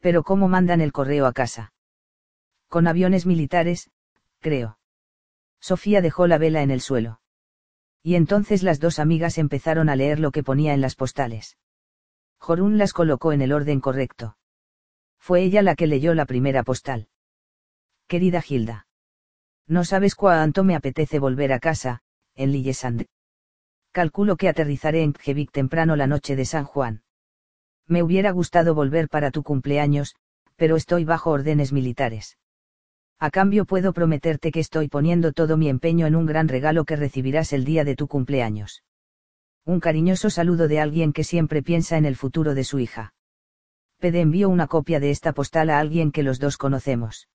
[0.00, 1.72] Pero ¿cómo mandan el correo a casa?
[2.68, 3.90] Con aviones militares,
[4.40, 4.78] creo.
[5.60, 7.20] Sofía dejó la vela en el suelo.
[8.02, 11.56] Y entonces las dos amigas empezaron a leer lo que ponía en las postales.
[12.38, 14.36] Jorún las colocó en el orden correcto.
[15.18, 17.08] Fue ella la que leyó la primera postal.
[18.06, 18.86] Querida Gilda.
[19.66, 22.00] No sabes cuánto me apetece volver a casa,
[22.34, 23.06] en Lillesand.
[23.92, 27.02] Calculo que aterrizaré en Kjevik temprano la noche de San Juan.
[27.86, 30.16] Me hubiera gustado volver para tu cumpleaños,
[30.56, 32.36] pero estoy bajo órdenes militares.
[33.18, 36.96] A cambio puedo prometerte que estoy poniendo todo mi empeño en un gran regalo que
[36.96, 38.82] recibirás el día de tu cumpleaños.
[39.64, 43.14] Un cariñoso saludo de alguien que siempre piensa en el futuro de su hija.
[43.98, 47.28] Pede envío una copia de esta postal a alguien que los dos conocemos.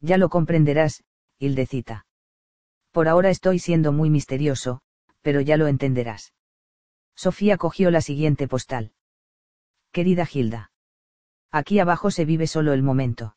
[0.00, 1.04] Ya lo comprenderás,
[1.44, 2.06] Hildecita.
[2.90, 4.80] Por ahora estoy siendo muy misterioso,
[5.20, 6.32] pero ya lo entenderás.
[7.14, 8.92] Sofía cogió la siguiente postal.
[9.92, 10.72] Querida Gilda.
[11.50, 13.36] Aquí abajo se vive solo el momento.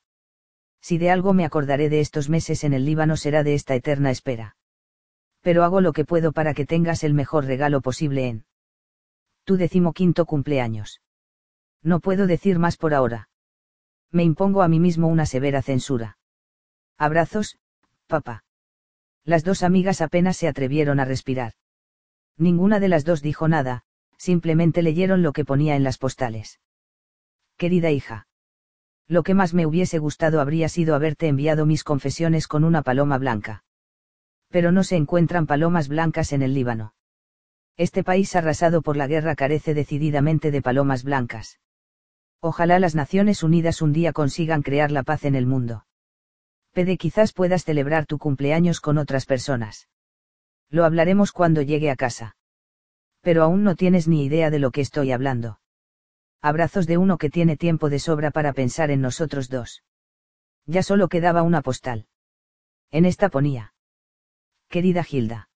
[0.82, 4.10] Si de algo me acordaré de estos meses en el Líbano será de esta eterna
[4.10, 4.56] espera.
[5.42, 8.46] Pero hago lo que puedo para que tengas el mejor regalo posible en
[9.44, 11.02] tu decimoquinto cumpleaños.
[11.84, 13.30] No puedo decir más por ahora.
[14.12, 16.18] Me impongo a mí mismo una severa censura.
[16.98, 17.58] Abrazos,
[18.08, 18.44] papá.
[19.24, 21.54] Las dos amigas apenas se atrevieron a respirar.
[22.38, 23.84] Ninguna de las dos dijo nada,
[24.18, 26.60] simplemente leyeron lo que ponía en las postales.
[27.58, 28.28] Querida hija.
[29.08, 33.18] Lo que más me hubiese gustado habría sido haberte enviado mis confesiones con una paloma
[33.18, 33.64] blanca.
[34.50, 36.94] Pero no se encuentran palomas blancas en el Líbano.
[37.76, 41.60] Este país arrasado por la guerra carece decididamente de palomas blancas.
[42.40, 45.87] Ojalá las Naciones Unidas un día consigan crear la paz en el mundo.
[46.78, 49.88] Pede quizás puedas celebrar tu cumpleaños con otras personas.
[50.70, 52.36] Lo hablaremos cuando llegue a casa.
[53.22, 55.60] Pero aún no tienes ni idea de lo que estoy hablando
[56.40, 59.84] abrazos de uno que tiene tiempo de sobra para pensar en nosotros dos.
[60.68, 62.06] Ya solo quedaba una postal.
[62.92, 63.74] En esta ponía.
[64.70, 65.50] Querida Gilda.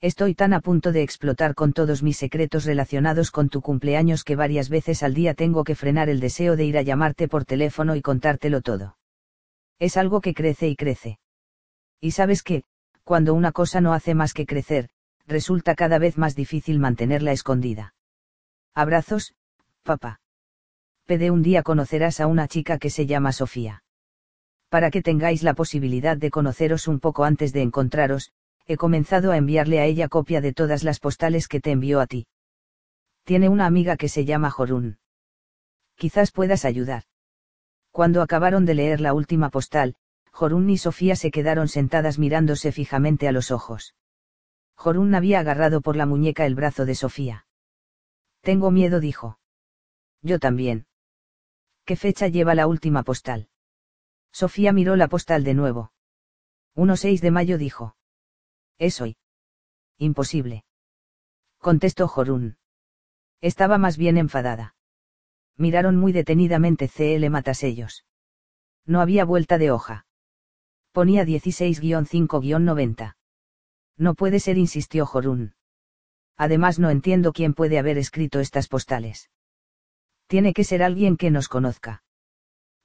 [0.00, 4.34] Estoy tan a punto de explotar con todos mis secretos relacionados con tu cumpleaños que
[4.34, 7.94] varias veces al día tengo que frenar el deseo de ir a llamarte por teléfono
[7.96, 8.96] y contártelo todo.
[9.78, 11.18] Es algo que crece y crece.
[12.00, 12.64] Y sabes que,
[13.04, 14.88] cuando una cosa no hace más que crecer,
[15.26, 17.94] resulta cada vez más difícil mantenerla escondida.
[18.74, 19.34] Abrazos,
[19.82, 20.20] papá.
[21.06, 23.82] Pede un día conocerás a una chica que se llama Sofía.
[24.68, 28.32] Para que tengáis la posibilidad de conoceros un poco antes de encontraros,
[28.66, 32.06] he comenzado a enviarle a ella copia de todas las postales que te envió a
[32.06, 32.26] ti.
[33.24, 34.98] Tiene una amiga que se llama Jorún.
[35.96, 37.04] Quizás puedas ayudar.
[37.90, 39.96] Cuando acabaron de leer la última postal,
[40.30, 43.94] Jorún y Sofía se quedaron sentadas mirándose fijamente a los ojos.
[44.76, 47.46] Jorún había agarrado por la muñeca el brazo de Sofía.
[48.42, 49.40] Tengo miedo, dijo.
[50.22, 50.86] Yo también.
[51.84, 53.48] ¿Qué fecha lleva la última postal?
[54.30, 55.92] Sofía miró la postal de nuevo.
[56.76, 57.96] 1-6 de mayo dijo.
[58.78, 59.16] Es hoy.
[59.96, 60.64] Imposible.
[61.58, 62.58] Contestó Jorún.
[63.40, 64.76] Estaba más bien enfadada.
[65.58, 68.06] Miraron muy detenidamente CL Matasellos.
[68.86, 70.06] No había vuelta de hoja.
[70.92, 73.16] Ponía 16-5-90.
[73.98, 75.54] No puede ser, insistió Jorún.
[76.38, 79.28] Además no entiendo quién puede haber escrito estas postales
[80.28, 82.02] tiene que ser alguien que nos conozca.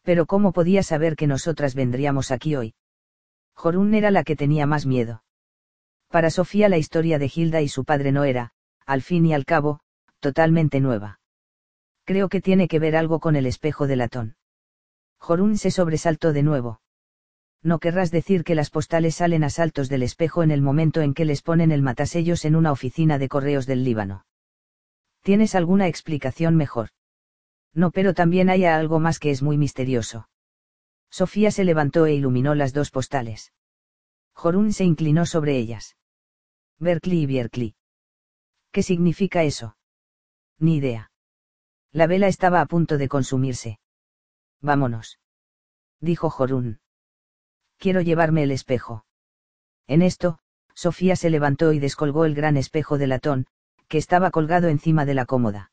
[0.02, 2.74] Pero ¿cómo podía saber que nosotras vendríamos aquí hoy?
[3.54, 5.24] Jorún era la que tenía más miedo.
[6.08, 8.52] Para Sofía la historia de Hilda y su padre no era,
[8.86, 9.82] al fin y al cabo,
[10.20, 11.20] totalmente nueva.
[12.06, 14.36] Creo que tiene que ver algo con el espejo de latón.
[15.18, 16.82] Jorún se sobresaltó de nuevo.
[17.62, 21.14] No querrás decir que las postales salen a saltos del espejo en el momento en
[21.14, 24.26] que les ponen el matasellos en una oficina de correos del Líbano.
[25.22, 26.90] ¿Tienes alguna explicación mejor?
[27.74, 30.28] No, pero también hay algo más que es muy misterioso.
[31.10, 33.54] Sofía se levantó e iluminó las dos postales.
[34.34, 35.96] Jorún se inclinó sobre ellas.
[36.80, 37.76] Berkeley y Berkeley.
[38.72, 39.78] ¿Qué significa eso?
[40.60, 41.13] Ni idea.
[41.94, 43.80] La vela estaba a punto de consumirse.
[44.62, 45.20] Vámonos.
[46.02, 46.80] Dijo Jorún.
[47.78, 49.06] Quiero llevarme el espejo.
[49.88, 50.40] En esto,
[50.74, 53.46] Sofía se levantó y descolgó el gran espejo de latón,
[53.88, 55.72] que estaba colgado encima de la cómoda.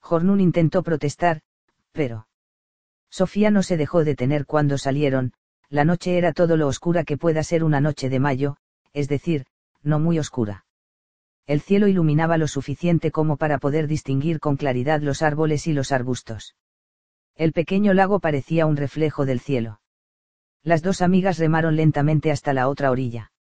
[0.00, 1.42] Jornún intentó protestar,
[1.90, 2.28] pero...
[3.10, 5.32] Sofía no se dejó detener cuando salieron,
[5.68, 8.58] la noche era todo lo oscura que pueda ser una noche de mayo,
[8.92, 9.46] es decir,
[9.82, 10.66] no muy oscura.
[11.46, 15.92] El cielo iluminaba lo suficiente como para poder distinguir con claridad los árboles y los
[15.92, 16.56] arbustos.
[17.34, 19.80] El pequeño lago parecía un reflejo del cielo.
[20.62, 23.32] Las dos amigas remaron lentamente hasta la otra orilla.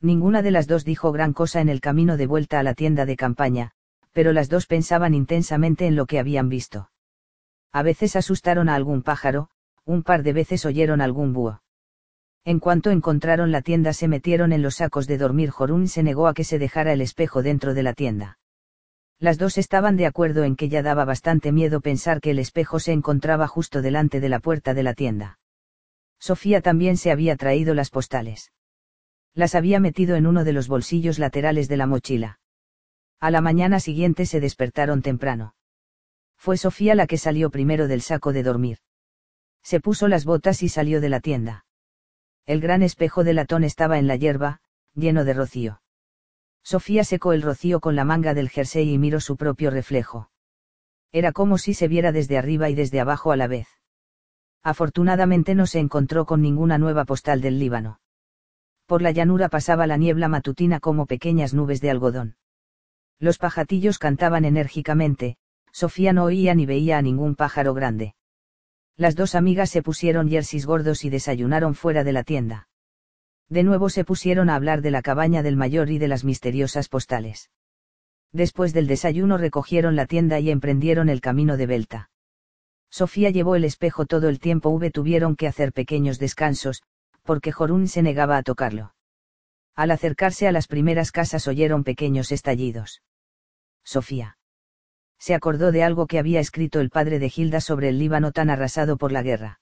[0.00, 3.06] Ninguna de las dos dijo gran cosa en el camino de vuelta a la tienda
[3.06, 3.72] de campaña,
[4.12, 6.90] pero las dos pensaban intensamente en lo que habían visto.
[7.70, 9.50] A veces asustaron a algún pájaro,
[9.84, 11.62] un par de veces oyeron algún búho.
[12.44, 15.50] En cuanto encontraron la tienda se metieron en los sacos de dormir.
[15.50, 18.38] Jorún se negó a que se dejara el espejo dentro de la tienda.
[19.18, 22.80] Las dos estaban de acuerdo en que ya daba bastante miedo pensar que el espejo
[22.80, 25.38] se encontraba justo delante de la puerta de la tienda.
[26.18, 28.52] Sofía también se había traído las postales.
[29.34, 32.40] Las había metido en uno de los bolsillos laterales de la mochila.
[33.20, 35.54] A la mañana siguiente se despertaron temprano.
[36.38, 38.78] Fue Sofía la que salió primero del saco de dormir.
[39.62, 41.66] Se puso las botas y salió de la tienda.
[42.46, 44.60] El gran espejo de latón estaba en la hierba,
[44.94, 45.82] lleno de rocío.
[46.62, 50.30] Sofía secó el rocío con la manga del jersey y miró su propio reflejo.
[51.12, 53.68] Era como si se viera desde arriba y desde abajo a la vez.
[54.62, 58.00] Afortunadamente no se encontró con ninguna nueva postal del Líbano.
[58.86, 62.36] Por la llanura pasaba la niebla matutina como pequeñas nubes de algodón.
[63.18, 65.36] Los pajatillos cantaban enérgicamente,
[65.72, 68.14] Sofía no oía ni veía a ningún pájaro grande.
[68.96, 72.68] Las dos amigas se pusieron jerseys gordos y desayunaron fuera de la tienda.
[73.48, 76.88] De nuevo se pusieron a hablar de la cabaña del mayor y de las misteriosas
[76.88, 77.50] postales.
[78.32, 82.10] Después del desayuno recogieron la tienda y emprendieron el camino de Belta.
[82.90, 86.82] Sofía llevó el espejo todo el tiempo V tuvieron que hacer pequeños descansos,
[87.22, 88.94] porque Jorún se negaba a tocarlo.
[89.74, 93.02] Al acercarse a las primeras casas oyeron pequeños estallidos.
[93.82, 94.36] Sofía
[95.20, 98.48] se acordó de algo que había escrito el padre de Gilda sobre el Líbano tan
[98.48, 99.60] arrasado por la guerra.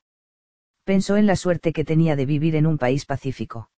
[0.84, 3.68] Pensó en la suerte que tenía de vivir en un país pacífico.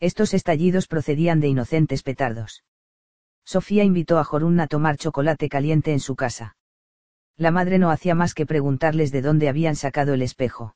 [0.00, 2.64] Estos estallidos procedían de inocentes petardos.
[3.44, 6.56] Sofía invitó a Jorun a tomar chocolate caliente en su casa.
[7.36, 10.74] La madre no hacía más que preguntarles de dónde habían sacado el espejo.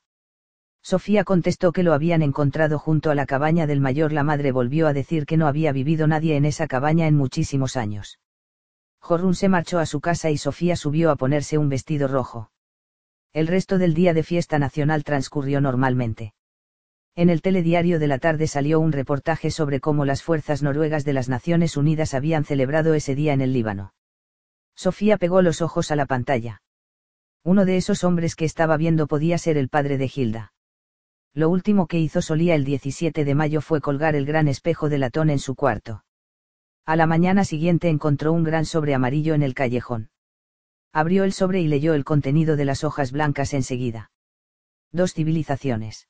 [0.81, 4.13] Sofía contestó que lo habían encontrado junto a la cabaña del mayor.
[4.13, 7.75] La madre volvió a decir que no había vivido nadie en esa cabaña en muchísimos
[7.75, 8.20] años.
[9.01, 12.51] Jorun se marchó a su casa y Sofía subió a ponerse un vestido rojo.
[13.33, 16.33] El resto del día de fiesta nacional transcurrió normalmente.
[17.15, 21.13] En el telediario de la tarde salió un reportaje sobre cómo las fuerzas noruegas de
[21.13, 23.93] las Naciones Unidas habían celebrado ese día en el Líbano.
[24.75, 26.61] Sofía pegó los ojos a la pantalla.
[27.43, 30.53] Uno de esos hombres que estaba viendo podía ser el padre de Hilda.
[31.33, 34.99] Lo último que hizo Solía el 17 de mayo fue colgar el gran espejo de
[34.99, 36.03] latón en su cuarto.
[36.85, 40.09] A la mañana siguiente encontró un gran sobre amarillo en el callejón.
[40.91, 44.11] Abrió el sobre y leyó el contenido de las hojas blancas enseguida.
[44.91, 46.09] Dos civilizaciones.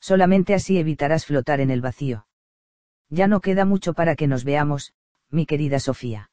[0.00, 2.26] Solamente así evitarás flotar en el vacío.
[3.08, 4.94] Ya no queda mucho para que nos veamos,
[5.30, 6.30] mi querida Sofía.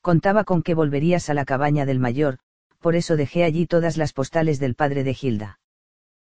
[0.00, 2.38] Contaba con que volverías a la cabaña del mayor,
[2.78, 5.60] por eso dejé allí todas las postales del padre de Gilda.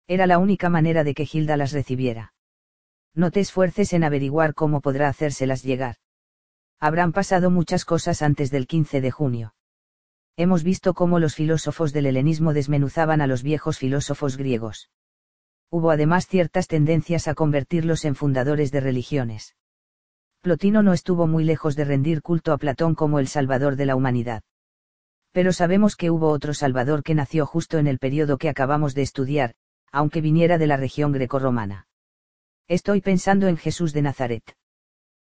[0.07, 2.33] Era la única manera de que Gilda las recibiera.
[3.13, 5.97] No te esfuerces en averiguar cómo podrá hacérselas llegar.
[6.79, 9.55] Habrán pasado muchas cosas antes del 15 de junio.
[10.37, 14.89] Hemos visto cómo los filósofos del helenismo desmenuzaban a los viejos filósofos griegos.
[15.69, 19.55] Hubo además ciertas tendencias a convertirlos en fundadores de religiones.
[20.41, 23.95] Plotino no estuvo muy lejos de rendir culto a Platón como el salvador de la
[23.95, 24.43] humanidad.
[25.31, 29.01] Pero sabemos que hubo otro salvador que nació justo en el periodo que acabamos de
[29.01, 29.55] estudiar,
[29.91, 31.87] aunque viniera de la región grecorromana.
[32.67, 34.55] Estoy pensando en Jesús de Nazaret.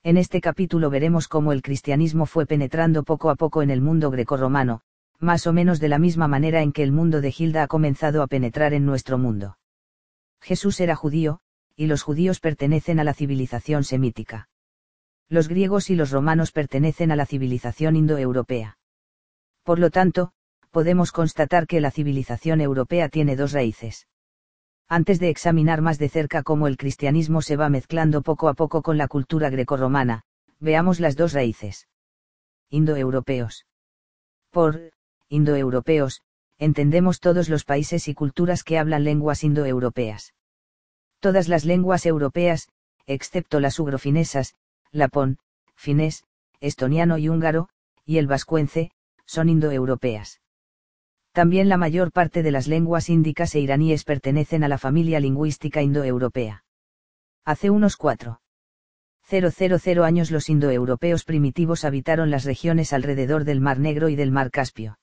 [0.01, 4.09] En este capítulo veremos cómo el cristianismo fue penetrando poco a poco en el mundo
[4.09, 4.81] grecorromano,
[5.19, 8.23] más o menos de la misma manera en que el mundo de Gilda ha comenzado
[8.23, 9.57] a penetrar en nuestro mundo.
[10.39, 11.41] Jesús era judío,
[11.75, 14.47] y los judíos pertenecen a la civilización semítica.
[15.27, 18.77] Los griegos y los romanos pertenecen a la civilización indoeuropea.
[19.63, 20.31] Por lo tanto,
[20.71, 24.07] podemos constatar que la civilización europea tiene dos raíces
[24.89, 28.81] antes de examinar más de cerca cómo el cristianismo se va mezclando poco a poco
[28.81, 30.23] con la cultura grecorromana,
[30.59, 31.87] veamos las dos raíces.
[32.71, 33.67] Indoeuropeos.
[34.49, 34.91] Por
[35.29, 36.23] indoeuropeos,
[36.57, 40.33] entendemos todos los países y culturas que hablan lenguas indoeuropeas.
[41.19, 42.67] Todas las lenguas europeas,
[43.05, 44.55] excepto las ugrofinesas,
[44.91, 45.37] lapón,
[45.75, 46.23] finés,
[46.61, 47.69] estoniano y húngaro,
[48.05, 48.91] y el vascuence,
[49.25, 50.41] son indoeuropeas.
[51.31, 55.81] También la mayor parte de las lenguas índicas e iraníes pertenecen a la familia lingüística
[55.81, 56.63] indoeuropea.
[57.45, 58.41] Hace unos cuatro
[59.29, 64.49] 000 años los indoeuropeos primitivos habitaron las regiones alrededor del Mar Negro y del Mar
[64.49, 64.97] Caspio.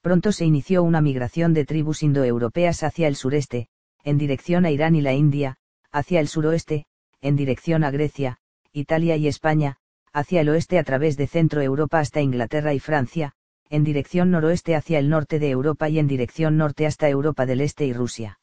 [0.00, 3.68] Pronto se inició una migración de tribus indoeuropeas hacia el sureste,
[4.02, 5.58] en dirección a Irán y la India,
[5.92, 6.86] hacia el suroeste,
[7.20, 8.38] en dirección a Grecia,
[8.72, 9.76] Italia y España,
[10.12, 13.35] hacia el oeste a través de Centro Europa hasta Inglaterra y Francia,
[13.70, 17.60] en dirección noroeste hacia el norte de Europa y en dirección norte hasta Europa del
[17.60, 18.38] Este y Rusia.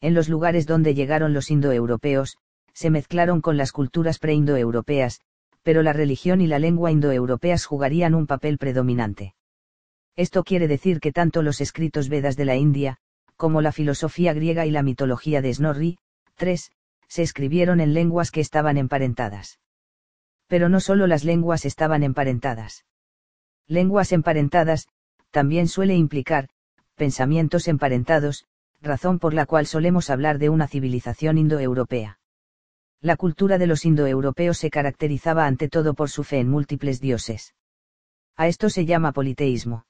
[0.00, 2.36] En los lugares donde llegaron los indoeuropeos,
[2.72, 5.20] se mezclaron con las culturas preindoeuropeas,
[5.62, 9.34] pero la religión y la lengua indoeuropeas jugarían un papel predominante.
[10.14, 12.98] Esto quiere decir que tanto los escritos Vedas de la India,
[13.36, 15.98] como la filosofía griega y la mitología de Snorri,
[16.36, 16.70] 3,
[17.08, 19.58] se escribieron en lenguas que estaban emparentadas.
[20.46, 22.84] Pero no solo las lenguas estaban emparentadas.
[23.68, 24.88] Lenguas emparentadas,
[25.30, 26.48] también suele implicar,
[26.94, 28.46] pensamientos emparentados,
[28.80, 32.18] razón por la cual solemos hablar de una civilización indoeuropea.
[33.00, 37.54] La cultura de los indoeuropeos se caracterizaba ante todo por su fe en múltiples dioses.
[38.36, 39.86] A esto se llama politeísmo.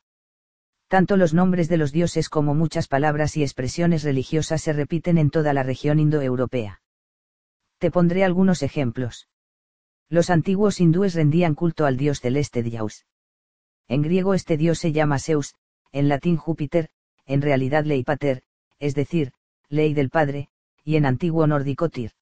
[0.88, 5.30] Tanto los nombres de los dioses como muchas palabras y expresiones religiosas se repiten en
[5.30, 6.80] toda la región indoeuropea.
[7.78, 9.28] Te pondré algunos ejemplos.
[10.08, 13.04] Los antiguos hindúes rendían culto al dios celeste Dios.
[13.88, 15.54] En griego este dios se llama Zeus,
[15.92, 16.88] en latín Júpiter,
[17.24, 18.42] en realidad Leipater,
[18.78, 19.32] es decir,
[19.68, 20.48] ley del padre,
[20.84, 22.12] y en antiguo nórdico Tyr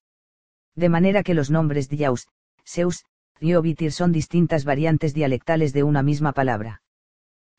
[0.75, 2.27] de manera que los nombres Diaus,
[2.65, 3.05] Zeus,
[3.39, 6.81] y Obitir son distintas variantes dialectales de una misma palabra.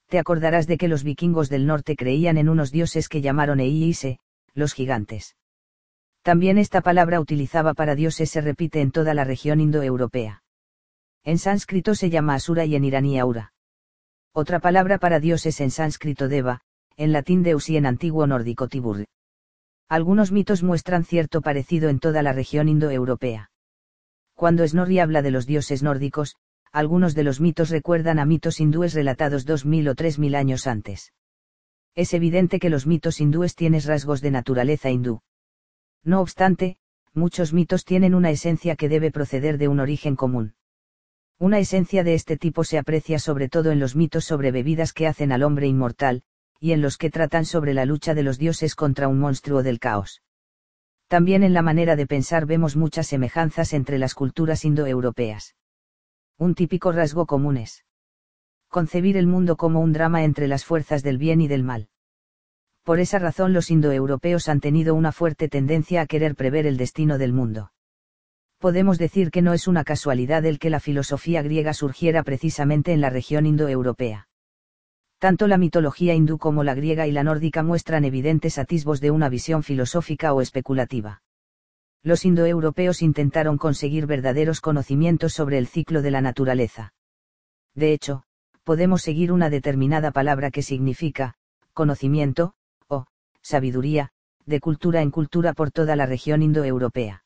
[0.09, 4.19] Te acordarás de que los vikingos del norte creían en unos dioses que llamaron Eise,
[4.55, 5.37] los gigantes.
[6.23, 10.43] También esta palabra utilizada para dioses se repite en toda la región indoeuropea.
[11.25, 13.53] En sánscrito se llama Asura y en iraní Aura.
[14.39, 16.61] Otra palabra para dioses en sánscrito Deva,
[16.99, 19.07] en latín Deus y en antiguo nórdico Tibur.
[19.89, 23.51] Algunos mitos muestran cierto parecido en toda la región indoeuropea.
[24.35, 26.37] Cuando Snorri habla de los dioses nórdicos,
[26.71, 31.15] algunos de los mitos recuerdan a mitos hindúes relatados 2000 o 3000 años antes.
[31.95, 35.23] Es evidente que los mitos hindúes tienen rasgos de naturaleza hindú.
[36.05, 36.77] No obstante,
[37.15, 40.53] muchos mitos tienen una esencia que debe proceder de un origen común.
[41.39, 45.07] Una esencia de este tipo se aprecia sobre todo en los mitos sobre bebidas que
[45.07, 46.23] hacen al hombre inmortal,
[46.61, 49.79] y en los que tratan sobre la lucha de los dioses contra un monstruo del
[49.79, 50.23] caos.
[51.09, 55.55] También en la manera de pensar vemos muchas semejanzas entre las culturas indoeuropeas.
[56.39, 57.85] Un típico rasgo común es
[58.69, 61.89] concebir el mundo como un drama entre las fuerzas del bien y del mal.
[62.83, 67.19] Por esa razón los indoeuropeos han tenido una fuerte tendencia a querer prever el destino
[67.19, 67.73] del mundo.
[68.59, 73.03] Podemos decir que no es una casualidad el que la filosofía griega surgiera precisamente en
[73.03, 74.29] la región indoeuropea.
[75.19, 79.29] Tanto la mitología hindú como la griega y la nórdica muestran evidentes atisbos de una
[79.29, 81.23] visión filosófica o especulativa.
[82.03, 86.95] Los indoeuropeos intentaron conseguir verdaderos conocimientos sobre el ciclo de la naturaleza.
[87.75, 88.23] De hecho,
[88.65, 91.35] podemos seguir una determinada palabra que significa,
[91.73, 92.55] conocimiento,
[92.89, 93.07] o,
[93.43, 94.11] sabiduría,
[94.47, 97.26] de cultura en cultura por toda la región indoeuropea.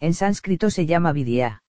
[0.00, 1.62] En sánscrito se llama vidya.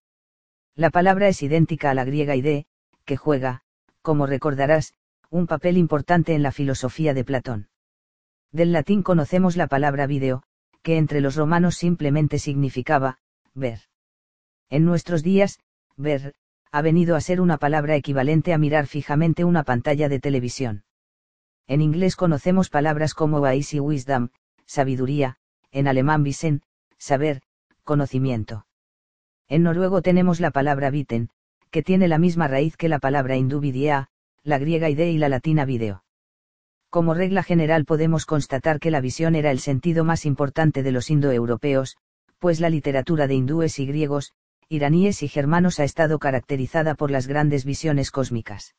[0.74, 2.66] La palabra es idéntica a la griega ide,
[3.04, 3.62] que juega,
[4.02, 4.94] como recordarás,
[5.30, 7.68] un papel importante en la filosofía de Platón.
[8.54, 10.44] Del latín conocemos la palabra video,
[10.82, 13.20] que entre los romanos simplemente significaba,
[13.54, 13.82] ver.
[14.70, 15.60] En nuestros días,
[15.98, 16.34] ver,
[16.72, 20.86] ha venido a ser una palabra equivalente a mirar fijamente una pantalla de televisión.
[21.68, 24.30] En inglés conocemos palabras como wise y wisdom,
[24.66, 25.38] sabiduría,
[25.72, 26.62] en alemán Wissen,
[26.98, 27.42] saber,
[27.84, 28.66] conocimiento.
[29.48, 31.30] En noruego tenemos la palabra viten,
[31.72, 34.08] que tiene la misma raíz que la palabra hindú vidya,
[34.44, 36.04] la griega idea y la latina video.
[36.90, 41.10] Como regla general podemos constatar que la visión era el sentido más importante de los
[41.10, 41.98] indoeuropeos,
[42.40, 44.34] pues la literatura de hindúes y griegos,
[44.68, 48.76] iraníes y germanos ha estado caracterizada por las grandes visiones cósmicas.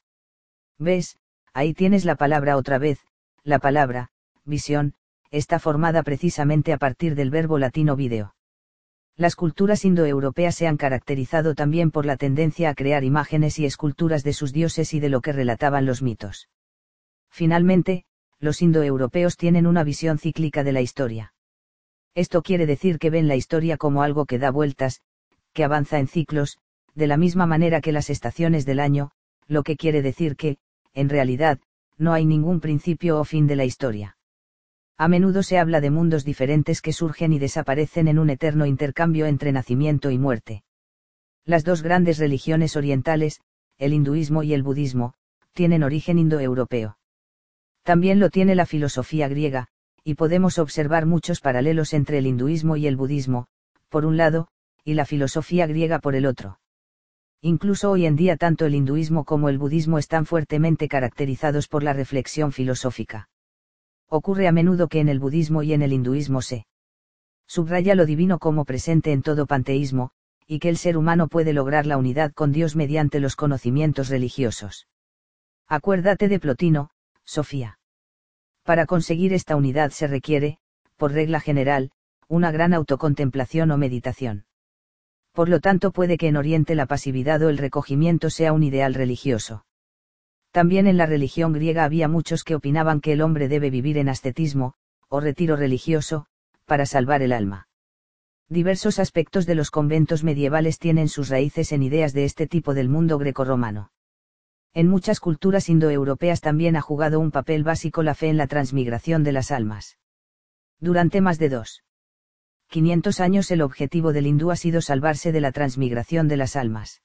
[0.78, 1.16] ¿Ves?
[1.54, 2.98] Ahí tienes la palabra otra vez,
[3.44, 4.10] la palabra,
[4.44, 4.94] visión,
[5.30, 8.34] está formada precisamente a partir del verbo latino video.
[9.16, 14.24] Las culturas indoeuropeas se han caracterizado también por la tendencia a crear imágenes y esculturas
[14.24, 16.48] de sus dioses y de lo que relataban los mitos.
[17.30, 18.04] Finalmente,
[18.40, 21.34] los indoeuropeos tienen una visión cíclica de la historia.
[22.14, 25.00] Esto quiere decir que ven la historia como algo que da vueltas,
[25.52, 26.58] que avanza en ciclos,
[26.94, 29.12] de la misma manera que las estaciones del año,
[29.46, 30.58] lo que quiere decir que,
[30.94, 31.60] en realidad,
[31.96, 34.16] no hay ningún principio o fin de la historia.
[34.98, 39.26] A menudo se habla de mundos diferentes que surgen y desaparecen en un eterno intercambio
[39.26, 40.62] entre nacimiento y muerte.
[41.44, 43.40] Las dos grandes religiones orientales,
[43.78, 45.14] el hinduismo y el budismo,
[45.52, 46.98] tienen origen indoeuropeo.
[47.82, 49.68] También lo tiene la filosofía griega,
[50.04, 53.46] y podemos observar muchos paralelos entre el hinduismo y el budismo,
[53.88, 54.48] por un lado,
[54.84, 56.60] y la filosofía griega por el otro.
[57.40, 61.92] Incluso hoy en día tanto el hinduismo como el budismo están fuertemente caracterizados por la
[61.92, 63.28] reflexión filosófica.
[64.14, 66.66] Ocurre a menudo que en el budismo y en el hinduismo se
[67.46, 70.10] subraya lo divino como presente en todo panteísmo,
[70.46, 74.86] y que el ser humano puede lograr la unidad con Dios mediante los conocimientos religiosos.
[75.66, 76.90] Acuérdate de Plotino,
[77.24, 77.78] Sofía.
[78.64, 80.58] Para conseguir esta unidad se requiere,
[80.98, 81.90] por regla general,
[82.28, 84.44] una gran autocontemplación o meditación
[85.32, 88.92] por lo tanto puede que en Oriente la pasividad o el recogimiento sea un ideal
[88.92, 89.64] religioso.
[90.52, 94.10] También en la religión griega había muchos que opinaban que el hombre debe vivir en
[94.10, 94.74] ascetismo,
[95.08, 96.26] o retiro religioso,
[96.66, 97.68] para salvar el alma.
[98.50, 102.90] Diversos aspectos de los conventos medievales tienen sus raíces en ideas de este tipo del
[102.90, 103.92] mundo grecorromano.
[104.74, 109.24] En muchas culturas indoeuropeas también ha jugado un papel básico la fe en la transmigración
[109.24, 109.96] de las almas.
[110.80, 111.82] Durante más de dos
[112.68, 117.02] 500 años el objetivo del hindú ha sido salvarse de la transmigración de las almas.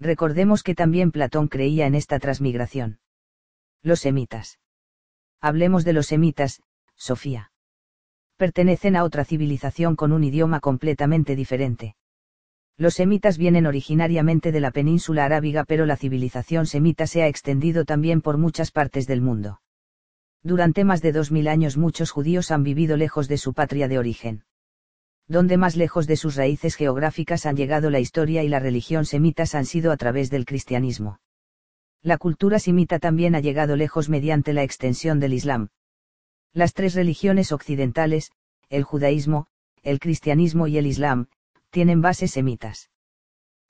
[0.00, 3.00] Recordemos que también Platón creía en esta transmigración.
[3.82, 4.60] Los semitas.
[5.40, 6.62] Hablemos de los semitas,
[6.94, 7.50] Sofía.
[8.36, 11.96] Pertenecen a otra civilización con un idioma completamente diferente.
[12.76, 17.84] Los semitas vienen originariamente de la península arábiga pero la civilización semita se ha extendido
[17.84, 19.60] también por muchas partes del mundo.
[20.44, 23.98] Durante más de dos mil años muchos judíos han vivido lejos de su patria de
[23.98, 24.44] origen
[25.28, 29.54] donde más lejos de sus raíces geográficas han llegado la historia y la religión semitas
[29.54, 31.20] han sido a través del cristianismo.
[32.02, 35.68] La cultura semita también ha llegado lejos mediante la extensión del Islam.
[36.54, 38.32] Las tres religiones occidentales,
[38.70, 39.46] el judaísmo,
[39.82, 41.26] el cristianismo y el Islam,
[41.70, 42.90] tienen bases semitas.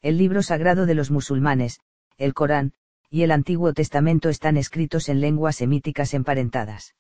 [0.01, 1.81] El libro sagrado de los musulmanes,
[2.19, 2.73] el Corán,
[3.11, 6.95] y el Antiguo Testamento están escritos en lenguas semíticas emparentadas.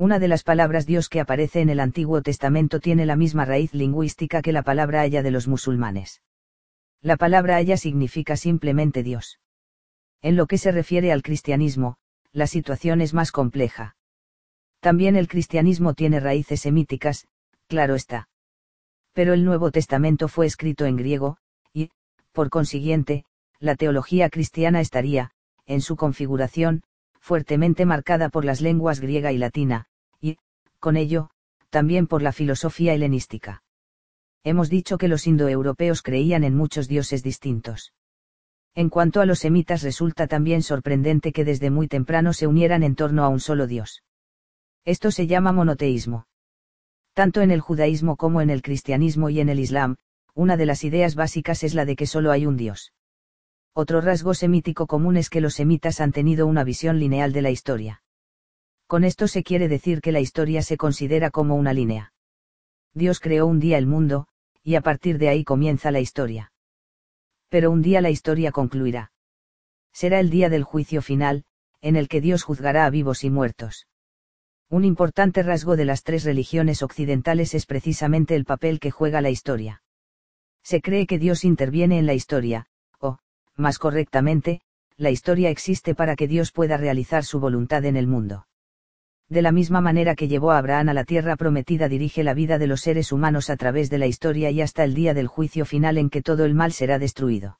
[0.00, 3.74] Una de las palabras Dios que aparece en el Antiguo Testamento tiene la misma raíz
[3.74, 6.22] lingüística que la palabra haya de los musulmanes.
[7.02, 9.40] La palabra haya significa simplemente Dios.
[10.22, 11.96] En lo que se refiere al cristianismo,
[12.30, 13.96] la situación es más compleja.
[14.78, 17.26] También el cristianismo tiene raíces semíticas,
[17.66, 18.28] claro está.
[19.14, 21.38] Pero el Nuevo Testamento fue escrito en griego,
[21.72, 21.90] y,
[22.30, 23.24] por consiguiente,
[23.58, 25.32] la teología cristiana estaría,
[25.66, 26.84] en su configuración,
[27.20, 29.86] fuertemente marcada por las lenguas griega y latina,
[30.20, 30.38] y,
[30.78, 31.30] con ello,
[31.70, 33.62] también por la filosofía helenística.
[34.44, 37.92] Hemos dicho que los indoeuropeos creían en muchos dioses distintos.
[38.74, 42.94] En cuanto a los semitas resulta también sorprendente que desde muy temprano se unieran en
[42.94, 44.04] torno a un solo dios.
[44.84, 46.26] Esto se llama monoteísmo.
[47.12, 49.96] Tanto en el judaísmo como en el cristianismo y en el islam,
[50.34, 52.92] una de las ideas básicas es la de que solo hay un dios.
[53.74, 57.50] Otro rasgo semítico común es que los semitas han tenido una visión lineal de la
[57.50, 58.02] historia.
[58.86, 62.12] Con esto se quiere decir que la historia se considera como una línea.
[62.94, 64.26] Dios creó un día el mundo,
[64.62, 66.52] y a partir de ahí comienza la historia.
[67.48, 69.12] Pero un día la historia concluirá.
[69.92, 71.44] Será el día del juicio final,
[71.80, 73.86] en el que Dios juzgará a vivos y muertos.
[74.70, 79.30] Un importante rasgo de las tres religiones occidentales es precisamente el papel que juega la
[79.30, 79.82] historia.
[80.62, 82.66] Se cree que Dios interviene en la historia,
[83.58, 84.60] más correctamente,
[84.96, 88.46] la historia existe para que Dios pueda realizar su voluntad en el mundo.
[89.28, 92.58] De la misma manera que llevó a Abraham a la tierra prometida dirige la vida
[92.58, 95.66] de los seres humanos a través de la historia y hasta el día del juicio
[95.66, 97.58] final en que todo el mal será destruido.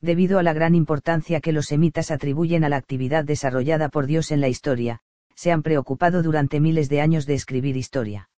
[0.00, 4.30] Debido a la gran importancia que los semitas atribuyen a la actividad desarrollada por Dios
[4.30, 5.00] en la historia,
[5.34, 8.30] se han preocupado durante miles de años de escribir historia.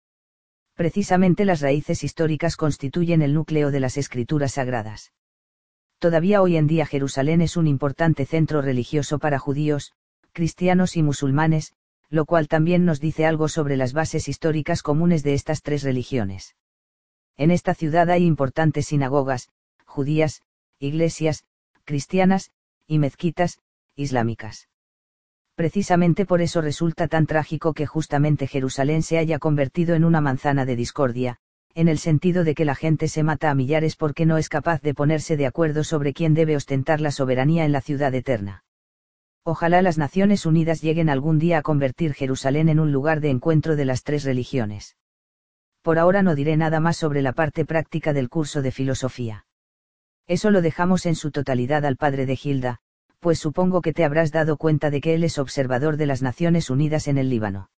[0.74, 5.12] Precisamente las raíces históricas constituyen el núcleo de las escrituras sagradas.
[5.99, 9.92] Todavía hoy en día Jerusalén es un importante centro religioso para judíos,
[10.32, 11.74] cristianos y musulmanes,
[12.10, 16.56] lo cual también nos dice algo sobre las bases históricas comunes de estas tres religiones.
[17.35, 19.49] En esta ciudad hay importantes sinagogas,
[19.85, 20.42] judías,
[20.80, 21.44] iglesias,
[21.83, 22.51] cristianas,
[22.88, 23.60] y mezquitas,
[23.96, 24.69] islámicas.
[25.56, 30.65] Precisamente por eso resulta tan trágico que justamente Jerusalén se haya convertido en una manzana
[30.65, 31.40] de discordia,
[31.75, 34.81] en el sentido de que la gente se mata a millares porque no es capaz
[34.81, 38.63] de ponerse de acuerdo sobre quién debe ostentar la soberanía en la ciudad eterna.
[39.43, 43.75] Ojalá las Naciones Unidas lleguen algún día a convertir Jerusalén en un lugar de encuentro
[43.75, 44.97] de las tres religiones.
[45.81, 49.45] Por ahora no diré nada más sobre la parte práctica del curso de filosofía.
[50.27, 52.79] Eso lo dejamos en su totalidad al padre de Gilda,
[53.19, 56.69] pues supongo que te habrás dado cuenta de que él es observador de las Naciones
[56.69, 57.69] Unidas en el Líbano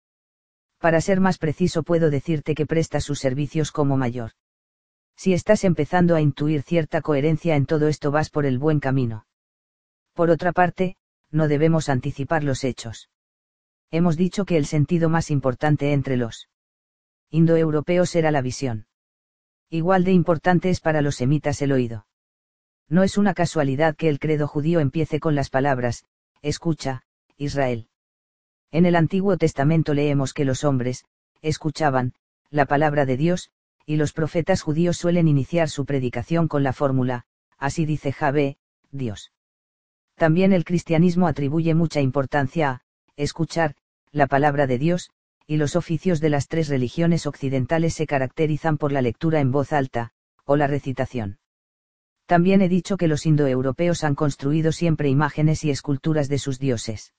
[0.82, 4.32] para ser más preciso puedo decirte que presta sus servicios como mayor.
[5.16, 9.24] Si estás empezando a intuir cierta coherencia en todo esto vas por el buen camino.
[10.12, 10.96] Por otra parte,
[11.30, 13.10] no debemos anticipar los hechos.
[13.92, 16.48] Hemos dicho que el sentido más importante entre los
[17.30, 18.86] indoeuropeos era la visión.
[19.70, 22.08] Igual de importante es para los semitas el oído.
[22.88, 26.06] No es una casualidad que el credo judío empiece con las palabras,
[26.42, 27.04] escucha,
[27.36, 27.86] Israel.
[28.72, 31.04] En el Antiguo Testamento leemos que los hombres,
[31.42, 32.14] escuchaban,
[32.50, 33.50] la palabra de Dios,
[33.84, 37.26] y los profetas judíos suelen iniciar su predicación con la fórmula,
[37.58, 38.56] así dice Javé,
[38.90, 39.30] Dios.
[40.16, 42.82] También el cristianismo atribuye mucha importancia a,
[43.16, 43.74] escuchar,
[44.10, 45.10] la palabra de Dios,
[45.46, 49.74] y los oficios de las tres religiones occidentales se caracterizan por la lectura en voz
[49.74, 50.12] alta,
[50.44, 51.38] o la recitación.
[52.24, 57.12] También he dicho que los indoeuropeos han construido siempre imágenes y esculturas de sus dioses.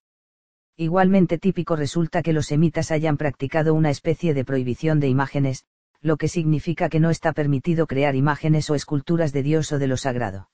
[0.75, 5.65] Igualmente típico resulta que los semitas hayan practicado una especie de prohibición de imágenes,
[6.01, 9.87] lo que significa que no está permitido crear imágenes o esculturas de Dios o de
[9.87, 10.49] lo sagrado.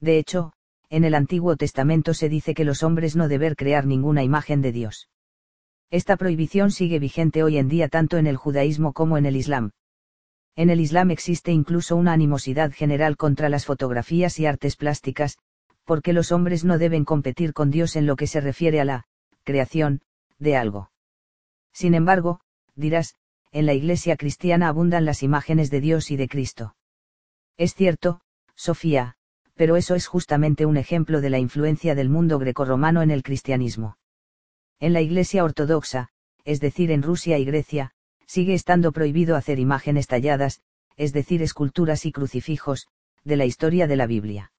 [0.00, 0.52] De hecho,
[0.90, 4.72] en el Antiguo Testamento se dice que los hombres no deben crear ninguna imagen de
[4.72, 5.08] Dios.
[5.90, 9.72] Esta prohibición sigue vigente hoy en día tanto en el judaísmo como en el Islam.
[10.54, 15.36] En el Islam existe incluso una animosidad general contra las fotografías y artes plásticas,
[15.84, 19.06] porque los hombres no deben competir con Dios en lo que se refiere a la
[19.42, 20.02] creación
[20.38, 20.90] de algo.
[21.72, 22.40] Sin embargo,
[22.74, 23.16] dirás,
[23.52, 26.74] en la iglesia cristiana abundan las imágenes de Dios y de Cristo.
[27.56, 28.20] Es cierto,
[28.54, 29.16] Sofía,
[29.54, 33.98] pero eso es justamente un ejemplo de la influencia del mundo grecorromano en el cristianismo.
[34.80, 36.08] En la Iglesia Ortodoxa,
[36.44, 37.92] es decir, en Rusia y Grecia,
[38.26, 40.62] sigue estando prohibido hacer imágenes talladas,
[40.96, 42.88] es decir, esculturas y crucifijos,
[43.24, 44.52] de la historia de la Biblia.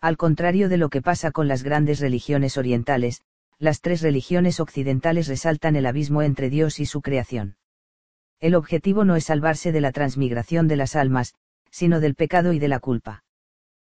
[0.00, 3.22] Al contrario de lo que pasa con las grandes religiones orientales,
[3.60, 7.56] las tres religiones occidentales resaltan el abismo entre Dios y su creación.
[8.40, 11.34] El objetivo no es salvarse de la transmigración de las almas,
[11.70, 13.22] sino del pecado y de la culpa.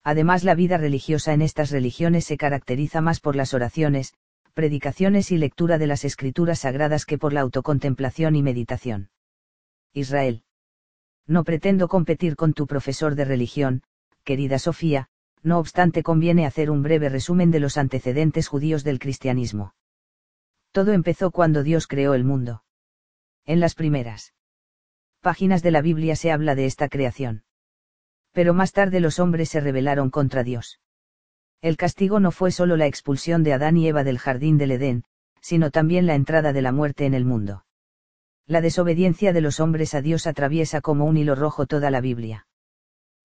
[0.02, 4.14] Además la vida religiosa en estas religiones se caracteriza más por las oraciones,
[4.54, 9.10] predicaciones y lectura de las escrituras sagradas que por la autocontemplación y meditación.
[9.92, 10.42] Israel.
[11.26, 13.82] No pretendo competir con tu profesor de religión,
[14.24, 15.10] querida Sofía,
[15.42, 19.74] no obstante conviene hacer un breve resumen de los antecedentes judíos del cristianismo.
[20.73, 22.65] Todo empezó cuando Dios creó el mundo.
[23.44, 24.35] En las primeras
[25.21, 27.44] páginas de la Biblia se habla de esta creación.
[28.33, 30.81] Pero más tarde los hombres se rebelaron contra Dios.
[31.60, 35.05] El castigo no fue solo la expulsión de Adán y Eva del jardín del Edén,
[35.42, 37.65] sino también la entrada de la muerte en el mundo.
[38.47, 42.47] La desobediencia de los hombres a Dios atraviesa como un hilo rojo toda la Biblia.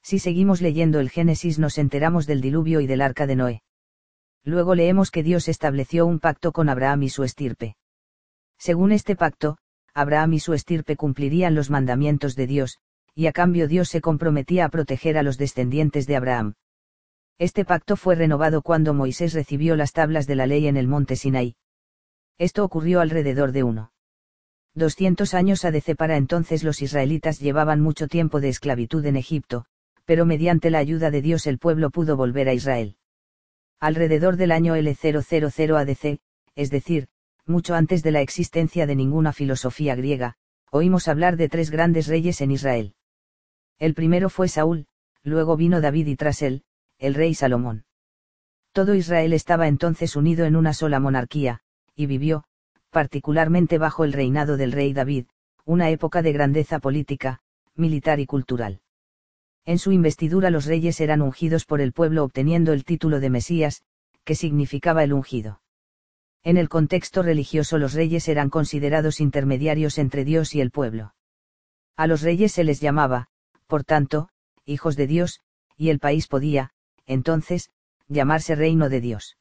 [0.07, 3.63] Si seguimos leyendo el Génesis nos enteramos del diluvio y del arca de Noé.
[4.43, 7.75] Luego leemos que Dios estableció un pacto con Abraham y su estirpe.
[8.59, 9.57] Según este pacto,
[9.95, 12.77] Abraham y su estirpe cumplirían los mandamientos de Dios,
[13.15, 16.53] y a cambio Dios se comprometía a proteger a los descendientes de Abraham.
[17.39, 21.15] Este pacto fue renovado cuando Moisés recibió las tablas de la ley en el monte
[21.15, 21.55] Sinaí.
[22.37, 23.91] Esto ocurrió alrededor de uno.
[24.75, 29.65] 200 años ADC para entonces los israelitas llevaban mucho tiempo de esclavitud en Egipto,
[30.05, 32.95] pero mediante la ayuda de Dios el pueblo pudo volver a Israel.
[33.79, 36.19] Alrededor del año L000 ADC,
[36.55, 37.07] es decir,
[37.45, 40.35] mucho antes de la existencia de ninguna filosofía griega,
[40.71, 42.95] oímos hablar de tres grandes reyes en Israel.
[43.77, 44.87] El primero fue Saúl,
[45.23, 46.63] luego vino David y tras él,
[46.97, 47.85] el rey Salomón.
[48.71, 51.61] Todo Israel estaba entonces unido en una sola monarquía,
[51.95, 52.45] y vivió,
[52.89, 55.27] particularmente bajo el reinado del rey David,
[55.65, 57.41] una época de grandeza política,
[57.75, 58.81] militar y cultural.
[59.65, 63.83] En su investidura los reyes eran ungidos por el pueblo obteniendo el título de Mesías,
[64.23, 65.61] que significaba el ungido.
[66.43, 71.15] En el contexto religioso los reyes eran considerados intermediarios entre Dios y el pueblo.
[71.95, 73.27] A los reyes se les llamaba,
[73.65, 74.29] por tanto,
[74.65, 75.41] hijos de Dios,
[75.75, 76.71] y el país podía,
[77.07, 77.71] entonces,
[78.07, 79.37] llamarse reino de Dios.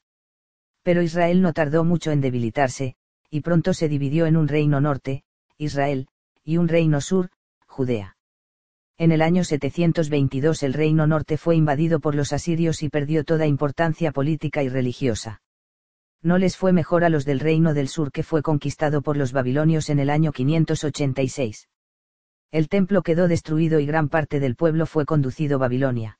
[0.81, 2.95] Pero Israel no tardó mucho en debilitarse,
[3.29, 5.23] y pronto se dividió en un reino norte,
[5.57, 6.07] Israel,
[6.43, 7.29] y un reino sur,
[7.67, 8.14] Judea.
[8.97, 13.45] En el año 722 el reino norte fue invadido por los asirios y perdió toda
[13.45, 15.41] importancia política y religiosa.
[16.21, 19.33] No les fue mejor a los del reino del sur que fue conquistado por los
[19.33, 21.67] babilonios en el año 586.
[22.51, 26.19] El templo quedó destruido y gran parte del pueblo fue conducido a Babilonia.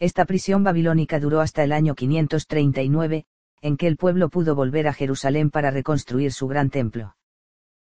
[0.00, 3.24] Esta prisión babilónica duró hasta el año 539,
[3.60, 7.14] en que el pueblo pudo volver a Jerusalén para reconstruir su gran templo.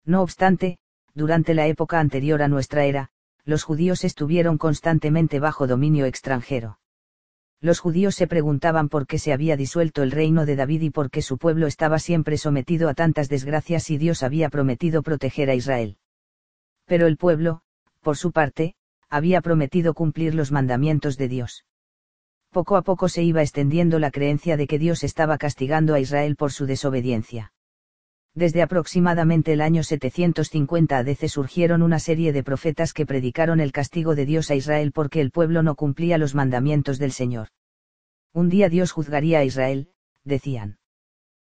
[0.04, 0.80] No obstante,
[1.14, 3.12] durante la época anterior a nuestra era,
[3.46, 6.80] los judíos estuvieron constantemente bajo dominio extranjero.
[7.60, 11.12] Los judíos se preguntaban por qué se había disuelto el reino de David y por
[11.12, 15.56] qué su pueblo estaba siempre sometido a tantas desgracias y Dios había prometido proteger a
[15.56, 15.98] Israel.
[16.86, 17.62] Pero el pueblo,
[18.02, 18.76] por su parte,
[19.10, 21.66] había prometido cumplir los mandamientos de Dios
[22.52, 26.36] poco a poco se iba extendiendo la creencia de que Dios estaba castigando a Israel
[26.36, 27.54] por su desobediencia.
[28.34, 34.16] Desde aproximadamente el año 750 ADC surgieron una serie de profetas que predicaron el castigo
[34.16, 37.50] de Dios a Israel porque el pueblo no cumplía los mandamientos del Señor.
[38.34, 39.90] Un día Dios juzgaría a Israel,
[40.24, 40.78] decían.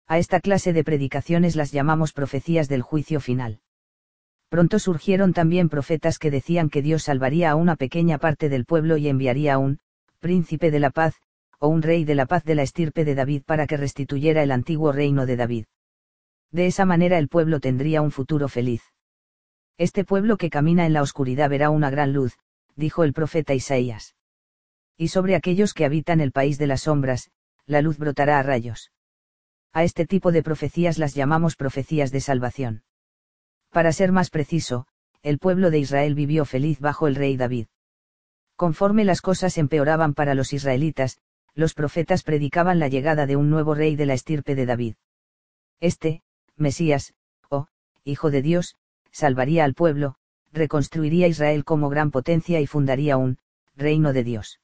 [0.05, 3.59] A esta clase de predicaciones las llamamos profecías del juicio final.
[4.49, 8.97] Pronto surgieron también profetas que decían que Dios salvaría a una pequeña parte del pueblo
[8.97, 9.79] y enviaría a un
[10.19, 11.15] príncipe de la paz,
[11.59, 14.51] o un rey de la paz de la estirpe de David para que restituyera el
[14.51, 15.65] antiguo reino de David.
[16.51, 18.83] De esa manera el pueblo tendría un futuro feliz.
[19.77, 22.37] Este pueblo que camina en la oscuridad verá una gran luz,
[22.75, 24.15] dijo el profeta Isaías.
[24.97, 27.29] Y sobre aquellos que habitan el país de las sombras,
[27.65, 28.91] la luz brotará a rayos.
[29.73, 32.83] A este tipo de profecías las llamamos profecías de salvación.
[33.69, 34.87] Para ser más preciso,
[35.21, 37.67] el pueblo de Israel vivió feliz bajo el rey David.
[38.55, 41.19] Conforme las cosas empeoraban para los israelitas,
[41.53, 44.95] los profetas predicaban la llegada de un nuevo rey de la estirpe de David.
[45.79, 46.23] Este,
[46.57, 47.13] Mesías,
[47.49, 47.67] o,
[48.03, 48.75] Hijo de Dios,
[49.11, 50.15] salvaría al pueblo,
[50.51, 53.37] reconstruiría Israel como gran potencia y fundaría un,
[53.75, 54.59] reino de Dios.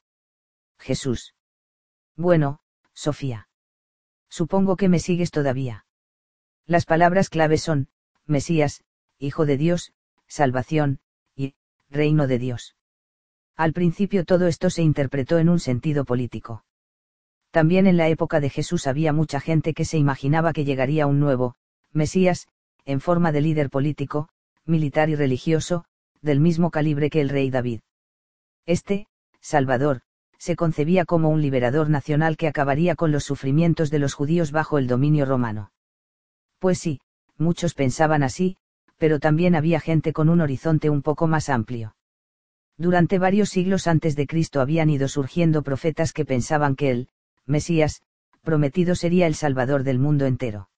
[0.80, 1.36] Jesús.
[2.16, 2.60] Bueno,
[2.94, 3.48] Sofía.
[4.30, 5.86] Supongo que me sigues todavía.
[6.66, 7.88] Las palabras clave son,
[8.26, 8.84] Mesías,
[9.20, 9.94] Hijo de Dios,
[10.28, 11.00] Salvación,
[11.36, 11.56] y,
[11.90, 12.76] Reino de Dios.
[13.56, 16.66] Al principio todo esto se interpretó en un sentido político.
[17.52, 21.20] También en la época de Jesús había mucha gente que se imaginaba que llegaría un
[21.20, 21.56] nuevo,
[21.94, 22.48] Mesías,
[22.86, 24.30] en forma de líder político,
[24.66, 25.86] militar y religioso,
[26.22, 27.82] del mismo calibre que el rey David.
[28.66, 29.08] Este,
[29.42, 30.02] Salvador,
[30.38, 34.78] se concebía como un liberador nacional que acabaría con los sufrimientos de los judíos bajo
[34.78, 35.72] el dominio romano.
[36.60, 37.00] Pues sí,
[37.38, 38.58] muchos pensaban así,
[38.98, 41.96] pero también había gente con un horizonte un poco más amplio.
[42.78, 47.10] Durante varios siglos antes de Cristo habían ido surgiendo profetas que pensaban que el
[47.46, 48.02] Mesías,
[48.42, 50.70] prometido sería el Salvador del mundo entero.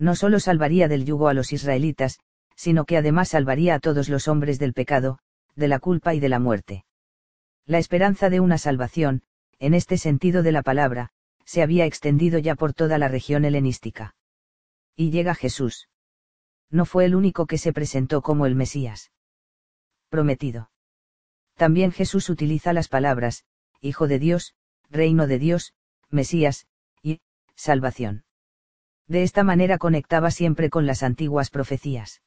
[0.00, 2.18] No solo salvaría del yugo a los israelitas,
[2.56, 5.20] sino que además salvaría a todos los hombres del pecado,
[5.54, 6.84] de la culpa y de la muerte.
[7.66, 9.22] La esperanza de una salvación,
[9.60, 11.12] en este sentido de la palabra,
[11.44, 14.16] se había extendido ya por toda la región helenística.
[14.96, 15.86] Y llega Jesús
[16.70, 19.10] no fue el único que se presentó como el Mesías.
[20.08, 20.70] Prometido.
[21.56, 23.44] También Jesús utiliza las palabras,
[23.80, 24.54] Hijo de Dios,
[24.88, 25.74] Reino de Dios,
[26.10, 26.66] Mesías,
[27.02, 27.20] y,
[27.54, 28.24] Salvación.
[29.10, 32.22] De esta manera conectaba siempre con las antiguas profecías.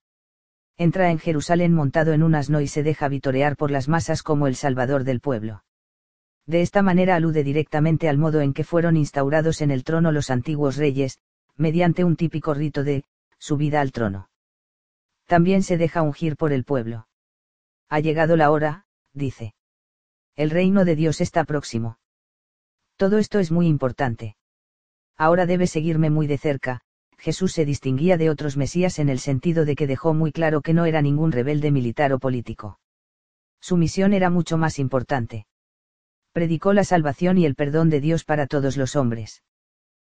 [0.78, 4.46] Entra en Jerusalén montado en un asno y se deja vitorear por las masas como
[4.46, 5.64] el Salvador del pueblo.
[6.46, 10.30] De esta manera alude directamente al modo en que fueron instaurados en el trono los
[10.30, 11.17] antiguos reyes,
[11.56, 13.06] mediante un típico rito de,
[13.40, 14.30] subida al trono
[15.26, 17.08] también se deja ungir por el pueblo.
[17.90, 19.56] Ha llegado la hora, dice.
[20.35, 21.98] El reino de Dios está próximo.
[22.98, 24.35] Todo esto es muy importante.
[25.17, 26.81] Ahora debe seguirme muy de cerca,
[27.17, 30.74] Jesús se distinguía de otros mesías en el sentido de que dejó muy claro que
[30.74, 32.79] no era ningún rebelde militar o político.
[33.62, 35.46] Su misión era mucho más importante.
[36.33, 39.42] Predicó la salvación y el perdón de Dios para todos los hombres.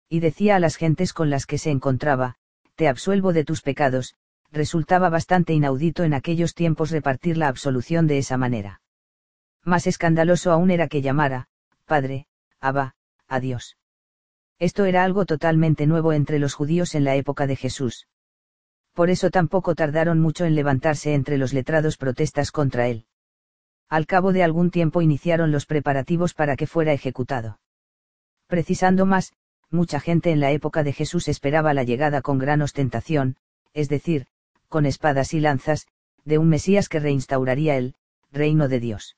[0.09, 2.35] Y decía a las gentes con las que se encontraba,
[2.75, 4.15] Te absuelvo de tus pecados,
[4.51, 8.81] resultaba bastante inaudito en aquellos tiempos repartir la absolución de esa manera.
[9.63, 11.47] Más escandaloso aún era que llamara,
[11.85, 12.27] Padre,
[12.59, 12.95] Abba,
[13.27, 13.76] a Dios.
[14.59, 18.07] Esto era algo totalmente nuevo entre los judíos en la época de Jesús.
[18.93, 23.05] Por eso tampoco tardaron mucho en levantarse entre los letrados protestas contra él.
[23.89, 27.59] Al cabo de algún tiempo iniciaron los preparativos para que fuera ejecutado.
[28.47, 29.33] Precisando más,
[29.69, 33.37] mucha gente en la época de Jesús esperaba la llegada con gran ostentación,
[33.73, 34.25] es decir,
[34.67, 35.87] con espadas y lanzas,
[36.25, 37.95] de un Mesías que reinstauraría el
[38.31, 39.15] reino de Dios.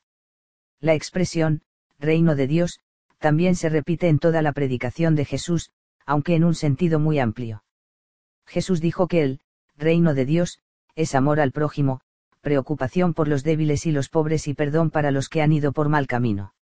[0.82, 1.62] La expresión,
[1.98, 2.80] reino de Dios,
[3.20, 5.72] también se repite en toda la predicación de Jesús,
[6.06, 7.64] aunque en un sentido muy amplio.
[8.48, 9.42] Jesús dijo que el
[9.78, 10.60] reino de Dios
[10.96, 12.02] es amor al prójimo,
[12.42, 15.90] preocupación por los débiles y los pobres y perdón para los que han ido por
[15.90, 16.54] mal camino.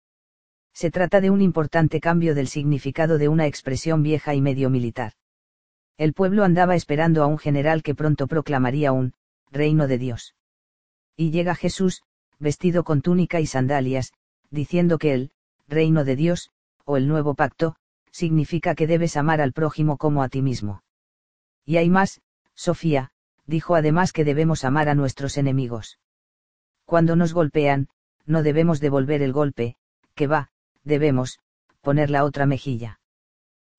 [0.74, 5.14] Se trata de un importante cambio del significado de una expresión vieja y medio militar.
[5.98, 9.14] El pueblo andaba esperando a un general que pronto proclamaría un
[9.50, 10.36] reino de Dios.
[11.16, 12.04] Y llega Jesús,
[12.38, 14.14] vestido con túnica y sandalias,
[14.52, 15.32] diciendo que el
[15.68, 16.52] reino de Dios,
[16.86, 17.76] o el nuevo pacto,
[18.12, 20.84] significa que debes amar al prójimo como a ti mismo.
[21.66, 22.22] Y hay más,
[22.56, 23.12] Sofía,
[23.46, 26.00] dijo además que debemos amar a nuestros enemigos.
[26.86, 27.90] Cuando nos golpean,
[28.26, 29.76] no debemos devolver el golpe,
[30.16, 30.50] que va,
[30.84, 31.40] debemos,
[31.82, 33.00] poner la otra mejilla.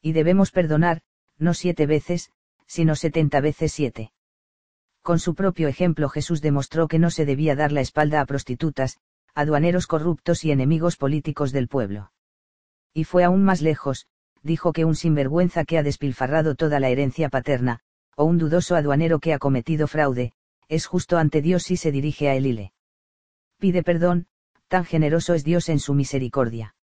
[0.01, 1.03] Y debemos perdonar,
[1.39, 2.31] no siete veces,
[2.67, 4.13] sino setenta veces siete.
[5.03, 8.99] Con su propio ejemplo Jesús demostró que no se debía dar la espalda a prostitutas,
[9.35, 12.13] aduaneros corruptos y enemigos políticos del pueblo.
[12.93, 14.07] Y fue aún más lejos,
[14.43, 17.81] dijo que un sinvergüenza que ha despilfarrado toda la herencia paterna,
[18.17, 20.33] o un dudoso aduanero que ha cometido fraude,
[20.69, 22.73] es justo ante Dios si se dirige a él y le
[23.59, 24.27] pide perdón,
[24.69, 26.75] tan generoso es Dios en su misericordia.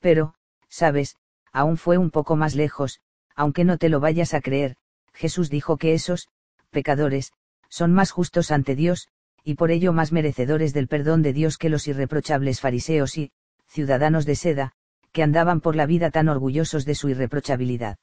[0.00, 0.34] Pero,
[0.68, 1.16] sabes,
[1.52, 3.00] aún fue un poco más lejos,
[3.34, 4.76] aunque no te lo vayas a creer,
[5.12, 6.28] Jesús dijo que esos,
[6.70, 7.32] pecadores,
[7.68, 9.08] son más justos ante Dios,
[9.48, 13.30] y por ello más merecedores del perdón de Dios que los irreprochables fariseos y,
[13.66, 14.72] ciudadanos de seda,
[15.10, 17.96] que andaban por la vida tan orgullosos de su irreprochabilidad.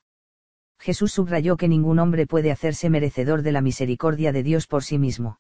[0.80, 4.98] Jesús subrayó que ningún hombre puede hacerse merecedor de la misericordia de Dios por sí
[4.98, 5.40] mismo.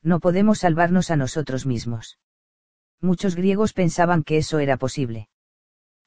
[0.00, 2.20] No podemos salvarnos a nosotros mismos.
[3.00, 5.28] Muchos griegos pensaban que eso era posible.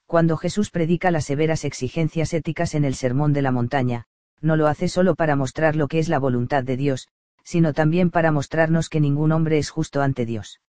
[0.05, 4.05] Cuando Jesús predica las severas exigencias éticas en el Sermón de la Montaña,
[4.39, 7.09] no lo hace solo para mostrar lo que es la voluntad de Dios,
[7.43, 10.61] sino también para mostrarnos que ningún hombre es justo ante Dios.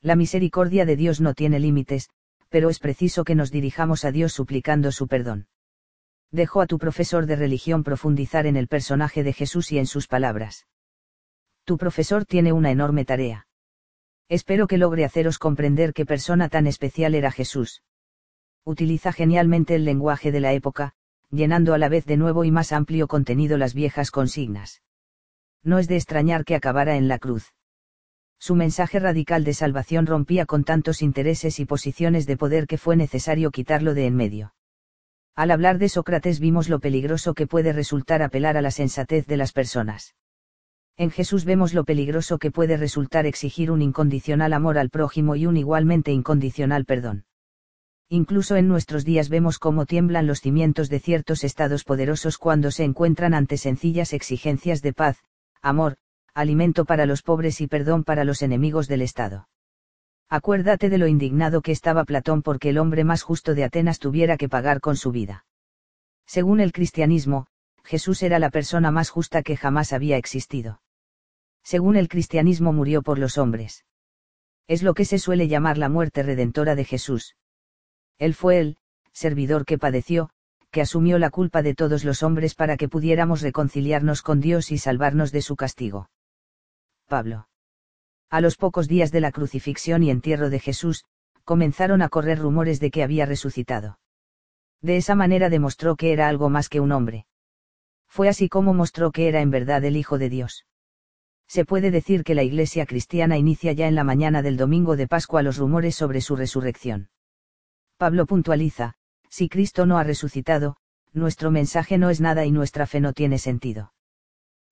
[0.00, 2.08] La misericordia de Dios no tiene límites,
[2.48, 5.48] pero es preciso que nos dirijamos a Dios suplicando su perdón.
[6.30, 10.06] Dejo a tu profesor de religión profundizar en el personaje de Jesús y en sus
[10.06, 10.66] palabras.
[11.64, 13.46] Tu profesor tiene una enorme tarea.
[14.28, 17.82] Espero que logre haceros comprender qué persona tan especial era Jesús
[18.68, 20.92] utiliza genialmente el lenguaje de la época,
[21.30, 24.82] llenando a la vez de nuevo y más amplio contenido las viejas consignas.
[25.64, 27.52] No es de extrañar que acabara en la cruz.
[28.38, 32.96] Su mensaje radical de salvación rompía con tantos intereses y posiciones de poder que fue
[32.96, 34.54] necesario quitarlo de en medio.
[35.34, 39.36] Al hablar de Sócrates vimos lo peligroso que puede resultar apelar a la sensatez de
[39.36, 40.14] las personas.
[40.96, 45.46] En Jesús vemos lo peligroso que puede resultar exigir un incondicional amor al prójimo y
[45.46, 47.24] un igualmente incondicional perdón.
[48.08, 52.84] Incluso en nuestros días vemos cómo tiemblan los cimientos de ciertos estados poderosos cuando se
[52.84, 55.18] encuentran ante sencillas exigencias de paz,
[55.62, 55.96] amor,
[56.34, 59.48] alimento para los pobres y perdón para los enemigos del Estado.
[60.28, 64.36] Acuérdate de lo indignado que estaba Platón porque el hombre más justo de Atenas tuviera
[64.36, 65.46] que pagar con su vida.
[66.26, 67.46] Según el cristianismo,
[67.82, 70.82] Jesús era la persona más justa que jamás había existido.
[71.62, 73.86] Según el cristianismo murió por los hombres.
[74.66, 77.36] Es lo que se suele llamar la muerte redentora de Jesús.
[78.18, 78.76] Él fue el,
[79.12, 80.30] servidor que padeció,
[80.70, 84.78] que asumió la culpa de todos los hombres para que pudiéramos reconciliarnos con Dios y
[84.78, 86.10] salvarnos de su castigo.
[87.06, 87.48] Pablo.
[88.30, 91.04] A los pocos días de la crucifixión y entierro de Jesús,
[91.44, 93.98] comenzaron a correr rumores de que había resucitado.
[94.82, 97.26] De esa manera demostró que era algo más que un hombre.
[98.06, 100.66] Fue así como mostró que era en verdad el Hijo de Dios.
[101.46, 105.08] Se puede decir que la Iglesia cristiana inicia ya en la mañana del domingo de
[105.08, 107.08] Pascua los rumores sobre su resurrección.
[107.96, 108.94] Pablo puntualiza,
[109.30, 110.76] si Cristo no ha resucitado,
[111.12, 113.92] nuestro mensaje no es nada y nuestra fe no tiene sentido.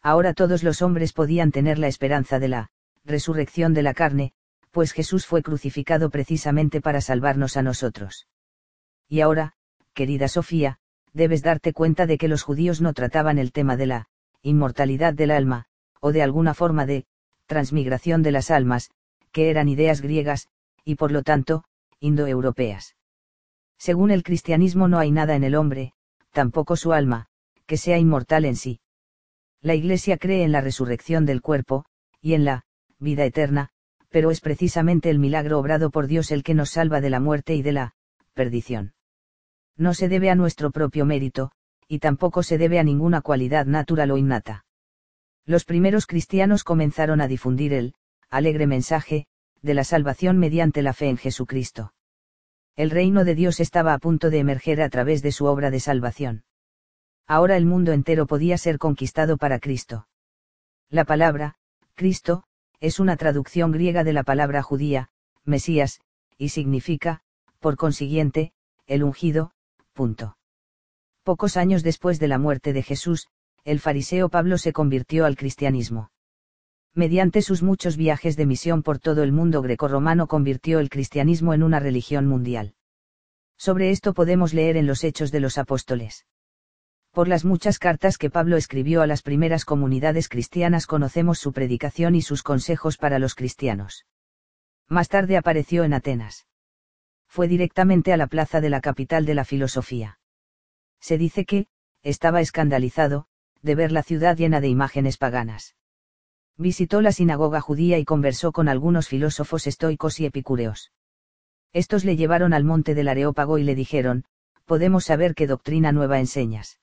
[0.02, 2.70] Ahora todos los hombres podían tener la esperanza de la
[3.04, 4.32] resurrección de la carne,
[4.70, 8.28] pues Jesús fue crucificado precisamente para salvarnos a nosotros.
[9.08, 9.54] Y ahora,
[9.94, 10.78] querida Sofía,
[11.12, 14.08] debes darte cuenta de que los judíos no trataban el tema de la
[14.42, 15.66] inmortalidad del alma,
[16.00, 17.06] o de alguna forma de
[17.46, 18.90] transmigración de las almas,
[19.32, 20.48] que eran ideas griegas,
[20.84, 21.64] y por lo tanto,
[22.00, 22.94] indoeuropeas.
[23.78, 25.92] Según el cristianismo no hay nada en el hombre,
[26.32, 27.28] tampoco su alma,
[27.66, 28.80] que sea inmortal en sí.
[29.60, 31.84] La Iglesia cree en la resurrección del cuerpo,
[32.20, 32.64] y en la
[32.98, 33.70] vida eterna,
[34.08, 37.54] pero es precisamente el milagro obrado por Dios el que nos salva de la muerte
[37.54, 37.94] y de la
[38.34, 38.94] perdición.
[39.76, 41.52] No se debe a nuestro propio mérito,
[41.88, 44.64] y tampoco se debe a ninguna cualidad natural o innata.
[45.44, 47.94] Los primeros cristianos comenzaron a difundir el
[48.30, 49.26] alegre mensaje
[49.62, 51.92] de la salvación mediante la fe en Jesucristo
[52.76, 55.80] el reino de Dios estaba a punto de emerger a través de su obra de
[55.80, 56.44] salvación.
[57.26, 60.06] Ahora el mundo entero podía ser conquistado para Cristo.
[60.90, 61.56] La palabra,
[61.94, 62.44] Cristo,
[62.80, 65.08] es una traducción griega de la palabra judía,
[65.44, 66.00] Mesías,
[66.36, 67.22] y significa,
[67.60, 68.52] por consiguiente,
[68.86, 69.52] el ungido.
[71.24, 73.28] Pocos años después de la muerte de Jesús,
[73.64, 76.10] el fariseo Pablo se convirtió al cristianismo.
[76.96, 81.62] Mediante sus muchos viajes de misión por todo el mundo grecorromano convirtió el cristianismo en
[81.62, 82.74] una religión mundial.
[83.58, 86.24] Sobre esto podemos leer en los Hechos de los Apóstoles.
[87.10, 92.14] Por las muchas cartas que Pablo escribió a las primeras comunidades cristianas conocemos su predicación
[92.14, 94.06] y sus consejos para los cristianos.
[94.88, 96.46] Más tarde apareció en Atenas.
[97.28, 100.18] Fue directamente a la plaza de la capital de la filosofía.
[100.98, 101.66] Se dice que,
[102.02, 103.26] estaba escandalizado,
[103.60, 105.76] de ver la ciudad llena de imágenes paganas
[106.58, 110.92] visitó la sinagoga judía y conversó con algunos filósofos estoicos y epicúreos.
[111.72, 114.24] Estos le llevaron al monte del Areópago y le dijeron,
[114.64, 116.80] podemos saber qué doctrina nueva enseñas.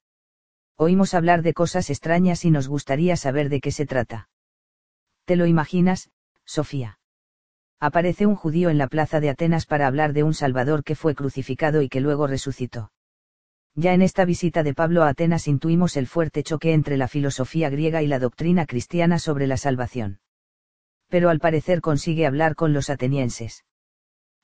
[0.75, 4.29] Oímos hablar de cosas extrañas y nos gustaría saber de qué se trata.
[5.25, 6.09] ¿Te lo imaginas,
[6.45, 6.99] Sofía?
[7.79, 11.15] Aparece un judío en la plaza de Atenas para hablar de un Salvador que fue
[11.15, 12.91] crucificado y que luego resucitó.
[13.75, 17.69] Ya en esta visita de Pablo a Atenas intuimos el fuerte choque entre la filosofía
[17.69, 20.19] griega y la doctrina cristiana sobre la salvación.
[21.09, 23.65] Pero al parecer consigue hablar con los atenienses.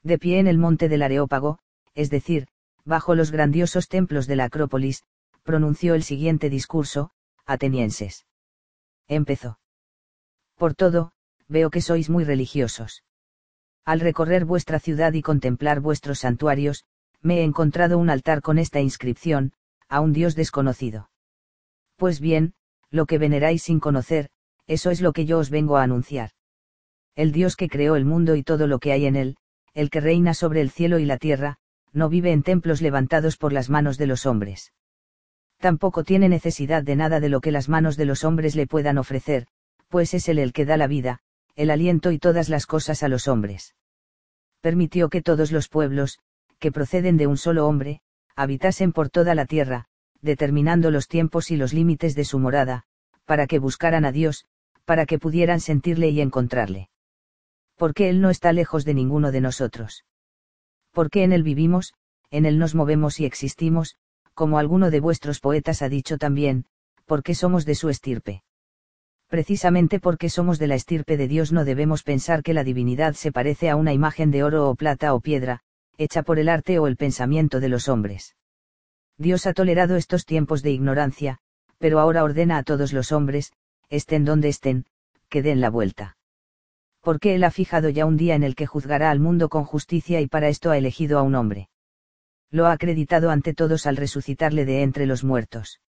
[0.01, 1.59] De pie en el monte del Areópago,
[1.93, 2.47] es decir,
[2.85, 5.03] bajo los grandiosos templos de la Acrópolis,
[5.43, 7.11] pronunció el siguiente discurso,
[7.45, 8.25] atenienses.
[9.07, 9.59] Empezó.
[10.55, 11.11] Por todo,
[11.47, 13.03] veo que sois muy religiosos.
[13.85, 16.85] Al recorrer vuestra ciudad y contemplar vuestros santuarios,
[17.21, 19.53] me he encontrado un altar con esta inscripción,
[19.87, 21.09] a un Dios desconocido.
[21.97, 22.53] Pues bien,
[22.89, 24.29] lo que veneráis sin conocer,
[24.67, 26.31] eso es lo que yo os vengo a anunciar.
[27.15, 29.37] El Dios que creó el mundo y todo lo que hay en él,
[29.73, 31.57] el que reina sobre el cielo y la tierra,
[31.91, 34.73] no vive en templos levantados por las manos de los hombres.
[35.57, 38.97] Tampoco tiene necesidad de nada de lo que las manos de los hombres le puedan
[38.97, 39.47] ofrecer,
[39.89, 41.19] pues es él el que da la vida,
[41.55, 43.75] el aliento y todas las cosas a los hombres.
[44.61, 46.19] Permitió que todos los pueblos,
[46.59, 48.01] que proceden de un solo hombre,
[48.35, 49.85] habitasen por toda la tierra,
[50.21, 52.83] determinando los tiempos y los límites de su morada,
[53.25, 54.45] para que buscaran a Dios,
[54.85, 56.89] para que pudieran sentirle y encontrarle.
[57.75, 60.05] Porque Él no está lejos de ninguno de nosotros.
[60.91, 61.93] Porque en Él vivimos,
[62.31, 63.95] en Él nos movemos y existimos,
[64.33, 66.65] como alguno de vuestros poetas ha dicho también,
[67.05, 68.43] porque somos de su estirpe.
[69.27, 73.31] Precisamente porque somos de la estirpe de Dios no debemos pensar que la divinidad se
[73.31, 75.61] parece a una imagen de oro o plata o piedra,
[75.99, 78.37] hecha por el arte o el pensamiento de los hombres.
[79.17, 81.39] Dios ha tolerado estos tiempos de ignorancia,
[81.77, 83.51] pero ahora ordena a todos los hombres,
[83.89, 84.85] estén donde estén,
[85.27, 86.15] que den la vuelta.
[87.01, 90.21] Porque Él ha fijado ya un día en el que juzgará al mundo con justicia
[90.21, 91.69] y para esto ha elegido a un hombre.
[92.49, 95.81] Lo ha acreditado ante todos al resucitarle de entre los muertos.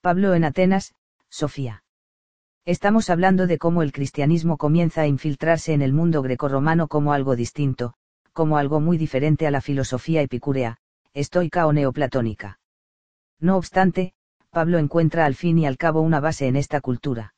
[0.00, 0.94] Pablo en Atenas,
[1.30, 1.84] Sofía.
[2.64, 7.36] Estamos hablando de cómo el cristianismo comienza a infiltrarse en el mundo grecorromano como algo
[7.36, 7.94] distinto,
[8.32, 10.78] como algo muy diferente a la filosofía epicúrea,
[11.14, 12.58] estoica o neoplatónica.
[13.38, 14.14] No obstante,
[14.50, 17.34] Pablo encuentra al fin y al cabo una base en esta cultura.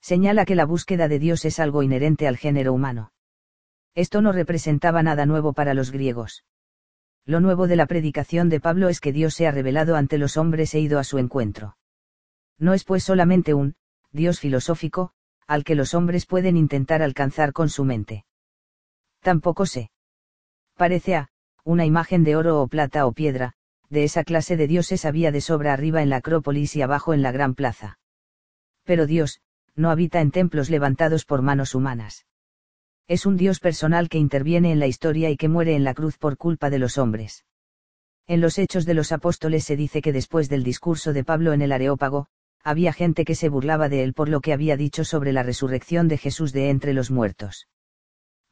[0.00, 3.12] Señala que la búsqueda de Dios es algo inherente al género humano.
[3.94, 6.44] Esto no representaba nada nuevo para los griegos.
[7.24, 10.36] Lo nuevo de la predicación de Pablo es que Dios se ha revelado ante los
[10.36, 11.76] hombres e ido a su encuentro.
[12.58, 13.74] No es pues solamente un,
[14.12, 15.12] Dios filosófico,
[15.46, 18.24] al que los hombres pueden intentar alcanzar con su mente.
[19.20, 19.90] Tampoco se
[20.78, 21.28] parece a,
[21.64, 23.52] una imagen de oro o plata o piedra,
[23.90, 27.20] de esa clase de dioses había de sobra arriba en la Acrópolis y abajo en
[27.20, 27.98] la gran plaza.
[28.84, 29.40] Pero Dios,
[29.74, 32.26] no habita en templos levantados por manos humanas.
[33.08, 36.16] Es un Dios personal que interviene en la historia y que muere en la cruz
[36.16, 37.44] por culpa de los hombres.
[38.26, 41.62] En los Hechos de los Apóstoles se dice que después del discurso de Pablo en
[41.62, 42.28] el Areópago,
[42.62, 46.06] había gente que se burlaba de él por lo que había dicho sobre la resurrección
[46.06, 47.66] de Jesús de entre los muertos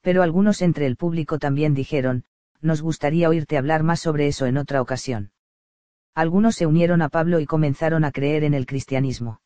[0.06, 2.22] pero algunos entre el público también dijeron,
[2.60, 5.32] nos gustaría oírte hablar más sobre eso en otra ocasión.
[6.14, 9.40] Algunos se unieron a Pablo y comenzaron a creer en el cristianismo.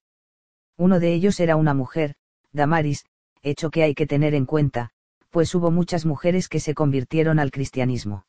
[0.77, 2.15] Uno de ellos era una mujer,
[2.53, 3.07] Damaris,
[3.41, 4.91] hecho que hay que tener en cuenta,
[5.31, 8.27] pues hubo muchas mujeres que se convirtieron al cristianismo.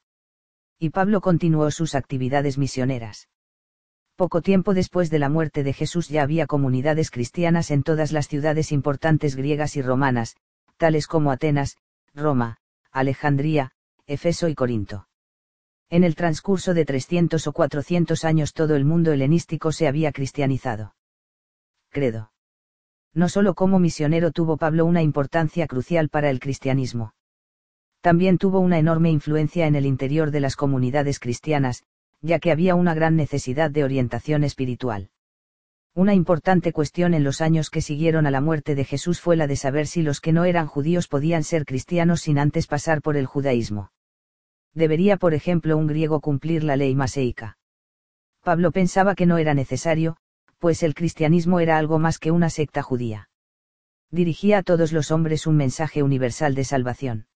[0.80, 3.28] Y Pablo continuó sus actividades misioneras.
[4.16, 8.30] Poco tiempo después de la muerte de Jesús ya había comunidades cristianas en todas las
[8.30, 10.38] ciudades importantes griegas y romanas,
[10.78, 11.76] tales como Atenas,
[12.14, 12.58] Roma,
[12.92, 13.72] Alejandría,
[14.06, 15.08] Efeso y Corinto.
[15.90, 20.96] En el transcurso de 300 o 400 años todo el mundo helenístico se había cristianizado.
[21.90, 22.32] Credo.
[23.14, 27.14] No solo como misionero tuvo Pablo una importancia crucial para el cristianismo.
[28.00, 31.84] También tuvo una enorme influencia en el interior de las comunidades cristianas,
[32.22, 35.10] ya que había una gran necesidad de orientación espiritual.
[35.94, 39.46] Una importante cuestión en los años que siguieron a la muerte de Jesús fue la
[39.46, 43.18] de saber si los que no eran judíos podían ser cristianos sin antes pasar por
[43.18, 43.92] el judaísmo.
[44.74, 47.58] Debería, por ejemplo, un griego cumplir la ley maseica.
[48.42, 50.16] Pablo pensaba que no era necesario,
[50.60, 53.30] pues el cristianismo era algo más que una secta judía.
[54.12, 57.28] Dirigía a todos los hombres un mensaje universal de salvación.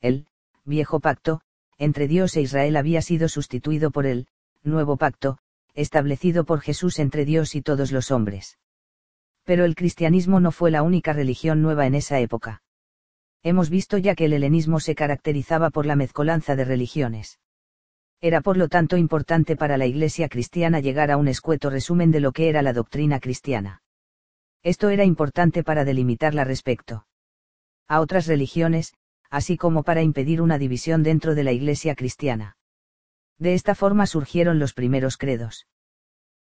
[0.00, 0.26] El,
[0.64, 1.40] viejo pacto,
[1.78, 4.28] entre Dios e Israel había sido sustituido por el,
[4.62, 5.38] nuevo pacto,
[5.74, 8.58] establecido por Jesús entre Dios y todos los hombres.
[9.44, 12.62] Pero el cristianismo no fue la única religión nueva en esa época.
[13.42, 17.40] Hemos visto ya que el helenismo se caracterizaba por la mezcolanza de religiones.
[18.20, 22.20] Era por lo tanto importante para la Iglesia cristiana llegar a un escueto resumen de
[22.20, 23.82] lo que era la doctrina cristiana.
[24.62, 27.04] Esto era importante para delimitarla respecto
[27.88, 28.94] a otras religiones,
[29.28, 32.56] así como para impedir una división dentro de la Iglesia cristiana.
[33.38, 35.66] De esta forma surgieron los primeros credos.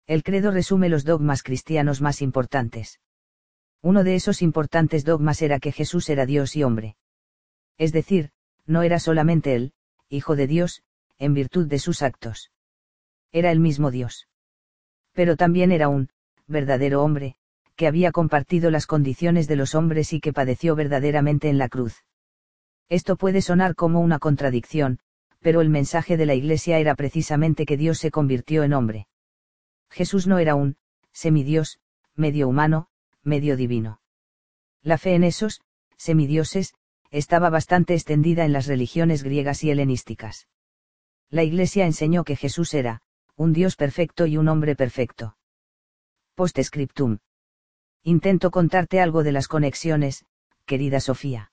[0.06, 3.00] El credo resume los dogmas cristianos más importantes.
[3.82, 6.96] Uno de esos importantes dogmas era que Jesús era Dios y hombre.
[7.78, 8.30] Es decir,
[8.66, 9.72] no era solamente él,
[10.08, 10.82] Hijo de Dios,
[11.18, 12.50] en virtud de sus actos.
[13.30, 14.26] Era el mismo Dios.
[15.12, 16.10] Pero también era un,
[16.48, 17.36] verdadero hombre,
[17.76, 22.04] que había compartido las condiciones de los hombres y que padeció verdaderamente en la cruz.
[22.88, 24.98] Esto puede sonar como una contradicción,
[25.40, 29.08] pero el mensaje de la Iglesia era precisamente que Dios se convirtió en hombre.
[29.90, 30.76] Jesús no era un,
[31.12, 31.78] semidios,
[32.14, 32.88] medio humano,
[33.22, 34.00] medio divino.
[34.82, 35.60] La fe en esos,
[35.96, 36.74] semidioses,
[37.10, 40.46] estaba bastante extendida en las religiones griegas y helenísticas.
[41.28, 43.02] La Iglesia enseñó que Jesús era,
[43.36, 45.36] un Dios perfecto y un hombre perfecto.
[46.34, 47.18] Postscriptum.
[48.02, 50.24] Intento contarte algo de las conexiones,
[50.64, 51.49] querida Sofía.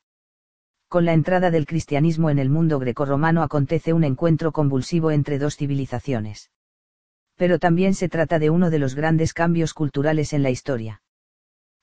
[0.90, 5.58] Con la entrada del cristianismo en el mundo grecorromano acontece un encuentro convulsivo entre dos
[5.58, 6.50] civilizaciones.
[7.36, 11.02] Pero también se trata de uno de los grandes cambios culturales en la historia.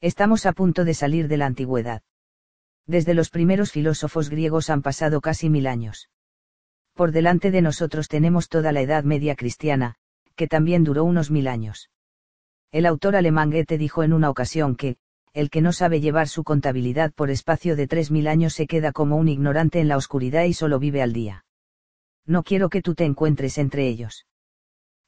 [0.00, 2.02] Estamos a punto de salir de la antigüedad.
[2.86, 6.08] Desde los primeros filósofos griegos han pasado casi mil años.
[6.94, 9.96] Por delante de nosotros tenemos toda la Edad Media cristiana,
[10.34, 11.90] que también duró unos mil años.
[12.72, 14.96] El autor alemán Goethe dijo en una ocasión que,
[15.34, 18.92] el que no sabe llevar su contabilidad por espacio de tres mil años se queda
[18.92, 21.44] como un ignorante en la oscuridad y solo vive al día.
[22.24, 24.26] No quiero que tú te encuentres entre ellos.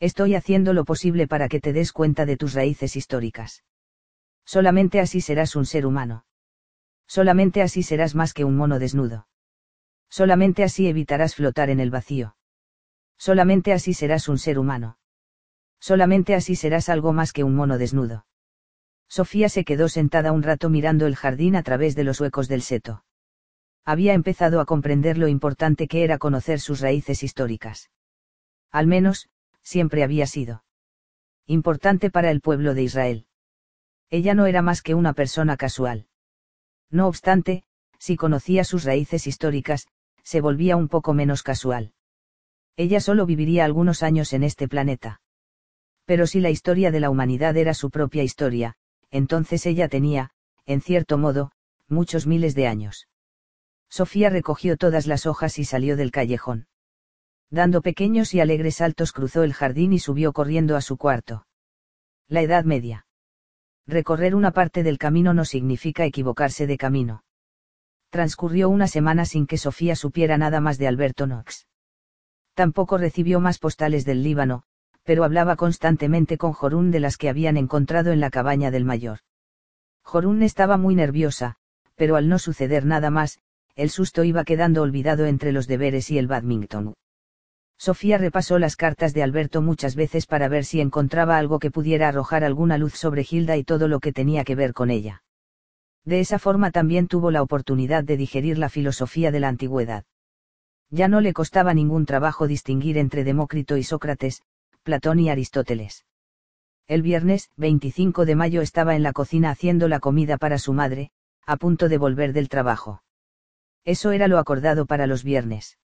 [0.01, 3.63] Estoy haciendo lo posible para que te des cuenta de tus raíces históricas.
[4.45, 6.27] Solamente así serás un ser humano.
[7.07, 9.29] Solamente así serás más que un mono desnudo.
[10.11, 12.37] Solamente así evitarás flotar en el vacío.
[13.17, 14.99] Solamente así serás un ser humano.
[15.81, 18.27] Solamente así serás algo más que un mono desnudo.
[19.09, 22.63] Sofía se quedó sentada un rato mirando el jardín a través de los huecos del
[22.63, 23.05] seto.
[23.85, 27.91] Había empezado a comprender lo importante que era conocer sus raíces históricas.
[28.73, 29.29] Al menos,
[29.63, 30.65] siempre había sido.
[31.47, 33.27] Importante para el pueblo de Israel.
[34.11, 36.09] Ella no era más que una persona casual.
[36.91, 37.65] No obstante,
[37.99, 39.87] si conocía sus raíces históricas,
[40.23, 41.93] se volvía un poco menos casual.
[42.77, 45.21] Ella solo viviría algunos años en este planeta.
[46.05, 48.77] Pero si la historia de la humanidad era su propia historia,
[49.17, 50.31] entonces ella tenía,
[50.67, 51.51] en cierto modo,
[51.89, 53.09] muchos miles de años.
[53.89, 56.67] Sofía recogió todas las hojas y salió del callejón.
[57.51, 61.47] Dando pequeños y alegres saltos cruzó el jardín y subió corriendo a su cuarto.
[62.29, 63.07] La Edad Media.
[63.87, 67.23] Recorrer una parte del camino no significa equivocarse de camino.
[68.11, 71.69] Transcurrió una semana sin que Sofía supiera nada más de Alberto Knox.
[72.55, 74.65] Tampoco recibió más postales del Líbano,
[75.07, 79.21] pero hablaba constantemente con Jorún de las que habían encontrado en la cabaña del mayor.
[80.03, 81.57] Jorún estaba muy nerviosa,
[81.95, 83.39] pero al no suceder nada más,
[83.77, 86.95] el susto iba quedando olvidado entre los deberes y el badminton.
[87.79, 92.09] Sofía repasó las cartas de Alberto muchas veces para ver si encontraba algo que pudiera
[92.09, 95.23] arrojar alguna luz sobre Hilda y todo lo que tenía que ver con ella.
[96.05, 100.05] De esa forma también tuvo la oportunidad de digerir la filosofía de la antigüedad.
[100.91, 104.43] Ya no le costaba ningún trabajo distinguir entre Demócrito y Sócrates,
[104.87, 106.07] Platón y Aristóteles.
[106.87, 111.11] El viernes, 25 de mayo, estaba en la cocina haciendo la comida para su madre,
[111.45, 113.03] a punto de volver del trabajo.
[113.85, 115.77] Eso era lo acordado para los viernes.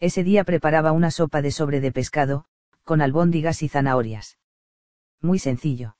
[0.00, 2.46] Ese día preparaba una sopa de sobre de pescado,
[2.82, 4.38] con albóndigas y zanahorias.
[5.20, 5.96] Muy sencillo.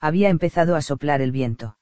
[0.00, 1.78] Había empezado a soplar el viento.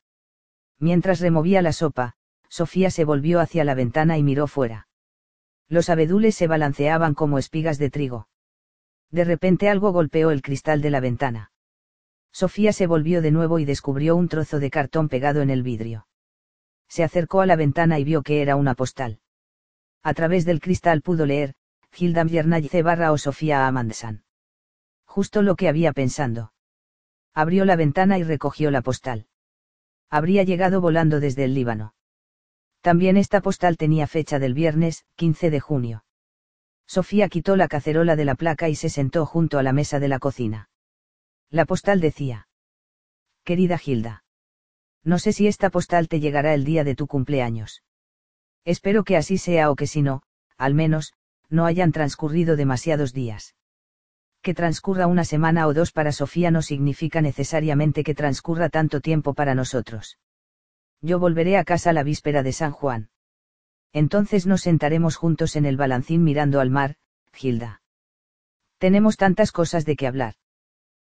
[0.78, 2.14] Mientras removía la sopa,
[2.48, 4.86] Sofía se volvió hacia la ventana y miró fuera.
[5.68, 8.28] Los abedules se balanceaban como espigas de trigo.
[9.10, 11.52] De repente algo golpeó el cristal de la ventana.
[12.32, 16.06] Sofía se volvió de nuevo y descubrió un trozo de cartón pegado en el vidrio.
[16.88, 19.20] Se acercó a la ventana y vio que era una postal.
[20.02, 21.54] A través del cristal pudo leer,
[21.96, 24.24] Hilda Miernayice barra o Sofía Amandsan.
[25.04, 26.52] Justo lo que había pensando.
[27.32, 29.26] Abrió la ventana y recogió la postal.
[30.10, 31.94] Habría llegado volando desde el Líbano.
[32.80, 36.04] También esta postal tenía fecha del viernes, 15 de junio.
[36.86, 40.08] Sofía quitó la cacerola de la placa y se sentó junto a la mesa de
[40.08, 40.70] la cocina.
[41.50, 42.48] La postal decía.
[43.44, 44.24] Querida Gilda.
[45.04, 47.82] No sé si esta postal te llegará el día de tu cumpleaños.
[48.64, 50.22] Espero que así sea o que si no,
[50.56, 51.14] al menos,
[51.48, 53.54] no hayan transcurrido demasiados días.
[54.42, 59.34] Que transcurra una semana o dos para Sofía no significa necesariamente que transcurra tanto tiempo
[59.34, 60.18] para nosotros.
[61.00, 63.10] Yo volveré a casa la víspera de San Juan.
[63.96, 66.96] Entonces nos sentaremos juntos en el balancín mirando al mar,
[67.32, 67.80] Gilda.
[68.76, 70.34] Tenemos tantas cosas de qué hablar.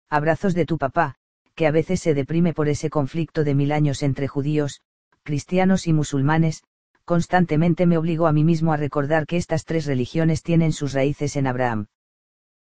[0.09, 1.15] Abrazos de tu papá,
[1.53, 4.83] que a veces se deprime por ese conflicto de mil años entre judíos,
[5.23, 6.63] cristianos y musulmanes,
[7.03, 11.35] constantemente me obligo a mí mismo a recordar que estas tres religiones tienen sus raíces
[11.35, 11.87] en Abraham.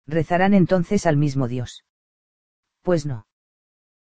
[0.08, 1.84] ¿Rezarán entonces al mismo Dios?
[2.82, 3.28] Pues no.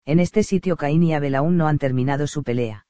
[0.05, 2.85] En este sitio Caín y Abel aún no han terminado su pelea.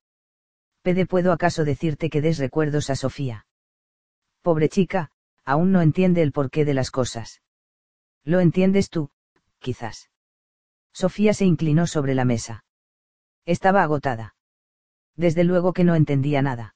[0.82, 3.46] Pede puedo acaso decirte que des recuerdos a Sofía.
[4.42, 5.10] Pobre chica,
[5.44, 7.42] aún no entiende el porqué de las cosas.
[8.24, 9.10] Lo entiendes tú,
[9.58, 10.10] quizás.
[10.92, 12.64] Sofía se inclinó sobre la mesa.
[13.44, 14.34] Estaba agotada.
[15.16, 16.74] Desde luego que no entendía nada.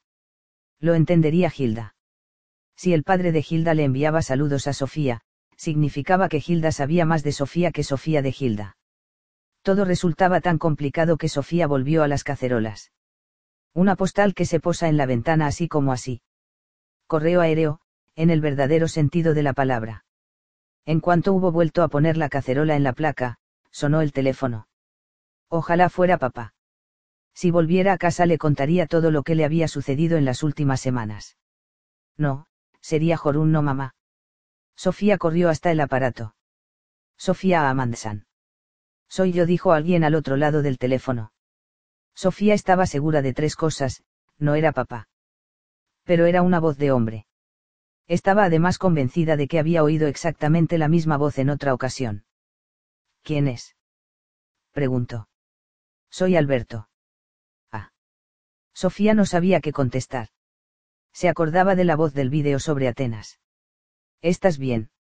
[0.81, 1.95] Lo entendería Gilda.
[2.77, 5.23] Si el padre de Gilda le enviaba saludos a Sofía,
[5.57, 8.77] significaba que Gilda sabía más de Sofía que Sofía de Gilda.
[9.63, 12.91] Todo resultaba tan complicado que Sofía volvió a las cacerolas.
[13.75, 16.23] Una postal que se posa en la ventana así como así.
[17.09, 17.81] Correo aéreo,
[18.15, 20.05] en el verdadero sentido de la palabra.
[20.87, 23.39] En cuanto hubo vuelto a poner la cacerola en la placa,
[23.73, 24.69] sonó el teléfono.
[25.49, 26.55] Ojalá fuera papá.
[27.35, 30.81] Si volviera a casa le contaría todo lo que le había sucedido en las últimas
[30.81, 31.37] semanas.
[32.17, 32.47] No,
[32.81, 33.97] sería Jorun no mamá.
[34.77, 36.37] Sofía corrió hasta el aparato.
[37.17, 38.27] Sofía Amandsan.
[39.09, 41.33] Soy yo, dijo alguien al otro lado del teléfono.
[42.15, 44.03] Sofía estaba segura de tres cosas,
[44.39, 45.09] no era papá.
[46.05, 47.27] Pero era una voz de hombre.
[48.07, 52.25] Estaba además convencida de que había oído exactamente la misma voz en otra ocasión.
[53.23, 53.75] ¿Quién es?
[54.73, 55.29] preguntó.
[56.11, 56.89] Soy Alberto.
[57.73, 57.93] Ah.
[58.75, 60.29] Sofía no sabía qué contestar.
[61.13, 63.41] Se acordaba de la voz del vídeo sobre Atenas.
[64.21, 64.91] ¿Estás bien?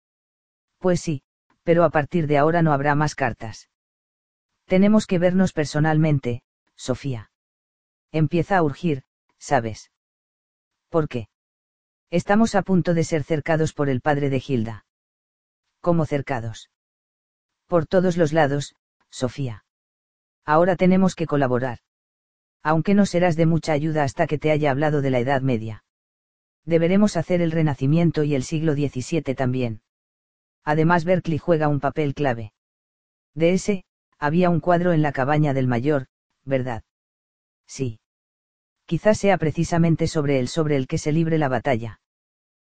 [0.79, 1.23] Pues sí,
[1.65, 3.69] pero a partir de ahora no habrá más cartas.
[4.67, 6.43] Tenemos que vernos personalmente,
[6.77, 7.31] Sofía.
[8.13, 9.03] Empieza a urgir,
[9.39, 9.91] ¿sabes?
[10.89, 11.29] ¿Por qué?
[12.11, 14.87] Estamos a punto de ser cercados por el padre de Gilda.
[15.81, 16.71] ¿Cómo cercados?
[17.67, 18.75] Por todos los lados,
[19.11, 19.65] Sofía.
[20.45, 21.79] Ahora tenemos que colaborar.
[22.63, 25.85] Aunque no serás de mucha ayuda hasta que te haya hablado de la Edad Media.
[26.65, 29.83] Deberemos hacer el Renacimiento y el siglo XVII también.
[30.65, 32.53] Además Berkeley juega un papel clave.
[33.35, 33.85] De ese,
[34.19, 36.07] había un cuadro en la cabaña del mayor,
[36.45, 36.85] ¿verdad?
[37.67, 38.01] Sí.
[38.87, 42.01] Quizás sea precisamente sobre él sobre el que se libre la batalla.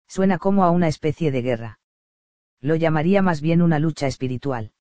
[0.09, 1.81] Suena como a una especie de guerra.
[2.61, 4.73] Lo llamaría más bien una lucha espiritual.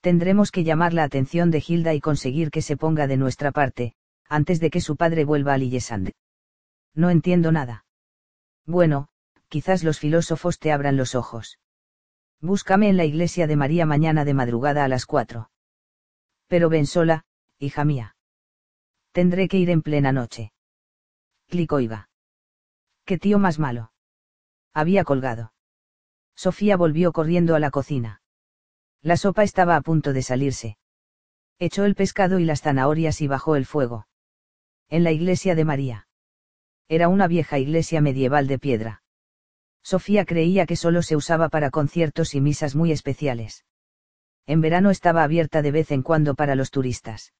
[0.00, 3.94] Tendremos que llamar la atención de Hilda y conseguir que se ponga de nuestra parte,
[4.28, 6.12] antes de que su padre vuelva a Lillesand.
[6.94, 7.84] No entiendo nada.
[8.66, 9.08] Bueno,
[9.48, 11.58] quizás los filósofos te abran los ojos.
[12.40, 15.50] Búscame en la iglesia de María mañana de madrugada a las cuatro.
[16.46, 17.24] Pero ven sola,
[17.60, 18.16] hija mía.
[19.12, 20.52] Tendré que ir en plena noche.
[21.48, 22.08] Clic oiga.
[23.04, 23.92] Qué tío más malo.
[24.72, 25.52] Había colgado.
[26.34, 28.22] Sofía volvió corriendo a la cocina.
[29.02, 30.78] La sopa estaba a punto de salirse.
[31.58, 34.06] Echó el pescado y las zanahorias y bajó el fuego.
[34.88, 36.08] En la iglesia de María.
[36.88, 39.02] Era una vieja iglesia medieval de piedra.
[39.82, 43.64] Sofía creía que solo se usaba para conciertos y misas muy especiales
[44.50, 47.32] en verano estaba abierta de vez en cuando para los turistas.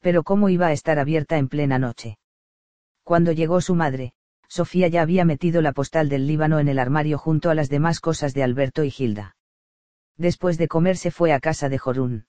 [0.00, 2.18] Pero ¿cómo iba a estar abierta en plena noche?
[3.04, 4.12] Cuando llegó su madre,
[4.48, 8.00] Sofía ya había metido la postal del Líbano en el armario junto a las demás
[8.00, 9.36] cosas de Alberto y Gilda.
[10.16, 12.26] Después de comer se fue a casa de Jorún.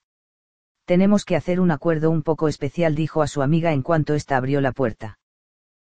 [0.85, 4.37] Tenemos que hacer un acuerdo un poco especial, dijo a su amiga en cuanto ésta
[4.37, 5.19] abrió la puerta.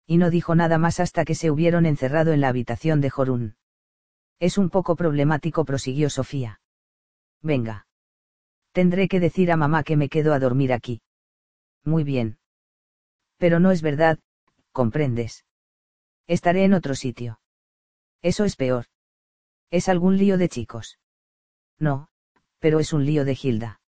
[0.07, 3.57] Y no dijo nada más hasta que se hubieron encerrado en la habitación de Jorún.
[4.41, 6.61] Es un poco problemático, prosiguió Sofía.
[7.43, 7.87] Venga.
[8.73, 11.01] Tendré que decir a mamá que me quedo a dormir aquí.
[11.89, 12.39] Muy bien.
[13.39, 14.19] Pero no es verdad,
[14.73, 15.47] comprendes.
[16.27, 17.41] Estaré en otro sitio.
[18.21, 18.85] Eso es peor.
[19.71, 20.99] ¿Es algún lío de chicos?
[21.79, 22.09] No,
[22.59, 23.81] pero es un lío de Gilda.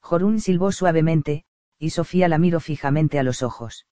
[0.00, 1.44] Jorún silbó suavemente,
[1.78, 3.86] y Sofía la miró fijamente a los ojos.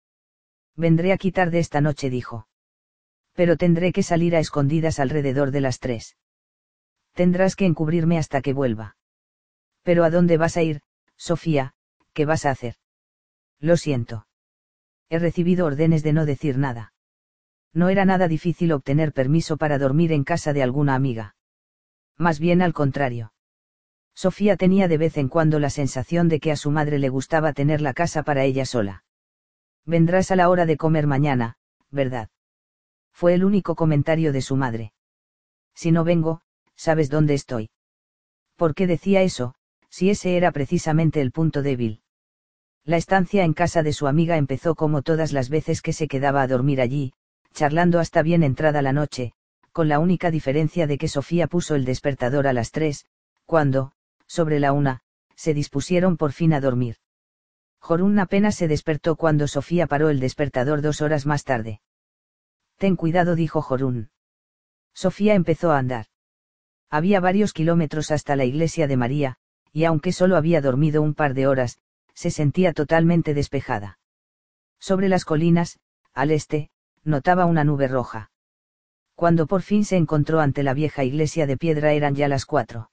[0.74, 2.48] Vendré a quitar de esta noche, dijo.
[3.34, 6.16] Pero tendré que salir a escondidas alrededor de las tres.
[7.12, 8.96] Tendrás que encubrirme hasta que vuelva.
[9.82, 10.80] Pero ¿a dónde vas a ir,
[11.16, 11.74] Sofía?
[12.14, 12.76] ¿Qué vas a hacer?
[13.60, 14.26] Lo siento.
[15.08, 16.92] He recibido órdenes de no decir nada.
[17.72, 21.36] No era nada difícil obtener permiso para dormir en casa de alguna amiga.
[22.16, 23.32] Más bien al contrario.
[24.14, 27.52] Sofía tenía de vez en cuando la sensación de que a su madre le gustaba
[27.52, 29.04] tener la casa para ella sola.
[29.84, 31.58] Vendrás a la hora de comer mañana,
[31.90, 32.30] ¿verdad?
[33.12, 34.92] Fue el único comentario de su madre.
[35.74, 36.40] Si no vengo,
[36.74, 37.70] sabes dónde estoy.
[38.56, 39.54] ¿Por qué decía eso?
[39.96, 42.02] si ese era precisamente el punto débil.
[42.86, 46.40] La estancia en casa de su amiga empezó como todas las veces que se quedaba
[46.40, 47.14] a dormir allí,
[47.52, 49.32] charlando hasta bien entrada la noche,
[49.72, 53.04] con la única diferencia de que Sofía puso el despertador a las tres,
[53.44, 53.90] cuando,
[54.28, 55.00] sobre la una,
[55.34, 56.96] se dispusieron por fin a dormir.
[57.80, 61.80] Jorún apenas se despertó cuando Sofía paró el despertador dos horas más tarde.
[62.78, 64.10] Ten cuidado, dijo Jorún.
[64.94, 66.06] Sofía empezó a andar.
[66.88, 69.38] Había varios kilómetros hasta la iglesia de María,
[69.72, 71.80] y aunque solo había dormido un par de horas,
[72.16, 73.98] se sentía totalmente despejada.
[74.80, 75.78] Sobre las colinas,
[76.14, 76.70] al este,
[77.04, 78.30] notaba una nube roja.
[79.14, 82.90] Cuando por fin se encontró ante la vieja iglesia de piedra eran ya las cuatro.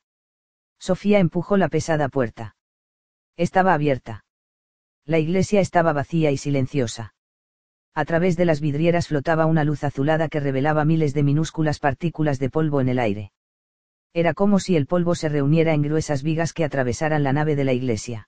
[0.77, 2.55] Sofía empujó la pesada puerta.
[3.37, 4.25] Estaba abierta.
[5.05, 7.13] La iglesia estaba vacía y silenciosa.
[7.93, 12.39] A través de las vidrieras flotaba una luz azulada que revelaba miles de minúsculas partículas
[12.39, 13.31] de polvo en el aire.
[14.13, 17.63] Era como si el polvo se reuniera en gruesas vigas que atravesaran la nave de
[17.63, 18.27] la iglesia.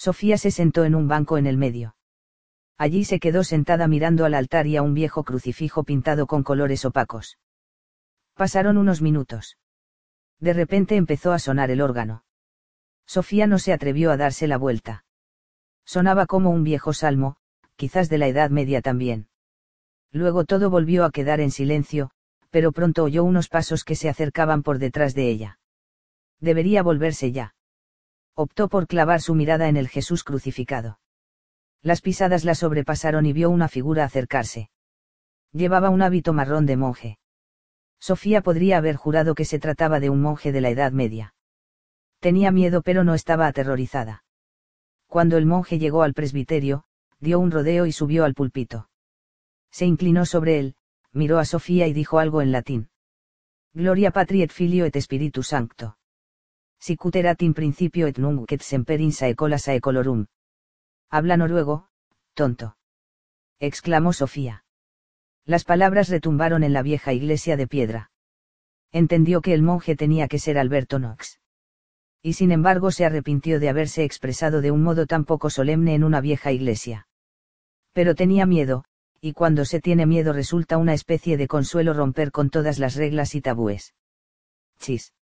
[0.00, 1.94] Sofía se sentó en un banco en el medio.
[2.78, 6.86] Allí se quedó sentada mirando al altar y a un viejo crucifijo pintado con colores
[6.86, 7.36] opacos.
[8.32, 9.58] Pasaron unos minutos.
[10.38, 12.24] De repente empezó a sonar el órgano.
[13.04, 15.04] Sofía no se atrevió a darse la vuelta.
[15.84, 17.36] Sonaba como un viejo salmo,
[17.76, 19.28] quizás de la Edad Media también.
[20.12, 22.10] Luego todo volvió a quedar en silencio,
[22.48, 25.58] pero pronto oyó unos pasos que se acercaban por detrás de ella.
[26.40, 27.54] Debería volverse ya.
[28.34, 30.98] Optó por clavar su mirada en el Jesús crucificado.
[31.82, 34.70] Las pisadas la sobrepasaron y vio una figura acercarse.
[35.52, 37.18] Llevaba un hábito marrón de monje.
[37.98, 41.34] Sofía podría haber jurado que se trataba de un monje de la Edad Media.
[42.20, 44.24] Tenía miedo pero no estaba aterrorizada.
[45.06, 46.84] Cuando el monje llegó al presbiterio,
[47.18, 48.88] dio un rodeo y subió al pulpito.
[49.70, 50.76] Se inclinó sobre él,
[51.12, 52.90] miró a Sofía y dijo algo en latín.
[53.74, 55.96] Gloria patri et filio et spiritus sancto.
[56.80, 60.26] Sicuterat in principio et nunc et semper in saecola saecolorum.
[61.10, 61.88] Habla noruego,
[62.34, 62.76] tonto.
[63.58, 64.64] exclamó Sofía.
[65.44, 68.10] Las palabras retumbaron en la vieja iglesia de piedra.
[68.92, 71.38] Entendió que el monje tenía que ser Alberto Knox.
[72.22, 76.04] Y sin embargo se arrepintió de haberse expresado de un modo tan poco solemne en
[76.04, 77.08] una vieja iglesia.
[77.92, 78.84] Pero tenía miedo,
[79.20, 83.34] y cuando se tiene miedo resulta una especie de consuelo romper con todas las reglas
[83.34, 83.94] y tabúes.
[84.78, 85.12] Chis.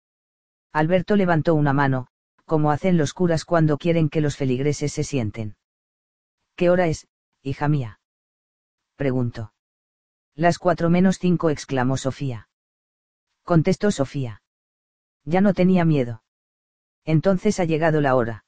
[0.73, 2.09] Alberto levantó una mano,
[2.45, 5.57] como hacen los curas cuando quieren que los feligreses se sienten.
[6.57, 7.07] ¿Qué hora es,
[7.43, 8.01] hija mía?
[8.97, 9.53] preguntó.
[10.35, 12.49] Las cuatro menos cinco exclamó Sofía.
[13.45, 14.43] Contestó Sofía.
[15.25, 16.23] Ya no tenía miedo.
[17.05, 18.45] Entonces ha llegado la hora.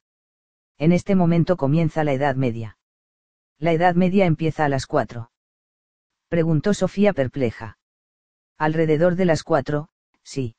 [0.78, 2.78] En este momento comienza la Edad Media.
[3.58, 5.30] La Edad Media empieza a las cuatro.
[6.28, 7.78] Preguntó Sofía perpleja.
[8.56, 9.88] Alrededor de las cuatro,
[10.22, 10.56] sí.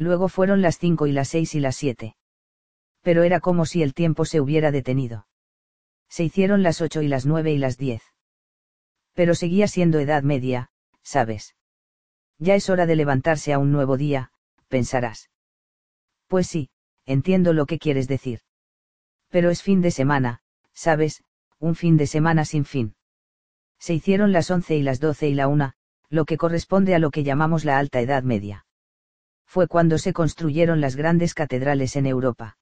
[0.00, 2.16] Luego fueron las cinco y las seis y las siete.
[3.02, 5.26] Pero era como si el tiempo se hubiera detenido.
[6.08, 8.02] Se hicieron las ocho y las nueve y las diez.
[9.12, 10.70] Pero seguía siendo edad media,
[11.02, 11.54] ¿sabes?
[12.38, 14.32] Ya es hora de levantarse a un nuevo día,
[14.68, 15.28] pensarás.
[16.28, 16.70] Pues sí,
[17.04, 18.40] entiendo lo que quieres decir.
[19.28, 20.40] Pero es fin de semana,
[20.72, 21.24] ¿sabes?
[21.58, 22.96] Un fin de semana sin fin.
[23.78, 25.74] Se hicieron las once y las doce y la una,
[26.08, 28.64] lo que corresponde a lo que llamamos la Alta Edad Media
[29.50, 32.56] fue cuando se construyeron las grandes catedrales en Europa.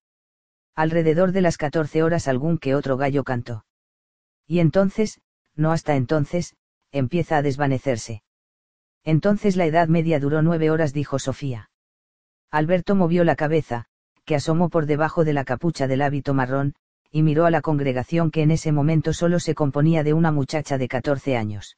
[0.75, 3.67] Alrededor de las 14 horas algún que otro gallo cantó.
[4.47, 5.21] Y entonces,
[5.55, 6.57] no hasta entonces,
[6.91, 8.23] empieza a desvanecerse.
[9.05, 11.69] Entonces la Edad Media duró nueve horas, dijo Sofía.
[12.51, 13.85] Alberto movió la cabeza,
[14.25, 16.75] que asomó por debajo de la capucha del hábito marrón,
[17.11, 20.79] y miró a la congregación que en ese momento solo se componía de una muchacha
[20.79, 21.77] de 14 años.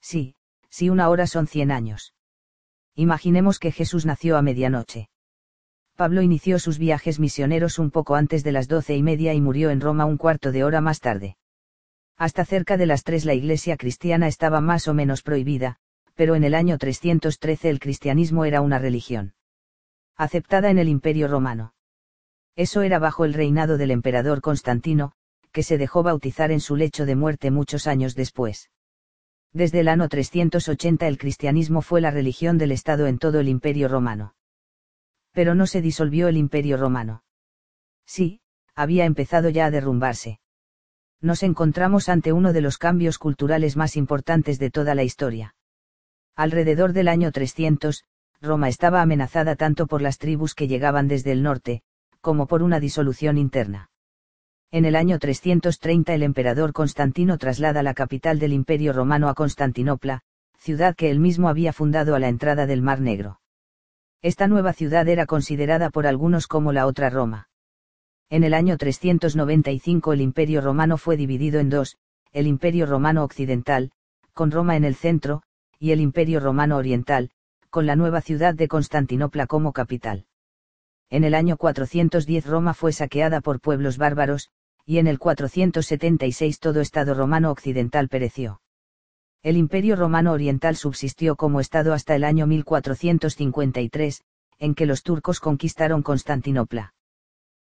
[0.00, 0.36] Sí,
[0.68, 2.14] sí una hora son cien años.
[3.00, 5.08] Imaginemos que Jesús nació a medianoche.
[5.96, 9.70] Pablo inició sus viajes misioneros un poco antes de las doce y media y murió
[9.70, 11.38] en Roma un cuarto de hora más tarde.
[12.18, 15.78] Hasta cerca de las tres la iglesia cristiana estaba más o menos prohibida,
[16.14, 19.32] pero en el año 313 el cristianismo era una religión.
[20.14, 21.72] Aceptada en el imperio romano.
[22.54, 25.12] Eso era bajo el reinado del emperador Constantino,
[25.52, 28.68] que se dejó bautizar en su lecho de muerte muchos años después.
[29.52, 33.88] Desde el año 380 el cristianismo fue la religión del Estado en todo el imperio
[33.88, 34.34] romano.
[35.32, 37.24] Pero no se disolvió el imperio romano.
[38.06, 38.40] Sí,
[38.74, 40.40] había empezado ya a derrumbarse.
[41.20, 45.54] Nos encontramos ante uno de los cambios culturales más importantes de toda la historia.
[46.36, 48.04] Alrededor del año 300,
[48.40, 51.82] Roma estaba amenazada tanto por las tribus que llegaban desde el norte,
[52.20, 53.89] como por una disolución interna.
[54.72, 60.22] En el año 330 el emperador Constantino traslada la capital del Imperio Romano a Constantinopla,
[60.58, 63.40] ciudad que él mismo había fundado a la entrada del Mar Negro.
[64.22, 67.48] Esta nueva ciudad era considerada por algunos como la otra Roma.
[68.28, 71.96] En el año 395 el Imperio Romano fue dividido en dos,
[72.30, 73.90] el Imperio Romano Occidental,
[74.34, 75.42] con Roma en el centro,
[75.80, 77.32] y el Imperio Romano Oriental,
[77.70, 80.26] con la nueva ciudad de Constantinopla como capital.
[81.08, 84.48] En el año 410 Roma fue saqueada por pueblos bárbaros,
[84.84, 88.60] y en el 476 todo Estado romano occidental pereció.
[89.42, 94.22] El Imperio Romano Oriental subsistió como Estado hasta el año 1453,
[94.58, 96.94] en que los turcos conquistaron Constantinopla.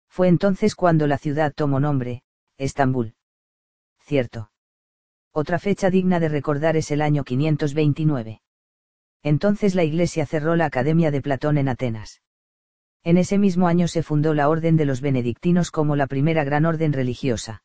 [0.09, 2.23] Fue entonces cuando la ciudad tomó nombre,
[2.57, 3.15] Estambul.
[3.99, 4.51] Cierto.
[5.33, 8.41] Otra fecha digna de recordar es el año 529.
[9.25, 12.23] Entonces la Iglesia cerró la Academia de Platón en Atenas.
[13.05, 16.65] En ese mismo año se fundó la Orden de los Benedictinos como la primera gran
[16.65, 17.63] orden religiosa.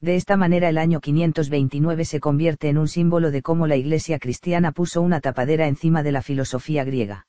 [0.00, 4.18] De esta manera el año 529 se convierte en un símbolo de cómo la Iglesia
[4.18, 7.26] cristiana puso una tapadera encima de la filosofía griega.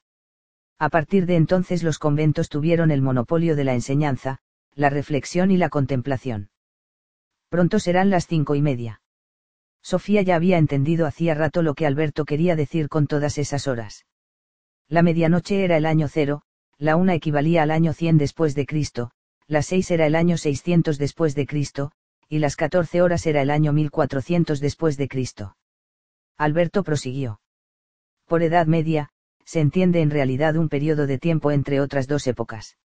[0.77, 4.39] A partir de entonces los conventos tuvieron el monopolio de la enseñanza,
[4.73, 6.49] la reflexión y la contemplación.
[7.49, 9.01] Pronto serán las cinco y media.
[9.81, 14.05] Sofía ya había entendido hacía rato lo que Alberto quería decir con todas esas horas.
[14.87, 16.43] La medianoche era el año cero,
[16.81, 19.11] la una equivalía al año 100 después de Cristo,
[19.45, 21.91] las seis era el año 600 después de Cristo,
[22.27, 25.57] y las 14 horas era el año 1400 después de Cristo.
[26.39, 27.39] Alberto prosiguió.
[28.25, 29.09] Por Edad Media,
[29.45, 32.79] se entiende en realidad un periodo de tiempo entre otras dos épocas.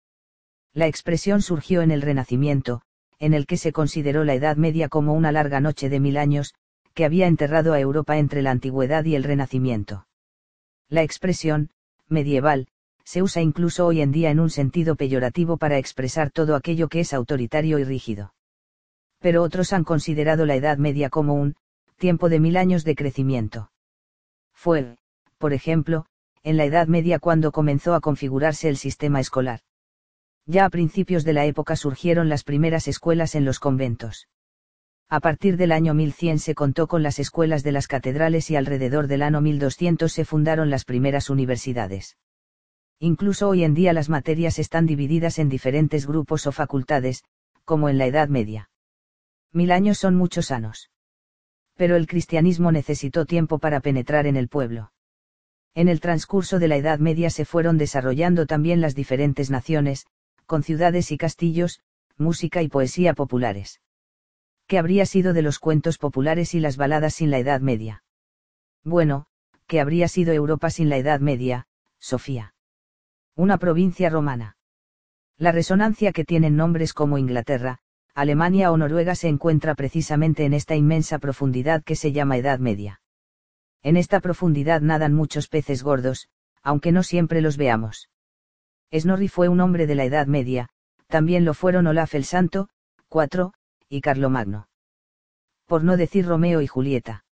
[0.73, 2.81] La expresión surgió en el Renacimiento,
[3.19, 6.53] en el que se consideró la Edad Media como una larga noche de mil años,
[6.93, 10.05] que había enterrado a Europa entre la antigüedad y el Renacimiento.
[10.89, 11.69] La expresión,
[12.09, 12.67] medieval,
[13.05, 16.99] se usa incluso hoy en día en un sentido peyorativo para expresar todo aquello que
[17.01, 18.33] es autoritario y rígido.
[19.19, 21.55] Pero otros han considerado la Edad Media como un
[21.97, 23.71] tiempo de mil años de crecimiento.
[24.53, 24.97] Fue,
[25.37, 26.07] por ejemplo,
[26.43, 29.61] en la Edad Media cuando comenzó a configurarse el sistema escolar.
[30.47, 34.27] Ya a principios de la época surgieron las primeras escuelas en los conventos.
[35.09, 39.07] A partir del año 1100 se contó con las escuelas de las catedrales y alrededor
[39.07, 42.17] del año 1200 se fundaron las primeras universidades.
[42.99, 47.23] Incluso hoy en día las materias están divididas en diferentes grupos o facultades,
[47.65, 48.69] como en la Edad Media.
[49.51, 50.91] Mil años son muchos años.
[51.75, 54.93] Pero el cristianismo necesitó tiempo para penetrar en el pueblo.
[55.73, 60.05] En el transcurso de la Edad Media se fueron desarrollando también las diferentes naciones,
[60.45, 61.81] con ciudades y castillos,
[62.17, 63.81] música y poesía populares.
[64.67, 68.03] ¿Qué habría sido de los cuentos populares y las baladas sin la Edad Media?
[68.83, 69.27] Bueno,
[69.67, 71.67] ¿qué habría sido Europa sin la Edad Media,
[71.99, 72.54] Sofía?
[73.37, 74.55] Una provincia romana.
[75.37, 77.79] La resonancia que tienen nombres como Inglaterra,
[78.13, 83.01] Alemania o Noruega se encuentra precisamente en esta inmensa profundidad que se llama Edad Media.
[83.83, 86.29] En esta profundidad nadan muchos peces gordos,
[86.63, 88.09] aunque no siempre los veamos.
[88.93, 90.69] Snorri fue un hombre de la Edad Media,
[91.07, 92.69] también lo fueron Olaf el Santo,
[93.09, 93.53] 4,
[93.89, 94.69] y Carlomagno.
[95.65, 97.25] Por no decir Romeo y Julieta.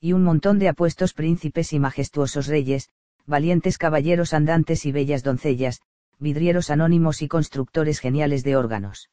[0.00, 2.90] Y un montón de apuestos príncipes y majestuosos reyes,
[3.30, 5.80] valientes caballeros andantes y bellas doncellas,
[6.18, 9.08] vidrieros anónimos y constructores geniales de órganos.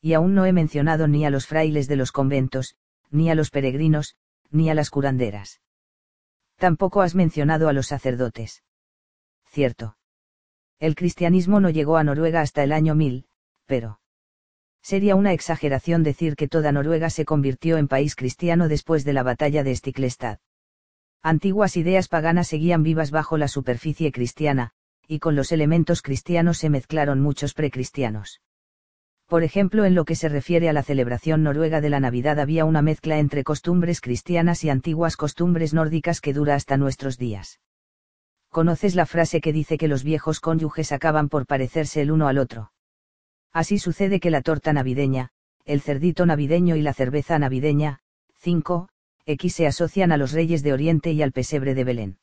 [0.00, 2.76] Y aún no he mencionado ni a los frailes de los conventos,
[3.10, 4.14] ni a los peregrinos,
[4.50, 5.60] ni a las curanderas.
[6.56, 8.62] Tampoco has mencionado a los sacerdotes.
[9.46, 9.96] Cierto.
[10.78, 13.26] El cristianismo no llegó a Noruega hasta el año 1000,
[13.66, 14.00] pero...
[14.82, 19.22] Sería una exageración decir que toda Noruega se convirtió en país cristiano después de la
[19.22, 20.38] batalla de Stiklestad.
[21.22, 24.70] Antiguas ideas paganas seguían vivas bajo la superficie cristiana,
[25.06, 28.40] y con los elementos cristianos se mezclaron muchos precristianos.
[29.26, 32.64] Por ejemplo, en lo que se refiere a la celebración noruega de la Navidad había
[32.64, 37.60] una mezcla entre costumbres cristianas y antiguas costumbres nórdicas que dura hasta nuestros días.
[38.48, 42.38] ¿Conoces la frase que dice que los viejos cónyuges acaban por parecerse el uno al
[42.38, 42.72] otro?
[43.52, 45.30] Así sucede que la torta navideña,
[45.64, 48.00] el cerdito navideño y la cerveza navideña,
[48.38, 48.88] 5,
[49.30, 52.18] X se asocian a los reyes de Oriente y al pesebre de Belén.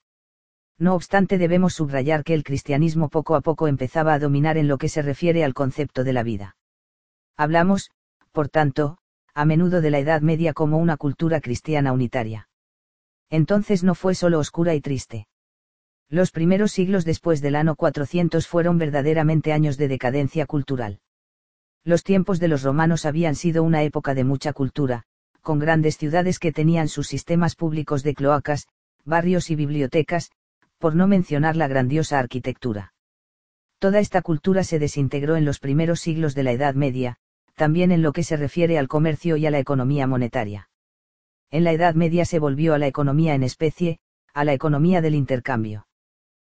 [0.78, 4.78] No obstante debemos subrayar que el cristianismo poco a poco empezaba a dominar en lo
[4.78, 6.56] que se refiere al concepto de la vida.
[7.36, 7.90] Hablamos,
[8.32, 9.00] por tanto,
[9.34, 12.50] a menudo de la Edad Media como una cultura cristiana unitaria.
[13.30, 15.28] Entonces no fue solo oscura y triste.
[16.10, 21.00] Los primeros siglos después del año 400 fueron verdaderamente años de decadencia cultural.
[21.84, 25.04] Los tiempos de los romanos habían sido una época de mucha cultura,
[25.48, 28.68] con grandes ciudades que tenían sus sistemas públicos de cloacas,
[29.06, 30.30] barrios y bibliotecas,
[30.78, 32.92] por no mencionar la grandiosa arquitectura.
[33.80, 37.16] Toda esta cultura se desintegró en los primeros siglos de la Edad Media,
[37.56, 40.70] también en lo que se refiere al comercio y a la economía monetaria.
[41.50, 44.00] En la Edad Media se volvió a la economía en especie,
[44.34, 45.88] a la economía del intercambio.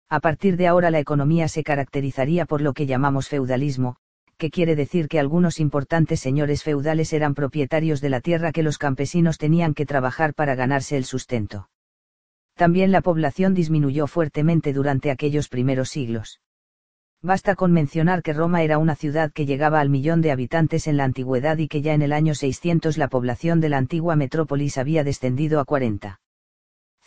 [0.09, 3.97] A partir de ahora la economía se caracterizaría por lo que llamamos feudalismo,
[4.39, 8.79] que quiere decir que algunos importantes señores feudales eran propietarios de la tierra que los
[8.79, 11.69] campesinos tenían que trabajar para ganarse el sustento.
[12.55, 16.41] También la población disminuyó fuertemente durante aquellos primeros siglos.
[17.21, 20.97] Basta con mencionar que Roma era una ciudad que llegaba al millón de habitantes en
[20.97, 24.79] la antigüedad y que ya en el año 600 la población de la antigua metrópolis
[24.79, 26.21] había descendido a 40.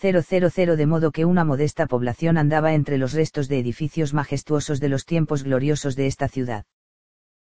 [0.02, 4.90] 000 de modo que una modesta población andaba entre los restos de edificios majestuosos de
[4.90, 6.66] los tiempos gloriosos de esta ciudad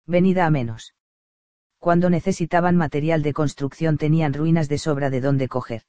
[0.09, 0.95] venida a menos.
[1.79, 5.83] Cuando necesitaban material de construcción tenían ruinas de sobra de dónde coger.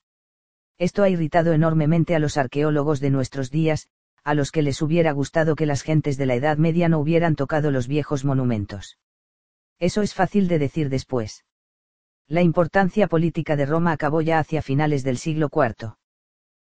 [0.77, 3.87] Esto ha irritado enormemente a los arqueólogos de nuestros días,
[4.23, 7.35] a los que les hubiera gustado que las gentes de la Edad Media no hubieran
[7.35, 8.97] tocado los viejos monumentos.
[9.79, 11.45] Eso es fácil de decir después.
[12.27, 15.95] La importancia política de Roma acabó ya hacia finales del siglo IV.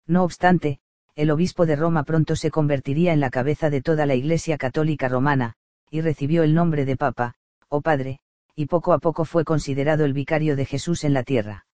[0.07, 0.81] No obstante,
[1.15, 5.09] el obispo de Roma pronto se convertiría en la cabeza de toda la Iglesia católica
[5.09, 5.57] romana,
[5.91, 7.35] y recibió el nombre de Papa,
[7.69, 8.21] o Padre,
[8.55, 11.67] y poco a poco fue considerado el vicario de Jesús en la tierra.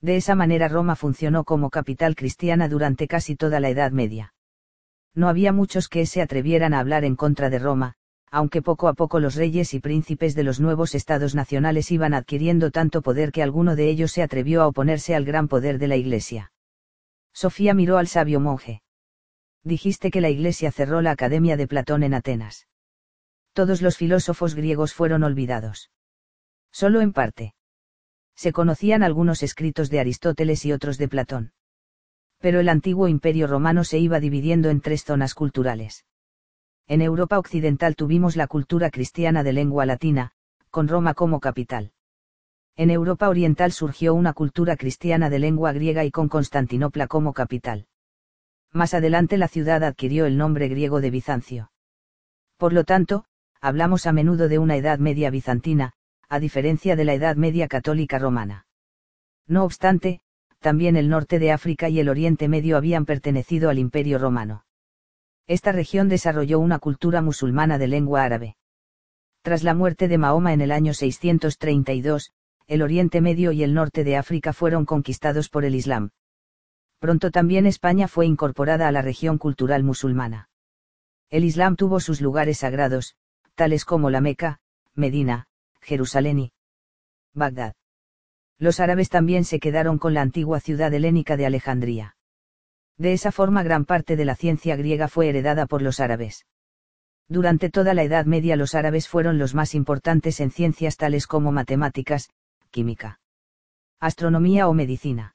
[0.00, 4.34] De esa manera Roma funcionó como capital cristiana durante casi toda la Edad Media.
[5.14, 7.94] No había muchos que se atrevieran a hablar en contra de Roma,
[8.30, 12.70] aunque poco a poco los reyes y príncipes de los nuevos estados nacionales iban adquiriendo
[12.70, 15.96] tanto poder que alguno de ellos se atrevió a oponerse al gran poder de la
[15.96, 16.52] Iglesia.
[17.32, 18.82] Sofía miró al sabio monje.
[19.64, 22.66] Dijiste que la Iglesia cerró la Academia de Platón en Atenas.
[23.52, 25.90] Todos los filósofos griegos fueron olvidados.
[26.70, 27.54] Solo en parte.
[28.34, 31.52] Se conocían algunos escritos de Aristóteles y otros de Platón.
[32.38, 36.04] Pero el antiguo imperio romano se iba dividiendo en tres zonas culturales
[36.90, 40.32] en Europa Occidental tuvimos la cultura cristiana de lengua latina,
[40.70, 41.92] con Roma como capital.
[42.74, 47.86] En Europa Oriental surgió una cultura cristiana de lengua griega y con Constantinopla como capital.
[48.72, 51.70] Más adelante la ciudad adquirió el nombre griego de Bizancio.
[52.56, 53.24] Por lo tanto,
[53.60, 55.92] hablamos a menudo de una Edad Media bizantina,
[56.28, 58.66] a diferencia de la Edad Media católica romana.
[59.46, 60.20] No obstante,
[60.60, 64.64] también el norte de África y el Oriente Medio habían pertenecido al Imperio Romano
[65.50, 68.54] esta región desarrolló una cultura musulmana de lengua árabe.
[69.42, 72.30] Tras la muerte de Mahoma en el año 632,
[72.68, 76.10] el Oriente Medio y el norte de África fueron conquistados por el Islam.
[77.00, 80.48] Pronto también España fue incorporada a la región cultural musulmana.
[81.30, 83.16] El Islam tuvo sus lugares sagrados,
[83.54, 84.60] tales como la Meca,
[84.94, 85.46] Medina,
[85.80, 86.52] Jerusalén y
[87.34, 87.74] Bagdad.
[88.58, 92.16] Los árabes también se quedaron con la antigua ciudad helénica de Alejandría.
[92.98, 96.44] De esa forma gran parte de la ciencia griega fue heredada por los árabes.
[97.28, 101.52] Durante toda la Edad Media los árabes fueron los más importantes en ciencias tales como
[101.52, 102.28] matemáticas,
[102.70, 103.20] química,
[104.00, 105.34] astronomía o medicina.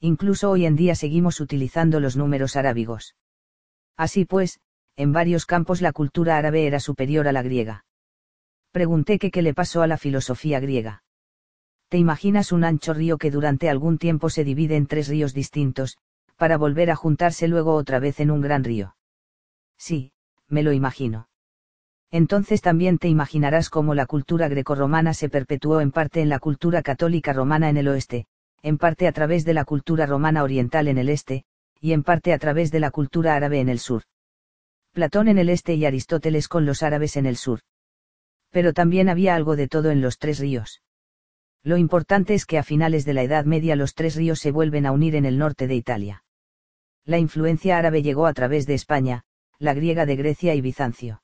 [0.00, 3.14] Incluso hoy en día seguimos utilizando los números arábigos.
[3.96, 4.60] Así pues,
[4.96, 7.84] en varios campos la cultura árabe era superior a la griega.
[8.72, 11.02] Pregunté que qué le pasó a la filosofía griega.
[11.88, 15.98] ¿Te imaginas un ancho río que durante algún tiempo se divide en tres ríos distintos,
[16.36, 18.96] para volver a juntarse luego otra vez en un gran río.
[19.76, 20.12] Sí,
[20.48, 21.28] me lo imagino.
[22.10, 26.82] Entonces también te imaginarás cómo la cultura grecorromana se perpetuó en parte en la cultura
[26.82, 28.26] católica romana en el oeste,
[28.62, 31.44] en parte a través de la cultura romana oriental en el este,
[31.80, 34.02] y en parte a través de la cultura árabe en el sur.
[34.94, 37.60] Platón en el este y Aristóteles con los árabes en el sur.
[38.50, 40.80] Pero también había algo de todo en los tres ríos.
[41.62, 44.86] Lo importante es que a finales de la Edad Media los tres ríos se vuelven
[44.86, 46.24] a unir en el norte de Italia
[47.04, 49.24] la influencia árabe llegó a través de España,
[49.58, 51.22] la griega de Grecia y Bizancio.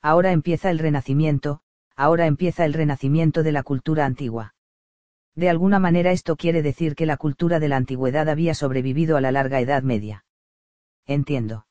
[0.00, 1.60] Ahora empieza el renacimiento,
[1.96, 4.54] ahora empieza el renacimiento de la cultura antigua.
[5.34, 9.20] De alguna manera esto quiere decir que la cultura de la antigüedad había sobrevivido a
[9.20, 10.24] la larga Edad Media.
[11.06, 11.66] Entiendo.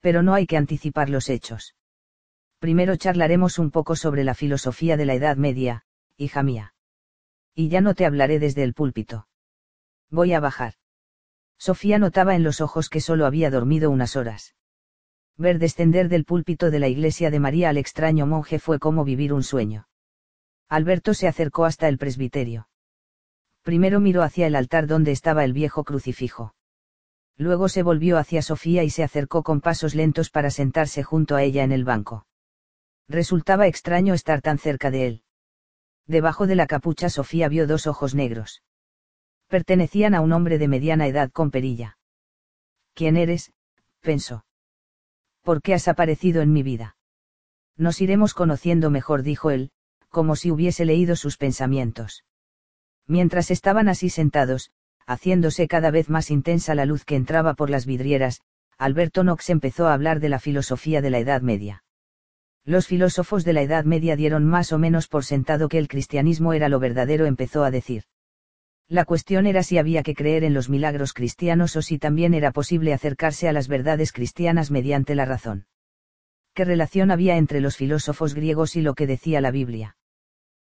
[0.00, 1.74] Pero no hay que anticipar los hechos.
[2.58, 5.84] Primero charlaremos un poco sobre la filosofía de la Edad Media,
[6.16, 6.74] hija mía.
[7.54, 9.28] Y ya no te hablaré desde el púlpito.
[10.10, 10.74] Voy a bajar.
[11.58, 14.54] Sofía notaba en los ojos que solo había dormido unas horas.
[15.36, 19.32] Ver descender del púlpito de la iglesia de María al extraño monje fue como vivir
[19.32, 19.88] un sueño.
[20.68, 22.68] Alberto se acercó hasta el presbiterio.
[23.62, 26.54] Primero miró hacia el altar donde estaba el viejo crucifijo.
[27.38, 31.42] Luego se volvió hacia Sofía y se acercó con pasos lentos para sentarse junto a
[31.42, 32.26] ella en el banco.
[33.08, 35.22] Resultaba extraño estar tan cerca de él.
[36.06, 38.62] Debajo de la capucha Sofía vio dos ojos negros
[39.48, 41.98] pertenecían a un hombre de mediana edad con perilla.
[42.94, 43.52] ¿Quién eres?
[44.00, 44.44] pensó.
[45.42, 46.96] ¿Por qué has aparecido en mi vida?
[47.76, 49.70] Nos iremos conociendo mejor, dijo él,
[50.10, 52.24] como si hubiese leído sus pensamientos.
[53.06, 54.70] Mientras estaban así sentados,
[55.08, 58.42] haciéndose cada vez más intensa la luz que entraba por las vidrieras,
[58.76, 61.82] Alberto Knox empezó a hablar de la filosofía de la Edad Media.
[62.66, 66.52] Los filósofos de la Edad Media dieron más o menos por sentado que el cristianismo
[66.52, 68.02] era lo verdadero, empezó a decir.
[68.86, 72.52] La cuestión era si había que creer en los milagros cristianos o si también era
[72.52, 75.66] posible acercarse a las verdades cristianas mediante la razón.
[76.52, 79.96] ¿Qué relación había entre los filósofos griegos y lo que decía la Biblia?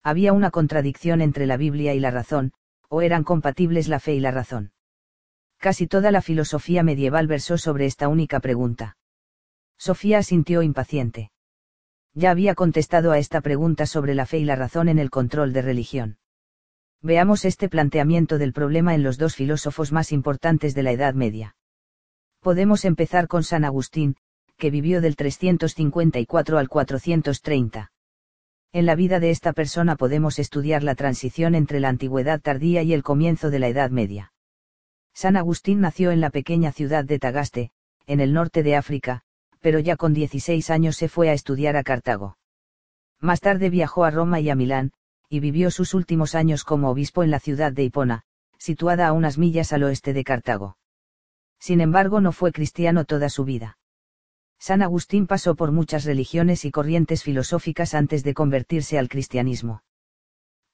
[0.02, 2.52] Había una contradicción entre la Biblia y la razón,
[2.94, 4.70] o eran compatibles la fe y la razón.
[5.58, 8.96] Casi toda la filosofía medieval versó sobre esta única pregunta.
[9.76, 11.32] Sofía sintió impaciente.
[12.12, 15.52] Ya había contestado a esta pregunta sobre la fe y la razón en el control
[15.52, 16.18] de religión.
[17.02, 21.56] Veamos este planteamiento del problema en los dos filósofos más importantes de la Edad Media.
[22.38, 24.14] Podemos empezar con San Agustín,
[24.56, 27.90] que vivió del 354 al 430.
[28.74, 32.92] En la vida de esta persona podemos estudiar la transición entre la antigüedad tardía y
[32.92, 34.32] el comienzo de la Edad Media.
[35.12, 37.70] San Agustín nació en la pequeña ciudad de Tagaste,
[38.08, 39.22] en el norte de África,
[39.60, 42.36] pero ya con 16 años se fue a estudiar a Cartago.
[43.20, 44.90] Más tarde viajó a Roma y a Milán,
[45.28, 48.24] y vivió sus últimos años como obispo en la ciudad de Hipona,
[48.58, 50.78] situada a unas millas al oeste de Cartago.
[51.60, 53.78] Sin embargo, no fue cristiano toda su vida.
[54.66, 59.82] San Agustín pasó por muchas religiones y corrientes filosóficas antes de convertirse al cristianismo.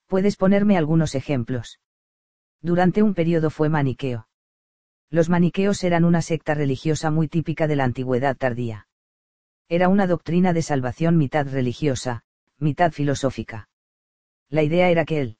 [0.07, 1.81] ¿Puedes ponerme algunos ejemplos?
[2.63, 4.29] Durante un periodo fue maniqueo.
[5.11, 8.87] Los maniqueos eran una secta religiosa muy típica de la antigüedad tardía.
[9.69, 12.23] Era una doctrina de salvación mitad religiosa,
[12.59, 13.71] mitad filosófica.
[14.51, 15.39] La idea era que el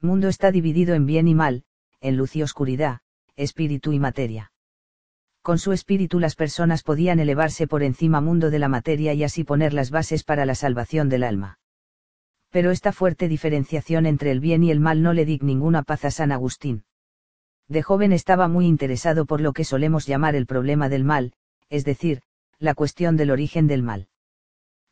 [0.00, 1.64] mundo está dividido en bien y mal,
[2.00, 3.00] en luz y oscuridad,
[3.36, 4.52] espíritu y materia.
[5.42, 9.44] Con su espíritu las personas podían elevarse por encima mundo de la materia y así
[9.44, 11.58] poner las bases para la salvación del alma.
[12.50, 16.04] Pero esta fuerte diferenciación entre el bien y el mal no le di ninguna paz
[16.04, 16.84] a San Agustín.
[17.68, 21.34] De joven estaba muy interesado por lo que solemos llamar el problema del mal,
[21.68, 22.22] es decir,
[22.58, 24.08] la cuestión del origen del mal.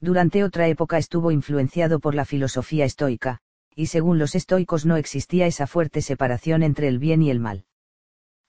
[0.00, 3.40] Durante otra época estuvo influenciado por la filosofía estoica,
[3.74, 7.64] y según los estoicos no existía esa fuerte separación entre el bien y el mal.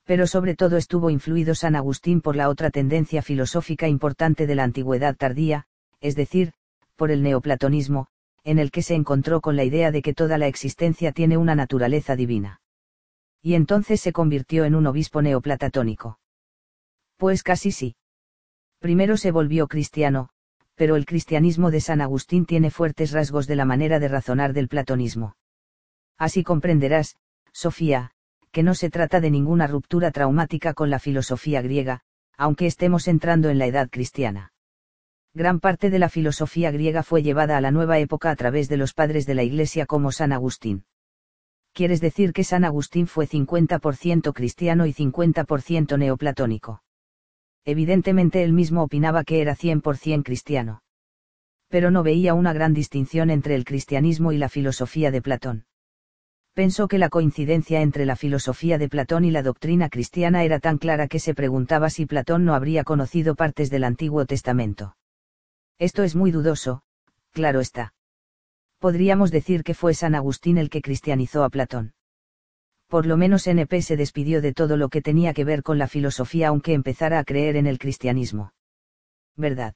[0.07, 4.63] Pero sobre todo estuvo influido San Agustín por la otra tendencia filosófica importante de la
[4.63, 5.67] antigüedad tardía,
[6.01, 6.53] es decir,
[6.95, 8.07] por el neoplatonismo,
[8.43, 11.53] en el que se encontró con la idea de que toda la existencia tiene una
[11.53, 12.61] naturaleza divina
[13.47, 16.19] y entonces se convirtió en un obispo neoplatatónico.
[17.15, 17.95] Pues casi sí.
[18.79, 20.27] Primero se volvió cristiano,
[20.75, 24.67] pero el cristianismo de San Agustín tiene fuertes rasgos de la manera de razonar del
[24.67, 25.38] platonismo.
[26.17, 27.15] Así comprenderás,
[27.53, 28.11] Sofía,
[28.57, 32.01] que no se trata de ninguna ruptura traumática con la filosofía griega,
[32.38, 34.51] aunque estemos entrando en la edad cristiana.
[35.35, 38.77] Gran parte de la filosofía griega fue llevada a la nueva época a través de
[38.77, 40.85] los padres de la Iglesia como San Agustín
[41.72, 46.81] quieres decir que San Agustín fue 50% cristiano y 50% neoplatónico.
[47.63, 50.81] Evidentemente él mismo opinaba que era 100% cristiano.
[51.67, 55.65] Pero no veía una gran distinción entre el cristianismo y la filosofía de Platón.
[56.57, 60.79] Pensó que la coincidencia entre la filosofía de Platón y la doctrina cristiana era tan
[60.79, 64.97] clara que se preguntaba si Platón no habría conocido partes del Antiguo Testamento.
[65.77, 66.81] Esto es muy dudoso,
[67.31, 67.93] claro está
[68.79, 71.93] podríamos decir que fue San Agustín el que cristianizó a Platón.
[72.88, 75.88] Por lo menos NP se despidió de todo lo que tenía que ver con la
[75.88, 78.53] filosofía aunque empezara a creer en el cristianismo.
[79.35, 79.75] ¿Verdad?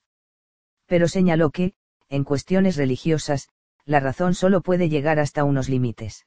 [0.85, 1.73] Pero señaló que,
[2.09, 3.49] en cuestiones religiosas,
[3.85, 6.25] la razón solo puede llegar hasta unos límites.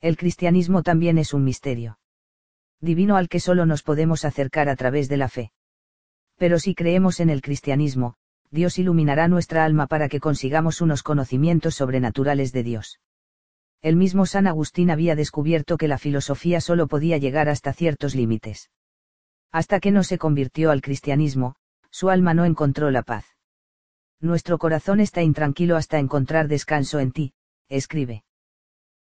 [0.00, 1.98] El cristianismo también es un misterio.
[2.80, 5.52] Divino al que solo nos podemos acercar a través de la fe.
[6.36, 8.14] Pero si creemos en el cristianismo,
[8.50, 13.00] Dios iluminará nuestra alma para que consigamos unos conocimientos sobrenaturales de Dios.
[13.82, 18.70] El mismo San Agustín había descubierto que la filosofía solo podía llegar hasta ciertos límites.
[19.50, 21.56] Hasta que no se convirtió al cristianismo,
[21.90, 23.24] su alma no encontró la paz.
[24.20, 27.34] Nuestro corazón está intranquilo hasta encontrar descanso en ti,
[27.68, 28.24] escribe.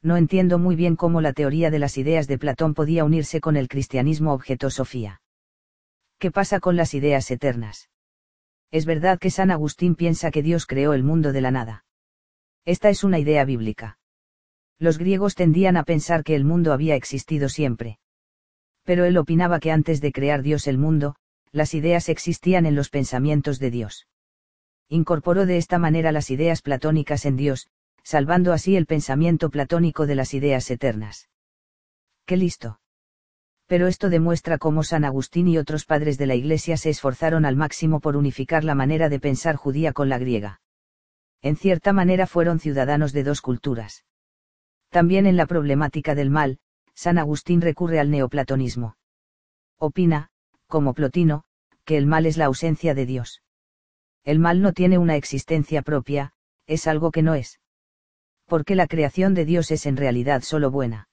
[0.06, 3.58] No entiendo muy bien cómo la teoría de las ideas de Platón podía unirse con
[3.58, 5.20] el cristianismo objeto Sofía.
[6.20, 7.90] ¿Qué pasa con las ideas eternas?
[8.76, 11.86] es verdad que San Agustín piensa que Dios creó el mundo de la nada.
[12.66, 14.00] Esta es una idea bíblica.
[14.80, 18.00] Los griegos tendían a pensar que el mundo había existido siempre.
[18.84, 21.16] Pero él opinaba que antes de crear Dios el mundo,
[21.54, 24.08] las ideas existían en los pensamientos de Dios.
[24.90, 27.70] Incorporó de esta manera las ideas platónicas en Dios,
[28.06, 31.28] salvando así el pensamiento platónico de las ideas eternas.
[32.26, 32.80] ¡Qué listo!
[33.68, 37.56] pero esto demuestra cómo San Agustín y otros padres de la Iglesia se esforzaron al
[37.56, 40.62] máximo por unificar la manera de pensar judía con la griega.
[41.42, 44.06] En cierta manera fueron ciudadanos de dos culturas.
[44.90, 46.60] También en la problemática del mal,
[46.94, 48.98] San Agustín recurre al neoplatonismo.
[49.78, 50.30] Opina,
[50.68, 51.44] como Plotino,
[51.84, 53.42] que el mal es la ausencia de Dios.
[54.24, 56.34] El mal no tiene una existencia propia,
[56.68, 57.60] es algo que no es.
[58.46, 61.10] Porque la creación de Dios es en realidad solo buena.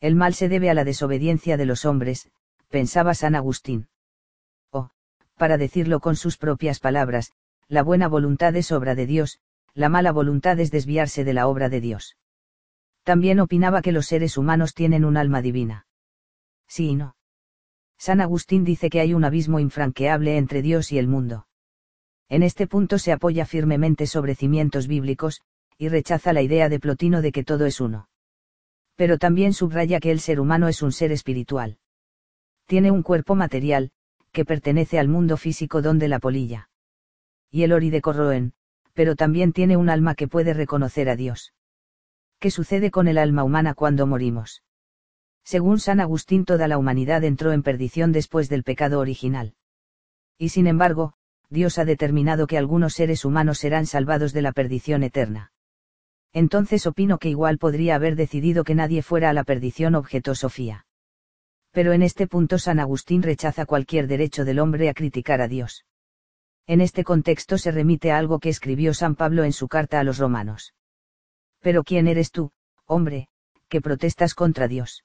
[0.00, 2.30] El mal se debe a la desobediencia de los hombres,
[2.68, 3.88] pensaba San Agustín.
[4.70, 4.90] O,
[5.36, 7.32] para decirlo con sus propias palabras,
[7.68, 9.40] la buena voluntad es obra de Dios,
[9.74, 12.16] la mala voluntad es desviarse de la obra de Dios.
[13.02, 15.86] También opinaba que los seres humanos tienen un alma divina.
[16.66, 17.16] Sí y no.
[17.98, 21.46] San Agustín dice que hay un abismo infranqueable entre Dios y el mundo.
[22.28, 25.40] En este punto se apoya firmemente sobre cimientos bíblicos,
[25.78, 28.08] y rechaza la idea de Plotino de que todo es uno
[28.96, 31.78] pero también subraya que el ser humano es un ser espiritual.
[32.66, 33.92] Tiene un cuerpo material,
[34.32, 36.70] que pertenece al mundo físico donde la polilla.
[37.50, 38.54] Y el ori de corroen,
[38.94, 41.52] pero también tiene un alma que puede reconocer a Dios.
[42.40, 44.62] ¿Qué sucede con el alma humana cuando morimos?
[45.44, 49.54] Según San Agustín toda la humanidad entró en perdición después del pecado original.
[50.38, 51.14] Y sin embargo,
[51.50, 55.52] Dios ha determinado que algunos seres humanos serán salvados de la perdición eterna.
[56.36, 60.84] Entonces opino que igual podría haber decidido que nadie fuera a la perdición, objetó Sofía.
[61.70, 65.86] Pero en este punto San Agustín rechaza cualquier derecho del hombre a criticar a Dios.
[66.66, 70.04] En este contexto se remite a algo que escribió San Pablo en su carta a
[70.04, 70.74] los romanos.
[71.62, 72.50] Pero ¿quién eres tú,
[72.84, 73.28] hombre,
[73.70, 75.04] que protestas contra Dios?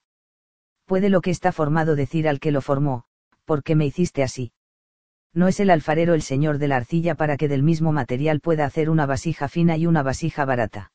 [0.83, 3.05] Puede lo que está formado decir al que lo formó,
[3.45, 4.51] ¿por qué me hiciste así?
[5.33, 8.65] no es el alfarero el señor de la arcilla para que del mismo material pueda
[8.65, 10.90] hacer una vasija fina y una vasija barata.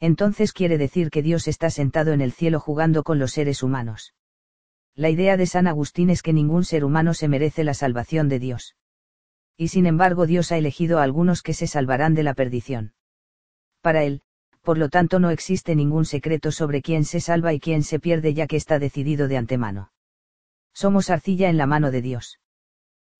[0.00, 4.14] Entonces quiere decir que Dios está sentado en el cielo jugando con los seres humanos.
[4.94, 8.38] La idea de San Agustín es que ningún ser humano se merece la salvación de
[8.38, 8.76] Dios.
[9.56, 12.94] Y sin embargo Dios ha elegido a algunos que se salvarán de la perdición.
[13.80, 14.22] Para él,
[14.62, 18.34] por lo tanto no existe ningún secreto sobre quién se salva y quién se pierde
[18.34, 19.92] ya que está decidido de antemano.
[20.72, 22.38] Somos arcilla en la mano de Dios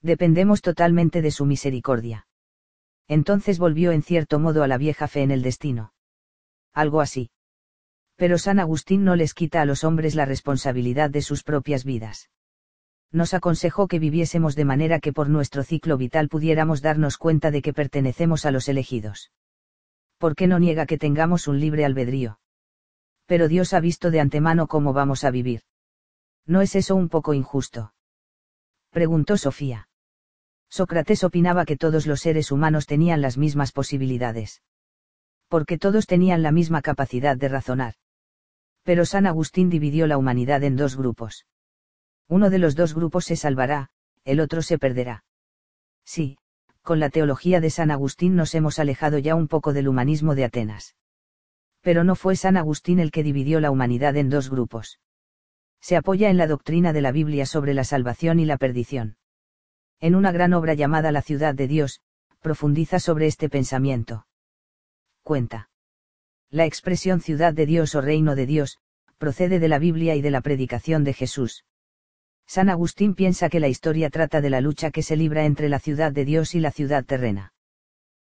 [0.02, 2.26] dependemos totalmente de su misericordia.
[3.08, 5.92] Entonces volvió en cierto modo a la vieja fe en el destino.
[6.72, 7.30] Algo así.
[8.16, 12.30] Pero San Agustín no les quita a los hombres la responsabilidad de sus propias vidas.
[13.10, 17.62] Nos aconsejó que viviésemos de manera que por nuestro ciclo vital pudiéramos darnos cuenta de
[17.62, 19.32] que pertenecemos a los elegidos.
[20.18, 22.40] ¿Por qué no niega que tengamos un libre albedrío?
[23.26, 25.62] Pero Dios ha visto de antemano cómo vamos a vivir.
[26.44, 27.94] ¿No es eso un poco injusto?
[28.90, 29.88] Preguntó Sofía.
[30.68, 34.62] Sócrates opinaba que todos los seres humanos tenían las mismas posibilidades.
[35.48, 37.94] Porque todos tenían la misma capacidad de razonar.
[38.82, 41.46] Pero San Agustín dividió la humanidad en dos grupos.
[42.28, 43.90] Uno de los dos grupos se salvará,
[44.24, 45.24] el otro se perderá.
[46.04, 46.38] Sí,
[46.82, 50.44] con la teología de San Agustín nos hemos alejado ya un poco del humanismo de
[50.44, 50.96] Atenas.
[51.80, 55.00] Pero no fue San Agustín el que dividió la humanidad en dos grupos.
[55.80, 59.16] Se apoya en la doctrina de la Biblia sobre la salvación y la perdición
[60.00, 62.00] en una gran obra llamada La ciudad de Dios,
[62.40, 64.27] profundiza sobre este pensamiento.
[65.28, 65.68] Cuenta.
[66.48, 68.78] La expresión ciudad de Dios o reino de Dios,
[69.18, 71.66] procede de la Biblia y de la predicación de Jesús.
[72.46, 75.80] San Agustín piensa que la historia trata de la lucha que se libra entre la
[75.80, 77.52] ciudad de Dios y la ciudad terrena.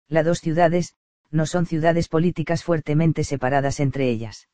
[0.06, 0.94] Las dos ciudades,
[1.32, 4.48] no son ciudades políticas fuertemente separadas entre ellas.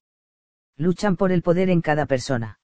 [0.78, 2.60] Luchan por el poder en cada persona.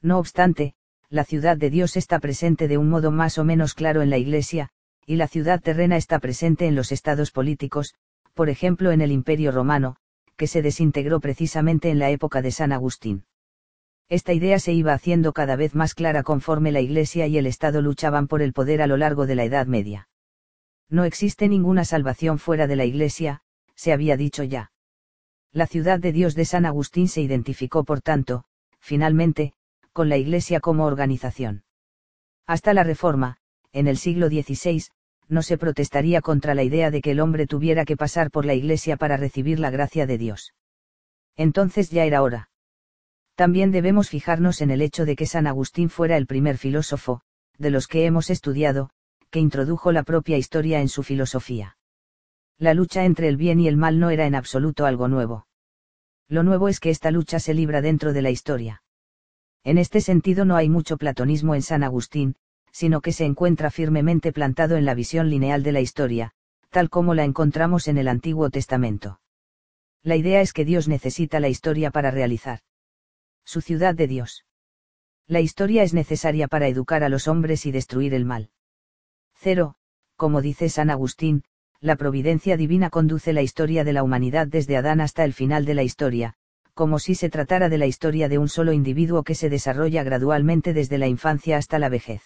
[0.00, 0.74] No obstante,
[1.08, 4.18] la ciudad de Dios está presente de un modo más o menos claro en la
[4.18, 4.70] Iglesia,
[5.04, 7.96] y la ciudad terrena está presente en los estados políticos,
[8.34, 9.96] por ejemplo en el Imperio Romano,
[10.36, 13.24] que se desintegró precisamente en la época de San Agustín.
[14.08, 17.80] Esta idea se iba haciendo cada vez más clara conforme la Iglesia y el Estado
[17.80, 20.08] luchaban por el poder a lo largo de la Edad Media.
[20.88, 23.42] No existe ninguna salvación fuera de la Iglesia,
[23.76, 24.72] se había dicho ya.
[25.52, 28.44] La ciudad de Dios de San Agustín se identificó por tanto,
[28.80, 29.52] finalmente,
[29.92, 31.64] con la Iglesia como organización.
[32.46, 33.36] Hasta la Reforma,
[33.72, 34.86] en el siglo XVI,
[35.30, 38.54] no se protestaría contra la idea de que el hombre tuviera que pasar por la
[38.54, 40.52] Iglesia para recibir la gracia de Dios.
[41.36, 42.50] Entonces ya era hora.
[43.36, 47.22] También debemos fijarnos en el hecho de que San Agustín fuera el primer filósofo,
[47.56, 48.90] de los que hemos estudiado,
[49.30, 51.76] que introdujo la propia historia en su filosofía.
[52.58, 55.46] La lucha entre el bien y el mal no era en absoluto algo nuevo.
[56.28, 58.82] Lo nuevo es que esta lucha se libra dentro de la historia.
[59.64, 62.36] En este sentido no hay mucho platonismo en San Agustín,
[62.72, 66.32] sino que se encuentra firmemente plantado en la visión lineal de la historia,
[66.70, 69.20] tal como la encontramos en el Antiguo Testamento.
[70.02, 72.60] La idea es que Dios necesita la historia para realizar
[73.44, 74.44] su ciudad de Dios.
[75.26, 78.50] La historia es necesaria para educar a los hombres y destruir el mal.
[79.34, 79.74] Cero,
[80.16, 81.44] como dice San Agustín,
[81.80, 85.74] la providencia divina conduce la historia de la humanidad desde Adán hasta el final de
[85.74, 86.34] la historia,
[86.74, 90.72] como si se tratara de la historia de un solo individuo que se desarrolla gradualmente
[90.72, 92.22] desde la infancia hasta la vejez.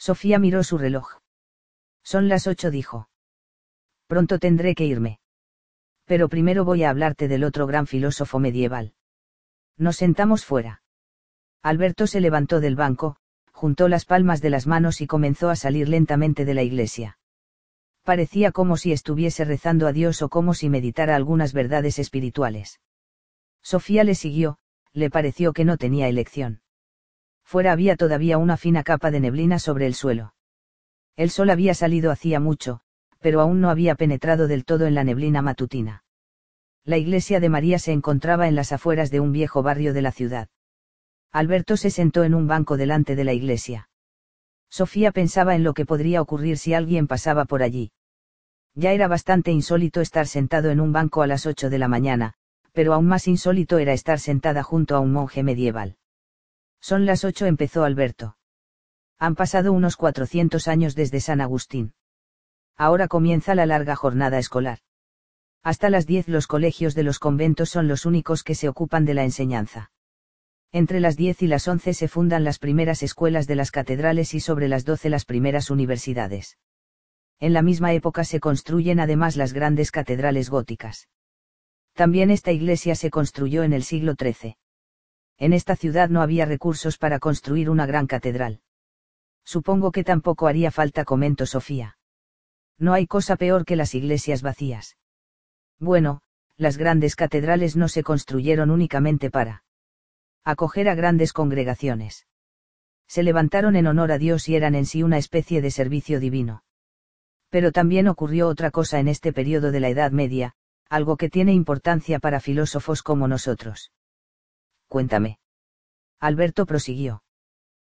[0.00, 1.18] Sofía miró su reloj.
[2.02, 3.10] Son las ocho, dijo.
[4.06, 5.20] Pronto tendré que irme.
[6.06, 8.94] Pero primero voy a hablarte del otro gran filósofo medieval.
[9.76, 10.82] Nos sentamos fuera.
[11.62, 13.16] Alberto se levantó del banco,
[13.52, 17.18] juntó las palmas de las manos y comenzó a salir lentamente de la iglesia.
[18.02, 22.80] Parecía como si estuviese rezando a Dios o como si meditara algunas verdades espirituales.
[23.62, 24.58] Sofía le siguió,
[24.94, 26.62] le pareció que no tenía elección.
[27.50, 30.34] Fuera había todavía una fina capa de neblina sobre el suelo.
[31.16, 32.82] El sol había salido hacía mucho,
[33.18, 36.04] pero aún no había penetrado del todo en la neblina matutina.
[36.84, 40.12] La iglesia de María se encontraba en las afueras de un viejo barrio de la
[40.12, 40.48] ciudad.
[41.32, 43.88] Alberto se sentó en un banco delante de la iglesia.
[44.68, 47.90] Sofía pensaba en lo que podría ocurrir si alguien pasaba por allí.
[48.76, 52.34] Ya era bastante insólito estar sentado en un banco a las ocho de la mañana,
[52.70, 55.96] pero aún más insólito era estar sentada junto a un monje medieval.
[56.80, 58.36] Son las ocho, empezó Alberto.
[59.18, 61.94] Han pasado unos 400 años desde San Agustín.
[62.76, 64.78] Ahora comienza la larga jornada escolar.
[65.62, 69.12] Hasta las diez los colegios de los conventos son los únicos que se ocupan de
[69.12, 69.92] la enseñanza.
[70.72, 74.40] Entre las diez y las once se fundan las primeras escuelas de las catedrales y
[74.40, 76.56] sobre las doce las primeras universidades.
[77.40, 81.08] En la misma época se construyen además las grandes catedrales góticas.
[81.92, 84.56] También esta iglesia se construyó en el siglo XIII.
[85.40, 88.60] En esta ciudad no había recursos para construir una gran catedral.
[89.42, 91.96] Supongo que tampoco haría falta, comentó Sofía.
[92.78, 94.98] No hay cosa peor que las iglesias vacías.
[95.78, 96.20] Bueno,
[96.58, 99.64] las grandes catedrales no se construyeron únicamente para
[100.44, 102.26] acoger a grandes congregaciones.
[103.08, 106.64] Se levantaron en honor a Dios y eran en sí una especie de servicio divino.
[107.48, 110.52] Pero también ocurrió otra cosa en este periodo de la Edad Media,
[110.90, 113.90] algo que tiene importancia para filósofos como nosotros.
[114.90, 115.38] Cuéntame.
[116.18, 117.22] Alberto prosiguió.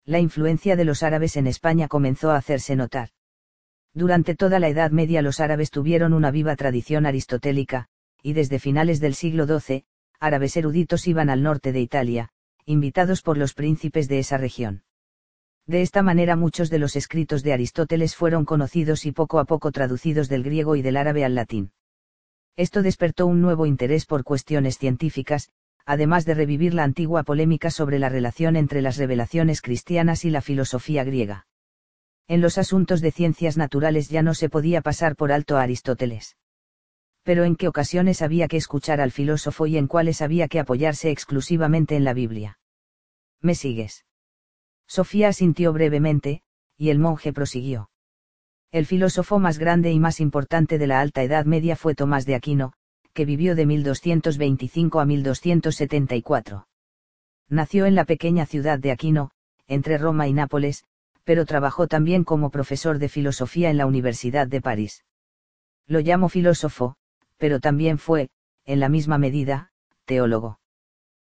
[0.05, 3.11] La influencia de los árabes en España comenzó a hacerse notar.
[3.95, 7.87] Durante toda la Edad Media los árabes tuvieron una viva tradición aristotélica,
[8.25, 9.85] y desde finales del siglo XII,
[10.19, 12.31] árabes eruditos iban al norte de Italia,
[12.67, 14.83] invitados por los príncipes de esa región.
[15.67, 19.71] De esta manera muchos de los escritos de Aristóteles fueron conocidos y poco a poco
[19.71, 21.71] traducidos del griego y del árabe al latín.
[22.57, 25.53] Esto despertó un nuevo interés por cuestiones científicas,
[25.91, 30.41] además de revivir la antigua polémica sobre la relación entre las revelaciones cristianas y la
[30.41, 31.49] filosofía griega.
[32.29, 36.37] En los asuntos de ciencias naturales ya no se podía pasar por alto a Aristóteles.
[37.25, 41.11] Pero en qué ocasiones había que escuchar al filósofo y en cuáles había que apoyarse
[41.11, 42.61] exclusivamente en la Biblia.
[43.41, 44.05] ¿Me sigues?
[44.87, 46.43] Sofía asintió brevemente,
[46.77, 47.91] y el monje prosiguió.
[48.71, 52.37] El filósofo más grande y más importante de la Alta Edad Media fue Tomás de
[52.37, 52.75] Aquino,
[53.13, 56.67] que vivió de 1225 a 1274.
[57.49, 59.31] Nació en la pequeña ciudad de Aquino,
[59.67, 60.85] entre Roma y Nápoles,
[61.25, 65.05] pero trabajó también como profesor de filosofía en la Universidad de París.
[65.87, 66.97] Lo llamo filósofo,
[67.37, 68.31] pero también fue,
[68.65, 69.71] en la misma medida,
[70.05, 70.61] teólogo.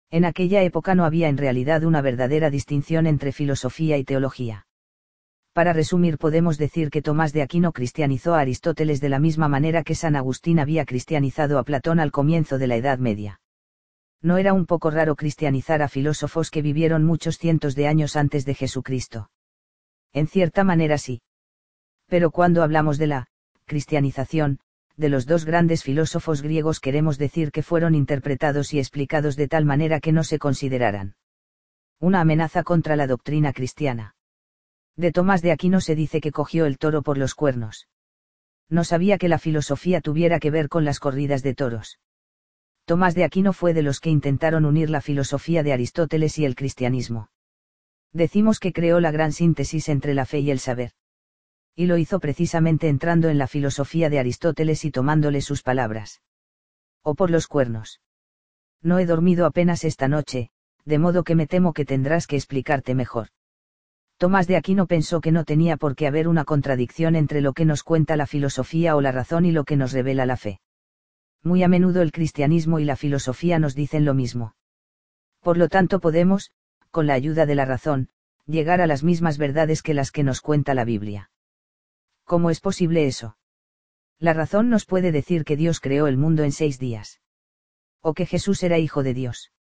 [0.09, 4.65] En aquella época no había en realidad una verdadera distinción entre filosofía y teología.
[5.59, 9.83] Para resumir podemos decir que Tomás de Aquino cristianizó a Aristóteles de la misma manera
[9.83, 13.41] que San Agustín había cristianizado a Platón al comienzo de la Edad Media.
[14.21, 18.45] No era un poco raro cristianizar a filósofos que vivieron muchos cientos de años antes
[18.45, 19.31] de Jesucristo.
[20.13, 21.23] En cierta manera sí.
[22.07, 23.27] Pero cuando hablamos de la
[23.65, 24.59] cristianización,
[24.95, 29.65] de los dos grandes filósofos griegos queremos decir que fueron interpretados y explicados de tal
[29.65, 31.15] manera que no se consideraran
[31.99, 34.15] una amenaza contra la doctrina cristiana.
[34.99, 37.87] De Tomás de Aquino se dice que cogió el toro por los cuernos.
[38.67, 41.99] No sabía que la filosofía tuviera que ver con las corridas de toros.
[42.83, 46.53] Tomás de Aquino fue de los que intentaron unir la filosofía de Aristóteles y el
[46.53, 47.29] cristianismo.
[48.11, 50.91] Decimos que creó la gran síntesis entre la fe y el saber.
[51.77, 56.21] Y lo hizo precisamente entrando en la filosofía de Aristóteles y tomándole sus palabras.
[57.03, 58.01] O por los cuernos.
[58.81, 60.49] No he dormido apenas esta noche,
[60.83, 63.29] de modo que me temo que tendrás que explicarte mejor.
[64.19, 67.63] Tomás de Aquino pensó que no tenía por qué haber una contradicción entre lo que
[67.63, 70.59] nos cuenta la filosofía o la razón y lo que nos revela la fe.
[71.41, 74.55] Muy a menudo el cristianismo y la filosofía nos dicen lo mismo.
[75.39, 76.51] Por lo tanto podemos,
[76.91, 78.09] con la ayuda de la razón,
[78.45, 81.31] llegar a las mismas verdades que las que nos cuenta la Biblia.
[82.25, 83.37] ¿Cómo es posible eso?
[84.19, 87.21] La razón nos puede decir que Dios creó el mundo en seis días.
[88.01, 89.53] O que Jesús era hijo de Dios.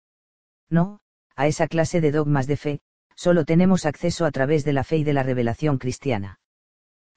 [0.71, 1.01] No,
[1.35, 2.81] a esa clase de dogmas de fe,
[3.17, 6.39] solo tenemos acceso a través de la fe y de la revelación cristiana.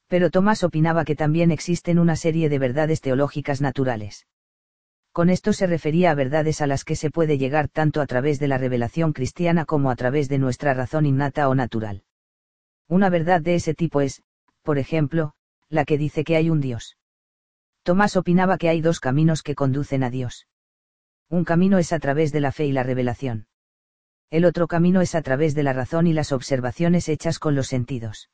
[0.07, 4.25] Pero Tomás opinaba que también existen una serie de verdades teológicas naturales.
[5.11, 8.39] Con esto se refería a verdades a las que se puede llegar tanto a través
[8.39, 12.03] de la revelación cristiana como a través de nuestra razón innata o natural.
[12.87, 14.23] Una verdad de ese tipo es,
[14.63, 15.33] por ejemplo,
[15.67, 16.97] la que dice que hay un Dios.
[17.83, 20.47] Tomás opinaba que hay dos caminos que conducen a Dios.
[21.27, 23.48] Un camino es a través de la fe y la revelación
[24.31, 27.67] el otro camino es a través de la razón y las observaciones hechas con los
[27.67, 28.29] sentidos.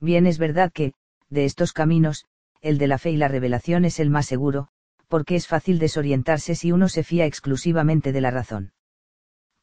[0.00, 0.92] Bien es verdad que,
[1.28, 2.24] de estos caminos,
[2.60, 4.68] el de la fe y la revelación es el más seguro,
[5.08, 8.72] porque es fácil desorientarse si uno se fía exclusivamente de la razón.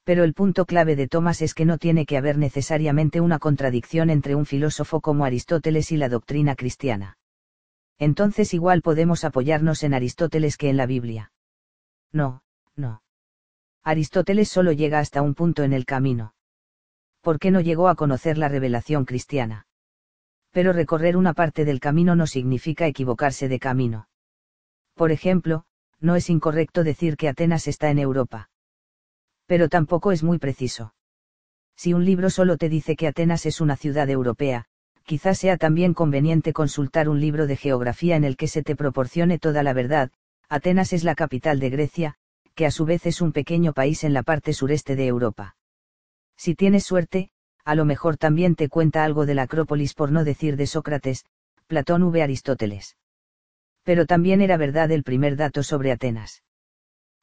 [0.03, 4.09] Pero el punto clave de Tomás es que no tiene que haber necesariamente una contradicción
[4.09, 7.17] entre un filósofo como Aristóteles y la doctrina cristiana.
[7.97, 11.31] Entonces igual podemos apoyarnos en Aristóteles que en la Biblia.
[12.11, 12.43] No,
[12.75, 13.04] no.
[13.87, 16.33] Aristóteles solo llega hasta un punto en el camino.
[17.21, 19.67] ¿Por qué no llegó a conocer la revelación cristiana?
[20.49, 24.09] Pero recorrer una parte del camino no significa equivocarse de camino.
[24.95, 25.65] Por ejemplo,
[25.99, 28.49] no es incorrecto decir que Atenas está en Europa.
[29.45, 30.95] Pero tampoco es muy preciso.
[31.75, 34.65] Si un libro solo te dice que Atenas es una ciudad europea,
[35.03, 39.37] quizás sea también conveniente consultar un libro de geografía en el que se te proporcione
[39.37, 40.09] toda la verdad,
[40.49, 42.17] Atenas es la capital de Grecia,
[42.55, 45.57] que a su vez es un pequeño país en la parte sureste de Europa.
[46.37, 47.29] Si tienes suerte,
[47.65, 51.25] a lo mejor también te cuenta algo de la Acrópolis por no decir de Sócrates,
[51.67, 52.23] Platón v.
[52.23, 52.95] Aristóteles.
[53.83, 56.43] Pero también era verdad el primer dato sobre Atenas.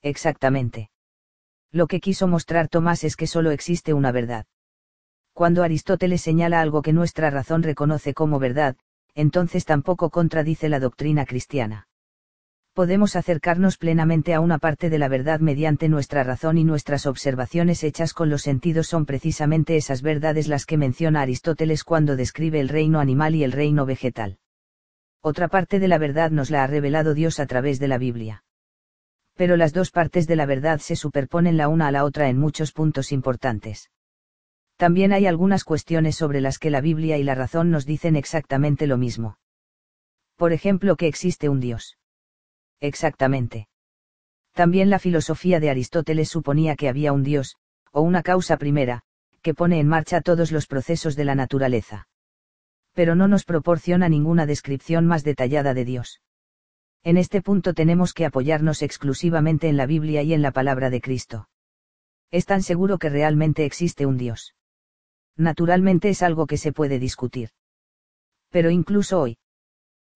[0.03, 0.91] Exactamente.
[1.71, 4.47] Lo que quiso mostrar Tomás es que solo existe una verdad.
[5.33, 8.77] Cuando Aristóteles señala algo que nuestra razón reconoce como verdad,
[9.15, 11.89] entonces tampoco contradice la doctrina cristiana
[12.73, 17.85] podemos acercarnos plenamente a una parte de la verdad mediante nuestra razón y nuestras observaciones
[17.85, 22.71] hechas con los sentidos son precisamente esas verdades las que menciona Aristóteles cuando describe el
[22.71, 24.39] reino animal y el reino vegetal.
[25.21, 28.43] Otra parte de la verdad nos la ha revelado Dios a través de la Biblia.
[29.35, 32.39] Pero las dos partes de la verdad se superponen la una a la otra en
[32.39, 33.91] muchos puntos importantes.
[34.77, 38.87] También hay algunas cuestiones sobre las que la Biblia y la razón nos dicen exactamente
[38.87, 39.37] lo mismo.
[40.37, 41.99] Por ejemplo, que existe un Dios
[42.83, 43.69] Exactamente.
[44.55, 47.57] También la filosofía de Aristóteles suponía que había un Dios,
[47.93, 49.03] o una causa primera,
[49.41, 52.09] que pone en marcha todos los procesos de la naturaleza.
[52.93, 56.21] Pero no nos proporciona ninguna descripción más detallada de Dios.
[57.05, 61.01] En este punto tenemos que apoyarnos exclusivamente en la Biblia y en la palabra de
[61.01, 61.49] Cristo.
[62.33, 64.57] Es tan seguro que realmente existe un Dios.
[65.37, 67.51] Naturalmente es algo que se puede discutir.
[68.51, 69.39] Pero incluso hoy,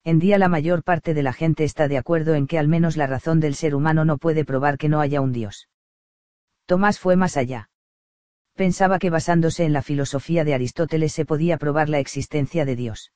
[0.07, 2.95] en día la mayor parte de la gente está de acuerdo en que al menos
[2.95, 5.67] la razón del ser humano no puede probar que no haya un Dios.
[6.65, 7.69] Tomás fue más allá.
[8.55, 13.11] Pensaba que basándose en la filosofía de Aristóteles se podía probar la existencia de Dios.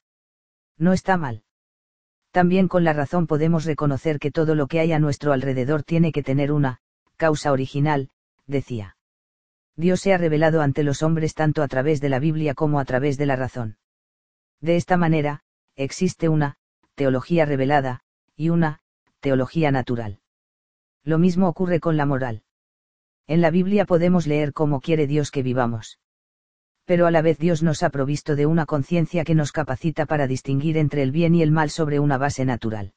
[0.78, 1.44] No está mal.
[2.32, 6.12] También con la razón podemos reconocer que todo lo que hay a nuestro alrededor tiene
[6.12, 6.82] que tener una,
[7.16, 8.10] causa original,
[8.48, 8.98] decía.
[9.78, 12.84] Dios se ha revelado ante los hombres tanto a través de la Biblia como a
[12.84, 13.78] través de la razón.
[14.60, 15.44] De esta manera,
[15.78, 16.58] existe una,
[16.96, 18.02] teología revelada,
[18.36, 18.80] y una,
[19.20, 20.20] teología natural.
[21.04, 22.44] Lo mismo ocurre con la moral.
[23.28, 26.00] En la Biblia podemos leer cómo quiere Dios que vivamos.
[26.86, 30.28] Pero a la vez Dios nos ha provisto de una conciencia que nos capacita para
[30.28, 32.94] distinguir entre el bien y el mal sobre una base natural.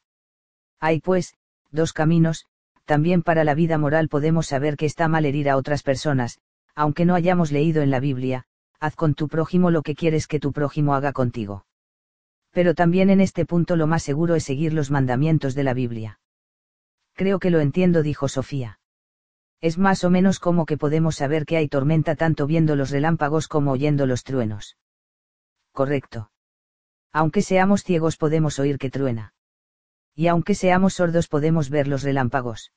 [0.80, 1.34] Hay pues,
[1.70, 2.46] dos caminos,
[2.84, 6.38] también para la vida moral podemos saber que está mal herir a otras personas,
[6.74, 8.44] aunque no hayamos leído en la Biblia,
[8.80, 11.64] haz con tu prójimo lo que quieres que tu prójimo haga contigo
[12.54, 16.20] pero también en este punto lo más seguro es seguir los mandamientos de la Biblia.
[17.14, 18.78] Creo que lo entiendo, dijo Sofía.
[19.60, 23.48] Es más o menos como que podemos saber que hay tormenta tanto viendo los relámpagos
[23.48, 24.76] como oyendo los truenos.
[25.72, 26.30] Correcto.
[27.12, 29.34] Aunque seamos ciegos podemos oír que truena.
[30.14, 32.72] Y aunque seamos sordos podemos ver los relámpagos.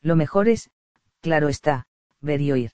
[0.00, 0.70] Lo mejor es,
[1.20, 1.86] claro está,
[2.20, 2.70] ver y oír.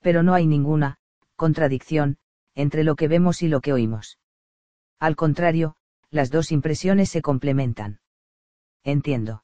[0.00, 0.98] Pero no hay ninguna,
[1.34, 2.18] contradicción,
[2.54, 4.18] entre lo que vemos y lo que oímos.
[5.02, 5.74] Al contrario,
[6.10, 7.98] las dos impresiones se complementan.
[8.84, 9.42] Entiendo.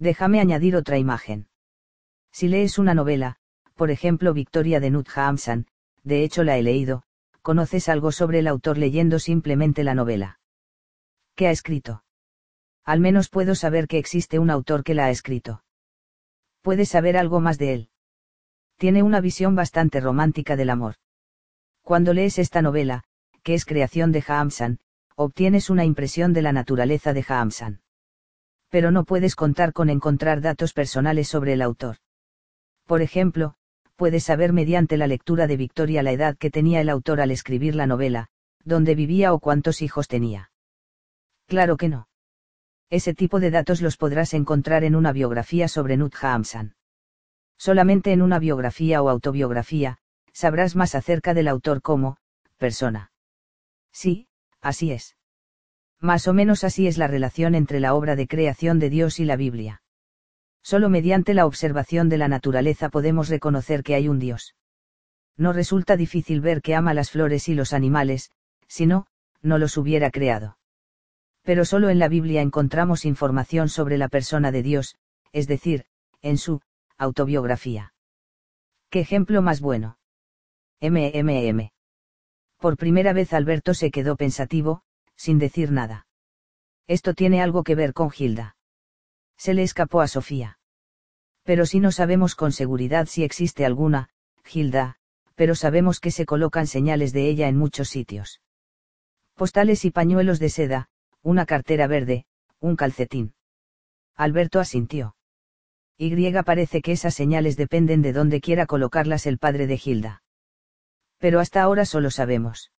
[0.00, 1.46] Déjame añadir otra imagen.
[2.32, 3.36] Si lees una novela,
[3.76, 5.68] por ejemplo Victoria de Nut Hamsan,
[6.02, 7.04] de hecho la he leído,
[7.40, 10.40] conoces algo sobre el autor leyendo simplemente la novela.
[11.36, 12.02] ¿Qué ha escrito?
[12.82, 15.62] Al menos puedo saber que existe un autor que la ha escrito.
[16.62, 17.90] Puedes saber algo más de él.
[18.76, 20.96] Tiene una visión bastante romántica del amor.
[21.82, 23.04] Cuando lees esta novela,
[23.44, 24.80] que es creación de Haamsan,
[25.14, 27.82] obtienes una impresión de la naturaleza de Haamsan.
[28.70, 31.98] Pero no puedes contar con encontrar datos personales sobre el autor.
[32.86, 33.54] Por ejemplo,
[33.96, 37.76] puedes saber mediante la lectura de Victoria la edad que tenía el autor al escribir
[37.76, 38.28] la novela,
[38.64, 40.50] dónde vivía o cuántos hijos tenía.
[41.46, 42.08] Claro que no.
[42.90, 46.74] Ese tipo de datos los podrás encontrar en una biografía sobre Nut Haamsan.
[47.58, 49.98] Solamente en una biografía o autobiografía,
[50.32, 52.16] sabrás más acerca del autor como,
[52.58, 53.12] persona.
[53.94, 54.26] Sí,
[54.60, 55.16] así es.
[56.00, 59.24] Más o menos así es la relación entre la obra de creación de Dios y
[59.24, 59.82] la Biblia.
[60.62, 64.56] Solo mediante la observación de la naturaleza podemos reconocer que hay un Dios.
[65.36, 68.30] No resulta difícil ver que ama las flores y los animales,
[68.66, 69.06] si no,
[69.42, 70.58] no los hubiera creado.
[71.42, 74.96] Pero solo en la Biblia encontramos información sobre la persona de Dios,
[75.32, 75.84] es decir,
[76.22, 76.60] en su
[76.96, 77.94] autobiografía.
[78.90, 79.98] ¿Qué ejemplo más bueno?
[80.80, 81.73] MMM.
[82.64, 84.84] Por primera vez Alberto se quedó pensativo,
[85.16, 86.06] sin decir nada.
[86.86, 88.56] Esto tiene algo que ver con Gilda.
[89.36, 90.58] Se le escapó a Sofía.
[91.42, 94.08] Pero si no sabemos con seguridad si existe alguna,
[94.44, 94.96] Gilda,
[95.34, 98.40] pero sabemos que se colocan señales de ella en muchos sitios.
[99.34, 100.88] Postales y pañuelos de seda,
[101.20, 102.24] una cartera verde,
[102.60, 103.34] un calcetín.
[104.14, 105.16] Alberto asintió.
[105.98, 110.23] Y parece que esas señales dependen de dónde quiera colocarlas el padre de Gilda.
[111.24, 112.70] Pero hasta ahora solo sabemos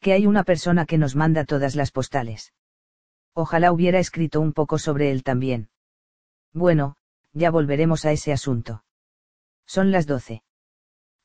[0.00, 2.54] que hay una persona que nos manda todas las postales.
[3.34, 5.68] Ojalá hubiera escrito un poco sobre él también.
[6.54, 6.96] Bueno,
[7.34, 8.84] ya volveremos a ese asunto.
[9.66, 10.42] Son las doce.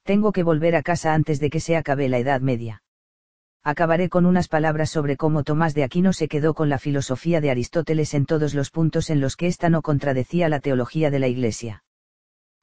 [0.03, 2.83] Tengo que volver a casa antes de que se acabe la Edad Media.
[3.63, 7.51] Acabaré con unas palabras sobre cómo Tomás de Aquino se quedó con la filosofía de
[7.51, 11.29] Aristóteles en todos los puntos en los que ésta no contradecía la teología de la
[11.29, 11.85] Iglesia.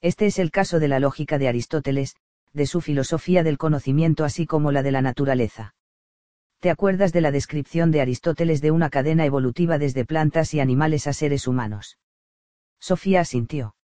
[0.02, 2.14] Este es el caso de la lógica de Aristóteles,
[2.52, 5.74] de su filosofía del conocimiento así como la de la naturaleza.
[6.60, 11.06] ¿Te acuerdas de la descripción de Aristóteles de una cadena evolutiva desde plantas y animales
[11.06, 11.98] a seres humanos?
[12.78, 13.76] Sofía asintió.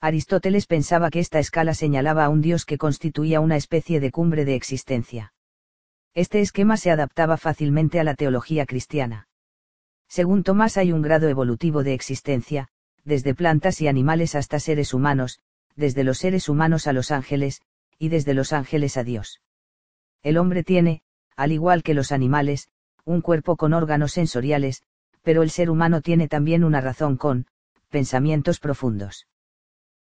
[0.00, 4.44] Aristóteles pensaba que esta escala señalaba a un dios que constituía una especie de cumbre
[4.44, 5.32] de existencia.
[6.12, 9.28] Este esquema se adaptaba fácilmente a la teología cristiana.
[10.06, 12.68] Según Tomás hay un grado evolutivo de existencia,
[13.04, 15.40] desde plantas y animales hasta seres humanos,
[15.74, 17.62] desde los seres humanos a los ángeles,
[17.98, 19.40] y desde los ángeles a Dios.
[20.22, 21.02] El hombre tiene,
[21.36, 22.68] al igual que los animales,
[23.04, 24.82] un cuerpo con órganos sensoriales,
[25.22, 27.46] pero el ser humano tiene también una razón con,
[27.88, 29.26] pensamientos profundos.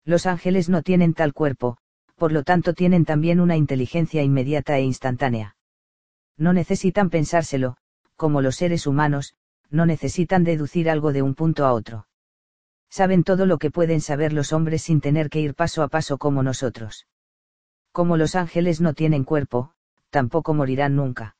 [0.04, 1.78] Los ángeles no tienen tal cuerpo,
[2.16, 5.56] por lo tanto tienen también una inteligencia inmediata e instantánea
[6.40, 7.76] no necesitan pensárselo,
[8.16, 9.34] como los seres humanos,
[9.68, 12.06] no necesitan deducir algo de un punto a otro.
[12.88, 16.16] Saben todo lo que pueden saber los hombres sin tener que ir paso a paso
[16.16, 17.06] como nosotros.
[17.92, 19.72] Como los ángeles no tienen cuerpo,
[20.10, 21.36] tampoco morirán nunca.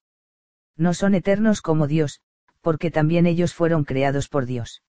[0.77, 2.21] No son eternos como Dios,
[2.61, 4.83] porque también ellos fueron creados por Dios.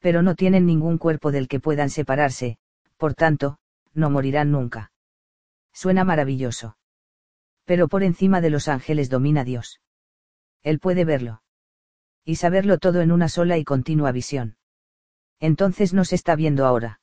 [0.00, 2.58] Pero no tienen ningún cuerpo del que puedan separarse,
[2.96, 3.58] por tanto,
[3.94, 4.92] no morirán nunca.
[5.72, 6.76] Suena maravilloso
[7.64, 9.80] pero por encima de los ángeles domina Dios.
[10.62, 11.42] Él puede verlo.
[12.24, 14.56] Y saberlo todo en una sola y continua visión.
[15.40, 17.00] Entonces nos está viendo ahora.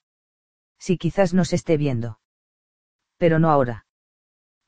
[0.77, 2.19] Si quizás nos esté viendo.
[3.19, 3.85] Pero no ahora.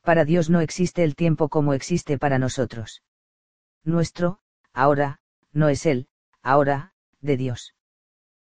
[0.01, 3.01] Para Dios no existe el tiempo como existe para nosotros.
[3.83, 4.39] Nuestro,
[4.73, 5.19] ahora,
[5.53, 6.07] no es Él,
[6.43, 7.75] ahora, de Dios.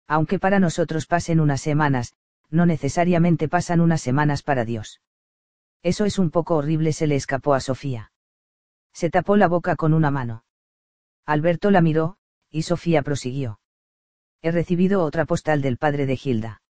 [0.08, 2.14] Aunque para nosotros pasen unas semanas,
[2.50, 5.02] no necesariamente pasan unas semanas para Dios.
[5.82, 8.12] Eso es un poco horrible, se le escapó a Sofía.
[8.92, 10.44] Se tapó la boca con una mano.
[11.26, 12.18] Alberto la miró,
[12.50, 13.60] y Sofía prosiguió.
[14.42, 16.63] He recibido otra postal del padre de Gilda.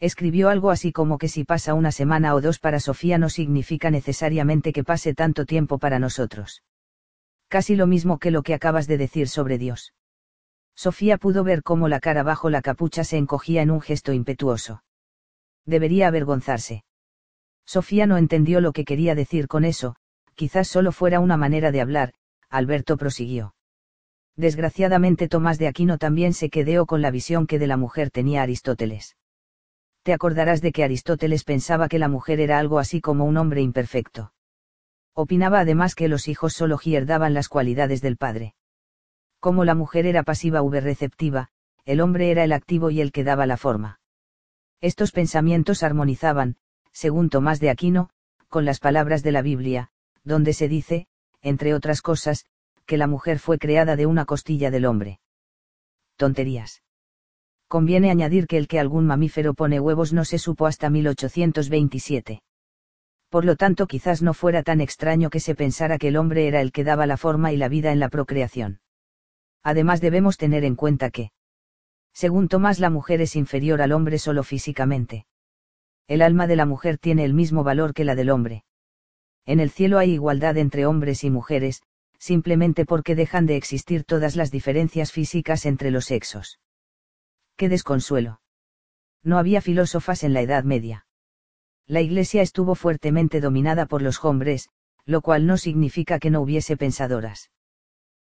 [0.00, 3.90] Escribió algo así como que si pasa una semana o dos para Sofía no significa
[3.90, 6.62] necesariamente que pase tanto tiempo para nosotros.
[7.48, 9.92] Casi lo mismo que lo que acabas de decir sobre Dios.
[10.74, 14.82] Sofía pudo ver cómo la cara bajo la capucha se encogía en un gesto impetuoso.
[15.66, 16.84] Debería avergonzarse.
[17.66, 19.96] Sofía no entendió lo que quería decir con eso,
[20.34, 22.14] quizás solo fuera una manera de hablar,
[22.48, 23.54] Alberto prosiguió.
[24.34, 28.40] Desgraciadamente Tomás de Aquino también se quedó con la visión que de la mujer tenía
[28.40, 29.16] Aristóteles.
[30.02, 33.60] Te acordarás de que Aristóteles pensaba que la mujer era algo así como un hombre
[33.60, 34.32] imperfecto.
[35.14, 38.54] Opinaba además que los hijos solo herdaban las cualidades del padre.
[39.40, 41.48] Como la mujer era pasiva u receptiva,
[41.84, 44.00] el hombre era el activo y el que daba la forma.
[44.80, 46.56] Estos pensamientos armonizaban,
[46.92, 48.10] según Tomás de Aquino,
[48.48, 49.90] con las palabras de la Biblia,
[50.24, 51.06] donde se dice,
[51.42, 52.46] entre otras cosas,
[52.86, 55.20] que la mujer fue creada de una costilla del hombre.
[56.16, 56.82] Tonterías.
[57.70, 62.42] Conviene añadir que el que algún mamífero pone huevos no se supo hasta 1827.
[63.30, 66.60] Por lo tanto, quizás no fuera tan extraño que se pensara que el hombre era
[66.60, 68.80] el que daba la forma y la vida en la procreación.
[69.62, 71.30] Además debemos tener en cuenta que,
[72.12, 75.26] según Tomás, la mujer es inferior al hombre solo físicamente
[76.10, 78.64] el alma de la mujer tiene el mismo valor que la del hombre.
[79.46, 81.82] En el cielo hay igualdad entre hombres y mujeres,
[82.18, 86.58] simplemente porque dejan de existir todas las diferencias físicas entre los sexos.
[87.60, 88.40] ¡Qué desconsuelo!
[89.22, 91.04] No había filósofas en la Edad Media.
[91.86, 94.70] La Iglesia estuvo fuertemente dominada por los hombres,
[95.04, 97.50] lo cual no significa que no hubiese pensadoras.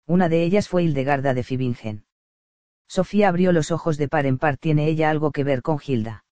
[0.05, 2.05] Una de ellas fue Hildegarda de Fibingen.
[2.87, 4.57] Sofía abrió los ojos de par en par.
[4.57, 6.25] ¿Tiene ella algo que ver con Gilda?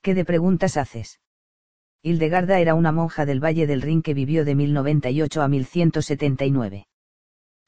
[0.00, 1.18] ¿Qué de preguntas haces?
[2.00, 6.86] Hildegarda era una monja del Valle del Rin que vivió de 1098 a 1179.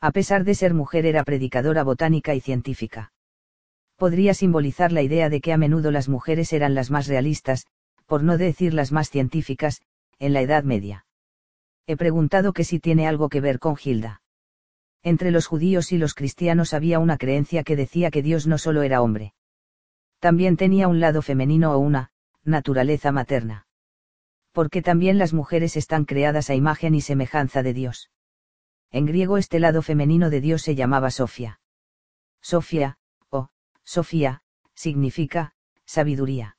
[0.00, 3.10] A pesar de ser mujer era predicadora botánica y científica.
[3.96, 7.66] Podría simbolizar la idea de que a menudo las mujeres eran las más realistas,
[8.06, 9.80] por no decir las más científicas,
[10.18, 11.06] en la Edad Media.
[11.86, 14.22] He preguntado que si tiene algo que ver con Gilda.
[15.02, 18.82] Entre los judíos y los cristianos había una creencia que decía que Dios no solo
[18.82, 19.34] era hombre.
[20.18, 22.10] También tenía un lado femenino o una,
[22.44, 23.66] naturaleza materna.
[24.52, 28.10] Porque también las mujeres están creadas a imagen y semejanza de Dios.
[28.90, 31.60] En griego este lado femenino de Dios se llamaba Sofía.
[32.40, 32.98] Sofía,
[33.86, 34.42] Sofía,
[34.74, 35.54] significa,
[35.86, 36.58] sabiduría.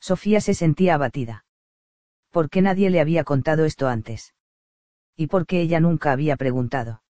[0.00, 1.44] Sofía se sentía abatida.
[2.30, 4.34] ¿Por qué nadie le había contado esto antes?
[5.14, 7.02] ¿Y por qué ella nunca había preguntado?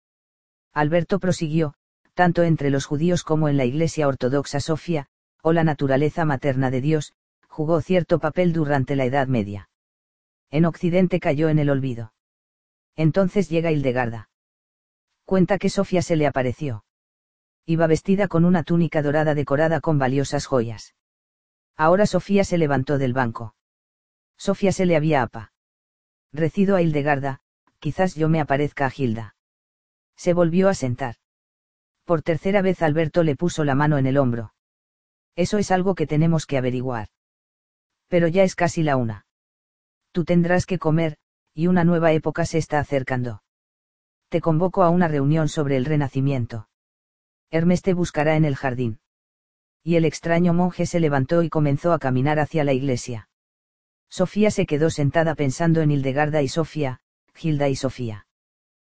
[0.72, 1.74] Alberto prosiguió,
[2.14, 5.06] tanto entre los judíos como en la Iglesia Ortodoxa Sofía,
[5.42, 7.14] o la naturaleza materna de Dios,
[7.46, 9.70] jugó cierto papel durante la Edad Media.
[10.50, 12.12] En Occidente cayó en el olvido.
[12.96, 14.30] Entonces llega Hildegarda.
[15.24, 16.84] Cuenta que Sofía se le apareció.
[17.70, 20.94] Iba vestida con una túnica dorada decorada con valiosas joyas.
[21.76, 23.56] Ahora Sofía se levantó del banco.
[24.38, 25.52] Sofía se le había apa.
[26.32, 27.40] Recido a Hildegarda,
[27.78, 29.36] quizás yo me aparezca a Gilda.
[30.16, 31.16] Se volvió a sentar.
[32.06, 34.54] Por tercera vez Alberto le puso la mano en el hombro.
[35.36, 37.08] Eso es algo que tenemos que averiguar.
[38.06, 39.26] Pero ya es casi la una.
[40.12, 41.18] Tú tendrás que comer,
[41.52, 43.42] y una nueva época se está acercando.
[44.30, 46.70] Te convoco a una reunión sobre el renacimiento.
[47.50, 49.00] Hermes te buscará en el jardín.
[49.82, 53.28] Y el extraño monje se levantó y comenzó a caminar hacia la iglesia.
[54.10, 57.00] Sofía se quedó sentada pensando en Hildegarda y Sofía,
[57.34, 58.26] Gilda y Sofía.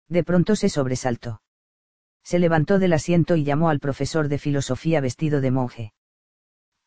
[0.08, 1.42] De pronto se sobresaltó.
[2.22, 5.92] Se levantó del asiento y llamó al profesor de filosofía vestido de monje.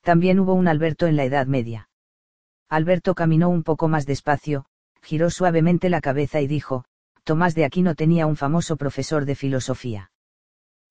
[0.02, 1.90] También hubo un Alberto en la Edad Media.
[2.70, 4.66] Alberto caminó un poco más despacio,
[5.02, 6.86] giró suavemente la cabeza y dijo,
[7.24, 10.11] Tomás de Aquino tenía un famoso profesor de filosofía.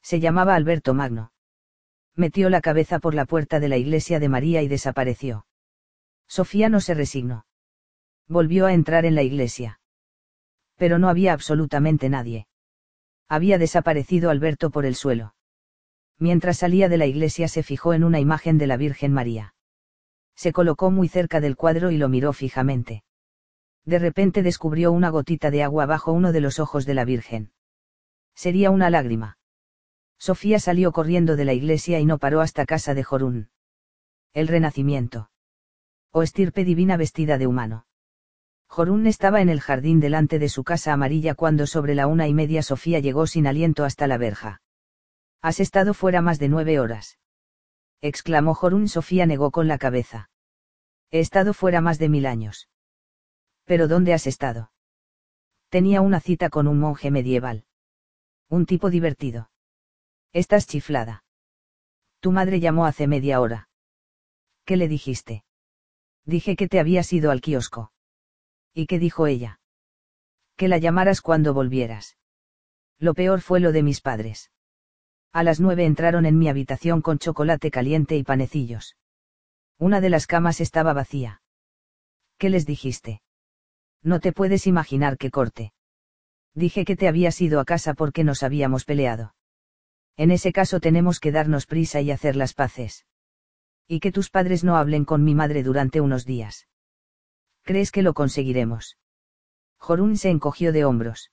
[0.02, 1.33] Se llamaba Alberto Magno.
[2.15, 5.47] Metió la cabeza por la puerta de la iglesia de María y desapareció.
[6.26, 7.47] Sofía no se resignó.
[8.28, 9.81] Volvió a entrar en la iglesia.
[10.76, 12.47] Pero no había absolutamente nadie.
[13.28, 15.34] Había desaparecido Alberto por el suelo.
[16.18, 19.54] Mientras salía de la iglesia se fijó en una imagen de la Virgen María.
[20.36, 23.02] Se colocó muy cerca del cuadro y lo miró fijamente.
[23.84, 27.52] De repente descubrió una gotita de agua bajo uno de los ojos de la Virgen.
[28.34, 29.38] Sería una lágrima.
[30.20, 33.49] Sofía salió corriendo de la iglesia y no paró hasta casa de Jorún.
[34.35, 35.31] El Renacimiento.
[36.12, 37.86] O estirpe divina vestida de humano.
[38.67, 42.35] Jorún estaba en el jardín delante de su casa amarilla cuando sobre la una y
[42.35, 44.60] media Sofía llegó sin aliento hasta la verja.
[45.40, 47.19] Has estado fuera más de nueve horas.
[48.03, 48.88] exclamó Jorún.
[48.88, 50.28] Sofía negó con la cabeza.
[51.10, 52.69] He estado fuera más de mil años.
[53.65, 54.70] ¿Pero dónde has estado?
[55.70, 57.65] Tenía una cita con un monje medieval.
[58.51, 59.51] Un tipo divertido.
[60.33, 61.25] Estás chiflada.
[62.21, 63.69] Tu madre llamó hace media hora.
[64.65, 65.45] ¿Qué le dijiste?
[66.25, 67.93] Dije que te habías ido al kiosco.
[68.73, 69.61] ¿Y qué dijo ella?
[70.57, 72.17] Que la llamaras cuando volvieras.
[72.99, 74.53] Lo peor fue lo de mis padres.
[75.33, 78.97] A las nueve entraron en mi habitación con chocolate caliente y panecillos.
[79.79, 81.43] Una de las camas estaba vacía.
[82.39, 83.23] ¿Qué les dijiste?
[84.03, 85.73] No te puedes imaginar qué corte.
[86.55, 89.35] Dije que te habías ido a casa porque nos habíamos peleado.
[90.20, 93.06] En ese caso tenemos que darnos prisa y hacer las paces.
[93.88, 96.69] Y que tus padres no hablen con mi madre durante unos días.
[97.62, 98.99] ¿Crees que lo conseguiremos?
[99.78, 101.33] Jorún se encogió de hombros.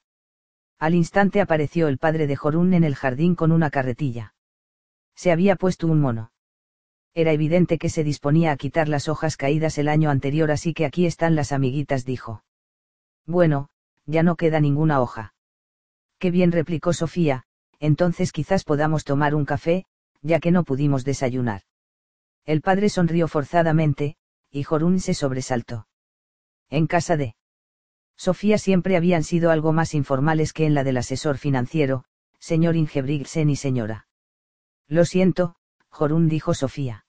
[0.80, 4.36] Al instante apareció el padre de Jorún en el jardín con una carretilla.
[5.16, 6.32] Se había puesto un mono.
[7.14, 10.86] Era evidente que se disponía a quitar las hojas caídas el año anterior, así que
[10.86, 12.46] aquí están las amiguitas, dijo.
[13.26, 13.68] Bueno,
[14.06, 15.34] ya no queda ninguna hoja.
[16.20, 17.44] Qué bien replicó Sofía,
[17.80, 19.86] entonces quizás podamos tomar un café,
[20.22, 21.62] ya que no pudimos desayunar.
[22.46, 24.16] El padre sonrió forzadamente,
[24.50, 25.88] y Jorún se sobresaltó.
[26.70, 27.36] En casa de
[28.18, 32.04] Sofía siempre habían sido algo más informales que en la del asesor financiero,
[32.40, 34.08] señor Ingebrigtsen y señora.
[34.88, 35.56] Lo siento,
[35.90, 37.06] Jorún dijo Sofía.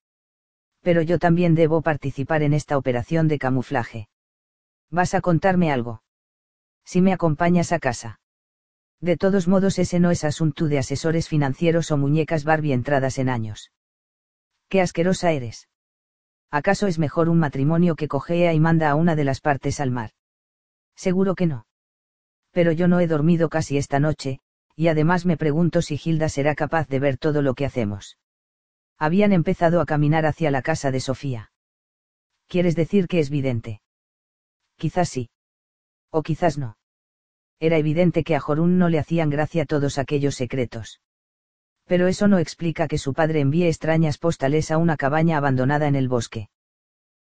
[0.83, 4.09] Pero yo también debo participar en esta operación de camuflaje.
[4.91, 6.03] ¿Vas a contarme algo?
[6.85, 8.21] Si me acompañas a casa.
[9.01, 13.29] De todos modos ese no es asunto de asesores financieros o muñecas Barbie entradas en
[13.29, 13.71] años.
[14.69, 15.69] Qué asquerosa eres.
[16.51, 19.93] ¿Acaso es mejor un matrimonio que cojea y manda a una de las partes al
[19.93, 20.11] mar?
[20.97, 21.67] Seguro que no.
[22.51, 24.41] Pero yo no he dormido casi esta noche,
[24.75, 28.19] y además me pregunto si Gilda será capaz de ver todo lo que hacemos.
[28.99, 31.53] Habían empezado a caminar hacia la casa de Sofía.
[32.49, 33.81] ¿Quieres decir que es vidente?
[34.77, 35.31] Quizás sí.
[36.11, 36.78] O quizás no
[37.61, 41.01] era evidente que a Jorún no le hacían gracia todos aquellos secretos.
[41.87, 45.97] Pero eso no explica que su padre envíe extrañas postales a una cabaña abandonada en
[45.97, 46.51] el bosque.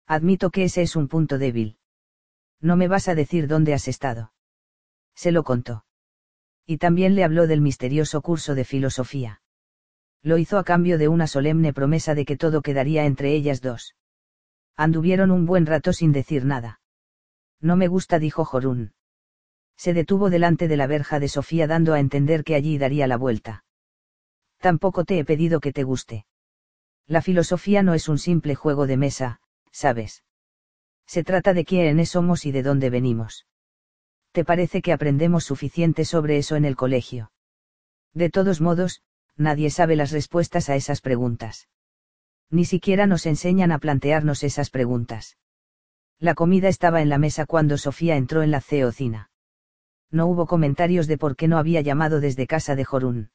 [0.08, 1.78] Admito que ese es un punto débil.
[2.60, 4.34] No me vas a decir dónde has estado.
[5.14, 5.86] Se lo contó.
[6.66, 9.42] Y también le habló del misterioso curso de filosofía.
[10.24, 13.96] Lo hizo a cambio de una solemne promesa de que todo quedaría entre ellas dos.
[14.76, 16.82] Anduvieron un buen rato sin decir nada.
[17.62, 18.95] No me gusta, dijo Jorún.
[19.78, 23.18] Se detuvo delante de la verja de Sofía dando a entender que allí daría la
[23.18, 23.66] vuelta.
[24.60, 26.26] Tampoco te he pedido que te guste.
[27.08, 29.42] La filosofía no es un simple juego de mesa,
[29.72, 30.24] ¿sabes?
[31.06, 33.46] Se trata de quiénes somos y de dónde venimos.
[34.32, 37.32] ¿Te parece que aprendemos suficiente sobre eso en el colegio?
[38.14, 39.02] De todos modos,
[39.38, 41.70] nadie sabe las respuestas a esas preguntas.
[42.50, 45.38] Ni siquiera nos enseñan a plantearnos esas preguntas.
[46.20, 49.30] La comida estaba en la mesa cuando Sofía entró en la ceocina.
[50.16, 53.32] No hubo comentarios de por qué no había llamado desde casa de Jorún.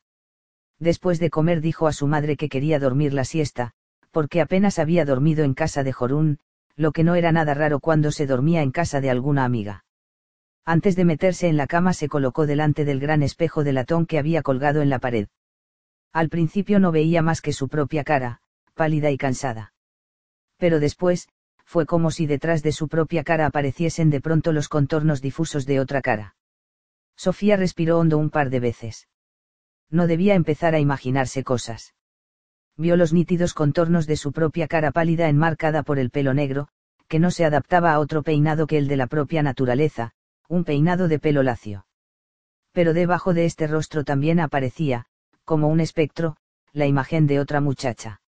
[0.78, 3.72] Después de comer dijo a su madre que quería dormir la siesta,
[4.12, 6.38] porque apenas había dormido en casa de Jorún,
[6.76, 9.84] lo que no era nada raro cuando se dormía en casa de alguna amiga.
[10.64, 14.18] Antes de meterse en la cama se colocó delante del gran espejo de latón que
[14.18, 15.28] había colgado en la pared.
[16.14, 18.40] Al principio no veía más que su propia cara,
[18.72, 19.74] pálida y cansada.
[20.56, 21.28] Pero después,
[21.66, 25.78] fue como si detrás de su propia cara apareciesen de pronto los contornos difusos de
[25.78, 26.36] otra cara.
[27.20, 29.06] Sofía respiró hondo un par de veces.
[29.90, 31.92] No debía empezar a imaginarse cosas.
[32.78, 36.68] Vio los nítidos contornos de su propia cara pálida enmarcada por el pelo negro,
[37.08, 40.12] que no se adaptaba a otro peinado que el de la propia naturaleza,
[40.48, 41.84] un peinado de pelo lacio.
[42.72, 45.04] Pero debajo de este rostro también aparecía,
[45.44, 46.38] como un espectro,
[46.72, 48.22] la imagen de otra muchacha.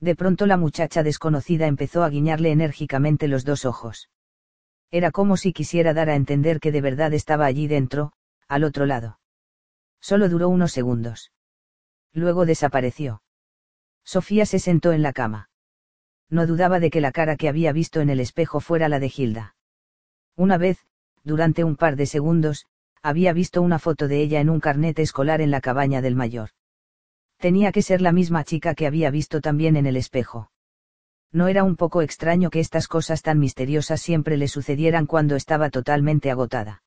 [0.00, 4.08] De pronto la muchacha desconocida empezó a guiñarle enérgicamente los dos ojos.
[4.90, 8.12] Era como si quisiera dar a entender que de verdad estaba allí dentro,
[8.48, 9.18] al otro lado.
[10.00, 11.32] Solo duró unos segundos.
[12.12, 13.22] Luego desapareció.
[14.04, 15.50] Sofía se sentó en la cama.
[16.30, 19.08] No dudaba de que la cara que había visto en el espejo fuera la de
[19.08, 19.56] Gilda.
[20.36, 20.78] Una vez,
[21.24, 22.66] durante un par de segundos,
[23.02, 26.50] había visto una foto de ella en un carnet escolar en la cabaña del mayor.
[27.38, 30.50] Tenía que ser la misma chica que había visto también en el espejo.
[31.32, 35.70] No era un poco extraño que estas cosas tan misteriosas siempre le sucedieran cuando estaba
[35.70, 36.82] totalmente agotada.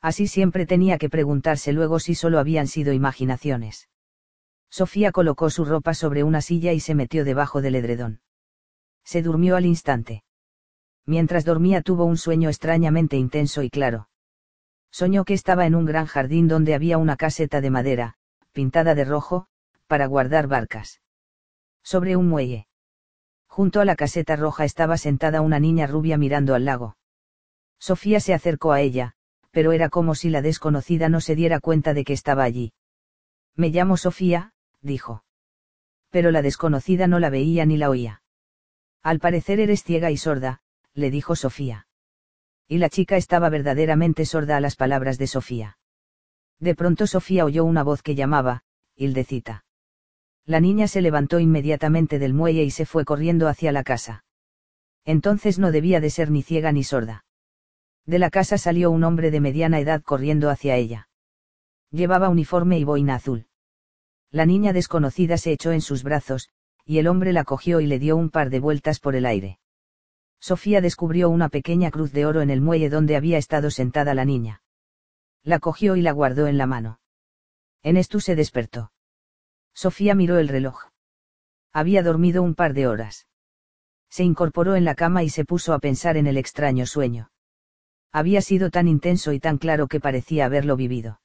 [0.00, 3.88] Así siempre tenía que preguntarse luego si solo habían sido imaginaciones.
[4.70, 8.20] Sofía colocó su ropa sobre una silla y se metió debajo del edredón.
[9.04, 10.22] Se durmió al instante.
[11.06, 14.08] Mientras dormía tuvo un sueño extrañamente intenso y claro.
[14.90, 18.14] Soñó que estaba en un gran jardín donde había una caseta de madera,
[18.52, 19.46] pintada de rojo,
[19.86, 21.00] para guardar barcas.
[21.82, 22.66] Sobre un muelle.
[23.56, 26.98] Junto a la caseta roja estaba sentada una niña rubia mirando al lago.
[27.78, 29.14] Sofía se acercó a ella,
[29.50, 32.74] pero era como si la desconocida no se diera cuenta de que estaba allí.
[33.54, 35.24] Me llamo Sofía, dijo.
[36.10, 38.22] Pero la desconocida no la veía ni la oía.
[39.02, 40.60] Al parecer eres ciega y sorda,
[40.92, 41.88] le dijo Sofía.
[42.68, 45.78] Y la chica estaba verdaderamente sorda a las palabras de Sofía.
[46.60, 48.64] De pronto Sofía oyó una voz que llamaba,
[48.96, 49.64] Hildecita.
[50.46, 54.24] La niña se levantó inmediatamente del muelle y se fue corriendo hacia la casa.
[55.04, 57.24] Entonces no debía de ser ni ciega ni sorda.
[58.06, 61.08] De la casa salió un hombre de mediana edad corriendo hacia ella.
[61.90, 63.46] Llevaba uniforme y boina azul.
[64.30, 66.48] La niña desconocida se echó en sus brazos,
[66.84, 69.58] y el hombre la cogió y le dio un par de vueltas por el aire.
[70.38, 74.24] Sofía descubrió una pequeña cruz de oro en el muelle donde había estado sentada la
[74.24, 74.62] niña.
[75.42, 77.00] La cogió y la guardó en la mano.
[77.82, 78.92] En esto se despertó.
[79.76, 80.84] Sofía miró el reloj.
[81.70, 83.26] Había dormido un par de horas.
[84.08, 87.30] Se incorporó en la cama y se puso a pensar en el extraño sueño.
[88.10, 91.20] Había sido tan intenso y tan claro que parecía haberlo vivido.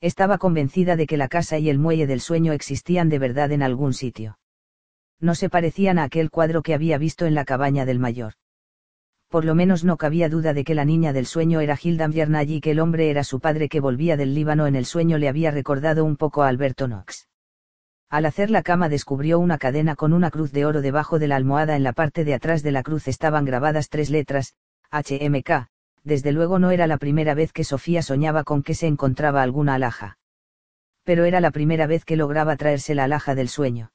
[0.00, 3.64] Estaba convencida de que la casa y el muelle del sueño existían de verdad en
[3.64, 4.38] algún sitio.
[5.18, 8.34] No se parecían a aquel cuadro que había visto en la cabaña del mayor.
[9.28, 12.56] Por lo menos no cabía duda de que la niña del sueño era Hilda Viernaggi
[12.56, 15.28] y que el hombre era su padre que volvía del Líbano en el sueño le
[15.28, 17.26] había recordado un poco a Alberto Knox.
[18.14, 21.34] Al hacer la cama descubrió una cadena con una cruz de oro debajo de la
[21.34, 21.74] almohada.
[21.74, 24.54] En la parte de atrás de la cruz estaban grabadas tres letras,
[24.92, 25.66] HMK,
[26.04, 29.74] desde luego no era la primera vez que Sofía soñaba con que se encontraba alguna
[29.74, 30.16] alhaja.
[31.02, 33.90] Pero era la primera vez que lograba traerse la alhaja del sueño.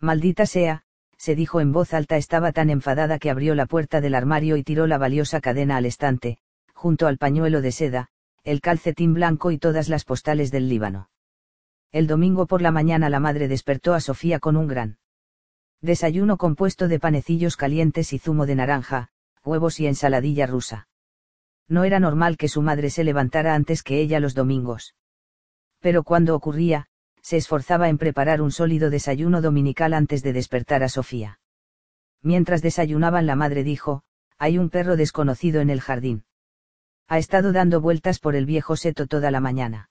[0.00, 0.82] Maldita sea,
[1.16, 4.64] se dijo en voz alta estaba tan enfadada que abrió la puerta del armario y
[4.64, 6.38] tiró la valiosa cadena al estante,
[6.74, 8.08] junto al pañuelo de seda,
[8.42, 11.08] el calcetín blanco y todas las postales del Líbano.
[11.90, 14.98] El domingo por la mañana la madre despertó a Sofía con un gran
[15.80, 19.08] desayuno compuesto de panecillos calientes y zumo de naranja,
[19.42, 20.88] huevos y ensaladilla rusa.
[21.66, 24.96] No era normal que su madre se levantara antes que ella los domingos.
[25.80, 26.88] Pero cuando ocurría,
[27.22, 31.40] se esforzaba en preparar un sólido desayuno dominical antes de despertar a Sofía.
[32.22, 34.02] Mientras desayunaban la madre dijo,
[34.38, 36.24] hay un perro desconocido en el jardín.
[37.06, 39.90] Ha estado dando vueltas por el viejo seto toda la mañana.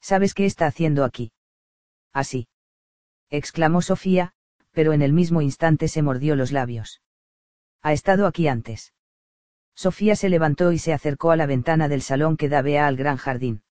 [0.00, 1.32] ¿Sabes qué está haciendo aquí?
[2.12, 2.48] Así.
[3.30, 4.32] exclamó Sofía,
[4.72, 7.02] pero en el mismo instante se mordió los labios.
[7.82, 8.94] Ha estado aquí antes.
[9.74, 13.16] Sofía se levantó y se acercó a la ventana del salón que daba al gran
[13.16, 13.62] jardín.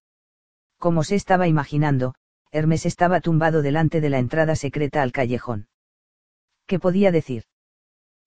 [0.77, 2.15] Como se estaba imaginando,
[2.51, 5.67] Hermes estaba tumbado delante de la entrada secreta al callejón.
[6.65, 7.43] ¿Qué podía decir?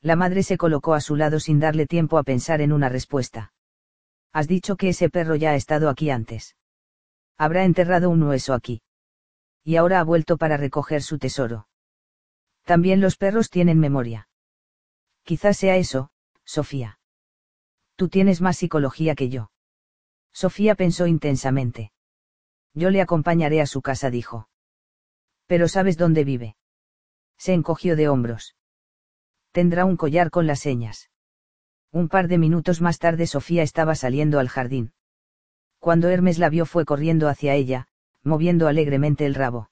[0.02, 3.52] La madre se colocó a su lado sin darle tiempo a pensar en una respuesta.
[4.32, 6.56] Has dicho que ese perro ya ha estado aquí antes.
[7.40, 8.82] Habrá enterrado un hueso aquí.
[9.64, 11.68] Y ahora ha vuelto para recoger su tesoro.
[12.66, 14.28] También los perros tienen memoria.
[15.22, 16.10] Quizás sea eso,
[16.44, 16.98] Sofía.
[17.96, 19.50] Tú tienes más psicología que yo.
[20.30, 21.92] Sofía pensó intensamente.
[22.74, 24.50] Yo le acompañaré a su casa, dijo.
[25.46, 26.56] Pero ¿sabes dónde vive?
[27.38, 28.54] Se encogió de hombros.
[29.52, 31.08] Tendrá un collar con las señas.
[31.90, 34.92] Un par de minutos más tarde Sofía estaba saliendo al jardín.
[35.80, 37.88] Cuando Hermes la vio fue corriendo hacia ella,
[38.22, 39.70] moviendo alegremente el rabo.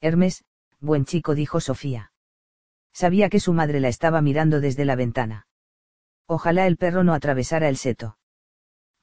[0.00, 0.44] Hermes,
[0.80, 2.12] buen chico, dijo Sofía.
[2.92, 5.46] Sabía que su madre la estaba mirando desde la ventana.
[6.26, 8.18] Ojalá el perro no atravesara el seto.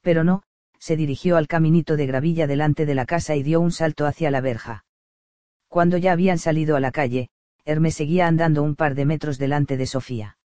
[0.02, 0.42] Pero no,
[0.78, 4.30] se dirigió al caminito de gravilla delante de la casa y dio un salto hacia
[4.30, 4.84] la verja.
[5.68, 7.30] Cuando ya habían salido a la calle,
[7.64, 10.38] Hermes seguía andando un par de metros delante de Sofía.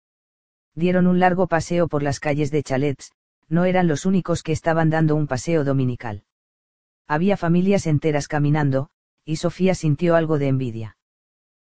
[0.74, 3.12] Dieron un largo paseo por las calles de chalets,
[3.52, 6.22] no eran los únicos que estaban dando un paseo dominical.
[7.06, 8.88] Había familias enteras caminando,
[9.26, 10.96] y Sofía sintió algo de envidia.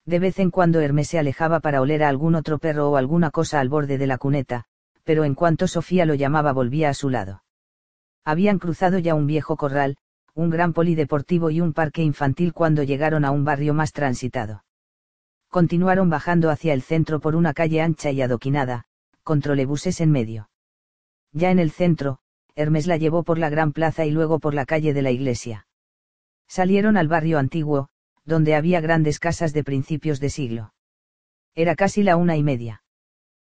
[0.06, 3.32] De vez en cuando Hermes se alejaba para oler a algún otro perro o alguna
[3.32, 4.66] cosa al borde de la cuneta,
[5.06, 7.44] pero en cuanto Sofía lo llamaba volvía a su lado.
[8.26, 9.96] Habían cruzado ya un viejo corral,
[10.34, 14.66] un gran polideportivo y un parque infantil cuando llegaron a un barrio más transitado.
[15.48, 18.84] Continuaron bajando hacia el centro por una calle ancha y adoquinada,
[19.24, 20.50] con trolebuses en medio.
[21.32, 22.20] Ya en el centro,
[22.56, 25.68] Hermes la llevó por la gran plaza y luego por la calle de la iglesia.
[26.48, 27.90] Salieron al barrio antiguo,
[28.26, 30.74] donde había grandes casas de principios de siglo.
[31.56, 32.84] Era casi la una y media.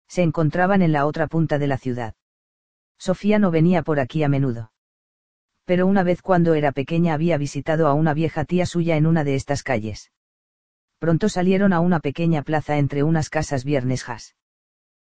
[0.08, 2.16] Se encontraban en la otra punta de la ciudad.
[2.98, 4.72] Sofía no venía por aquí a menudo.
[5.66, 9.24] Pero una vez cuando era pequeña había visitado a una vieja tía suya en una
[9.24, 10.12] de estas calles.
[11.00, 14.36] Pronto salieron a una pequeña plaza entre unas casas viernesjas.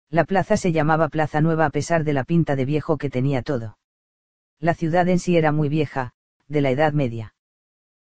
[0.09, 3.41] La plaza se llamaba Plaza Nueva a pesar de la pinta de viejo que tenía
[3.41, 3.77] todo.
[4.59, 6.13] La ciudad en sí era muy vieja,
[6.47, 7.35] de la Edad Media.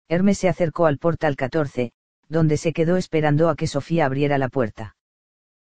[0.09, 1.93] Hermes se acercó al portal 14,
[2.29, 4.97] donde se quedó esperando a que Sofía abriera la puerta.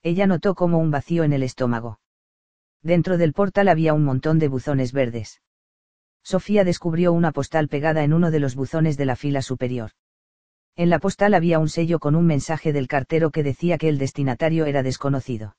[0.03, 2.01] Ella notó como un vacío en el estómago.
[2.83, 5.41] Dentro del portal había un montón de buzones verdes.
[6.23, 9.91] Sofía descubrió una postal pegada en uno de los buzones de la fila superior.
[10.77, 13.99] En la postal había un sello con un mensaje del cartero que decía que el
[13.99, 15.55] destinatario era desconocido.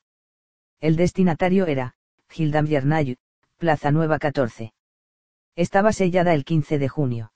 [0.80, 1.96] El destinatario era,
[2.30, 3.18] Gildam Yernay,
[3.58, 4.74] Plaza Nueva 14.
[5.56, 7.34] Estaba sellada el 15 de junio.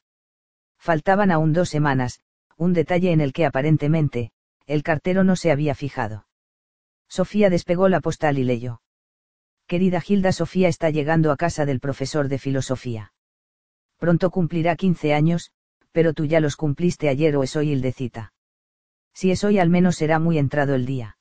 [0.77, 2.21] Faltaban aún dos semanas,
[2.57, 4.31] un detalle en el que aparentemente,
[4.65, 6.27] el cartero no se había fijado.
[7.07, 8.81] Sofía despegó la postal y leyó.
[9.67, 13.13] Querida Gilda Sofía está llegando a casa del profesor de filosofía.
[13.97, 15.51] Pronto cumplirá 15 años,
[15.91, 18.33] pero tú ya los cumpliste ayer o es hoy el de cita.
[19.13, 21.17] Si es hoy al menos será muy entrado el día.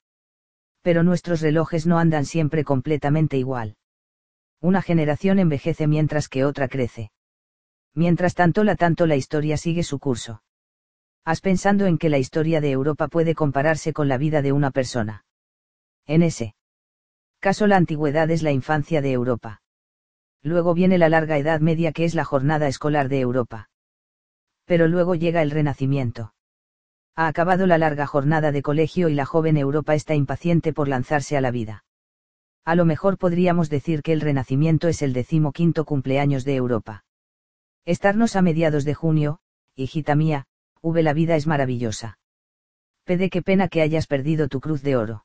[0.82, 3.76] Pero nuestros relojes no andan siempre completamente igual.
[4.60, 7.10] Una generación envejece mientras que otra crece.
[7.94, 10.42] Mientras tanto la tanto la historia sigue su curso.
[11.24, 14.70] ¿Has pensando en que la historia de Europa puede compararse con la vida de una
[14.70, 15.24] persona?
[16.06, 16.54] En ese
[17.40, 19.60] caso la antigüedad es la infancia de Europa.
[20.42, 23.68] Luego viene la larga Edad Media que es la jornada escolar de Europa.
[24.64, 26.32] Pero luego llega el Renacimiento.
[27.18, 31.36] Ha acabado la larga jornada de colegio y la joven Europa está impaciente por lanzarse
[31.36, 31.84] a la vida.
[32.64, 37.04] A lo mejor podríamos decir que el Renacimiento es el decimoquinto cumpleaños de Europa.
[37.84, 39.40] Estarnos a mediados de junio,
[39.74, 40.46] hijita mía,
[40.82, 42.18] V la vida es maravillosa.
[43.04, 45.24] Pede qué pena que hayas perdido tu cruz de oro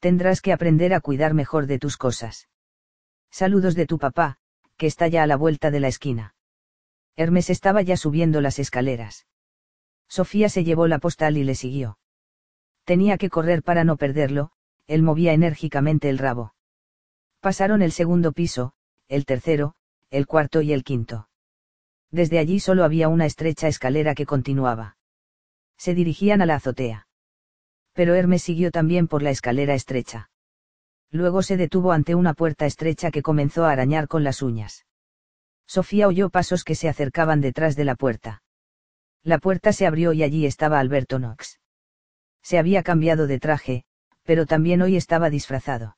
[0.00, 2.48] tendrás que aprender a cuidar mejor de tus cosas.
[3.30, 4.36] Saludos de tu papá,
[4.76, 6.34] que está ya a la vuelta de la esquina.
[7.16, 9.26] Hermes estaba ya subiendo las escaleras.
[10.08, 11.98] Sofía se llevó la postal y le siguió.
[12.84, 14.52] Tenía que correr para no perderlo,
[14.86, 16.54] él movía enérgicamente el rabo.
[17.40, 18.72] Pasaron el segundo piso,
[19.08, 19.74] el tercero,
[20.10, 21.28] el cuarto y el quinto.
[22.10, 24.96] Desde allí solo había una estrecha escalera que continuaba.
[25.76, 27.06] Se dirigían a la azotea
[27.96, 30.28] pero Hermes siguió también por la escalera estrecha.
[31.10, 34.84] Luego se detuvo ante una puerta estrecha que comenzó a arañar con las uñas.
[35.66, 38.42] Sofía oyó pasos que se acercaban detrás de la puerta.
[39.26, 41.58] La puerta se abrió y allí estaba Alberto Knox.
[42.44, 43.84] Se había cambiado de traje,
[44.22, 45.96] pero también hoy estaba disfrazado.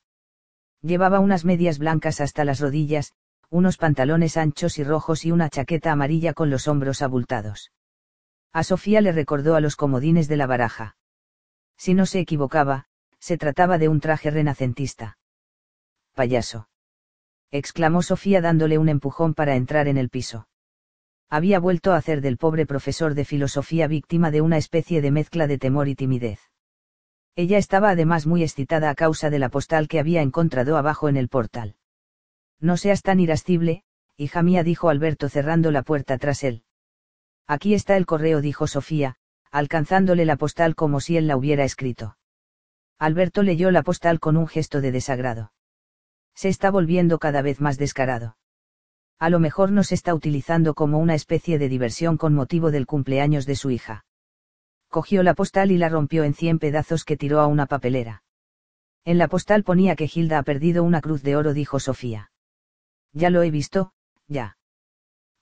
[0.81, 3.13] Llevaba unas medias blancas hasta las rodillas,
[3.51, 7.71] unos pantalones anchos y rojos y una chaqueta amarilla con los hombros abultados.
[8.55, 10.97] A Sofía le recordó a los comodines de la baraja.
[11.77, 12.87] Si no se equivocaba,
[13.19, 15.19] se trataba de un traje renacentista.
[16.15, 16.71] Payaso.
[17.51, 20.49] exclamó Sofía dándole un empujón para entrar en el piso.
[21.31, 25.47] Había vuelto a hacer del pobre profesor de filosofía víctima de una especie de mezcla
[25.47, 26.41] de temor y timidez.
[27.37, 31.17] Ella estaba además muy excitada a causa de la postal que había encontrado abajo en
[31.17, 31.77] el portal.
[32.61, 33.85] No seas tan irascible,
[34.17, 36.65] hija mía, dijo Alberto cerrando la puerta tras él.
[37.47, 39.17] Aquí está el correo, dijo Sofía,
[39.51, 42.17] alcanzándole la postal como si él la hubiera escrito.
[42.99, 45.53] Alberto leyó la postal con un gesto de desagrado.
[46.35, 48.37] Se está volviendo cada vez más descarado.
[49.19, 53.47] A lo mejor nos está utilizando como una especie de diversión con motivo del cumpleaños
[53.47, 54.05] de su hija.
[54.89, 58.23] Cogió la postal y la rompió en cien pedazos que tiró a una papelera.
[59.05, 62.31] En la postal ponía que Gilda ha perdido una cruz de oro, dijo Sofía.
[63.13, 63.93] Ya lo he visto,
[64.29, 64.57] ya.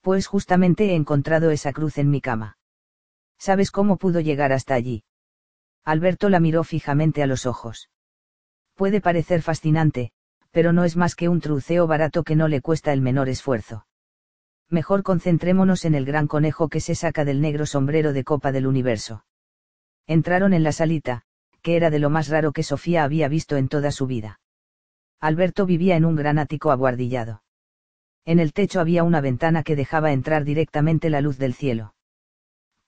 [0.01, 2.59] Pues justamente he encontrado esa cruz en mi cama.
[3.39, 5.05] ¿Sabes cómo pudo llegar hasta allí?
[5.85, 7.91] Alberto la miró fijamente a los ojos.
[8.75, 10.12] Puede parecer fascinante,
[10.56, 13.87] pero no es más que un truceo barato que no le cuesta el menor esfuerzo.
[14.71, 18.67] Mejor concentrémonos en el gran conejo que se saca del negro sombrero de copa del
[18.67, 19.26] universo.
[20.06, 21.24] Entraron en la salita,
[21.60, 24.40] que era de lo más raro que Sofía había visto en toda su vida.
[25.21, 27.42] Alberto vivía en un gran ático abuardillado.
[28.24, 31.92] En el techo había una ventana que dejaba entrar directamente la luz del cielo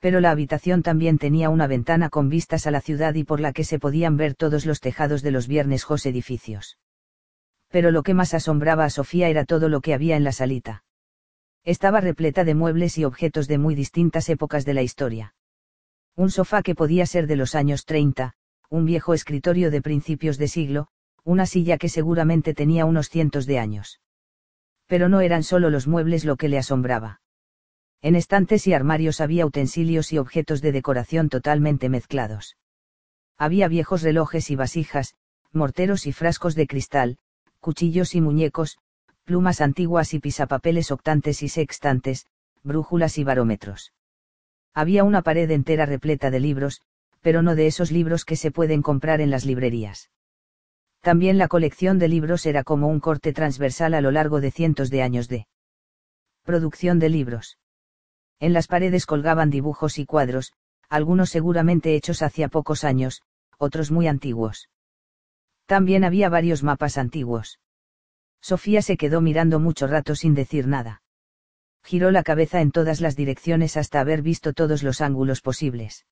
[0.00, 3.52] pero la habitación también tenía una ventana con vistas a la ciudad y por la
[3.52, 6.78] que se podían ver todos los tejados de los viernes Jos edificios.
[7.68, 10.84] Pero lo que más asombraba a Sofía era todo lo que había en la salita.
[11.64, 15.34] Estaba repleta de muebles y objetos de muy distintas épocas de la historia.
[16.16, 18.34] Un sofá que podía ser de los años 30,
[18.70, 20.88] un viejo escritorio de principios de siglo,
[21.24, 24.00] una silla que seguramente tenía unos cientos de años.
[24.86, 27.20] Pero no eran solo los muebles lo que le asombraba.
[28.00, 32.56] En estantes y armarios había utensilios y objetos de decoración totalmente mezclados.
[33.36, 35.14] Había viejos relojes y vasijas,
[35.52, 37.18] morteros y frascos de cristal,
[37.60, 38.78] cuchillos y muñecos,
[39.24, 42.26] plumas antiguas y pisapapeles octantes y sextantes,
[42.62, 43.92] brújulas y barómetros.
[44.74, 46.80] Había una pared entera repleta de libros,
[47.20, 50.10] pero no de esos libros que se pueden comprar en las librerías.
[51.00, 54.90] También la colección de libros era como un corte transversal a lo largo de cientos
[54.90, 55.46] de años de
[56.44, 57.58] producción de libros.
[58.40, 60.52] En las paredes colgaban dibujos y cuadros,
[60.88, 63.22] algunos seguramente hechos hacía pocos años,
[63.58, 64.68] otros muy antiguos.
[65.68, 67.60] También había varios mapas antiguos.
[68.40, 71.02] Sofía se quedó mirando mucho rato sin decir nada.
[71.84, 76.06] Giró la cabeza en todas las direcciones hasta haber visto todos los ángulos posibles.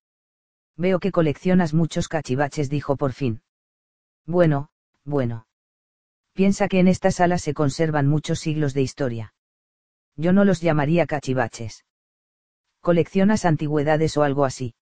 [0.75, 3.41] Veo que coleccionas muchos cachivaches, dijo por fin.
[4.27, 4.69] Bueno,
[5.05, 5.47] bueno.
[6.33, 9.33] Piensa que en esta sala se conservan muchos siglos de historia.
[10.15, 11.83] Yo no los llamaría cachivaches
[12.79, 14.75] coleccionas antigüedades o algo así.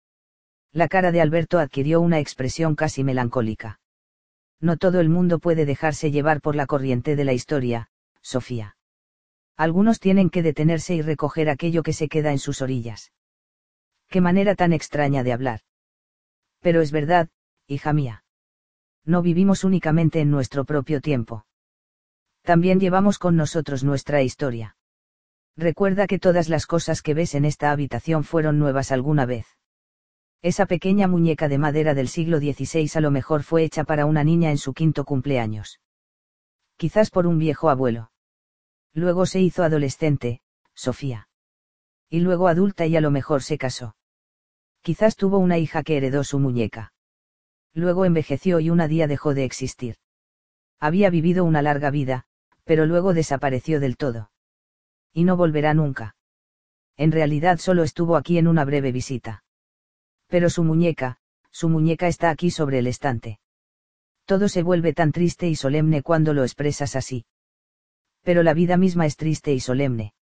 [0.72, 3.79] La cara de Alberto adquirió una expresión casi melancólica.
[4.63, 7.90] No todo el mundo puede dejarse llevar por la corriente de la historia,
[8.22, 8.78] Sofía.
[9.58, 13.12] Algunos tienen que detenerse y recoger aquello que se queda en sus orillas.
[14.08, 15.60] Qué manera tan extraña de hablar.
[16.62, 17.28] Pero es verdad,
[17.67, 18.24] hija mía.
[19.03, 21.46] No vivimos únicamente en nuestro propio tiempo.
[22.42, 24.78] También llevamos con nosotros nuestra historia.
[25.58, 29.46] Recuerda que todas las cosas que ves en esta habitación fueron nuevas alguna vez.
[30.43, 34.24] Esa pequeña muñeca de madera del siglo XVI a lo mejor fue hecha para una
[34.24, 35.79] niña en su quinto cumpleaños.
[36.77, 38.11] Quizás por un viejo abuelo.
[38.93, 40.42] Luego se hizo adolescente,
[40.76, 41.27] Sofía.
[42.09, 43.95] Y luego adulta y a lo mejor se casó.
[44.81, 46.93] Quizás tuvo una hija que heredó su muñeca.
[47.74, 49.95] Luego envejeció y una día dejó de existir.
[50.79, 52.26] Había vivido una larga vida,
[52.65, 54.29] pero luego desapareció del todo
[55.13, 56.15] y no volverá nunca.
[56.97, 59.42] En realidad solo estuvo aquí en una breve visita.
[60.33, 61.17] Pero su muñeca,
[61.51, 63.40] su muñeca está aquí sobre el estante.
[64.26, 67.28] Todo se vuelve tan triste y solemne cuando lo expresas así.
[68.24, 70.16] Pero la vida misma es triste y solemne.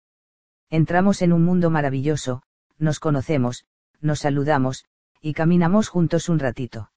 [0.71, 2.43] Entramos en un mundo maravilloso,
[2.79, 3.67] nos conocemos,
[4.01, 4.87] nos saludamos,
[5.21, 6.91] y caminamos juntos un ratito.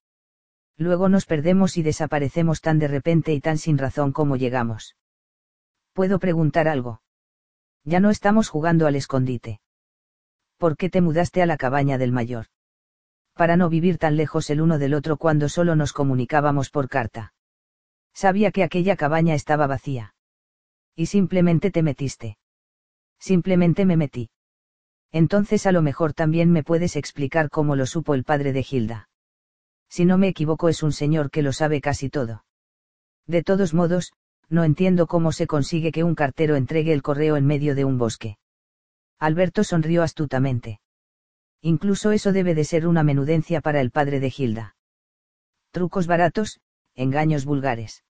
[0.78, 4.96] Luego nos perdemos y desaparecemos tan de repente y tan sin razón como llegamos.
[5.92, 7.02] ¿Puedo preguntar algo?
[7.84, 9.60] Ya no estamos jugando al escondite.
[10.56, 12.46] ¿Por qué te mudaste a la cabaña del mayor?
[13.42, 17.34] Para no vivir tan lejos el uno del otro cuando solo nos comunicábamos por carta.
[18.14, 20.14] Sabía que aquella cabaña estaba vacía.
[20.94, 22.38] Y simplemente te metiste.
[23.18, 24.30] Simplemente me metí.
[25.10, 29.08] Entonces a lo mejor también me puedes explicar cómo lo supo el padre de Gilda.
[29.88, 32.44] Si no me equivoco es un señor que lo sabe casi todo.
[33.26, 34.12] De todos modos,
[34.50, 37.98] no entiendo cómo se consigue que un cartero entregue el correo en medio de un
[37.98, 38.38] bosque.
[39.18, 40.78] Alberto sonrió astutamente.
[41.62, 44.76] Incluso eso debe de ser una menudencia para el padre de Gilda.
[45.70, 46.60] Trucos baratos,
[46.96, 48.04] engaños vulgares.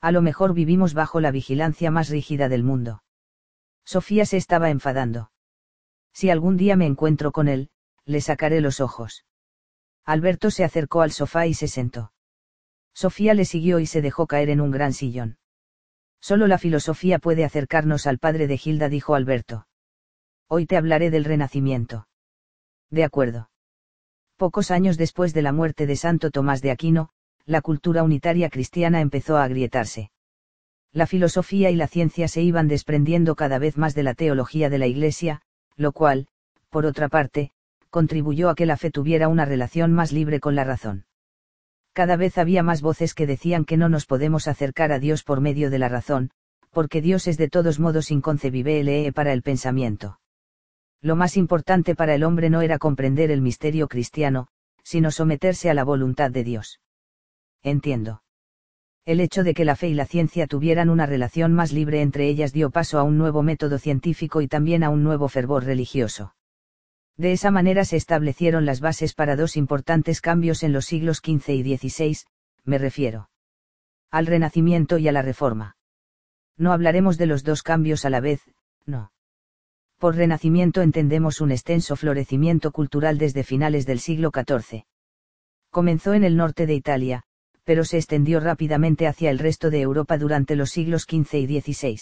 [0.00, 3.02] A lo mejor vivimos bajo la vigilancia más rígida del mundo.
[3.84, 5.32] Sofía se estaba enfadando.
[6.12, 7.70] Si algún día me encuentro con él,
[8.04, 9.24] le sacaré los ojos.
[10.04, 12.12] Alberto se acercó al sofá y se sentó.
[12.94, 15.38] Sofía le siguió y se dejó caer en un gran sillón.
[16.20, 19.66] Solo la filosofía puede acercarnos al padre de Gilda, dijo Alberto.
[20.46, 22.07] Hoy te hablaré del Renacimiento.
[22.90, 23.50] De acuerdo.
[24.36, 27.10] Pocos años después de la muerte de Santo Tomás de Aquino,
[27.44, 30.10] la cultura unitaria cristiana empezó a agrietarse.
[30.92, 34.78] La filosofía y la ciencia se iban desprendiendo cada vez más de la teología de
[34.78, 35.42] la Iglesia,
[35.76, 36.28] lo cual,
[36.70, 37.52] por otra parte,
[37.90, 41.06] contribuyó a que la fe tuviera una relación más libre con la razón.
[41.92, 45.40] Cada vez había más voces que decían que no nos podemos acercar a Dios por
[45.40, 46.30] medio de la razón,
[46.70, 50.17] porque Dios es de todos modos inconcebible para el pensamiento.
[51.00, 54.48] Lo más importante para el hombre no era comprender el misterio cristiano,
[54.82, 56.80] sino someterse a la voluntad de Dios.
[57.62, 58.22] Entiendo.
[59.04, 62.28] El hecho de que la fe y la ciencia tuvieran una relación más libre entre
[62.28, 66.34] ellas dio paso a un nuevo método científico y también a un nuevo fervor religioso.
[67.16, 71.48] De esa manera se establecieron las bases para dos importantes cambios en los siglos XV
[71.50, 72.18] y XVI,
[72.64, 73.30] me refiero.
[74.10, 75.76] Al Renacimiento y a la Reforma.
[76.56, 78.42] No hablaremos de los dos cambios a la vez,
[78.84, 79.10] no.
[79.98, 84.84] Por Renacimiento entendemos un extenso florecimiento cultural desde finales del siglo XIV.
[85.70, 87.24] Comenzó en el norte de Italia,
[87.64, 92.00] pero se extendió rápidamente hacia el resto de Europa durante los siglos XV y XVI.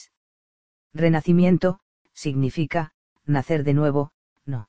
[0.93, 1.81] Renacimiento,
[2.12, 2.93] significa,
[3.25, 4.12] nacer de nuevo,
[4.45, 4.69] no.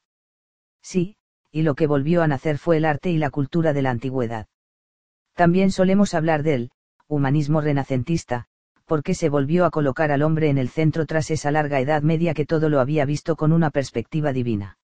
[0.81, 1.17] Sí,
[1.51, 4.47] y lo que volvió a nacer fue el arte y la cultura de la antigüedad.
[5.35, 6.71] También solemos hablar del
[7.07, 8.47] humanismo renacentista,
[8.87, 12.33] porque se volvió a colocar al hombre en el centro tras esa larga edad media
[12.33, 14.77] que todo lo había visto con una perspectiva divina.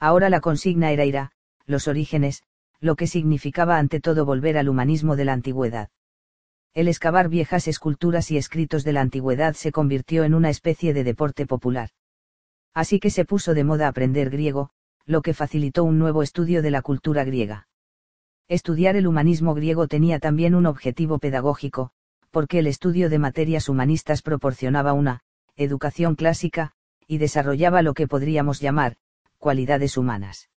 [0.00, 1.32] Ahora la consigna era ira,
[1.66, 2.42] los orígenes,
[2.80, 5.90] lo que significaba ante todo volver al humanismo de la antigüedad.
[6.72, 11.04] El excavar viejas esculturas y escritos de la antigüedad se convirtió en una especie de
[11.04, 11.90] deporte popular.
[12.72, 14.70] Así que se puso de moda aprender griego,
[15.04, 17.68] lo que facilitó un nuevo estudio de la cultura griega.
[18.48, 21.90] Estudiar el humanismo griego tenía también un objetivo pedagógico,
[22.30, 25.20] porque el estudio de materias humanistas proporcionaba una
[25.56, 26.72] educación clásica,
[27.06, 28.96] y desarrollaba lo que podríamos llamar,
[29.38, 30.50] cualidades humanas.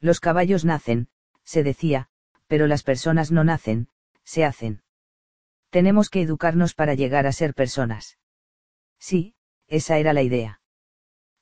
[0.00, 1.08] Los caballos nacen,
[1.44, 2.08] se decía,
[2.46, 3.88] pero las personas no nacen,
[4.24, 4.82] se hacen.
[5.70, 8.18] Tenemos que educarnos para llegar a ser personas.
[8.98, 9.34] Sí,
[9.66, 10.58] esa era la idea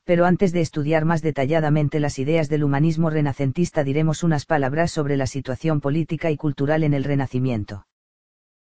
[0.07, 5.17] pero antes de estudiar más detalladamente las ideas del humanismo renacentista diremos unas palabras sobre
[5.17, 7.89] la situación política y cultural en el Renacimiento.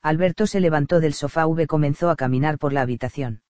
[0.03, 3.43] Alberto se levantó del sofá y comenzó a caminar por la habitación.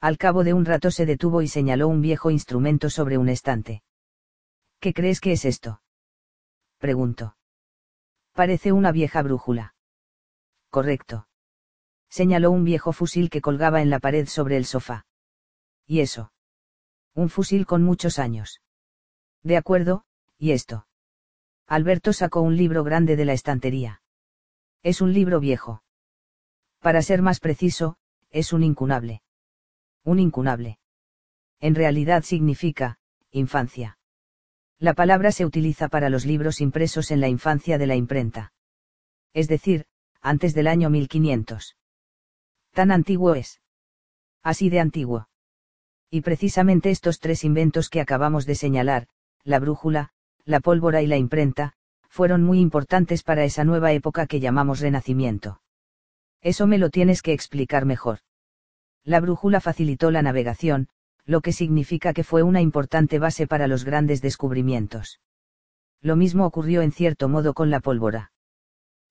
[0.00, 3.82] Al cabo de un rato se detuvo y señaló un viejo instrumento sobre un estante.
[4.80, 5.82] ¿Qué crees que es esto?
[6.78, 7.36] preguntó.
[8.32, 9.74] Parece una vieja brújula.
[10.70, 11.28] Correcto.
[12.08, 15.06] Señaló un viejo fusil que colgaba en la pared sobre el sofá.
[15.86, 16.32] ¿Y eso?
[17.14, 18.62] Un fusil con muchos años.
[19.42, 20.04] De acuerdo,
[20.38, 20.86] ¿y esto?
[21.66, 24.02] Alberto sacó un libro grande de la estantería.
[24.82, 25.82] Es un libro viejo.
[26.80, 27.96] Para ser más preciso,
[28.30, 29.22] es un incunable.
[30.04, 30.78] Un incunable.
[31.60, 32.98] En realidad significa,
[33.30, 33.98] infancia.
[34.78, 38.52] La palabra se utiliza para los libros impresos en la infancia de la imprenta.
[39.32, 39.86] Es decir,
[40.20, 41.76] antes del año 1500.
[42.72, 43.60] Tan antiguo es.
[44.42, 45.28] Así de antiguo.
[46.10, 49.08] Y precisamente estos tres inventos que acabamos de señalar,
[49.44, 50.10] la brújula,
[50.44, 51.72] la pólvora y la imprenta,
[52.08, 55.60] fueron muy importantes para esa nueva época que llamamos Renacimiento.
[56.40, 58.18] Eso me lo tienes que explicar mejor.
[59.04, 60.88] La brújula facilitó la navegación,
[61.24, 65.20] lo que significa que fue una importante base para los grandes descubrimientos.
[66.00, 68.32] Lo mismo ocurrió en cierto modo con la pólvora.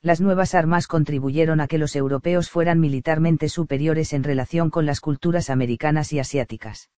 [0.01, 5.01] Las nuevas armas contribuyeron a que los europeos fueran militarmente superiores en relación con las
[5.01, 6.89] culturas americanas y asiáticas.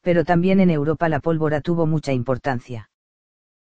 [0.00, 2.88] Pero también en Europa la pólvora tuvo mucha importancia.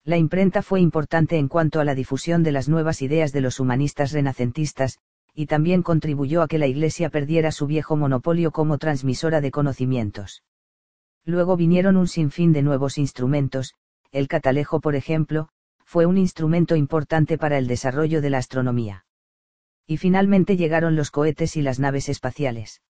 [0.06, 3.62] La imprenta fue importante en cuanto a la difusión de las nuevas ideas de los
[3.62, 5.00] humanistas renacentistas,
[5.34, 10.44] y también contribuyó a que la Iglesia perdiera su viejo monopolio como transmisora de conocimientos.
[11.26, 13.76] Luego vinieron un sinfín de nuevos instrumentos,
[14.12, 15.48] el catalejo por ejemplo,
[15.86, 19.06] fue un instrumento importante para el desarrollo de la astronomía.
[19.88, 22.82] Y finalmente llegaron los cohetes y las naves espaciales.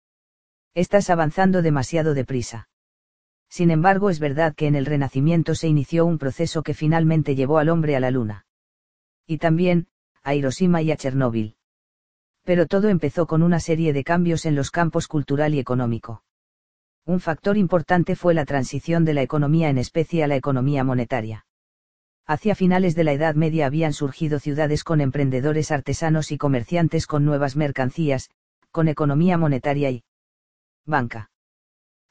[0.74, 2.69] Estás avanzando demasiado deprisa.
[3.53, 7.59] Sin embargo, es verdad que en el Renacimiento se inició un proceso que finalmente llevó
[7.59, 8.47] al hombre a la Luna.
[9.27, 9.85] Y también,
[10.23, 11.55] a Hiroshima y a Chernóbil.
[12.43, 16.23] Pero todo empezó con una serie de cambios en los campos cultural y económico.
[17.05, 21.45] Un factor importante fue la transición de la economía en especie a la economía monetaria.
[22.25, 27.23] Hacia finales de la Edad Media habían surgido ciudades con emprendedores artesanos y comerciantes con
[27.23, 28.31] nuevas mercancías,
[28.71, 30.03] con economía monetaria y
[30.87, 31.29] banca.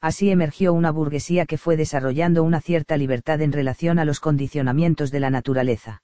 [0.03, 5.11] Así emergió una burguesía que fue desarrollando una cierta libertad en relación a los condicionamientos
[5.11, 6.03] de la naturaleza.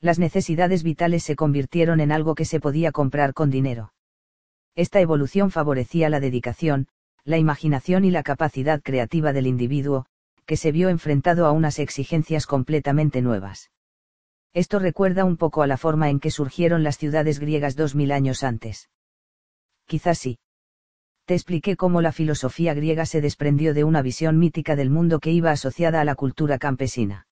[0.00, 3.92] Las necesidades vitales se convirtieron en algo que se podía comprar con dinero.
[4.74, 6.88] Esta evolución favorecía la dedicación,
[7.22, 10.06] la imaginación y la capacidad creativa del individuo,
[10.46, 13.70] que se vio enfrentado a unas exigencias completamente nuevas.
[14.54, 18.12] Esto recuerda un poco a la forma en que surgieron las ciudades griegas dos mil
[18.12, 18.88] años antes.
[19.84, 20.38] Quizás sí
[21.30, 25.30] te expliqué cómo la filosofía griega se desprendió de una visión mítica del mundo que
[25.30, 27.28] iba asociada a la cultura campesina.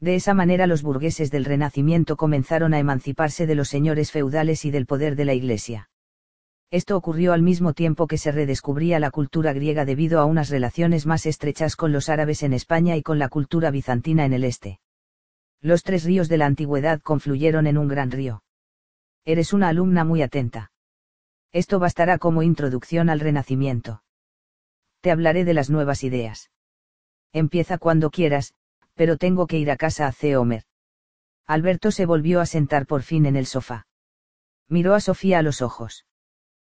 [0.00, 4.72] De esa manera los burgueses del Renacimiento comenzaron a emanciparse de los señores feudales y
[4.72, 5.88] del poder de la Iglesia.
[6.72, 11.06] Esto ocurrió al mismo tiempo que se redescubría la cultura griega debido a unas relaciones
[11.06, 14.80] más estrechas con los árabes en España y con la cultura bizantina en el este.
[15.60, 18.42] Los tres ríos de la antigüedad confluyeron en un gran río.
[19.24, 20.71] Eres una alumna muy atenta.
[21.52, 24.02] Esto bastará como introducción al Renacimiento.
[25.00, 26.50] Te hablaré de las nuevas ideas.
[27.32, 28.54] Empieza cuando quieras,
[28.94, 30.64] pero tengo que ir a casa a Homer.
[31.46, 33.86] Alberto se volvió a sentar por fin en el sofá.
[34.68, 36.06] Miró a Sofía a los ojos.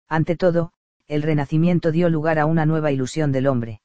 [0.08, 0.72] Ante todo,
[1.06, 3.82] el Renacimiento dio lugar a una nueva ilusión del hombre.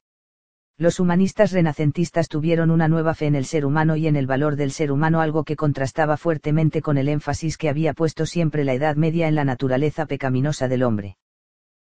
[0.79, 4.55] Los humanistas renacentistas tuvieron una nueva fe en el ser humano y en el valor
[4.55, 8.73] del ser humano, algo que contrastaba fuertemente con el énfasis que había puesto siempre la
[8.73, 11.17] Edad Media en la naturaleza pecaminosa del hombre.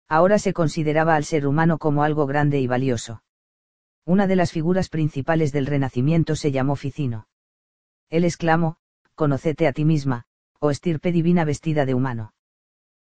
[0.07, 3.21] Ahora se consideraba al ser humano como algo grande y valioso.
[4.05, 7.27] Una de las figuras principales del Renacimiento se llamó Ficino.
[8.09, 8.77] Él exclamó,
[9.13, 10.25] Conocete a ti misma,
[10.57, 12.33] o estirpe divina vestida de humano.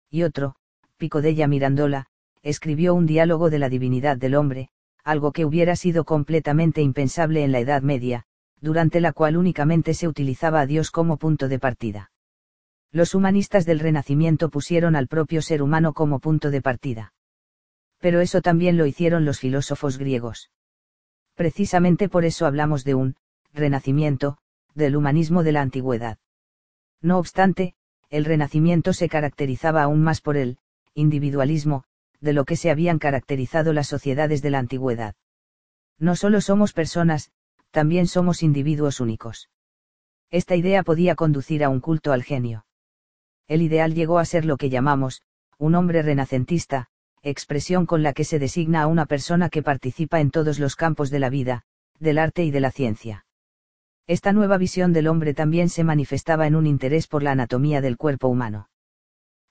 [0.09, 0.55] Y otro,
[0.95, 2.05] Picodella Mirandola,
[2.41, 4.69] escribió un diálogo de la divinidad del hombre,
[5.03, 8.25] algo que hubiera sido completamente impensable en la Edad Media,
[8.61, 12.11] durante la cual únicamente se utilizaba a Dios como punto de partida.
[12.91, 17.13] Los humanistas del Renacimiento pusieron al propio ser humano como punto de partida.
[17.99, 20.51] Pero eso también lo hicieron los filósofos griegos.
[21.35, 23.15] Precisamente por eso hablamos de un
[23.51, 24.37] renacimiento,
[24.75, 26.17] del humanismo de la antigüedad.
[27.01, 27.75] No obstante,
[28.09, 30.57] el renacimiento se caracterizaba aún más por el
[30.93, 31.83] individualismo,
[32.23, 35.13] de lo que se habían caracterizado las sociedades de la antigüedad.
[35.99, 37.31] No solo somos personas,
[37.71, 39.49] también somos individuos únicos.
[40.31, 42.65] Esta idea podía conducir a un culto al genio.
[43.47, 45.21] El ideal llegó a ser lo que llamamos,
[45.57, 46.87] un hombre renacentista,
[47.21, 51.09] expresión con la que se designa a una persona que participa en todos los campos
[51.09, 51.63] de la vida,
[51.99, 53.25] del arte y de la ciencia.
[54.07, 57.97] Esta nueva visión del hombre también se manifestaba en un interés por la anatomía del
[57.97, 58.69] cuerpo humano.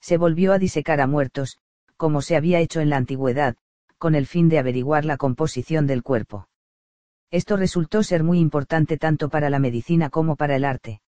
[0.01, 1.59] Se volvió a disecar a muertos,
[1.97, 3.57] como se había hecho en la antigüedad,
[3.99, 6.49] con el fin de averiguar la composición del cuerpo.
[7.31, 11.01] Esto resultó ser muy importante tanto para la medicina como para el arte.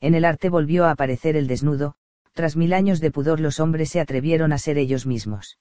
[0.00, 1.96] En el arte volvió a aparecer el desnudo,
[2.32, 5.58] tras mil años de pudor los hombres se atrevieron a ser ellos mismos.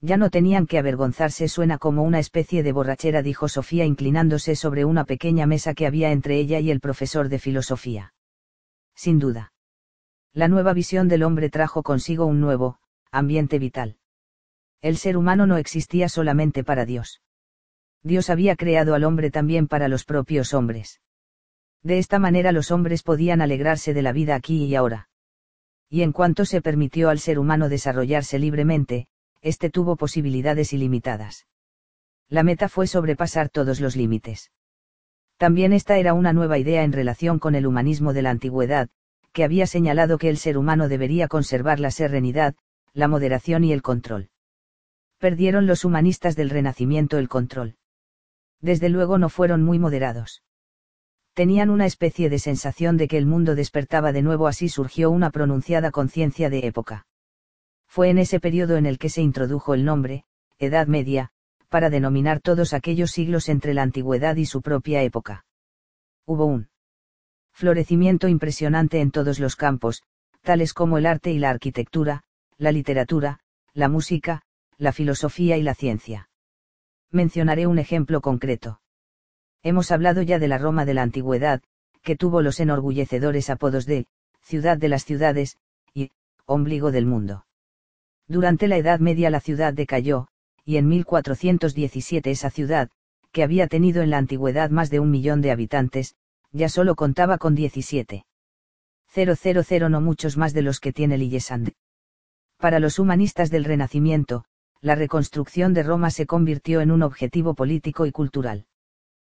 [0.00, 4.84] Ya no tenían que avergonzarse, suena como una especie de borrachera, dijo Sofía inclinándose sobre
[4.86, 8.14] una pequeña mesa que había entre ella y el profesor de filosofía.
[8.94, 9.52] Sin duda.
[10.32, 12.78] La nueva visión del hombre trajo consigo un nuevo,
[13.10, 13.96] ambiente vital.
[14.80, 17.20] El ser humano no existía solamente para Dios.
[18.02, 21.00] Dios había creado al hombre también para los propios hombres.
[21.82, 25.08] De esta manera los hombres podían alegrarse de la vida aquí y ahora.
[25.88, 29.08] Y en cuanto se permitió al ser humano desarrollarse libremente,
[29.42, 31.46] éste tuvo posibilidades ilimitadas.
[32.28, 34.52] La meta fue sobrepasar todos los límites.
[35.36, 38.88] También esta era una nueva idea en relación con el humanismo de la antigüedad,
[39.32, 42.54] que había señalado que el ser humano debería conservar la serenidad,
[42.92, 44.30] la moderación y el control.
[45.18, 47.76] Perdieron los humanistas del Renacimiento el control.
[48.60, 50.42] Desde luego no fueron muy moderados.
[51.34, 55.30] Tenían una especie de sensación de que el mundo despertaba de nuevo, así surgió una
[55.30, 57.06] pronunciada conciencia de época.
[57.86, 60.24] Fue en ese periodo en el que se introdujo el nombre,
[60.58, 61.30] Edad Media,
[61.68, 65.44] para denominar todos aquellos siglos entre la antigüedad y su propia época.
[66.26, 66.68] Hubo un
[67.52, 70.02] florecimiento impresionante en todos los campos,
[70.42, 72.22] tales como el arte y la arquitectura,
[72.60, 73.40] la literatura,
[73.72, 74.42] la música,
[74.76, 76.28] la filosofía y la ciencia.
[77.10, 78.82] Mencionaré un ejemplo concreto.
[79.62, 81.62] Hemos hablado ya de la Roma de la antigüedad,
[82.02, 84.06] que tuvo los enorgullecedores apodos de,
[84.42, 85.56] ciudad de las ciudades,
[85.94, 86.10] y,
[86.44, 87.46] ombligo del mundo.
[88.28, 90.28] Durante la Edad Media la ciudad decayó,
[90.66, 92.90] y en 1417 esa ciudad,
[93.32, 96.14] que había tenido en la antigüedad más de un millón de habitantes,
[96.52, 98.26] ya solo contaba con 17.
[99.14, 101.72] 000 no muchos más de los que tiene Lillesand.
[102.60, 104.44] Para los humanistas del Renacimiento,
[104.82, 108.66] la reconstrucción de Roma se convirtió en un objetivo político y cultural.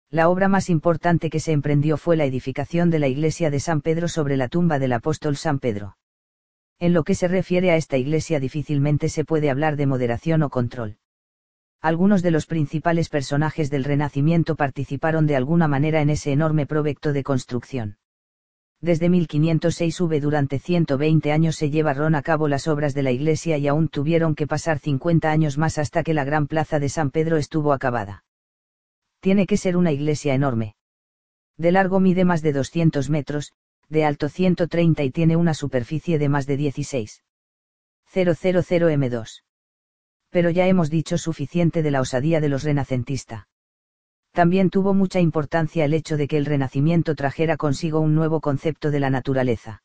[0.09, 3.83] La obra más importante que se emprendió fue la edificación de la iglesia de San
[3.83, 5.99] Pedro sobre la tumba del apóstol San Pedro.
[6.79, 10.49] En lo que se refiere a esta iglesia difícilmente se puede hablar de moderación o
[10.49, 10.97] control.
[11.83, 17.13] Algunos de los principales personajes del Renacimiento participaron de alguna manera en ese enorme proyecto
[17.13, 17.99] de construcción.
[18.83, 23.59] Desde 1506 v durante 120 años se llevaron a cabo las obras de la iglesia
[23.59, 27.11] y aún tuvieron que pasar 50 años más hasta que la gran plaza de San
[27.11, 28.25] Pedro estuvo acabada.
[29.21, 30.77] Tiene que ser una iglesia enorme.
[31.59, 33.53] De largo mide más de 200 metros,
[33.91, 37.23] de alto 130 y tiene una superficie de más de 16.
[38.15, 39.43] 000 m2.
[40.31, 43.50] Pero ya hemos dicho suficiente de la osadía de los renacentistas.
[44.33, 48.91] También tuvo mucha importancia el hecho de que el Renacimiento trajera consigo un nuevo concepto
[48.91, 49.83] de la naturaleza.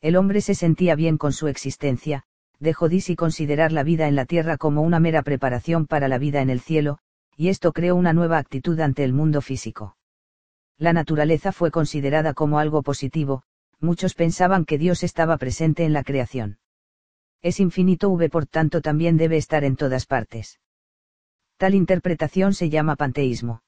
[0.00, 2.24] El hombre se sentía bien con su existencia,
[2.60, 6.40] dejó de considerar la vida en la tierra como una mera preparación para la vida
[6.40, 6.98] en el cielo,
[7.36, 9.96] y esto creó una nueva actitud ante el mundo físico.
[10.76, 13.42] La naturaleza fue considerada como algo positivo,
[13.80, 16.58] muchos pensaban que Dios estaba presente en la creación.
[17.42, 20.58] Es infinito V por tanto también debe estar en todas partes.
[21.58, 23.62] Tal interpretación se llama panteísmo.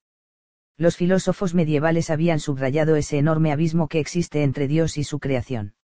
[0.78, 5.74] Los filósofos medievales habían subrayado ese enorme abismo que existe entre Dios y su creación.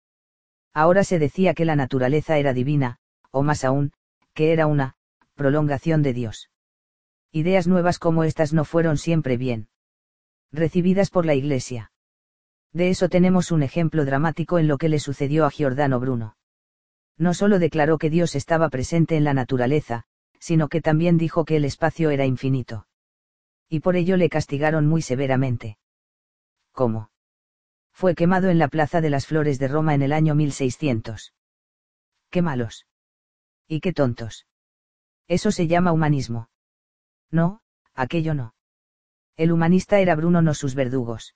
[0.72, 2.98] Ahora se decía que la naturaleza era divina,
[3.32, 3.92] o más aún,
[4.34, 4.94] que era una
[5.34, 6.48] prolongación de Dios.
[7.32, 9.68] Ideas nuevas como estas no fueron siempre bien
[10.52, 11.90] recibidas por la Iglesia.
[12.72, 16.36] De eso tenemos un ejemplo dramático en lo que le sucedió a Giordano Bruno.
[17.18, 20.04] No solo declaró que Dios estaba presente en la naturaleza,
[20.46, 22.86] sino que también dijo que el espacio era infinito.
[23.68, 25.76] Y por ello le castigaron muy severamente.
[26.70, 27.10] ¿Cómo?
[27.90, 31.34] Fue quemado en la Plaza de las Flores de Roma en el año 1600.
[32.30, 32.86] Qué malos.
[33.66, 34.46] Y qué tontos.
[35.26, 36.48] Eso se llama humanismo.
[37.32, 37.60] No,
[37.96, 38.54] aquello no.
[39.36, 41.34] El humanista era Bruno no sus verdugos.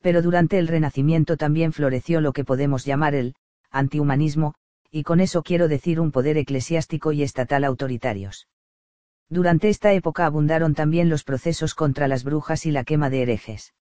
[0.00, 3.36] Pero durante el Renacimiento también floreció lo que podemos llamar el
[3.70, 4.56] antihumanismo,
[4.90, 8.48] y con eso quiero decir un poder eclesiástico y estatal autoritarios.
[9.28, 13.74] Durante esta época abundaron también los procesos contra las brujas y la quema de herejes.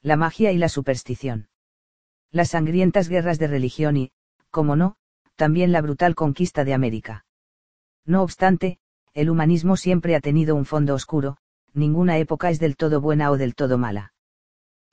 [0.00, 1.48] La magia y la superstición.
[2.30, 4.12] Las sangrientas guerras de religión y,
[4.50, 4.96] como no,
[5.36, 7.26] también la brutal conquista de América.
[8.06, 8.78] No obstante,
[9.12, 11.36] el humanismo siempre ha tenido un fondo oscuro,
[11.74, 14.14] ninguna época es del todo buena o del todo mala.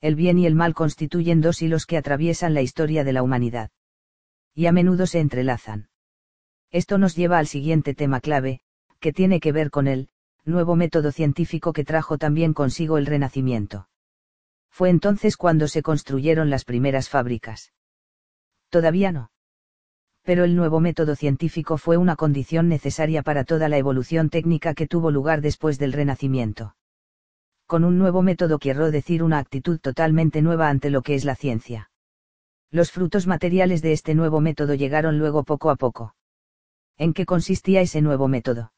[0.02, 3.72] El bien y el mal constituyen dos hilos que atraviesan la historia de la humanidad
[4.60, 5.88] y a menudo se entrelazan.
[6.70, 8.60] Esto nos lleva al siguiente tema clave,
[9.00, 10.10] que tiene que ver con el
[10.44, 13.88] nuevo método científico que trajo también consigo el Renacimiento.
[14.70, 17.72] Fue entonces cuando se construyeron las primeras fábricas.
[18.68, 19.32] Todavía no.
[20.24, 24.88] Pero el nuevo método científico fue una condición necesaria para toda la evolución técnica que
[24.88, 26.76] tuvo lugar después del Renacimiento.
[27.66, 31.36] Con un nuevo método quiero decir una actitud totalmente nueva ante lo que es la
[31.36, 31.92] ciencia.
[32.72, 36.16] Los frutos materiales de este nuevo método llegaron luego poco a poco.
[36.98, 38.74] ¿En qué consistía ese nuevo método?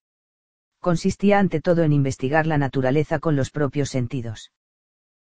[0.79, 4.53] Consistía ante todo en investigar la naturaleza con los propios sentidos.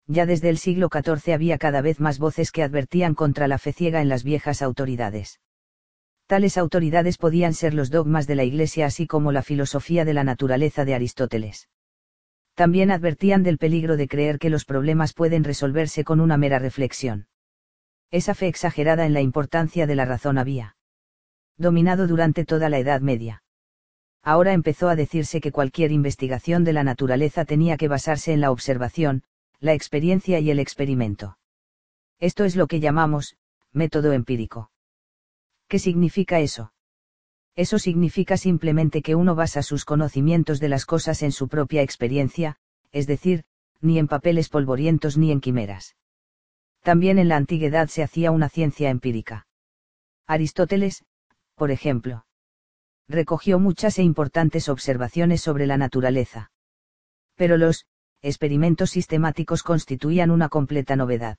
[0.07, 3.73] Ya desde el siglo XIV había cada vez más voces que advertían contra la fe
[3.73, 5.41] ciega en las viejas autoridades.
[6.27, 10.23] Tales autoridades podían ser los dogmas de la Iglesia así como la filosofía de la
[10.23, 11.67] naturaleza de Aristóteles.
[12.55, 17.27] También advertían del peligro de creer que los problemas pueden resolverse con una mera reflexión
[18.13, 20.75] esa fe exagerada en la importancia de la razón había
[21.57, 23.41] dominado durante toda la Edad Media.
[24.21, 28.51] Ahora empezó a decirse que cualquier investigación de la naturaleza tenía que basarse en la
[28.51, 29.23] observación,
[29.59, 31.39] la experiencia y el experimento.
[32.19, 33.35] Esto es lo que llamamos,
[33.71, 34.69] método empírico.
[35.67, 36.71] ¿Qué significa eso?
[37.55, 42.57] Eso significa simplemente que uno basa sus conocimientos de las cosas en su propia experiencia,
[42.91, 43.43] es decir,
[43.81, 45.95] ni en papeles polvorientos ni en quimeras.
[46.83, 49.47] También en la antigüedad se hacía una ciencia empírica.
[50.27, 51.05] Aristóteles,
[51.55, 52.25] por ejemplo,
[53.07, 56.51] recogió muchas e importantes observaciones sobre la naturaleza.
[57.35, 57.85] Pero los
[58.21, 61.37] experimentos sistemáticos constituían una completa novedad.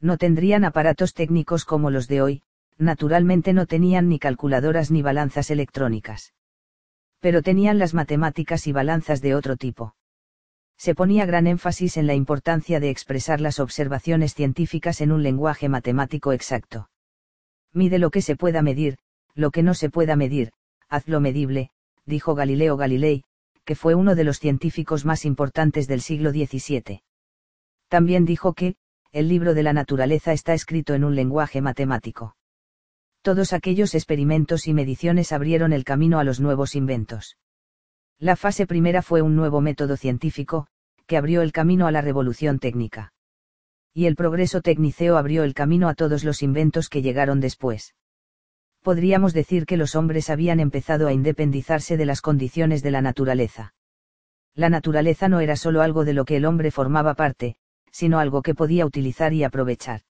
[0.00, 2.42] No tendrían aparatos técnicos como los de hoy,
[2.78, 6.34] naturalmente no tenían ni calculadoras ni balanzas electrónicas.
[7.18, 9.96] Pero tenían las matemáticas y balanzas de otro tipo
[10.76, 15.68] se ponía gran énfasis en la importancia de expresar las observaciones científicas en un lenguaje
[15.68, 16.90] matemático exacto.
[17.72, 18.98] Mide lo que se pueda medir,
[19.34, 20.52] lo que no se pueda medir,
[20.88, 21.70] hazlo medible,
[22.04, 23.24] dijo Galileo Galilei,
[23.64, 27.02] que fue uno de los científicos más importantes del siglo XVII.
[27.88, 28.76] También dijo que,
[29.12, 32.36] el libro de la naturaleza está escrito en un lenguaje matemático.
[33.22, 37.36] Todos aquellos experimentos y mediciones abrieron el camino a los nuevos inventos.
[38.22, 40.68] La fase primera fue un nuevo método científico,
[41.08, 43.12] que abrió el camino a la revolución técnica.
[43.92, 47.96] Y el progreso tecniceo abrió el camino a todos los inventos que llegaron después.
[48.80, 53.74] podríamos decir que los hombres habían empezado a independizarse de las condiciones de la naturaleza.
[54.54, 57.56] La naturaleza no era solo algo de lo que el hombre formaba parte,
[57.90, 60.02] sino algo que podía utilizar y aprovechar.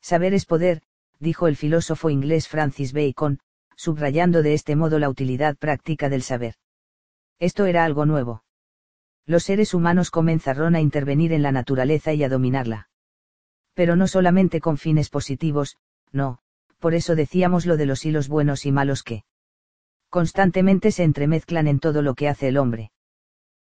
[0.00, 0.82] Saber es poder,
[1.20, 3.38] dijo el filósofo inglés Francis Bacon,
[3.76, 6.54] subrayando de este modo la utilidad práctica del saber.
[7.38, 8.42] Esto era algo nuevo.
[9.26, 12.88] Los seres humanos comenzaron a intervenir en la naturaleza y a dominarla.
[13.74, 15.76] Pero no solamente con fines positivos,
[16.10, 16.38] no,
[16.78, 19.24] por eso decíamos lo de los hilos buenos y malos que
[20.08, 22.90] constantemente se entremezclan en todo lo que hace el hombre.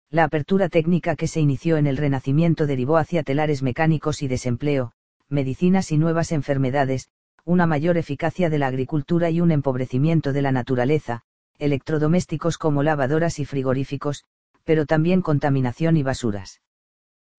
[0.09, 4.93] La apertura técnica que se inició en el Renacimiento derivó hacia telares mecánicos y desempleo,
[5.27, 7.09] medicinas y nuevas enfermedades,
[7.43, 11.23] una mayor eficacia de la agricultura y un empobrecimiento de la naturaleza,
[11.59, 14.23] electrodomésticos como lavadoras y frigoríficos,
[14.63, 16.61] pero también contaminación y basuras.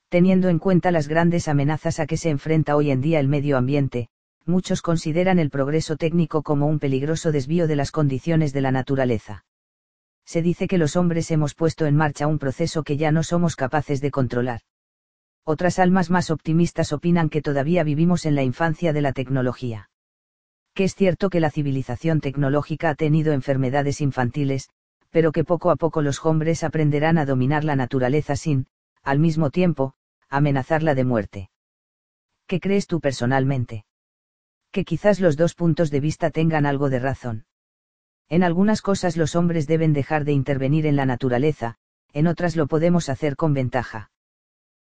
[0.09, 3.57] Teniendo en cuenta las grandes amenazas a que se enfrenta hoy en día el medio
[3.57, 4.09] ambiente,
[4.45, 9.45] muchos consideran el progreso técnico como un peligroso desvío de las condiciones de la naturaleza.
[10.25, 13.57] Se dice que los hombres hemos puesto en marcha un proceso que ya no somos
[13.57, 14.61] capaces de controlar.
[15.45, 19.91] Otras almas más optimistas opinan que todavía vivimos en la infancia de la tecnología.
[20.77, 24.69] Que es cierto que la civilización tecnológica ha tenido enfermedades infantiles,
[25.11, 28.69] pero que poco a poco los hombres aprenderán a dominar la naturaleza sin,
[29.03, 29.95] al mismo tiempo,
[30.29, 31.51] amenazarla de muerte.
[32.47, 33.87] ¿Qué crees tú personalmente?
[34.77, 37.47] que quizás los dos puntos de vista tengan algo de razón.
[38.29, 41.77] En algunas cosas los hombres deben dejar de intervenir en la naturaleza,
[42.13, 44.11] en otras lo podemos hacer con ventaja.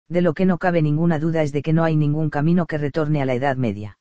[0.10, 2.80] De lo que no cabe ninguna duda es de que no hay ningún camino que
[2.80, 4.00] retorne a la Edad Media.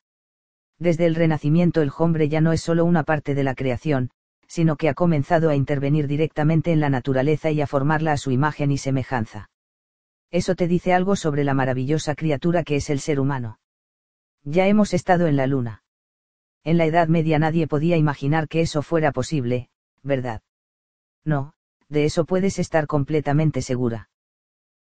[0.79, 4.11] Desde el Renacimiento el hombre ya no es solo una parte de la creación,
[4.47, 8.31] sino que ha comenzado a intervenir directamente en la naturaleza y a formarla a su
[8.31, 9.51] imagen y semejanza.
[10.31, 13.59] Eso te dice algo sobre la maravillosa criatura que es el ser humano.
[14.45, 15.85] Ya hemos estado en la luna.
[16.65, 19.69] En la Edad Media nadie podía imaginar que eso fuera posible,
[20.03, 20.43] ¿verdad?
[21.25, 21.55] No,
[21.89, 24.11] de eso puedes estar completamente segura.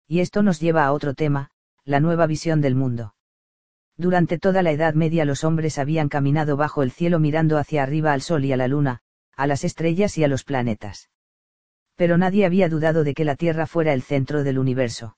[0.07, 1.51] Y esto nos lleva a otro tema,
[1.83, 3.13] la nueva visión del mundo.
[3.99, 8.13] Durante toda la Edad Media los hombres habían caminado bajo el cielo mirando hacia arriba
[8.13, 9.01] al Sol y a la Luna,
[9.35, 11.11] a las estrellas y a los planetas.
[11.95, 15.17] Pero nadie había dudado de que la Tierra fuera el centro del universo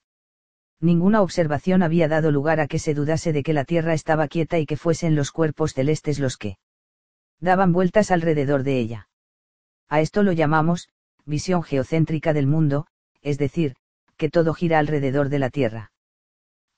[0.81, 4.59] ninguna observación había dado lugar a que se dudase de que la Tierra estaba quieta
[4.59, 6.57] y que fuesen los cuerpos celestes los que
[7.39, 9.09] daban vueltas alrededor de ella.
[9.87, 10.89] A esto lo llamamos,
[11.25, 12.87] visión geocéntrica del mundo,
[13.21, 13.75] es decir,
[14.17, 15.90] que todo gira alrededor de la Tierra.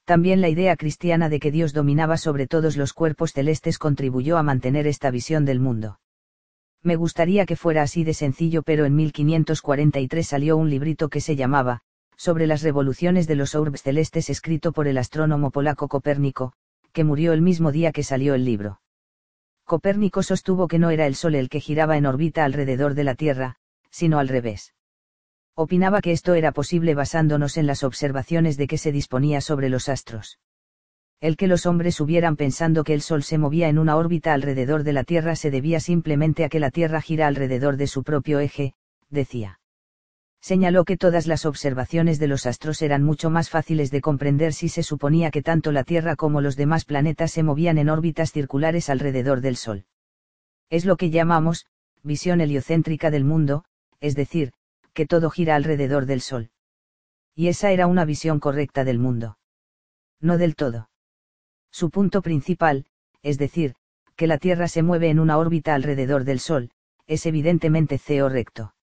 [0.06, 4.44] También la idea cristiana de que Dios dominaba sobre todos los cuerpos celestes contribuyó a
[4.44, 6.00] mantener esta visión del mundo.
[6.82, 11.38] Me gustaría que fuera así de sencillo, pero en 1543 salió un librito que se
[11.38, 11.82] llamaba,
[12.18, 16.54] sobre las revoluciones de los orbes celestes escrito por el astrónomo polaco Copérnico,
[16.92, 18.82] que murió el mismo día que salió el libro.
[19.64, 23.16] Copérnico sostuvo que no era el Sol el que giraba en órbita alrededor de la
[23.16, 23.56] Tierra,
[23.90, 24.74] sino al revés.
[25.56, 29.90] Opinaba que esto era posible basándonos en las observaciones de que se disponía sobre los
[29.90, 30.40] astros.
[31.22, 34.84] El que los hombres hubieran pensando que el Sol se movía en una órbita alrededor
[34.84, 38.40] de la Tierra se debía simplemente a que la Tierra gira alrededor de su propio
[38.40, 38.74] eje,
[39.10, 39.60] decía
[40.44, 44.68] señaló que todas las observaciones de los astros eran mucho más fáciles de comprender si
[44.68, 48.90] se suponía que tanto la Tierra como los demás planetas se movían en órbitas circulares
[48.90, 49.86] alrededor del Sol.
[50.70, 51.66] Es lo que llamamos,
[52.04, 53.64] visión heliocéntrica del mundo,
[54.02, 54.52] es decir,
[54.94, 56.52] que todo gira alrededor del Sol.
[57.36, 59.38] Y esa era una visión correcta del mundo.
[60.20, 60.90] No del todo.
[61.72, 62.86] Su punto principal,
[63.22, 63.76] es decir,
[64.16, 66.72] que la Tierra se mueve en una órbita alrededor del Sol,
[67.08, 68.74] es evidentemente ceo recto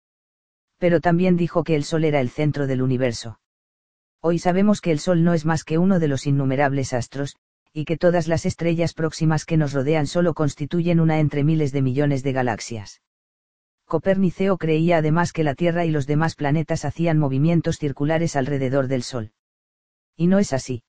[0.81, 3.39] pero también dijo que el Sol era el centro del universo.
[4.23, 7.37] Hoy sabemos que el Sol no es más que uno de los innumerables astros,
[7.75, 11.83] y que todas las estrellas próximas que nos rodean solo constituyen una entre miles de
[11.83, 13.03] millones de galaxias.
[13.91, 19.03] Coperniceo creía además que la Tierra y los demás planetas hacían movimientos circulares alrededor del
[19.03, 19.33] Sol.
[20.17, 20.85] Y no es así.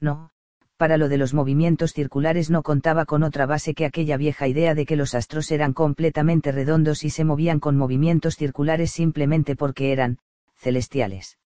[0.00, 0.32] No,
[0.76, 4.74] para lo de los movimientos circulares no contaba con otra base que aquella vieja idea
[4.74, 9.92] de que los astros eran completamente redondos y se movían con movimientos circulares simplemente porque
[9.92, 10.18] eran,
[10.56, 11.38] celestiales.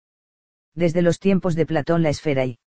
[0.75, 2.59] Desde los tiempos de Platón la esfera y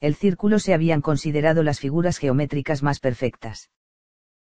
[0.00, 3.70] el círculo se habían considerado las figuras geométricas más perfectas.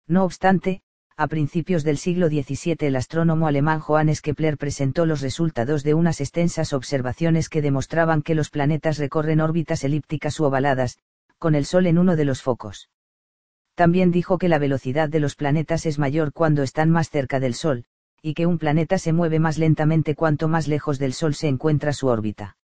[0.07, 0.81] No obstante,
[1.17, 6.19] a principios del siglo XVII el astrónomo alemán Johannes Kepler presentó los resultados de unas
[6.19, 10.97] extensas observaciones que demostraban que los planetas recorren órbitas elípticas u ovaladas,
[11.39, 12.89] con el Sol en uno de los focos.
[13.75, 17.53] También dijo que la velocidad de los planetas es mayor cuando están más cerca del
[17.53, 17.85] Sol,
[18.21, 21.93] y que un planeta se mueve más lentamente cuanto más lejos del Sol se encuentra
[21.93, 22.57] su órbita.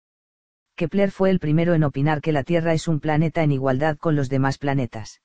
[0.75, 4.15] Kepler fue el primero en opinar que la Tierra es un planeta en igualdad con
[4.15, 5.21] los demás planetas.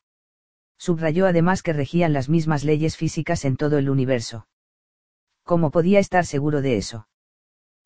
[0.78, 4.47] Subrayó además que regían las mismas leyes físicas en todo el universo.
[5.42, 7.08] ¿Cómo podía estar seguro de eso?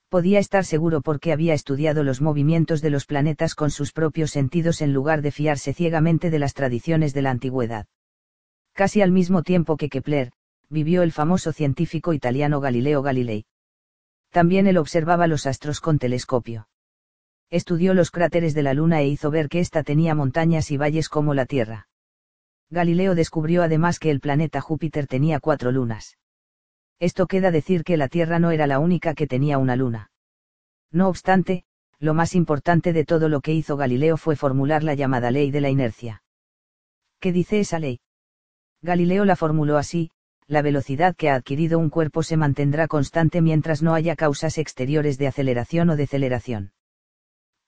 [0.09, 4.81] Podía estar seguro porque había estudiado los movimientos de los planetas con sus propios sentidos
[4.81, 7.87] en lugar de fiarse ciegamente de las tradiciones de la antigüedad.
[8.73, 10.33] Casi al mismo tiempo que Kepler,
[10.71, 13.45] vivió el famoso científico italiano Galileo Galilei.
[14.31, 16.69] También él observaba los astros con telescopio.
[17.51, 21.09] Estudió los cráteres de la Luna e hizo ver que ésta tenía montañas y valles
[21.09, 21.88] como la Tierra.
[22.71, 26.19] Galileo descubrió además que el planeta Júpiter tenía cuatro lunas.
[27.01, 30.11] Esto queda decir que la Tierra no era la única que tenía una luna.
[30.91, 31.65] No obstante,
[31.99, 35.61] lo más importante de todo lo que hizo Galileo fue formular la llamada ley de
[35.61, 36.23] la inercia.
[37.21, 38.01] ¿Qué dice esa ley?
[38.83, 40.11] Galileo la formuló así,
[40.47, 45.19] la velocidad que ha adquirido un cuerpo se mantendrá constante mientras no haya causas exteriores
[45.19, 46.73] de aceleración o deceleración.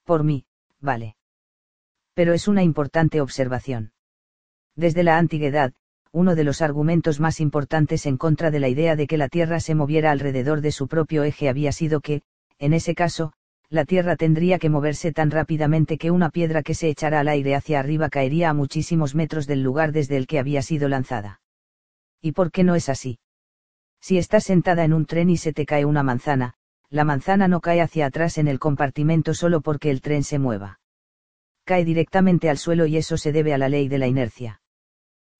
[0.03, 0.45] Por mí,
[0.79, 1.15] vale.
[2.13, 3.93] Pero es una importante observación.
[4.75, 5.73] Desde la antigüedad,
[6.13, 9.59] uno de los argumentos más importantes en contra de la idea de que la Tierra
[9.59, 12.21] se moviera alrededor de su propio eje había sido que,
[12.59, 13.33] en ese caso,
[13.69, 17.55] la Tierra tendría que moverse tan rápidamente que una piedra que se echara al aire
[17.55, 21.39] hacia arriba caería a muchísimos metros del lugar desde el que había sido lanzada.
[22.21, 23.19] ¿Y por qué no es así?
[24.01, 26.55] Si estás sentada en un tren y se te cae una manzana,
[26.89, 30.80] la manzana no cae hacia atrás en el compartimento solo porque el tren se mueva.
[31.63, 34.61] Cae directamente al suelo y eso se debe a la ley de la inercia.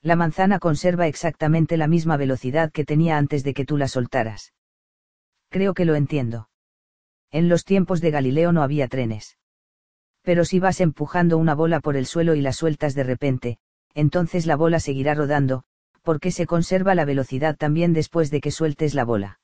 [0.01, 4.53] La manzana conserva exactamente la misma velocidad que tenía antes de que tú la soltaras.
[5.49, 6.49] Creo que lo entiendo.
[7.29, 9.37] En los tiempos de Galileo no había trenes.
[10.21, 13.57] Pero si vas empujando una bola por el suelo y la sueltas de repente,
[13.93, 15.63] entonces la bola seguirá rodando,
[16.01, 19.39] porque se conserva la velocidad también después de que sueltes la bola.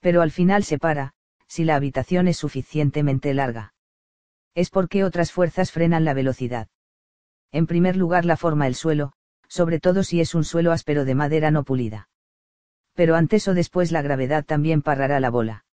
[0.00, 1.14] Pero al final se para,
[1.48, 3.74] si la habitación es suficientemente larga.
[4.56, 6.68] Es porque otras fuerzas frenan la velocidad.
[7.52, 9.12] En primer lugar la forma el suelo,
[9.48, 12.08] sobre todo si es un suelo áspero de madera no pulida.
[12.94, 15.66] Pero antes o después la gravedad también parará la bola.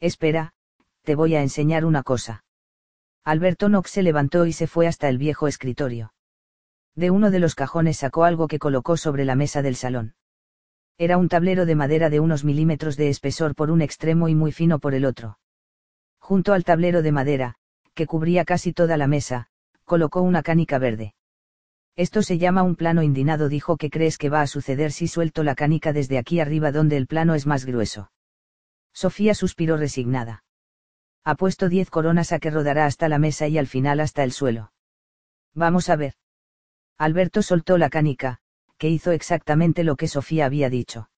[0.00, 0.54] Espera,
[1.02, 2.44] te voy a enseñar una cosa.
[3.22, 6.12] Alberto Knox se levantó y se fue hasta el viejo escritorio.
[6.96, 10.16] De uno de los cajones sacó algo que colocó sobre la mesa del salón.
[10.98, 14.50] Era un tablero de madera de unos milímetros de espesor por un extremo y muy
[14.50, 15.38] fino por el otro.
[16.18, 17.59] Junto al tablero de madera,
[17.94, 19.48] que cubría casi toda la mesa,
[19.84, 21.14] colocó una canica verde.
[21.96, 25.42] Esto se llama un plano indinado, dijo que crees que va a suceder si suelto
[25.42, 28.10] la canica desde aquí arriba donde el plano es más grueso.
[28.92, 30.44] Sofía suspiró resignada.
[31.24, 34.32] Ha puesto diez coronas a que rodará hasta la mesa y al final hasta el
[34.32, 34.72] suelo.
[35.54, 36.14] Vamos a ver.
[36.96, 38.38] Alberto soltó la canica,
[38.78, 41.10] que hizo exactamente lo que Sofía había dicho.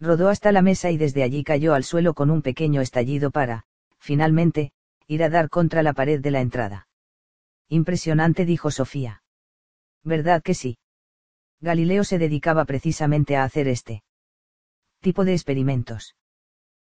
[0.00, 3.64] Rodó hasta la mesa y desde allí cayó al suelo con un pequeño estallido para,
[3.98, 4.72] finalmente,
[5.08, 6.86] ir a dar contra la pared de la entrada.
[7.68, 9.22] Impresionante, dijo Sofía.
[10.04, 10.78] ¿Verdad que sí?
[11.60, 14.04] Galileo se dedicaba precisamente a hacer este
[15.00, 16.14] tipo de experimentos.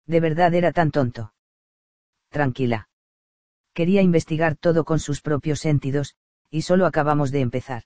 [0.06, 1.34] De verdad era tan tonto.
[2.30, 2.90] Tranquila.
[3.74, 6.16] Quería investigar todo con sus propios sentidos,
[6.50, 7.84] y solo acabamos de empezar.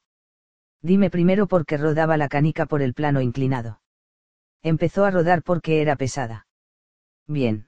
[0.82, 3.82] Dime primero por qué rodaba la canica por el plano inclinado.
[4.64, 6.48] Empezó a rodar porque era pesada.
[7.28, 7.68] Bien.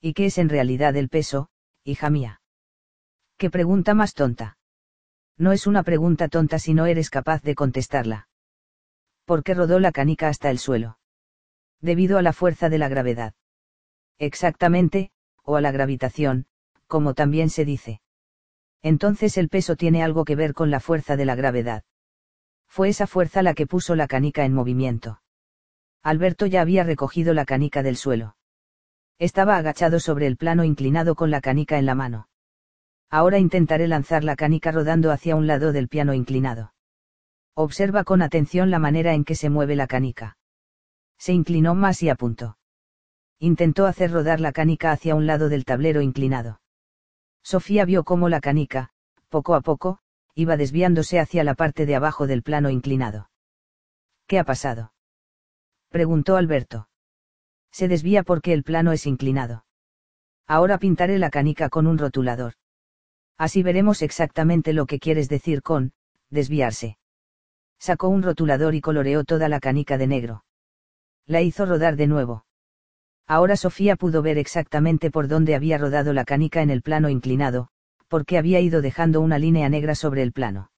[0.00, 1.50] ¿Y qué es en realidad el peso,
[1.88, 2.40] hija mía?
[3.36, 4.58] ¿Qué pregunta más tonta?
[5.36, 8.28] No es una pregunta tonta si no eres capaz de contestarla.
[9.24, 10.98] ¿Por qué rodó la canica hasta el suelo?
[11.80, 13.34] Debido a la fuerza de la gravedad.
[14.18, 15.12] Exactamente,
[15.44, 16.46] o a la gravitación,
[16.86, 18.00] como también se dice.
[18.82, 21.84] Entonces el peso tiene algo que ver con la fuerza de la gravedad.
[22.66, 25.22] Fue esa fuerza la que puso la canica en movimiento.
[26.02, 28.37] Alberto ya había recogido la canica del suelo.
[29.18, 32.28] Estaba agachado sobre el plano inclinado con la canica en la mano.
[33.10, 36.72] Ahora intentaré lanzar la canica rodando hacia un lado del piano inclinado.
[37.54, 40.36] Observa con atención la manera en que se mueve la canica.
[41.18, 42.58] Se inclinó más y apuntó.
[43.40, 46.60] Intentó hacer rodar la canica hacia un lado del tablero inclinado.
[47.42, 48.90] Sofía vio cómo la canica,
[49.28, 49.98] poco a poco,
[50.34, 53.30] iba desviándose hacia la parte de abajo del plano inclinado.
[54.26, 54.92] ¿Qué ha pasado?
[55.88, 56.87] preguntó Alberto.
[57.78, 59.64] Se desvía porque el plano es inclinado.
[60.48, 62.54] Ahora pintaré la canica con un rotulador.
[63.36, 65.92] Así veremos exactamente lo que quieres decir con,
[66.28, 66.98] desviarse.
[67.78, 70.44] Sacó un rotulador y coloreó toda la canica de negro.
[71.24, 72.46] La hizo rodar de nuevo.
[73.28, 77.68] Ahora Sofía pudo ver exactamente por dónde había rodado la canica en el plano inclinado,
[78.08, 80.72] porque había ido dejando una línea negra sobre el plano.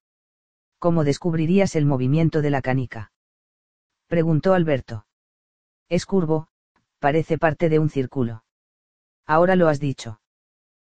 [0.79, 3.11] ¿Cómo descubrirías el movimiento de la canica?
[4.07, 5.07] Preguntó Alberto.
[5.89, 6.51] Es curvo,
[7.01, 8.45] parece parte de un círculo.
[9.27, 10.21] Ahora lo has dicho.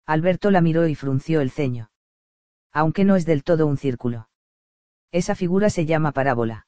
[0.06, 1.90] Alberto la miró y frunció el ceño.
[2.72, 4.28] Aunque no es del todo un círculo.
[5.10, 6.66] Esa figura se llama parábola.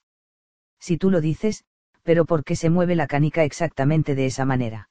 [0.81, 1.65] Si tú lo dices,
[2.03, 4.89] pero ¿por qué se mueve la canica exactamente de esa manera?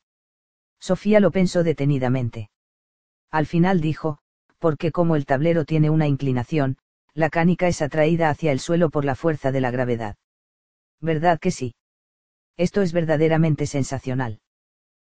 [0.79, 2.49] Sofía lo pensó detenidamente.
[3.31, 4.19] Al final dijo,
[4.59, 6.77] porque como el tablero tiene una inclinación,
[7.13, 10.17] la canica es atraída hacia el suelo por la fuerza de la gravedad.
[10.99, 11.75] ¿Verdad que sí?
[12.57, 14.39] Esto es verdaderamente sensacional.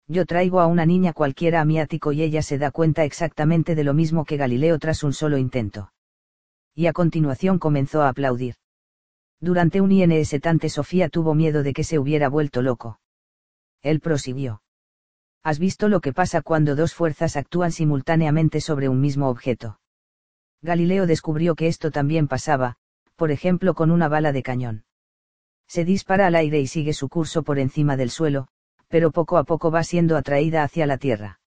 [0.08, 3.76] Yo traigo a una niña cualquiera a mi ático y ella se da cuenta exactamente
[3.76, 5.92] de lo mismo que Galileo tras un solo intento.
[6.74, 8.56] Y a continuación comenzó a aplaudir.
[9.40, 13.00] Durante un instante Sofía tuvo miedo de que se hubiera vuelto loco.
[13.82, 14.64] Él prosiguió.
[15.44, 19.80] ¿Has visto lo que pasa cuando dos fuerzas actúan simultáneamente sobre un mismo objeto?
[20.62, 22.78] Galileo descubrió que esto también pasaba,
[23.16, 24.87] por ejemplo con una bala de cañón.
[25.67, 28.48] Se dispara al aire y sigue su curso por encima del suelo,
[28.88, 31.40] pero poco a poco va siendo atraída hacia la Tierra.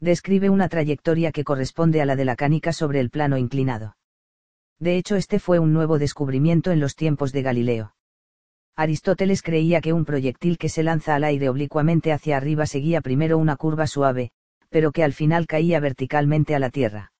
[0.00, 3.96] Describe una trayectoria que corresponde a la de la canica sobre el plano inclinado.
[4.78, 7.94] De hecho, este fue un nuevo descubrimiento en los tiempos de Galileo.
[8.74, 13.38] Aristóteles creía que un proyectil que se lanza al aire oblicuamente hacia arriba seguía primero
[13.38, 14.32] una curva suave,
[14.68, 17.12] pero que al final caía verticalmente a la Tierra.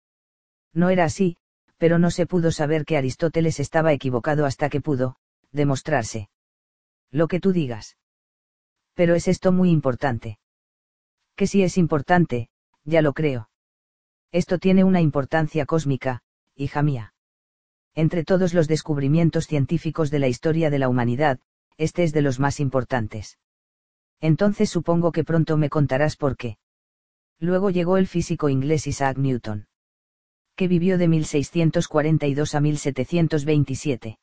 [0.75, 1.39] No era así,
[1.78, 5.17] pero no se pudo saber que Aristóteles estaba equivocado hasta que pudo,
[5.56, 6.28] demostrarse.
[7.10, 7.97] Lo que tú digas.
[8.94, 10.39] Pero es esto muy importante.
[11.35, 12.49] Que si es importante,
[12.85, 13.51] ya lo creo.
[14.33, 16.22] Esto tiene una importancia cósmica,
[16.55, 17.15] hija mía.
[17.94, 21.40] Entre todos los descubrimientos científicos de la historia de la humanidad,
[21.78, 23.39] este es de los más importantes.
[24.21, 26.58] Entonces supongo que pronto me contarás por qué.
[27.39, 29.67] Luego llegó el físico inglés Isaac Newton.
[30.55, 34.19] Que vivió de 1642 a 1727.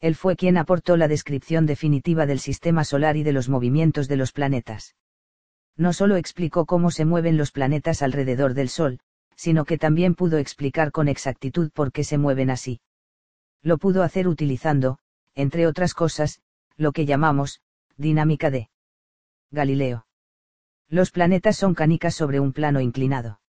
[0.00, 4.16] Él fue quien aportó la descripción definitiva del sistema solar y de los movimientos de
[4.16, 4.94] los planetas.
[5.76, 9.00] No solo explicó cómo se mueven los planetas alrededor del Sol,
[9.36, 12.80] sino que también pudo explicar con exactitud por qué se mueven así.
[13.62, 14.98] Lo pudo hacer utilizando,
[15.34, 16.40] entre otras cosas,
[16.76, 17.60] lo que llamamos,
[17.96, 18.70] dinámica de
[19.50, 20.06] Galileo.
[20.88, 23.40] Los planetas son canicas sobre un plano inclinado.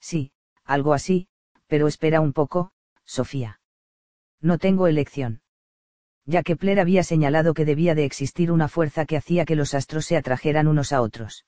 [0.00, 0.32] Sí,
[0.64, 1.28] algo así,
[1.66, 2.72] pero espera un poco,
[3.04, 3.60] Sofía.
[4.40, 5.42] No tengo elección.
[6.26, 9.74] Ya que Kepler había señalado que debía de existir una fuerza que hacía que los
[9.74, 11.44] astros se atrajeran unos a otros.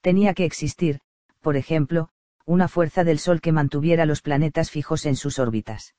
[0.00, 1.00] Tenía que existir,
[1.40, 2.08] por ejemplo,
[2.44, 5.94] una fuerza del Sol que mantuviera los planetas fijos en sus órbitas.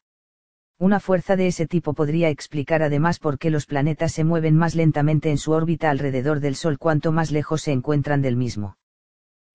[0.77, 4.75] Una fuerza de ese tipo podría explicar además por qué los planetas se mueven más
[4.75, 8.77] lentamente en su órbita alrededor del Sol cuanto más lejos se encuentran del mismo.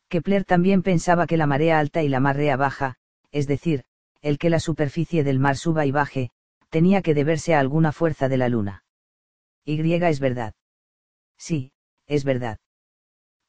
[0.08, 2.96] Kepler también pensaba que la marea alta y la marea baja,
[3.30, 3.84] es decir,
[4.22, 6.30] el que la superficie del mar suba y baje,
[6.70, 8.84] tenía que deberse a alguna fuerza de la Luna.
[9.64, 10.54] Y es verdad.
[11.36, 11.72] Sí,
[12.06, 12.58] es verdad.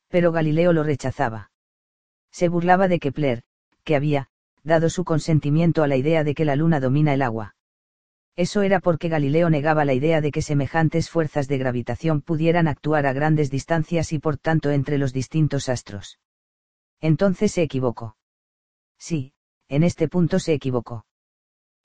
[0.09, 1.51] Pero Galileo lo rechazaba.
[2.31, 3.43] Se burlaba de Kepler,
[3.83, 4.29] que había,
[4.63, 7.55] dado su consentimiento a la idea de que la luna domina el agua.
[8.35, 13.05] Eso era porque Galileo negaba la idea de que semejantes fuerzas de gravitación pudieran actuar
[13.05, 16.19] a grandes distancias y por tanto entre los distintos astros.
[17.01, 18.15] Entonces se equivocó.
[18.97, 19.33] Sí,
[19.67, 21.05] en este punto se equivocó.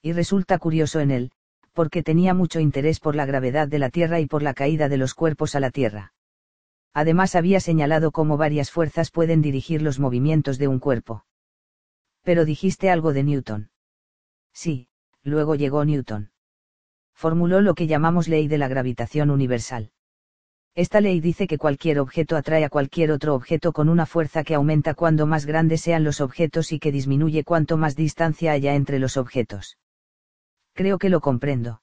[0.06, 1.32] Y resulta curioso en él,
[1.72, 4.98] porque tenía mucho interés por la gravedad de la Tierra y por la caída de
[4.98, 6.12] los cuerpos a la Tierra.
[6.94, 11.24] Además había señalado cómo varias fuerzas pueden dirigir los movimientos de un cuerpo.
[12.22, 13.70] Pero dijiste algo de Newton.
[14.52, 14.86] Sí,
[15.24, 16.30] luego llegó Newton.
[17.12, 19.90] Formuló lo que llamamos ley de la gravitación universal.
[20.76, 24.54] Esta ley dice que cualquier objeto atrae a cualquier otro objeto con una fuerza que
[24.54, 29.00] aumenta cuando más grandes sean los objetos y que disminuye cuanto más distancia haya entre
[29.00, 29.76] los objetos.
[30.76, 31.80] Creo que lo comprendo.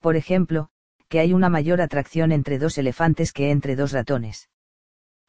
[0.00, 0.70] Por ejemplo,
[1.10, 4.48] que hay una mayor atracción entre dos elefantes que entre dos ratones.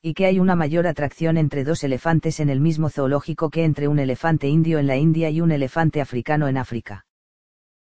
[0.01, 3.89] Y que hay una mayor atracción entre dos elefantes en el mismo zoológico que entre
[3.89, 7.05] un elefante indio en la India y un elefante africano en África.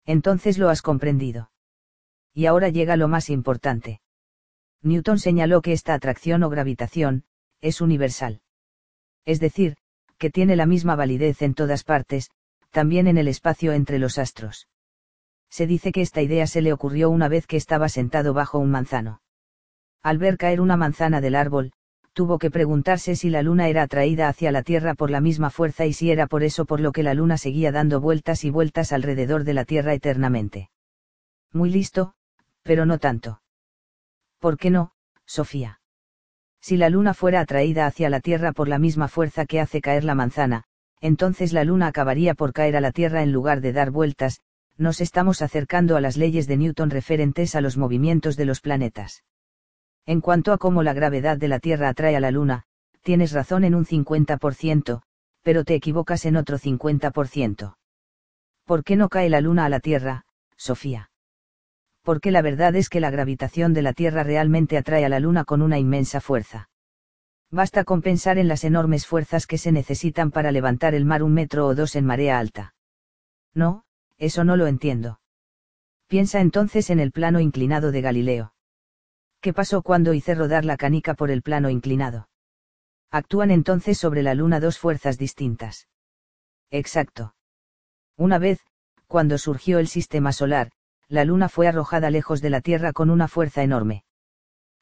[0.04, 1.52] Entonces lo has comprendido.
[2.34, 4.00] Y ahora llega lo más importante.
[4.82, 7.22] Newton señaló que esta atracción o gravitación,
[7.60, 8.40] es universal.
[9.24, 9.76] Es decir,
[10.18, 12.32] que tiene la misma validez en todas partes,
[12.70, 14.66] también en el espacio entre los astros
[15.50, 18.70] se dice que esta idea se le ocurrió una vez que estaba sentado bajo un
[18.70, 19.22] manzano.
[20.02, 21.72] Al ver caer una manzana del árbol,
[22.12, 25.86] tuvo que preguntarse si la luna era atraída hacia la Tierra por la misma fuerza
[25.86, 28.92] y si era por eso por lo que la luna seguía dando vueltas y vueltas
[28.92, 30.70] alrededor de la Tierra eternamente.
[31.52, 32.14] Muy listo,
[32.62, 33.40] pero no tanto.
[34.38, 34.92] ¿Por qué no,
[35.26, 35.80] Sofía?
[36.60, 40.04] Si la luna fuera atraída hacia la Tierra por la misma fuerza que hace caer
[40.04, 40.64] la manzana,
[41.00, 44.40] entonces la luna acabaría por caer a la Tierra en lugar de dar vueltas,
[44.78, 49.24] nos estamos acercando a las leyes de Newton referentes a los movimientos de los planetas.
[50.06, 52.64] En cuanto a cómo la gravedad de la Tierra atrae a la Luna,
[53.02, 55.02] tienes razón en un 50%,
[55.42, 57.76] pero te equivocas en otro 50%.
[58.64, 60.24] ¿Por qué no cae la Luna a la Tierra,
[60.58, 61.10] Sofía.
[62.02, 65.44] Porque la verdad es que la gravitación de la Tierra realmente atrae a la Luna
[65.44, 66.68] con una inmensa fuerza.
[67.50, 71.32] Basta con pensar en las enormes fuerzas que se necesitan para levantar el mar un
[71.32, 72.74] metro o dos en marea alta.
[73.54, 73.84] No,
[74.18, 75.20] eso no lo entiendo.
[76.06, 78.54] Piensa entonces en el plano inclinado de Galileo.
[79.40, 82.28] ¿Qué pasó cuando hice rodar la canica por el plano inclinado?
[83.10, 85.88] Actúan entonces sobre la Luna dos fuerzas distintas.
[86.70, 87.34] Exacto.
[88.16, 88.60] Una vez,
[89.06, 90.70] cuando surgió el sistema solar,
[91.08, 94.04] la Luna fue arrojada lejos de la Tierra con una fuerza enorme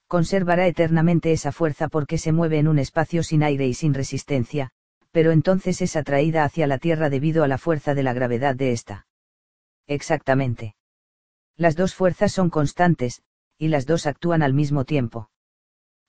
[0.07, 4.71] conservará eternamente esa fuerza porque se mueve en un espacio sin aire y sin resistencia,
[5.11, 8.73] pero entonces es atraída hacia la Tierra debido a la fuerza de la gravedad de
[8.73, 9.07] ésta.
[9.87, 10.75] Exactamente.
[11.57, 13.23] Las dos fuerzas son constantes,
[13.59, 15.31] y las dos actúan al mismo tiempo.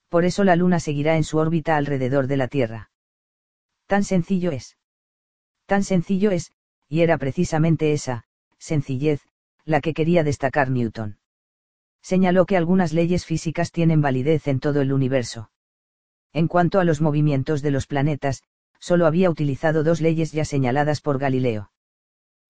[0.08, 2.90] Por eso la Luna seguirá en su órbita alrededor de la Tierra.
[3.86, 4.76] Tan sencillo es.
[5.66, 6.52] Tan sencillo es,
[6.88, 8.24] y era precisamente esa,
[8.58, 9.22] sencillez,
[9.64, 11.18] la que quería destacar Newton
[12.02, 15.50] señaló que algunas leyes físicas tienen validez en todo el universo.
[16.32, 18.42] En cuanto a los movimientos de los planetas,
[18.78, 21.70] solo había utilizado dos leyes ya señaladas por Galileo.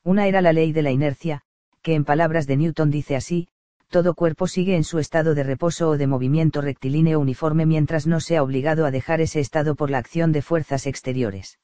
[0.08, 1.42] Una era la ley de la inercia,
[1.82, 3.48] que en palabras de Newton dice así,
[3.88, 8.18] todo cuerpo sigue en su estado de reposo o de movimiento rectilíneo uniforme mientras no
[8.20, 11.58] sea obligado a dejar ese estado por la acción de fuerzas exteriores.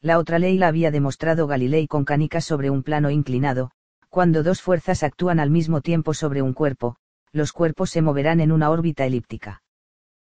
[0.00, 3.70] La otra ley la había demostrado Galilei con canicas sobre un plano inclinado,
[4.08, 6.96] cuando dos fuerzas actúan al mismo tiempo sobre un cuerpo,
[7.32, 9.62] los cuerpos se moverán en una órbita elíptica.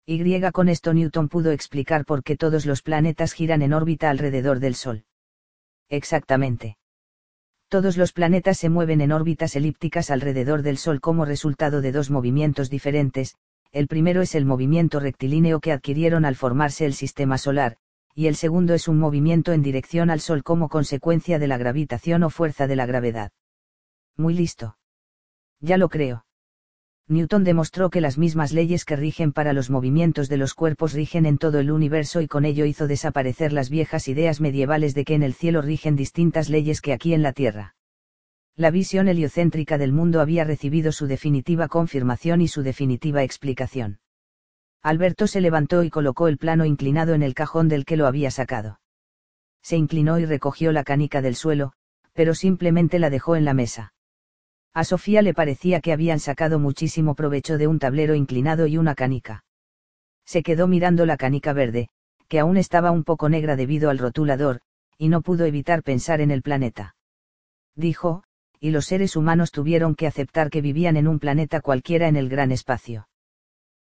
[0.06, 4.60] Y con esto Newton pudo explicar por qué todos los planetas giran en órbita alrededor
[4.60, 5.06] del Sol.
[5.88, 6.76] Exactamente.
[7.72, 12.10] Todos los planetas se mueven en órbitas elípticas alrededor del Sol como resultado de dos
[12.10, 13.38] movimientos diferentes,
[13.72, 17.78] el primero es el movimiento rectilíneo que adquirieron al formarse el sistema solar,
[18.14, 22.24] y el segundo es un movimiento en dirección al Sol como consecuencia de la gravitación
[22.24, 23.32] o fuerza de la gravedad.
[24.18, 24.78] Muy listo.
[25.62, 26.26] Ya lo creo.
[27.12, 31.26] Newton demostró que las mismas leyes que rigen para los movimientos de los cuerpos rigen
[31.26, 35.16] en todo el universo y con ello hizo desaparecer las viejas ideas medievales de que
[35.16, 37.76] en el cielo rigen distintas leyes que aquí en la Tierra.
[38.56, 44.00] La visión heliocéntrica del mundo había recibido su definitiva confirmación y su definitiva explicación.
[44.82, 48.32] Alberto se levantó y colocó el plano inclinado en el cajón del que lo había
[48.32, 48.80] sacado.
[49.62, 51.74] Se inclinó y recogió la canica del suelo,
[52.14, 53.92] pero simplemente la dejó en la mesa.
[54.74, 58.96] A Sofía le parecía que habían sacado muchísimo provecho de un tablero inclinado y una
[58.96, 59.44] canica.
[60.26, 61.90] Se quedó mirando la canica verde,
[62.30, 64.62] que aún estaba un poco negra debido al rotulador,
[64.98, 66.96] y no pudo evitar pensar en el planeta.
[67.76, 68.24] Dijo,
[68.62, 72.30] y los seres humanos tuvieron que aceptar que vivían en un planeta cualquiera en el
[72.30, 73.10] gran espacio.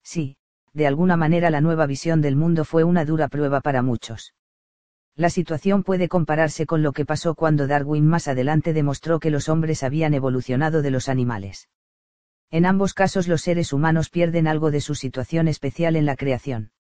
[0.03, 0.37] Sí,
[0.75, 4.35] de alguna manera la nueva visión del mundo fue una dura prueba para muchos.
[5.17, 9.49] La situación puede compararse con lo que pasó cuando Darwin más adelante demostró que los
[9.49, 11.69] hombres habían evolucionado de los animales.
[12.51, 16.73] En ambos casos los seres humanos pierden algo de su situación especial en la creación.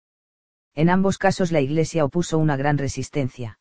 [0.75, 3.61] En ambos casos la Iglesia opuso una gran resistencia.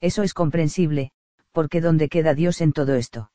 [0.00, 1.12] Eso es comprensible,
[1.52, 3.30] porque ¿dónde queda Dios en todo esto?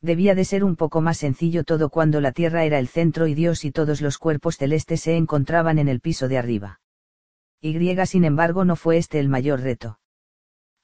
[0.00, 3.34] Debía de ser un poco más sencillo todo cuando la Tierra era el centro y
[3.34, 6.81] Dios y todos los cuerpos celestes se encontraban en el piso de arriba.
[7.64, 10.00] Y sin embargo no fue este el mayor reto.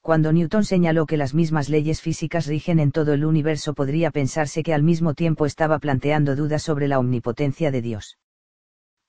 [0.00, 4.62] Cuando Newton señaló que las mismas leyes físicas rigen en todo el universo podría pensarse
[4.62, 8.16] que al mismo tiempo estaba planteando dudas sobre la omnipotencia de Dios.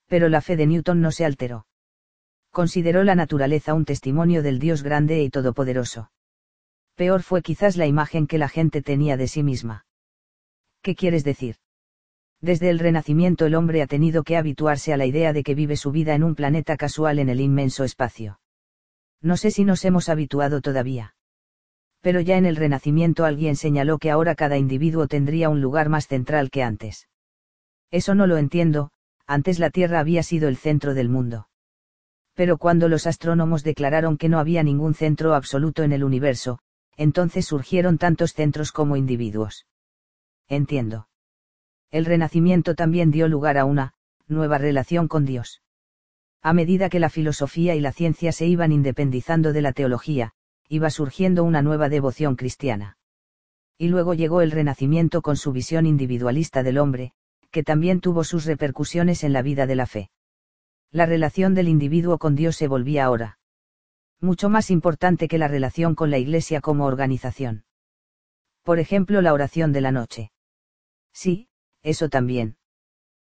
[0.08, 1.68] Pero la fe de Newton no se alteró.
[2.50, 6.10] Consideró la naturaleza un testimonio del Dios grande y todopoderoso.
[6.96, 9.86] Peor fue quizás la imagen que la gente tenía de sí misma.
[10.82, 11.56] ¿Qué quieres decir?
[12.42, 15.76] Desde el Renacimiento el hombre ha tenido que habituarse a la idea de que vive
[15.76, 18.40] su vida en un planeta casual en el inmenso espacio.
[19.20, 21.14] No sé si nos hemos habituado todavía.
[22.00, 26.06] Pero ya en el Renacimiento alguien señaló que ahora cada individuo tendría un lugar más
[26.06, 27.08] central que antes.
[27.90, 28.90] Eso no lo entiendo,
[29.26, 31.48] antes la Tierra había sido el centro del mundo.
[32.32, 36.60] Pero cuando los astrónomos declararon que no había ningún centro absoluto en el universo,
[36.96, 39.66] entonces surgieron tantos centros como individuos.
[40.48, 41.09] Entiendo
[41.90, 43.94] el Renacimiento también dio lugar a una,
[44.26, 45.62] nueva relación con Dios.
[46.42, 50.32] A medida que la filosofía y la ciencia se iban independizando de la teología,
[50.68, 52.96] iba surgiendo una nueva devoción cristiana.
[53.76, 57.12] Y luego llegó el Renacimiento con su visión individualista del hombre,
[57.50, 60.10] que también tuvo sus repercusiones en la vida de la fe.
[60.92, 63.38] La relación del individuo con Dios se volvía ahora
[64.20, 67.64] mucho más importante que la relación con la Iglesia como organización.
[68.62, 70.30] Por ejemplo, la oración de la noche.
[71.12, 71.48] Sí,
[71.82, 72.56] eso también.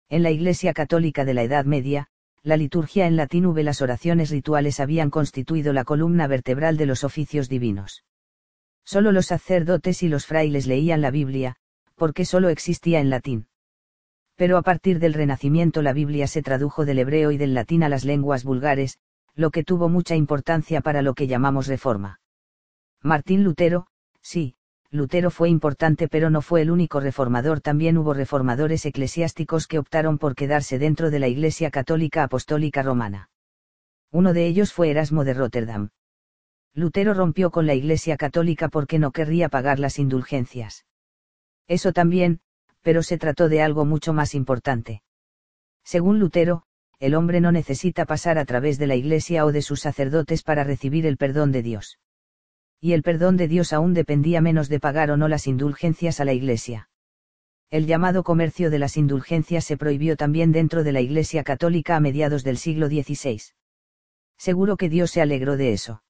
[0.10, 2.08] En la Iglesia Católica de la Edad Media,
[2.42, 7.04] la liturgia en latín v las oraciones rituales habían constituido la columna vertebral de los
[7.04, 8.06] oficios divinos.
[8.84, 11.58] Solo los sacerdotes y los frailes leían la Biblia,
[11.96, 13.48] porque solo existía en latín.
[14.36, 17.90] Pero a partir del Renacimiento la Biblia se tradujo del hebreo y del latín a
[17.90, 18.98] las lenguas vulgares,
[19.36, 22.22] lo que tuvo mucha importancia para lo que llamamos reforma.
[23.02, 23.88] Martín Lutero,
[24.22, 24.56] sí,
[24.92, 30.18] Lutero fue importante pero no fue el único reformador, también hubo reformadores eclesiásticos que optaron
[30.18, 33.30] por quedarse dentro de la Iglesia Católica Apostólica Romana.
[34.12, 35.90] Uno de ellos fue Erasmo de Rotterdam.
[36.74, 40.86] Lutero rompió con la Iglesia Católica porque no querría pagar las indulgencias.
[41.68, 42.40] Eso también,
[42.82, 45.04] pero se trató de algo mucho más importante.
[45.84, 46.64] Según Lutero,
[47.00, 50.64] el hombre no necesita pasar a través de la Iglesia o de sus sacerdotes para
[50.64, 52.00] recibir el perdón de Dios.
[52.82, 56.26] Y el perdón de Dios aún dependía menos de pagar o no las indulgencias a
[56.26, 56.90] la Iglesia.
[57.70, 62.00] El llamado comercio de las indulgencias se prohibió también dentro de la Iglesia Católica a
[62.00, 63.42] mediados del siglo XVI.
[64.38, 66.02] Seguro que Dios se alegró de eso.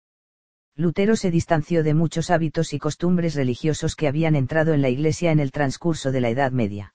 [0.75, 5.31] Lutero se distanció de muchos hábitos y costumbres religiosos que habían entrado en la Iglesia
[5.31, 6.93] en el transcurso de la Edad Media.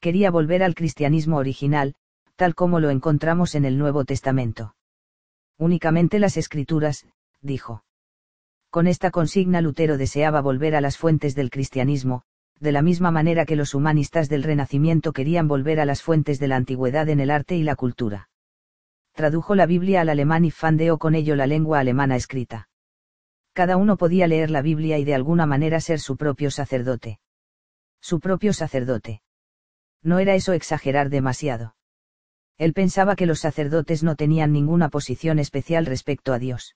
[0.00, 1.94] Quería volver al cristianismo original,
[2.36, 4.74] tal como lo encontramos en el Nuevo Testamento.
[5.56, 7.06] Únicamente las escrituras,
[7.40, 7.84] dijo.
[8.70, 12.22] Con esta consigna Lutero deseaba volver a las fuentes del cristianismo,
[12.58, 16.48] de la misma manera que los humanistas del Renacimiento querían volver a las fuentes de
[16.48, 18.28] la antigüedad en el arte y la cultura.
[19.12, 22.68] Tradujo la Biblia al alemán y fandeó con ello la lengua alemana escrita
[23.60, 27.20] cada uno podía leer la Biblia y de alguna manera ser su propio sacerdote.
[28.00, 29.20] Su propio sacerdote.
[30.02, 31.76] No era eso exagerar demasiado.
[32.56, 36.74] Él pensaba que los sacerdotes no tenían ninguna posición especial respecto a Dios.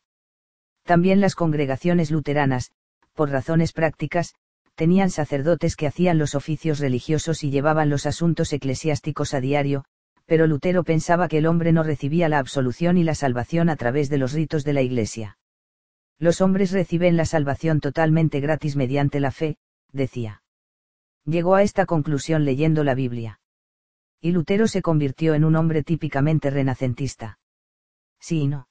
[0.85, 2.71] También las congregaciones luteranas,
[3.15, 4.35] por razones prácticas,
[4.75, 9.85] tenían sacerdotes que hacían los oficios religiosos y llevaban los asuntos eclesiásticos a diario,
[10.27, 14.09] pero Lutero pensaba que el hombre no recibía la absolución y la salvación a través
[14.11, 15.39] de los ritos de la Iglesia.
[16.19, 19.57] Los hombres reciben la salvación totalmente gratis mediante la fe,
[19.93, 20.43] decía.
[21.25, 23.41] Llegó a esta conclusión leyendo la Biblia.
[24.21, 27.39] Y Lutero se convirtió en un hombre típicamente renacentista.
[28.21, 28.69] Sí y no.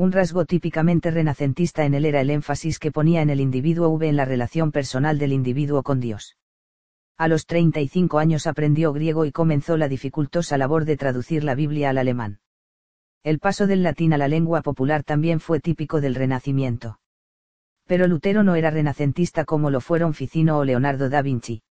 [0.00, 4.08] Un rasgo típicamente renacentista en él era el énfasis que ponía en el individuo V
[4.08, 6.38] en la relación personal del individuo con Dios.
[7.18, 11.90] A los 35 años aprendió griego y comenzó la dificultosa labor de traducir la Biblia
[11.90, 12.40] al alemán.
[13.24, 16.98] El paso del latín a la lengua popular también fue típico del Renacimiento.
[17.86, 21.62] Pero Lutero no era renacentista como lo fueron Ficino o Leonardo da Vinci.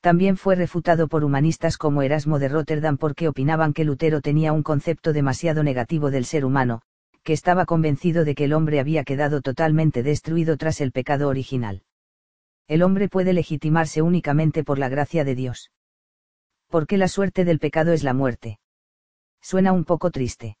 [0.00, 4.62] También fue refutado por humanistas como Erasmo de Rotterdam porque opinaban que Lutero tenía un
[4.62, 6.80] concepto demasiado negativo del ser humano,
[7.22, 11.82] que estaba convencido de que el hombre había quedado totalmente destruido tras el pecado original.
[12.68, 15.70] El hombre puede legitimarse únicamente por la gracia de Dios.
[16.68, 18.58] Porque la suerte del pecado es la muerte.
[19.40, 20.56] Suena un poco triste.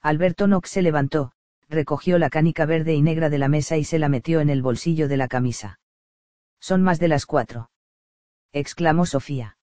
[0.00, 1.32] Alberto Nox se levantó,
[1.68, 4.62] recogió la canica verde y negra de la mesa y se la metió en el
[4.62, 5.80] bolsillo de la camisa.
[6.60, 7.70] Son más de las cuatro.
[8.52, 9.58] exclamó Sofía.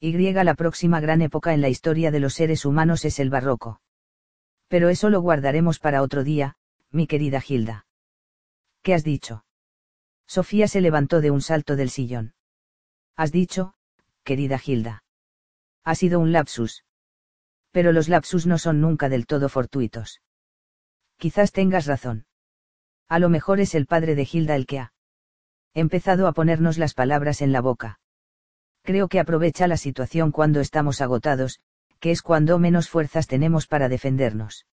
[0.00, 3.80] Y la próxima gran época en la historia de los seres humanos es el barroco.
[4.68, 6.56] Pero eso lo guardaremos para otro día,
[6.90, 7.86] mi querida Gilda.
[8.82, 9.44] ¿Qué has dicho?
[10.26, 12.34] Sofía se levantó de un salto del sillón.
[13.16, 13.74] Has dicho,
[14.24, 15.02] querida Gilda.
[15.84, 16.84] Ha sido un lapsus
[17.78, 20.20] pero los lapsus no son nunca del todo fortuitos.
[21.16, 22.26] Quizás tengas razón.
[23.08, 24.92] A lo mejor es el padre de Gilda el que ha
[25.74, 28.00] empezado a ponernos las palabras en la boca.
[28.82, 31.60] Creo que aprovecha la situación cuando estamos agotados,
[32.00, 34.66] que es cuando menos fuerzas tenemos para defendernos.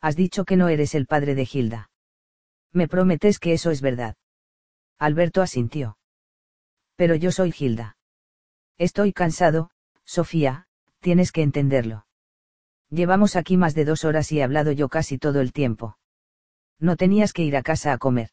[0.00, 1.90] Has dicho que no eres el padre de Gilda.
[2.72, 4.16] Me prometes que eso es verdad.
[4.98, 5.98] Alberto asintió.
[6.96, 7.96] Pero yo soy Gilda.
[8.78, 9.70] Estoy cansado,
[10.04, 10.66] Sofía,
[11.00, 12.06] tienes que entenderlo.
[12.90, 15.98] Llevamos aquí más de dos horas y he hablado yo casi todo el tiempo.
[16.78, 18.30] No tenías que ir a casa a comer.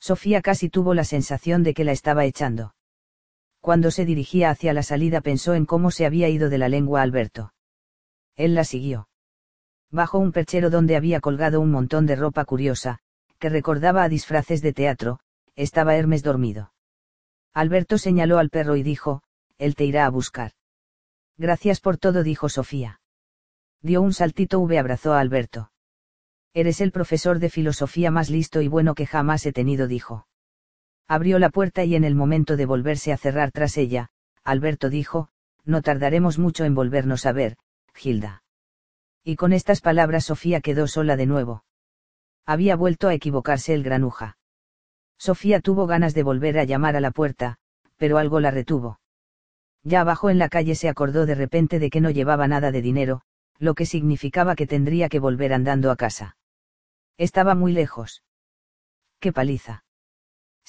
[0.00, 2.74] Sofía casi tuvo la sensación de que la estaba echando.
[3.60, 7.02] Cuando se dirigía hacia la salida pensó en cómo se había ido de la lengua
[7.02, 7.52] Alberto.
[8.36, 9.08] Él la siguió.
[9.90, 13.00] Bajo un perchero donde había colgado un montón de ropa curiosa,
[13.38, 15.20] que recordaba a disfraces de teatro,
[15.56, 16.72] estaba Hermes dormido.
[17.52, 19.22] Alberto señaló al perro y dijo,
[19.58, 20.52] él te irá a buscar.
[21.36, 23.00] Gracias por todo, dijo Sofía
[23.80, 25.70] dio un saltito V abrazó a Alberto.
[26.52, 30.26] Eres el profesor de filosofía más listo y bueno que jamás he tenido, dijo.
[31.08, 34.10] Abrió la puerta y en el momento de volverse a cerrar tras ella,
[34.44, 35.30] Alberto dijo,
[35.64, 37.56] no tardaremos mucho en volvernos a ver,
[37.94, 38.42] Gilda.
[39.24, 41.64] Y con estas palabras Sofía quedó sola de nuevo.
[42.44, 44.36] Había vuelto a equivocarse el granuja.
[45.18, 47.56] Sofía tuvo ganas de volver a llamar a la puerta,
[47.96, 49.00] pero algo la retuvo.
[49.82, 52.82] Ya abajo en la calle se acordó de repente de que no llevaba nada de
[52.82, 53.22] dinero,
[53.58, 56.36] lo que significaba que tendría que volver andando a casa.
[57.16, 58.22] Estaba muy lejos.
[59.20, 59.84] ¡Qué paliza!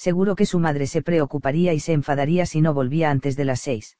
[0.00, 3.60] Seguro que su madre se preocuparía y se enfadaría si no volvía antes de las
[3.60, 3.98] seis.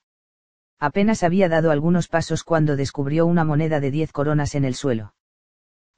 [0.78, 5.12] Apenas había dado algunos pasos cuando descubrió una moneda de diez coronas en el suelo.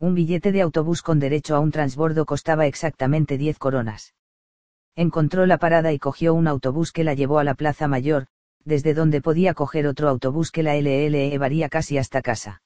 [0.01, 4.17] Un billete de autobús con derecho a un transbordo costaba exactamente diez coronas.
[4.97, 8.27] Encontró la parada y cogió un autobús que la llevó a la Plaza Mayor,
[8.65, 12.62] desde donde podía coger otro autobús que la LL llevaría casi hasta casa.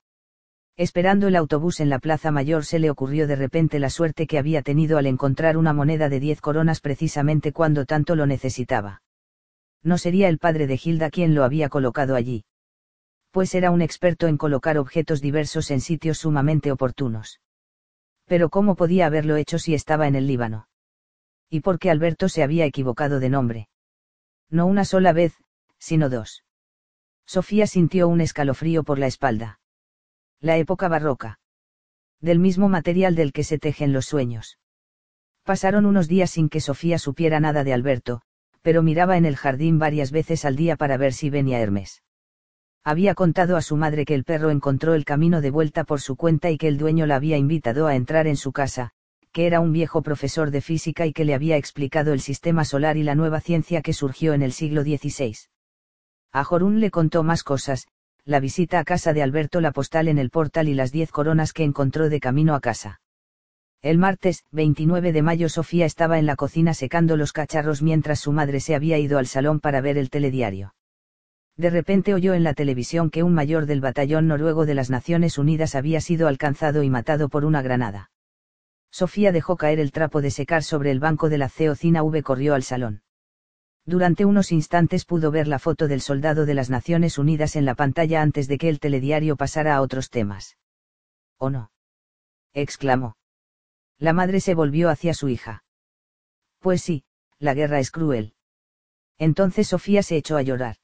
[0.78, 4.38] Esperando el autobús en la Plaza Mayor se le ocurrió de repente la suerte que
[4.38, 9.02] había tenido al encontrar una moneda de diez coronas precisamente cuando tanto lo necesitaba.
[9.82, 12.44] No sería el padre de Gilda quien lo había colocado allí.
[13.30, 17.40] Pues era un experto en colocar objetos diversos en sitios sumamente oportunos.
[18.26, 20.68] Pero ¿cómo podía haberlo hecho si estaba en el Líbano?
[21.48, 23.68] ¿Y por qué Alberto se había equivocado de nombre?
[24.50, 25.36] No una sola vez,
[25.78, 26.44] sino dos.
[27.24, 29.58] Sofía sintió un escalofrío por la espalda
[30.40, 31.38] la época barroca.
[32.20, 34.58] Del mismo material del que se tejen los sueños.
[35.44, 38.22] Pasaron unos días sin que Sofía supiera nada de Alberto,
[38.62, 42.02] pero miraba en el jardín varias veces al día para ver si venía Hermes.
[42.84, 46.16] Había contado a su madre que el perro encontró el camino de vuelta por su
[46.16, 48.90] cuenta y que el dueño la había invitado a entrar en su casa,
[49.32, 52.96] que era un viejo profesor de física y que le había explicado el sistema solar
[52.96, 55.36] y la nueva ciencia que surgió en el siglo XVI.
[56.32, 57.86] A Jorún le contó más cosas,
[58.26, 61.52] la visita a casa de Alberto la postal en el portal y las diez coronas
[61.52, 63.00] que encontró de camino a casa.
[63.82, 68.32] El martes, 29 de mayo, Sofía estaba en la cocina secando los cacharros mientras su
[68.32, 70.74] madre se había ido al salón para ver el telediario.
[71.56, 75.38] De repente oyó en la televisión que un mayor del batallón noruego de las Naciones
[75.38, 78.10] Unidas había sido alcanzado y matado por una granada.
[78.90, 82.54] Sofía dejó caer el trapo de secar sobre el banco de la ceocina V corrió
[82.54, 83.02] al salón.
[83.86, 87.76] Durante unos instantes pudo ver la foto del soldado de las Naciones Unidas en la
[87.76, 90.58] pantalla antes de que el telediario pasara a otros temas.
[91.38, 91.70] ¿O no?
[92.52, 93.16] exclamó.
[93.98, 95.62] La madre se volvió hacia su hija.
[96.58, 97.04] Pues sí,
[97.38, 98.34] la guerra es cruel.
[99.18, 100.76] Entonces Sofía se echó a llorar.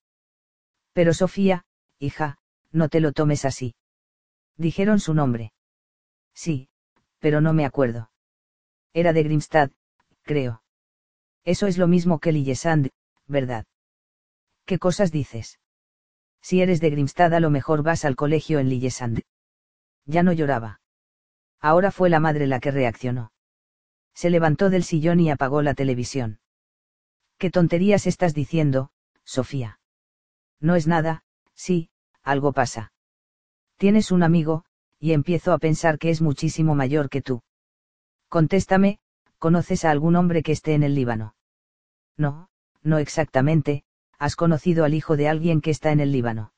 [0.92, 1.64] Pero Sofía,
[1.98, 2.38] hija,
[2.70, 3.74] no te lo tomes así.
[4.56, 5.52] Dijeron su nombre.
[6.34, 6.68] Sí,
[7.18, 8.10] pero no me acuerdo.
[8.92, 9.70] Era de Grimstad,
[10.22, 10.61] creo.
[11.44, 12.90] Eso es lo mismo que Lillesand,
[13.26, 13.64] ¿verdad?
[14.64, 15.58] ¿Qué cosas dices?
[16.40, 19.22] Si eres de Grimstad a lo mejor vas al colegio en Lillesand.
[20.06, 20.80] Ya no lloraba.
[21.60, 23.32] Ahora fue la madre la que reaccionó.
[24.14, 26.40] Se levantó del sillón y apagó la televisión.
[27.38, 28.90] ¿Qué tonterías estás diciendo,
[29.24, 29.80] Sofía?
[30.60, 31.90] No es nada, sí,
[32.22, 32.92] algo pasa.
[33.78, 34.64] Tienes un amigo,
[34.98, 37.42] y empiezo a pensar que es muchísimo mayor que tú.
[38.28, 39.00] Contéstame,
[39.42, 41.34] ¿Conoces a algún hombre que esté en el Líbano?
[42.16, 42.48] No,
[42.84, 43.82] no exactamente,
[44.16, 46.52] has conocido al hijo de alguien que está en el Líbano.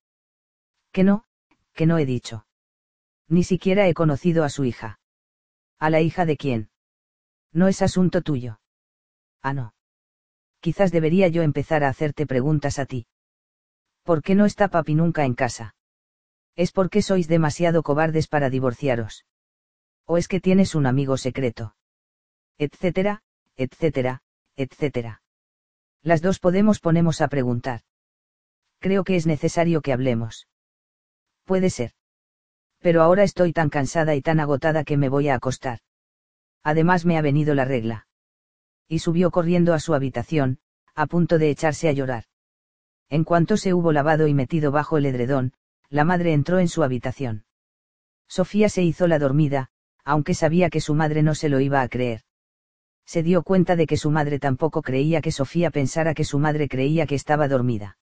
[0.92, 1.24] Que no,
[1.72, 2.46] que no he dicho.
[3.26, 5.00] Ni siquiera he conocido a su hija.
[5.78, 6.68] ¿A la hija de quién?
[7.54, 8.60] No es asunto tuyo.
[9.40, 9.74] Ah, no.
[10.60, 13.06] Quizás debería yo empezar a hacerte preguntas a ti.
[14.02, 15.74] ¿Por qué no está papi nunca en casa?
[16.54, 19.24] ¿Es porque sois demasiado cobardes para divorciaros?
[20.04, 21.74] ¿O es que tienes un amigo secreto?
[22.58, 23.22] Etcétera,
[23.56, 24.22] etcétera,
[24.56, 25.22] etcétera.
[26.02, 27.80] Las dos podemos ponemos a preguntar.
[28.78, 30.48] Creo que es necesario que hablemos.
[31.44, 31.92] Puede ser.
[32.80, 35.80] Pero ahora estoy tan cansada y tan agotada que me voy a acostar.
[36.62, 38.06] Además me ha venido la regla.
[38.88, 40.58] Y subió corriendo a su habitación,
[40.94, 42.24] a punto de echarse a llorar.
[43.08, 45.54] En cuanto se hubo lavado y metido bajo el edredón,
[45.88, 47.46] la madre entró en su habitación.
[48.28, 49.70] Sofía se hizo la dormida,
[50.04, 52.24] aunque sabía que su madre no se lo iba a creer
[53.06, 56.68] se dio cuenta de que su madre tampoco creía que Sofía pensara que su madre
[56.68, 57.98] creía que estaba dormida.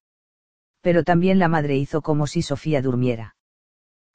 [0.80, 3.36] Pero también la madre hizo como si Sofía durmiera.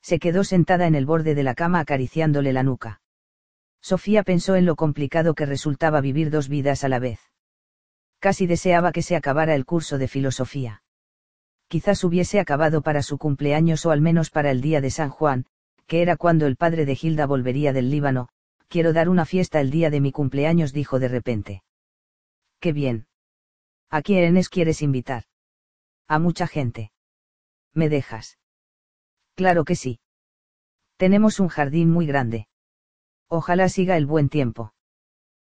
[0.02, 3.02] Se quedó sentada en el borde de la cama acariciándole la nuca.
[3.82, 7.20] Sofía pensó en lo complicado que resultaba vivir dos vidas a la vez.
[8.20, 10.84] Casi deseaba que se acabara el curso de filosofía.
[11.68, 15.46] Quizás hubiese acabado para su cumpleaños o al menos para el día de San Juan,
[15.86, 18.30] que era cuando el padre de Gilda volvería del Líbano,
[18.68, 21.64] quiero dar una fiesta el día de mi cumpleaños, dijo de repente.
[22.60, 23.08] Qué bien.
[23.90, 25.24] ¿A quiénes quieres invitar?
[26.08, 26.92] A mucha gente.
[27.74, 28.38] ¿Me dejas?
[29.36, 30.00] Claro que sí.
[30.98, 32.48] Tenemos un jardín muy grande.
[33.28, 34.74] Ojalá siga el buen tiempo.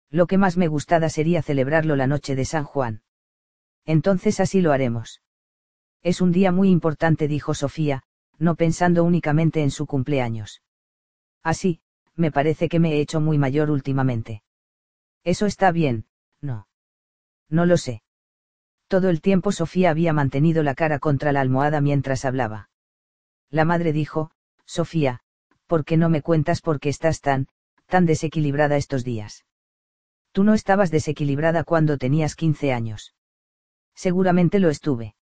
[0.10, 3.04] Lo que más me gustada sería celebrarlo la noche de San Juan.
[3.86, 5.22] Entonces así lo haremos.
[6.02, 8.04] Es un día muy importante, dijo Sofía,
[8.38, 10.62] no pensando únicamente en su cumpleaños.
[11.44, 11.82] Así,
[12.15, 14.44] me parece que me he hecho muy mayor últimamente.
[15.24, 16.06] Eso está bien,
[16.42, 16.67] no.
[17.49, 18.01] No lo sé.
[18.88, 22.69] Todo el tiempo Sofía había mantenido la cara contra la almohada mientras hablaba.
[23.49, 24.31] La madre dijo,
[24.65, 25.22] Sofía,
[25.67, 27.47] ¿por qué no me cuentas por qué estás tan,
[27.85, 29.45] tan desequilibrada estos días?
[30.31, 33.13] Tú no estabas desequilibrada cuando tenías 15 años.
[33.95, 35.15] Seguramente lo estuve.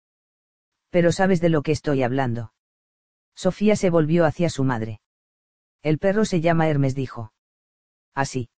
[0.90, 2.54] Pero sabes de lo que estoy hablando.
[3.36, 5.02] Sofía se volvió hacia su madre.
[5.82, 7.34] El perro se llama Hermes, dijo.
[8.14, 8.50] Así.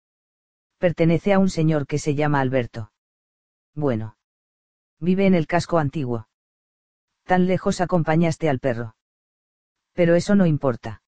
[0.77, 2.91] Pertenece a un señor que se llama Alberto.
[3.75, 4.17] Bueno.
[4.99, 6.27] Vive en el casco antiguo.
[7.23, 8.95] Tan lejos acompañaste al perro.
[9.93, 11.03] Pero eso no importa.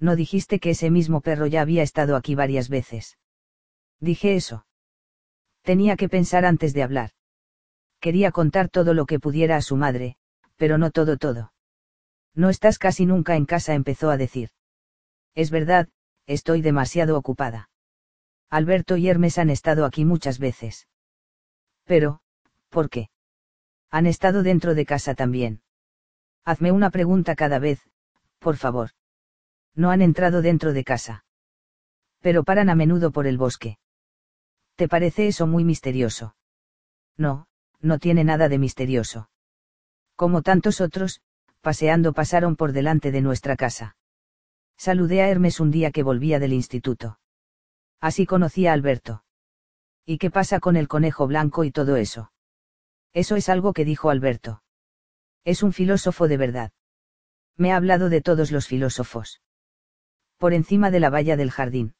[0.00, 3.18] No dijiste que ese mismo perro ya había estado aquí varias veces.
[4.00, 4.66] Dije eso.
[5.62, 7.10] Tenía que pensar antes de hablar.
[8.00, 10.16] Quería contar todo lo que pudiera a su madre,
[10.56, 11.52] pero no todo todo.
[12.34, 14.50] No estás casi nunca en casa, empezó a decir.
[15.38, 15.88] Es verdad,
[16.26, 17.70] estoy demasiado ocupada.
[18.50, 20.88] Alberto y Hermes han estado aquí muchas veces.
[21.84, 22.22] Pero,
[22.70, 23.10] ¿por qué?
[23.88, 25.62] Han estado dentro de casa también.
[26.44, 27.78] Hazme una pregunta cada vez,
[28.40, 28.90] por favor.
[29.76, 31.24] No han entrado dentro de casa.
[32.18, 33.78] Pero paran a menudo por el bosque.
[34.74, 36.34] ¿Te parece eso muy misterioso?
[37.16, 37.46] No,
[37.80, 39.30] no tiene nada de misterioso.
[40.16, 41.20] Como tantos otros,
[41.60, 43.97] paseando pasaron por delante de nuestra casa.
[44.78, 47.18] Saludé a Hermes un día que volvía del instituto.
[48.00, 49.24] Así conocí a Alberto.
[50.06, 52.32] ¿Y qué pasa con el conejo blanco y todo eso?
[53.12, 54.62] Eso es algo que dijo Alberto.
[55.44, 56.72] Es un filósofo de verdad.
[57.56, 59.42] Me ha hablado de todos los filósofos.
[60.36, 61.96] Por encima de la valla del jardín.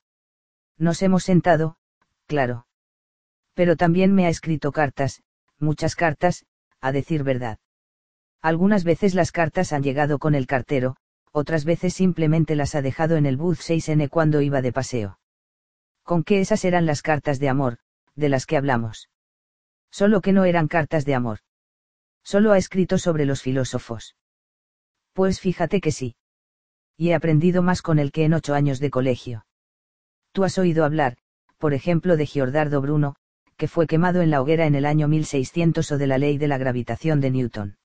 [0.76, 1.76] Nos hemos sentado,
[2.26, 2.68] claro.
[3.54, 5.24] Pero también me ha escrito cartas,
[5.58, 6.46] muchas cartas,
[6.80, 7.58] a decir verdad.
[8.40, 10.96] Algunas veces las cartas han llegado con el cartero,
[11.32, 15.18] otras veces simplemente las ha dejado en el bus 6N cuando iba de paseo.
[16.02, 17.78] Con que esas eran las cartas de amor,
[18.14, 19.08] de las que hablamos.
[19.90, 21.38] Solo que no eran cartas de amor.
[22.22, 24.16] Solo ha escrito sobre los filósofos.
[25.12, 26.16] Pues fíjate que sí.
[26.96, 29.46] Y he aprendido más con él que en ocho años de colegio.
[30.32, 31.16] Tú has oído hablar,
[31.58, 33.16] por ejemplo, de Giordardo Bruno,
[33.56, 36.48] que fue quemado en la hoguera en el año 1600 o de la ley de
[36.48, 37.78] la gravitación de Newton.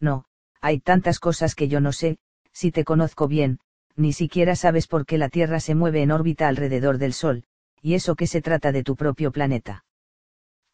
[0.00, 0.24] No,
[0.60, 2.18] hay tantas cosas que yo no sé,
[2.58, 3.60] si te conozco bien,
[3.94, 7.44] ni siquiera sabes por qué la Tierra se mueve en órbita alrededor del Sol,
[7.82, 9.84] y eso que se trata de tu propio planeta.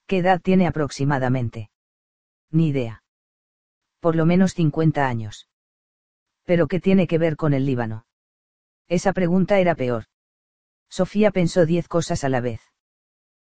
[0.06, 1.68] ¿Qué edad tiene aproximadamente?
[2.50, 3.02] Ni idea.
[4.00, 5.50] Por lo menos 50 años.
[6.44, 8.06] ¿Pero qué tiene que ver con el Líbano?
[8.88, 10.04] Esa pregunta era peor.
[10.88, 12.62] Sofía pensó diez cosas a la vez.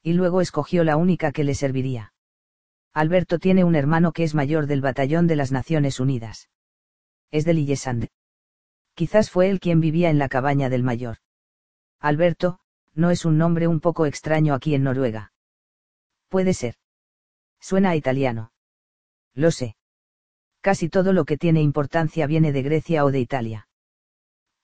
[0.04, 2.12] Y luego escogió la única que le serviría.
[2.92, 6.48] Alberto tiene un hermano que es mayor del batallón de las Naciones Unidas.
[7.32, 8.08] Es de Lillesand.
[8.94, 11.18] Quizás fue él quien vivía en la cabaña del mayor.
[12.00, 12.60] Alberto,
[12.94, 15.32] no es un nombre un poco extraño aquí en Noruega.
[16.28, 16.74] Puede ser.
[17.60, 18.52] Suena italiano.
[19.34, 19.76] Lo sé.
[20.60, 23.68] Casi todo lo que tiene importancia viene de Grecia o de Italia.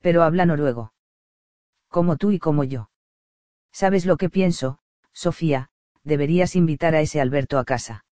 [0.01, 0.93] Pero habla noruego.
[1.89, 2.91] Como tú y como yo.
[3.73, 4.79] ¿Sabes lo que pienso,
[5.13, 5.71] Sofía?
[6.05, 8.05] Deberías invitar a ese Alberto a casa.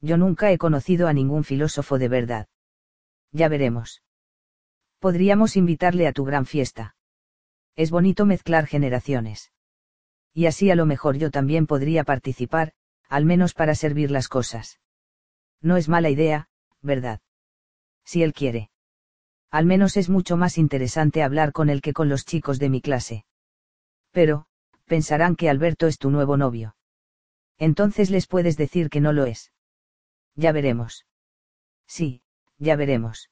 [0.00, 2.48] Yo nunca he conocido a ningún filósofo de verdad.
[3.32, 4.02] Ya veremos.
[5.00, 6.94] Podríamos invitarle a tu gran fiesta.
[7.74, 9.50] Es bonito mezclar generaciones.
[10.34, 12.74] Y así a lo mejor yo también podría participar,
[13.08, 14.78] al menos para servir las cosas.
[15.62, 16.48] No es mala idea,
[16.82, 17.20] ¿verdad?
[18.04, 18.70] Si él quiere.
[19.50, 22.82] Al menos es mucho más interesante hablar con él que con los chicos de mi
[22.82, 23.24] clase.
[24.10, 24.46] Pero,
[24.84, 26.76] pensarán que Alberto es tu nuevo novio.
[27.58, 29.50] Entonces les puedes decir que no lo es.
[30.34, 31.06] Ya veremos.
[31.86, 32.22] Sí,
[32.58, 33.30] ya veremos.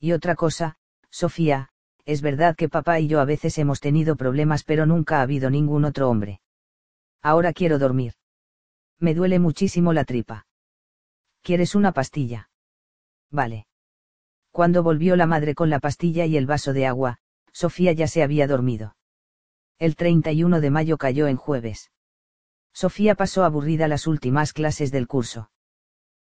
[0.00, 0.76] Y otra cosa,
[1.10, 1.70] Sofía,
[2.04, 5.50] es verdad que papá y yo a veces hemos tenido problemas pero nunca ha habido
[5.50, 6.40] ningún otro hombre.
[7.20, 8.14] Ahora quiero dormir.
[8.98, 10.46] Me duele muchísimo la tripa.
[11.42, 12.50] ¿Quieres una pastilla?
[13.30, 13.66] Vale.
[14.50, 17.18] Cuando volvió la madre con la pastilla y el vaso de agua,
[17.52, 18.96] Sofía ya se había dormido.
[19.78, 21.90] El 31 de mayo cayó en jueves.
[22.72, 25.50] Sofía pasó aburrida las últimas clases del curso.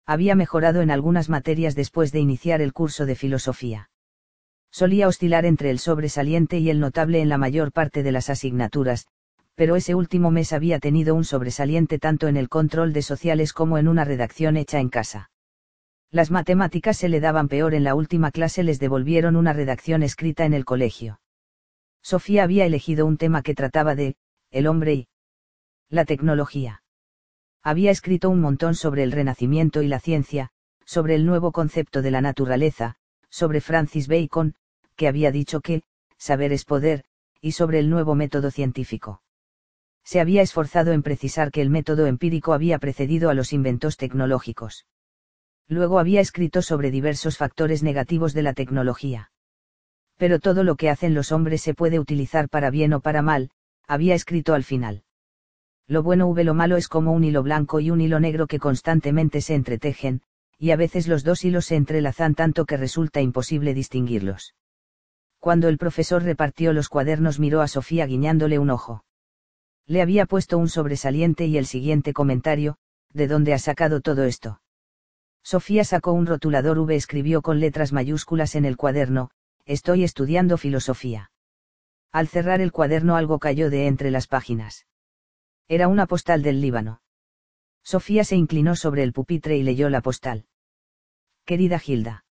[0.06, 3.90] Había mejorado en algunas materias después de iniciar el curso de filosofía.
[4.70, 9.06] Solía oscilar entre el sobresaliente y el notable en la mayor parte de las asignaturas,
[9.54, 13.78] pero ese último mes había tenido un sobresaliente tanto en el control de sociales como
[13.78, 15.30] en una redacción hecha en casa.
[16.10, 20.44] Las matemáticas se le daban peor en la última clase, les devolvieron una redacción escrita
[20.44, 21.20] en el colegio.
[22.02, 24.16] Sofía había elegido un tema que trataba de,
[24.50, 25.08] el hombre y
[25.88, 26.81] la tecnología.
[27.62, 30.50] Había escrito un montón sobre el renacimiento y la ciencia,
[30.84, 32.96] sobre el nuevo concepto de la naturaleza,
[33.30, 34.54] sobre Francis Bacon,
[34.96, 35.82] que había dicho que,
[36.18, 37.04] saber es poder,
[37.40, 39.22] y sobre el nuevo método científico.
[40.04, 44.86] Se había esforzado en precisar que el método empírico había precedido a los inventos tecnológicos.
[45.68, 49.30] Luego había escrito sobre diversos factores negativos de la tecnología.
[50.16, 53.50] Pero todo lo que hacen los hombres se puede utilizar para bien o para mal,
[53.86, 55.04] había escrito al final.
[55.88, 58.58] Lo bueno v lo malo es como un hilo blanco y un hilo negro que
[58.58, 60.22] constantemente se entretejen,
[60.58, 64.54] y a veces los dos hilos se entrelazan tanto que resulta imposible distinguirlos.
[65.40, 69.04] Cuando el profesor repartió los cuadernos miró a Sofía guiñándole un ojo.
[69.86, 72.76] Le había puesto un sobresaliente y el siguiente comentario,
[73.12, 74.60] ¿de dónde ha sacado todo esto?
[75.42, 79.30] Sofía sacó un rotulador V escribió con letras mayúsculas en el cuaderno,
[79.64, 81.32] estoy estudiando filosofía.
[82.12, 84.86] Al cerrar el cuaderno algo cayó de entre las páginas.
[85.68, 87.00] Era una postal del Líbano.
[87.82, 90.46] Sofía se inclinó sobre el pupitre y leyó la postal.
[91.44, 92.24] Querida Gilda.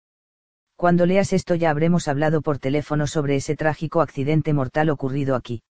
[0.75, 5.63] Cuando leas esto ya habremos hablado por teléfono sobre ese trágico accidente mortal ocurrido aquí.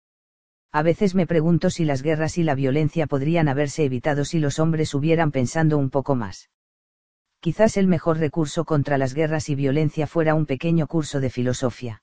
[0.71, 4.59] A veces me pregunto si las guerras y la violencia podrían haberse evitado si los
[4.59, 6.49] hombres hubieran pensando un poco más.
[7.39, 12.01] Quizás el mejor recurso contra las guerras y violencia fuera un pequeño curso de filosofía.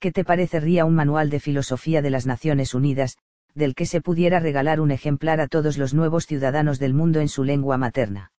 [0.00, 3.18] ¿Qué te parecería un manual de filosofía de las Naciones Unidas,
[3.54, 7.28] del que se pudiera regalar un ejemplar a todos los nuevos ciudadanos del mundo en
[7.28, 8.32] su lengua materna?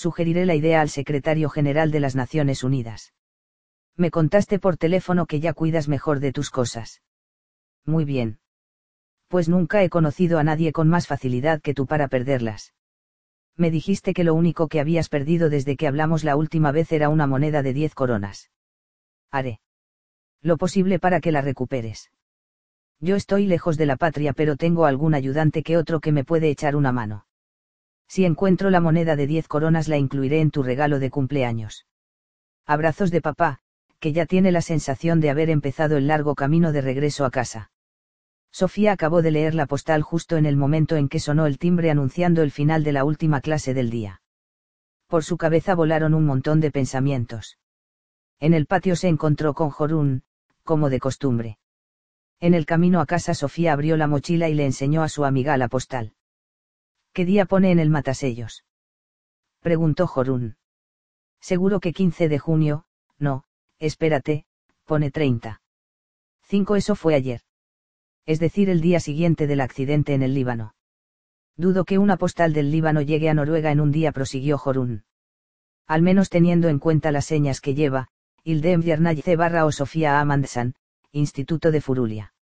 [0.00, 3.12] sugeriré la idea al secretario general de las Naciones Unidas.
[3.96, 7.02] Me contaste por teléfono que ya cuidas mejor de tus cosas.
[7.84, 8.38] Muy bien.
[9.28, 12.72] Pues nunca he conocido a nadie con más facilidad que tú para perderlas.
[13.58, 17.10] Me dijiste que lo único que habías perdido desde que hablamos la última vez era
[17.10, 18.50] una moneda de diez coronas.
[19.30, 19.60] Haré.
[20.40, 22.10] Lo posible para que la recuperes.
[23.00, 26.50] Yo estoy lejos de la patria pero tengo algún ayudante que otro que me puede
[26.50, 27.26] echar una mano.
[28.08, 31.86] Si encuentro la moneda de diez coronas la incluiré en tu regalo de cumpleaños.
[32.66, 33.60] Abrazos de papá,
[34.00, 37.70] que ya tiene la sensación de haber empezado el largo camino de regreso a casa.
[38.50, 41.90] Sofía acabó de leer la postal justo en el momento en que sonó el timbre
[41.90, 44.22] anunciando el final de la última clase del día.
[45.06, 47.58] Por su cabeza volaron un montón de pensamientos.
[48.40, 50.24] En el patio se encontró con Jorún,
[50.64, 51.59] como de costumbre.
[52.40, 55.58] En el camino a casa Sofía abrió la mochila y le enseñó a su amiga
[55.58, 56.14] la postal.
[57.12, 58.64] ¿Qué día pone en el matasellos?
[59.60, 60.56] Preguntó Jorún.
[61.40, 62.86] Seguro que 15 de junio,
[63.18, 63.44] no,
[63.78, 64.46] espérate,
[64.84, 65.60] pone 30.
[66.44, 67.42] 5 eso fue ayer.
[68.24, 70.74] Es decir, el día siguiente del accidente en el Líbano.
[71.56, 75.04] Dudo que una postal del Líbano llegue a Noruega en un día, prosiguió Jorún.
[75.86, 78.08] Al menos teniendo en cuenta las señas que lleva,
[78.44, 79.36] Ildem C.
[79.36, 80.74] barra o Sofía Amandsan,
[81.12, 82.34] Instituto de Furulia.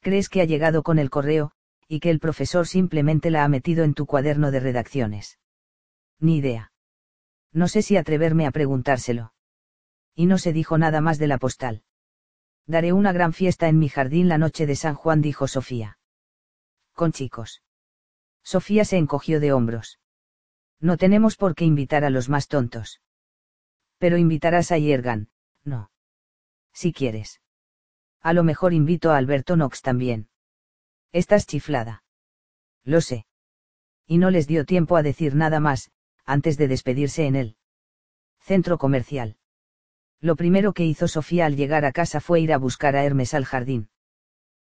[0.00, 1.52] ¿Crees que ha llegado con el correo,
[1.88, 5.38] y que el profesor simplemente la ha metido en tu cuaderno de redacciones.
[6.18, 6.72] Ni idea.
[7.52, 9.32] No sé si atreverme a preguntárselo.
[10.14, 11.82] Y no se dijo nada más de la postal.
[12.66, 15.98] Daré una gran fiesta en mi jardín la noche de San Juan, dijo Sofía.
[16.94, 17.62] Con chicos.
[18.42, 20.00] Sofía se encogió de hombros.
[20.80, 23.00] No tenemos por qué invitar a los más tontos.
[23.98, 25.28] Pero invitarás a Yergan,
[25.62, 25.90] no.
[26.72, 27.40] Si quieres.
[28.24, 30.28] A lo mejor invito a Alberto Knox también.
[31.12, 32.04] Estás chiflada.
[32.82, 33.26] Lo sé.
[34.06, 35.90] Y no les dio tiempo a decir nada más,
[36.24, 37.56] antes de despedirse en el
[38.40, 39.36] centro comercial.
[40.22, 43.34] Lo primero que hizo Sofía al llegar a casa fue ir a buscar a Hermes
[43.34, 43.90] al jardín.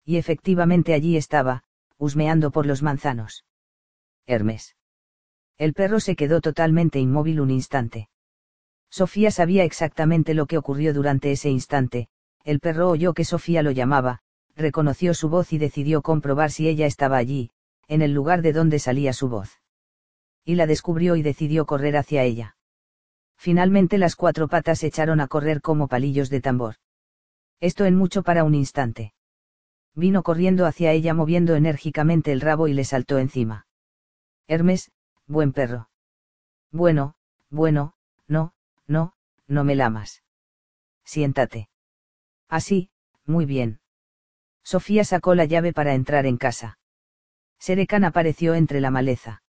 [0.05, 1.65] Y efectivamente allí estaba,
[1.97, 3.47] husmeando por los manzanos.
[4.27, 4.77] Hermes.
[5.57, 8.11] El perro se quedó totalmente inmóvil un instante.
[8.91, 12.11] Sofía sabía exactamente lo que ocurrió durante ese instante,
[12.47, 14.21] el perro oyó que Sofía lo llamaba,
[14.55, 17.51] reconoció su voz y decidió comprobar si ella estaba allí,
[17.89, 19.61] en el lugar de donde salía su voz.
[20.45, 22.57] Y la descubrió y decidió correr hacia ella.
[23.37, 26.77] Finalmente las cuatro patas echaron a correr como palillos de tambor.
[27.59, 29.13] Esto en mucho para un instante.
[29.97, 33.67] Vino corriendo hacia ella moviendo enérgicamente el rabo y le saltó encima.
[34.47, 34.93] Hermes,
[35.27, 35.91] buen perro.
[36.71, 37.17] Bueno,
[37.51, 37.95] bueno,
[38.29, 38.55] no,
[38.87, 39.15] no,
[39.49, 40.23] no me lamas.
[41.05, 41.71] Siéntate.
[42.49, 42.91] Así,
[43.25, 43.81] muy bien.
[44.63, 46.79] Sofía sacó la llave para entrar en casa.
[47.59, 49.43] Serecan apareció entre la maleza.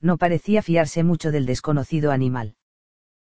[0.00, 2.56] No parecía fiarse mucho del desconocido animal.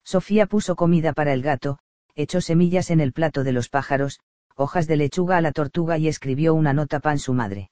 [0.03, 1.79] Sofía puso comida para el gato,
[2.15, 4.19] echó semillas en el plato de los pájaros,
[4.55, 7.71] hojas de lechuga a la tortuga y escribió una nota pan su madre.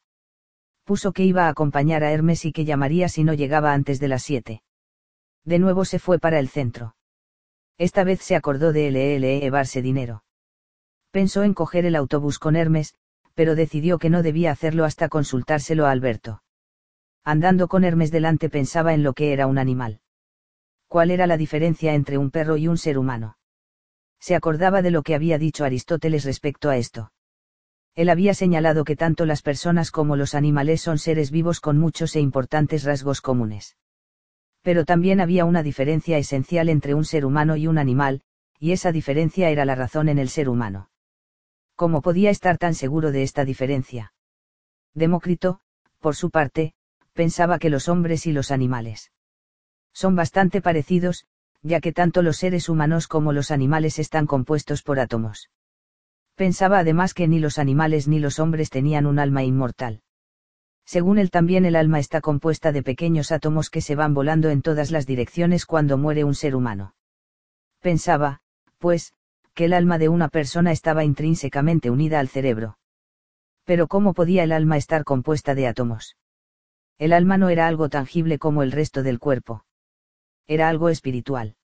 [0.83, 4.07] Puso que iba a acompañar a Hermes y que llamaría si no llegaba antes de
[4.07, 4.61] las siete.
[5.43, 6.95] De nuevo se fue para el centro.
[7.77, 10.23] Esta vez se acordó de LL llevarse dinero.
[11.17, 12.93] Pensó en coger el autobús con Hermes,
[13.33, 16.43] pero decidió que no debía hacerlo hasta consultárselo a Alberto.
[17.23, 19.99] Andando con Hermes delante pensaba en lo que era un animal.
[20.87, 23.39] ¿Cuál era la diferencia entre un perro y un ser humano?
[24.19, 27.11] Se acordaba de lo que había dicho Aristóteles respecto a esto.
[27.95, 32.15] Él había señalado que tanto las personas como los animales son seres vivos con muchos
[32.15, 33.75] e importantes rasgos comunes.
[34.61, 38.21] Pero también había una diferencia esencial entre un ser humano y un animal,
[38.59, 40.91] y esa diferencia era la razón en el ser humano.
[41.77, 44.11] ¿Cómo podía estar tan seguro de esta diferencia?
[44.95, 45.59] Demócrito,
[45.99, 46.73] por su parte,
[47.13, 49.11] pensaba que los hombres y los animales
[49.93, 51.25] son bastante parecidos,
[51.61, 55.51] ya que tanto los seres humanos como los animales están compuestos por átomos.
[56.35, 60.01] Pensaba además que ni los animales ni los hombres tenían un alma inmortal.
[60.83, 64.63] Según él también el alma está compuesta de pequeños átomos que se van volando en
[64.63, 66.95] todas las direcciones cuando muere un ser humano.
[67.81, 68.41] Pensaba,
[68.79, 69.13] pues,
[69.57, 72.77] que el alma de una persona estaba intrínsecamente unida al cerebro.
[73.63, 76.15] Pero ¿cómo podía el alma estar compuesta de átomos?
[76.99, 79.65] El alma no era algo tangible como el resto del cuerpo.
[80.45, 81.55] Era algo espiritual.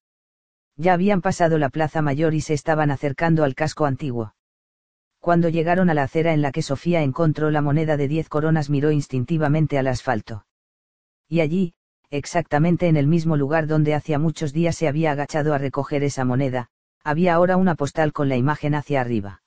[0.76, 4.34] Ya habían pasado la plaza mayor y se estaban acercando al casco antiguo.
[5.20, 8.72] Cuando llegaron a la acera en la que Sofía encontró la moneda de diez coronas
[8.72, 10.48] miró instintivamente al asfalto.
[11.30, 11.76] Y allí,
[12.10, 16.26] exactamente en el mismo lugar donde hacía muchos días se había agachado a recoger esa
[16.26, 16.72] moneda,
[17.04, 19.42] había ahora una postal con la imagen hacia arriba.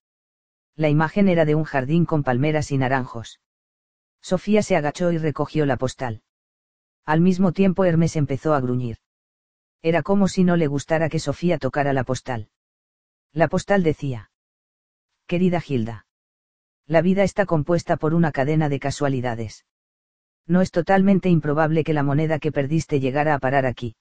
[0.75, 3.41] La imagen era de un jardín con palmeras y naranjos.
[4.21, 6.23] Sofía se agachó y recogió la postal.
[7.05, 8.99] Al mismo tiempo Hermes empezó a gruñir.
[9.83, 12.51] Era como si no le gustara que Sofía tocara la postal.
[13.33, 14.31] La postal decía.
[15.27, 16.07] Querida Gilda.
[16.87, 19.65] La vida está compuesta por una cadena de casualidades.
[20.47, 23.97] No es totalmente improbable que la moneda que perdiste llegara a parar aquí.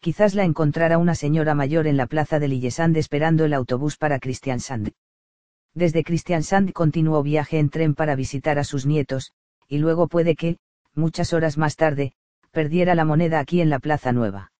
[0.00, 4.18] Quizás la encontrara una señora mayor en la plaza de Lillesand esperando el autobús para
[4.18, 4.92] Christiansand.
[5.74, 9.32] Desde Christiansand continuó viaje en tren para visitar a sus nietos,
[9.68, 10.56] y luego puede que,
[10.94, 12.14] muchas horas más tarde,
[12.50, 14.52] perdiera la moneda aquí en la Plaza Nueva.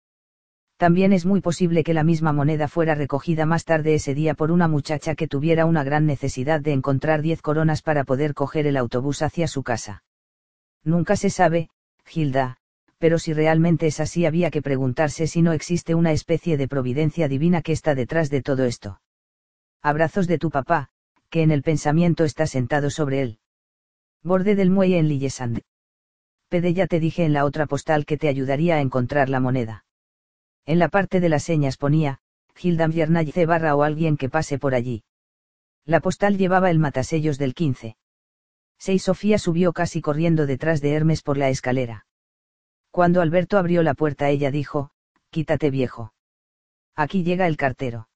[0.76, 4.52] También es muy posible que la misma moneda fuera recogida más tarde ese día por
[4.52, 8.76] una muchacha que tuviera una gran necesidad de encontrar diez coronas para poder coger el
[8.76, 10.04] autobús hacia su casa.
[10.84, 11.70] Nunca se sabe,
[12.04, 12.59] Gilda,
[13.00, 17.28] pero si realmente es así había que preguntarse si no existe una especie de providencia
[17.28, 19.00] divina que está detrás de todo esto.
[19.80, 20.90] Abrazos de tu papá,
[21.30, 23.38] que en el pensamiento está sentado sobre él.
[24.22, 25.62] Borde del muelle en Lillesand.
[26.50, 29.86] Pede ya te dije en la otra postal que te ayudaría a encontrar la moneda.
[30.66, 32.18] En la parte de las señas ponía,
[32.54, 35.04] Gildan Viernayice barra o alguien que pase por allí.
[35.86, 37.96] La postal llevaba el matasellos del 15.
[38.76, 42.04] Seis Sofía subió casi corriendo detrás de Hermes por la escalera.
[42.90, 44.90] Cuando Alberto abrió la puerta ella dijo,
[45.30, 46.12] quítate viejo.
[46.96, 48.08] Aquí llega el cartero.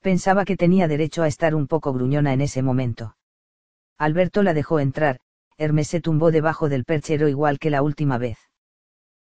[0.00, 3.16] Pensaba que tenía derecho a estar un poco gruñona en ese momento.
[3.98, 5.20] Alberto la dejó entrar,
[5.56, 8.38] Hermes se tumbó debajo del perchero igual que la última vez.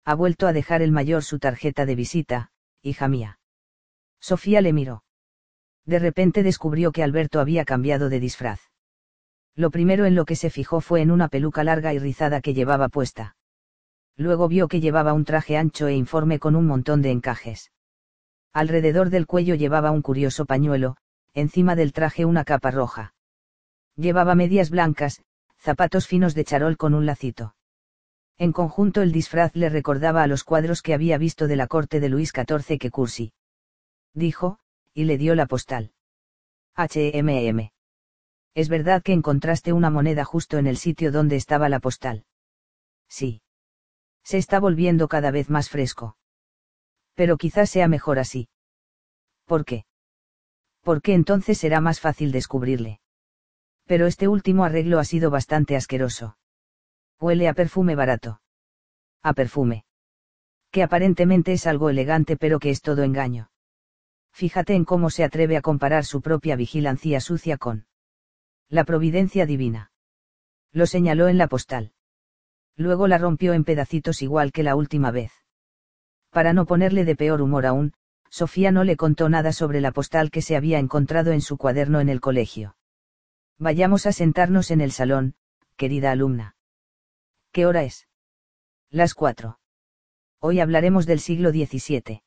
[0.03, 2.51] Ha vuelto a dejar el mayor su tarjeta de visita,
[2.81, 3.39] hija mía.
[4.19, 5.03] Sofía le miró.
[5.85, 8.59] De repente descubrió que Alberto había cambiado de disfraz.
[9.55, 12.53] Lo primero en lo que se fijó fue en una peluca larga y rizada que
[12.53, 13.36] llevaba puesta.
[14.17, 17.71] Luego vio que llevaba un traje ancho e informe con un montón de encajes.
[18.51, 20.97] Alrededor del cuello llevaba un curioso pañuelo,
[21.33, 23.13] encima del traje una capa roja.
[23.95, 25.21] Llevaba medias blancas,
[25.57, 27.55] zapatos finos de charol con un lacito.
[28.39, 31.99] En conjunto el disfraz le recordaba a los cuadros que había visto de la corte
[31.99, 33.33] de Luis XIV que Cursi.
[34.13, 34.59] Dijo,
[34.93, 35.91] y le dio la postal.
[36.75, 37.71] HMM.
[38.55, 42.25] ¿Es verdad que encontraste una moneda justo en el sitio donde estaba la postal?
[43.07, 43.41] Sí.
[44.27, 46.17] Se está volviendo cada vez más fresco.
[47.13, 48.49] Pero quizás sea mejor así.
[49.45, 49.85] ¿Por qué?
[50.81, 52.99] Porque entonces será más fácil descubrirle.
[53.85, 56.37] Pero este último arreglo ha sido bastante asqueroso.
[57.21, 58.41] Huele a perfume barato.
[59.23, 59.85] A perfume.
[60.71, 63.49] Que aparentemente es algo elegante pero que es todo engaño.
[64.33, 67.87] Fíjate en cómo se atreve a comparar su propia vigilancia sucia con
[68.67, 69.93] la providencia divina.
[70.73, 71.93] Lo señaló en la postal.
[72.77, 75.31] Luego la rompió en pedacitos igual que la última vez.
[76.29, 77.93] Para no ponerle de peor humor aún,
[78.29, 81.99] Sofía no le contó nada sobre la postal que se había encontrado en su cuaderno
[81.99, 82.77] en el colegio.
[83.57, 85.33] Vayamos a sentarnos en el salón,
[85.75, 86.55] querida alumna.
[87.51, 88.07] ¿Qué hora es?
[88.91, 89.59] Las cuatro.
[90.39, 92.21] Hoy hablaremos del siglo XVII.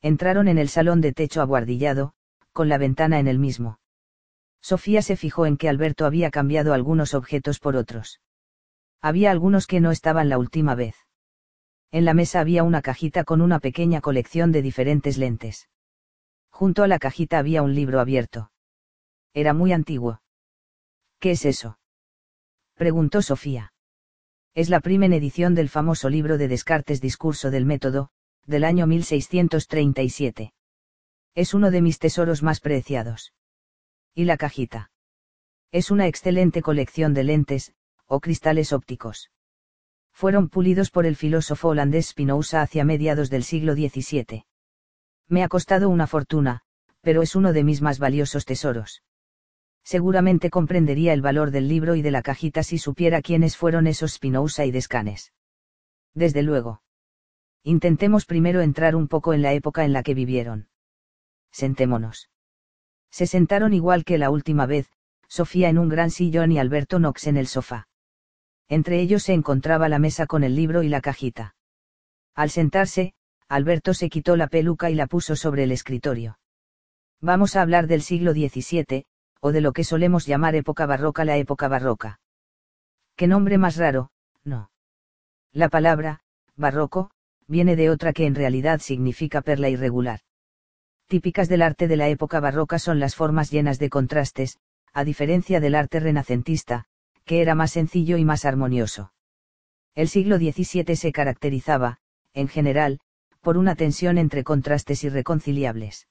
[0.00, 2.14] Entraron en el salón de techo aguardillado,
[2.52, 3.80] con la ventana en el mismo.
[4.60, 8.20] Sofía se fijó en que Alberto había cambiado algunos objetos por otros.
[9.04, 10.96] Había algunos que no estaban la última vez.
[11.90, 15.68] En la mesa había una cajita con una pequeña colección de diferentes lentes.
[16.48, 18.50] Junto a la cajita había un libro abierto.
[19.34, 20.22] Era muy antiguo.
[21.18, 21.78] ¿Qué es eso?
[22.72, 23.74] preguntó Sofía.
[24.54, 28.08] Es la primera edición del famoso libro de Descartes Discurso del Método,
[28.46, 30.54] del año 1637.
[31.34, 33.34] Es uno de mis tesoros más preciados.
[34.14, 34.92] ¿Y la cajita?
[35.72, 37.74] Es una excelente colección de lentes,
[38.06, 39.30] o cristales ópticos.
[40.12, 44.44] Fueron pulidos por el filósofo holandés Spinoza hacia mediados del siglo XVII.
[45.28, 46.60] Me ha costado una fortuna,
[47.00, 49.02] pero es uno de mis más valiosos tesoros.
[49.82, 54.12] Seguramente comprendería el valor del libro y de la cajita si supiera quiénes fueron esos
[54.12, 55.32] Spinoza y Descanes.
[56.14, 56.82] Desde luego.
[57.64, 60.68] Intentemos primero entrar un poco en la época en la que vivieron.
[61.50, 62.30] Sentémonos.
[63.10, 64.90] Se sentaron igual que la última vez,
[65.28, 67.88] Sofía en un gran sillón y Alberto Knox en el sofá.
[68.68, 71.54] Entre ellos se encontraba la mesa con el libro y la cajita.
[72.34, 73.14] Al sentarse,
[73.48, 76.38] Alberto se quitó la peluca y la puso sobre el escritorio.
[77.20, 79.06] Vamos a hablar del siglo XVII,
[79.40, 82.20] o de lo que solemos llamar época barroca la época barroca.
[83.16, 84.10] ¿Qué nombre más raro?
[84.42, 84.70] No.
[85.52, 86.20] La palabra,
[86.56, 87.10] barroco,
[87.46, 90.20] viene de otra que en realidad significa perla irregular.
[91.06, 94.58] Típicas del arte de la época barroca son las formas llenas de contrastes,
[94.92, 96.86] a diferencia del arte renacentista,
[97.24, 99.12] que era más sencillo y más armonioso.
[99.94, 101.98] El siglo XVII se caracterizaba,
[102.32, 103.00] en general,
[103.40, 106.08] por una tensión entre contrastes irreconciliables.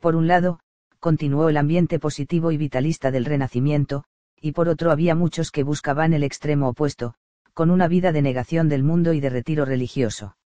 [0.00, 0.60] Por un lado,
[0.98, 4.04] continuó el ambiente positivo y vitalista del Renacimiento,
[4.40, 7.14] y por otro había muchos que buscaban el extremo opuesto,
[7.54, 10.36] con una vida de negación del mundo y de retiro religioso.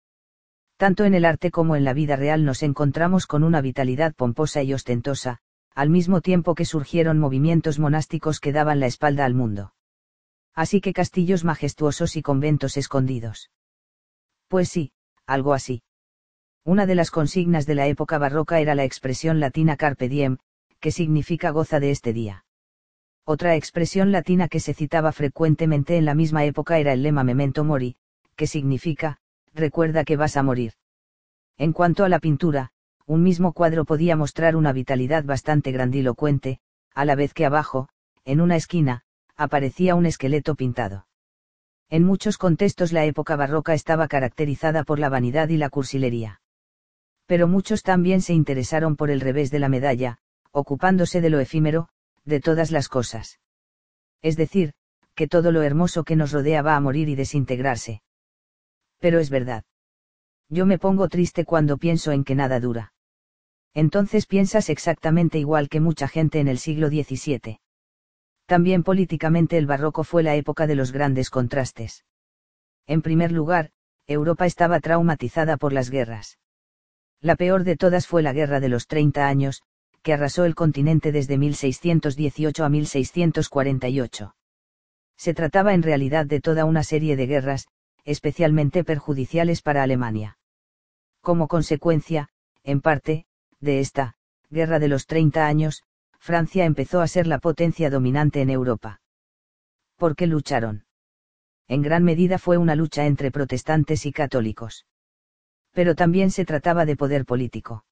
[0.77, 4.63] Tanto en el arte como en la vida real nos encontramos con una vitalidad pomposa
[4.63, 5.39] y ostentosa,
[5.75, 9.75] al mismo tiempo que surgieron movimientos monásticos que daban la espalda al mundo.
[10.55, 13.51] Así que castillos majestuosos y conventos escondidos.
[14.49, 14.93] Pues sí,
[15.27, 15.83] algo así.
[16.65, 20.39] Una de las consignas de la época barroca era la expresión latina carpe diem,
[20.79, 22.45] que significa goza de este día.
[23.25, 27.65] Otra expresión latina que se citaba frecuentemente en la misma época era el lema memento
[27.65, 27.97] mori,
[28.37, 29.19] que significa,
[29.55, 30.73] recuerda que vas a morir.
[31.57, 32.73] En cuanto a la pintura,
[33.13, 36.61] un mismo cuadro podía mostrar una vitalidad bastante grandilocuente,
[36.95, 37.89] a la vez que abajo,
[38.25, 39.03] en una esquina,
[39.37, 41.07] aparecía un esqueleto pintado.
[41.91, 46.43] En muchos contextos la época barroca estaba caracterizada por la vanidad y la cursilería
[47.33, 50.19] pero muchos también se interesaron por el revés de la medalla,
[50.51, 51.89] ocupándose de lo efímero,
[52.27, 53.41] de todas las cosas.
[54.21, 54.75] Es decir,
[55.15, 58.03] que todo lo hermoso que nos rodea va a morir y desintegrarse.
[58.99, 59.65] Pero es verdad.
[60.51, 62.92] Yo me pongo triste cuando pienso en que nada dura.
[63.75, 67.61] Entonces piensas exactamente igual que mucha gente en el siglo XVII.
[68.47, 72.05] También políticamente el barroco fue la época de los grandes contrastes.
[72.87, 73.71] En primer lugar,
[74.07, 76.39] Europa estaba traumatizada por las guerras.
[77.21, 79.63] La peor de todas fue la Guerra de los Treinta Años,
[80.03, 84.35] que arrasó el continente desde 1618 a 1648.
[85.17, 87.69] Se trataba en realidad de toda una serie de guerras,
[88.05, 90.39] especialmente perjudiciales para Alemania.
[91.21, 92.31] Como consecuencia,
[92.65, 93.27] en parte,
[93.63, 94.17] de esta,
[94.51, 95.83] Guerra de los Treinta Años,
[96.19, 99.01] Francia empezó a ser la potencia dominante en Europa.
[99.97, 100.85] ¿Por qué lucharon?
[101.67, 104.85] En gran medida fue una lucha entre protestantes y católicos
[105.73, 107.85] pero también se trataba de poder político.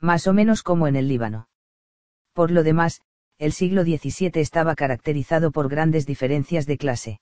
[0.00, 1.48] Más o menos como en el Líbano.
[2.32, 3.02] Por lo demás,
[3.38, 7.20] el siglo XVII estaba caracterizado por grandes diferencias de clase.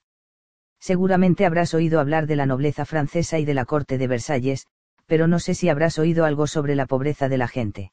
[0.78, 4.66] Seguramente habrás oído hablar de la nobleza francesa y de la corte de Versalles,
[5.12, 7.92] pero no sé si habrás oído algo sobre la pobreza de la gente.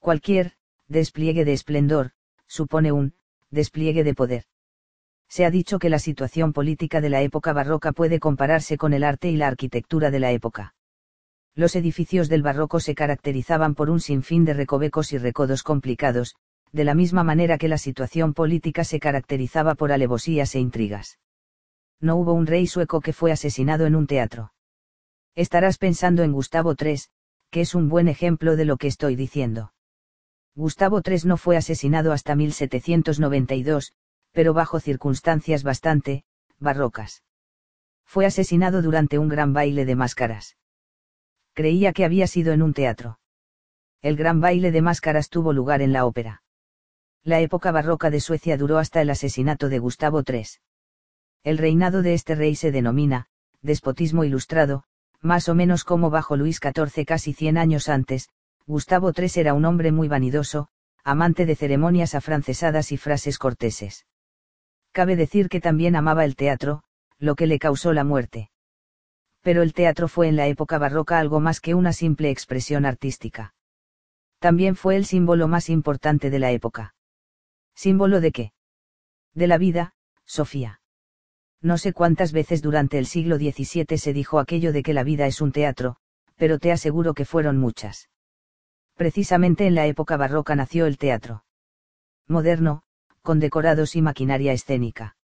[0.00, 0.54] Cualquier,
[0.88, 2.10] despliegue de esplendor,
[2.48, 3.14] supone un,
[3.52, 4.42] despliegue de poder.
[5.28, 9.04] Se ha dicho que la situación política de la época barroca puede compararse con el
[9.04, 10.74] arte y la arquitectura de la época
[11.54, 16.34] los edificios del barroco se caracterizaban por un sinfín de recovecos y recodos complicados,
[16.72, 21.20] de la misma manera que la situación política se caracterizaba por alevosías e intrigas.
[22.00, 24.53] No hubo un rey sueco que fue asesinado en un teatro.
[25.34, 27.00] Estarás pensando en Gustavo III,
[27.50, 29.72] que es un buen ejemplo de lo que estoy diciendo.
[30.54, 33.92] Gustavo III no fue asesinado hasta 1792,
[34.32, 36.24] pero bajo circunstancias bastante,
[36.58, 37.24] barrocas.
[38.04, 40.56] Fue asesinado durante un gran baile de máscaras
[41.54, 43.18] creía que había sido en un teatro.
[44.02, 46.42] El gran baile de máscaras tuvo lugar en la ópera.
[47.22, 50.44] La época barroca de Suecia duró hasta el asesinato de Gustavo III.
[51.42, 53.28] El reinado de este rey se denomina,
[53.62, 54.84] despotismo ilustrado,
[55.24, 58.28] más o menos como bajo Luis XIV casi 100 años antes,
[58.66, 60.68] Gustavo III era un hombre muy vanidoso,
[61.02, 64.06] amante de ceremonias afrancesadas y frases corteses.
[64.92, 66.84] Cabe decir que también amaba el teatro,
[67.18, 68.50] lo que le causó la muerte
[69.44, 73.54] pero el teatro fue en la época barroca algo más que una simple expresión artística.
[74.38, 76.94] También fue el símbolo más importante de la época.
[77.74, 78.52] ¿Símbolo de qué?
[79.34, 79.92] De la vida,
[80.24, 80.80] Sofía.
[81.64, 85.26] No sé cuántas veces durante el siglo XVII se dijo aquello de que la vida
[85.26, 85.96] es un teatro,
[86.36, 88.10] pero te aseguro que fueron muchas.
[88.96, 91.46] Precisamente en la época barroca nació el teatro.
[92.28, 92.82] Moderno,
[93.22, 95.16] con decorados y maquinaria escénica.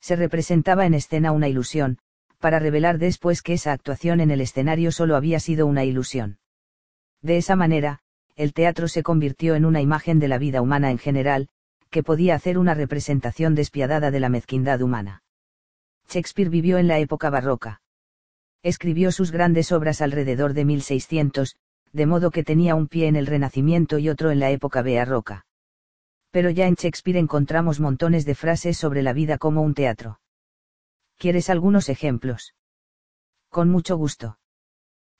[0.00, 1.98] Se representaba en escena una ilusión,
[2.38, 6.38] para revelar después que esa actuación en el escenario solo había sido una ilusión.
[7.20, 7.98] De esa manera,
[8.36, 11.50] el teatro se convirtió en una imagen de la vida humana en general,
[11.90, 15.24] que podía hacer una representación despiadada de la mezquindad humana.
[16.08, 17.82] Shakespeare vivió en la época barroca.
[18.62, 21.56] Escribió sus grandes obras alrededor de 1600,
[21.92, 25.44] de modo que tenía un pie en el Renacimiento y otro en la época barroca.
[26.30, 30.20] Pero ya en Shakespeare encontramos montones de frases sobre la vida como un teatro.
[31.18, 32.54] ¿Quieres algunos ejemplos?
[33.50, 34.38] Con mucho gusto.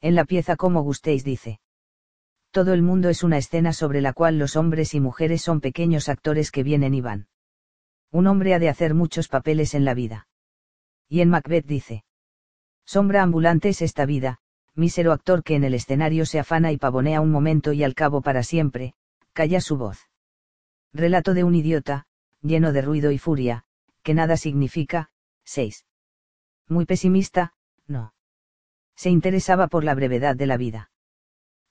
[0.01, 1.61] En la pieza como gustéis dice.
[2.51, 6.09] Todo el mundo es una escena sobre la cual los hombres y mujeres son pequeños
[6.09, 7.29] actores que vienen y van.
[8.11, 10.28] Un hombre ha de hacer muchos papeles en la vida.
[11.09, 12.05] Y en Macbeth dice.
[12.85, 14.39] Sombra ambulante es esta vida,
[14.75, 18.23] mísero actor que en el escenario se afana y pavonea un momento y al cabo
[18.23, 18.95] para siempre,
[19.33, 20.09] calla su voz.
[20.93, 22.07] Relato de un idiota,
[22.41, 23.65] lleno de ruido y furia,
[24.03, 25.11] que nada significa,
[25.45, 25.85] 6.
[26.69, 27.55] Muy pesimista,
[27.87, 28.15] no.
[28.97, 30.91] Se interesaba por la brevedad de la vida.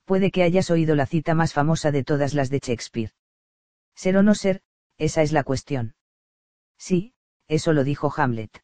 [0.05, 3.11] Puede que hayas oído la cita más famosa de todas las de Shakespeare.
[3.95, 4.61] Ser o no ser,
[4.97, 5.95] esa es la cuestión.
[6.77, 7.13] Sí,
[7.47, 8.63] eso lo dijo Hamlet.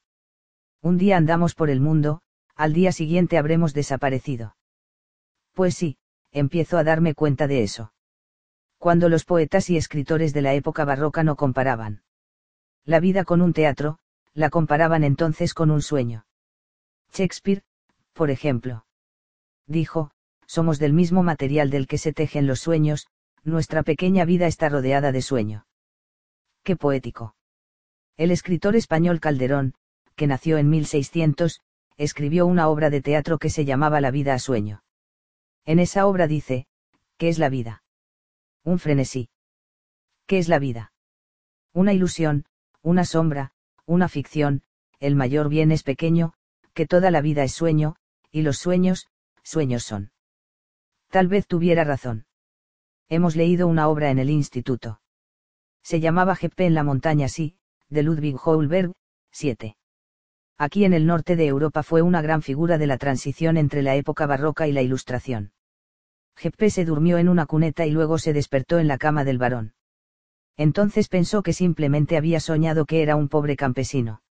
[0.83, 2.21] Un día andamos por el mundo,
[2.55, 4.57] al día siguiente habremos desaparecido.
[5.53, 5.97] Pues sí,
[6.33, 7.93] empiezo a darme cuenta de eso.
[8.79, 12.03] Cuando los poetas y escritores de la época barroca no comparaban
[12.83, 13.99] la vida con un teatro,
[14.33, 16.25] la comparaban entonces con un sueño.
[17.13, 17.63] Shakespeare,
[18.11, 18.85] por ejemplo.
[19.67, 20.11] Dijo,
[20.47, 23.07] somos del mismo material del que se tejen los sueños,
[23.45, 25.65] nuestra pequeña vida está rodeada de sueño.
[26.61, 27.35] Qué poético.
[28.17, 29.75] El escritor español Calderón,
[30.15, 31.61] que nació en 1600,
[31.97, 34.83] escribió una obra de teatro que se llamaba La vida a sueño.
[35.65, 36.67] En esa obra dice,
[37.17, 37.83] ¿qué es la vida?
[38.63, 39.29] Un frenesí.
[40.25, 40.93] ¿Qué es la vida?
[41.73, 42.45] Una ilusión,
[42.81, 43.51] una sombra,
[43.85, 44.63] una ficción,
[44.99, 46.33] el mayor bien es pequeño,
[46.73, 47.95] que toda la vida es sueño,
[48.31, 49.07] y los sueños,
[49.43, 50.11] sueños son.
[51.09, 52.25] Tal vez tuviera razón.
[53.09, 55.01] Hemos leído una obra en el instituto.
[55.83, 57.57] Se llamaba Jeppe en la montaña sí,
[57.89, 58.93] de Ludwig Holberg,
[59.31, 59.75] 7
[60.57, 63.95] aquí en el norte de Europa fue una gran figura de la transición entre la
[63.95, 65.51] época barroca y la Ilustración.
[66.35, 69.73] Geppe se durmió en una cuneta y luego se despertó en la cama del varón.
[70.57, 74.21] Entonces pensó que simplemente había soñado que era un pobre campesino.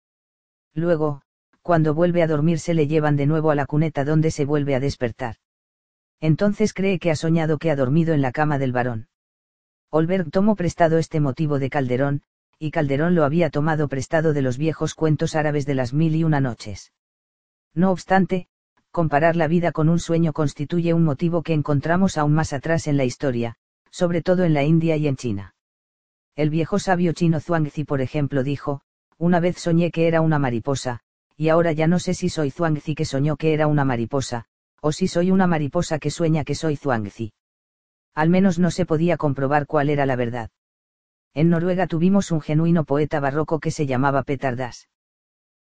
[0.74, 1.22] Luego,
[1.62, 4.74] cuando vuelve a dormir se le llevan de nuevo a la cuneta donde se vuelve
[4.74, 5.36] a despertar.
[6.20, 9.08] Entonces cree que ha soñado que ha dormido en la cama del varón.
[9.90, 12.22] Olberg tomó prestado este motivo de Calderón,
[12.62, 16.22] y Calderón lo había tomado prestado de los viejos cuentos árabes de las mil y
[16.22, 16.92] una noches.
[17.74, 18.46] No obstante,
[18.92, 22.96] comparar la vida con un sueño constituye un motivo que encontramos aún más atrás en
[22.96, 23.56] la historia,
[23.90, 25.56] sobre todo en la India y en China.
[26.36, 28.82] El viejo sabio chino Zhuangzi, por ejemplo, dijo,
[29.18, 31.00] una vez soñé que era una mariposa,
[31.36, 34.44] y ahora ya no sé si soy Zhuangzi que soñó que era una mariposa,
[34.80, 37.32] o si soy una mariposa que sueña que soy Zhuangzi.
[38.14, 40.50] Al menos no se podía comprobar cuál era la verdad.
[41.34, 44.88] En Noruega tuvimos un genuino poeta barroco que se llamaba Petardas.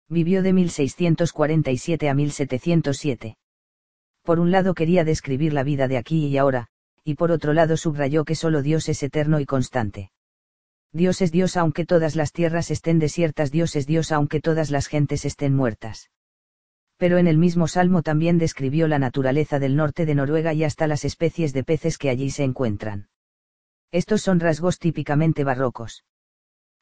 [0.07, 3.37] Vivió de 1647 a 1707.
[4.23, 6.67] Por un lado quería describir la vida de aquí y ahora,
[7.03, 10.11] y por otro lado subrayó que solo Dios es eterno y constante.
[10.91, 14.87] Dios es Dios aunque todas las tierras estén desiertas, Dios es Dios aunque todas las
[14.87, 16.09] gentes estén muertas.
[16.97, 20.87] Pero en el mismo salmo también describió la naturaleza del norte de Noruega y hasta
[20.87, 23.07] las especies de peces que allí se encuentran.
[23.91, 26.03] Estos son rasgos típicamente barrocos.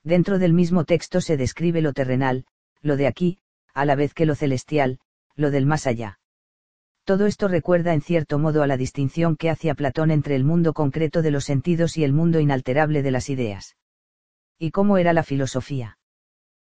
[0.03, 2.45] Dentro del mismo texto se describe lo terrenal,
[2.81, 3.39] lo de aquí,
[3.73, 4.99] a la vez que lo celestial,
[5.35, 6.19] lo del más allá.
[7.05, 10.73] Todo esto recuerda en cierto modo a la distinción que hacía Platón entre el mundo
[10.73, 13.77] concreto de los sentidos y el mundo inalterable de las ideas.
[14.59, 15.99] ¿Y cómo era la filosofía?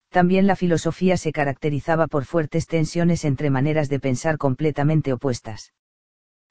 [0.09, 5.73] También la filosofía se caracterizaba por fuertes tensiones entre maneras de pensar completamente opuestas.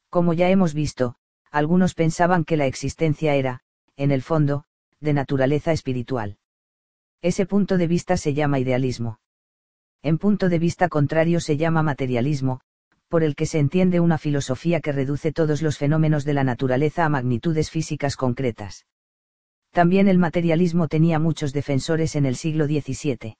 [0.09, 1.15] Como ya hemos visto,
[1.51, 3.61] algunos pensaban que la existencia era,
[3.97, 4.65] en el fondo,
[4.99, 6.37] de naturaleza espiritual.
[7.21, 9.19] Ese punto de vista se llama idealismo.
[10.01, 12.61] En punto de vista contrario se llama materialismo,
[13.07, 17.05] por el que se entiende una filosofía que reduce todos los fenómenos de la naturaleza
[17.05, 18.85] a magnitudes físicas concretas.
[19.71, 23.37] También el materialismo tenía muchos defensores en el siglo XVII.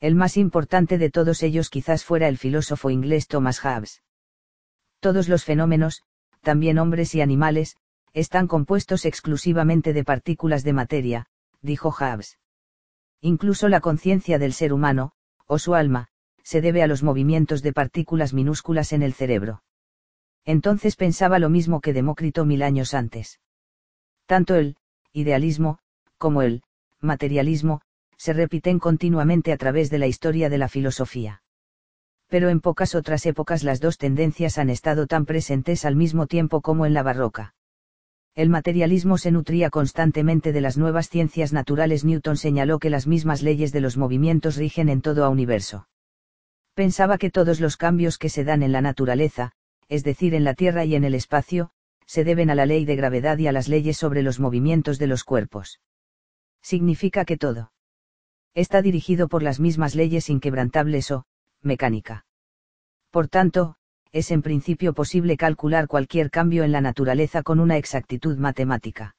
[0.00, 4.02] El más importante de todos ellos quizás fuera el filósofo inglés Thomas Hobbes.
[5.00, 6.02] Todos los fenómenos,
[6.40, 7.76] también hombres y animales,
[8.14, 11.26] están compuestos exclusivamente de partículas de materia,
[11.60, 12.38] dijo Hobbes.
[13.20, 15.12] Incluso la conciencia del ser humano,
[15.46, 16.08] o su alma,
[16.42, 19.62] se debe a los movimientos de partículas minúsculas en el cerebro.
[20.44, 23.40] Entonces pensaba lo mismo que Demócrito mil años antes.
[24.26, 24.76] Tanto el
[25.12, 25.78] idealismo,
[26.18, 26.62] como el
[27.00, 27.80] materialismo,
[28.16, 31.42] se repiten continuamente a través de la historia de la filosofía.
[32.28, 36.60] Pero en pocas otras épocas las dos tendencias han estado tan presentes al mismo tiempo
[36.60, 37.54] como en la barroca.
[38.34, 42.04] El materialismo se nutría constantemente de las nuevas ciencias naturales.
[42.04, 45.88] Newton señaló que las mismas leyes de los movimientos rigen en todo a universo.
[46.74, 49.52] Pensaba que todos los cambios que se dan en la naturaleza,
[49.88, 51.70] es decir, en la Tierra y en el espacio,
[52.06, 55.06] se deben a la ley de gravedad y a las leyes sobre los movimientos de
[55.06, 55.80] los cuerpos.
[56.60, 57.70] Significa que todo
[58.54, 61.24] está dirigido por las mismas leyes inquebrantables o,
[61.62, 62.26] mecánica.
[63.10, 63.76] Por tanto,
[64.14, 69.16] es en principio posible calcular cualquier cambio en la naturaleza con una exactitud matemática.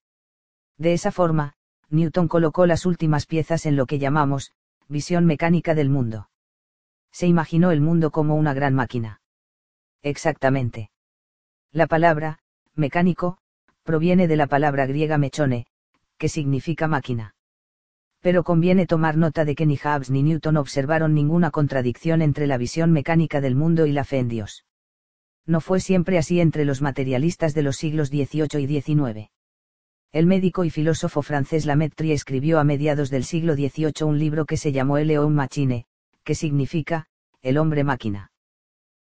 [0.78, 1.56] De esa forma,
[1.90, 4.54] Newton colocó las últimas piezas en lo que llamamos,
[4.88, 6.30] visión mecánica del mundo.
[7.12, 9.20] Se imaginó el mundo como una gran máquina.
[10.02, 10.92] Exactamente.
[11.74, 12.40] La palabra,
[12.74, 13.38] mecánico,
[13.84, 15.66] proviene de la palabra griega mechone,
[16.18, 17.36] que significa máquina.
[18.22, 22.58] Pero conviene tomar nota de que ni Hobbes ni Newton observaron ninguna contradicción entre la
[22.58, 24.66] visión mecánica del mundo y la fe en Dios
[25.46, 29.30] no fue siempre así entre los materialistas de los siglos XVIII y XIX.
[30.12, 34.58] El médico y filósofo francés Lamettrie escribió a mediados del siglo XVIII un libro que
[34.58, 35.86] se llamó El Homme Machine,
[36.24, 37.08] que significa,
[37.42, 38.32] el hombre máquina.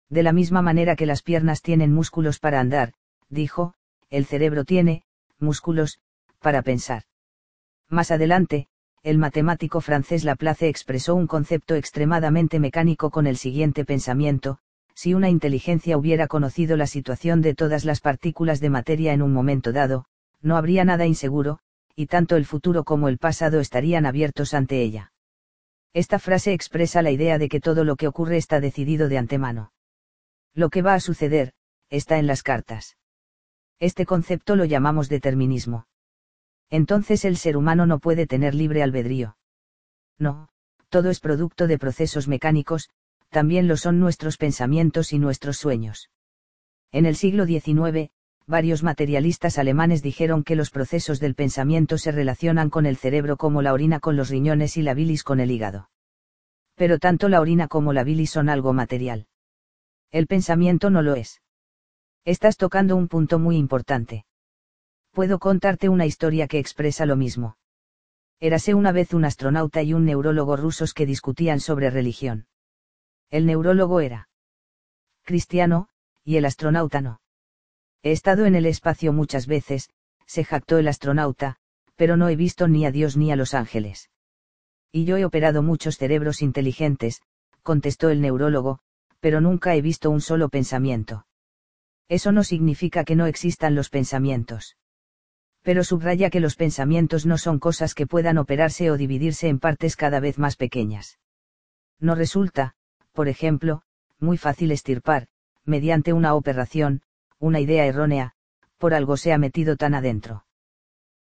[0.09, 2.95] De la misma manera que las piernas tienen músculos para andar,
[3.29, 3.75] dijo,
[4.11, 5.05] el cerebro tiene,
[5.39, 6.01] músculos,
[6.41, 7.05] para pensar.
[7.89, 8.69] Más adelante,
[9.03, 14.59] el matemático francés Laplace expresó un concepto extremadamente mecánico con el siguiente pensamiento,
[14.95, 19.33] si una inteligencia hubiera conocido la situación de todas las partículas de materia en un
[19.33, 20.05] momento dado,
[20.41, 21.59] no habría nada inseguro,
[21.95, 25.13] y tanto el futuro como el pasado estarían abiertos ante ella.
[25.93, 29.73] Esta frase expresa la idea de que todo lo que ocurre está decidido de antemano.
[30.55, 31.53] Lo que va a suceder,
[31.91, 32.97] está en las cartas.
[33.79, 35.87] Este concepto lo llamamos determinismo.
[36.71, 39.37] Entonces el ser humano no puede tener libre albedrío.
[40.19, 40.49] No,
[40.89, 42.89] todo es producto de procesos mecánicos,
[43.33, 46.11] también lo son nuestros pensamientos y nuestros sueños.
[46.93, 48.11] En el siglo XIX,
[48.47, 53.63] varios materialistas alemanes dijeron que los procesos del pensamiento se relacionan con el cerebro como
[53.63, 55.89] la orina con los riñones y la bilis con el hígado.
[56.75, 59.27] Pero tanto la orina como la bilis son algo material.
[60.11, 61.41] El pensamiento no lo es.
[62.27, 64.27] Estás tocando un punto muy importante.
[65.11, 67.57] Puedo contarte una historia que expresa lo mismo.
[68.41, 72.47] Érase una vez un astronauta y un neurólogo rusos que discutían sobre religión.
[73.33, 74.29] El neurólogo era
[75.25, 75.89] cristiano,
[76.23, 77.23] y el astronauta no.
[78.03, 79.89] He estado en el espacio muchas veces,
[80.27, 81.57] se jactó el astronauta,
[81.97, 84.11] pero no he visto ni a Dios ni a los ángeles.
[84.93, 87.23] Y yo he operado muchos cerebros inteligentes,
[87.63, 88.81] contestó el neurólogo,
[89.21, 91.27] pero nunca he visto un solo pensamiento.
[92.09, 94.77] Eso no significa que no existan los pensamientos.
[95.63, 99.97] Pero subraya que los pensamientos no son cosas que puedan operarse o dividirse en partes
[99.97, 101.19] cada vez más pequeñas.
[101.99, 102.75] No resulta,
[103.13, 103.83] por ejemplo,
[104.19, 105.29] muy fácil estirpar,
[105.65, 107.03] mediante una operación,
[107.39, 108.35] una idea errónea,
[108.79, 110.45] por algo se ha metido tan adentro.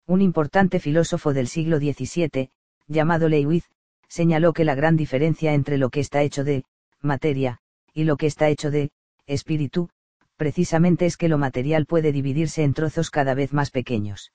[0.08, 2.50] Un importante filósofo del siglo XVII,
[2.88, 3.70] llamado Lewis,
[4.08, 6.66] señaló que la gran diferencia entre lo que está hecho de
[7.02, 7.60] materia,
[7.94, 8.92] y lo que está hecho de
[9.26, 9.90] espíritu,
[10.38, 14.34] precisamente es que lo material puede dividirse en trozos cada vez más pequeños.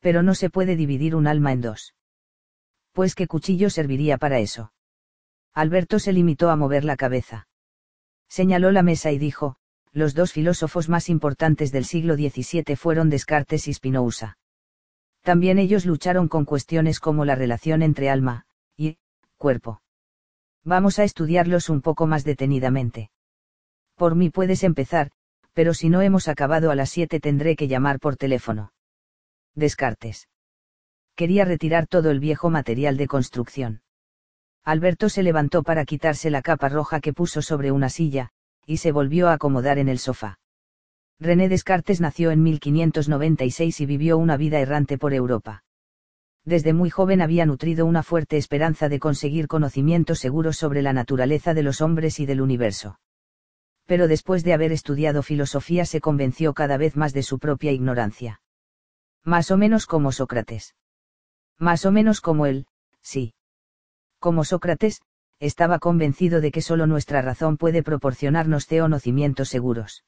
[0.00, 1.94] Pero no se puede dividir un alma en dos.
[2.92, 4.72] Pues qué cuchillo serviría para eso.
[5.54, 7.46] Alberto se limitó a mover la cabeza.
[8.28, 9.56] Señaló la mesa y dijo,
[9.92, 14.38] los dos filósofos más importantes del siglo XVII fueron Descartes y Spinoza.
[15.20, 18.96] También ellos lucharon con cuestiones como la relación entre alma y
[19.36, 19.82] cuerpo.
[20.64, 23.10] Vamos a estudiarlos un poco más detenidamente.
[23.96, 25.10] Por mí puedes empezar,
[25.52, 28.72] pero si no hemos acabado a las siete tendré que llamar por teléfono.
[29.54, 30.28] Descartes.
[31.14, 33.81] Quería retirar todo el viejo material de construcción.
[34.64, 38.30] Alberto se levantó para quitarse la capa roja que puso sobre una silla,
[38.64, 40.38] y se volvió a acomodar en el sofá.
[41.18, 45.64] René Descartes nació en 1596 y vivió una vida errante por Europa.
[46.44, 51.54] Desde muy joven había nutrido una fuerte esperanza de conseguir conocimientos seguros sobre la naturaleza
[51.54, 53.00] de los hombres y del universo.
[53.86, 58.40] Pero después de haber estudiado filosofía se convenció cada vez más de su propia ignorancia.
[59.24, 60.76] Más o menos como Sócrates.
[61.58, 62.66] Más o menos como él,
[63.00, 63.34] sí
[64.22, 65.02] como Sócrates,
[65.42, 70.04] estaba convencido de que solo nuestra razón puede proporcionarnos conocimientos seguros.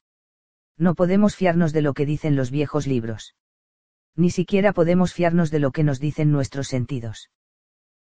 [0.79, 3.35] No podemos fiarnos de lo que dicen los viejos libros.
[4.15, 7.31] Ni siquiera podemos fiarnos de lo que nos dicen nuestros sentidos.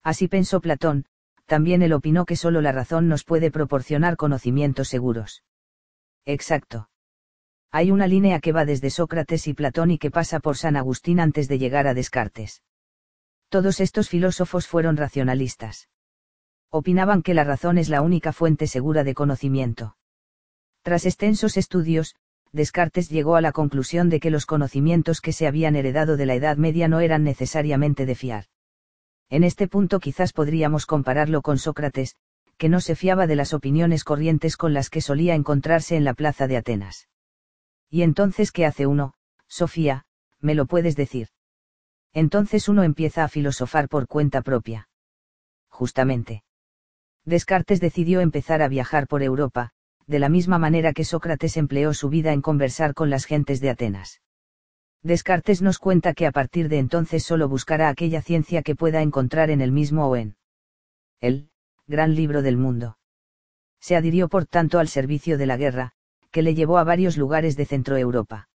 [0.04, 1.06] Así pensó Platón,
[1.46, 5.42] también él opinó que solo la razón nos puede proporcionar conocimientos seguros.
[6.26, 6.90] Exacto.
[7.72, 11.18] Hay una línea que va desde Sócrates y Platón y que pasa por San Agustín
[11.18, 12.62] antes de llegar a Descartes.
[13.48, 15.88] Todos estos filósofos fueron racionalistas
[16.70, 19.96] opinaban que la razón es la única fuente segura de conocimiento.
[20.82, 22.14] Tras extensos estudios,
[22.52, 26.34] Descartes llegó a la conclusión de que los conocimientos que se habían heredado de la
[26.34, 28.44] Edad Media no eran necesariamente de fiar.
[29.28, 32.16] En este punto quizás podríamos compararlo con Sócrates,
[32.56, 36.14] que no se fiaba de las opiniones corrientes con las que solía encontrarse en la
[36.14, 37.08] plaza de Atenas.
[37.90, 39.14] ¿Y entonces qué hace uno,
[39.46, 40.06] Sofía,
[40.40, 41.28] me lo puedes decir?
[42.12, 44.88] Entonces uno empieza a filosofar por cuenta propia.
[45.68, 46.45] Justamente.
[47.26, 49.72] Descartes decidió empezar a viajar por Europa,
[50.06, 53.70] de la misma manera que Sócrates empleó su vida en conversar con las gentes de
[53.70, 54.22] Atenas.
[55.02, 59.50] Descartes nos cuenta que a partir de entonces solo buscará aquella ciencia que pueda encontrar
[59.50, 60.36] en el mismo o en
[61.20, 61.50] el
[61.88, 62.96] gran libro del mundo.
[63.80, 65.92] Se adhirió por tanto al servicio de la guerra,
[66.30, 68.48] que le llevó a varios lugares de Centroeuropa.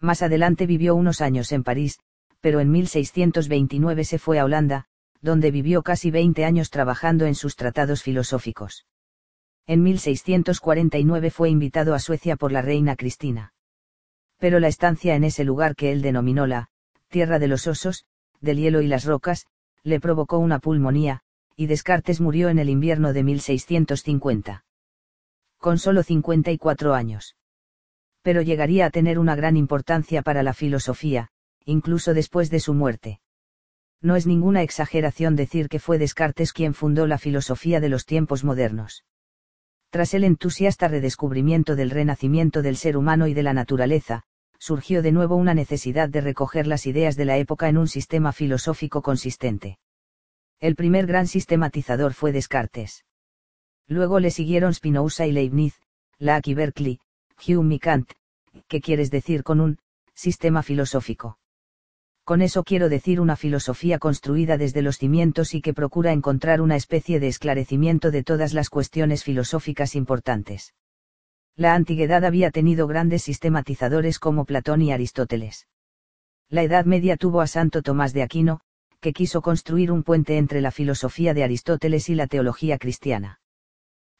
[0.00, 1.98] Más adelante vivió unos años en París,
[2.40, 4.86] pero en 1629 se fue a Holanda,
[5.26, 8.86] donde vivió casi 20 años trabajando en sus tratados filosóficos.
[9.66, 13.52] En 1649 fue invitado a Suecia por la reina Cristina.
[14.38, 16.68] Pero la estancia en ese lugar que él denominó la
[17.08, 18.04] tierra de los osos,
[18.40, 19.46] del hielo y las rocas,
[19.82, 21.22] le provocó una pulmonía,
[21.56, 24.64] y Descartes murió en el invierno de 1650.
[25.58, 27.34] Con solo 54 años.
[28.22, 31.30] Pero llegaría a tener una gran importancia para la filosofía,
[31.64, 33.20] incluso después de su muerte.
[34.02, 38.44] No es ninguna exageración decir que fue Descartes quien fundó la filosofía de los tiempos
[38.44, 39.04] modernos.
[39.90, 44.24] Tras el entusiasta redescubrimiento del renacimiento del ser humano y de la naturaleza,
[44.58, 48.32] surgió de nuevo una necesidad de recoger las ideas de la época en un sistema
[48.32, 49.78] filosófico consistente.
[50.60, 53.04] El primer gran sistematizador fue Descartes.
[53.86, 55.74] Luego le siguieron Spinoza y Leibniz,
[56.18, 57.00] Locke y Berkeley,
[57.46, 58.12] Hume y Kant,
[58.68, 59.78] ¿qué quieres decir con un
[60.14, 61.38] sistema filosófico?
[62.26, 66.74] Con eso quiero decir una filosofía construida desde los cimientos y que procura encontrar una
[66.74, 70.74] especie de esclarecimiento de todas las cuestiones filosóficas importantes.
[71.54, 75.68] La antigüedad había tenido grandes sistematizadores como Platón y Aristóteles.
[76.48, 78.58] La Edad Media tuvo a Santo Tomás de Aquino,
[78.98, 83.38] que quiso construir un puente entre la filosofía de Aristóteles y la teología cristiana.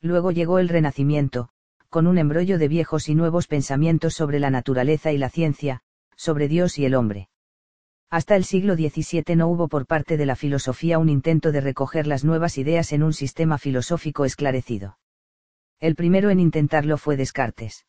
[0.01, 1.49] Luego llegó el Renacimiento,
[1.91, 5.81] con un embrollo de viejos y nuevos pensamientos sobre la naturaleza y la ciencia,
[6.15, 7.31] sobre Dios y el hombre.
[8.09, 12.07] Hasta el siglo XVII no hubo por parte de la filosofía un intento de recoger
[12.07, 14.99] las nuevas ideas en un sistema filosófico esclarecido.
[15.81, 17.85] El primero en intentarlo fue Descartes.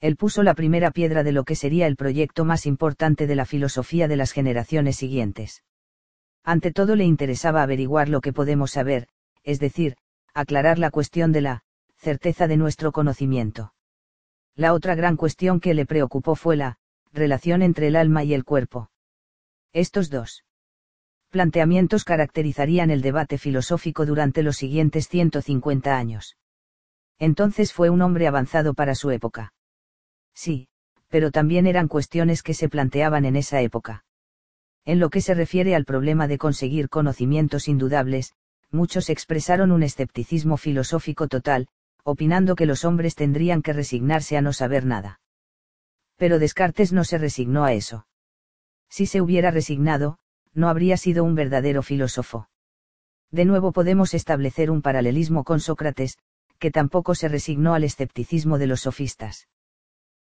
[0.00, 3.44] Él puso la primera piedra de lo que sería el proyecto más importante de la
[3.44, 5.62] filosofía de las generaciones siguientes.
[6.44, 9.08] Ante todo le interesaba averiguar lo que podemos saber,
[9.44, 9.96] es decir,
[10.34, 11.64] aclarar la cuestión de la
[11.96, 13.72] certeza de nuestro conocimiento.
[14.54, 16.78] La otra gran cuestión que le preocupó fue la
[17.12, 18.90] relación entre el alma y el cuerpo.
[19.72, 20.44] Estos dos
[21.30, 26.38] planteamientos caracterizarían el debate filosófico durante los siguientes 150 años.
[27.18, 29.52] Entonces fue un hombre avanzado para su época.
[30.34, 30.68] Sí,
[31.08, 34.04] pero también eran cuestiones que se planteaban en esa época.
[34.86, 38.32] En lo que se refiere al problema de conseguir conocimientos indudables,
[38.70, 41.68] muchos expresaron un escepticismo filosófico total,
[42.04, 45.20] opinando que los hombres tendrían que resignarse a no saber nada.
[46.16, 48.06] Pero Descartes no se resignó a eso.
[48.88, 50.18] Si se hubiera resignado,
[50.54, 52.48] no habría sido un verdadero filósofo.
[53.30, 56.18] De nuevo podemos establecer un paralelismo con Sócrates,
[56.58, 59.48] que tampoco se resignó al escepticismo de los sofistas.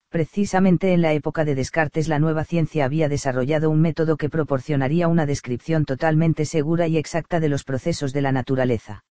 [0.09, 5.09] Precisamente en la época de Descartes la nueva ciencia había desarrollado un método que proporcionaría
[5.09, 9.05] una descripción totalmente segura y exacta de los procesos de la naturaleza.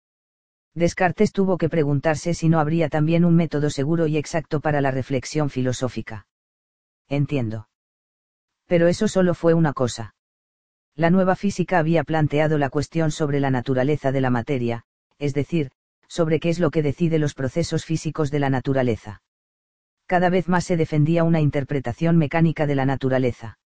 [0.73, 4.91] Descartes tuvo que preguntarse si no habría también un método seguro y exacto para la
[4.91, 6.25] reflexión filosófica.
[7.09, 7.67] Entiendo.
[8.67, 10.15] Pero eso solo fue una cosa.
[10.95, 14.83] La nueva física había planteado la cuestión sobre la naturaleza de la materia,
[15.17, 15.71] es decir,
[16.07, 19.21] sobre qué es lo que decide los procesos físicos de la naturaleza.
[20.05, 23.57] Cada vez más se defendía una interpretación mecánica de la naturaleza.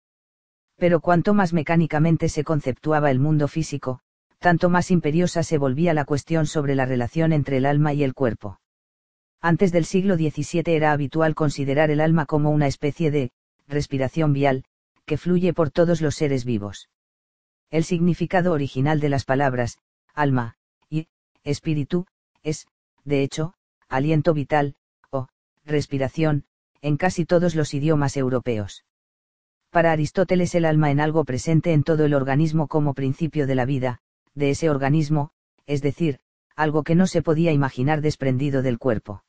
[0.77, 3.99] Pero cuanto más mecánicamente se conceptuaba el mundo físico,
[4.39, 8.13] tanto más imperiosa se volvía la cuestión sobre la relación entre el alma y el
[8.13, 8.59] cuerpo.
[9.41, 13.31] Antes del siglo XVII era habitual considerar el alma como una especie de
[13.67, 14.63] respiración vial,
[15.07, 16.89] que fluye por todos los seres vivos.
[17.71, 19.79] El significado original de las palabras,
[20.13, 20.57] alma,
[20.89, 21.07] y,
[21.43, 22.05] espíritu,
[22.43, 22.67] es,
[23.05, 23.53] de hecho,
[23.87, 24.75] aliento vital,
[25.09, 25.29] o,
[25.65, 26.43] respiración,
[26.81, 28.83] en casi todos los idiomas europeos.
[29.69, 33.65] Para Aristóteles el alma en algo presente en todo el organismo como principio de la
[33.65, 34.01] vida,
[34.35, 35.31] de ese organismo,
[35.65, 36.19] es decir,
[36.55, 39.23] algo que no se podía imaginar desprendido del cuerpo.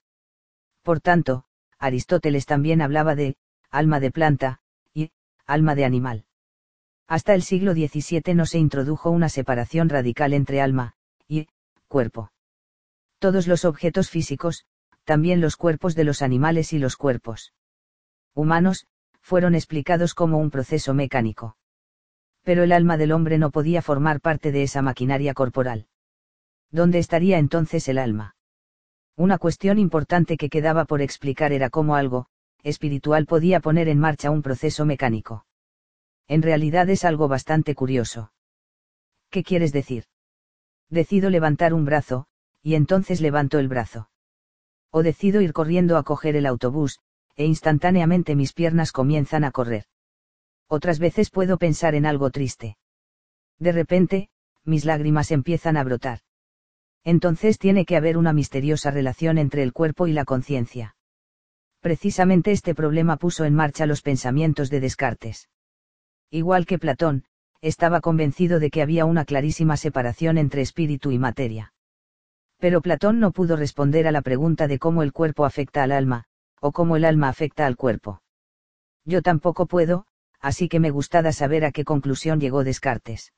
[0.83, 1.45] Por tanto,
[1.79, 3.37] Aristóteles también hablaba de,
[3.71, 4.61] alma de planta,
[5.49, 6.27] alma de animal.
[7.09, 10.95] Hasta el siglo XVII no se introdujo una separación radical entre alma
[11.27, 11.49] y
[11.89, 12.31] cuerpo.
[13.19, 14.67] Todos los objetos físicos,
[15.05, 17.55] también los cuerpos de los animales y los cuerpos
[18.35, 18.87] humanos,
[19.21, 21.57] fueron explicados como un proceso mecánico.
[22.43, 25.87] Pero el alma del hombre no podía formar parte de esa maquinaria corporal.
[26.71, 28.37] ¿Dónde estaría entonces el alma?
[29.17, 32.29] Una cuestión importante que quedaba por explicar era cómo algo,
[32.69, 35.47] espiritual podía poner en marcha un proceso mecánico.
[36.27, 38.33] En realidad es algo bastante curioso.
[39.31, 40.05] ¿Qué quieres decir?
[40.91, 42.27] Decido levantar un brazo,
[42.63, 44.11] y entonces levanto el brazo.
[44.91, 46.99] O decido ir corriendo a coger el autobús,
[47.37, 49.85] e instantáneamente mis piernas comienzan a correr.
[50.67, 52.77] Otras veces puedo pensar en algo triste.
[53.59, 54.29] De repente,
[54.65, 56.21] mis lágrimas empiezan a brotar.
[57.05, 60.98] Entonces tiene que haber una misteriosa relación entre el cuerpo y la conciencia.
[61.81, 65.49] Precisamente este problema puso en marcha los pensamientos de Descartes.
[66.31, 67.25] Igual que Platón,
[67.61, 71.73] estaba convencido de que había una clarísima separación entre espíritu y materia.
[72.59, 76.25] Pero Platón no pudo responder a la pregunta de cómo el cuerpo afecta al alma,
[76.61, 78.23] o cómo el alma afecta al cuerpo.
[79.05, 80.07] Yo tampoco puedo,
[80.41, 83.33] así que me gustada saber a qué conclusión llegó Descartes.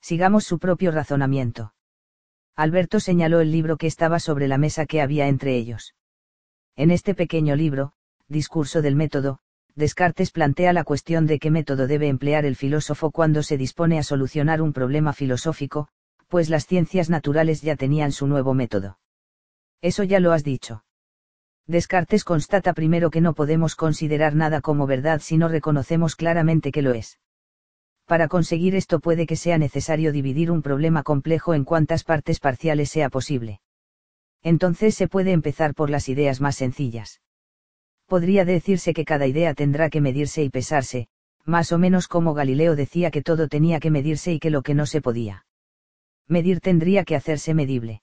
[0.00, 1.74] Sigamos su propio razonamiento.
[2.54, 5.94] Alberto señaló el libro que estaba sobre la mesa que había entre ellos.
[6.76, 7.92] En este pequeño libro,
[8.26, 9.38] Discurso del método,
[9.76, 14.02] Descartes plantea la cuestión de qué método debe emplear el filósofo cuando se dispone a
[14.02, 15.86] solucionar un problema filosófico,
[16.26, 18.98] pues las ciencias naturales ya tenían su nuevo método.
[19.82, 20.84] Eso ya lo has dicho.
[21.68, 26.82] Descartes constata primero que no podemos considerar nada como verdad si no reconocemos claramente que
[26.82, 27.20] lo es.
[28.04, 32.90] Para conseguir esto puede que sea necesario dividir un problema complejo en cuantas partes parciales
[32.90, 33.60] sea posible.
[34.44, 37.22] Entonces se puede empezar por las ideas más sencillas.
[38.06, 41.08] Podría decirse que cada idea tendrá que medirse y pesarse,
[41.44, 44.74] más o menos como Galileo decía que todo tenía que medirse y que lo que
[44.74, 45.46] no se podía.
[46.28, 48.02] Medir tendría que hacerse medible.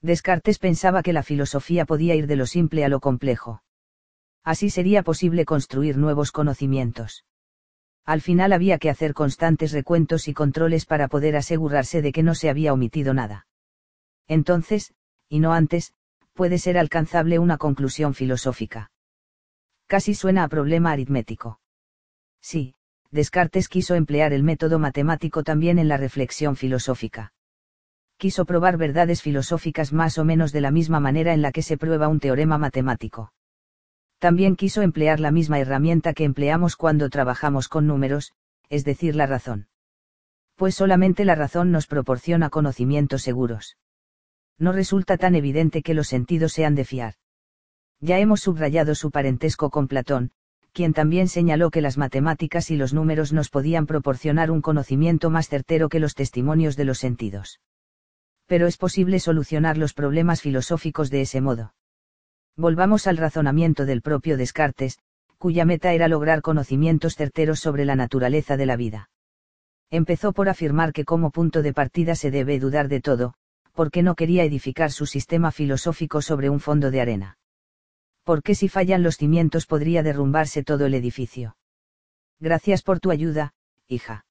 [0.00, 3.62] Descartes pensaba que la filosofía podía ir de lo simple a lo complejo.
[4.42, 7.24] Así sería posible construir nuevos conocimientos.
[8.04, 12.34] Al final había que hacer constantes recuentos y controles para poder asegurarse de que no
[12.34, 13.46] se había omitido nada.
[14.26, 14.92] Entonces,
[15.32, 15.94] y no antes,
[16.34, 18.90] puede ser alcanzable una conclusión filosófica.
[19.86, 21.58] Casi suena a problema aritmético.
[22.42, 22.74] Sí,
[23.10, 27.32] Descartes quiso emplear el método matemático también en la reflexión filosófica.
[28.18, 31.78] Quiso probar verdades filosóficas más o menos de la misma manera en la que se
[31.78, 33.32] prueba un teorema matemático.
[34.18, 38.32] También quiso emplear la misma herramienta que empleamos cuando trabajamos con números,
[38.68, 39.68] es decir, la razón.
[40.56, 43.78] Pues solamente la razón nos proporciona conocimientos seguros.
[44.58, 47.14] No resulta tan evidente que los sentidos sean de fiar.
[48.00, 50.32] Ya hemos subrayado su parentesco con Platón,
[50.72, 55.48] quien también señaló que las matemáticas y los números nos podían proporcionar un conocimiento más
[55.48, 57.60] certero que los testimonios de los sentidos.
[58.46, 61.74] Pero es posible solucionar los problemas filosóficos de ese modo.
[62.56, 64.98] Volvamos al razonamiento del propio Descartes,
[65.38, 69.10] cuya meta era lograr conocimientos certeros sobre la naturaleza de la vida.
[69.90, 73.34] Empezó por afirmar que como punto de partida se debe dudar de todo,
[73.72, 77.38] porque no quería edificar su sistema filosófico sobre un fondo de arena
[78.24, 81.56] porque si fallan los cimientos podría derrumbarse todo el edificio.
[82.38, 83.54] Gracias por tu ayuda,
[83.88, 84.24] hija.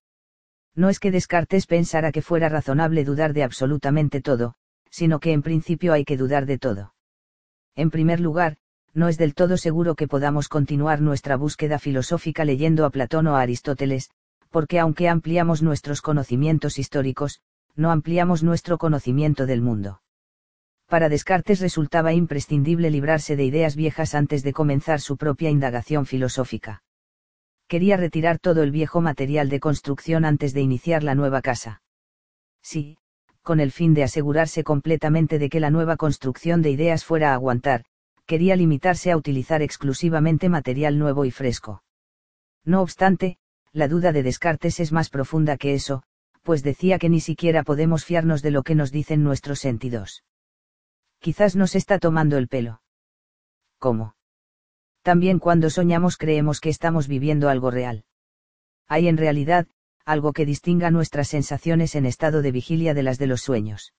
[0.75, 4.55] No es que Descartes pensara que fuera razonable dudar de absolutamente todo,
[4.89, 6.93] sino que en principio hay que dudar de todo.
[7.75, 8.57] En primer lugar,
[8.93, 13.35] no es del todo seguro que podamos continuar nuestra búsqueda filosófica leyendo a Platón o
[13.35, 14.09] a Aristóteles,
[14.49, 17.41] porque aunque ampliamos nuestros conocimientos históricos,
[17.75, 20.01] no ampliamos nuestro conocimiento del mundo
[20.91, 26.83] para Descartes resultaba imprescindible librarse de ideas viejas antes de comenzar su propia indagación filosófica.
[27.69, 31.81] Quería retirar todo el viejo material de construcción antes de iniciar la nueva casa.
[32.61, 32.97] Sí,
[33.41, 37.35] con el fin de asegurarse completamente de que la nueva construcción de ideas fuera a
[37.35, 37.85] aguantar,
[38.25, 41.83] quería limitarse a utilizar exclusivamente material nuevo y fresco.
[42.65, 43.37] No obstante,
[43.71, 46.03] la duda de Descartes es más profunda que eso,
[46.43, 50.23] pues decía que ni siquiera podemos fiarnos de lo que nos dicen nuestros sentidos
[51.21, 52.81] quizás nos está tomando el pelo.
[53.77, 54.15] ¿Cómo?
[55.03, 58.05] También cuando soñamos creemos que estamos viviendo algo real.
[58.87, 59.67] Hay en realidad,
[60.03, 63.93] algo que distinga nuestras sensaciones en estado de vigilia de las de los sueños.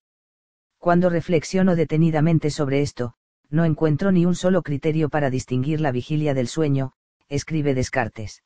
[0.78, 3.14] Cuando reflexiono detenidamente sobre esto,
[3.48, 6.92] no encuentro ni un solo criterio para distinguir la vigilia del sueño,
[7.28, 8.42] escribe Descartes.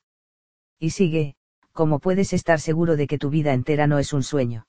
[0.78, 1.35] Y sigue,
[1.76, 4.66] ¿cómo puedes estar seguro de que tu vida entera no es un sueño?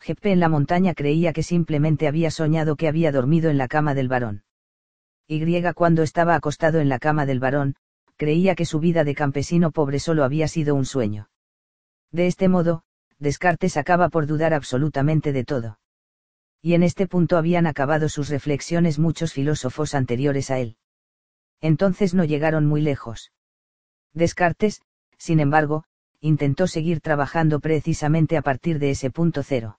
[0.00, 3.94] Jeppe en la montaña creía que simplemente había soñado que había dormido en la cama
[3.94, 4.44] del varón.
[5.26, 5.40] Y
[5.72, 7.76] cuando estaba acostado en la cama del varón,
[8.16, 11.30] creía que su vida de campesino pobre solo había sido un sueño.
[12.12, 12.82] De este modo,
[13.18, 15.78] Descartes acaba por dudar absolutamente de todo.
[16.60, 20.76] Y en este punto habían acabado sus reflexiones muchos filósofos anteriores a él.
[21.60, 23.32] Entonces no llegaron muy lejos.
[24.12, 24.82] Descartes,
[25.18, 25.84] sin embargo,
[26.26, 29.78] intentó seguir trabajando precisamente a partir de ese punto cero.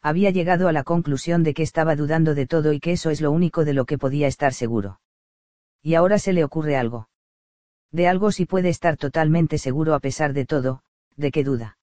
[0.00, 3.20] Había llegado a la conclusión de que estaba dudando de todo y que eso es
[3.20, 5.00] lo único de lo que podía estar seguro.
[5.82, 7.08] Y ahora se le ocurre algo.
[7.90, 10.82] De algo sí puede estar totalmente seguro a pesar de todo,
[11.16, 11.78] de que duda.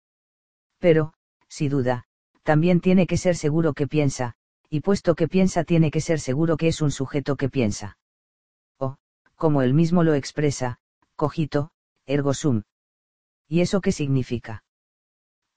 [0.80, 1.14] Pero,
[1.48, 2.06] si duda,
[2.44, 4.36] también tiene que ser seguro que piensa,
[4.70, 7.98] y puesto que piensa tiene que ser seguro que es un sujeto que piensa.
[8.78, 8.98] O,
[9.36, 10.80] como él mismo lo expresa,
[11.16, 11.72] cogito,
[12.06, 12.64] ergo sum.
[13.48, 14.64] ¿Y eso qué significa?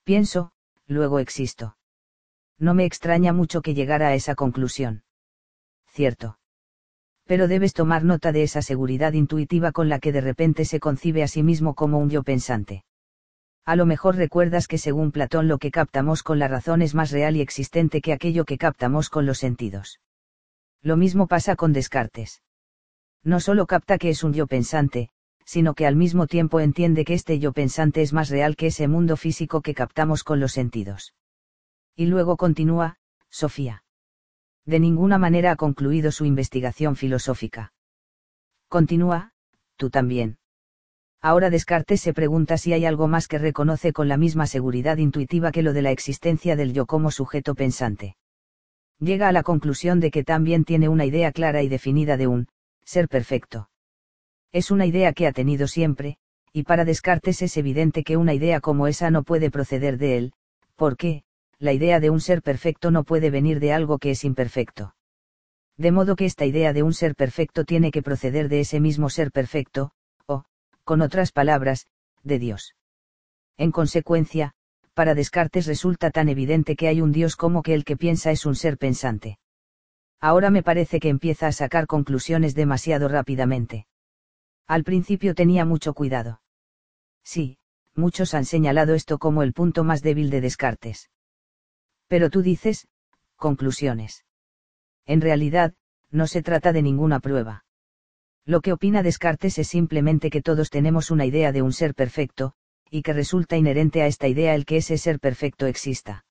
[0.05, 0.53] Pienso,
[0.87, 1.77] luego existo.
[2.59, 5.05] No me extraña mucho que llegara a esa conclusión.
[5.87, 6.39] Cierto.
[7.25, 11.23] Pero debes tomar nota de esa seguridad intuitiva con la que de repente se concibe
[11.23, 12.85] a sí mismo como un yo pensante.
[13.65, 17.11] A lo mejor recuerdas que según Platón lo que captamos con la razón es más
[17.11, 20.01] real y existente que aquello que captamos con los sentidos.
[20.81, 22.43] Lo mismo pasa con Descartes.
[23.23, 25.11] No solo capta que es un yo pensante,
[25.49, 28.87] sino que al mismo tiempo entiende que este yo pensante es más real que ese
[28.87, 31.15] mundo físico que captamos con los sentidos.
[31.97, 32.99] Y luego continúa,
[33.31, 33.83] Sofía.
[34.67, 37.73] De ninguna manera ha concluido su investigación filosófica.
[38.69, 39.33] Continúa,
[39.79, 40.37] tú también.
[41.23, 45.51] Ahora Descartes se pregunta si hay algo más que reconoce con la misma seguridad intuitiva
[45.51, 48.19] que lo de la existencia del yo como sujeto pensante.
[48.99, 52.49] Llega a la conclusión de que también tiene una idea clara y definida de un
[52.85, 53.71] ser perfecto.
[54.53, 56.17] Es una idea que ha tenido siempre,
[56.53, 60.33] y para Descartes es evidente que una idea como esa no puede proceder de él,
[60.77, 61.23] porque,
[61.59, 64.95] la idea de un ser perfecto no puede venir de algo que es imperfecto.
[65.77, 69.11] De modo que esta idea de un ser perfecto tiene que proceder de ese mismo
[69.11, 69.93] ser perfecto,
[70.27, 70.45] o,
[70.85, 71.87] con otras palabras,
[72.23, 72.75] de Dios.
[73.57, 74.53] En consecuencia,
[74.95, 78.47] para Descartes resulta tan evidente que hay un Dios como que el que piensa es
[78.47, 79.39] un ser pensante.
[80.21, 83.87] Ahora me parece que empieza a sacar conclusiones demasiado rápidamente.
[84.69, 86.43] Al principio tenía mucho cuidado.
[87.25, 87.59] Sí,
[87.95, 91.11] muchos han señalado esto como el punto más débil de Descartes.
[92.07, 92.87] Pero tú dices,
[93.37, 94.27] conclusiones.
[95.07, 95.75] En realidad,
[96.11, 97.65] no se trata de ninguna prueba.
[98.45, 102.53] Lo que opina Descartes es simplemente que todos tenemos una idea de un ser perfecto,
[102.91, 106.27] y que resulta inherente a esta idea el que ese ser perfecto exista.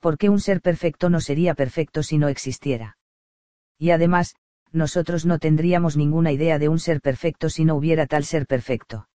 [0.00, 2.98] ¿Por qué un ser perfecto no sería perfecto si no existiera?
[3.78, 4.36] Y además,
[4.72, 9.08] nosotros no tendríamos ninguna idea de un ser perfecto si no hubiera tal ser perfecto.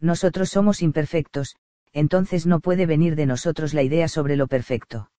[0.00, 1.56] Nosotros somos imperfectos,
[1.92, 5.10] entonces no puede venir de nosotros la idea sobre lo perfecto.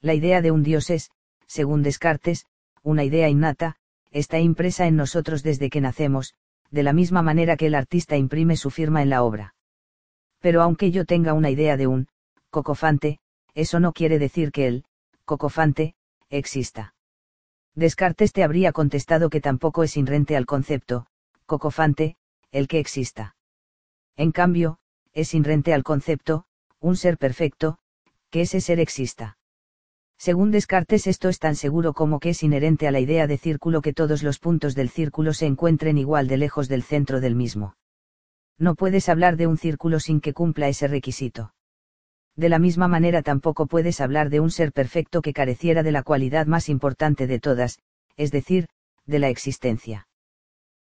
[0.00, 1.10] La idea de un Dios es,
[1.46, 2.46] según Descartes,
[2.82, 3.76] una idea innata,
[4.10, 6.34] está impresa en nosotros desde que nacemos,
[6.70, 9.54] de la misma manera que el artista imprime su firma en la obra.
[10.40, 12.08] Pero aunque yo tenga una idea de un
[12.50, 13.18] cocofante,
[13.54, 14.84] eso no quiere decir que el
[15.24, 15.94] cocofante
[16.28, 16.95] exista.
[17.76, 21.06] Descartes te habría contestado que tampoco es inrente al concepto,
[21.44, 22.16] cocofante,
[22.50, 23.36] el que exista.
[24.16, 24.78] En cambio,
[25.12, 26.46] es inrente al concepto,
[26.80, 27.76] un ser perfecto,
[28.30, 29.36] que ese ser exista.
[30.16, 33.82] Según Descartes esto es tan seguro como que es inherente a la idea de círculo
[33.82, 37.76] que todos los puntos del círculo se encuentren igual de lejos del centro del mismo.
[38.58, 41.52] No puedes hablar de un círculo sin que cumpla ese requisito
[42.36, 46.02] de la misma manera tampoco puedes hablar de un ser perfecto que careciera de la
[46.02, 47.78] cualidad más importante de todas,
[48.16, 48.68] es decir,
[49.06, 50.06] de la existencia.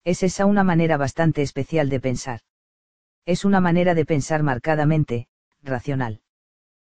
[0.05, 2.39] Es esa una manera bastante especial de pensar.
[3.25, 5.27] Es una manera de pensar marcadamente,
[5.61, 6.21] racional.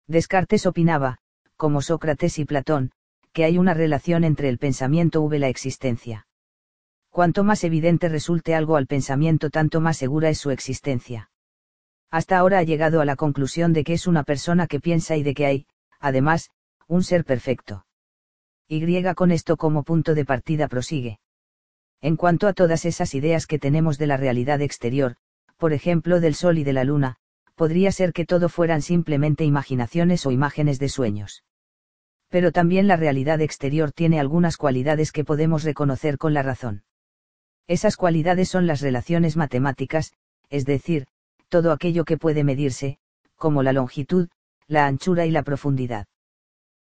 [0.07, 1.17] Descartes opinaba,
[1.57, 2.91] como Sócrates y Platón,
[3.33, 6.27] que hay una relación entre el pensamiento y la existencia.
[7.09, 11.31] Cuanto más evidente resulte algo al pensamiento, tanto más segura es su existencia
[12.13, 15.23] hasta ahora ha llegado a la conclusión de que es una persona que piensa y
[15.23, 15.65] de que hay,
[15.99, 16.51] además,
[16.87, 17.87] un ser perfecto.
[18.67, 21.19] Y con esto como punto de partida prosigue.
[22.01, 25.15] En cuanto a todas esas ideas que tenemos de la realidad exterior,
[25.57, 27.15] por ejemplo del Sol y de la Luna,
[27.55, 31.43] podría ser que todo fueran simplemente imaginaciones o imágenes de sueños.
[32.29, 36.83] Pero también la realidad exterior tiene algunas cualidades que podemos reconocer con la razón.
[37.65, 40.13] Esas cualidades son las relaciones matemáticas,
[40.51, 41.07] es decir,
[41.53, 42.97] todo aquello que puede medirse,
[43.35, 44.27] como la longitud,
[44.65, 46.07] la anchura y la profundidad.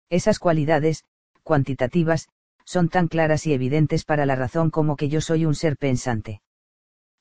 [0.08, 1.04] Esas cualidades,
[1.42, 2.30] cuantitativas,
[2.64, 6.40] son tan claras y evidentes para la razón como que yo soy un ser pensante.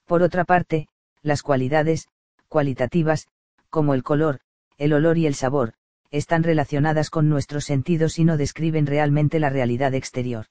[0.05, 0.87] Por otra parte,
[1.23, 2.07] las cualidades,
[2.47, 3.27] cualitativas,
[3.69, 4.39] como el color,
[4.77, 5.73] el olor y el sabor,
[6.09, 10.45] están relacionadas con nuestros sentidos y no describen realmente la realidad exterior.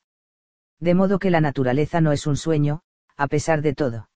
[0.78, 2.83] De modo que la naturaleza no es un sueño,
[3.16, 4.10] a pesar de todo.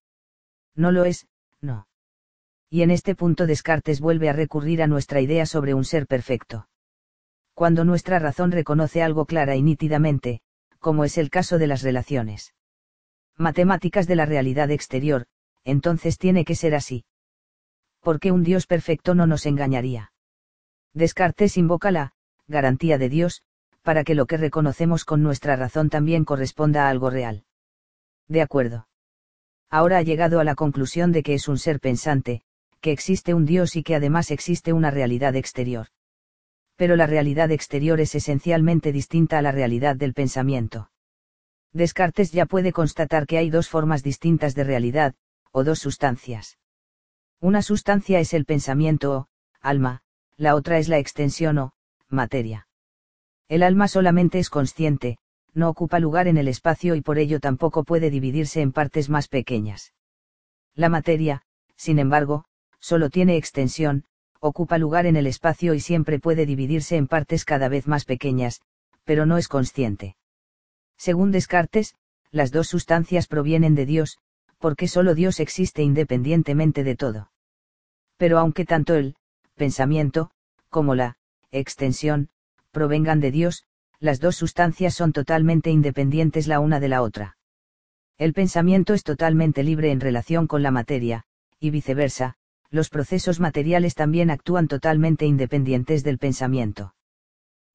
[0.75, 1.27] No lo es,
[1.63, 1.87] no
[2.75, 6.67] y en este punto Descartes vuelve a recurrir a nuestra idea sobre un ser perfecto.
[7.55, 10.41] Cuando nuestra razón reconoce algo clara y nítidamente,
[10.81, 12.53] como es el caso de las relaciones.
[13.37, 15.27] matemáticas de la realidad exterior,
[15.63, 17.05] entonces tiene que ser así.
[18.01, 20.13] Porque un Dios perfecto no nos engañaría.
[20.95, 22.17] Descartes invoca la
[22.49, 23.43] garantía de Dios,
[23.83, 27.45] para que lo que reconocemos con nuestra razón también corresponda a algo real.
[28.27, 28.89] De acuerdo.
[29.71, 32.43] Ahora ha llegado a la conclusión de que es un ser pensante,
[32.85, 35.87] que existe un Dios y que además existe una realidad exterior.
[36.77, 40.91] Pero la realidad exterior es esencialmente distinta a la realidad del pensamiento.
[41.73, 45.15] Descartes ya puede constatar que hay dos formas distintas de realidad,
[45.51, 46.59] o dos sustancias.
[47.41, 49.29] Una sustancia es el pensamiento o,
[49.63, 50.03] alma,
[50.37, 51.73] la otra es la extensión o,
[52.11, 52.69] materia.
[53.49, 55.17] El alma solamente es consciente,
[55.55, 59.29] no ocupa lugar en el espacio y por ello tampoco puede dividirse en partes más
[59.29, 59.95] pequeñas.
[60.75, 61.45] La materia,
[61.77, 62.45] sin embargo,
[62.85, 64.05] solo tiene extensión,
[64.41, 68.61] ocupa lugar en el espacio y siempre puede dividirse en partes cada vez más pequeñas,
[69.05, 70.17] pero no es consciente.
[70.99, 71.95] Según Descartes,
[72.31, 74.19] las dos sustancias provienen de Dios,
[74.59, 77.31] porque solo Dios existe independientemente de todo.
[78.19, 79.17] Pero aunque tanto el
[79.55, 80.31] pensamiento,
[80.69, 81.17] como la
[81.53, 82.29] extensión,
[82.71, 83.65] provengan de Dios,
[83.99, 87.39] las dos sustancias son totalmente independientes la una de la otra.
[88.19, 91.25] El pensamiento es totalmente libre en relación con la materia,
[91.59, 92.37] y viceversa,
[92.75, 96.97] los procesos materiales también actúan totalmente independientes del pensamiento.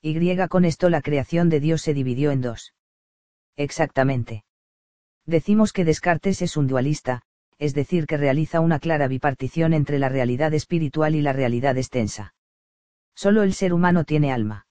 [0.02, 2.74] Y con esto la creación de Dios se dividió en dos.
[3.56, 4.44] Exactamente.
[5.26, 7.22] Decimos que Descartes es un dualista,
[7.58, 12.34] es decir, que realiza una clara bipartición entre la realidad espiritual y la realidad extensa.
[13.16, 14.68] Solo el ser humano tiene alma.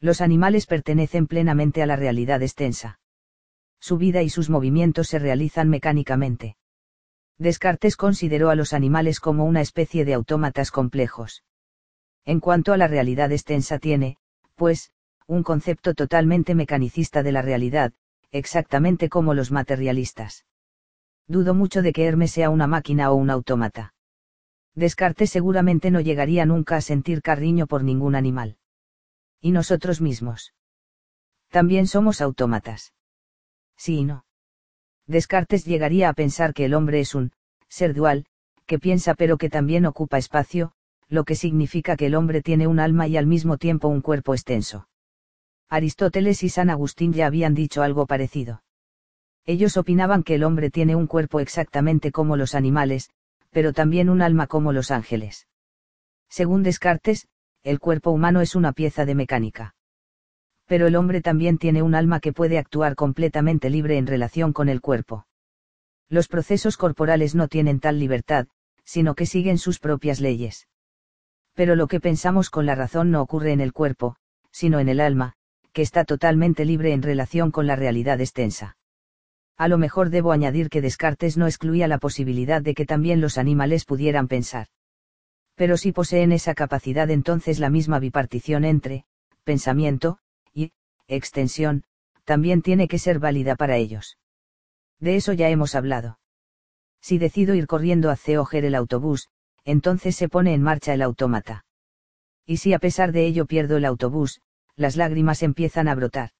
[0.00, 3.00] Los animales pertenecen plenamente a la realidad extensa.
[3.80, 6.56] Su vida y sus movimientos se realizan mecánicamente.
[7.38, 11.44] Descartes consideró a los animales como una especie de autómatas complejos.
[12.24, 14.16] En cuanto a la realidad extensa tiene,
[14.54, 14.92] pues,
[15.26, 17.92] un concepto totalmente mecanicista de la realidad,
[18.30, 20.46] exactamente como los materialistas.
[21.26, 23.94] Dudo mucho de que Hermes sea una máquina o un autómata.
[24.74, 28.56] Descartes seguramente no llegaría nunca a sentir cariño por ningún animal
[29.42, 30.54] y nosotros mismos.
[31.50, 32.94] También somos autómatas.
[33.76, 34.24] Sí y no.
[35.12, 37.32] Descartes llegaría a pensar que el hombre es un
[37.68, 38.24] ser dual,
[38.66, 40.72] que piensa pero que también ocupa espacio,
[41.08, 44.34] lo que significa que el hombre tiene un alma y al mismo tiempo un cuerpo
[44.34, 44.88] extenso.
[45.68, 48.62] Aristóteles y San Agustín ya habían dicho algo parecido.
[49.44, 53.10] Ellos opinaban que el hombre tiene un cuerpo exactamente como los animales,
[53.50, 55.46] pero también un alma como los ángeles.
[56.28, 57.28] Según Descartes,
[57.62, 59.74] el cuerpo humano es una pieza de mecánica.
[60.72, 64.70] Pero el hombre también tiene un alma que puede actuar completamente libre en relación con
[64.70, 65.26] el cuerpo.
[66.08, 68.46] Los procesos corporales no tienen tal libertad,
[68.82, 70.68] sino que siguen sus propias leyes.
[71.52, 74.16] Pero lo que pensamos con la razón no ocurre en el cuerpo,
[74.50, 75.34] sino en el alma,
[75.74, 78.78] que está totalmente libre en relación con la realidad extensa.
[79.58, 83.36] A lo mejor debo añadir que Descartes no excluía la posibilidad de que también los
[83.36, 84.68] animales pudieran pensar
[85.54, 89.04] pero si poseen esa capacidad entonces la misma bipartición entre,
[89.44, 90.18] pensamiento,
[91.14, 91.84] extensión,
[92.24, 94.18] también tiene que ser válida para ellos.
[95.00, 96.18] De eso ya hemos hablado.
[97.00, 99.28] Si decido ir corriendo hacia Oger el autobús,
[99.64, 101.64] entonces se pone en marcha el autómata.
[102.46, 104.40] Y si a pesar de ello pierdo el autobús,
[104.76, 106.30] las lágrimas empiezan a brotar.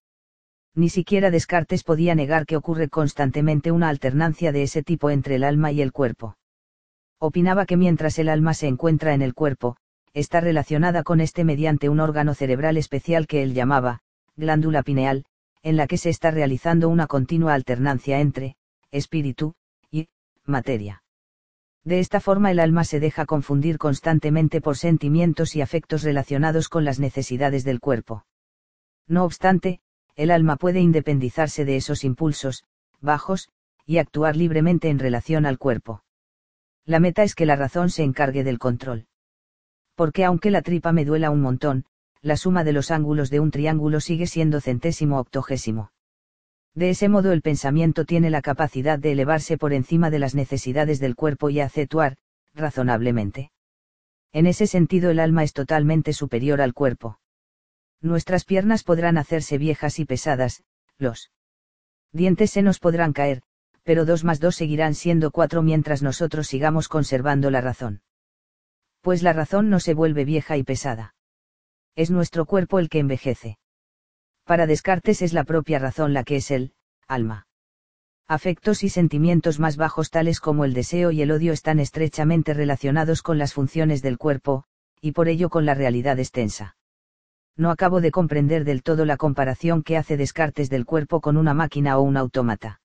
[0.75, 5.45] Ni siquiera Descartes podía negar que ocurre constantemente una alternancia de ese tipo entre el
[5.45, 6.37] alma y el cuerpo
[7.23, 9.77] opinaba que mientras el alma se encuentra en el cuerpo,
[10.13, 14.01] está relacionada con este mediante un órgano cerebral especial que él llamaba,
[14.37, 15.25] glándula pineal,
[15.63, 18.57] en la que se está realizando una continua alternancia entre,
[18.91, 19.55] espíritu,
[19.91, 20.09] y,
[20.45, 21.03] materia.
[21.85, 26.85] De esta forma el alma se deja confundir constantemente por sentimientos y afectos relacionados con
[26.85, 28.25] las necesidades del cuerpo.
[29.07, 29.81] No obstante,
[30.15, 32.65] el alma puede independizarse de esos impulsos,
[33.01, 33.49] bajos,
[33.85, 36.03] y actuar libremente en relación al cuerpo
[36.85, 39.07] la meta es que la razón se encargue del control.
[39.95, 41.85] Porque aunque la tripa me duela un montón,
[42.23, 45.93] la suma de los ángulos de un triángulo sigue siendo centésimo octogésimo.
[46.75, 51.01] De ese modo el pensamiento tiene la capacidad de elevarse por encima de las necesidades
[51.01, 52.17] del cuerpo y aceptuar,
[52.55, 53.51] razonablemente.
[54.33, 57.19] En ese sentido el alma es totalmente superior al cuerpo.
[58.01, 60.63] Nuestras piernas podrán hacerse viejas y pesadas,
[60.99, 61.31] los
[62.13, 63.43] dientes se nos podrán caer,
[63.83, 68.01] pero dos más dos seguirán siendo cuatro mientras nosotros sigamos conservando la razón.
[69.01, 71.15] Pues la razón no se vuelve vieja y pesada.
[71.97, 73.59] Es nuestro cuerpo el que envejece.
[74.45, 76.73] Para Descartes es la propia razón la que es el,
[77.07, 77.47] alma.
[78.29, 83.23] Afectos y sentimientos más bajos tales como el deseo y el odio están estrechamente relacionados
[83.23, 84.65] con las funciones del cuerpo,
[85.01, 86.77] y por ello con la realidad extensa.
[87.57, 91.55] No acabo de comprender del todo la comparación que hace Descartes del cuerpo con una
[91.55, 92.82] máquina o un autómata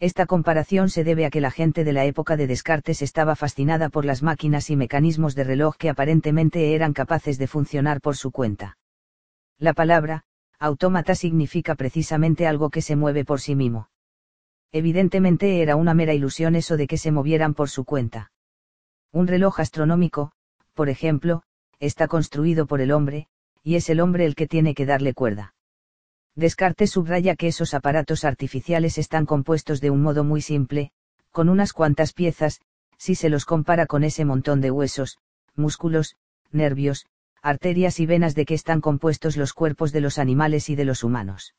[0.00, 3.90] Esta comparación se debe a que la gente de la época de Descartes estaba fascinada
[3.90, 8.30] por las máquinas y mecanismos de reloj que aparentemente eran capaces de funcionar por su
[8.30, 8.78] cuenta.
[9.58, 10.24] La palabra,
[10.58, 13.90] autómata significa precisamente algo que se mueve por sí mismo.
[14.72, 18.32] Evidentemente era una mera ilusión eso de que se movieran por su cuenta.
[19.12, 20.32] Un reloj astronómico,
[20.72, 21.42] por ejemplo,
[21.78, 23.26] está construido por el hombre,
[23.62, 25.54] y es el hombre el que tiene que darle cuerda.
[26.40, 30.90] Descartes subraya que esos aparatos artificiales están compuestos de un modo muy simple,
[31.32, 32.62] con unas cuantas piezas,
[32.96, 35.18] si se los compara con ese montón de huesos,
[35.54, 36.16] músculos,
[36.50, 37.04] nervios,
[37.42, 41.04] arterias y venas de que están compuestos los cuerpos de los animales y de los
[41.04, 41.54] humanos.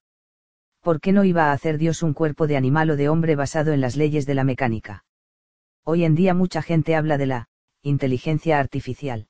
[0.82, 3.74] ¿Por qué no iba a hacer Dios un cuerpo de animal o de hombre basado
[3.74, 5.06] en las leyes de la mecánica?
[5.84, 7.50] Hoy en día mucha gente habla de la
[7.84, 9.28] inteligencia artificial.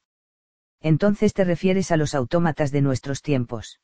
[0.79, 3.81] Entonces te refieres a los autómatas de nuestros tiempos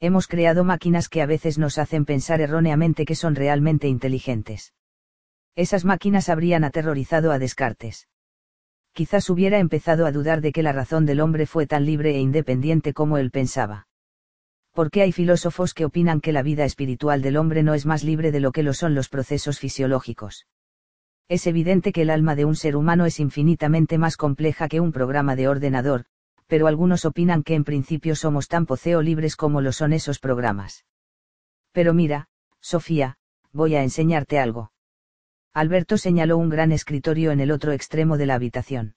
[0.00, 4.72] hemos creado máquinas que a veces nos hacen pensar erróneamente que son realmente inteligentes.
[5.56, 8.08] Esas máquinas habrían aterrorizado a Descartes.
[8.92, 12.20] Quizás hubiera empezado a dudar de que la razón del hombre fue tan libre e
[12.20, 13.86] independiente como él pensaba.
[14.72, 18.32] Porque hay filósofos que opinan que la vida espiritual del hombre no es más libre
[18.32, 20.46] de lo que lo son los procesos fisiológicos.
[21.28, 24.92] Es evidente que el alma de un ser humano es infinitamente más compleja que un
[24.92, 26.06] programa de ordenador,
[26.50, 30.84] pero algunos opinan que en principio somos tan poceo libres como lo son esos programas.
[31.70, 32.26] Pero mira,
[32.60, 33.18] Sofía,
[33.52, 34.72] voy a enseñarte algo.
[35.54, 38.96] Alberto señaló un gran escritorio en el otro extremo de la habitación.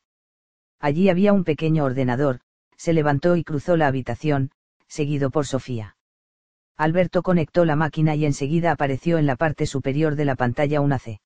[0.80, 2.40] Allí había un pequeño ordenador,
[2.76, 4.50] se levantó y cruzó la habitación,
[4.88, 5.96] seguido por Sofía.
[6.76, 10.98] Alberto conectó la máquina y enseguida apareció en la parte superior de la pantalla una
[10.98, 11.22] C.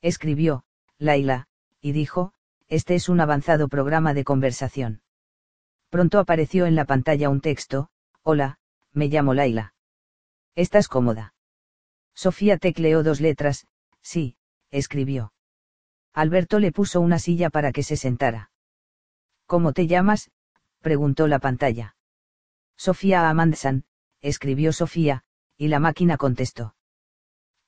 [0.00, 0.64] Escribió,
[0.96, 1.46] Laila,
[1.82, 2.32] y dijo,
[2.68, 5.02] este es un avanzado programa de conversación.
[5.92, 7.90] Pronto apareció en la pantalla un texto,
[8.22, 8.58] Hola,
[8.94, 9.74] me llamo Laila.
[10.54, 11.34] ¿Estás cómoda?
[12.14, 13.66] Sofía tecleó dos letras,
[14.00, 14.38] sí,
[14.70, 15.34] escribió.
[16.14, 18.50] Alberto le puso una silla para que se sentara.
[19.44, 20.30] ¿Cómo te llamas?
[20.80, 21.94] preguntó la pantalla.
[22.74, 23.84] Sofía Amandsan,
[24.22, 25.24] escribió Sofía,
[25.58, 26.74] y la máquina contestó.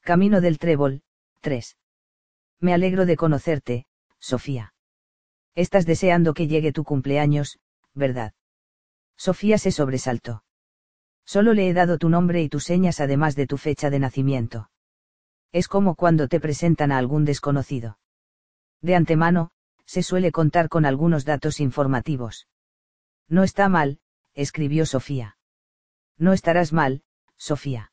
[0.00, 1.02] Camino del Trébol,
[1.42, 1.76] 3.
[2.58, 3.84] Me alegro de conocerte,
[4.18, 4.72] Sofía.
[5.54, 7.58] Estás deseando que llegue tu cumpleaños,
[7.94, 8.34] ¿verdad?
[9.16, 10.44] Sofía se sobresaltó.
[11.24, 14.70] Solo le he dado tu nombre y tus señas además de tu fecha de nacimiento.
[15.52, 17.98] Es como cuando te presentan a algún desconocido.
[18.82, 19.50] De antemano,
[19.86, 22.48] se suele contar con algunos datos informativos.
[23.28, 24.00] No está mal,
[24.34, 25.38] escribió Sofía.
[26.18, 27.02] No estarás mal,
[27.36, 27.92] Sofía.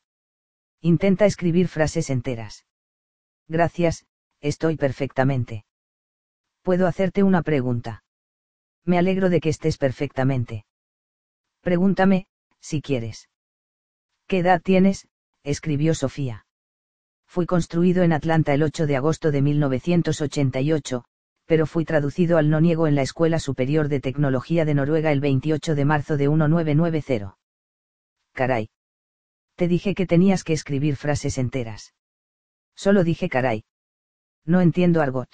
[0.80, 2.66] Intenta escribir frases enteras.
[3.48, 4.06] Gracias,
[4.40, 5.64] estoy perfectamente.
[6.62, 8.04] ¿Puedo hacerte una pregunta?
[8.84, 10.64] Me alegro de que estés perfectamente.
[11.60, 12.26] Pregúntame,
[12.60, 13.28] si quieres.
[14.26, 15.08] ¿Qué edad tienes?
[15.44, 16.46] escribió Sofía.
[17.26, 21.04] Fui construido en Atlanta el 8 de agosto de 1988,
[21.46, 25.74] pero fui traducido al noniego en la Escuela Superior de Tecnología de Noruega el 28
[25.74, 27.36] de marzo de 1990.
[28.32, 28.70] Caray.
[29.56, 31.94] Te dije que tenías que escribir frases enteras.
[32.74, 33.64] Solo dije caray.
[34.44, 35.28] No entiendo argot.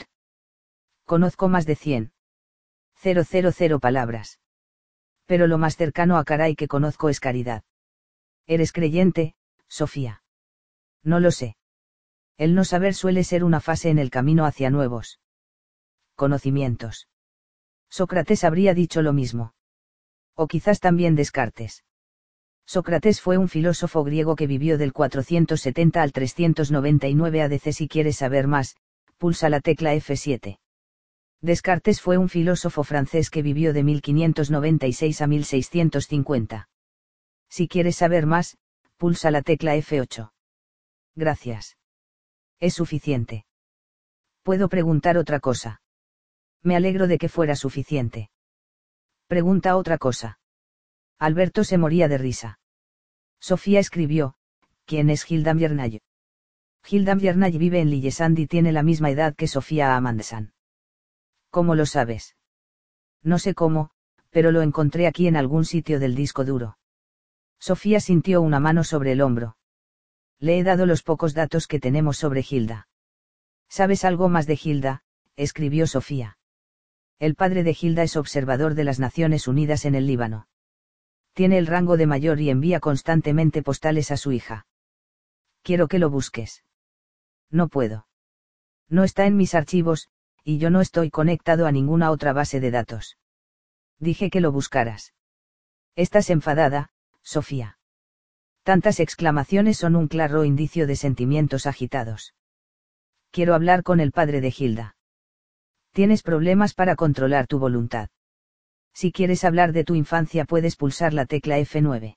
[1.05, 2.13] Conozco más de 100.
[3.01, 4.41] 000 palabras.
[5.27, 7.63] Pero lo más cercano a caray que conozco es caridad.
[8.47, 9.35] ¿Eres creyente,
[9.69, 10.23] Sofía?
[11.03, 11.57] No lo sé.
[12.37, 15.21] El no saber suele ser una fase en el camino hacia nuevos
[16.15, 17.09] conocimientos.
[17.91, 19.55] Sócrates habría dicho lo mismo.
[20.35, 21.85] O quizás también Descartes.
[22.67, 27.73] Sócrates fue un filósofo griego que vivió del 470 al 399 ADC.
[27.73, 28.77] Si quieres saber más,
[29.17, 30.59] pulsa la tecla F7.
[31.41, 36.69] Descartes fue un filósofo francés que vivió de 1596 a 1650.
[37.49, 38.59] Si quieres saber más,
[38.97, 40.33] pulsa la tecla F8.
[41.15, 41.77] Gracias.
[42.59, 43.47] Es suficiente.
[44.43, 45.81] Puedo preguntar otra cosa.
[46.63, 48.31] Me alegro de que fuera suficiente.
[49.29, 50.41] Pregunta otra cosa.
[51.19, 52.59] Alberto se moría de risa.
[53.41, 54.35] Sofía escribió,
[54.87, 56.01] ¿quién es Hilda Miernay?
[56.89, 60.53] Hilda Miernay vive en Lillesand y tiene la misma edad que Sofía Amandsan.
[61.51, 62.37] ¿Cómo lo sabes?
[63.23, 63.91] No sé cómo,
[64.31, 66.79] pero lo encontré aquí en algún sitio del disco duro.
[67.59, 69.57] Sofía sintió una mano sobre el hombro.
[70.39, 72.89] Le he dado los pocos datos que tenemos sobre Hilda.
[73.69, 75.03] ¿Sabes algo más de Hilda?
[75.37, 76.39] escribió Sofía.
[77.19, 80.47] El padre de Hilda es observador de las Naciones Unidas en el Líbano.
[81.33, 84.67] Tiene el rango de mayor y envía constantemente postales a su hija.
[85.63, 86.65] Quiero que lo busques.
[87.51, 88.07] No puedo.
[88.89, 90.09] No está en mis archivos,
[90.49, 93.19] y yo no estoy conectado a ninguna otra base de datos.
[93.99, 95.13] Dije que lo buscaras.
[95.95, 96.89] Estás enfadada,
[97.23, 97.79] Sofía.
[98.63, 102.35] Tantas exclamaciones son un claro indicio de sentimientos agitados.
[103.31, 104.97] Quiero hablar con el padre de Hilda.
[105.93, 108.09] Tienes problemas para controlar tu voluntad.
[108.95, 112.17] Si quieres hablar de tu infancia puedes pulsar la tecla F9.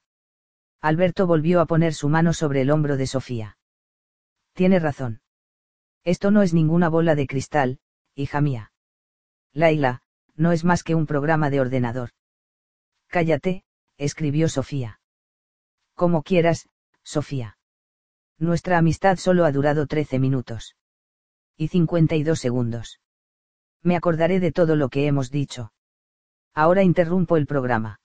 [0.80, 3.58] Alberto volvió a poner su mano sobre el hombro de Sofía.
[4.54, 5.20] Tiene razón.
[6.06, 7.82] Esto no es ninguna bola de cristal,
[8.16, 8.72] hija mía.
[9.54, 10.02] Laila,
[10.36, 12.12] no es más que un programa de ordenador.
[13.08, 13.64] Cállate,
[13.98, 15.00] escribió Sofía.
[15.96, 16.68] Como quieras,
[17.04, 17.58] Sofía.
[18.38, 20.76] Nuestra amistad solo ha durado 13 minutos.
[21.58, 23.00] Y 52 segundos.
[23.84, 25.74] Me acordaré de todo lo que hemos dicho.
[26.54, 28.00] Ahora interrumpo el programa.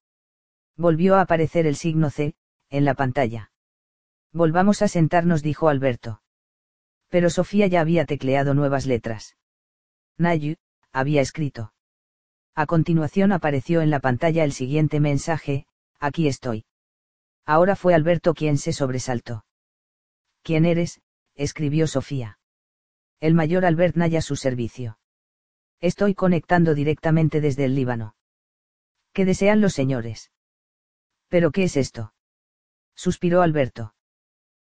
[0.76, 2.34] Volvió a aparecer el signo C,
[2.68, 3.50] en la pantalla.
[4.32, 6.20] Volvamos a sentarnos, dijo Alberto.
[7.08, 9.36] Pero Sofía ya había tecleado nuevas letras.
[10.18, 10.56] Nayu,
[10.92, 11.72] había escrito.
[12.54, 15.66] A continuación apareció en la pantalla el siguiente mensaje,
[16.00, 16.64] aquí estoy.
[17.44, 19.44] Ahora fue Alberto quien se sobresaltó.
[20.42, 21.00] ¿Quién eres?
[21.34, 22.38] escribió Sofía.
[23.20, 24.98] El mayor Albert Naya a su servicio.
[25.80, 28.16] Estoy conectando directamente desde el Líbano.
[29.12, 30.32] ¿Qué desean los señores?
[31.28, 32.14] ¿Pero qué es esto?
[32.94, 33.94] Suspiró Alberto.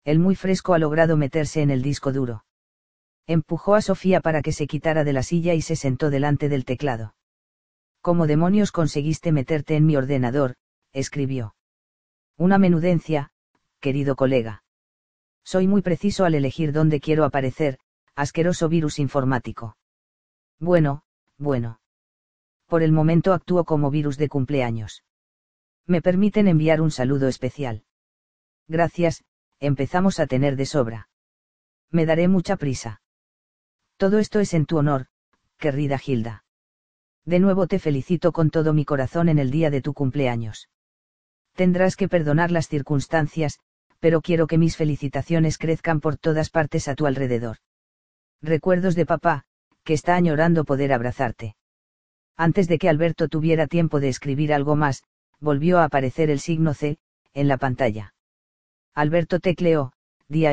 [0.05, 2.45] El muy fresco ha logrado meterse en el disco duro.
[3.27, 6.65] Empujó a Sofía para que se quitara de la silla y se sentó delante del
[6.65, 7.15] teclado.
[8.03, 10.57] ¿Cómo demonios conseguiste meterte en mi ordenador?
[10.93, 11.55] escribió.
[12.37, 13.31] Una menudencia,
[13.81, 14.63] querido colega.
[15.43, 17.79] Soy muy preciso al elegir dónde quiero aparecer,
[18.15, 19.77] asqueroso virus informático.
[20.59, 21.03] Bueno,
[21.39, 21.81] bueno.
[22.67, 25.03] Por el momento actúo como virus de cumpleaños.
[25.87, 27.85] Me permiten enviar un saludo especial.
[28.69, 29.25] Gracias,
[29.61, 31.09] empezamos a tener de sobra.
[31.91, 33.01] Me daré mucha prisa.
[34.05, 35.07] Todo esto es en tu honor,
[35.57, 36.45] querida Gilda.
[37.25, 40.69] De nuevo te felicito con todo mi corazón en el día de tu cumpleaños.
[41.55, 43.61] Tendrás que perdonar las circunstancias,
[44.01, 47.57] pero quiero que mis felicitaciones crezcan por todas partes a tu alrededor.
[48.43, 49.45] Recuerdos de papá,
[49.85, 51.57] que está añorando poder abrazarte.
[52.37, 55.03] Antes de que Alberto tuviera tiempo de escribir algo más,
[55.41, 56.99] volvió a aparecer el signo C,
[57.33, 58.13] en la pantalla.
[58.93, 59.95] Alberto tecleó,
[60.29, 60.53] dia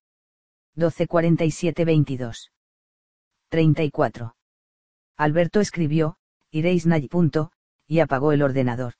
[0.76, 2.51] 1247-22.
[3.51, 4.35] 34.
[5.19, 6.17] Alberto escribió,
[6.51, 7.10] iréis Nay.
[7.87, 8.94] y apagó el ordenador.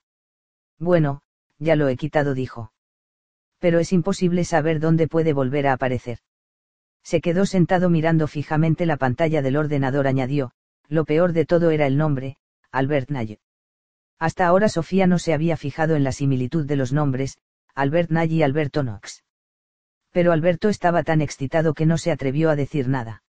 [0.78, 1.23] Bueno,
[1.58, 2.71] ya lo he quitado, dijo.
[3.62, 6.19] Pero es imposible saber dónde puede volver a aparecer.
[7.05, 10.51] Se quedó sentado mirando fijamente la pantalla del ordenador, añadió,
[10.89, 12.39] lo peor de todo era el nombre,
[12.73, 13.39] Albert Nay.
[14.19, 17.39] Hasta ahora Sofía no se había fijado en la similitud de los nombres,
[17.73, 19.23] Albert Nay y Alberto Knox.
[20.11, 23.23] Pero Alberto estaba tan excitado que no se atrevió a decir nada.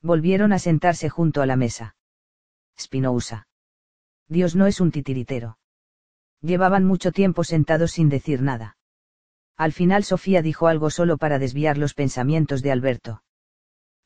[0.00, 1.96] Volvieron a sentarse junto a la mesa.
[2.78, 3.46] Spinoza.
[4.26, 5.58] Dios no es un titiritero.
[6.40, 8.78] Llevaban mucho tiempo sentados sin decir nada.
[9.60, 13.22] Al final Sofía dijo algo solo para desviar los pensamientos de Alberto.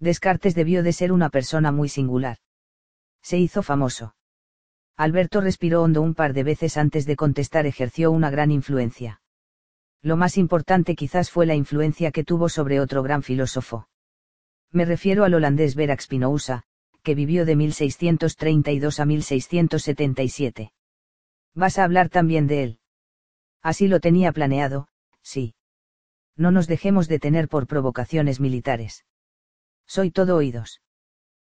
[0.00, 2.38] Descartes debió de ser una persona muy singular.
[3.22, 4.16] Se hizo famoso.
[4.96, 9.22] Alberto respiró hondo un par de veces antes de contestar ejerció una gran influencia.
[10.02, 13.86] Lo más importante quizás fue la influencia que tuvo sobre otro gran filósofo.
[14.72, 16.64] Me refiero al holandés Verax Spinoza,
[17.04, 20.72] que vivió de 1632 a 1677.
[21.54, 22.78] Vas a hablar también de él.
[23.62, 24.88] Así lo tenía planeado,
[25.24, 25.54] sí.
[26.36, 29.04] No nos dejemos detener por provocaciones militares.
[29.86, 30.80] Soy todo oídos.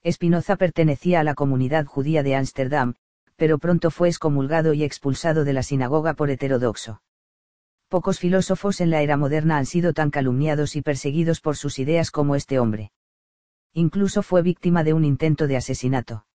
[0.02, 2.94] Espinoza pertenecía a la comunidad judía de Ámsterdam,
[3.36, 7.02] pero pronto fue excomulgado y expulsado de la sinagoga por heterodoxo.
[7.88, 12.10] Pocos filósofos en la era moderna han sido tan calumniados y perseguidos por sus ideas
[12.10, 12.92] como este hombre.
[13.72, 16.26] Incluso fue víctima de un intento de asesinato.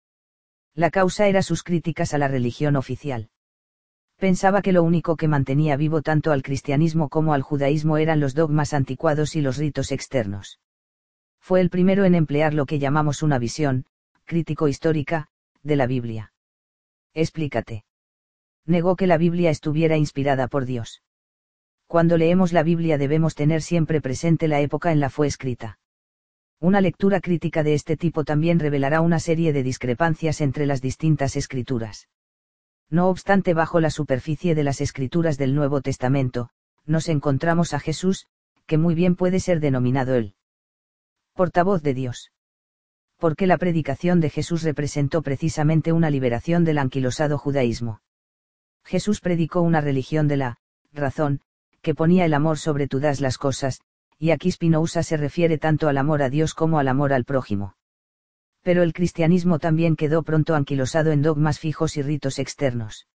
[0.74, 3.30] La causa era sus críticas a la religión oficial
[4.20, 8.34] pensaba que lo único que mantenía vivo tanto al cristianismo como al judaísmo eran los
[8.34, 10.60] dogmas anticuados y los ritos externos.
[11.40, 13.86] Fue el primero en emplear lo que llamamos una visión,
[14.26, 15.28] crítico-histórica,
[15.62, 16.32] de la Biblia.
[17.14, 17.84] Explícate.
[18.66, 21.02] Negó que la Biblia estuviera inspirada por Dios.
[21.86, 25.78] Cuando leemos la Biblia debemos tener siempre presente la época en la fue escrita.
[26.60, 31.34] Una lectura crítica de este tipo también revelará una serie de discrepancias entre las distintas
[31.34, 32.06] escrituras.
[32.90, 36.50] No obstante, bajo la superficie de las escrituras del Nuevo Testamento,
[36.86, 38.26] nos encontramos a Jesús,
[38.66, 40.34] que muy bien puede ser denominado el
[41.34, 42.32] portavoz de Dios.
[43.16, 48.00] Porque la predicación de Jesús representó precisamente una liberación del anquilosado judaísmo.
[48.84, 50.58] Jesús predicó una religión de la
[50.92, 51.40] razón,
[51.82, 53.80] que ponía el amor sobre todas las cosas,
[54.18, 57.74] y aquí Spinoza se refiere tanto al amor a Dios como al amor al prójimo.
[58.62, 63.06] Pero el cristianismo también quedó pronto anquilosado en dogmas fijos y ritos externos.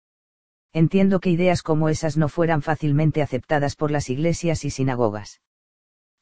[0.72, 5.40] Entiendo que ideas como esas no fueran fácilmente aceptadas por las iglesias y sinagogas.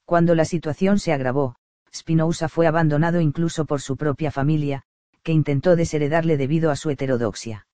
[0.04, 1.56] Cuando la situación se agravó,
[1.94, 4.82] Spinoza fue abandonado incluso por su propia familia,
[5.22, 7.66] que intentó desheredarle debido a su heterodoxia.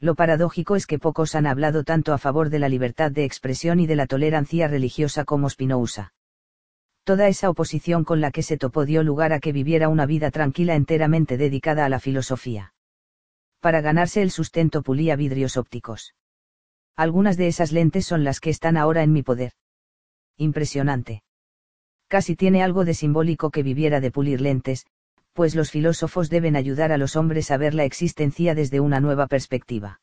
[0.00, 3.80] Lo paradójico es que pocos han hablado tanto a favor de la libertad de expresión
[3.80, 6.12] y de la tolerancia religiosa como Spinoza.
[7.04, 10.30] Toda esa oposición con la que se topó dio lugar a que viviera una vida
[10.30, 12.72] tranquila enteramente dedicada a la filosofía.
[13.60, 16.14] Para ganarse el sustento pulía vidrios ópticos.
[16.96, 19.52] Algunas de esas lentes son las que están ahora en mi poder.
[20.38, 21.22] Impresionante.
[22.08, 24.86] Casi tiene algo de simbólico que viviera de pulir lentes,
[25.34, 29.26] pues los filósofos deben ayudar a los hombres a ver la existencia desde una nueva
[29.26, 30.00] perspectiva.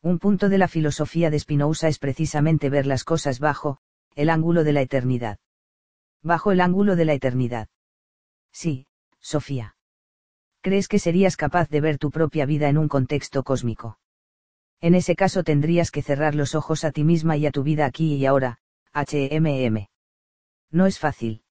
[0.00, 3.78] Un punto de la filosofía de Spinoza es precisamente ver las cosas bajo,
[4.14, 5.38] el ángulo de la eternidad.
[6.24, 7.68] Bajo el ángulo de la eternidad.
[8.50, 8.86] Sí,
[9.20, 9.76] Sofía.
[10.62, 13.98] ¿Crees que serías capaz de ver tu propia vida en un contexto cósmico?
[14.80, 17.84] En ese caso tendrías que cerrar los ojos a ti misma y a tu vida
[17.84, 18.58] aquí y ahora,
[18.94, 19.88] HMM.
[20.70, 21.42] No es fácil.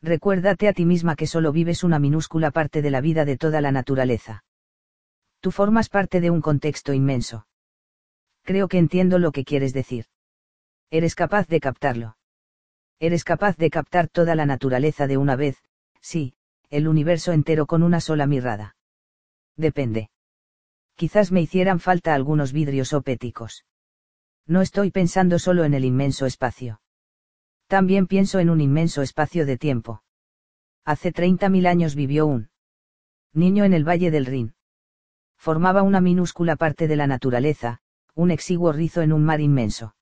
[0.00, 3.60] Recuérdate a ti misma que solo vives una minúscula parte de la vida de toda
[3.60, 4.44] la naturaleza.
[5.40, 7.46] Tú formas parte de un contexto inmenso.
[8.44, 10.06] Creo que entiendo lo que quieres decir.
[10.90, 12.16] Eres capaz de captarlo.
[13.00, 15.56] Eres capaz de captar toda la naturaleza de una vez,
[16.02, 16.34] sí,
[16.68, 18.76] el universo entero con una sola mirada.
[19.56, 20.10] Depende.
[20.96, 23.64] Quizás me hicieran falta algunos vidrios opéticos.
[24.46, 26.82] No estoy pensando solo en el inmenso espacio.
[27.68, 30.02] También pienso en un inmenso espacio de tiempo.
[30.84, 32.50] Hace 30.000 años vivió un
[33.32, 34.54] niño en el Valle del Rin.
[35.38, 37.80] Formaba una minúscula parte de la naturaleza,
[38.14, 39.94] un exiguo rizo en un mar inmenso.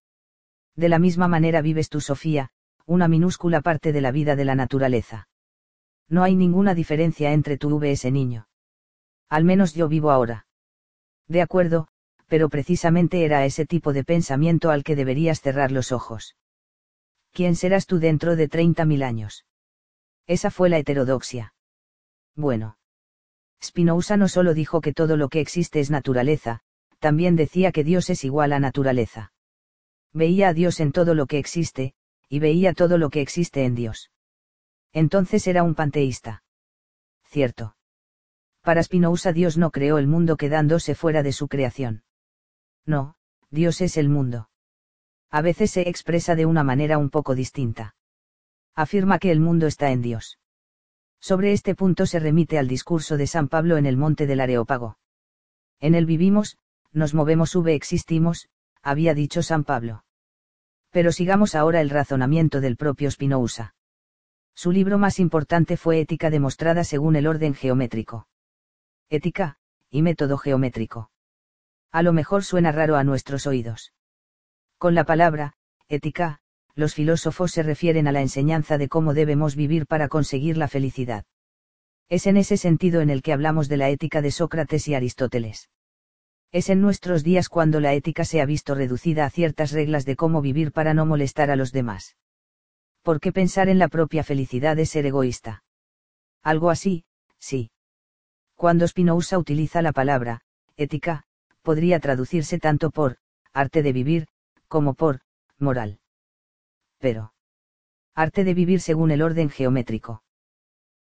[0.74, 2.50] De la misma manera vives tú, Sofía,
[2.88, 5.28] una minúscula parte de la vida de la naturaleza.
[6.08, 8.49] No hay ninguna diferencia entre tú y ese niño.
[9.28, 10.47] Al menos yo vivo ahora.
[11.28, 11.88] De acuerdo,
[12.26, 16.35] pero precisamente era ese tipo de pensamiento al que deberías cerrar los ojos.
[17.38, 19.44] ¿quién serás tú dentro de 30.000 años?
[20.26, 21.54] Esa fue la heterodoxia.
[22.35, 22.78] Bueno.
[23.62, 26.62] Spinoza no solo dijo que todo lo que existe es naturaleza,
[26.99, 29.33] también decía que Dios es igual a naturaleza.
[30.12, 31.94] Veía a Dios en todo lo que existe,
[32.28, 34.10] y veía todo lo que existe en Dios.
[34.92, 36.42] Entonces era un panteísta.
[37.24, 37.76] Cierto.
[38.62, 42.02] Para Spinoza Dios no creó el mundo quedándose fuera de su creación.
[42.84, 43.16] No,
[43.50, 44.48] Dios es el mundo
[45.30, 47.94] a veces se expresa de una manera un poco distinta.
[48.74, 50.38] Afirma que el mundo está en Dios.
[51.20, 54.98] Sobre este punto se remite al discurso de San Pablo en el monte del Areópago.
[55.80, 56.56] En él vivimos,
[56.92, 58.48] nos movemos v existimos,
[58.82, 60.04] había dicho San Pablo.
[60.90, 63.74] Pero sigamos ahora el razonamiento del propio Spinoza.
[64.54, 68.26] Su libro más importante fue Ética demostrada según el orden geométrico.
[69.08, 69.58] Ética,
[69.90, 71.10] y método geométrico.
[71.92, 73.92] A lo mejor suena raro a nuestros oídos.
[74.76, 75.54] Con la palabra,
[75.88, 76.40] ética,
[76.74, 81.24] los filósofos se refieren a la enseñanza de cómo debemos vivir para conseguir la felicidad.
[82.08, 85.69] Es en ese sentido en el que hablamos de la ética de Sócrates y Aristóteles.
[86.50, 90.16] Es en nuestros días cuando la ética se ha visto reducida a ciertas reglas de
[90.16, 92.16] cómo vivir para no molestar a los demás.
[93.02, 95.62] ¿Por qué pensar en la propia felicidad es ser egoísta?
[96.42, 97.04] Algo así,
[97.38, 97.70] sí.
[98.54, 100.40] Cuando Spinoza utiliza la palabra,
[100.76, 101.24] ética,
[101.62, 103.18] podría traducirse tanto por,
[103.52, 104.28] arte de vivir,
[104.68, 105.20] como por,
[105.58, 106.00] moral.
[106.98, 107.34] Pero.
[108.14, 110.22] Arte de vivir según el orden geométrico.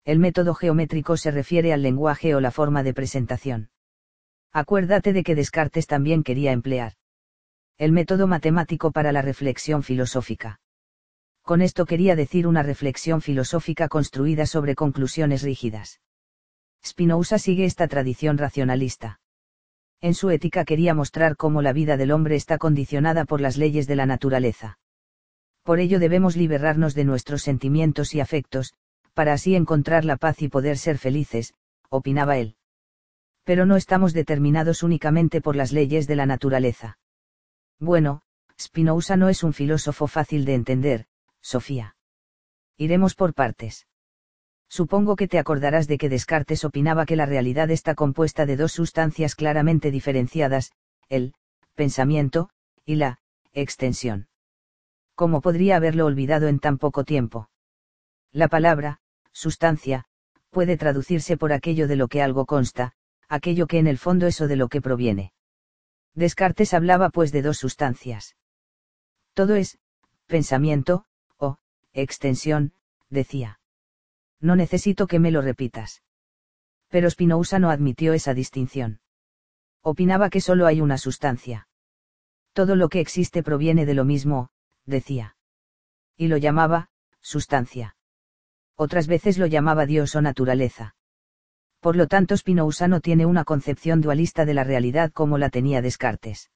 [0.04, 3.70] El método geométrico se refiere al lenguaje o la forma de presentación.
[4.52, 6.94] Acuérdate de que Descartes también quería emplear
[7.76, 10.58] el método matemático para la reflexión filosófica.
[11.42, 16.00] Con esto quería decir una reflexión filosófica construida sobre conclusiones rígidas.
[16.84, 19.20] Spinoza sigue esta tradición racionalista.
[20.00, 23.86] En su ética quería mostrar cómo la vida del hombre está condicionada por las leyes
[23.86, 24.78] de la naturaleza.
[25.62, 28.74] Por ello debemos liberarnos de nuestros sentimientos y afectos,
[29.14, 31.54] para así encontrar la paz y poder ser felices,
[31.90, 32.56] opinaba él.
[33.48, 36.98] Pero no estamos determinados únicamente por las leyes de la naturaleza.
[37.80, 38.20] Bueno,
[38.60, 41.06] Spinoza no es un filósofo fácil de entender,
[41.40, 41.96] Sofía.
[42.76, 43.86] Iremos por partes.
[44.68, 48.72] Supongo que te acordarás de que Descartes opinaba que la realidad está compuesta de dos
[48.72, 50.72] sustancias claramente diferenciadas,
[51.08, 51.32] el
[51.74, 52.50] pensamiento,
[52.84, 53.18] y la
[53.54, 54.28] extensión.
[55.14, 57.48] ¿Cómo podría haberlo olvidado en tan poco tiempo?
[58.30, 59.00] La palabra,
[59.32, 60.04] sustancia,
[60.50, 62.92] puede traducirse por aquello de lo que algo consta,
[63.28, 65.32] aquello que en el fondo es o de lo que proviene.
[66.14, 68.36] Descartes hablaba pues de dos sustancias.
[69.34, 69.78] Todo es,
[70.26, 71.04] pensamiento,
[71.36, 71.58] o,
[71.92, 72.72] extensión,
[73.08, 73.60] decía.
[74.40, 76.02] No necesito que me lo repitas.
[76.88, 79.00] Pero Spinoza no admitió esa distinción.
[79.82, 81.68] Opinaba que solo hay una sustancia.
[82.52, 84.50] Todo lo que existe proviene de lo mismo,
[84.84, 85.36] decía.
[86.16, 87.96] Y lo llamaba, sustancia.
[88.74, 90.96] Otras veces lo llamaba Dios o naturaleza.
[91.80, 95.80] Por lo tanto Spinoza no tiene una concepción dualista de la realidad como la tenía
[95.80, 96.50] Descartes.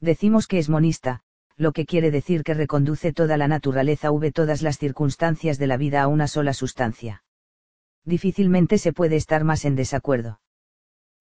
[0.00, 1.22] Decimos que es monista,
[1.56, 5.76] lo que quiere decir que reconduce toda la naturaleza v todas las circunstancias de la
[5.76, 7.24] vida a una sola sustancia.
[8.04, 10.40] Difícilmente se puede estar más en desacuerdo.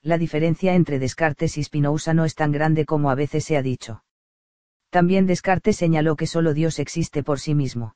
[0.02, 3.64] La diferencia entre Descartes y Spinoza no es tan grande como a veces se ha
[3.64, 4.04] dicho.
[4.92, 7.96] También Descartes señaló que solo Dios existe por sí mismo.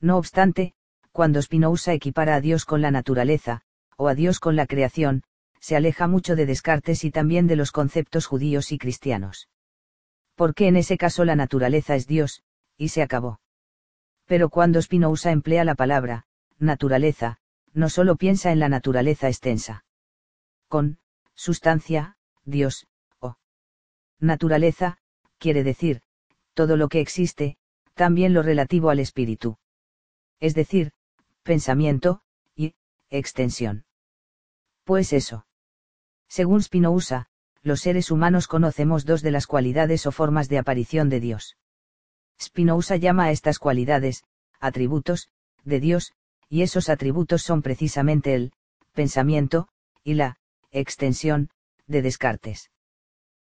[0.00, 0.72] No obstante,
[1.12, 3.62] cuando Spinoza equipara a Dios con la naturaleza,
[3.98, 5.24] o a Dios con la creación,
[5.60, 9.48] se aleja mucho de Descartes y también de los conceptos judíos y cristianos.
[10.36, 12.44] Porque en ese caso la naturaleza es Dios,
[12.76, 13.40] y se acabó.
[14.24, 16.26] Pero cuando Spinoza emplea la palabra,
[16.58, 17.38] naturaleza,
[17.72, 19.84] no solo piensa en la naturaleza extensa.
[20.68, 20.98] Con,
[21.34, 22.86] sustancia, Dios,
[23.18, 23.36] o
[24.20, 24.98] naturaleza,
[25.38, 26.02] quiere decir,
[26.54, 27.56] todo lo que existe,
[27.94, 29.58] también lo relativo al espíritu.
[30.38, 30.92] Es decir,
[31.42, 32.22] pensamiento,
[32.54, 32.74] y,
[33.10, 33.86] extensión.
[34.88, 35.44] Pues eso.
[36.28, 37.26] Según Spinoza,
[37.62, 41.58] los seres humanos conocemos dos de las cualidades o formas de aparición de Dios.
[42.40, 44.24] Spinoza llama a estas cualidades,
[44.60, 45.28] atributos,
[45.62, 46.14] de Dios,
[46.48, 48.54] y esos atributos son precisamente el,
[48.94, 49.68] pensamiento,
[50.04, 50.38] y la,
[50.70, 51.50] extensión,
[51.86, 52.70] de Descartes.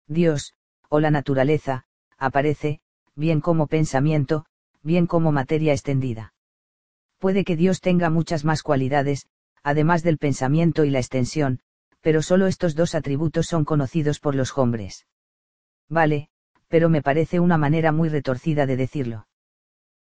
[0.07, 0.53] Dios,
[0.87, 1.83] o la naturaleza,
[2.17, 2.79] aparece,
[3.15, 4.45] bien como pensamiento,
[4.81, 6.33] bien como materia extendida.
[7.19, 9.27] Puede que Dios tenga muchas más cualidades,
[9.63, 11.59] además del pensamiento y la extensión,
[12.01, 15.07] pero solo estos dos atributos son conocidos por los hombres.
[15.89, 16.29] Vale,
[16.67, 19.27] pero me parece una manera muy retorcida de decirlo.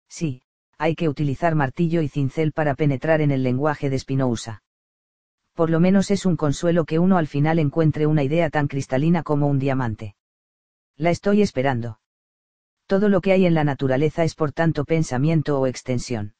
[0.08, 0.42] Sí,
[0.78, 4.62] hay que utilizar martillo y cincel para penetrar en el lenguaje de Spinoza.
[5.54, 9.22] Por lo menos es un consuelo que uno al final encuentre una idea tan cristalina
[9.22, 10.16] como un diamante.
[10.96, 12.00] La estoy esperando.
[12.86, 16.34] Todo lo que hay en la naturaleza es por tanto pensamiento o extensión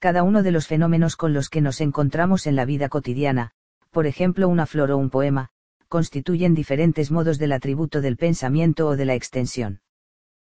[0.00, 3.52] cada uno de los fenómenos con los que nos encontramos en la vida cotidiana,
[3.90, 5.50] por ejemplo una flor o un poema,
[5.88, 9.82] constituyen diferentes modos del atributo del pensamiento o de la extensión.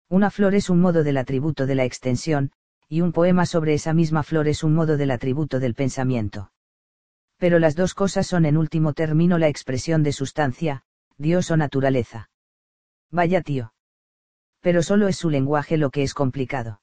[0.08, 2.52] Una flor es un modo del atributo de la extensión,
[2.88, 6.50] y un poema sobre esa misma flor es un modo del atributo del pensamiento.
[7.36, 10.84] Pero las dos cosas son en último término la expresión de sustancia,
[11.18, 12.30] Dios o naturaleza.
[13.10, 13.74] Vaya tío.
[14.60, 16.80] Pero solo es su lenguaje lo que es complicado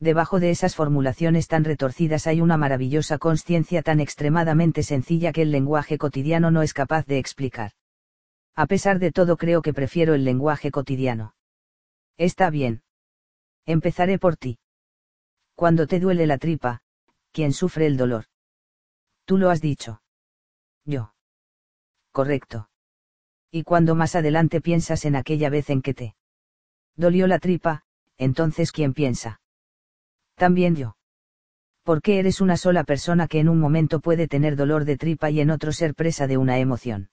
[0.00, 5.50] debajo de esas formulaciones tan retorcidas hay una maravillosa conciencia tan extremadamente sencilla que el
[5.50, 7.72] lenguaje cotidiano no es capaz de explicar.
[8.56, 11.34] A pesar de todo creo que prefiero el lenguaje cotidiano.
[12.16, 12.82] Está bien.
[13.66, 14.58] Empezaré por ti.
[15.54, 16.80] Cuando te duele la tripa,
[17.32, 18.24] ¿quién sufre el dolor?
[19.26, 20.02] Tú lo has dicho.
[20.84, 21.14] Yo.
[22.10, 22.70] Correcto.
[23.50, 26.16] Y cuando más adelante piensas en aquella vez en que te
[26.96, 27.84] dolió la tripa,
[28.16, 29.39] entonces ¿quién piensa?
[30.40, 30.96] También yo.
[31.82, 35.38] Porque eres una sola persona que en un momento puede tener dolor de tripa y
[35.38, 37.10] en otro ser presa de una emoción.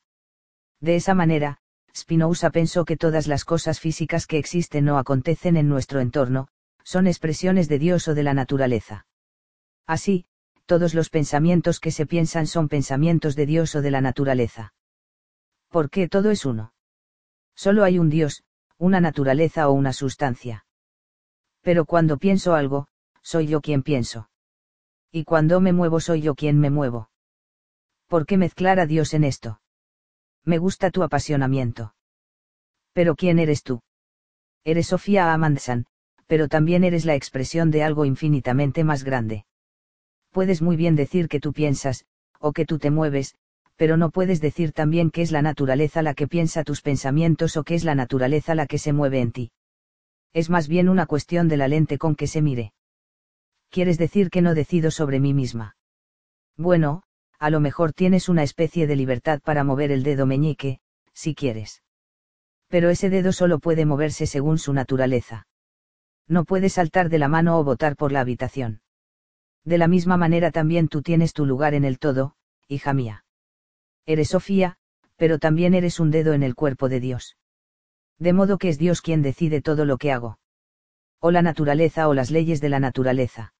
[0.79, 1.57] De esa manera,
[1.93, 6.47] Spinoza pensó que todas las cosas físicas que existen o acontecen en nuestro entorno,
[6.85, 9.05] son expresiones de Dios o de la naturaleza.
[9.85, 10.23] Así,
[10.65, 14.73] todos los pensamientos que se piensan son pensamientos de Dios o de la naturaleza.
[15.67, 16.71] ¿Por qué todo es uno?
[17.55, 18.45] Solo hay un Dios,
[18.77, 20.65] una naturaleza o una sustancia.
[21.61, 22.87] Pero cuando pienso algo,
[23.27, 24.29] soy yo quien pienso.
[25.11, 27.09] Y cuando me muevo soy yo quien me muevo.
[28.07, 29.59] ¿Por qué mezclar a Dios en esto?
[30.45, 31.93] Me gusta tu apasionamiento.
[32.93, 33.81] Pero ¿quién eres tú?
[34.63, 35.87] Eres Sofía Amandsan,
[36.25, 39.45] pero también eres la expresión de algo infinitamente más grande.
[40.31, 42.05] Puedes muy bien decir que tú piensas,
[42.39, 43.35] o que tú te mueves,
[43.75, 47.65] pero no puedes decir también que es la naturaleza la que piensa tus pensamientos o
[47.65, 49.51] que es la naturaleza la que se mueve en ti.
[50.31, 52.71] Es más bien una cuestión de la lente con que se mire
[53.69, 55.75] quieres decir que no decido sobre mí misma.
[56.57, 57.03] Bueno,
[57.39, 60.79] a lo mejor tienes una especie de libertad para mover el dedo meñique,
[61.13, 61.83] si quieres.
[62.67, 65.47] Pero ese dedo solo puede moverse según su naturaleza.
[66.27, 68.81] No puede saltar de la mano o botar por la habitación.
[69.63, 72.35] De la misma manera también tú tienes tu lugar en el todo,
[72.67, 73.25] hija mía.
[74.05, 74.77] Eres Sofía,
[75.15, 77.37] pero también eres un dedo en el cuerpo de Dios.
[78.19, 80.39] De modo que es Dios quien decide todo lo que hago.
[81.19, 83.53] O la naturaleza o las leyes de la naturaleza.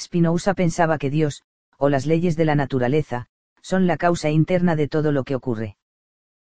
[0.00, 1.42] Spinoza pensaba que Dios,
[1.76, 3.26] o las leyes de la naturaleza,
[3.60, 5.76] son la causa interna de todo lo que ocurre.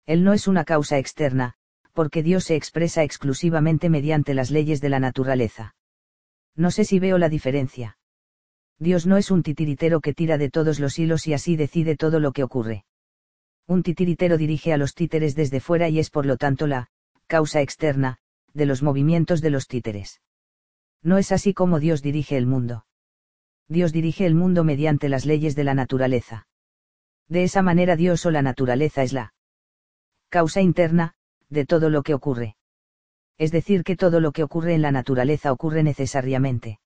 [0.06, 1.54] Él no es una causa externa,
[1.92, 5.74] porque Dios se expresa exclusivamente mediante las leyes de la naturaleza.
[6.54, 7.98] No sé si veo la diferencia.
[8.78, 12.20] Dios no es un titiritero que tira de todos los hilos y así decide todo
[12.20, 12.84] lo que ocurre.
[13.66, 16.90] Un titiritero dirige a los títeres desde fuera y es por lo tanto la
[17.26, 18.18] causa externa
[18.54, 20.20] de los movimientos de los títeres.
[21.02, 22.86] No es así como Dios dirige el mundo.
[23.68, 26.46] Dios dirige el mundo mediante las leyes de la naturaleza.
[27.28, 29.34] De esa manera Dios o la naturaleza es la
[30.30, 31.14] causa interna,
[31.50, 32.56] de todo lo que ocurre.
[33.36, 36.80] Es decir, que todo lo que ocurre en la naturaleza ocurre necesariamente.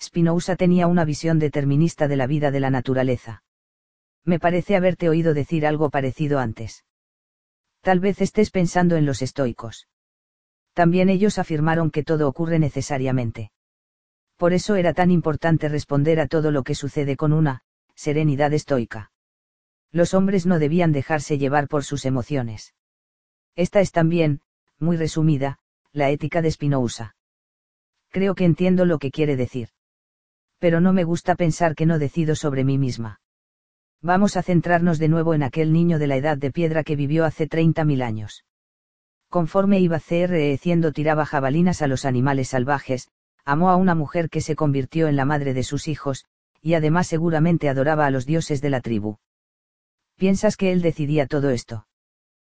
[0.00, 3.42] Spinoza tenía una visión determinista de la vida de la naturaleza.
[4.24, 6.84] Me parece haberte oído decir algo parecido antes.
[7.80, 9.88] Tal vez estés pensando en los estoicos.
[10.72, 13.50] También ellos afirmaron que todo ocurre necesariamente.
[14.36, 17.62] Por eso era tan importante responder a todo lo que sucede con una
[17.94, 19.10] serenidad estoica.
[19.92, 22.74] Los hombres no debían dejarse llevar por sus emociones.
[23.54, 24.40] Esta es también,
[24.78, 25.58] muy resumida,
[25.92, 27.16] la ética de Spinoza.
[28.10, 29.70] Creo que entiendo lo que quiere decir
[30.58, 33.20] pero no me gusta pensar que no decido sobre mí misma.
[34.02, 37.24] Vamos a centrarnos de nuevo en aquel niño de la edad de piedra que vivió
[37.24, 38.44] hace 30.000 años.
[39.28, 43.08] Conforme iba creciendo tiraba jabalinas a los animales salvajes,
[43.46, 46.26] amó a una mujer que se convirtió en la madre de sus hijos,
[46.60, 49.16] y además seguramente adoraba a los dioses de la tribu.
[50.16, 51.86] ¿Piensas que él decidía todo esto?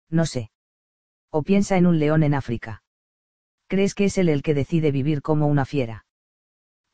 [0.10, 0.50] No sé.
[1.30, 2.82] ¿O piensa en un león en África?
[3.68, 6.06] ¿Crees que es él el que decide vivir como una fiera?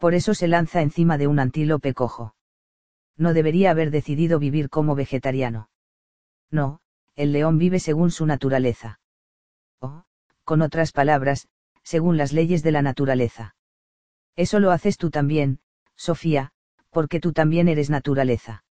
[0.04, 2.36] por eso se lanza encima de un antílope cojo.
[3.16, 5.70] No debería haber decidido vivir como vegetariano.
[6.52, 6.82] No,
[7.16, 9.00] el león vive según su naturaleza.
[9.80, 10.04] O,
[10.44, 11.48] con otras palabras,
[11.84, 13.56] según las leyes de la naturaleza.
[14.36, 15.60] Eso lo haces tú también,
[15.96, 16.52] Sofía,
[16.90, 18.64] porque tú también eres naturaleza.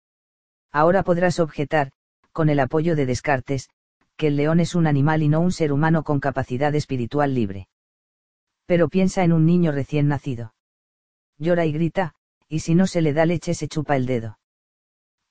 [0.72, 1.92] Ahora podrás objetar,
[2.32, 3.70] con el apoyo de Descartes,
[4.16, 7.68] que el león es un animal y no un ser humano con capacidad espiritual libre.
[8.66, 10.54] Pero piensa en un niño recién nacido
[11.42, 12.14] llora y grita,
[12.48, 14.38] y si no se le da leche se chupa el dedo.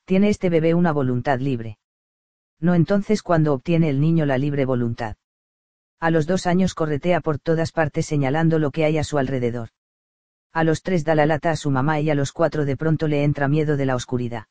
[0.04, 1.78] ¿Tiene este bebé una voluntad libre?
[2.58, 5.16] No entonces cuando obtiene el niño la libre voluntad.
[6.00, 9.68] A los dos años corretea por todas partes señalando lo que hay a su alrededor.
[10.52, 13.08] A los tres da la lata a su mamá y a los cuatro de pronto
[13.08, 14.46] le entra miedo de la oscuridad.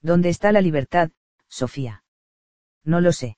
[0.00, 1.10] ¿Dónde está la libertad,
[1.48, 2.04] Sofía?
[2.84, 3.36] No lo sé.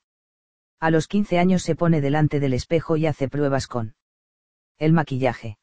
[0.81, 3.95] A los quince años se pone delante del espejo y hace pruebas con
[4.79, 5.59] el maquillaje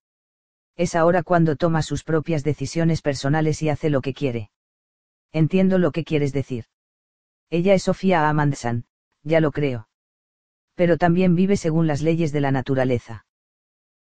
[0.76, 4.50] es ahora cuando toma sus propias decisiones personales y hace lo que quiere.
[5.32, 6.66] Entiendo lo que quieres decir.
[7.52, 8.86] Ella es Sofía Amandsan,
[9.24, 9.90] ya lo creo.
[10.76, 13.26] Pero también vive según las leyes de la naturaleza.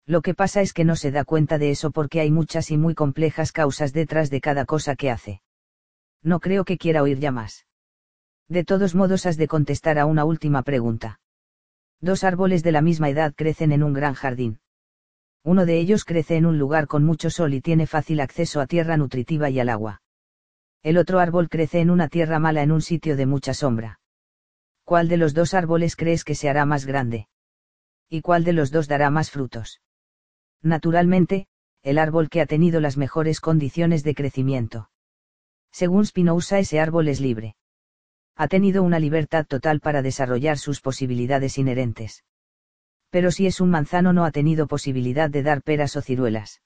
[0.06, 2.78] Lo que pasa es que no se da cuenta de eso porque hay muchas y
[2.78, 5.42] muy complejas causas detrás de cada cosa que hace.
[6.24, 7.66] No creo que quiera oír ya más.
[8.48, 11.19] De todos modos has de contestar a una última pregunta.
[12.01, 14.60] Dos árboles de la misma edad crecen en un gran jardín.
[15.44, 18.67] Uno de ellos crece en un lugar con mucho sol y tiene fácil acceso a
[18.67, 20.01] tierra nutritiva y al agua.
[20.84, 24.00] El otro árbol crece en una tierra mala en un sitio de mucha sombra.
[24.84, 27.28] ¿Cuál de los dos árboles crees que se hará más grande?
[28.10, 29.80] ¿Y cuál de los dos dará más frutos?
[30.61, 31.47] Naturalmente,
[31.83, 34.90] el árbol que ha tenido las mejores condiciones de crecimiento.
[35.72, 37.56] Según Spinoza ese árbol es libre.
[38.35, 42.24] Ha tenido una libertad total para desarrollar sus posibilidades inherentes
[43.11, 46.61] pero si es un manzano no ha tenido posibilidad de dar peras o ciruelas.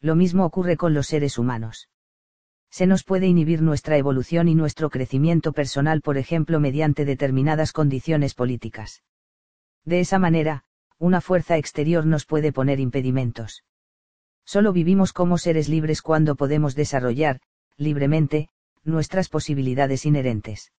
[0.00, 1.88] Lo mismo ocurre con los seres humanos.
[2.70, 8.34] Se nos puede inhibir nuestra evolución y nuestro crecimiento personal, por ejemplo, mediante determinadas condiciones
[8.34, 9.02] políticas.
[9.84, 10.64] De esa manera,
[10.98, 13.64] una fuerza exterior nos puede poner impedimentos.
[14.44, 17.40] Solo vivimos como seres libres cuando podemos desarrollar,
[17.76, 18.48] libremente,
[18.84, 20.72] nuestras posibilidades inherentes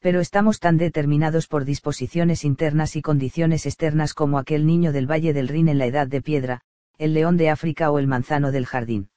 [0.00, 5.34] pero estamos tan determinados por disposiciones internas y condiciones externas como aquel niño del Valle
[5.34, 6.62] del Rin en la Edad de Piedra,
[6.96, 9.10] el león de África o el manzano del jardín.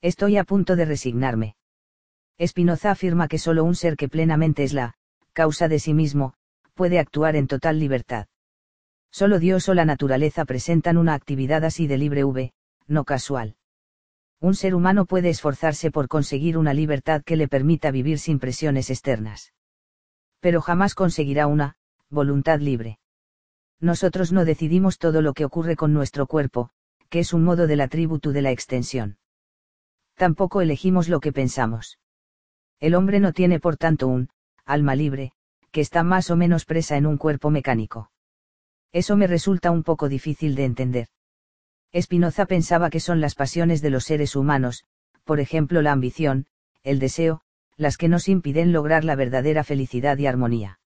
[0.00, 1.56] Estoy a punto de resignarme.
[2.40, 4.94] Spinoza afirma que solo un ser que plenamente es la
[5.34, 6.34] causa de sí mismo,
[6.74, 8.26] puede actuar en total libertad.
[9.10, 12.52] Solo Dios o la naturaleza presentan una actividad así de libre v,
[12.86, 13.56] no casual.
[14.40, 18.90] Un ser humano puede esforzarse por conseguir una libertad que le permita vivir sin presiones
[18.90, 19.52] externas
[20.40, 21.74] pero jamás conseguirá una,
[22.10, 22.98] voluntad libre.
[23.80, 26.70] Nosotros no decidimos todo lo que ocurre con nuestro cuerpo,
[27.08, 29.18] que es un modo del atributo de la extensión.
[30.14, 31.98] Tampoco elegimos lo que pensamos.
[32.80, 34.30] El hombre no tiene por tanto un,
[34.64, 35.32] alma libre,
[35.70, 38.10] que está más o menos presa en un cuerpo mecánico.
[38.92, 41.08] Eso me resulta un poco difícil de entender.
[41.94, 44.84] Spinoza pensaba que son las pasiones de los seres humanos,
[45.24, 46.46] por ejemplo la ambición,
[46.82, 47.42] el deseo,
[47.76, 50.80] las que nos impiden lograr la verdadera felicidad y armonía.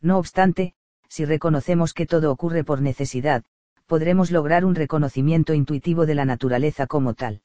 [0.00, 0.74] No obstante,
[1.08, 3.44] si reconocemos que todo ocurre por necesidad,
[3.86, 7.40] podremos lograr un reconocimiento intuitivo de la naturaleza como tal.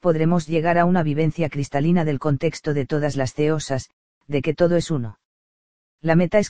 [0.00, 3.90] Podremos llegar a una vivencia cristalina del contexto de todas las ceosas,
[4.28, 5.18] de que todo es uno.
[6.00, 6.46] La meta es